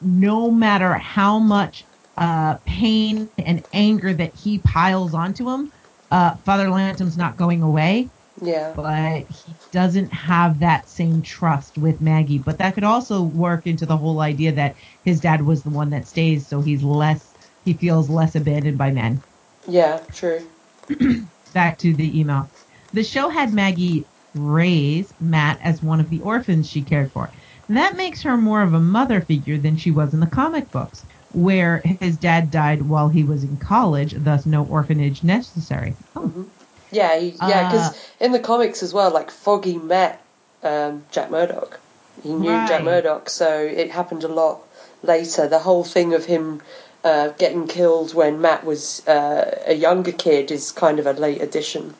no 0.02 0.50
matter 0.52 0.94
how 0.94 1.38
much 1.40 1.88
uh, 2.18 2.56
pain 2.66 3.30
and 3.38 3.64
anger 3.74 4.14
that 4.14 4.36
he 4.36 4.60
piles 4.60 5.14
onto 5.14 5.48
him, 5.50 5.72
uh, 6.12 6.36
Father 6.46 6.70
Lantom's 6.70 7.18
not 7.18 7.36
going 7.38 7.62
away 7.62 8.10
Yeah. 8.40 8.74
but 8.74 9.26
he 9.30 9.58
doesn't 9.72 10.12
have 10.12 10.60
that 10.60 10.88
same 10.88 11.22
trust 11.22 11.78
with 11.78 12.00
Maggie. 12.00 12.38
But 12.38 12.58
that 12.58 12.74
could 12.74 12.84
also 12.84 13.22
work 13.22 13.66
into 13.66 13.86
the 13.86 13.98
whole 13.98 14.20
idea 14.20 14.52
that 14.54 14.76
his 15.04 15.20
dad 15.20 15.42
was 15.42 15.64
the 15.64 15.70
one 15.70 15.90
that 15.90 16.08
stays, 16.08 16.48
so 16.48 16.62
he's 16.62 16.84
less, 16.84 17.31
he 17.64 17.72
feels 17.74 18.08
less 18.10 18.34
abandoned 18.34 18.78
by 18.78 18.90
men. 18.90 19.22
Yeah. 19.68 20.00
True. 20.12 20.42
Back 21.54 21.78
to 21.78 21.94
the 21.94 22.18
email. 22.18 22.48
The 22.92 23.04
show 23.04 23.28
had 23.28 23.52
Maggie 23.52 24.04
raise 24.34 25.12
Matt 25.20 25.60
as 25.62 25.82
one 25.82 26.00
of 26.00 26.10
the 26.10 26.20
orphans 26.20 26.68
she 26.68 26.82
cared 26.82 27.12
for. 27.12 27.30
That 27.68 27.96
makes 27.96 28.22
her 28.22 28.36
more 28.36 28.62
of 28.62 28.74
a 28.74 28.80
mother 28.80 29.20
figure 29.20 29.58
than 29.58 29.76
she 29.76 29.90
was 29.90 30.12
in 30.14 30.20
the 30.20 30.26
comic 30.26 30.70
books, 30.70 31.04
where 31.32 31.78
his 32.00 32.16
dad 32.16 32.50
died 32.50 32.82
while 32.82 33.08
he 33.08 33.22
was 33.24 33.44
in 33.44 33.56
college, 33.56 34.14
thus 34.16 34.44
no 34.46 34.64
orphanage 34.64 35.22
necessary. 35.22 35.94
Oh, 36.16 36.46
Yeah. 36.90 37.18
He, 37.18 37.28
yeah. 37.40 37.70
Because 37.70 37.90
Uh, 37.90 37.96
in 38.20 38.32
the 38.32 38.38
comics 38.40 38.82
as 38.82 38.92
well, 38.92 39.10
like 39.10 39.30
Foggy 39.30 39.78
met 39.78 40.20
um, 40.62 41.04
Jack 41.10 41.30
Murdock. 41.30 41.78
He 42.22 42.32
knew 42.32 42.50
Jack 42.50 42.70
Right. 42.70 42.84
Murdock, 42.84 43.30
so 43.30 43.58
it 43.60 43.90
happened 43.90 44.24
a 44.24 44.28
lot 44.28 44.60
later. 45.02 45.48
The 45.48 45.58
whole 45.58 45.84
thing 45.84 46.14
of 46.14 46.24
him 46.24 46.62
uh, 47.04 47.28
getting 47.38 47.66
killed 47.68 48.14
when 48.14 48.40
Matt 48.40 48.64
was 48.64 49.06
uh, 49.06 49.62
a 49.66 49.74
younger 49.74 50.12
kid 50.12 50.50
is 50.50 50.72
kind 50.72 50.98
of 50.98 51.06
a 51.06 51.12
late 51.12 51.42
addition, 51.42 51.96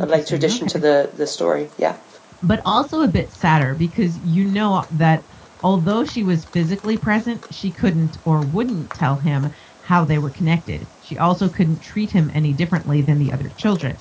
a 0.00 0.06
later 0.06 0.36
addition 0.36 0.66
to 0.68 0.78
the 0.78 1.10
the 1.14 1.26
story. 1.26 1.70
Yeah. 1.78 1.98
but 2.42 2.60
also 2.64 3.02
a 3.02 3.08
bit 3.08 3.32
sadder 3.32 3.74
because 3.74 4.18
you 4.18 4.44
know 4.46 4.86
that 4.90 5.24
although 5.62 6.04
she 6.04 6.22
was 6.22 6.44
physically 6.46 6.96
present, 6.96 7.44
she 7.50 7.72
couldn't 7.72 8.18
or 8.24 8.44
wouldn't 8.44 8.92
tell 8.92 9.16
him 9.18 9.50
how 9.80 10.04
they 10.04 10.18
were 10.18 10.30
connected. 10.30 10.88
She 11.00 11.18
also 11.18 11.48
couldn't 11.48 11.80
treat 11.80 12.10
him 12.12 12.30
any 12.32 12.52
differently 12.52 13.02
than 13.02 13.18
the 13.18 13.32
other 13.32 13.50
children. 13.50 14.00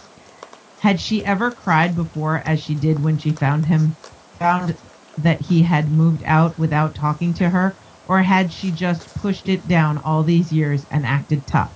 Had 0.80 1.00
she 1.02 1.26
ever 1.26 1.52
cried 1.52 1.96
before 1.96 2.38
as 2.48 2.62
she 2.62 2.76
did 2.76 3.02
when 3.02 3.18
she 3.18 3.38
found 3.38 3.66
him 3.68 3.98
found 4.40 4.78
that 5.18 5.42
he 5.42 5.64
had 5.64 5.92
moved 5.92 6.24
out 6.26 6.58
without 6.58 6.96
talking 6.96 7.34
to 7.36 7.50
her 7.50 7.78
or 8.06 8.22
had 8.22 8.52
she 8.52 8.72
just 8.72 9.14
pushed 9.16 9.50
it 9.50 9.68
down 9.68 9.98
all 10.00 10.24
these 10.24 10.52
years 10.52 10.86
and 10.92 11.06
acted 11.06 11.48
tough? 11.48 11.74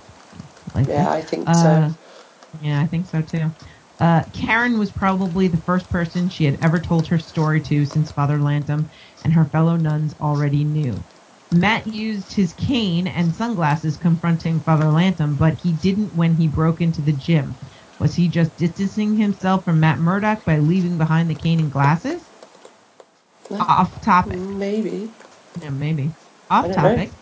Like 0.74 0.88
Yeah, 0.88 0.94
that? 0.94 1.12
I 1.12 1.22
think 1.22 1.48
Uh, 1.48 1.54
so. 1.54 1.96
Yeah, 2.60 2.82
I 2.82 2.88
think 2.88 3.08
so 3.08 3.22
too. 3.22 3.56
Uh, 4.00 4.24
Karen 4.34 4.80
was 4.80 4.92
probably 4.92 5.48
the 5.48 5.62
first 5.62 5.90
person 5.90 6.30
she 6.30 6.46
had 6.46 6.58
ever 6.62 6.80
told 6.80 7.08
her 7.08 7.20
story 7.20 7.62
to 7.62 7.86
since 7.86 8.12
Father 8.12 8.42
Lantom 8.42 8.90
and 9.24 9.34
her 9.34 9.46
fellow 9.46 9.76
nuns 9.78 10.16
already 10.20 10.64
knew. 10.66 11.06
Matt 11.52 11.88
used 11.88 12.34
his 12.34 12.54
cane 12.54 13.08
and 13.08 13.36
sunglasses 13.36 13.98
confronting 13.98 14.62
Father 14.62 14.92
Lantom, 14.92 15.36
but 15.36 15.60
he 15.62 15.74
didn't 15.74 16.14
when 16.14 16.36
he 16.36 16.48
broke 16.48 16.82
into 16.82 17.02
the 17.02 17.14
gym. 17.14 17.60
Was 18.00 18.16
he 18.16 18.30
just 18.30 18.56
distancing 18.56 19.16
himself 19.16 19.66
from 19.66 19.80
Matt 19.80 20.00
Murdock 20.00 20.46
by 20.46 20.60
leaving 20.60 20.98
behind 20.98 21.30
the 21.30 21.36
cane 21.36 21.60
and 21.60 21.72
glasses? 21.72 22.32
Off 23.60 24.02
topic. 24.02 24.44
Maybe. 24.60 25.18
Yeah, 25.56 25.70
maybe. 25.70 26.16
Off 26.50 26.72
topic. 26.72 27.14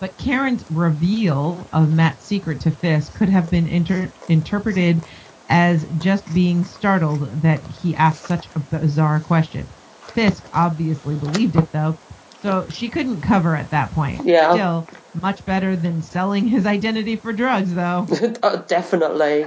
But 0.00 0.18
Karen's 0.18 0.64
reveal 0.68 1.68
of 1.72 1.90
Matt's 1.90 2.24
secret 2.26 2.60
to 2.62 2.70
Fisk 2.72 3.14
could 3.14 3.28
have 3.28 3.50
been 3.50 3.66
inter- 3.66 4.12
interpreted 4.28 5.06
as 5.48 5.86
just 5.96 6.32
being 6.32 6.64
startled 6.64 7.42
that 7.42 7.64
he 7.66 7.94
asked 7.94 8.26
such 8.26 8.50
a 8.54 8.60
bizarre 8.60 9.20
question. 9.20 9.72
Fisk 10.14 10.46
obviously 10.52 11.16
believed 11.16 11.56
it 11.56 11.70
though, 11.72 12.00
so 12.42 12.66
she 12.68 12.88
couldn't 12.90 13.22
cover 13.22 13.54
at 13.56 13.70
that 13.70 13.92
point. 13.92 14.26
Yeah. 14.26 14.52
Still, 14.52 14.90
much 15.14 15.44
better 15.44 15.76
than 15.76 16.02
selling 16.02 16.46
his 16.48 16.66
identity 16.66 17.16
for 17.16 17.32
drugs 17.32 17.74
though. 17.74 18.06
oh, 18.42 18.64
definitely. 18.68 19.46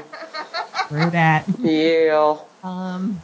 True 0.90 1.10
that. 1.12 1.48
Yeah. 1.60 2.38
Um, 2.64 3.24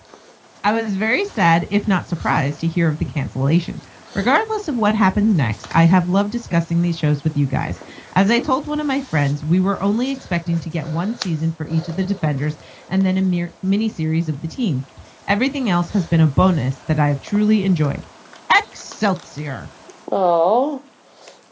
I 0.63 0.73
was 0.73 0.95
very 0.95 1.25
sad, 1.25 1.67
if 1.71 1.87
not 1.87 2.07
surprised, 2.07 2.59
to 2.61 2.67
hear 2.67 2.89
of 2.89 2.99
the 2.99 3.05
cancellation. 3.05 3.81
Regardless 4.13 4.67
of 4.67 4.75
what 4.75 4.95
happens 4.95 5.33
next, 5.33 5.67
I 5.71 5.85
have 5.85 6.09
loved 6.09 6.31
discussing 6.31 6.81
these 6.81 6.97
shows 6.99 7.23
with 7.23 7.37
you 7.37 7.47
guys. 7.47 7.81
As 8.13 8.29
I 8.29 8.41
told 8.41 8.67
one 8.67 8.81
of 8.81 8.87
my 8.87 9.05
friends, 9.05 9.45
we 9.45 9.61
were 9.61 9.81
only 9.81 10.11
expecting 10.11 10.59
to 10.61 10.69
get 10.69 10.89
one 10.89 11.15
season 11.15 11.53
for 11.55 11.67
each 11.67 11.87
of 11.87 11.95
the 11.95 12.03
Defenders 12.03 12.57
and 12.89 13.05
then 13.05 13.17
a 13.17 13.21
mere 13.21 13.55
mini-series 13.61 14.27
of 14.27 14.41
the 14.41 14.49
team. 14.49 14.87
Everything 15.27 15.69
else 15.69 15.91
has 15.91 16.07
been 16.07 16.19
a 16.19 16.27
bonus 16.27 16.79
that 16.87 16.99
I 16.99 17.07
have 17.07 17.21
truly 17.21 17.63
enjoyed. 17.63 18.05
Excelsior! 18.53 19.71
Oh, 20.11 20.83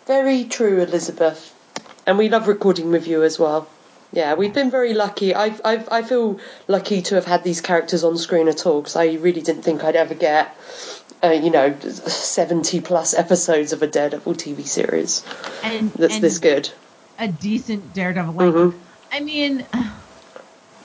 very 0.06 0.45
true, 0.45 0.81
Elizabeth. 0.81 1.56
And 2.06 2.18
we 2.18 2.30
love 2.30 2.48
recording 2.49 2.91
with 2.91 3.07
you 3.07 3.23
as 3.23 3.40
well. 3.40 3.69
Yeah, 4.11 4.34
we've 4.34 4.53
been 4.53 4.72
very 4.72 4.94
lucky. 4.94 5.36
I 5.36 5.56
I 5.64 5.86
I 5.91 6.02
feel 6.02 6.40
lucky 6.68 7.03
to 7.03 7.15
have 7.15 7.26
had 7.26 7.44
these 7.44 7.61
characters 7.61 8.03
on 8.03 8.18
screen 8.18 8.48
at 8.48 8.65
all 8.65 8.81
because 8.81 8.95
I 8.95 9.14
really 9.14 9.41
didn't 9.41 9.64
think 9.64 9.84
I'd 9.84 9.95
ever 9.95 10.15
get, 10.15 10.57
uh, 11.23 11.30
you 11.31 11.49
know, 11.52 11.77
seventy 11.80 12.81
plus 12.81 13.14
episodes 13.14 13.73
of 13.73 13.81
a 13.81 13.88
Daredevil 13.88 14.36
TV 14.36 14.68
series 14.68 15.23
And, 15.64 15.91
that's 15.94 16.15
and 16.15 16.23
this 16.23 16.40
good. 16.40 16.69
a 17.18 17.27
decent 17.27 17.94
Daredevil. 17.94 18.34
Like, 18.36 18.53
Mhm. 18.53 18.80
I 19.11 19.19
mean, 19.22 19.68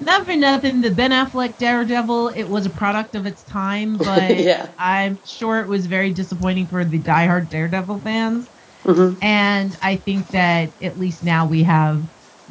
not 0.00 0.26
for 0.26 0.36
nothing, 0.36 0.80
the 0.80 0.90
Ben 0.90 1.10
Affleck 1.12 1.56
Daredevil, 1.58 2.28
it 2.28 2.48
was 2.48 2.66
a 2.66 2.70
product 2.70 3.14
of 3.14 3.26
its 3.26 3.44
time, 3.44 3.96
but 3.98 4.36
Yeah. 4.38 4.68
I'm 4.78 5.18
sure 5.24 5.60
it 5.60 5.68
was 5.68 5.86
very 5.86 6.12
disappointing 6.12 6.66
for 6.68 6.84
the 6.84 6.98
diehard 7.00 7.48
Daredevil 7.48 8.00
fans. 8.00 8.48
Mhm. 8.84 9.18
And 9.22 9.76
I 9.80 9.96
think 9.96 10.30
that 10.30 10.72
at 10.82 10.98
least 10.98 11.22
now 11.22 11.46
we 11.46 11.62
have 11.62 12.04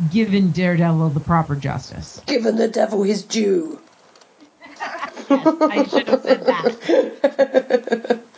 given 0.10 0.52
Daredevil 0.52 1.12
the 1.12 1.20
proper 1.20 1.56
justice. 1.56 2.20
Given 2.26 2.56
the 2.56 2.68
devil 2.68 3.04
his 3.04 3.24
due. 3.26 3.83
Yes, 5.34 5.56
I 5.62 5.84
should 5.86 6.08
have 6.08 6.22
said 6.22 6.46
that. 6.46 8.20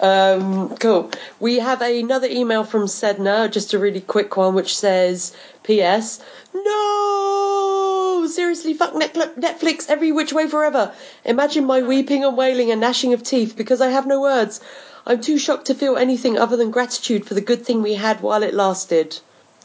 Um, 0.00 0.76
cool. 0.76 1.10
We 1.40 1.58
have 1.58 1.82
another 1.82 2.28
email 2.30 2.64
from 2.64 2.82
Sedna, 2.82 3.50
just 3.50 3.74
a 3.74 3.78
really 3.78 4.00
quick 4.00 4.36
one, 4.36 4.54
which 4.54 4.76
says, 4.76 5.34
P.S. 5.64 6.20
No! 6.54 8.26
Seriously, 8.28 8.74
fuck 8.74 8.92
Netflix 8.92 9.88
every 9.88 10.12
which 10.12 10.32
way 10.32 10.46
forever. 10.48 10.92
Imagine 11.24 11.64
my 11.64 11.82
weeping 11.82 12.24
and 12.24 12.36
wailing 12.36 12.70
and 12.70 12.80
gnashing 12.80 13.12
of 13.12 13.22
teeth 13.22 13.56
because 13.56 13.80
I 13.80 13.88
have 13.88 14.06
no 14.06 14.20
words. 14.20 14.60
I'm 15.06 15.20
too 15.20 15.38
shocked 15.38 15.66
to 15.66 15.74
feel 15.74 15.96
anything 15.96 16.38
other 16.38 16.56
than 16.56 16.70
gratitude 16.70 17.26
for 17.26 17.34
the 17.34 17.40
good 17.40 17.64
thing 17.64 17.82
we 17.82 17.94
had 17.94 18.20
while 18.20 18.42
it 18.42 18.54
lasted. 18.54 19.18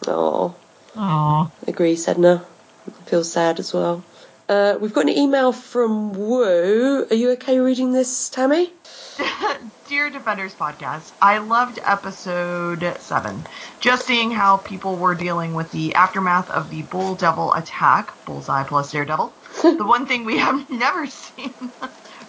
Oh, 0.08 0.56
Aw. 0.96 1.52
agree, 1.68 1.96
Sedna. 1.96 2.44
I 2.88 3.10
feel 3.10 3.24
sad 3.24 3.60
as 3.60 3.74
well. 3.74 4.04
Uh, 4.50 4.78
we've 4.82 4.94
got 4.94 5.06
an 5.06 5.18
email 5.18 5.54
from 5.54 6.12
Woo. 6.12 7.06
Are 7.10 7.16
you 7.16 7.32
okay 7.32 7.60
reading 7.60 7.94
this, 7.94 8.30
Tammy? 8.30 8.74
Dear 9.88 10.10
Defenders 10.10 10.54
podcast, 10.54 11.14
I 11.22 11.38
loved 11.38 11.80
episode 11.82 12.98
7. 13.00 13.48
Just 13.80 14.06
seeing 14.06 14.32
how 14.32 14.58
people 14.58 14.98
were 14.98 15.16
dealing 15.16 15.54
with 15.54 15.72
the 15.72 15.96
aftermath 15.96 16.50
of 16.50 16.70
the 16.70 16.82
Bull 16.82 17.16
Devil 17.16 17.54
attack, 17.54 18.14
Bullseye 18.26 18.64
plus 18.64 18.92
Daredevil. 18.92 19.34
the 19.62 19.86
one 19.86 20.08
thing 20.08 20.26
we 20.26 20.38
have 20.40 20.70
never 20.70 21.08
seen 21.08 21.72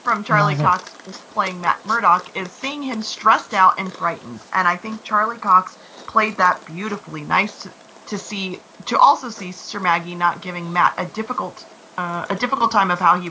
from 0.05 0.23
Charlie 0.23 0.55
Cox 0.55 0.95
playing 1.33 1.61
Matt 1.61 1.85
Murdock 1.85 2.37
is 2.37 2.53
seeing 2.53 2.83
him 2.83 3.03
stressed 3.03 3.55
out 3.55 3.75
and 3.79 3.93
frightened. 3.93 4.41
And 4.53 4.69
I 4.69 4.77
think 4.77 5.03
Charlie 5.03 5.39
Cox 5.39 5.77
played 6.07 6.39
that 6.39 6.65
beautifully. 6.65 7.25
Nice 7.25 7.63
to, 7.63 7.75
to 8.07 8.19
see 8.19 8.61
to 8.87 8.99
also 8.99 9.31
see 9.31 9.51
Sir 9.51 9.81
Maggie 9.81 10.15
not 10.15 10.43
giving 10.43 10.73
Matt 10.73 10.95
a 10.97 11.07
difficult 11.07 11.65
uh, 11.99 12.27
a 12.31 12.37
difficult 12.37 12.73
time 12.73 12.91
of 12.91 12.99
how 12.99 13.21
he 13.21 13.31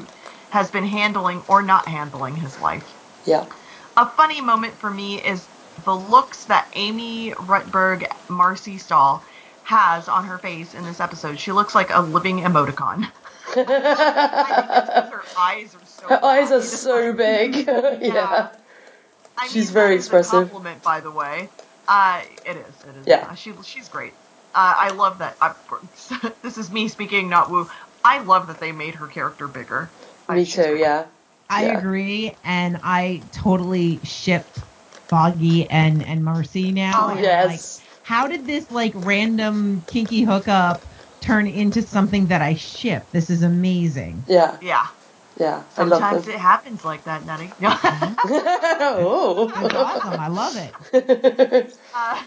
has 0.49 0.72
been 0.72 0.85
handling 0.85 1.44
or 1.48 1.61
not 1.61 1.88
handling 1.88 2.35
his 2.35 2.60
life. 2.60 2.95
Yeah. 3.26 3.45
A 3.98 4.10
funny 4.18 4.41
moment 4.41 4.80
for 4.80 4.90
me 4.90 5.22
is 5.22 5.49
the 5.85 5.95
looks 5.95 6.45
that 6.45 6.68
Amy 6.76 7.31
Rutberg 7.31 8.07
Marci 8.30 8.80
Stahl 8.80 9.23
has 9.64 10.07
on 10.07 10.26
her 10.26 10.38
face 10.40 10.73
in 10.73 10.84
this 10.85 10.99
episode. 10.99 11.40
She 11.40 11.52
looks 11.52 11.73
like 11.76 11.90
a 11.91 12.02
living 12.02 12.40
emoticon. 12.40 13.11
I 13.56 14.53
think 14.56 14.76
it's 14.76 14.90
'cause 14.90 15.10
her 15.10 15.23
eyes 15.38 15.76
are 15.76 15.85
so 15.85 16.07
Her 16.10 16.23
eyes 16.23 16.52
are 16.52 16.61
so 16.61 17.14
big. 17.14 17.56
yeah. 17.68 18.49
I 19.38 19.48
She's 19.48 19.65
mean, 19.68 19.73
very 19.73 19.95
expressive. 19.95 20.34
A 20.34 20.38
compliment, 20.45 20.84
by 20.84 20.99
the 21.02 21.11
way. 21.11 21.49
Uh, 21.88 22.22
it 22.45 22.57
is. 22.57 22.76
It 22.84 22.98
is. 22.98 23.07
Yeah. 23.07 23.27
Uh, 23.30 23.35
she 23.35 23.53
she's 23.64 23.90
great. 23.90 24.14
Uh, 24.56 24.73
I 24.77 24.90
love 24.91 25.19
that. 25.19 25.38
I, 25.41 25.53
this 26.44 26.57
is 26.57 26.72
me 26.72 26.88
speaking, 26.88 27.30
not 27.30 27.49
woo. 27.49 27.68
I 28.03 28.19
love 28.19 28.47
that 28.47 28.59
they 28.59 28.71
made 28.71 28.95
her 28.95 29.07
character 29.07 29.47
bigger. 29.47 29.89
Me 30.30 30.43
she's 30.45 30.55
too, 30.55 30.75
yeah. 30.75 31.05
I 31.49 31.65
Yeah. 31.65 31.80
agree, 31.80 32.38
and 32.43 32.80
I 32.84 33.23
totally 33.31 33.99
ship 34.03 34.45
Foggy 35.09 35.69
and 35.69 36.03
and 36.03 36.23
Marci 36.23 36.73
now. 36.73 37.07
Oh, 37.07 37.09
and, 37.09 37.21
yes. 37.21 37.80
Like, 37.81 37.89
how 38.03 38.27
did 38.27 38.47
this 38.47 38.69
like 38.71 38.93
random 38.95 39.84
kinky 39.88 40.23
hookup 40.23 40.85
turn 41.21 41.47
into 41.47 41.81
something 41.81 42.27
that 42.27 42.41
I 42.41 42.55
ship? 42.55 43.07
This 43.11 43.30
is 43.30 43.43
amazing. 43.43 44.23
Yeah. 44.27 44.57
Yeah. 44.61 44.88
Yeah. 45.39 45.63
Sometimes 45.69 46.27
it 46.27 46.35
happens 46.35 46.84
like 46.84 47.03
that, 47.05 47.25
Nettie. 47.25 47.51
That's 47.59 47.75
oh. 48.31 49.51
awesome. 49.75 50.19
I 50.19 50.27
love 50.27 50.57
it. 50.57 51.77
Uh, 51.95 52.21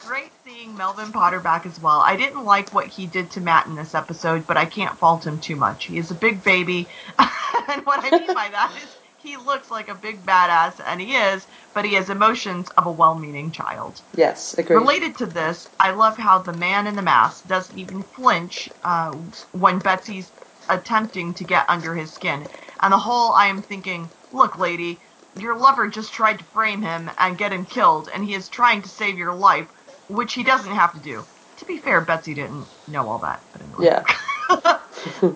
great 0.00 0.32
seeing 0.60 0.76
Melvin 0.76 1.10
Potter 1.10 1.40
back 1.40 1.64
as 1.64 1.80
well. 1.80 2.00
I 2.00 2.16
didn't 2.16 2.44
like 2.44 2.74
what 2.74 2.86
he 2.88 3.06
did 3.06 3.30
to 3.30 3.40
Matt 3.40 3.66
in 3.66 3.76
this 3.76 3.94
episode, 3.94 4.46
but 4.46 4.58
I 4.58 4.66
can't 4.66 4.98
fault 4.98 5.26
him 5.26 5.40
too 5.40 5.56
much. 5.56 5.86
He 5.86 5.96
is 5.96 6.10
a 6.10 6.14
big 6.14 6.44
baby, 6.44 6.90
and 7.18 7.86
what 7.86 8.04
I 8.04 8.10
mean 8.10 8.34
by 8.34 8.48
that 8.50 8.70
is 8.82 8.94
he 9.16 9.38
looks 9.38 9.70
like 9.70 9.88
a 9.88 9.94
big 9.94 10.26
badass, 10.26 10.78
and 10.84 11.00
he 11.00 11.14
is, 11.14 11.46
but 11.72 11.86
he 11.86 11.94
has 11.94 12.10
emotions 12.10 12.68
of 12.76 12.84
a 12.86 12.92
well-meaning 12.92 13.52
child. 13.52 14.02
yes, 14.14 14.52
agreed. 14.58 14.76
Related 14.76 15.16
to 15.18 15.26
this, 15.26 15.66
I 15.78 15.92
love 15.92 16.18
how 16.18 16.40
the 16.40 16.52
man 16.52 16.86
in 16.86 16.94
the 16.94 17.02
mask 17.02 17.46
doesn't 17.46 17.78
even 17.78 18.02
flinch 18.02 18.68
uh, 18.84 19.12
when 19.52 19.78
Betsy's 19.78 20.30
attempting 20.68 21.32
to 21.34 21.44
get 21.44 21.70
under 21.70 21.94
his 21.94 22.12
skin. 22.12 22.46
And 22.82 22.92
the 22.92 22.98
whole 22.98 23.32
I 23.32 23.46
am 23.46 23.62
thinking, 23.62 24.10
look, 24.30 24.58
lady, 24.58 25.00
your 25.38 25.56
lover 25.56 25.88
just 25.88 26.12
tried 26.12 26.38
to 26.40 26.44
frame 26.44 26.82
him 26.82 27.10
and 27.16 27.38
get 27.38 27.52
him 27.52 27.64
killed, 27.64 28.10
and 28.12 28.22
he 28.22 28.34
is 28.34 28.50
trying 28.50 28.82
to 28.82 28.90
save 28.90 29.16
your 29.16 29.34
life, 29.34 29.68
which 30.10 30.34
he 30.34 30.44
doesn't 30.44 30.72
have 30.74 30.94
to 30.94 31.00
do. 31.00 31.26
To 31.58 31.66
be 31.66 31.78
fair, 31.78 32.02
Betsy 32.02 32.34
didn't 32.34 32.68
know 32.88 33.08
all 33.08 33.20
that. 33.20 33.44
But 33.52 33.62
anyway. 33.62 33.86
Yeah. 33.86 34.04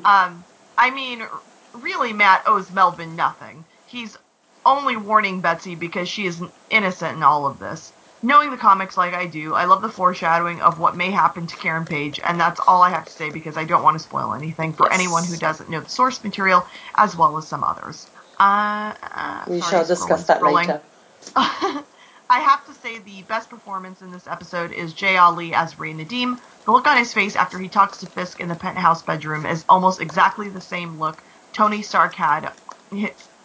Um, 0.04 0.46
I 0.78 0.90
mean, 0.90 1.26
really, 1.74 2.14
Matt 2.14 2.44
owes 2.46 2.72
Melvin 2.72 3.16
nothing. 3.16 3.66
He's 3.86 4.18
only 4.66 4.96
warning 4.96 5.42
Betsy 5.42 5.76
because 5.76 6.08
she 6.10 6.26
is 6.26 6.42
innocent 6.70 7.16
in 7.18 7.24
all 7.24 7.46
of 7.46 7.60
this. 7.60 7.94
Knowing 8.22 8.52
the 8.52 8.58
comics 8.58 8.96
like 8.98 9.14
I 9.14 9.26
do, 9.26 9.54
I 9.54 9.66
love 9.66 9.82
the 9.82 9.90
foreshadowing 9.90 10.62
of 10.62 10.78
what 10.78 10.96
may 10.96 11.10
happen 11.10 11.48
to 11.48 11.56
Karen 11.56 11.86
Page, 11.86 12.20
and 12.24 12.40
that's 12.40 12.60
all 12.68 12.82
I 12.82 12.90
have 12.90 13.06
to 13.06 13.12
say 13.12 13.30
because 13.30 13.58
I 13.58 13.64
don't 13.64 13.82
want 13.82 13.96
to 13.96 14.04
spoil 14.04 14.34
anything 14.34 14.74
for 14.74 14.86
Yes. 14.86 14.94
anyone 14.94 15.24
who 15.24 15.36
doesn't 15.38 15.70
know 15.70 15.80
the 15.82 15.90
source 15.90 16.24
material, 16.24 16.66
as 16.96 17.16
well 17.16 17.36
as 17.38 17.48
some 17.48 17.64
others. 17.64 18.08
Uh, 18.40 18.94
uh, 19.02 19.46
we 19.46 19.58
sorry, 19.58 19.70
shall 19.70 19.86
discuss 19.86 20.26
that 20.26 20.42
later. 20.44 20.82
I 22.34 22.40
have 22.40 22.66
to 22.66 22.74
say 22.74 22.98
the 22.98 23.22
best 23.22 23.48
performance 23.48 24.02
in 24.02 24.10
this 24.10 24.26
episode 24.26 24.72
is 24.72 24.92
Jay 24.92 25.16
Ali 25.16 25.54
as 25.54 25.78
Ray 25.78 25.94
Nadeem. 25.94 26.40
The 26.66 26.72
look 26.72 26.88
on 26.88 26.96
his 26.96 27.14
face 27.14 27.36
after 27.36 27.60
he 27.60 27.68
talks 27.68 27.98
to 27.98 28.08
Fisk 28.08 28.40
in 28.40 28.48
the 28.48 28.56
penthouse 28.56 29.04
bedroom 29.04 29.46
is 29.46 29.64
almost 29.68 30.00
exactly 30.00 30.48
the 30.48 30.60
same 30.60 30.98
look 30.98 31.22
Tony 31.52 31.80
Stark 31.80 32.16
had 32.16 32.52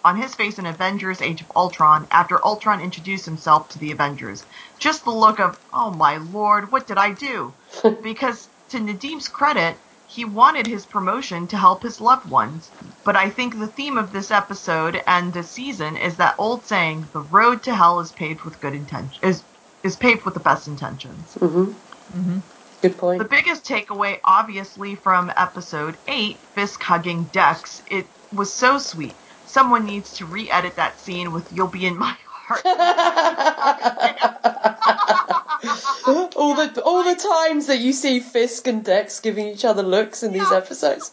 on 0.03 0.18
his 0.18 0.34
face 0.34 0.58
in 0.58 0.66
Avengers 0.66 1.22
Age 1.22 1.42
of 1.42 1.51
Ultron 1.56 2.08
after 2.09 2.43
Ultron 2.43 2.82
introduced 2.82 3.26
himself 3.26 3.69
to 3.69 3.77
the 3.77 3.92
Avengers. 3.92 4.43
Just 4.80 5.03
the 5.03 5.11
look 5.11 5.40
of, 5.40 5.56
oh 5.72 5.92
my 5.92 6.18
lord, 6.18 6.72
what 6.72 6.88
did 6.88 6.98
I 6.98 7.11
do? 7.11 7.53
because 8.01 8.50
to 8.69 8.80
Nadeem's 8.80 9.27
credit, 9.27 9.77
he 10.10 10.26
wanted 10.26 10.68
his 10.68 10.88
promotion 10.88 11.48
to 11.50 11.58
help 11.58 11.84
his 11.84 12.02
loved 12.02 12.28
ones. 12.30 12.74
But 13.06 13.18
I 13.18 13.30
think 13.32 13.60
the 13.60 13.68
theme 13.68 13.98
of 13.98 14.12
this 14.12 14.32
episode 14.32 15.04
and 15.08 15.34
this 15.34 15.52
season 15.52 15.98
is 15.98 16.18
that 16.18 16.36
old 16.40 16.66
saying, 16.68 17.10
"The 17.14 17.22
road 17.22 17.64
to 17.66 17.76
hell 17.76 18.02
is 18.02 18.12
paved 18.14 18.44
with 18.44 18.62
good 18.62 18.76
intentions." 18.76 19.20
is 19.24 19.46
is 19.84 19.98
paved 19.98 20.26
with 20.26 20.36
the 20.36 20.42
best 20.42 20.68
intentions." 20.68 21.38
hmm 21.40 21.74
hmm 22.12 22.40
Good 22.82 22.98
point. 22.98 23.20
The 23.20 23.26
biggest 23.26 23.66
takeaway, 23.66 24.20
obviously, 24.26 24.96
from 24.96 25.32
episode 25.38 26.00
8, 26.08 26.46
Fisk 26.56 26.84
hugging 26.84 27.26
Dex, 27.26 27.82
it 27.88 28.10
was 28.32 28.54
so 28.54 28.80
sweet. 28.80 29.22
Someone 29.46 29.86
needs 29.86 30.14
to 30.16 30.28
re 30.28 30.50
edit 30.52 30.78
that 30.78 31.00
scene 31.00 31.32
with 31.34 31.52
You'll 31.52 31.68
Be 31.70 31.88
in 31.88 31.98
My 32.00 32.18
Heart. 32.50 32.66
all 36.36 36.56
the 36.56 36.82
all 36.84 37.03
the 37.03 37.16
times 37.16 37.68
that 37.68 37.80
you 37.80 37.94
see 37.94 38.19
Fisk 38.19 38.68
and 38.68 38.84
Dex 38.84 39.19
giving 39.19 39.48
each 39.48 39.66
other 39.66 39.84
looks 39.84 40.24
in 40.24 40.34
these 40.34 40.50
Yeah. 40.52 40.58
episodes. 40.58 41.11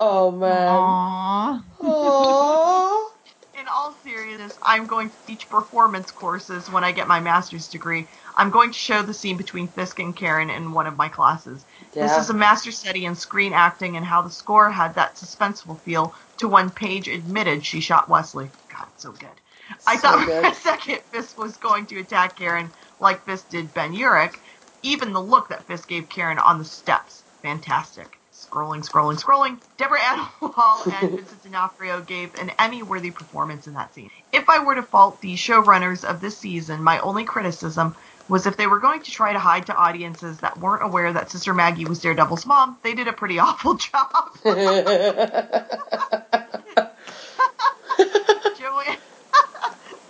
Oh 0.00 0.30
man. 0.30 0.68
Aww. 0.68 1.62
Aww. 1.82 3.06
in 3.58 3.66
all 3.68 3.94
seriousness, 4.04 4.58
I'm 4.62 4.86
going 4.86 5.10
to 5.10 5.16
teach 5.26 5.48
performance 5.48 6.10
courses 6.10 6.68
when 6.70 6.82
I 6.84 6.92
get 6.92 7.06
my 7.08 7.20
master's 7.20 7.68
degree. 7.68 8.08
I'm 8.36 8.50
going 8.50 8.72
to 8.72 8.78
show 8.78 9.02
the 9.02 9.14
scene 9.14 9.36
between 9.36 9.68
Fisk 9.68 9.98
and 10.00 10.14
Karen 10.16 10.50
in 10.50 10.72
one 10.72 10.86
of 10.88 10.96
my 10.96 11.08
classes. 11.08 11.64
This 11.94 12.18
is 12.18 12.30
a 12.30 12.34
master 12.34 12.72
study 12.72 13.04
in 13.06 13.14
screen 13.14 13.52
acting 13.52 13.96
and 13.96 14.04
how 14.04 14.22
the 14.22 14.30
score 14.30 14.70
had 14.70 14.94
that 14.96 15.14
suspenseful 15.16 15.80
feel 15.82 16.14
to 16.38 16.48
when 16.48 16.70
Page 16.70 17.06
admitted 17.08 17.64
she 17.64 17.80
shot 17.80 18.08
Wesley. 18.08 18.50
God, 18.68 18.86
so 18.96 19.12
good. 19.12 19.40
I 19.86 19.96
So 19.96 20.02
thought 20.02 20.24
for 20.42 20.48
a 20.48 20.54
second 20.54 21.00
Fisk 21.12 21.38
was 21.38 21.56
going 21.56 21.86
to 21.86 22.00
attack 22.00 22.36
Karen 22.36 22.72
like 23.00 23.24
Fisk 23.24 23.48
did 23.48 23.74
Ben 23.74 23.92
Urich. 23.94 24.36
Even 24.82 25.12
the 25.12 25.22
look 25.22 25.48
that 25.48 25.66
Fisk 25.66 25.88
gave 25.88 26.08
Karen 26.08 26.38
on 26.38 26.58
the 26.58 26.64
steps, 26.64 27.24
fantastic. 27.42 28.18
Scrolling, 28.32 28.84
scrolling, 28.88 29.20
scrolling. 29.22 29.60
Deborah 29.78 30.00
Ann 30.02 30.26
Woll 30.42 30.82
and 30.92 31.14
Vincent 31.14 31.42
D'Onofrio 31.42 32.02
gave 32.02 32.34
an 32.34 32.50
Emmy-worthy 32.58 33.10
performance 33.12 33.66
in 33.66 33.74
that 33.74 33.94
scene. 33.94 34.10
If 34.32 34.48
I 34.48 34.58
were 34.64 34.74
to 34.74 34.82
fault 34.82 35.20
the 35.20 35.34
showrunners 35.34 36.04
of 36.04 36.20
this 36.20 36.36
season, 36.38 36.82
my 36.82 36.98
only 37.00 37.24
criticism 37.24 37.96
was 38.28 38.46
if 38.46 38.56
they 38.56 38.66
were 38.66 38.80
going 38.80 39.02
to 39.02 39.10
try 39.10 39.32
to 39.32 39.38
hide 39.38 39.66
to 39.66 39.74
audiences 39.76 40.40
that 40.40 40.58
weren't 40.58 40.82
aware 40.82 41.12
that 41.12 41.30
Sister 41.30 41.54
Maggie 41.54 41.84
was 41.86 42.00
Daredevil's 42.00 42.46
mom, 42.46 42.78
they 42.82 42.94
did 42.94 43.08
a 43.08 43.12
pretty 43.12 43.38
awful 43.40 43.74
job. 43.74 44.30
Joanne. 48.58 48.98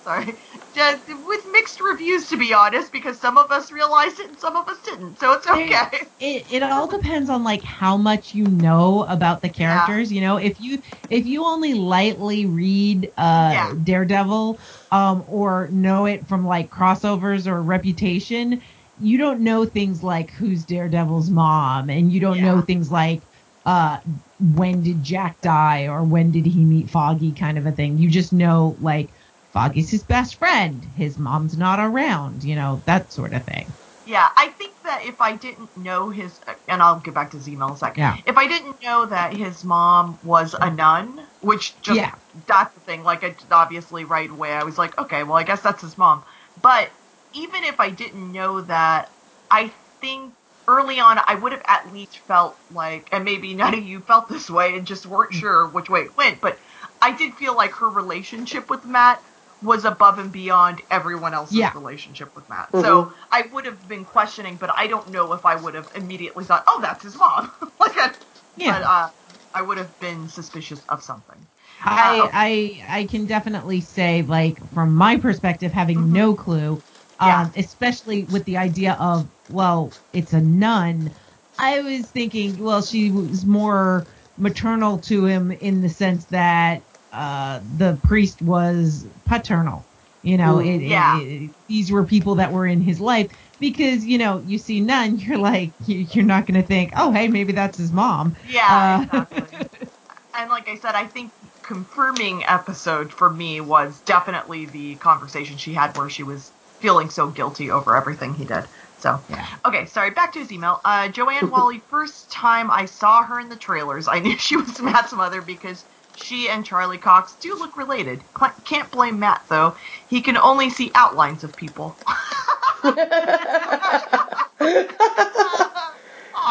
Sorry. 0.05 0.39
Just 0.75 1.03
with 1.09 1.47
mixed 1.51 1.81
reviews, 1.81 2.29
to 2.29 2.37
be 2.37 2.53
honest, 2.53 2.93
because 2.93 3.19
some 3.21 3.39
of 3.39 3.51
us 3.51 3.73
realized 3.73 4.21
it 4.21 4.29
and 4.29 4.39
some 4.39 4.57
of 4.57 4.69
us 4.69 4.81
didn't, 4.83 5.19
so 5.19 5.33
it's 5.33 5.47
okay. 5.47 6.09
It, 6.21 6.47
it 6.49 6.63
all 6.63 6.87
depends 6.89 7.31
on 7.31 7.43
like 7.43 7.63
how 7.63 7.97
much 7.97 8.35
you 8.35 8.47
know 8.47 9.05
about 9.05 9.43
the 9.43 9.49
characters. 9.49 10.13
You 10.13 10.21
know, 10.21 10.37
if 10.37 10.61
you 10.61 10.81
if 11.11 11.27
you 11.27 11.45
only 11.45 11.75
lightly 11.75 12.47
read 12.47 13.13
uh, 13.17 13.51
Yeah. 13.53 13.75
Daredevil 13.83 14.61
um, 14.91 15.25
or 15.27 15.69
know 15.73 16.07
it 16.07 16.29
from 16.29 16.47
like 16.47 16.71
crossovers 16.71 17.47
or 17.47 17.63
Reputation, 17.63 18.63
you 18.97 19.19
don't 19.19 19.41
know 19.41 19.65
things 19.65 20.03
like 20.03 20.31
who's 20.33 20.65
Daredevil's 20.65 21.31
mom, 21.31 21.91
and 21.91 22.13
you 22.13 22.21
don't 22.21 22.43
know 22.43 22.61
things 22.61 22.91
like 22.91 23.27
uh, 23.67 23.99
when 24.39 24.83
did 24.83 25.03
Jack 25.03 25.41
die 25.41 25.87
or 25.89 26.05
when 26.05 26.31
did 26.31 26.47
he 26.47 26.65
meet 26.65 26.91
Foggy, 26.91 27.33
kind 27.33 27.59
of 27.59 27.67
a 27.67 27.73
thing. 27.73 27.99
You 27.99 28.11
just 28.11 28.33
know 28.33 28.77
like 28.81 29.14
Foggy's 29.55 29.89
his 29.89 30.03
best 30.03 30.35
friend, 30.35 30.83
his 30.97 31.17
mom's 31.17 31.57
not 31.57 31.79
around, 31.79 32.43
you 32.43 32.57
know, 32.57 32.83
that 32.87 33.13
sort 33.13 33.33
of 33.33 33.45
thing. 33.45 33.67
Yeah, 34.05 34.29
I 34.37 34.49
think 34.49 34.73
that 34.83 35.07
if 35.07 35.21
I 35.21 35.37
didn't 35.37 35.77
know 35.77 36.11
his, 36.11 36.41
and 36.67 36.83
I'll 36.83 36.99
get 36.99 37.15
back 37.15 37.31
to 37.31 37.37
Zemo 37.37 37.69
in 37.69 37.75
a 37.75 37.77
second. 37.77 38.01
Yeah. 38.03 38.17
If 38.27 38.37
I 38.37 38.49
didn't 38.49 38.83
know 38.83 39.07
that 39.07 39.33
his 39.33 39.63
mom 39.63 40.19
was 40.25 40.57
a 40.61 40.71
nun, 40.71 41.21
which 41.41 41.81
just 41.83 42.01
Yeah. 42.01 42.13
that's 42.49 42.75
the 42.75 42.81
thing. 42.81 43.05
Like, 43.05 43.23
I 43.23 43.37
obviously 43.53 44.05
right 44.05 44.29
away 44.29 44.53
I 44.53 44.65
was 44.65 44.77
like, 44.77 44.99
okay, 44.99 45.23
well 45.23 45.37
I 45.37 45.45
guess 45.45 45.63
that's 45.63 45.83
his 45.83 45.97
mom. 45.97 46.25
But 46.61 46.91
even 47.33 47.63
if 47.63 47.79
I 47.79 47.91
didn't 47.91 48.33
know 48.33 48.61
that, 48.63 49.09
I 49.53 49.71
think 50.01 50.35
early 50.67 50.99
on 50.99 51.21
I 51.25 51.37
would 51.37 51.53
have 51.53 51.63
at 51.67 51.93
least 51.93 52.19
felt 52.19 52.57
like, 52.73 53.09
and 53.13 53.25
maybe 53.25 53.55
none 53.63 53.75
of 53.75 53.85
you 53.85 54.01
felt 54.01 54.29
this 54.29 54.51
way 54.51 54.77
and 54.77 54.85
just 54.85 55.07
weren't 55.07 55.31
mm. 55.31 55.39
sure 55.39 55.69
which 55.69 55.89
way 55.89 56.01
it 56.01 56.17
went, 56.17 56.41
but 56.41 56.59
I 57.01 57.13
did 57.13 57.35
feel 57.35 57.55
like 57.55 57.71
her 57.75 57.89
relationship 57.89 58.69
with 58.69 58.85
Matt 58.85 59.23
was 59.65 59.85
above 59.85 60.19
and 60.19 60.33
beyond 60.33 60.83
everyone 60.91 61.35
else's 61.35 61.57
Yeah. 61.57 61.73
relationship 61.75 62.33
with 62.37 62.49
Matt. 62.49 62.77
So 62.77 63.13
I 63.33 63.43
would 63.53 63.67
have 63.67 63.87
been 63.89 64.05
questioning, 64.05 64.57
but 64.59 64.71
I 64.77 64.87
don't 64.87 65.11
know 65.11 65.33
if 65.33 65.45
I 65.47 65.57
would 65.57 65.75
have 65.75 65.89
immediately 65.95 66.45
thought, 66.45 66.65
"Oh, 66.69 66.81
that's 66.83 67.05
his 67.05 67.17
mom." 67.17 67.51
like, 67.81 67.97
I, 67.97 68.13
Yeah. 68.57 68.79
but 68.79 68.83
uh, 68.83 69.11
I 69.55 69.63
would 69.63 69.79
have 69.79 69.99
been 69.99 70.29
suspicious 70.29 70.85
of 70.89 71.03
something. 71.03 71.47
I, 71.85 72.21
Uh, 72.23 72.29
I 72.33 72.85
I 73.01 73.05
can 73.05 73.27
definitely 73.27 73.81
say 73.81 74.23
like 74.23 74.61
from 74.73 74.95
my 74.95 75.17
perspective 75.17 75.73
having 75.73 75.99
Mhm. 76.01 76.13
no 76.13 76.35
clue 76.35 76.83
Yeah. 77.21 77.45
um, 77.45 77.53
especially 77.57 78.25
with 78.25 78.45
the 78.45 78.57
idea 78.57 78.95
of 78.95 79.29
well, 79.49 79.95
it's 80.13 80.33
a 80.33 80.41
nun. 80.41 81.15
I 81.59 81.81
was 81.81 82.11
thinking, 82.11 82.57
well, 82.63 82.83
she 82.83 83.11
was 83.11 83.45
more 83.47 84.07
maternal 84.37 84.99
to 85.01 85.25
him 85.27 85.51
in 85.53 85.81
the 85.81 85.89
sense 85.89 86.27
that 86.27 86.85
uh, 87.15 87.61
the 87.77 87.99
priest 88.03 88.43
was 88.43 89.07
paternal. 89.25 89.89
You 90.23 90.39
know, 90.39 90.59
it, 90.59 90.67
it- 90.77 90.83
Yeah. 90.83 91.21
it- 91.21 91.55
these 91.69 91.91
were 91.91 92.05
people 92.05 92.35
that 92.37 92.53
were 92.53 92.67
in 92.67 92.81
his 92.81 93.01
life 93.01 93.31
because 93.59 94.05
you 94.05 94.19
know 94.19 94.43
you 94.45 94.59
see 94.59 94.81
none, 94.81 95.17
you're 95.19 95.39
like 95.39 95.75
you- 95.81 96.07
you're 96.13 96.25
not 96.25 96.47
going 96.47 96.61
to 96.61 96.67
think, 96.67 96.93
oh 96.97 97.13
hey, 97.13 97.29
maybe 97.29 97.53
that's 97.53 97.79
his 97.79 97.93
mom. 97.93 98.37
Yeah, 98.43 99.05
Uh, 99.11 99.27
exactly. 99.27 99.59
and 100.37 100.51
like 100.51 100.69
I 100.69 100.77
said, 100.77 100.95
I 100.95 101.07
think 101.07 101.33
confirming 101.63 102.45
episode 102.45 103.13
for 103.13 103.31
me 103.31 103.61
was 103.61 104.01
definitely 104.03 104.67
the 104.67 104.97
conversation 104.97 105.57
she 105.57 105.73
had 105.75 105.97
where 105.97 106.09
she 106.09 106.23
was 106.23 106.53
feeling 106.81 107.09
so 107.09 107.31
guilty 107.31 107.71
over 107.71 107.97
everything 107.97 108.35
he 108.35 108.45
did. 108.45 108.69
So, 108.97 109.25
Yeah. 109.29 109.47
okay, 109.65 109.87
sorry, 109.87 110.11
back 110.11 110.33
to 110.33 110.41
his 110.41 110.53
email. 110.53 110.81
Uh, 110.85 111.09
Joanne 111.09 111.51
Whalley, 111.51 111.79
first 111.89 112.31
time 112.31 112.71
I 112.71 112.85
saw 112.87 113.23
her 113.25 113.39
in 113.41 113.49
the 113.49 113.57
trailers, 113.57 114.09
I 114.09 114.19
knew 114.19 114.37
she 114.37 114.57
was 114.57 114.81
Matt's 114.81 115.13
mother 115.13 115.41
because 115.41 115.85
she 116.17 116.49
and 116.49 116.65
Charlie 116.65 116.99
Cox 116.99 117.37
do 117.41 117.57
look 117.57 117.77
related. 117.77 118.25
Can't 118.65 118.91
blame 118.91 119.19
Matt, 119.19 119.45
though. 119.49 119.77
He 120.09 120.23
can 120.23 120.37
only 120.37 120.71
see 120.71 120.93
outlines 120.95 121.45
of 121.45 121.55
people. 121.57 121.99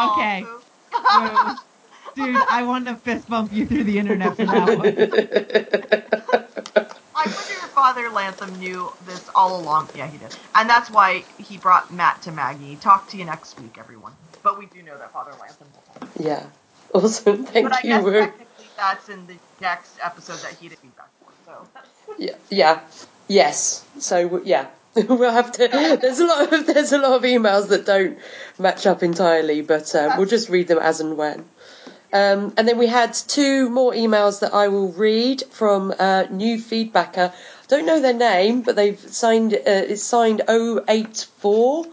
Okay. 0.00 0.44
Pooh. 0.44 1.56
Dude, 2.16 2.36
I 2.50 2.62
want 2.64 2.86
to 2.86 2.96
fist 2.96 3.28
bump 3.28 3.52
you 3.52 3.66
through 3.66 3.84
the 3.84 3.98
internet 3.98 4.36
for 4.36 4.46
that 4.46 4.78
one. 4.78 4.86
I 7.14 7.26
wonder 7.26 7.54
if 7.64 7.70
Father 7.74 8.10
Lantom 8.10 8.58
knew 8.58 8.92
this 9.00 9.28
all 9.34 9.60
along. 9.60 9.90
Yeah, 9.94 10.08
he 10.08 10.18
did. 10.18 10.32
And 10.54 10.68
that's 10.70 10.90
why 10.90 11.26
he 11.38 11.58
brought 11.58 11.90
Matt 11.92 12.22
to 12.22 12.32
Maggie. 12.32 12.76
Talk 12.76 13.08
to 13.10 13.16
you 13.16 13.24
next 13.24 13.58
week, 13.58 13.78
everyone. 13.78 14.14
But 14.42 14.58
we 14.58 14.66
do 14.66 14.82
know 14.82 14.98
that 14.98 15.12
Father 15.12 15.32
Lantom 15.40 15.68
will. 15.72 15.84
yeah. 16.20 16.46
Awesome. 16.94 17.44
Thank 17.46 17.68
But 17.68 17.74
I 17.74 17.80
you. 17.82 17.88
guess 17.90 18.04
We're- 18.04 18.20
technically 18.26 18.70
that's 18.76 19.08
in 19.08 19.26
the 19.26 19.40
next 19.60 19.98
episode 20.02 20.38
that 20.38 20.52
he 20.60 20.68
did 20.68 20.78
feedback 20.78 21.08
for. 21.20 21.32
So 21.46 22.14
Yeah, 22.18 22.34
yeah, 22.50 22.80
yes. 23.28 23.84
So 23.98 24.40
yeah, 24.44 24.66
we'll 24.94 25.32
have 25.32 25.52
to. 25.52 25.68
There's 26.00 26.20
a 26.20 26.26
lot 26.26 26.52
of 26.52 26.66
there's 26.66 26.92
a 26.92 26.98
lot 26.98 27.12
of 27.12 27.22
emails 27.22 27.68
that 27.68 27.86
don't 27.86 28.18
match 28.58 28.86
up 28.86 29.02
entirely, 29.02 29.62
but 29.62 29.94
um, 29.94 30.16
we'll 30.16 30.28
just 30.28 30.48
read 30.48 30.68
them 30.68 30.78
as 30.78 31.00
and 31.00 31.16
when. 31.16 31.44
Um, 32.12 32.54
and 32.56 32.68
then 32.68 32.78
we 32.78 32.86
had 32.86 33.12
two 33.12 33.68
more 33.70 33.92
emails 33.92 34.38
that 34.40 34.54
I 34.54 34.68
will 34.68 34.92
read 34.92 35.42
from 35.50 35.92
uh, 35.98 36.26
new 36.30 36.58
feedbacker. 36.58 37.32
I 37.32 37.66
don't 37.66 37.86
know 37.86 38.00
their 38.00 38.14
name, 38.14 38.62
but 38.62 38.76
they've 38.76 38.98
signed. 39.00 39.52
Uh, 39.52 39.58
it's 39.66 40.04
signed 40.04 40.42
084. 40.48 41.86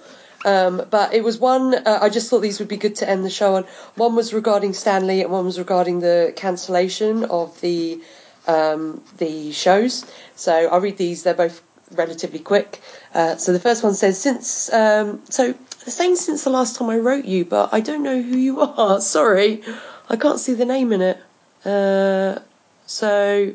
Um, 0.43 0.85
but 0.89 1.13
it 1.13 1.23
was 1.23 1.37
one. 1.37 1.75
Uh, 1.75 1.99
I 2.01 2.09
just 2.09 2.29
thought 2.29 2.39
these 2.39 2.59
would 2.59 2.67
be 2.67 2.77
good 2.77 2.95
to 2.97 3.09
end 3.09 3.23
the 3.23 3.29
show 3.29 3.55
on. 3.55 3.63
One 3.95 4.15
was 4.15 4.33
regarding 4.33 4.73
Stan 4.73 5.05
Lee, 5.07 5.21
and 5.21 5.31
one 5.31 5.45
was 5.45 5.59
regarding 5.59 5.99
the 5.99 6.33
cancellation 6.35 7.25
of 7.25 7.59
the 7.61 8.01
um, 8.47 9.03
the 9.17 9.51
shows. 9.51 10.05
So 10.35 10.51
I'll 10.53 10.81
read 10.81 10.97
these. 10.97 11.23
They're 11.23 11.33
both 11.33 11.61
relatively 11.91 12.39
quick. 12.39 12.81
Uh, 13.13 13.35
so 13.35 13.53
the 13.53 13.59
first 13.59 13.83
one 13.83 13.93
says, 13.93 14.19
since 14.19 14.71
um, 14.73 15.21
so 15.29 15.51
they're 15.51 15.91
saying 15.91 16.15
since 16.15 16.43
the 16.43 16.49
last 16.49 16.75
time 16.75 16.89
I 16.89 16.97
wrote 16.97 17.25
you, 17.25 17.45
but 17.45 17.73
I 17.73 17.79
don't 17.79 18.03
know 18.03 18.21
who 18.21 18.37
you 18.37 18.61
are. 18.77 19.01
Sorry, 19.01 19.61
I 20.09 20.15
can't 20.15 20.39
see 20.39 20.53
the 20.53 20.65
name 20.65 20.91
in 20.91 21.01
it. 21.01 21.17
Uh, 21.65 22.39
so 22.87 23.53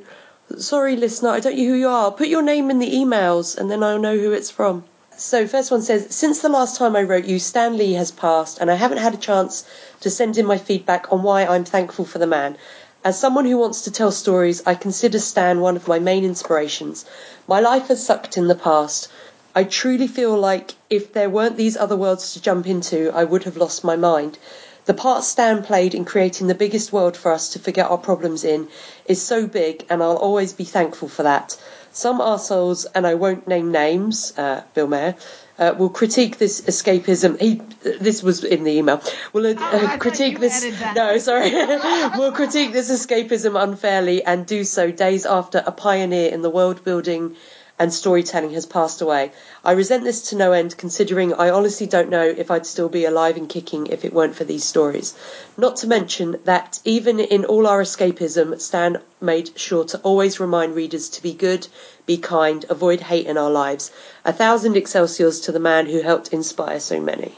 sorry, 0.58 0.97
listener, 0.97 1.31
I 1.31 1.40
don't 1.40 1.56
know 1.56 1.65
who 1.65 1.74
you 1.74 1.89
are. 1.89 2.12
Put 2.12 2.28
your 2.28 2.42
name 2.42 2.70
in 2.70 2.78
the 2.78 2.90
emails, 2.90 3.58
and 3.58 3.70
then 3.70 3.82
I'll 3.82 3.98
know 3.98 4.16
who 4.16 4.32
it's 4.32 4.50
from. 4.50 4.84
So, 5.18 5.46
first 5.46 5.70
one 5.70 5.80
says, 5.80 6.08
Since 6.10 6.40
the 6.40 6.50
last 6.50 6.76
time 6.76 6.94
I 6.94 7.02
wrote 7.02 7.24
you, 7.24 7.38
Stan 7.38 7.78
Lee 7.78 7.94
has 7.94 8.10
passed, 8.10 8.58
and 8.60 8.70
I 8.70 8.74
haven't 8.74 8.98
had 8.98 9.14
a 9.14 9.16
chance 9.16 9.64
to 10.02 10.10
send 10.10 10.36
in 10.36 10.44
my 10.44 10.58
feedback 10.58 11.10
on 11.10 11.22
why 11.22 11.46
I'm 11.46 11.64
thankful 11.64 12.04
for 12.04 12.18
the 12.18 12.26
man. 12.26 12.58
As 13.02 13.18
someone 13.18 13.46
who 13.46 13.56
wants 13.56 13.80
to 13.82 13.90
tell 13.90 14.12
stories, 14.12 14.62
I 14.66 14.74
consider 14.74 15.18
Stan 15.18 15.62
one 15.62 15.74
of 15.74 15.88
my 15.88 15.98
main 15.98 16.22
inspirations. 16.22 17.06
My 17.46 17.60
life 17.60 17.88
has 17.88 18.04
sucked 18.04 18.36
in 18.36 18.48
the 18.48 18.54
past. 18.54 19.08
I 19.54 19.64
truly 19.64 20.06
feel 20.06 20.36
like 20.36 20.74
if 20.90 21.14
there 21.14 21.30
weren't 21.30 21.56
these 21.56 21.78
other 21.78 21.96
worlds 21.96 22.34
to 22.34 22.42
jump 22.42 22.66
into, 22.66 23.10
I 23.14 23.24
would 23.24 23.44
have 23.44 23.56
lost 23.56 23.84
my 23.84 23.96
mind. 23.96 24.36
The 24.84 24.92
part 24.92 25.24
Stan 25.24 25.62
played 25.62 25.94
in 25.94 26.04
creating 26.04 26.48
the 26.48 26.54
biggest 26.54 26.92
world 26.92 27.16
for 27.16 27.32
us 27.32 27.48
to 27.54 27.58
forget 27.58 27.90
our 27.90 27.96
problems 27.96 28.44
in 28.44 28.68
is 29.06 29.22
so 29.22 29.46
big, 29.46 29.86
and 29.88 30.02
I'll 30.02 30.18
always 30.18 30.52
be 30.52 30.64
thankful 30.64 31.08
for 31.08 31.22
that. 31.22 31.56
Some 31.97 32.20
arseholes, 32.20 32.84
and 32.94 33.07
I 33.07 33.15
won't 33.15 33.49
name 33.49 33.73
names, 33.73 34.34
uh, 34.36 34.60
Bill 34.75 34.86
Maher, 34.86 35.15
uh, 35.58 35.75
will 35.78 35.89
critique 35.89 36.36
this 36.36 36.60
escapism. 36.60 37.41
He, 37.41 37.62
this 37.83 38.23
was 38.23 38.44
in 38.44 38.65
the 38.65 38.73
email. 38.73 39.00
Will 39.33 39.47
uh, 39.47 39.55
Oh, 39.58 39.97
critique 39.99 40.39
this. 40.39 40.62
No, 40.94 41.16
sorry. 41.16 41.50
will 42.18 42.33
critique 42.33 42.75
this 42.75 42.91
escapism 42.91 43.58
unfairly 43.58 44.23
and 44.23 44.44
do 44.44 44.62
so 44.65 44.91
days 44.91 45.25
after 45.25 45.65
a 45.66 45.73
pioneer 45.73 46.31
in 46.31 46.42
the 46.42 46.50
world 46.50 46.84
building 46.84 47.34
and 47.78 47.92
storytelling 47.92 48.52
has 48.52 48.64
passed 48.64 49.02
away. 49.02 49.30
I 49.64 49.72
resent 49.72 50.05
this 50.05 50.30
to 50.30 50.36
no 50.36 50.52
end, 50.52 50.76
considering 50.76 51.34
I 51.34 51.50
honestly 51.50 51.86
don't 51.86 52.08
know 52.08 52.24
if 52.24 52.50
I'd 52.50 52.66
still 52.66 52.88
be 52.88 53.05
alive 53.05 53.36
and 53.36 53.48
kicking 53.48 53.86
if 53.88 54.05
it 54.05 54.14
weren't 54.14 54.34
for 54.34 54.44
these 54.44 54.64
stories. 54.64 55.14
Not 55.56 55.76
to 55.76 55.86
mention 55.86 56.38
that 56.44 56.80
even 56.84 57.20
in 57.20 57.44
all 57.44 57.66
our 57.66 57.82
escapism, 57.82 58.58
Stan 58.60 58.98
made 59.20 59.58
sure 59.58 59.84
to 59.84 59.98
always 59.98 60.40
remind 60.40 60.74
readers 60.74 61.08
to 61.10 61.22
be 61.22 61.32
good, 61.32 61.68
be 62.06 62.16
kind, 62.16 62.64
avoid 62.68 63.00
hate 63.00 63.26
in 63.26 63.36
our 63.36 63.50
lives. 63.50 63.90
A 64.24 64.32
thousand 64.32 64.76
excelsiors 64.76 65.40
to 65.40 65.52
the 65.52 65.60
man 65.60 65.86
who 65.86 66.00
helped 66.00 66.32
inspire 66.32 66.80
so 66.80 67.00
many. 67.00 67.34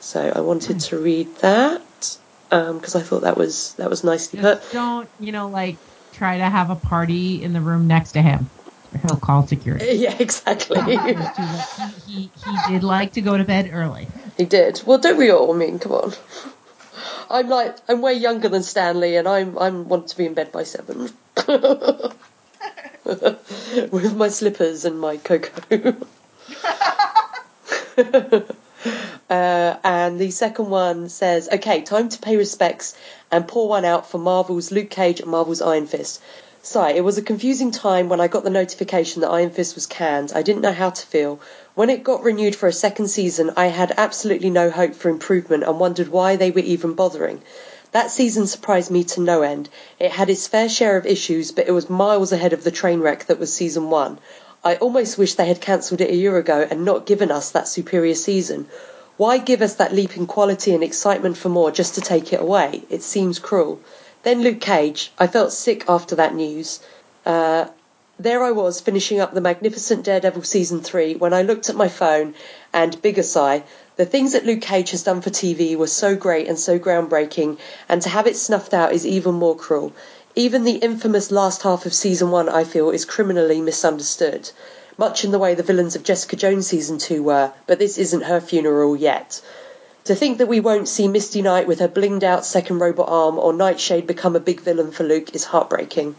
So 0.00 0.32
I 0.34 0.40
wanted 0.40 0.80
to 0.80 0.98
read 0.98 1.34
that 1.36 2.18
um, 2.50 2.78
because 2.78 2.94
I 2.94 3.02
thought 3.02 3.22
that 3.22 3.36
was 3.36 3.74
that 3.74 3.90
was 3.90 4.04
nicely 4.04 4.40
put. 4.40 4.62
Don't, 4.72 5.08
you 5.20 5.32
know, 5.32 5.48
like 5.48 5.76
try 6.12 6.38
to 6.38 6.44
have 6.44 6.70
a 6.70 6.76
party 6.76 7.42
in 7.42 7.52
the 7.52 7.60
room 7.60 7.86
next 7.86 8.12
to 8.12 8.22
him. 8.22 8.48
Or 8.94 8.98
he'll 9.00 9.16
call 9.16 9.46
security. 9.46 9.86
Yeah, 9.98 10.16
exactly. 10.18 10.80
he, 10.80 10.96
he, 12.06 12.30
he 12.34 12.56
did 12.68 12.82
like 12.84 13.12
to 13.12 13.20
go 13.20 13.36
to 13.36 13.44
bed 13.44 13.70
early. 13.72 14.08
He 14.36 14.44
did. 14.44 14.82
Well, 14.86 14.98
don't 14.98 15.18
we 15.18 15.30
all? 15.30 15.52
I 15.52 15.56
mean, 15.56 15.78
come 15.78 15.92
on. 15.92 16.12
I'm 17.30 17.48
like 17.48 17.76
I'm 17.88 18.00
way 18.00 18.14
younger 18.14 18.48
than 18.48 18.62
Stan 18.62 19.00
Lee, 19.00 19.16
and 19.16 19.28
I'm 19.28 19.58
I'm 19.58 19.88
want 19.88 20.08
to 20.08 20.16
be 20.16 20.24
in 20.26 20.34
bed 20.34 20.50
by 20.50 20.62
seven 20.62 21.10
with 23.04 24.14
my 24.16 24.28
slippers 24.28 24.84
and 24.84 24.98
my 25.00 25.16
cocoa. 25.18 25.96
Uh, 29.28 29.76
and 29.84 30.18
the 30.18 30.30
second 30.30 30.70
one 30.70 31.08
says, 31.10 31.48
okay, 31.52 31.82
time 31.82 32.08
to 32.08 32.18
pay 32.18 32.36
respects 32.36 32.96
and 33.30 33.46
pour 33.46 33.68
one 33.68 33.84
out 33.84 34.08
for 34.10 34.16
Marvel's 34.16 34.72
Luke 34.72 34.88
Cage 34.88 35.20
and 35.20 35.30
Marvel's 35.30 35.60
Iron 35.60 35.86
Fist. 35.86 36.22
Sigh, 36.60 36.90
it 36.90 37.04
was 37.04 37.16
a 37.16 37.22
confusing 37.22 37.70
time 37.70 38.08
when 38.08 38.20
I 38.20 38.26
got 38.26 38.42
the 38.42 38.50
notification 38.50 39.22
that 39.22 39.30
Iron 39.30 39.50
Fist 39.50 39.76
was 39.76 39.86
canned. 39.86 40.32
I 40.34 40.42
didn't 40.42 40.62
know 40.62 40.72
how 40.72 40.90
to 40.90 41.06
feel. 41.06 41.38
When 41.76 41.88
it 41.88 42.02
got 42.02 42.24
renewed 42.24 42.56
for 42.56 42.66
a 42.66 42.72
second 42.72 43.08
season, 43.08 43.52
I 43.56 43.66
had 43.66 43.94
absolutely 43.96 44.50
no 44.50 44.68
hope 44.68 44.96
for 44.96 45.08
improvement 45.08 45.62
and 45.62 45.78
wondered 45.78 46.08
why 46.08 46.34
they 46.34 46.50
were 46.50 46.58
even 46.58 46.94
bothering. 46.94 47.42
That 47.92 48.10
season 48.10 48.48
surprised 48.48 48.90
me 48.90 49.04
to 49.04 49.20
no 49.20 49.42
end. 49.42 49.68
It 50.00 50.10
had 50.10 50.30
its 50.30 50.48
fair 50.48 50.68
share 50.68 50.96
of 50.96 51.06
issues, 51.06 51.52
but 51.52 51.68
it 51.68 51.72
was 51.72 51.88
miles 51.88 52.32
ahead 52.32 52.52
of 52.52 52.64
the 52.64 52.72
train 52.72 53.00
wreck 53.00 53.26
that 53.26 53.38
was 53.38 53.52
season 53.52 53.88
one. 53.88 54.18
I 54.64 54.74
almost 54.76 55.16
wish 55.16 55.34
they 55.34 55.46
had 55.46 55.60
cancelled 55.60 56.00
it 56.00 56.10
a 56.10 56.16
year 56.16 56.36
ago 56.38 56.66
and 56.68 56.84
not 56.84 57.06
given 57.06 57.30
us 57.30 57.50
that 57.52 57.68
superior 57.68 58.16
season. 58.16 58.66
Why 59.16 59.38
give 59.38 59.62
us 59.62 59.74
that 59.74 59.94
leap 59.94 60.16
in 60.16 60.26
quality 60.26 60.74
and 60.74 60.82
excitement 60.82 61.36
for 61.36 61.48
more 61.50 61.70
just 61.70 61.94
to 61.94 62.00
take 62.00 62.32
it 62.32 62.40
away? 62.40 62.82
It 62.90 63.04
seems 63.04 63.38
cruel. 63.38 63.78
Then 64.28 64.42
Luke 64.42 64.60
Cage. 64.60 65.10
I 65.18 65.26
felt 65.26 65.54
sick 65.54 65.86
after 65.88 66.14
that 66.16 66.34
news. 66.34 66.80
Uh, 67.24 67.68
there 68.18 68.44
I 68.44 68.50
was 68.50 68.78
finishing 68.78 69.20
up 69.20 69.32
the 69.32 69.40
magnificent 69.40 70.04
Daredevil 70.04 70.42
season 70.42 70.82
three 70.82 71.14
when 71.14 71.32
I 71.32 71.40
looked 71.40 71.70
at 71.70 71.76
my 71.76 71.88
phone 71.88 72.34
and 72.70 73.00
bigger 73.00 73.22
sigh. 73.22 73.62
The 73.96 74.04
things 74.04 74.32
that 74.32 74.44
Luke 74.44 74.60
Cage 74.60 74.90
has 74.90 75.02
done 75.02 75.22
for 75.22 75.30
TV 75.30 75.76
were 75.76 75.86
so 75.86 76.14
great 76.14 76.46
and 76.46 76.60
so 76.60 76.78
groundbreaking, 76.78 77.56
and 77.88 78.02
to 78.02 78.10
have 78.10 78.26
it 78.26 78.36
snuffed 78.36 78.74
out 78.74 78.92
is 78.92 79.06
even 79.06 79.34
more 79.34 79.56
cruel. 79.56 79.94
Even 80.34 80.64
the 80.64 80.76
infamous 80.76 81.30
last 81.30 81.62
half 81.62 81.86
of 81.86 81.94
season 81.94 82.30
one, 82.30 82.50
I 82.50 82.64
feel, 82.64 82.90
is 82.90 83.06
criminally 83.06 83.62
misunderstood. 83.62 84.50
Much 84.98 85.24
in 85.24 85.30
the 85.30 85.38
way 85.38 85.54
the 85.54 85.62
villains 85.62 85.96
of 85.96 86.02
Jessica 86.02 86.36
Jones 86.36 86.66
season 86.66 86.98
two 86.98 87.22
were, 87.22 87.54
but 87.66 87.78
this 87.78 87.96
isn't 87.96 88.24
her 88.24 88.42
funeral 88.42 88.94
yet. 88.94 89.40
To 90.08 90.14
think 90.14 90.38
that 90.38 90.48
we 90.48 90.60
won't 90.60 90.88
see 90.88 91.06
Misty 91.06 91.42
Knight 91.42 91.66
with 91.66 91.80
her 91.80 91.86
blinged 91.86 92.22
out 92.22 92.46
second 92.46 92.78
robot 92.78 93.10
arm 93.10 93.38
or 93.38 93.52
Nightshade 93.52 94.06
become 94.06 94.34
a 94.34 94.40
big 94.40 94.62
villain 94.62 94.90
for 94.90 95.04
Luke 95.04 95.34
is 95.34 95.44
heartbreaking. 95.44 96.16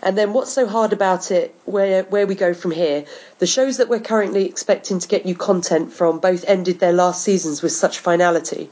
And 0.00 0.16
then 0.16 0.32
what's 0.32 0.52
so 0.52 0.68
hard 0.68 0.92
about 0.92 1.32
it, 1.32 1.52
where 1.64 2.04
where 2.04 2.28
we 2.28 2.36
go 2.36 2.54
from 2.54 2.70
here? 2.70 3.04
The 3.40 3.46
shows 3.48 3.78
that 3.78 3.88
we're 3.88 3.98
currently 3.98 4.46
expecting 4.46 5.00
to 5.00 5.08
get 5.08 5.26
you 5.26 5.34
content 5.34 5.92
from 5.92 6.20
both 6.20 6.44
ended 6.46 6.78
their 6.78 6.92
last 6.92 7.24
seasons 7.24 7.60
with 7.60 7.72
such 7.72 7.98
finality. 7.98 8.70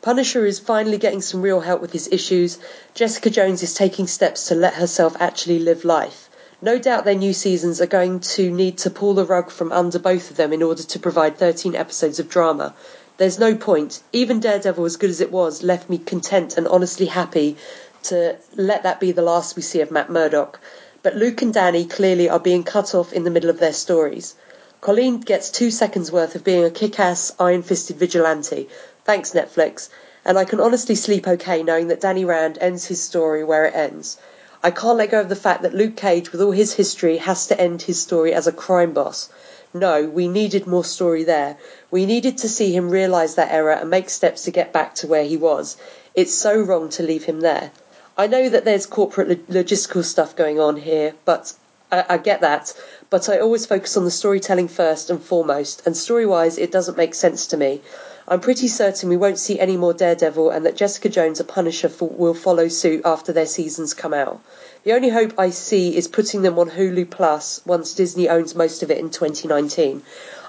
Punisher 0.00 0.46
is 0.46 0.58
finally 0.58 0.96
getting 0.96 1.20
some 1.20 1.42
real 1.42 1.60
help 1.60 1.82
with 1.82 1.92
his 1.92 2.08
issues. 2.10 2.56
Jessica 2.94 3.28
Jones 3.28 3.62
is 3.62 3.74
taking 3.74 4.06
steps 4.06 4.48
to 4.48 4.54
let 4.54 4.72
herself 4.72 5.14
actually 5.20 5.58
live 5.58 5.84
life. 5.84 6.30
No 6.62 6.78
doubt 6.78 7.04
their 7.04 7.14
new 7.14 7.34
seasons 7.34 7.82
are 7.82 7.86
going 7.98 8.20
to 8.20 8.50
need 8.50 8.78
to 8.78 8.88
pull 8.88 9.12
the 9.12 9.26
rug 9.26 9.50
from 9.50 9.70
under 9.70 9.98
both 9.98 10.30
of 10.30 10.38
them 10.38 10.54
in 10.54 10.62
order 10.62 10.82
to 10.82 10.98
provide 10.98 11.36
13 11.36 11.76
episodes 11.76 12.18
of 12.18 12.30
drama. 12.30 12.74
There's 13.18 13.38
no 13.38 13.54
point. 13.54 14.02
Even 14.12 14.40
Daredevil, 14.40 14.84
as 14.84 14.96
good 14.96 15.08
as 15.08 15.22
it 15.22 15.32
was, 15.32 15.62
left 15.62 15.88
me 15.88 15.96
content 15.96 16.58
and 16.58 16.68
honestly 16.68 17.06
happy 17.06 17.56
to 18.02 18.36
let 18.54 18.82
that 18.82 19.00
be 19.00 19.12
the 19.12 19.22
last 19.22 19.56
we 19.56 19.62
see 19.62 19.80
of 19.80 19.90
Matt 19.90 20.10
Murdock. 20.10 20.60
But 21.02 21.16
Luke 21.16 21.40
and 21.40 21.54
Danny 21.54 21.86
clearly 21.86 22.28
are 22.28 22.38
being 22.38 22.62
cut 22.62 22.94
off 22.94 23.14
in 23.14 23.24
the 23.24 23.30
middle 23.30 23.48
of 23.48 23.58
their 23.58 23.72
stories. 23.72 24.34
Colleen 24.82 25.20
gets 25.20 25.50
two 25.50 25.70
seconds 25.70 26.12
worth 26.12 26.34
of 26.34 26.44
being 26.44 26.64
a 26.64 26.70
kick 26.70 27.00
ass, 27.00 27.32
iron 27.40 27.62
fisted 27.62 27.96
vigilante. 27.96 28.68
Thanks, 29.04 29.32
Netflix. 29.32 29.88
And 30.24 30.38
I 30.38 30.44
can 30.44 30.60
honestly 30.60 30.94
sleep 30.94 31.26
okay 31.26 31.62
knowing 31.62 31.88
that 31.88 32.00
Danny 32.00 32.24
Rand 32.24 32.58
ends 32.60 32.84
his 32.84 33.02
story 33.02 33.42
where 33.42 33.64
it 33.64 33.74
ends. 33.74 34.18
I 34.62 34.70
can't 34.70 34.98
let 34.98 35.10
go 35.10 35.20
of 35.20 35.28
the 35.28 35.36
fact 35.36 35.62
that 35.62 35.74
Luke 35.74 35.96
Cage, 35.96 36.32
with 36.32 36.42
all 36.42 36.50
his 36.50 36.74
history, 36.74 37.16
has 37.16 37.46
to 37.46 37.58
end 37.58 37.82
his 37.82 38.00
story 38.00 38.34
as 38.34 38.46
a 38.46 38.52
crime 38.52 38.92
boss. 38.92 39.30
No, 39.72 40.04
we 40.04 40.26
needed 40.26 40.66
more 40.66 40.84
story 40.84 41.24
there. 41.24 41.58
We 41.96 42.04
needed 42.04 42.36
to 42.36 42.48
see 42.50 42.76
him 42.76 42.90
realise 42.90 43.36
that 43.36 43.50
error 43.50 43.72
and 43.72 43.88
make 43.88 44.10
steps 44.10 44.42
to 44.42 44.50
get 44.50 44.70
back 44.70 44.96
to 44.96 45.06
where 45.06 45.24
he 45.24 45.38
was. 45.38 45.78
It's 46.14 46.34
so 46.34 46.60
wrong 46.60 46.90
to 46.90 47.02
leave 47.02 47.24
him 47.24 47.40
there. 47.40 47.70
I 48.18 48.26
know 48.26 48.50
that 48.50 48.66
there's 48.66 48.84
corporate 48.84 49.28
lo- 49.30 49.62
logistical 49.62 50.04
stuff 50.04 50.36
going 50.36 50.60
on 50.60 50.76
here, 50.76 51.14
but 51.24 51.54
I, 51.90 52.04
I 52.06 52.18
get 52.18 52.42
that. 52.42 52.74
But 53.08 53.30
I 53.30 53.38
always 53.38 53.64
focus 53.64 53.96
on 53.96 54.04
the 54.04 54.10
storytelling 54.10 54.68
first 54.68 55.08
and 55.08 55.22
foremost, 55.22 55.86
and 55.86 55.96
story 55.96 56.26
wise, 56.26 56.58
it 56.58 56.70
doesn't 56.70 56.98
make 56.98 57.14
sense 57.14 57.46
to 57.46 57.56
me. 57.56 57.80
I'm 58.28 58.40
pretty 58.40 58.68
certain 58.68 59.08
we 59.08 59.16
won't 59.16 59.38
see 59.38 59.58
any 59.58 59.78
more 59.78 59.94
Daredevil 59.94 60.50
and 60.50 60.66
that 60.66 60.76
Jessica 60.76 61.08
Jones, 61.08 61.40
a 61.40 61.44
Punisher, 61.44 61.90
will 61.98 62.34
follow 62.34 62.68
suit 62.68 63.06
after 63.06 63.32
their 63.32 63.46
seasons 63.46 63.94
come 63.94 64.12
out. 64.12 64.42
The 64.84 64.92
only 64.92 65.08
hope 65.08 65.32
I 65.38 65.48
see 65.48 65.96
is 65.96 66.08
putting 66.08 66.42
them 66.42 66.58
on 66.58 66.70
Hulu 66.70 67.08
Plus 67.08 67.62
once 67.64 67.94
Disney 67.94 68.28
owns 68.28 68.54
most 68.54 68.82
of 68.82 68.90
it 68.90 68.98
in 68.98 69.08
2019. 69.08 70.02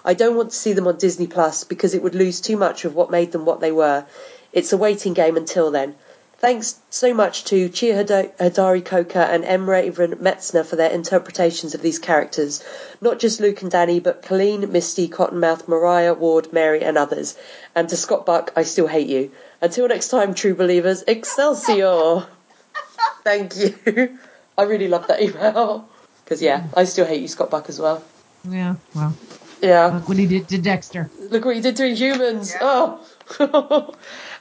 I 0.07 0.13
don't 0.13 0.37
want 0.37 0.51
to 0.51 0.55
see 0.55 0.71
them 0.71 0.87
on 0.87 0.97
Disney 0.97 1.27
Plus 1.27 1.65
because 1.65 1.93
it 1.93 2.01
would 2.01 2.15
lose 2.15 2.39
too 2.39 2.55
much 2.55 2.85
of 2.85 2.95
what 2.95 3.11
made 3.11 3.33
them 3.33 3.43
what 3.43 3.59
they 3.59 3.73
were. 3.73 4.05
It's 4.53 4.71
a 4.71 4.77
waiting 4.77 5.13
game 5.13 5.35
until 5.35 5.69
then. 5.69 5.95
Thanks 6.37 6.79
so 6.89 7.13
much 7.13 7.43
to 7.45 7.67
Cheo 7.67 8.05
Hodari 8.39 8.85
Coker 8.85 9.19
and 9.19 9.43
M. 9.43 9.69
Raven 9.69 10.15
Metzner 10.15 10.65
for 10.65 10.77
their 10.77 10.91
interpretations 10.91 11.75
of 11.75 11.81
these 11.81 11.99
characters. 11.99 12.63
Not 13.01 13.19
just 13.19 13.41
Luke 13.41 13.61
and 13.63 13.69
Danny, 13.71 13.99
but 13.99 14.21
Colleen, 14.21 14.71
Misty, 14.71 15.09
Cottonmouth, 15.09 15.67
Mariah, 15.67 16.13
Ward, 16.13 16.53
Mary, 16.53 16.83
and 16.83 16.97
others. 16.97 17.35
And 17.75 17.89
to 17.89 17.97
Scott 17.97 18.25
Buck, 18.25 18.53
I 18.55 18.63
still 18.63 18.87
hate 18.87 19.09
you. 19.09 19.31
Until 19.59 19.89
next 19.89 20.07
time, 20.07 20.33
true 20.33 20.55
believers, 20.55 21.03
Excelsior! 21.05 22.27
Thank 23.25 23.57
you. 23.57 24.17
I 24.57 24.63
really 24.63 24.87
love 24.87 25.07
that 25.07 25.21
email. 25.21 25.89
Because, 26.23 26.41
yeah, 26.41 26.67
I 26.75 26.85
still 26.85 27.05
hate 27.05 27.21
you, 27.21 27.27
Scott 27.27 27.49
Buck, 27.49 27.67
as 27.67 27.77
well. 27.77 28.03
Yeah, 28.47 28.75
well, 28.95 29.13
Yeah. 29.61 29.87
look 29.87 30.07
what 30.07 30.17
he 30.17 30.27
did 30.27 30.47
to 30.49 30.57
Dexter. 30.57 31.09
Look 31.19 31.45
what 31.45 31.55
he 31.55 31.61
did 31.61 31.77
to 31.77 31.95
humans. 31.95 32.53
Oh. 32.59 33.03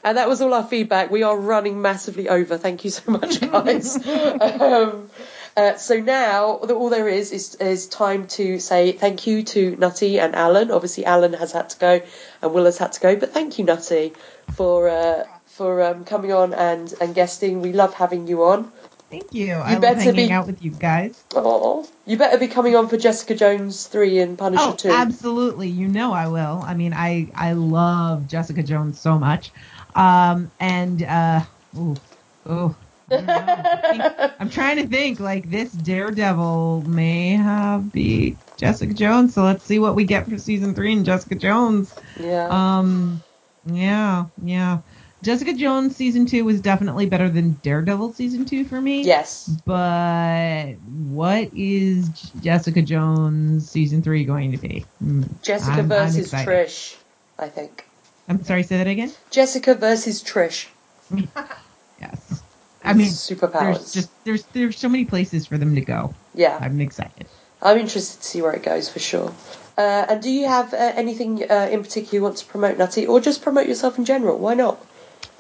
and 0.05 0.17
that 0.19 0.29
was 0.29 0.41
all 0.41 0.55
our 0.55 0.65
feedback. 0.65 1.11
We 1.11 1.23
are 1.23 1.37
running 1.37 1.83
massively 1.83 2.29
over. 2.29 2.59
Thank 2.59 2.85
you 2.85 2.91
so 2.91 3.11
much, 3.11 3.41
guys. 3.53 3.97
um, 4.07 5.11
uh, 5.57 5.77
so 5.77 5.99
now 6.01 6.57
all 6.57 6.91
there 6.91 7.09
is, 7.09 7.33
is 7.33 7.55
is 7.57 7.87
time 7.87 8.27
to 8.27 8.59
say 8.59 8.93
thank 8.93 9.27
you 9.27 9.43
to 9.43 9.75
Nutty 9.77 10.21
and 10.21 10.35
Alan. 10.35 10.71
Obviously, 10.71 11.07
Alan 11.07 11.33
has 11.33 11.53
had 11.53 11.71
to 11.71 11.79
go 11.79 12.01
and 12.43 12.53
Will 12.53 12.67
has 12.67 12.77
had 12.77 12.93
to 12.93 13.01
go, 13.01 13.17
but 13.17 13.33
thank 13.33 13.59
you, 13.59 13.65
Nutty, 13.65 14.13
for 14.53 14.89
uh, 14.89 15.25
for 15.47 15.83
um, 15.83 16.05
coming 16.05 16.33
on 16.33 16.53
and 16.53 16.93
and 17.01 17.15
guesting. 17.15 17.63
We 17.63 17.73
love 17.73 17.95
having 17.95 18.27
you 18.29 18.45
on. 18.45 18.71
Thank 19.11 19.33
you. 19.33 19.53
I 19.55 19.75
love 19.75 19.83
better 19.83 20.01
hanging 20.01 20.29
be- 20.29 20.33
out 20.33 20.47
with 20.47 20.63
you 20.63 20.73
guys. 20.73 21.25
Oh, 21.35 21.89
you 22.07 22.17
better 22.17 22.39
be 22.39 22.49
coming 22.49 22.75
on 22.77 22.89
for 22.89 22.97
Jessica 22.97 23.35
Jones 23.35 23.87
three 23.87 24.19
and 24.19 24.37
Punisher 24.39 24.65
Oh, 24.65 24.75
two. 24.75 24.89
absolutely. 24.91 25.69
You 25.69 25.89
know 25.89 26.13
I 26.13 26.29
will. 26.29 26.63
I 26.67 26.75
mean, 26.75 26.93
I 26.93 27.31
I 27.35 27.53
love 27.53 28.27
Jessica 28.27 28.63
Jones 28.63 29.01
so 29.01 29.19
much. 29.19 29.53
Um, 29.95 30.51
and 30.59 31.03
uh, 31.03 31.43
ooh, 31.77 32.01
ooh. 32.49 32.77
I 33.11 33.17
don't 33.17 33.27
know. 33.27 33.35
I 33.73 33.81
think- 33.93 34.33
I'm 34.41 34.51
trying 34.51 34.77
to 34.79 34.89
think 34.89 35.21
like 35.21 35.51
this 35.51 35.73
Daredevil 35.73 36.85
may 36.87 37.31
have 37.31 37.93
beat 37.93 38.39
Jessica 38.57 38.93
Jones, 38.95 39.35
so 39.35 39.45
let's 39.45 39.65
see 39.65 39.79
what 39.79 39.95
we 39.95 40.05
get 40.05 40.29
for 40.29 40.39
season 40.39 40.75
three 40.75 40.93
in 40.93 41.05
Jessica 41.05 41.37
Jones. 41.37 41.95
yeah. 42.19 42.49
Um, 42.51 43.23
yeah, 43.65 44.27
yeah. 44.43 44.79
Jessica 45.23 45.55
Jones 45.55 45.97
season 45.97 46.27
two 46.27 46.45
was 46.45 46.61
definitely 46.61 47.07
better 47.07 47.29
than 47.29 47.53
Daredevil 47.63 48.13
season 48.13 48.45
two 48.45 48.65
for 48.65 48.81
me. 48.81 49.03
yes. 49.03 49.49
But 49.65 50.75
what 50.85 51.49
is 51.55 52.09
Jessica 52.41 52.83
Jones 52.83 53.71
season 53.71 54.03
three 54.03 54.25
going 54.25 54.53
to 54.53 54.59
be? 54.59 54.85
Hmm, 55.01 55.23
Jessica 55.43 55.73
I'm- 55.73 55.81
I'm 55.81 55.89
versus. 55.89 56.33
Trish. 56.33 56.97
I 57.39 57.49
think. 57.49 57.85
I'm 58.29 58.43
sorry, 58.45 58.63
say 58.63 58.79
that 58.79 58.87
again. 58.87 59.13
Jessica 59.31 59.75
versus 59.75 60.23
Trish. 60.23 60.67
Yes. 62.01 62.43
I 62.85 62.93
mean, 62.93 63.09
superpowers. 63.09 63.61
there's 63.61 63.93
just 63.95 64.11
there's 64.25 64.43
there's 64.53 64.79
so 64.79 64.89
many 64.89 65.07
places 65.07 65.47
for 65.47 65.57
them 65.59 65.75
to 65.75 65.81
go. 65.81 66.15
yeah, 66.35 66.59
I'm 66.61 66.81
excited. 66.81 67.27
I'm 67.63 67.79
interested 67.79 68.21
to 68.21 68.27
see 68.29 68.43
where 68.43 68.53
it 68.53 68.63
goes 68.63 68.89
for 68.91 68.99
sure. 68.99 69.33
Uh, 69.79 70.05
and 70.11 70.23
do 70.23 70.31
you 70.31 70.47
have 70.47 70.75
uh, 70.75 70.77
anything 70.95 71.51
uh, 71.51 71.69
in 71.73 71.83
particular 71.83 72.15
you 72.17 72.23
want 72.23 72.37
to 72.37 72.45
promote, 72.47 72.77
Nutty, 72.79 73.07
or 73.07 73.19
just 73.21 73.41
promote 73.43 73.67
yourself 73.67 73.99
in 73.99 74.05
general? 74.05 74.39
Why 74.39 74.55
not? 74.55 74.79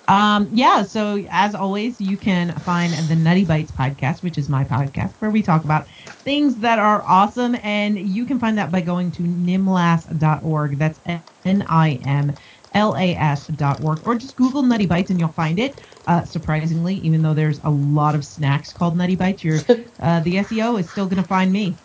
Um, 0.09 0.49
yeah, 0.53 0.83
so 0.83 1.25
as 1.31 1.55
always, 1.55 2.01
you 2.01 2.17
can 2.17 2.61
find 2.61 3.09
the 3.09 3.17
Nutty 3.17 3.45
Bites 3.45 3.73
podcast, 3.73 4.23
which 4.23 4.39
is 4.39 4.49
my 4.49 4.65
podcast, 4.65 5.15
where 5.19 5.33
we 5.33 5.43
talk 5.43 5.65
about 5.65 5.89
things 6.25 6.59
that 6.59 6.79
are 6.79 7.05
awesome. 7.07 7.57
And 7.63 7.99
you 7.99 8.25
can 8.25 8.39
find 8.39 8.57
that 8.59 8.71
by 8.71 8.83
going 8.83 9.11
to 9.13 9.23
nimlas.org. 9.25 10.79
That's 10.79 11.01
N 11.07 11.25
I 11.69 11.95
M 12.05 12.35
L 12.75 12.95
A 12.97 13.15
S 13.17 13.49
dot 13.49 13.81
org. 13.81 14.01
Or 14.05 14.15
just 14.15 14.37
Google 14.37 14.63
Nutty 14.63 14.87
Bites 14.87 15.11
and 15.11 15.19
you'll 15.19 15.33
find 15.33 15.59
it. 15.59 15.81
Uh, 16.07 16.25
surprisingly, 16.25 16.95
even 16.97 17.23
though 17.23 17.35
there's 17.35 17.61
a 17.65 17.71
lot 17.71 18.15
of 18.15 18.25
snacks 18.25 18.73
called 18.73 18.97
Nutty 18.97 19.17
Bites, 19.17 19.43
you're, 19.43 19.65
uh, 20.01 20.21
the 20.21 20.37
SEO 20.39 20.77
is 20.77 20.89
still 20.89 21.07
going 21.07 21.23
to 21.23 21.27
find 21.29 21.51
me. 21.53 21.81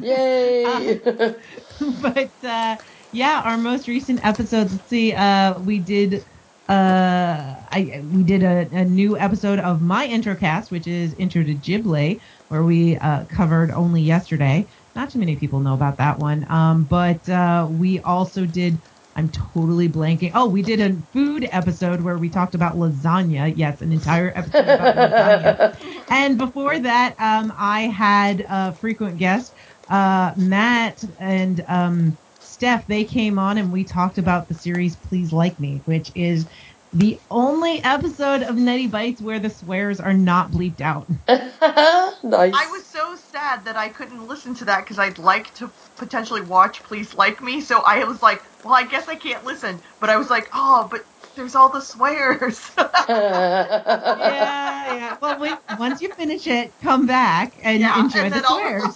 Yay! 0.00 1.00
but 2.00 2.32
uh, 2.44 2.76
yeah, 3.10 3.42
our 3.44 3.58
most 3.58 3.88
recent 3.88 4.24
episodes. 4.24 4.72
Let's 4.72 4.88
see. 4.88 5.12
Uh, 5.12 5.58
we 5.60 5.78
did. 5.80 6.26
Uh, 6.68 7.56
I 7.70 8.02
we 8.06 8.22
did 8.22 8.42
a, 8.42 8.68
a 8.72 8.84
new 8.84 9.18
episode 9.18 9.58
of 9.58 9.82
my 9.82 10.06
intro 10.06 10.34
cast, 10.36 10.70
which 10.70 10.86
is 10.86 11.12
Intro 11.14 11.42
to 11.42 11.54
Ghibli, 11.54 12.20
where 12.48 12.64
we 12.64 12.96
uh, 12.98 13.24
covered 13.26 13.70
only 13.72 14.00
yesterday. 14.02 14.68
Not 14.94 15.10
too 15.10 15.18
many 15.18 15.36
people 15.36 15.60
know 15.60 15.74
about 15.74 15.98
that 15.98 16.18
one. 16.18 16.46
Um, 16.50 16.84
but 16.84 17.28
uh, 17.28 17.66
we 17.70 18.00
also 18.00 18.46
did. 18.46 18.82
I'm 19.14 19.28
totally 19.30 19.90
blanking. 19.90 20.30
Oh, 20.34 20.48
we 20.48 20.62
did 20.62 20.80
a 20.80 21.02
food 21.12 21.46
episode 21.50 22.00
where 22.00 22.16
we 22.18 22.30
talked 22.30 22.54
about 22.54 22.76
lasagna. 22.76 23.52
Yes, 23.54 23.82
an 23.82 23.92
entire 23.92 24.32
episode 24.34 24.70
about 24.70 24.94
lasagna. 24.96 25.76
And 26.08 26.38
before 26.38 26.78
that, 26.78 27.14
um, 27.18 27.52
I 27.56 27.82
had 27.82 28.46
a 28.48 28.74
frequent 28.76 29.18
guest, 29.18 29.54
uh, 29.88 30.32
Matt 30.36 31.02
and 31.18 31.62
um, 31.68 32.18
Steph. 32.62 32.86
They 32.86 33.02
came 33.02 33.40
on 33.40 33.58
and 33.58 33.72
we 33.72 33.82
talked 33.82 34.18
about 34.18 34.46
the 34.46 34.54
series 34.54 34.94
Please 34.94 35.32
Like 35.32 35.58
Me, 35.58 35.82
which 35.84 36.12
is 36.14 36.46
the 36.92 37.20
only 37.28 37.82
episode 37.82 38.44
of 38.44 38.54
Nutty 38.54 38.86
Bites 38.86 39.20
where 39.20 39.40
the 39.40 39.50
swears 39.50 39.98
are 39.98 40.12
not 40.12 40.52
bleeped 40.52 40.80
out. 40.80 41.08
nice. 41.28 42.54
I 42.54 42.68
was 42.70 42.86
so 42.86 43.16
sad 43.16 43.64
that 43.64 43.76
I 43.76 43.88
couldn't 43.88 44.28
listen 44.28 44.54
to 44.54 44.64
that 44.66 44.84
because 44.84 45.00
I'd 45.00 45.18
like 45.18 45.52
to 45.54 45.72
potentially 45.96 46.40
watch 46.40 46.84
Please 46.84 47.14
Like 47.14 47.42
Me. 47.42 47.60
So 47.60 47.80
I 47.80 48.04
was 48.04 48.22
like, 48.22 48.40
well, 48.62 48.74
I 48.74 48.84
guess 48.84 49.08
I 49.08 49.16
can't 49.16 49.44
listen. 49.44 49.82
But 49.98 50.10
I 50.10 50.16
was 50.16 50.30
like, 50.30 50.48
oh, 50.52 50.86
but 50.88 51.04
there's 51.36 51.54
all 51.54 51.70
the 51.70 51.80
swears. 51.80 52.60
yeah, 53.08 54.94
yeah. 54.94 55.16
Well, 55.20 55.38
wait, 55.40 55.58
once 55.78 56.00
you 56.00 56.12
finish 56.12 56.46
it, 56.46 56.74
come 56.82 57.06
back 57.06 57.58
and 57.62 57.80
Yeah, 57.80 58.04
enjoy 58.04 58.20
and 58.24 58.32
the 58.32 58.36
then 58.36 58.44
swears. 58.44 58.94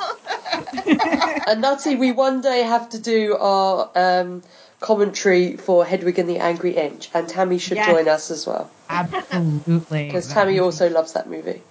and 1.47 1.61
Nutty, 1.61 1.97
we 1.97 2.13
one 2.13 2.41
day 2.41 2.63
have 2.63 2.89
to 2.91 2.99
do 3.01 3.37
our 3.37 3.91
um, 3.95 4.43
commentary 4.81 5.57
for 5.57 5.85
Hedwig 5.85 6.19
and 6.19 6.29
the 6.29 6.39
Angry 6.39 6.77
Inch, 6.77 7.11
and 7.15 7.29
Tammy 7.29 7.59
should 7.59 7.77
Yes. 7.77 7.87
join 7.87 8.09
us 8.09 8.31
as 8.31 8.47
well 8.47 8.71
Absolutely. 8.89 10.07
because 10.09 10.29
Tammy 10.29 10.59
also 10.59 10.89
loves 10.91 11.13
that 11.15 11.29
movie. 11.29 11.63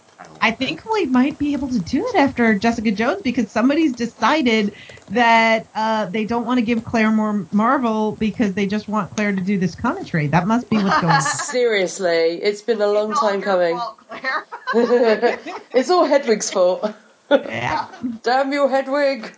I 0.46 0.52
think 0.52 0.86
we 0.86 1.08
might 1.08 1.40
be 1.40 1.54
able 1.54 1.70
to 1.70 1.80
do 1.80 2.06
it 2.06 2.14
after 2.16 2.54
Jessica 2.54 2.92
Jones 2.92 3.24
because 3.24 3.50
somebody's 3.50 3.94
decided 3.94 4.76
that 5.10 5.66
uh, 5.74 6.06
they 6.06 6.26
don't 6.26 6.46
want 6.46 6.60
to 6.60 6.62
give 6.62 6.86
Claire 6.86 7.10
more 7.10 7.48
Marvel 7.52 8.12
because 8.12 8.54
they 8.54 8.68
just 8.68 8.88
want 8.88 9.16
Claire 9.16 9.34
to 9.34 9.42
do 9.42 9.58
this 9.58 9.74
commentary. 9.74 10.28
That 10.28 10.46
must 10.46 10.70
be 10.70 10.78
what's 10.78 11.02
going 11.02 11.14
on. 11.16 11.22
Seriously, 11.56 12.40
it's 12.44 12.62
been 12.62 12.80
a 12.80 12.86
long 12.86 13.10
It's 13.10 13.24
all 13.24 13.30
time 13.32 13.40
your 13.40 13.48
coming. 13.48 13.76
fault, 13.76 13.98
it's 15.74 15.90
all 15.90 16.06
Hedwig's 16.06 16.52
fault. 16.52 16.94
yeah. 17.32 17.88
Damn 18.22 18.54
you, 18.54 18.68
Hedwig! 18.68 19.34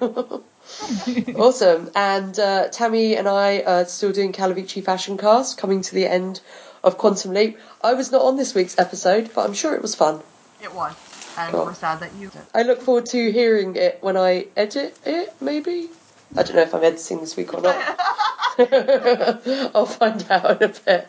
awesome. 1.38 1.90
And 1.96 2.38
uh, 2.38 2.68
Tammy 2.68 3.16
and 3.16 3.30
I 3.30 3.62
are 3.62 3.86
still 3.86 4.12
doing 4.12 4.34
Calavici 4.34 4.84
Fashion 4.84 5.18
Cast, 5.18 5.58
coming 5.58 5.82
to 5.84 5.96
the 5.96 6.06
end 6.06 6.42
of 6.84 6.98
Quantum 6.98 7.34
Leap. 7.34 7.58
I 7.82 7.94
was 7.94 8.12
not 8.12 8.24
on 8.24 8.36
this 8.36 8.54
week's 8.54 8.78
episode, 8.78 9.32
but 9.34 9.46
I'm 9.46 9.54
sure 9.54 9.74
it 9.74 9.82
was 9.82 9.96
fun. 9.96 10.20
It 10.62 10.74
was. 10.74 10.94
and 11.38 11.54
Cool. 11.54 11.66
we're 11.66 11.74
sad 11.74 12.00
that 12.00 12.14
you. 12.16 12.32
I 12.54 12.64
look 12.64 12.82
forward 12.82 13.06
to 13.08 13.32
hearing 13.32 13.76
it 13.76 14.00
when 14.02 14.18
I 14.18 14.48
edit 14.56 14.98
it, 15.06 15.34
maybe? 15.40 15.90
I 16.36 16.44
don't 16.44 16.56
know 16.56 16.64
if 16.64 16.74
I'm 16.74 16.84
editing 16.84 17.20
this 17.20 17.36
week 17.38 17.54
or 17.54 17.62
not. 17.62 17.76
I'll 19.76 19.86
find 19.86 20.26
out 20.30 20.62
in 20.62 20.70
a 20.70 20.74
bit. 20.74 21.08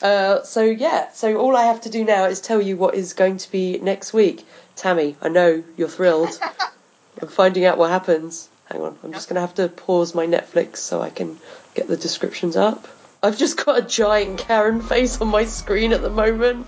Uh, 0.00 0.42
so, 0.42 0.62
yeah, 0.62 1.10
so 1.12 1.36
all 1.36 1.56
I 1.56 1.64
have 1.64 1.82
to 1.82 1.90
do 1.90 2.04
now 2.04 2.24
is 2.24 2.40
tell 2.40 2.60
you 2.60 2.76
what 2.76 2.94
is 2.94 3.12
going 3.12 3.36
to 3.38 3.50
be 3.50 3.78
next 3.78 4.12
week. 4.12 4.46
Tammy, 4.76 5.16
I 5.20 5.28
know 5.28 5.62
you're 5.76 5.88
thrilled. 5.88 6.38
I'm 7.20 7.28
finding 7.28 7.64
out 7.64 7.78
what 7.78 7.90
happens. 7.90 8.48
Hang 8.66 8.82
on, 8.82 8.98
I'm 9.02 9.12
just 9.12 9.28
going 9.28 9.36
to 9.36 9.40
have 9.42 9.54
to 9.54 9.68
pause 9.68 10.14
my 10.14 10.26
Netflix 10.26 10.78
so 10.78 11.00
I 11.00 11.10
can 11.10 11.38
get 11.74 11.86
the 11.86 11.96
descriptions 11.96 12.56
up. 12.56 12.88
I've 13.22 13.38
just 13.38 13.62
got 13.64 13.78
a 13.78 13.82
giant 13.82 14.38
Karen 14.38 14.80
face 14.82 15.20
on 15.20 15.28
my 15.28 15.44
screen 15.44 15.92
at 15.92 16.02
the 16.02 16.10
moment 16.10 16.66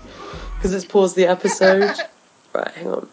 because 0.55 0.73
it's 0.73 0.85
paused 0.85 1.15
the 1.15 1.27
episode. 1.27 1.95
Right, 2.53 2.71
hang 2.71 2.87
on. 2.87 3.09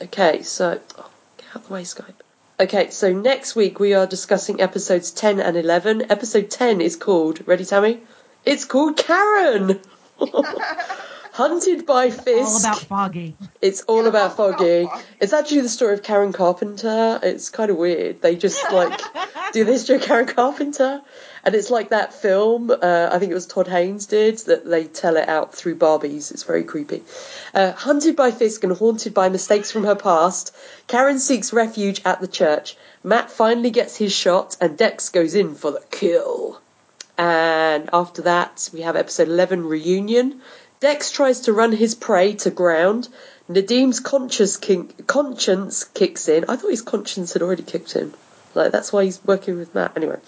Okay, 0.00 0.42
so 0.42 0.80
oh, 0.98 1.10
get 1.36 1.46
out 1.56 1.66
the 1.66 1.72
way, 1.72 1.82
Skype. 1.82 2.14
Okay, 2.60 2.90
so 2.90 3.12
next 3.12 3.54
week 3.54 3.78
we 3.78 3.94
are 3.94 4.06
discussing 4.06 4.60
episodes 4.60 5.10
10 5.12 5.40
and 5.40 5.56
11. 5.56 6.10
Episode 6.10 6.50
10 6.50 6.80
is 6.80 6.96
called, 6.96 7.46
ready, 7.46 7.64
Tammy? 7.64 8.00
It's 8.44 8.64
called 8.64 8.96
Karen! 8.96 9.80
Hunted 11.38 11.86
by 11.86 12.10
Fisk. 12.10 12.26
It's 12.26 12.64
all 12.64 12.72
about 12.72 12.80
Foggy. 12.80 13.36
It's 13.62 13.82
all 13.82 14.06
about 14.12 14.36
Foggy. 14.36 14.88
It's 15.20 15.32
actually 15.32 15.60
the 15.60 15.68
story 15.68 15.94
of 15.94 16.02
Karen 16.02 16.32
Carpenter. 16.32 17.20
It's 17.22 17.48
kind 17.48 17.70
of 17.70 17.76
weird. 17.76 18.22
They 18.22 18.34
just 18.34 18.60
like 18.72 19.00
do 19.52 19.62
the 19.62 19.70
history 19.70 19.96
of 19.96 20.02
Karen 20.02 20.26
Carpenter, 20.26 21.00
and 21.48 21.54
it's 21.54 21.70
like 21.70 21.88
that 21.88 22.12
film. 22.12 22.70
Uh, 22.70 23.08
I 23.10 23.18
think 23.18 23.30
it 23.30 23.34
was 23.34 23.46
Todd 23.46 23.68
Haynes 23.68 24.04
did 24.04 24.36
that. 24.40 24.66
They 24.66 24.84
tell 24.84 25.16
it 25.16 25.30
out 25.30 25.54
through 25.54 25.76
Barbies. 25.76 26.30
It's 26.30 26.42
very 26.42 26.62
creepy. 26.62 27.02
Uh, 27.54 27.72
hunted 27.72 28.16
by 28.16 28.32
Fisk 28.32 28.64
and 28.64 28.74
haunted 28.74 29.14
by 29.14 29.30
mistakes 29.30 29.72
from 29.72 29.84
her 29.84 29.94
past, 29.94 30.54
Karen 30.88 31.18
seeks 31.18 31.54
refuge 31.54 32.02
at 32.04 32.20
the 32.20 32.28
church. 32.28 32.76
Matt 33.02 33.30
finally 33.30 33.70
gets 33.70 33.96
his 33.96 34.12
shot, 34.12 34.58
and 34.60 34.76
Dex 34.76 35.08
goes 35.08 35.34
in 35.34 35.54
for 35.54 35.70
the 35.70 35.82
kill. 35.90 36.60
And 37.16 37.88
after 37.94 38.20
that, 38.22 38.68
we 38.74 38.82
have 38.82 38.94
episode 38.94 39.28
11 39.28 39.64
reunion. 39.64 40.42
Dex 40.80 41.10
tries 41.10 41.40
to 41.40 41.54
run 41.54 41.72
his 41.72 41.94
prey 41.94 42.34
to 42.34 42.50
ground. 42.50 43.08
Nadeem's 43.48 44.00
kink, 44.58 45.06
conscience 45.06 45.84
kicks 45.84 46.28
in. 46.28 46.44
I 46.46 46.56
thought 46.56 46.70
his 46.70 46.82
conscience 46.82 47.32
had 47.32 47.40
already 47.40 47.62
kicked 47.62 47.96
in. 47.96 48.12
Like 48.54 48.70
that's 48.70 48.92
why 48.92 49.04
he's 49.04 49.24
working 49.24 49.56
with 49.56 49.74
Matt 49.74 49.96
anyway. 49.96 50.18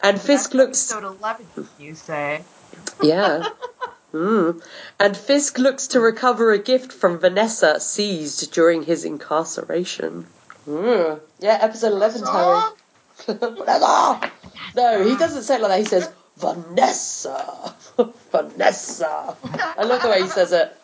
And 0.00 0.20
Fisk 0.20 0.54
looks, 0.54 0.92
Episode 0.92 1.16
11, 1.18 1.46
you 1.78 1.94
say. 1.94 2.42
yeah. 3.02 3.48
Mm. 4.12 4.62
And 4.98 5.14
Fisk 5.14 5.58
looks 5.58 5.88
to 5.88 6.00
recover 6.00 6.50
a 6.52 6.58
gift 6.58 6.90
from 6.90 7.18
Vanessa 7.18 7.80
seized 7.80 8.50
during 8.52 8.82
his 8.82 9.04
incarceration. 9.04 10.26
Mm. 10.66 11.20
Yeah, 11.40 11.58
episode 11.60 11.92
11, 11.92 12.22
Terry. 12.24 12.62
Vanessa! 13.26 14.30
No, 14.74 15.04
he 15.04 15.16
doesn't 15.16 15.42
say 15.42 15.56
it 15.56 15.60
like 15.60 15.70
that. 15.70 15.78
He 15.80 15.84
says, 15.84 16.10
Vanessa! 16.38 17.74
Vanessa! 18.32 19.36
I 19.76 19.82
love 19.84 20.00
the 20.00 20.08
way 20.08 20.22
he 20.22 20.28
says 20.28 20.52
it. 20.52 20.74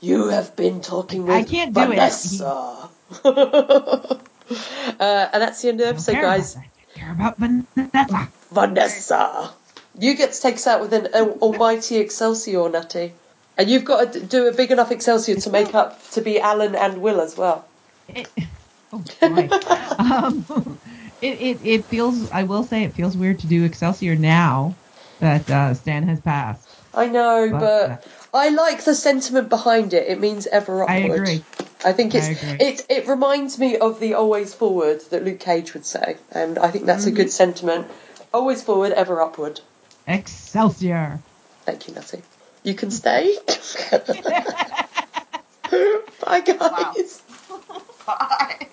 You 0.00 0.28
have 0.28 0.54
been 0.56 0.82
talking 0.82 1.22
with 1.22 1.36
I 1.36 1.44
can't 1.44 1.72
do 1.72 1.80
it. 1.80 1.88
Vanessa. 1.88 2.90
uh, 3.24 4.18
and 5.32 5.42
that's 5.42 5.62
the 5.62 5.68
end 5.68 5.80
of 5.80 5.86
the 5.86 5.90
episode, 5.90 6.20
guys. 6.20 6.56
Care 6.94 7.12
about 7.12 7.38
Vanessa. 7.38 8.28
Vanessa. 8.52 9.50
You 9.98 10.16
get 10.16 10.32
to 10.32 10.40
take 10.40 10.56
us 10.56 10.66
out 10.66 10.80
with 10.80 10.92
an 10.92 11.08
al- 11.14 11.38
almighty 11.40 11.96
Excelsior, 11.96 12.68
Nutty. 12.68 13.12
And 13.56 13.68
you've 13.68 13.84
got 13.84 14.12
to 14.12 14.20
do 14.20 14.48
a 14.48 14.52
big 14.52 14.70
enough 14.70 14.90
Excelsior 14.90 15.36
to 15.36 15.50
make 15.50 15.74
up 15.74 16.00
to 16.12 16.20
be 16.20 16.40
Alan 16.40 16.74
and 16.74 17.02
Will 17.02 17.20
as 17.20 17.36
well. 17.36 17.64
It, 18.08 18.28
oh 18.92 19.04
boy. 19.20 19.48
um, 19.98 20.80
it, 21.20 21.40
it 21.40 21.58
it 21.62 21.84
feels. 21.84 22.30
I 22.30 22.44
will 22.44 22.64
say 22.64 22.84
it 22.84 22.94
feels 22.94 23.16
weird 23.16 23.40
to 23.40 23.46
do 23.46 23.64
Excelsior 23.64 24.16
now 24.16 24.74
that 25.20 25.50
uh, 25.50 25.74
Stan 25.74 26.08
has 26.08 26.20
passed. 26.20 26.68
I 26.94 27.06
know, 27.06 27.48
But, 27.50 27.60
but 27.60 28.04
I 28.32 28.48
like 28.48 28.84
the 28.84 28.94
sentiment 28.94 29.48
behind 29.48 29.94
it. 29.94 30.08
It 30.08 30.20
means 30.20 30.46
ever 30.46 30.88
I 30.88 30.96
agree. 30.96 31.44
I 31.84 31.92
think 31.92 32.14
it's 32.14 32.28
I 32.28 32.56
it 32.60 32.86
it 32.88 33.06
reminds 33.08 33.58
me 33.58 33.76
of 33.76 34.00
the 34.00 34.14
always 34.14 34.52
forward 34.54 35.00
that 35.10 35.24
Luke 35.24 35.40
Cage 35.40 35.74
would 35.74 35.86
say, 35.86 36.16
and 36.30 36.58
I 36.58 36.70
think 36.70 36.86
that's 36.86 37.06
a 37.06 37.10
good 37.10 37.28
mm. 37.28 37.32
sentiment. 37.32 37.86
Always 38.32 38.62
forward, 38.62 38.92
ever 38.92 39.20
upward. 39.20 39.60
Excelsior. 40.06 41.20
Thank 41.64 41.88
you, 41.88 41.94
Nutty. 41.94 42.22
You 42.62 42.74
can 42.74 42.90
stay. 42.90 43.36
Bye, 46.20 46.40
guys. 46.40 47.22
Bye. 48.06 48.68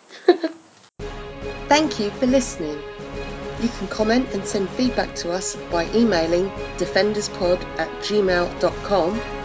Thank 1.67 1.99
you 1.99 2.09
for 2.11 2.27
listening. 2.27 2.77
You 3.61 3.69
can 3.69 3.87
comment 3.87 4.27
and 4.33 4.45
send 4.45 4.69
feedback 4.71 5.15
to 5.15 5.31
us 5.31 5.55
by 5.71 5.85
emailing 5.95 6.49
defenderspod 6.77 7.61
at 7.79 7.89
gmail.com. 8.01 9.36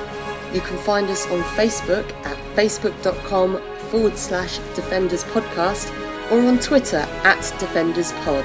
You 0.52 0.60
can 0.60 0.76
find 0.78 1.08
us 1.08 1.26
on 1.28 1.40
Facebook 1.56 2.10
at 2.26 2.36
facebook.com 2.56 3.60
forward 3.90 4.16
slash 4.18 4.58
defenders 4.74 5.24
podcast 5.24 5.90
or 6.30 6.40
on 6.40 6.58
Twitter 6.58 7.06
at 7.24 7.38
defenderspod. 7.58 8.44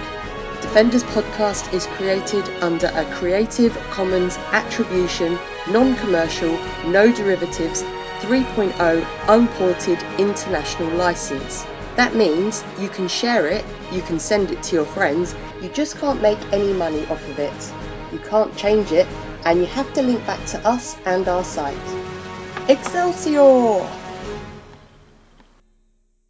Defenders 0.62 1.04
Podcast 1.04 1.72
is 1.72 1.86
created 1.86 2.44
under 2.64 2.88
a 2.88 3.06
Creative 3.14 3.78
Commons 3.92 4.38
Attribution, 4.52 5.38
Non 5.70 5.96
Commercial, 5.98 6.58
No 6.88 7.12
Derivatives 7.14 7.84
3.0 8.22 9.08
Unported 9.28 10.02
International 10.18 10.90
License. 10.98 11.64
That 11.96 12.16
means 12.16 12.64
you 12.80 12.90
can 12.90 13.08
share 13.08 13.48
it, 13.48 13.64
you 13.92 14.02
can 14.02 14.20
send 14.20 14.50
it 14.50 14.64
to 14.64 14.76
your 14.76 14.86
friends, 14.86 15.36
you 15.62 15.70
just 15.70 15.98
can't 16.00 16.22
make 16.22 16.40
any 16.52 16.74
money 16.74 17.06
off 17.06 17.28
of 17.30 17.38
it. 17.38 17.74
You 18.12 18.20
can't 18.20 18.56
change 18.58 18.92
it, 18.92 19.08
and 19.46 19.62
you 19.62 19.68
have 19.68 19.94
to 19.94 20.02
link 20.02 20.26
back 20.26 20.46
to 20.48 20.68
us 20.68 20.96
and 21.06 21.28
our 21.28 21.44
site. 21.44 21.78
Excelsior! 22.70 23.97